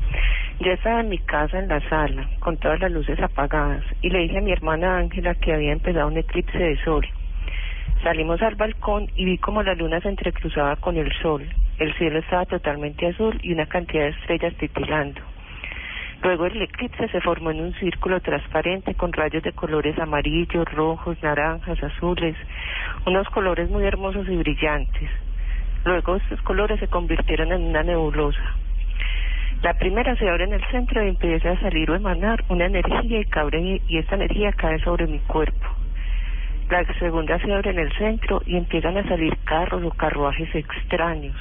yo 0.58 0.72
estaba 0.72 1.02
en 1.02 1.08
mi 1.08 1.18
casa 1.18 1.60
en 1.60 1.68
la 1.68 1.80
sala, 1.88 2.28
con 2.40 2.56
todas 2.56 2.80
las 2.80 2.90
luces 2.90 3.20
apagadas, 3.20 3.84
y 4.02 4.10
le 4.10 4.18
dije 4.22 4.38
a 4.38 4.42
mi 4.42 4.50
hermana 4.50 4.98
Ángela 4.98 5.36
que 5.36 5.54
había 5.54 5.70
empezado 5.70 6.08
un 6.08 6.16
eclipse 6.18 6.58
de 6.58 6.76
sol. 6.78 7.06
Salimos 8.02 8.42
al 8.42 8.56
balcón 8.56 9.06
y 9.14 9.24
vi 9.24 9.38
como 9.38 9.62
la 9.62 9.74
luna 9.74 10.00
se 10.00 10.08
entrecruzaba 10.08 10.74
con 10.74 10.96
el 10.96 11.12
sol. 11.22 11.48
El 11.78 11.94
cielo 11.94 12.18
estaba 12.18 12.44
totalmente 12.46 13.06
azul 13.06 13.38
y 13.40 13.52
una 13.52 13.66
cantidad 13.66 14.02
de 14.02 14.10
estrellas 14.10 14.54
titilando. 14.58 15.20
Luego 16.22 16.46
el 16.46 16.62
eclipse 16.62 17.08
se 17.08 17.20
formó 17.20 17.50
en 17.50 17.60
un 17.60 17.74
círculo 17.74 18.20
transparente 18.20 18.94
con 18.94 19.12
rayos 19.12 19.42
de 19.42 19.52
colores 19.52 19.98
amarillos, 19.98 20.72
rojos, 20.72 21.20
naranjas, 21.20 21.82
azules, 21.82 22.36
unos 23.06 23.28
colores 23.30 23.68
muy 23.68 23.84
hermosos 23.84 24.28
y 24.28 24.36
brillantes. 24.36 25.10
Luego 25.84 26.16
estos 26.16 26.40
colores 26.42 26.78
se 26.78 26.86
convirtieron 26.86 27.50
en 27.50 27.62
una 27.62 27.82
nebulosa. 27.82 28.54
La 29.62 29.74
primera 29.74 30.14
se 30.14 30.28
abre 30.28 30.44
en 30.44 30.52
el 30.52 30.64
centro 30.70 31.04
y 31.04 31.08
empieza 31.08 31.50
a 31.50 31.60
salir 31.60 31.90
o 31.90 31.96
emanar 31.96 32.44
una 32.48 32.66
energía 32.66 33.20
y, 33.20 33.82
y 33.88 33.98
esta 33.98 34.14
energía 34.14 34.52
cae 34.52 34.78
sobre 34.80 35.08
mi 35.08 35.18
cuerpo. 35.20 35.66
La 36.70 36.84
segunda 37.00 37.38
se 37.40 37.52
abre 37.52 37.70
en 37.70 37.80
el 37.80 37.92
centro 37.98 38.42
y 38.46 38.56
empiezan 38.56 38.96
a 38.96 39.08
salir 39.08 39.36
carros 39.44 39.82
o 39.84 39.90
carruajes 39.90 40.54
extraños. 40.54 41.36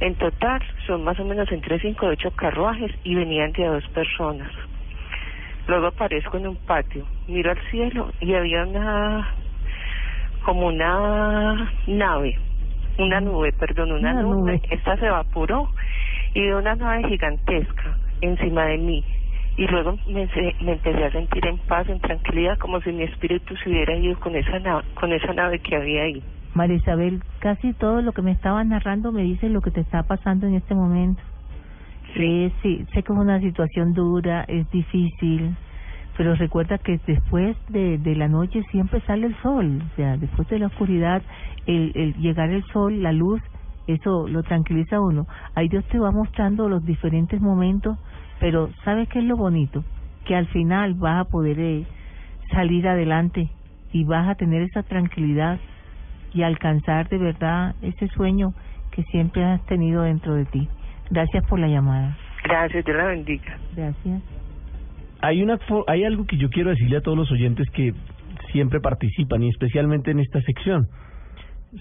En 0.00 0.14
total 0.14 0.62
son 0.86 1.02
más 1.02 1.18
o 1.18 1.24
menos 1.24 1.50
entre 1.50 1.80
cinco 1.80 2.06
y 2.06 2.10
ocho 2.10 2.30
carruajes 2.30 2.92
y 3.04 3.14
venían 3.14 3.52
de 3.52 3.64
a 3.66 3.70
dos 3.72 3.86
personas. 3.88 4.50
Luego 5.66 5.88
aparezco 5.88 6.36
en 6.36 6.46
un 6.48 6.56
patio, 6.56 7.04
miro 7.26 7.50
al 7.50 7.58
cielo 7.70 8.12
y 8.20 8.32
había 8.34 8.64
una, 8.64 9.28
como 10.44 10.68
una 10.68 11.70
nave, 11.86 12.38
una 12.96 13.20
nube, 13.20 13.52
perdón, 13.52 13.92
una, 13.92 14.12
Una 14.12 14.22
nube. 14.22 14.52
nube. 14.52 14.60
Esta 14.70 14.96
se 14.96 15.06
evaporó 15.06 15.68
y 16.32 16.42
de 16.42 16.54
una 16.54 16.74
nave 16.74 17.08
gigantesca 17.08 17.98
encima 18.20 18.64
de 18.66 18.78
mí. 18.78 19.04
Y 19.56 19.66
luego 19.66 19.98
me, 20.06 20.28
me 20.60 20.72
empecé 20.72 21.04
a 21.04 21.10
sentir 21.10 21.44
en 21.44 21.58
paz, 21.58 21.88
en 21.88 21.98
tranquilidad, 22.00 22.56
como 22.58 22.80
si 22.80 22.92
mi 22.92 23.02
espíritu 23.02 23.56
se 23.56 23.68
hubiera 23.68 23.96
ido 23.96 24.18
con 24.20 24.36
esa 24.36 24.60
nave, 24.60 24.84
con 24.94 25.12
esa 25.12 25.32
nave 25.34 25.58
que 25.58 25.74
había 25.76 26.02
ahí. 26.04 26.22
María 26.54 26.76
Isabel, 26.76 27.22
casi 27.40 27.72
todo 27.72 28.02
lo 28.02 28.12
que 28.12 28.22
me 28.22 28.32
estabas 28.32 28.66
narrando 28.66 29.12
me 29.12 29.22
dice 29.22 29.48
lo 29.48 29.60
que 29.60 29.70
te 29.70 29.80
está 29.80 30.02
pasando 30.02 30.46
en 30.46 30.54
este 30.54 30.74
momento. 30.74 31.22
Sí, 32.14 32.52
sí, 32.62 32.86
sé 32.92 33.02
que 33.02 33.12
es 33.12 33.18
una 33.18 33.40
situación 33.40 33.92
dura, 33.92 34.44
es 34.48 34.68
difícil, 34.70 35.54
pero 36.16 36.34
recuerda 36.34 36.78
que 36.78 36.98
después 37.06 37.56
de, 37.68 37.98
de 37.98 38.16
la 38.16 38.28
noche 38.28 38.62
siempre 38.70 39.00
sale 39.02 39.26
el 39.26 39.36
sol, 39.36 39.82
o 39.92 39.96
sea, 39.96 40.16
después 40.16 40.48
de 40.48 40.58
la 40.58 40.66
oscuridad, 40.66 41.22
el, 41.66 41.92
el 41.94 42.14
llegar 42.14 42.50
el 42.50 42.64
sol, 42.72 43.02
la 43.02 43.12
luz, 43.12 43.40
eso 43.86 44.26
lo 44.26 44.42
tranquiliza 44.42 44.96
a 44.96 45.00
uno. 45.00 45.26
Ahí 45.54 45.68
Dios 45.68 45.84
te 45.86 45.98
va 45.98 46.10
mostrando 46.10 46.68
los 46.68 46.84
diferentes 46.84 47.40
momentos, 47.40 47.96
pero 48.40 48.70
¿sabes 48.84 49.08
qué 49.08 49.20
es 49.20 49.24
lo 49.24 49.36
bonito? 49.36 49.84
Que 50.24 50.34
al 50.34 50.46
final 50.48 50.94
vas 50.94 51.20
a 51.20 51.30
poder 51.30 51.60
eh, 51.60 51.86
salir 52.50 52.88
adelante 52.88 53.48
y 53.92 54.04
vas 54.04 54.28
a 54.28 54.34
tener 54.34 54.62
esa 54.62 54.82
tranquilidad 54.82 55.58
y 56.34 56.42
alcanzar 56.42 57.08
de 57.08 57.18
verdad 57.18 57.74
ese 57.82 58.08
sueño 58.08 58.52
que 58.90 59.02
siempre 59.04 59.44
has 59.44 59.64
tenido 59.66 60.02
dentro 60.02 60.34
de 60.34 60.44
ti. 60.46 60.68
Gracias 61.10 61.44
por 61.46 61.58
la 61.58 61.68
llamada. 61.68 62.16
Gracias, 62.44 62.84
Dios 62.84 62.96
la 62.96 63.04
bendiga. 63.06 63.58
Gracias. 63.76 64.22
Hay 65.20 65.42
una 65.42 65.58
fo- 65.58 65.84
hay 65.86 66.04
algo 66.04 66.26
que 66.26 66.36
yo 66.36 66.48
quiero 66.50 66.70
decirle 66.70 66.98
a 66.98 67.00
todos 67.00 67.16
los 67.18 67.30
oyentes 67.32 67.68
que 67.70 67.92
siempre 68.52 68.80
participan 68.80 69.42
y 69.42 69.48
especialmente 69.48 70.10
en 70.10 70.20
esta 70.20 70.40
sección. 70.42 70.86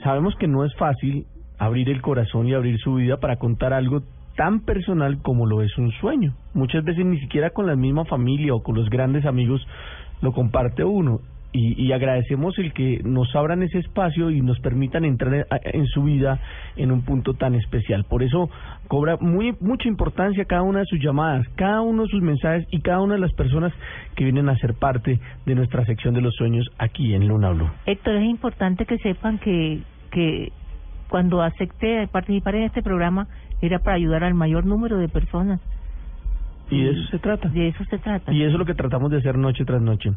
Sabemos 0.03 0.35
que 0.35 0.48
no 0.48 0.66
es 0.66 0.76
fácil 0.76 1.26
abrir 1.59 1.90
el 1.90 2.01
corazón 2.01 2.48
y 2.48 2.53
abrir 2.53 2.77
su 2.80 2.95
vida 2.95 3.17
para 3.19 3.38
contar 3.38 3.74
algo 3.74 4.01
tan 4.35 4.59
personal 4.61 5.19
como 5.22 5.45
lo 5.45 5.61
es 5.61 5.76
un 5.77 5.92
sueño. 5.93 6.34
Muchas 6.53 6.84
veces 6.84 7.06
ni 7.06 7.19
siquiera 7.19 7.50
con 7.51 7.66
la 7.67 7.76
misma 7.76 8.06
familia 8.06 8.53
o 8.53 8.61
con 8.64 8.76
los 8.76 8.90
grandes 8.90 9.26
amigos 9.26 9.66
lo 10.22 10.32
comparte 10.34 10.84
uno. 10.84 11.19
Y, 11.53 11.82
y 11.82 11.92
agradecemos 11.93 12.59
el 12.59 12.74
que 12.74 13.01
nos 13.03 13.34
abran 13.35 13.64
ese 13.64 13.80
espacio 13.80 14.30
y 14.30 14.42
nos 14.42 14.59
permitan 14.59 15.06
entrar 15.06 15.48
en, 15.64 15.88
su 15.88 16.03
vida 16.03 16.40
en 16.76 16.92
un 16.92 17.03
punto 17.03 17.34
tan 17.34 17.56
especial. 17.56 18.03
Por 18.03 18.22
eso 18.22 18.50
cobra 18.88 19.17
muy 19.17 19.56
mucha 19.61 19.88
importancia 19.88 20.45
cada 20.45 20.61
una 20.64 20.80
de 20.80 20.85
sus 20.85 21.00
llamadas, 21.00 21.48
cada 21.56 21.82
uno 21.82 22.03
de 22.03 22.09
sus 22.09 22.22
mensajes 22.22 22.67
y 22.69 22.82
cada 22.82 23.01
una 23.01 23.16
de 23.16 23.22
las 23.22 23.34
personas 23.34 23.74
que 24.16 24.26
vienen 24.26 24.50
a 24.50 24.58
ser 24.58 24.74
parte 24.74 25.19
de 25.45 25.56
nuestra 25.56 25.85
sección 25.85 26.14
de 26.14 26.22
los 26.22 26.35
sueños 26.35 26.69
aquí 26.77 27.14
en 27.14 27.27
Luna 27.27 27.51
Blue. 27.51 27.69
Héctor, 27.85 28.16
es 28.16 28.26
importante 28.26 28.85
que 28.85 28.98
sepan 28.98 29.40
que, 29.40 29.82
que 30.11 30.51
cuando 31.09 31.42
acepté 31.42 32.08
participar 32.08 32.56
en 32.56 32.64
este 32.64 32.84
programa 32.84 33.27
era 33.61 33.80
para 33.80 33.95
ayudar 33.95 34.24
al 34.24 34.34
mayor 34.34 34.66
número 34.66 34.98
de 34.98 35.08
personas. 35.08 35.59
Y 36.70 36.84
de 36.84 36.92
eso 36.92 37.04
se 37.12 37.20
trata. 37.20 37.50
De 37.50 37.68
eso 37.70 37.84
se 37.90 37.98
trata. 37.98 38.34
Y 38.34 38.42
eso 38.44 38.54
es 38.54 38.60
lo 38.60 38.66
que 38.66 38.74
tratamos 38.74 39.10
de 39.12 39.18
hacer 39.18 39.38
noche 39.38 39.64
tras 39.66 39.82
noche. 39.82 40.12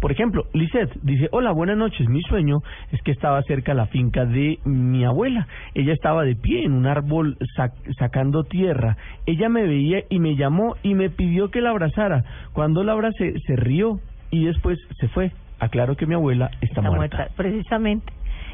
Por 0.00 0.12
ejemplo, 0.12 0.46
Lisette 0.54 0.96
dice, 1.02 1.28
hola, 1.32 1.50
buenas 1.50 1.76
noches. 1.76 2.08
Mi 2.08 2.20
sueño 2.22 2.58
es 2.92 3.02
que 3.02 3.10
estaba 3.10 3.42
cerca 3.42 3.72
a 3.72 3.74
la 3.74 3.86
finca 3.86 4.24
de 4.24 4.58
mi 4.64 5.04
abuela. 5.04 5.48
Ella 5.74 5.92
estaba 5.92 6.22
de 6.24 6.36
pie 6.36 6.64
en 6.64 6.72
un 6.72 6.86
árbol 6.86 7.36
sac- 7.56 7.72
sacando 7.98 8.44
tierra. 8.44 8.96
Ella 9.26 9.48
me 9.48 9.64
veía 9.64 10.04
y 10.08 10.20
me 10.20 10.36
llamó 10.36 10.76
y 10.84 10.94
me 10.94 11.10
pidió 11.10 11.50
que 11.50 11.60
la 11.60 11.70
abrazara. 11.70 12.24
Cuando 12.52 12.84
la 12.84 12.92
abracé, 12.92 13.34
se 13.46 13.56
rió 13.56 13.98
y 14.30 14.44
después 14.44 14.78
se 15.00 15.08
fue. 15.08 15.32
Aclaro 15.58 15.96
que 15.96 16.06
mi 16.06 16.14
abuela 16.14 16.50
está, 16.60 16.66
Está 16.80 16.82
muerta. 16.82 17.16
muerta, 17.16 17.34
precisamente. 17.36 18.12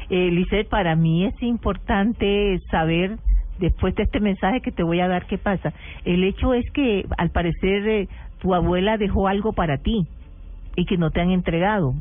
Eh, 0.09 0.31
Lisette, 0.31 0.67
para 0.67 0.95
mí 0.95 1.25
es 1.25 1.39
importante 1.43 2.59
saber, 2.71 3.17
después 3.59 3.95
de 3.95 4.03
este 4.03 4.19
mensaje 4.19 4.61
que 4.61 4.71
te 4.71 4.83
voy 4.83 4.99
a 4.99 5.07
dar, 5.07 5.25
qué 5.25 5.37
pasa. 5.37 5.73
El 6.03 6.23
hecho 6.23 6.53
es 6.53 6.69
que, 6.71 7.05
al 7.17 7.29
parecer, 7.29 7.87
eh, 7.87 8.07
tu 8.39 8.53
abuela 8.53 8.97
dejó 8.97 9.27
algo 9.27 9.53
para 9.53 9.77
ti 9.77 10.07
y 10.75 10.85
que 10.85 10.97
no 10.97 11.11
te 11.11 11.21
han 11.21 11.31
entregado. 11.31 11.93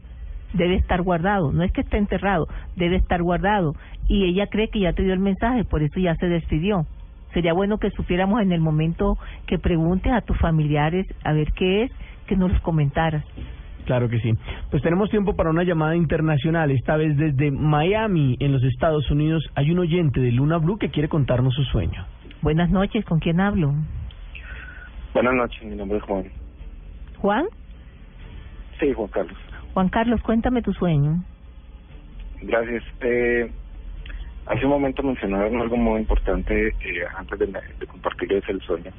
Debe 0.52 0.76
estar 0.76 1.02
guardado. 1.02 1.52
No 1.52 1.62
es 1.62 1.72
que 1.72 1.80
esté 1.80 1.96
enterrado, 1.96 2.48
debe 2.76 2.96
estar 2.96 3.22
guardado. 3.22 3.74
Y 4.08 4.24
ella 4.24 4.46
cree 4.46 4.68
que 4.68 4.80
ya 4.80 4.92
te 4.92 5.02
dio 5.02 5.12
el 5.12 5.18
mensaje, 5.18 5.64
por 5.64 5.82
eso 5.82 5.98
ya 5.98 6.14
se 6.16 6.28
despidió. 6.28 6.86
Sería 7.32 7.52
bueno 7.52 7.78
que 7.78 7.90
supiéramos 7.90 8.40
en 8.42 8.52
el 8.52 8.60
momento 8.60 9.18
que 9.46 9.58
preguntes 9.58 10.12
a 10.12 10.20
tus 10.20 10.38
familiares 10.38 11.06
a 11.24 11.32
ver 11.32 11.52
qué 11.52 11.84
es, 11.84 11.92
que 12.26 12.36
nos 12.36 12.52
los 12.52 12.60
comentaras. 12.60 13.24
Claro 13.84 14.08
que 14.08 14.18
sí. 14.20 14.32
Pues 14.70 14.82
tenemos 14.82 15.10
tiempo 15.10 15.36
para 15.36 15.50
una 15.50 15.62
llamada 15.62 15.94
internacional, 15.94 16.70
esta 16.70 16.96
vez 16.96 17.16
desde 17.16 17.50
Miami, 17.50 18.36
en 18.40 18.52
los 18.52 18.62
Estados 18.64 19.10
Unidos. 19.10 19.44
Hay 19.54 19.70
un 19.70 19.78
oyente 19.78 20.20
de 20.20 20.32
Luna 20.32 20.56
Blue 20.56 20.78
que 20.78 20.90
quiere 20.90 21.08
contarnos 21.08 21.54
su 21.54 21.64
sueño. 21.64 22.06
Buenas 22.40 22.70
noches, 22.70 23.04
¿con 23.04 23.20
quién 23.20 23.40
hablo? 23.40 23.74
Buenas 25.12 25.34
noches, 25.34 25.62
mi 25.64 25.76
nombre 25.76 25.98
es 25.98 26.04
Juan. 26.04 26.24
Juan. 27.18 27.46
Sí, 28.80 28.92
Juan 28.92 29.08
Carlos. 29.08 29.38
Juan 29.74 29.88
Carlos, 29.88 30.22
cuéntame 30.22 30.62
tu 30.62 30.72
sueño. 30.72 31.22
Gracias. 32.42 32.82
Eh, 33.00 33.50
hace 34.46 34.64
un 34.64 34.70
momento 34.70 35.02
mencionaron 35.02 35.60
algo 35.60 35.76
muy 35.76 36.00
importante 36.00 36.68
eh, 36.68 36.72
antes 37.16 37.38
de, 37.38 37.46
de 37.46 37.86
compartirles 37.86 38.48
el 38.48 38.60
sueño. 38.62 38.90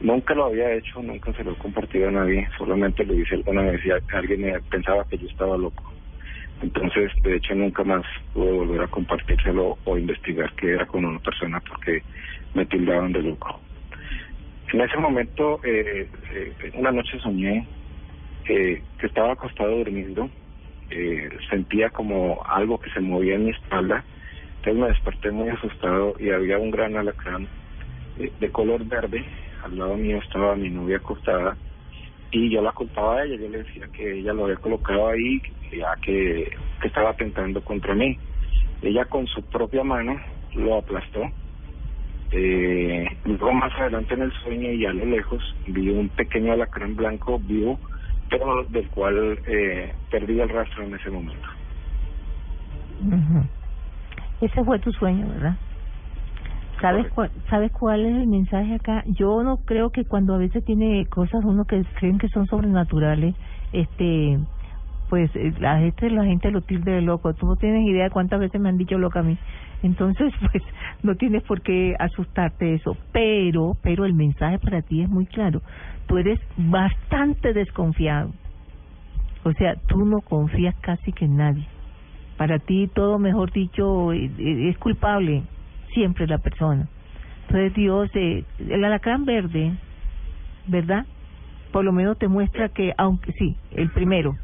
Nunca 0.00 0.34
lo 0.34 0.46
había 0.46 0.72
hecho, 0.72 1.02
nunca 1.02 1.32
se 1.32 1.44
lo 1.44 1.52
he 1.52 1.56
compartido 1.56 2.08
a 2.08 2.12
nadie, 2.12 2.48
solamente 2.58 3.04
lo 3.04 3.14
hice 3.14 3.36
alguna 3.36 3.62
vez 3.62 3.80
y 3.84 3.90
alguien 4.14 4.60
pensaba 4.70 5.04
que 5.04 5.18
yo 5.18 5.26
estaba 5.28 5.56
loco. 5.56 5.92
Entonces, 6.60 7.12
de 7.22 7.36
hecho, 7.36 7.54
nunca 7.54 7.84
más 7.84 8.04
pude 8.32 8.52
volver 8.52 8.82
a 8.82 8.88
compartírselo 8.88 9.78
o 9.84 9.98
investigar 9.98 10.52
qué 10.54 10.72
era 10.72 10.86
con 10.86 11.04
una 11.04 11.18
persona 11.18 11.60
porque 11.60 12.02
me 12.54 12.66
tildaban 12.66 13.12
de 13.12 13.22
loco. 13.22 13.60
En 14.72 14.80
ese 14.80 14.96
momento, 14.96 15.60
eh, 15.64 16.08
eh, 16.32 16.70
una 16.74 16.90
noche 16.90 17.18
soñé 17.20 17.66
eh, 18.48 18.82
que 18.98 19.06
estaba 19.06 19.32
acostado 19.32 19.70
durmiendo, 19.78 20.28
eh, 20.90 21.28
sentía 21.48 21.90
como 21.90 22.42
algo 22.44 22.78
que 22.78 22.90
se 22.90 23.00
movía 23.00 23.36
en 23.36 23.44
mi 23.44 23.50
espalda, 23.50 24.04
entonces 24.56 24.82
me 24.82 24.88
desperté 24.88 25.30
muy 25.30 25.48
asustado 25.48 26.14
y 26.18 26.30
había 26.30 26.58
un 26.58 26.70
gran 26.70 26.96
alacrán 26.96 27.48
eh, 28.18 28.32
de 28.38 28.50
color 28.50 28.84
verde, 28.84 29.24
al 29.64 29.78
lado 29.78 29.96
mío 29.96 30.18
estaba 30.18 30.56
mi 30.56 30.70
novia 30.70 30.96
acostada 30.96 31.56
y 32.30 32.50
yo 32.50 32.62
la 32.62 32.72
culpaba 32.72 33.16
a 33.16 33.24
ella, 33.24 33.36
yo 33.36 33.48
le 33.48 33.58
decía 33.58 33.86
que 33.92 34.18
ella 34.18 34.32
lo 34.32 34.44
había 34.44 34.56
colocado 34.56 35.08
ahí, 35.08 35.40
ya 35.70 35.94
que, 36.00 36.50
que 36.80 36.88
estaba 36.88 37.10
atentando 37.10 37.62
contra 37.62 37.94
mí. 37.94 38.18
Ella 38.80 39.04
con 39.04 39.26
su 39.26 39.42
propia 39.42 39.84
mano 39.84 40.16
lo 40.54 40.78
aplastó. 40.78 41.20
Eh, 42.30 43.06
luego 43.24 43.52
más 43.52 43.72
adelante 43.78 44.14
en 44.14 44.22
el 44.22 44.32
sueño 44.32 44.72
y 44.72 44.86
a 44.86 44.92
lo 44.94 45.04
lejos 45.04 45.42
vi 45.66 45.90
un 45.90 46.08
pequeño 46.08 46.52
alacrán 46.52 46.96
blanco 46.96 47.38
vivo, 47.38 47.78
pero 48.30 48.64
del 48.70 48.88
cual 48.88 49.38
eh, 49.46 49.92
perdí 50.10 50.40
el 50.40 50.48
rastro 50.48 50.84
en 50.84 50.94
ese 50.94 51.10
momento. 51.10 51.48
Ese 54.40 54.64
fue 54.64 54.78
tu 54.78 54.90
sueño, 54.92 55.28
¿verdad? 55.28 55.56
¿Sabes 56.82 57.06
cuál, 57.12 57.30
¿Sabes 57.48 57.70
cuál 57.70 58.04
es 58.04 58.16
el 58.16 58.26
mensaje 58.26 58.74
acá? 58.74 59.04
Yo 59.06 59.44
no 59.44 59.58
creo 59.58 59.90
que 59.90 60.04
cuando 60.04 60.34
a 60.34 60.38
veces 60.38 60.64
tiene 60.64 61.06
cosas 61.06 61.44
uno 61.44 61.64
que 61.64 61.84
creen 62.00 62.18
que 62.18 62.26
son 62.28 62.48
sobrenaturales, 62.48 63.36
este, 63.72 64.36
pues 65.08 65.30
eh, 65.36 65.54
la 65.60 65.78
gente 65.78 66.10
la 66.10 66.24
gente 66.24 66.50
lo 66.50 66.60
tilde 66.60 66.90
de 66.90 67.00
loco. 67.00 67.34
Tú 67.34 67.46
no 67.46 67.54
tienes 67.54 67.86
idea 67.86 68.04
de 68.04 68.10
cuántas 68.10 68.40
veces 68.40 68.60
me 68.60 68.68
han 68.68 68.78
dicho 68.78 68.98
loca 68.98 69.20
a 69.20 69.22
mí. 69.22 69.38
Entonces, 69.84 70.32
pues 70.40 70.60
no 71.04 71.14
tienes 71.14 71.44
por 71.44 71.62
qué 71.62 71.94
asustarte 72.00 72.64
de 72.64 72.74
eso. 72.74 72.96
Pero, 73.12 73.76
pero 73.80 74.04
el 74.04 74.14
mensaje 74.14 74.58
para 74.58 74.82
ti 74.82 75.02
es 75.02 75.08
muy 75.08 75.26
claro. 75.26 75.62
Tú 76.08 76.18
eres 76.18 76.40
bastante 76.56 77.52
desconfiado. 77.52 78.32
O 79.44 79.52
sea, 79.52 79.76
tú 79.86 80.04
no 80.04 80.20
confías 80.20 80.74
casi 80.80 81.12
que 81.12 81.26
en 81.26 81.36
nadie. 81.36 81.66
Para 82.36 82.58
ti 82.58 82.90
todo, 82.92 83.20
mejor 83.20 83.52
dicho, 83.52 84.12
eh, 84.12 84.28
eh, 84.36 84.68
es 84.70 84.78
culpable 84.78 85.44
siempre 85.92 86.26
la 86.26 86.38
persona. 86.38 86.88
Entonces 87.42 87.74
Dios, 87.74 88.10
eh, 88.14 88.44
el 88.58 88.84
alacrán 88.84 89.24
verde, 89.24 89.72
¿verdad? 90.66 91.06
Por 91.72 91.84
lo 91.84 91.92
menos 91.92 92.18
te 92.18 92.28
muestra 92.28 92.68
que, 92.68 92.94
aunque 92.96 93.32
sí, 93.32 93.56
el 93.72 93.90
primero, 93.90 94.36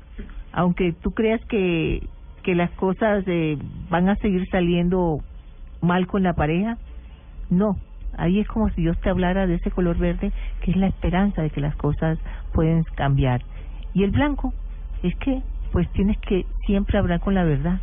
aunque 0.53 0.93
tú 0.93 1.13
creas 1.13 1.45
que, 1.47 2.07
que 2.43 2.55
las 2.55 2.71
cosas 2.73 3.25
eh, 3.27 3.59
van 3.91 4.09
a 4.09 4.17
seguir 4.17 4.49
saliendo 4.51 5.21
mal 5.81 6.07
con 6.07 6.23
la 6.23 6.35
pareja, 6.35 6.79
no. 7.51 7.77
Ahí 8.17 8.41
es 8.41 8.49
como 8.49 8.69
si 8.71 8.83
Dios 8.83 8.99
te 9.01 9.11
hablara 9.11 9.47
de 9.47 9.55
ese 9.55 9.71
color 9.71 9.97
verde, 9.99 10.33
que 10.61 10.73
es 10.73 10.77
la 10.77 10.89
esperanza 10.89 11.43
de 11.43 11.51
que 11.51 11.61
las 11.61 11.77
cosas 11.77 12.19
pueden 12.53 12.83
cambiar. 12.97 13.43
Y 13.95 14.03
el 14.03 14.11
blanco 14.11 14.53
es 15.03 15.15
que, 15.17 15.43
pues 15.73 15.89
tienes 15.93 16.19
que 16.19 16.45
siempre 16.67 16.99
hablar 16.99 17.21
con 17.21 17.35
la 17.35 17.45
verdad. 17.45 17.81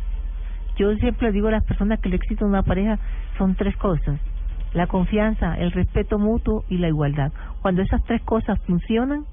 Yo 0.76 0.94
siempre 0.96 1.32
digo 1.32 1.48
a 1.48 1.52
las 1.52 1.64
personas 1.64 2.00
que 2.00 2.08
el 2.08 2.14
éxito 2.14 2.44
de 2.44 2.50
una 2.50 2.62
pareja 2.62 2.98
son 3.38 3.54
tres 3.54 3.76
cosas. 3.76 4.20
la 4.72 4.86
confianza, 4.88 5.54
el 5.54 5.72
respeto 5.72 6.18
mutuo 6.18 6.64
y 6.68 6.76
la 6.76 6.88
igualdad. 6.88 7.32
Cuando 7.62 7.80
esas 7.80 8.04
tres 8.04 8.20
cosas 8.22 8.58
funcionan, 8.66 9.24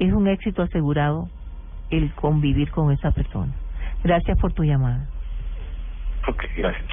es 0.00 0.12
un 0.12 0.26
éxito 0.26 0.62
asegurado 0.62 1.28
el 1.90 2.12
convivir 2.14 2.70
con 2.72 2.90
esa 2.90 3.12
persona. 3.12 3.52
Gracias 4.02 4.36
por 4.40 4.52
tu 4.52 4.64
llamada. 4.64 5.08
Ok, 6.26 6.44
gracias. 6.56 6.84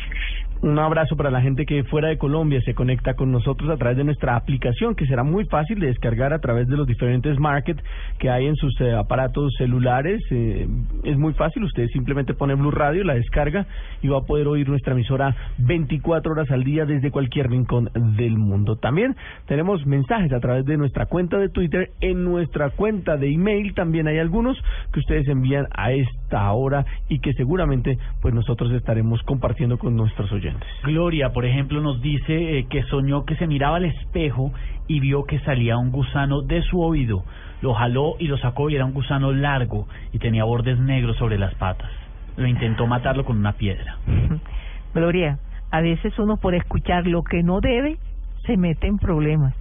Un 0.64 0.78
abrazo 0.78 1.16
para 1.16 1.32
la 1.32 1.42
gente 1.42 1.66
que 1.66 1.84
fuera 1.86 2.10
de 2.10 2.20
Colombia 2.20 2.62
se 2.62 2.76
conecta 2.76 3.16
con 3.16 3.32
nosotros 3.32 3.68
a 3.72 3.78
través 3.78 3.98
de 3.98 4.04
nuestra 4.04 4.36
aplicación 4.36 4.94
que 4.94 5.08
será 5.08 5.24
muy 5.24 5.46
fácil 5.46 5.80
de 5.80 5.88
descargar 5.88 6.34
a 6.34 6.40
través 6.40 6.68
de 6.68 6.78
los 6.78 6.86
diferentes 6.86 7.40
markets 7.40 7.84
que 8.20 8.30
hay 8.30 8.46
en 8.46 8.56
sus 8.56 8.80
eh, 8.80 8.94
aparatos 8.94 9.56
celulares. 9.58 10.22
Eh, 10.30 10.68
es 11.04 11.18
muy 11.18 11.34
fácil, 11.34 11.64
usted 11.64 11.88
simplemente 11.88 12.36
pone 12.36 12.54
Blue 12.54 12.70
Radio, 12.70 13.04
la 13.04 13.16
descarga 13.16 13.66
y 14.04 14.08
va 14.08 14.20
a 14.20 14.22
poder 14.22 14.48
oír 14.48 14.70
nuestra 14.70 14.94
emisora 14.94 15.36
24 15.58 16.32
horas 16.32 16.52
al 16.52 16.64
día 16.64 16.86
desde 16.86 17.10
cualquier 17.10 17.50
rincón 17.50 17.90
del 18.16 18.38
mundo. 18.38 18.76
También 18.76 19.16
tenemos 19.48 19.88
mensajes 19.88 20.32
a 20.32 20.42
través 20.42 20.66
de 20.66 20.78
nuestra 20.78 21.08
cuenta 21.08 21.40
de 21.40 21.50
Twitter, 21.50 21.90
en 22.02 22.24
nuestra 22.24 22.70
cuenta 22.70 23.18
de 23.18 23.34
email 23.34 23.74
también 23.74 24.08
hay 24.08 24.20
algunos 24.20 24.62
que 24.94 25.00
ustedes 25.00 25.28
envían 25.28 25.66
a 25.72 25.92
esta 25.92 26.52
hora 26.52 26.86
y 27.10 27.18
que 27.18 27.34
seguramente 27.34 27.98
pues 28.22 28.36
nosotros 28.36 28.72
estaremos 28.74 29.24
compartiendo 29.24 29.80
con 29.80 29.96
nuestros 29.96 30.32
oyentes. 30.32 30.51
Gloria, 30.84 31.32
por 31.32 31.46
ejemplo, 31.46 31.82
nos 31.82 32.02
dice 32.02 32.60
eh, 32.60 32.68
que 32.70 32.84
soñó 32.84 33.26
que 33.26 33.36
se 33.36 33.48
miraba 33.48 33.78
al 33.78 33.86
espejo 33.86 34.52
y 34.88 35.00
vio 35.00 35.24
que 35.26 35.40
salía 35.40 35.78
un 35.78 35.92
gusano 35.92 36.42
de 36.42 36.62
su 36.64 36.82
oído. 36.82 37.24
Lo 37.62 37.74
jaló 37.74 38.16
y 38.20 38.28
lo 38.28 38.38
sacó 38.38 38.70
y 38.70 38.76
era 38.76 38.86
un 38.86 38.94
gusano 38.94 39.32
largo 39.32 39.88
y 40.12 40.20
tenía 40.20 40.44
bordes 40.44 40.80
negros 40.80 41.18
sobre 41.18 41.38
las 41.38 41.54
patas. 41.56 41.90
Lo 42.38 42.48
intentó 42.48 42.88
matarlo 42.88 43.24
con 43.26 43.38
una 43.38 43.54
piedra. 43.54 43.98
Gloria, 44.94 45.40
a 45.70 45.82
veces 45.82 46.18
uno 46.20 46.38
por 46.38 46.56
escuchar 46.56 47.08
lo 47.08 47.24
que 47.24 47.44
no 47.44 47.62
debe 47.62 47.98
se 48.46 48.58
mete 48.58 48.88
en 48.88 48.98
problemas. 48.98 49.54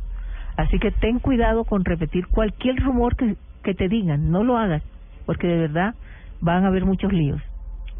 Así 0.56 0.78
que 0.78 0.90
ten 0.90 1.20
cuidado 1.20 1.64
con 1.64 1.84
repetir 1.84 2.26
cualquier 2.26 2.76
rumor 2.76 3.16
que, 3.16 3.36
que 3.62 3.74
te 3.74 3.88
digan. 3.88 4.30
No 4.30 4.42
lo 4.42 4.58
hagas, 4.58 4.82
porque 5.26 5.46
de 5.46 5.58
verdad 5.58 5.94
van 6.40 6.64
a 6.64 6.68
haber 6.68 6.84
muchos 6.84 7.12
líos. 7.12 7.40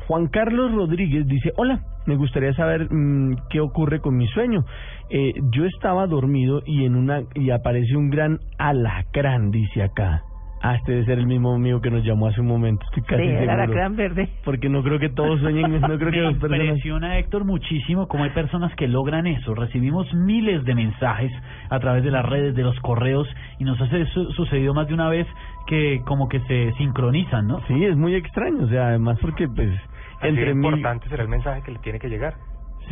Juan 0.07 0.27
Carlos 0.27 0.73
Rodríguez 0.73 1.27
dice, 1.27 1.52
hola, 1.57 1.81
me 2.11 2.17
gustaría 2.17 2.53
saber 2.55 2.89
mm, 2.93 3.37
qué 3.51 3.61
ocurre 3.61 4.01
con 4.01 4.17
mi 4.17 4.27
sueño. 4.27 4.65
Eh, 5.11 5.33
yo 5.53 5.65
estaba 5.65 6.07
dormido 6.07 6.63
y 6.67 6.85
en 6.85 6.97
una 6.97 7.23
y 7.35 7.51
aparece 7.51 7.97
un 7.97 8.11
gran 8.11 8.39
alacrán, 8.59 9.51
dice 9.51 9.83
acá. 9.83 10.23
Ah, 10.63 10.75
este 10.77 10.93
debe 10.93 11.05
ser 11.07 11.19
el 11.19 11.27
mismo 11.27 11.55
amigo 11.55 11.81
que 11.81 11.91
nos 11.91 12.05
llamó 12.05 12.27
hace 12.27 12.43
un 12.43 12.47
momento. 12.47 12.85
Estoy 12.85 13.03
casi 13.05 13.23
Sí, 13.23 13.29
el 13.31 13.39
seguro. 13.39 13.53
alacrán 13.55 13.97
verde. 13.97 14.29
Porque 14.45 14.69
no 14.69 14.83
creo 14.83 14.99
que 14.99 15.09
todos 15.09 15.41
sueñen, 15.41 15.81
no 15.81 15.81
creo 15.99 16.11
que 16.11 16.19
Me 16.19 16.23
las 16.25 16.35
personas... 16.35 16.61
impresiona, 16.67 17.19
Héctor, 17.19 17.45
muchísimo 17.47 18.09
cómo 18.09 18.25
hay 18.25 18.31
personas 18.31 18.75
que 18.75 18.87
logran 18.87 19.27
eso. 19.27 19.55
Recibimos 19.55 20.13
miles 20.13 20.63
de 20.67 20.75
mensajes 20.75 21.33
a 21.71 21.79
través 21.81 22.05
de 22.05 22.11
las 22.11 22.27
redes, 22.27 22.55
de 22.55 22.63
los 22.63 22.79
correos, 22.81 23.27
y 23.59 23.65
nos 23.65 23.81
ha 23.81 23.87
su- 24.13 24.33
sucedido 24.33 24.75
más 24.75 24.87
de 24.87 24.93
una 24.95 25.09
vez 25.09 25.27
que 25.67 26.03
como 26.05 26.29
que 26.29 26.41
se 26.41 26.73
sincronizan, 26.73 27.47
¿no? 27.47 27.61
Sí, 27.67 27.83
es 27.85 27.97
muy 27.97 28.15
extraño, 28.15 28.65
o 28.65 28.69
sea, 28.69 28.89
además 28.89 29.19
porque 29.23 29.49
pues 29.49 29.71
Así 30.20 30.28
entre 30.28 30.55
mil 30.55 30.66
importante 30.74 31.08
será 31.08 31.23
el 31.23 31.28
mensaje 31.28 31.62
que 31.62 31.73
le 31.73 31.78
tiene 31.81 31.99
que 31.99 32.08
llegar. 32.08 32.34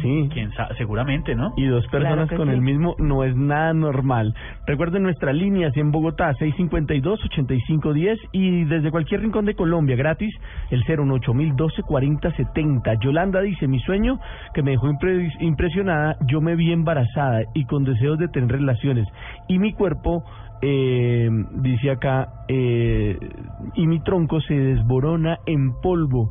Sí. 0.02 0.28
¿Quién 0.32 0.52
sabe? 0.52 0.76
Seguramente, 0.76 1.34
¿no? 1.34 1.52
y 1.57 1.65
dos 1.66 1.84
personas 1.89 2.28
Claro 2.28 2.36
con 2.36 2.48
sí. 2.48 2.55
el 2.55 2.60
mismo 2.60 2.94
no 2.98 3.24
es 3.24 3.34
nada 3.34 3.73
normal. 3.73 4.32
Recuerden 4.66 5.02
nuestra 5.02 5.32
línea 5.32 5.70
si 5.73 5.81
en 5.81 5.90
Bogotá 5.90 6.32
652-8510 6.34 8.16
y 8.32 8.65
desde 8.66 8.90
cualquier 8.92 9.23
rincón 9.23 9.44
de 9.47 9.55
Colombia 9.55 9.97
gratis 9.97 10.32
el 10.70 10.84
018-1240-70. 10.84 12.98
Yolanda 13.00 13.40
dice, 13.40 13.66
mi 13.66 13.81
sueño 13.81 14.20
que 14.55 14.62
me 14.62 14.73
dejó 14.73 14.89
impre- 14.89 15.31
impresionada, 15.40 16.16
yo 16.26 16.40
me 16.40 16.55
vi 16.55 16.73
embarazada 16.73 17.42
y 17.55 17.65
con 17.65 17.84
deseos 17.84 18.18
de 18.18 18.28
tener 18.28 18.50
relaciones 18.50 19.07
y 19.48 19.58
mi 19.58 19.73
cuerpo 19.73 20.23
eh, 20.62 21.28
dice 21.55 21.90
acá, 21.90 22.28
eh, 22.48 23.18
y 23.74 23.86
mi 23.86 24.00
tronco 24.00 24.40
se 24.40 24.55
desborona 24.55 25.39
en 25.47 25.73
polvo, 25.81 26.31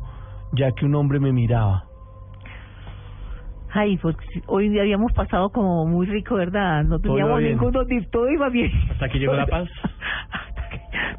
ya 0.52 0.72
que 0.72 0.84
un 0.86 0.94
hombre 0.94 1.20
me 1.20 1.32
miraba. 1.32 1.84
Ay, 3.70 3.98
pues 3.98 4.16
hoy 4.46 4.70
día 4.70 4.82
habíamos 4.82 5.12
pasado 5.12 5.50
como 5.50 5.84
muy 5.86 6.06
rico, 6.06 6.36
¿verdad? 6.36 6.84
No 6.84 6.98
teníamos 6.98 7.42
ninguno 7.42 7.84
todo 8.10 8.28
iba 8.30 8.48
bien. 8.48 8.72
Hasta 8.90 9.08
que 9.08 9.18
llegó 9.18 9.34
la 9.34 9.46
paz. 9.46 9.68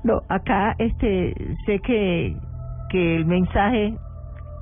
No, 0.03 0.21
acá 0.29 0.75
este 0.79 1.33
sé 1.65 1.79
que 1.79 2.35
que 2.89 3.17
el 3.17 3.25
mensaje 3.25 3.93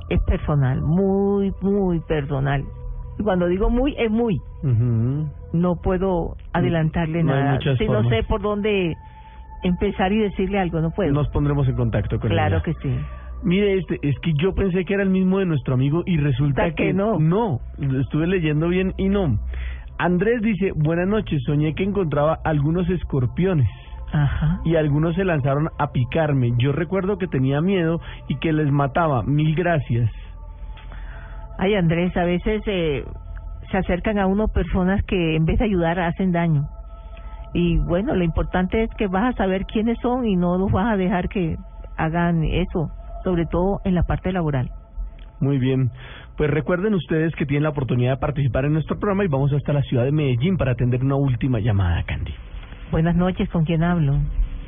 es 0.09 0.19
personal, 0.23 0.81
muy 0.81 1.53
muy 1.61 1.99
personal. 2.01 2.63
Y 3.19 3.23
cuando 3.23 3.47
digo 3.47 3.69
muy 3.69 3.95
es 3.97 4.11
muy. 4.11 4.41
No 5.53 5.77
puedo 5.81 6.35
adelantarle 6.51 7.23
No 7.23 7.33
nada. 7.33 7.59
Si 7.77 7.87
no 7.87 8.07
sé 8.09 8.23
por 8.23 8.41
dónde 8.41 8.95
empezar 9.63 10.11
y 10.11 10.19
decirle 10.19 10.59
algo, 10.59 10.81
no 10.81 10.91
puedo. 10.91 11.13
Nos 11.13 11.29
pondremos 11.29 11.67
en 11.69 11.75
contacto 11.75 12.19
con 12.19 12.29
Claro 12.29 12.57
ella. 12.57 12.63
que 12.63 12.73
sí. 12.75 12.99
Mire, 13.43 13.77
este, 13.77 13.99
es 14.01 14.17
que 14.19 14.33
yo 14.33 14.53
pensé 14.56 14.83
que 14.85 14.93
era 14.93 15.03
el 15.03 15.09
mismo 15.09 15.40
de 15.40 15.45
nuestro 15.45 15.75
amigo 15.75 16.03
y 16.06 16.17
resulta 16.17 16.72
que 16.72 16.93
no. 16.93 17.19
No, 17.19 17.59
lo 17.77 18.01
estuve 18.01 18.27
leyendo 18.27 18.67
bien 18.67 18.93
y 18.98 19.09
no. 19.09 19.38
Andrés 19.99 20.41
dice, 20.41 20.72
buenas 20.75 21.07
noches, 21.07 21.41
soñé 21.43 21.74
que 21.74 21.83
encontraba 21.83 22.40
algunos 22.43 22.90
escorpiones. 22.90 23.69
Ajá. 24.11 24.61
Y 24.64 24.75
algunos 24.75 25.16
se 25.16 25.25
lanzaron 25.25 25.69
a 25.77 25.91
picarme. 25.91 26.53
Yo 26.57 26.72
recuerdo 26.72 27.17
que 27.17 27.27
tenía 27.27 27.61
miedo 27.61 27.99
y 28.27 28.35
que 28.38 28.53
les 28.53 28.72
mataba. 28.72 29.24
Mil 29.24 29.56
gracias. 29.56 30.09
Ay, 31.57 31.74
Andrés, 31.74 32.16
a 32.16 32.24
veces 32.24 32.61
eh, 32.67 33.03
se 33.72 33.77
acercan 33.77 34.19
a 34.19 34.27
uno 34.27 34.48
personas 34.48 35.03
que 35.06 35.35
en 35.35 35.45
vez 35.45 35.59
de 35.59 35.66
ayudar 35.66 35.99
hacen 35.99 36.32
daño. 36.32 36.67
Y 37.53 37.77
bueno, 37.77 38.14
lo 38.14 38.24
importante 38.24 38.83
es 38.83 38.90
que 38.98 39.07
vas 39.07 39.33
a 39.33 39.38
saber 39.38 39.66
quiénes 39.66 39.98
son 40.01 40.25
y 40.25 40.35
no 40.35 40.57
los 40.57 40.72
vas 40.72 40.93
a 40.93 40.98
dejar 40.98 41.27
que 41.30 41.57
hagan 41.98 42.43
eso, 42.43 42.91
sobre 43.27 43.45
todo 43.45 43.81
en 43.83 43.93
la 43.93 44.03
parte 44.03 44.31
laboral. 44.31 44.72
Muy 45.41 45.57
bien. 45.57 45.91
Pues 46.38 46.49
recuerden 46.49 46.93
ustedes 46.93 47.35
que 47.35 47.45
tienen 47.45 47.64
la 47.64 47.72
oportunidad 47.72 48.11
de 48.11 48.17
participar 48.17 48.64
en 48.64 48.72
nuestro 48.72 48.97
programa 48.97 49.25
y 49.25 49.27
vamos 49.27 49.51
hasta 49.51 49.73
la 49.73 49.81
ciudad 49.81 50.06
de 50.06 50.14
Medellín 50.14 50.56
para 50.56 50.72
atender 50.72 51.03
una 51.03 51.15
última 51.15 51.59
llamada, 51.59 52.01
Candy. 52.03 52.33
Buenas 52.89 53.17
noches, 53.17 53.49
¿con 53.49 53.65
quién 53.65 53.83
hablo? 53.83 54.14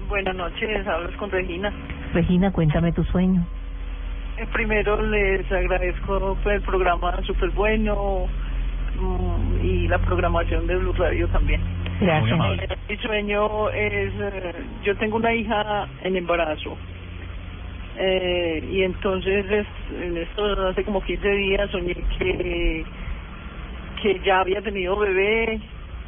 Buenas 0.09 0.35
noches, 0.35 0.85
hablas 0.85 1.15
con 1.15 1.31
Regina. 1.31 1.71
Regina, 2.13 2.51
cuéntame 2.51 2.91
tu 2.91 3.05
sueño. 3.05 3.45
Eh, 4.37 4.45
Primero 4.51 5.01
les 5.03 5.49
agradezco 5.49 6.37
pues, 6.43 6.57
el 6.57 6.61
programa 6.63 7.15
súper 7.23 7.51
bueno 7.51 8.25
mm, 8.99 9.65
y 9.65 9.87
la 9.87 9.99
programación 9.99 10.67
de 10.67 10.75
Blue 10.75 10.93
Radio 10.97 11.29
también. 11.29 11.61
Gracias. 12.01 12.39
Eh, 12.59 12.77
Mi 12.89 12.97
sueño 12.97 13.69
es, 13.69 14.13
eh, 14.19 14.53
yo 14.83 14.97
tengo 14.97 15.15
una 15.15 15.33
hija 15.33 15.87
en 16.03 16.17
embarazo 16.17 16.75
eh, 17.99 18.63
y 18.71 18.83
entonces 18.83 19.45
es- 19.51 20.01
en 20.01 20.17
esto 20.17 20.67
hace 20.67 20.83
como 20.83 21.01
15 21.01 21.29
días 21.29 21.69
soñé 21.69 21.93
que 22.17 22.85
que 24.01 24.19
ya 24.25 24.39
había 24.39 24.61
tenido 24.61 24.95
bebé 24.97 25.59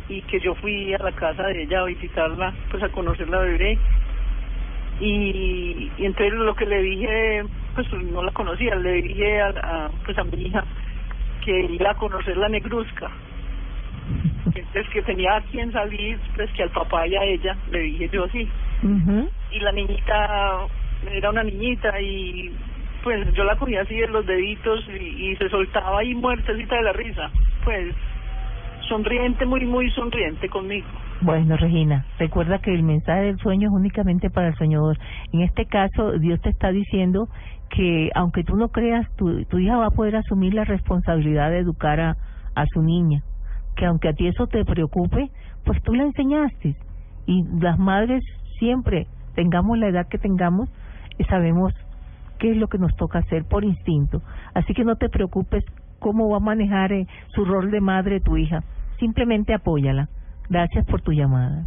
y 0.08 0.22
que 0.22 0.40
yo 0.40 0.56
fui 0.56 0.94
a 0.94 0.98
la 1.04 1.12
casa 1.12 1.44
de 1.48 1.64
ella 1.64 1.82
a 1.82 1.86
visitarla, 1.86 2.54
pues 2.70 2.82
a 2.84 2.90
conocer 2.90 3.28
la 3.28 3.40
bebé 3.40 3.78
y, 5.00 5.92
y 5.98 6.06
entonces 6.06 6.34
lo 6.34 6.56
que 6.56 6.66
le 6.66 6.82
dije, 6.82 7.44
pues 7.76 7.92
no 7.94 8.24
la 8.24 8.32
conocía, 8.32 8.76
le 8.76 8.94
dije 9.02 9.42
a, 9.42 9.48
a, 9.48 9.90
pues 10.06 10.18
a 10.18 10.24
mi 10.24 10.42
hija 10.44 10.64
que 11.44 11.60
iba 11.70 11.92
a 11.92 11.96
conocer 11.96 12.38
la 12.38 12.48
negruzca. 12.50 13.10
Entonces 14.54 14.88
que 14.94 15.02
tenía 15.02 15.36
a 15.38 15.42
quien 15.42 15.72
salir, 15.72 16.20
pues 16.36 16.52
que 16.54 16.64
al 16.64 16.70
papá 16.70 17.08
y 17.08 17.16
a 17.16 17.24
ella, 17.24 17.58
le 17.72 17.80
dije 17.80 18.10
yo 18.12 18.28
sí. 18.30 18.48
Y 19.52 19.60
la 19.60 19.72
niñita 19.72 20.60
era 21.12 21.30
una 21.30 21.44
niñita 21.44 22.00
y 22.00 22.52
pues 23.04 23.34
yo 23.34 23.44
la 23.44 23.56
cogía 23.56 23.82
así 23.82 23.96
de 23.96 24.08
los 24.08 24.26
deditos 24.26 24.88
y, 24.90 25.32
y 25.32 25.36
se 25.38 25.50
soltaba 25.50 26.00
ahí 26.00 26.14
muertecita 26.14 26.76
de 26.76 26.84
la 26.84 26.94
risa. 26.94 27.32
Pues 27.64 27.96
sonriente, 28.88 29.46
muy, 29.46 29.66
muy 29.66 29.90
sonriente 29.92 30.50
conmigo. 30.50 30.88
Bueno, 31.22 31.56
Regina, 31.56 32.06
recuerda 32.18 32.60
que 32.60 32.74
el 32.74 32.84
mensaje 32.84 33.22
del 33.22 33.38
sueño 33.38 33.70
es 33.70 33.74
únicamente 33.74 34.30
para 34.30 34.50
el 34.50 34.56
soñador. 34.56 34.98
En 35.32 35.42
este 35.42 35.66
caso, 35.66 36.14
Dios 36.20 36.42
te 36.42 36.50
está 36.50 36.72
diciendo 36.72 37.28
que 37.70 38.10
aunque 38.16 38.44
tú 38.44 38.56
no 38.56 38.70
creas, 38.70 39.08
tu, 39.16 39.46
tu 39.46 39.60
hija 39.60 39.78
va 39.78 39.88
a 39.88 39.92
poder 39.92 40.16
asumir 40.16 40.54
la 40.54 40.66
responsabilidad 40.66 41.52
de 41.52 41.60
educar 41.60 42.00
a, 42.00 42.18
a 42.56 42.66
su 42.74 42.82
niña. 42.82 43.22
Que 43.76 43.86
aunque 43.86 44.10
a 44.10 44.14
ti 44.14 44.28
eso 44.28 44.48
te 44.48 44.66
preocupe, 44.66 45.30
pues 45.64 45.82
tú 45.84 45.94
la 45.94 46.04
enseñaste. 46.04 46.76
Y 47.28 47.44
las 47.62 47.78
madres 47.78 48.24
siempre, 48.60 49.08
tengamos 49.36 49.78
la 49.78 49.88
edad 49.88 50.08
que 50.10 50.18
tengamos, 50.18 50.70
sabemos 51.26 51.74
qué 52.40 52.52
es 52.52 52.58
lo 52.58 52.68
que 52.68 52.78
nos 52.78 52.96
toca 52.96 53.20
hacer 53.20 53.46
por 53.46 53.64
instinto. 53.64 54.22
Así 54.54 54.74
que 54.74 54.84
no 54.84 54.96
te 54.96 55.10
preocupes 55.10 55.64
cómo 56.00 56.30
va 56.30 56.38
a 56.38 56.40
manejar 56.42 56.92
eh, 56.92 57.08
su 57.36 57.46
rol 57.46 57.72
de 57.72 57.82
madre 57.82 58.20
tu 58.20 58.38
hija. 58.38 58.64
Simplemente 59.00 59.54
apóyala. 59.54 60.10
Gracias 60.50 60.86
por 60.86 61.02
tu 61.02 61.12
llamada. 61.12 61.66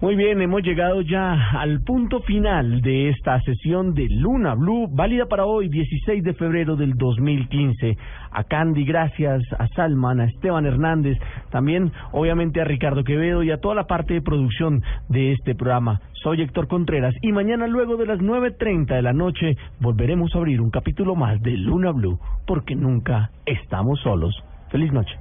Muy 0.00 0.14
bien, 0.14 0.40
hemos 0.40 0.62
llegado 0.62 1.00
ya 1.00 1.50
al 1.58 1.80
punto 1.80 2.20
final 2.20 2.82
de 2.82 3.08
esta 3.08 3.40
sesión 3.40 3.94
de 3.94 4.06
Luna 4.08 4.54
Blue, 4.54 4.86
válida 4.88 5.26
para 5.26 5.44
hoy, 5.44 5.68
16 5.68 6.22
de 6.22 6.34
febrero 6.34 6.76
del 6.76 6.94
2015. 6.94 7.98
A 8.30 8.44
Candy, 8.44 8.84
gracias, 8.84 9.42
a 9.58 9.66
Salman, 9.74 10.20
a 10.20 10.26
Esteban 10.26 10.66
Hernández, 10.66 11.18
también 11.50 11.90
obviamente 12.12 12.60
a 12.60 12.64
Ricardo 12.64 13.02
Quevedo 13.02 13.42
y 13.42 13.50
a 13.50 13.58
toda 13.60 13.74
la 13.74 13.88
parte 13.88 14.14
de 14.14 14.22
producción 14.22 14.84
de 15.08 15.32
este 15.32 15.56
programa. 15.56 16.00
Soy 16.12 16.42
Héctor 16.42 16.68
Contreras 16.68 17.16
y 17.20 17.32
mañana 17.32 17.66
luego 17.66 17.96
de 17.96 18.06
las 18.06 18.20
9.30 18.20 18.94
de 18.94 19.02
la 19.02 19.12
noche 19.12 19.56
volveremos 19.80 20.32
a 20.32 20.38
abrir 20.38 20.60
un 20.60 20.70
capítulo 20.70 21.16
más 21.16 21.42
de 21.42 21.56
Luna 21.56 21.90
Blue, 21.90 22.20
porque 22.46 22.76
nunca 22.76 23.32
estamos 23.46 23.98
solos. 24.02 24.44
Feliz 24.70 24.92
noche. 24.92 25.16